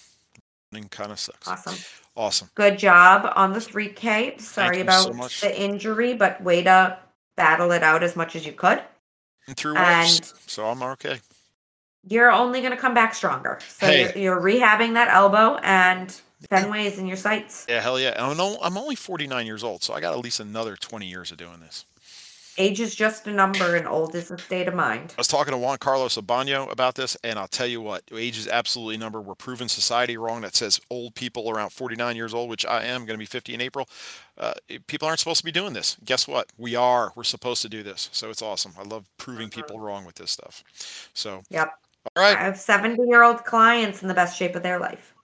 Running 0.72 0.88
kind 0.88 1.10
of 1.10 1.18
sucks. 1.18 1.48
Awesome. 1.48 1.74
Awesome. 2.16 2.50
Good 2.54 2.78
job 2.78 3.32
on 3.34 3.52
the 3.52 3.58
3K. 3.60 4.40
Sorry 4.40 4.80
about 4.80 5.12
so 5.32 5.48
the 5.48 5.60
injury, 5.60 6.14
but 6.14 6.40
way 6.42 6.62
to 6.62 6.96
battle 7.36 7.72
it 7.72 7.82
out 7.82 8.04
as 8.04 8.14
much 8.14 8.36
as 8.36 8.46
you 8.46 8.52
could. 8.52 8.80
And 9.48 9.56
through 9.56 9.76
And- 9.76 10.24
so 10.46 10.66
I'm 10.68 10.80
okay. 10.82 11.20
You're 12.08 12.30
only 12.30 12.60
going 12.60 12.70
to 12.72 12.76
come 12.78 12.94
back 12.94 13.14
stronger. 13.16 13.58
So 13.66 13.86
Hey. 13.86 14.02
you're, 14.14 14.16
you're 14.16 14.40
rehabbing 14.40 14.94
that 14.94 15.08
elbow, 15.08 15.56
and 15.64 16.18
Fenway 16.48 16.86
is 16.86 16.98
in 16.98 17.06
your 17.06 17.16
sights. 17.16 17.66
Yeah, 17.68 17.80
hell 17.80 18.00
yeah. 18.00 18.14
I'm, 18.18 18.36
no, 18.36 18.58
I'm 18.62 18.78
only 18.78 18.94
49 18.96 19.46
years 19.46 19.62
old, 19.62 19.82
so 19.82 19.92
I 19.94 20.00
got 20.00 20.12
at 20.14 20.20
least 20.20 20.40
another 20.40 20.76
20 20.76 21.06
years 21.06 21.30
of 21.30 21.36
doing 21.36 21.60
this. 21.60 21.84
Age 22.58 22.80
is 22.80 22.94
just 22.94 23.26
a 23.26 23.30
number 23.32 23.76
and 23.76 23.86
old 23.86 24.14
is 24.14 24.30
a 24.30 24.36
state 24.36 24.68
of 24.68 24.74
mind. 24.74 25.14
I 25.16 25.20
was 25.20 25.28
talking 25.28 25.52
to 25.52 25.58
Juan 25.58 25.78
Carlos 25.78 26.16
Abano 26.18 26.70
about 26.70 26.94
this, 26.94 27.16
and 27.22 27.38
I'll 27.38 27.48
tell 27.48 27.66
you 27.66 27.80
what, 27.80 28.02
age 28.14 28.36
is 28.36 28.48
absolutely 28.48 28.96
a 28.96 28.98
number. 28.98 29.20
We're 29.20 29.34
proving 29.36 29.68
society 29.68 30.18
wrong 30.18 30.42
that 30.42 30.54
says 30.56 30.78
old 30.90 31.14
people 31.14 31.48
around 31.48 31.70
49 31.70 32.16
years 32.16 32.34
old, 32.34 32.50
which 32.50 32.66
I 32.66 32.84
am 32.84 33.06
going 33.06 33.14
to 33.14 33.18
be 33.18 33.24
50 33.24 33.54
in 33.54 33.60
April. 33.62 33.88
Uh, 34.36 34.52
people 34.88 35.06
aren't 35.08 35.20
supposed 35.20 35.38
to 35.38 35.44
be 35.44 35.52
doing 35.52 35.72
this. 35.72 35.96
Guess 36.04 36.26
what? 36.28 36.48
We 36.58 36.74
are. 36.74 37.12
We're 37.14 37.24
supposed 37.24 37.62
to 37.62 37.68
do 37.68 37.82
this. 37.82 38.10
So 38.12 38.28
it's 38.28 38.42
awesome. 38.42 38.72
I 38.78 38.82
love 38.82 39.06
proving 39.16 39.48
Mm-hmm. 39.48 39.60
people 39.60 39.80
wrong 39.80 40.04
with 40.04 40.16
this 40.16 40.30
stuff. 40.32 40.62
So, 41.14 41.42
Yep. 41.50 41.72
all 42.16 42.22
right, 42.22 42.36
I 42.36 42.42
have 42.42 42.58
70 42.58 43.02
year 43.04 43.22
old 43.22 43.44
clients 43.44 44.02
in 44.02 44.08
the 44.08 44.14
best 44.14 44.36
shape 44.36 44.54
of 44.56 44.62
their 44.62 44.78
life. 44.80 45.14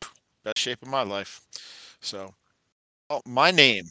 Best 0.47 0.61
shape 0.61 0.81
of 0.81 0.87
my 0.87 1.03
life. 1.03 1.41
So, 2.01 2.33
oh, 3.11 3.21
my 3.27 3.51
name 3.51 3.87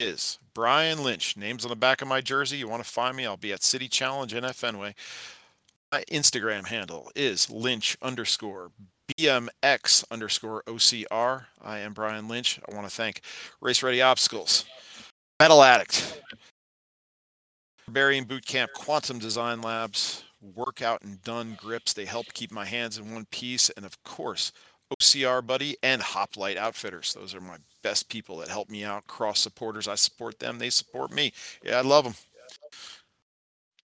is 0.00 0.40
Brian 0.54 1.04
Lynch. 1.04 1.36
Name's 1.36 1.64
on 1.64 1.68
the 1.68 1.76
back 1.76 2.02
of 2.02 2.08
my 2.08 2.20
jersey. 2.20 2.56
You 2.56 2.68
want 2.68 2.82
to 2.82 2.90
find 2.90 3.16
me? 3.16 3.26
I'll 3.26 3.36
be 3.36 3.52
at 3.52 3.62
City 3.62 3.86
Challenge 3.86 4.34
in 4.34 4.42
Fenway. 4.52 4.96
My 5.92 6.02
Instagram 6.10 6.66
handle 6.66 7.12
is 7.14 7.48
Lynch 7.48 7.96
underscore 8.02 8.72
BMX 9.16 10.02
underscore 10.10 10.64
OCR. 10.66 11.44
I 11.62 11.78
am 11.78 11.92
Brian 11.92 12.26
Lynch. 12.26 12.58
I 12.68 12.74
want 12.74 12.88
to 12.88 12.92
thank 12.92 13.20
Race 13.60 13.80
Ready 13.80 14.02
Obstacles, 14.02 14.64
Medal 15.38 15.62
Addict, 15.62 16.20
Barbarian 17.86 18.24
Boot 18.24 18.46
Camp, 18.46 18.72
Quantum 18.74 19.20
Design 19.20 19.60
Labs, 19.60 20.24
Workout 20.56 21.02
and 21.02 21.22
Done 21.22 21.56
Grips. 21.56 21.92
They 21.92 22.04
help 22.04 22.26
keep 22.34 22.50
my 22.50 22.64
hands 22.64 22.98
in 22.98 23.12
one 23.12 23.26
piece. 23.30 23.70
And 23.70 23.86
of 23.86 24.02
course, 24.02 24.50
OCR 24.92 25.46
Buddy 25.46 25.76
and 25.82 26.02
Hoplite 26.02 26.56
Outfitters. 26.56 27.14
Those 27.14 27.34
are 27.34 27.40
my 27.40 27.56
best 27.82 28.08
people 28.08 28.38
that 28.38 28.48
help 28.48 28.68
me 28.68 28.84
out. 28.84 29.06
Cross 29.06 29.40
supporters. 29.40 29.88
I 29.88 29.94
support 29.94 30.38
them. 30.38 30.58
They 30.58 30.70
support 30.70 31.12
me. 31.12 31.32
Yeah, 31.62 31.78
I 31.78 31.82
love 31.82 32.04
them. 32.04 32.14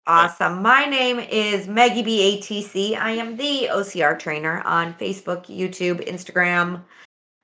Awesome. 0.08 0.62
My 0.62 0.84
name 0.84 1.18
is 1.18 1.66
Maggie 1.66 2.02
B. 2.02 2.40
ATC. 2.40 2.96
I 2.96 3.10
am 3.12 3.36
the 3.36 3.68
OCR 3.72 4.16
trainer 4.16 4.60
on 4.62 4.94
Facebook, 4.94 5.46
YouTube, 5.46 6.06
Instagram. 6.08 6.82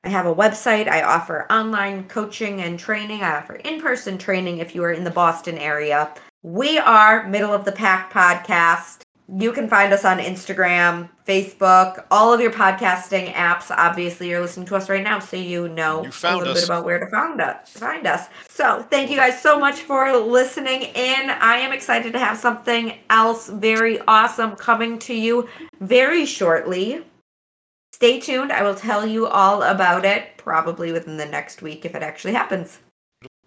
I 0.05 0.09
have 0.09 0.27
a 0.27 0.35
website. 0.35 0.89
I 0.89 1.03
offer 1.03 1.47
online 1.51 2.09
coaching 2.09 2.61
and 2.61 2.79
training. 2.79 3.23
I 3.23 3.37
offer 3.37 3.55
in 3.57 3.81
person 3.81 4.19
training 4.19 4.59
if 4.59 4.75
you 4.75 4.85
are 4.85 4.93
in 4.93 5.05
the 5.05 5.11
Boston 5.11 5.59
area. 5.59 6.13
We 6.43 6.79
are 6.79 7.29
Middle 7.29 7.53
of 7.53 7.65
the 7.65 7.73
Pack 7.73 8.13
Podcast. 8.13 9.03
You 9.29 9.53
can 9.53 9.69
find 9.69 9.93
us 9.93 10.05
on 10.05 10.19
Instagram, 10.19 11.09
Facebook, 11.27 12.05
all 12.11 12.33
of 12.35 12.41
your 12.41 12.51
podcasting 12.53 13.33
apps. 13.33 13.71
Obviously, 13.71 14.29
you're 14.29 14.41
listening 14.41 14.67
to 14.67 14.77
us 14.77 14.91
right 14.91 15.03
now, 15.03 15.21
so 15.21 15.37
you 15.37 15.69
know 15.69 16.03
You 16.05 16.11
a 16.11 16.37
little 16.37 16.53
us. 16.53 16.61
bit 16.61 16.65
about 16.65 16.85
where 16.85 16.99
to 16.99 17.07
find 17.07 17.41
us. 17.41 17.71
Find 17.71 18.07
us. 18.07 18.29
So, 18.51 18.83
thank 18.91 19.11
you 19.11 19.17
guys 19.17 19.41
so 19.41 19.59
much 19.59 19.81
for 19.81 20.15
listening 20.17 20.83
in. 20.83 21.31
I 21.31 21.57
am 21.59 21.73
excited 21.73 22.13
to 22.13 22.19
have 22.19 22.37
something 22.37 22.99
else 23.11 23.49
very 23.49 24.01
awesome 24.07 24.57
coming 24.57 24.99
to 25.01 25.15
you 25.15 25.49
very 25.81 26.27
shortly. 26.27 27.05
Stay 27.95 28.19
tuned. 28.21 28.53
I 28.53 28.63
will 28.63 28.75
tell 28.75 29.07
you 29.07 29.29
all 29.29 29.63
about 29.63 30.05
it 30.05 30.37
probably 30.37 30.91
within 30.93 31.17
the 31.17 31.27
next 31.27 31.63
week 31.63 31.85
if 31.85 31.95
it 31.95 32.03
actually 32.03 32.35
happens. 32.35 32.81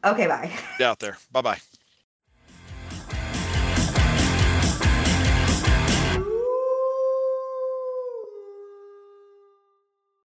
Okay, 0.03 0.27
bye. 0.27 0.51
Get 0.77 0.87
out 0.87 0.99
there. 0.99 1.17
Bye 1.31 1.41
bye. 1.41 1.59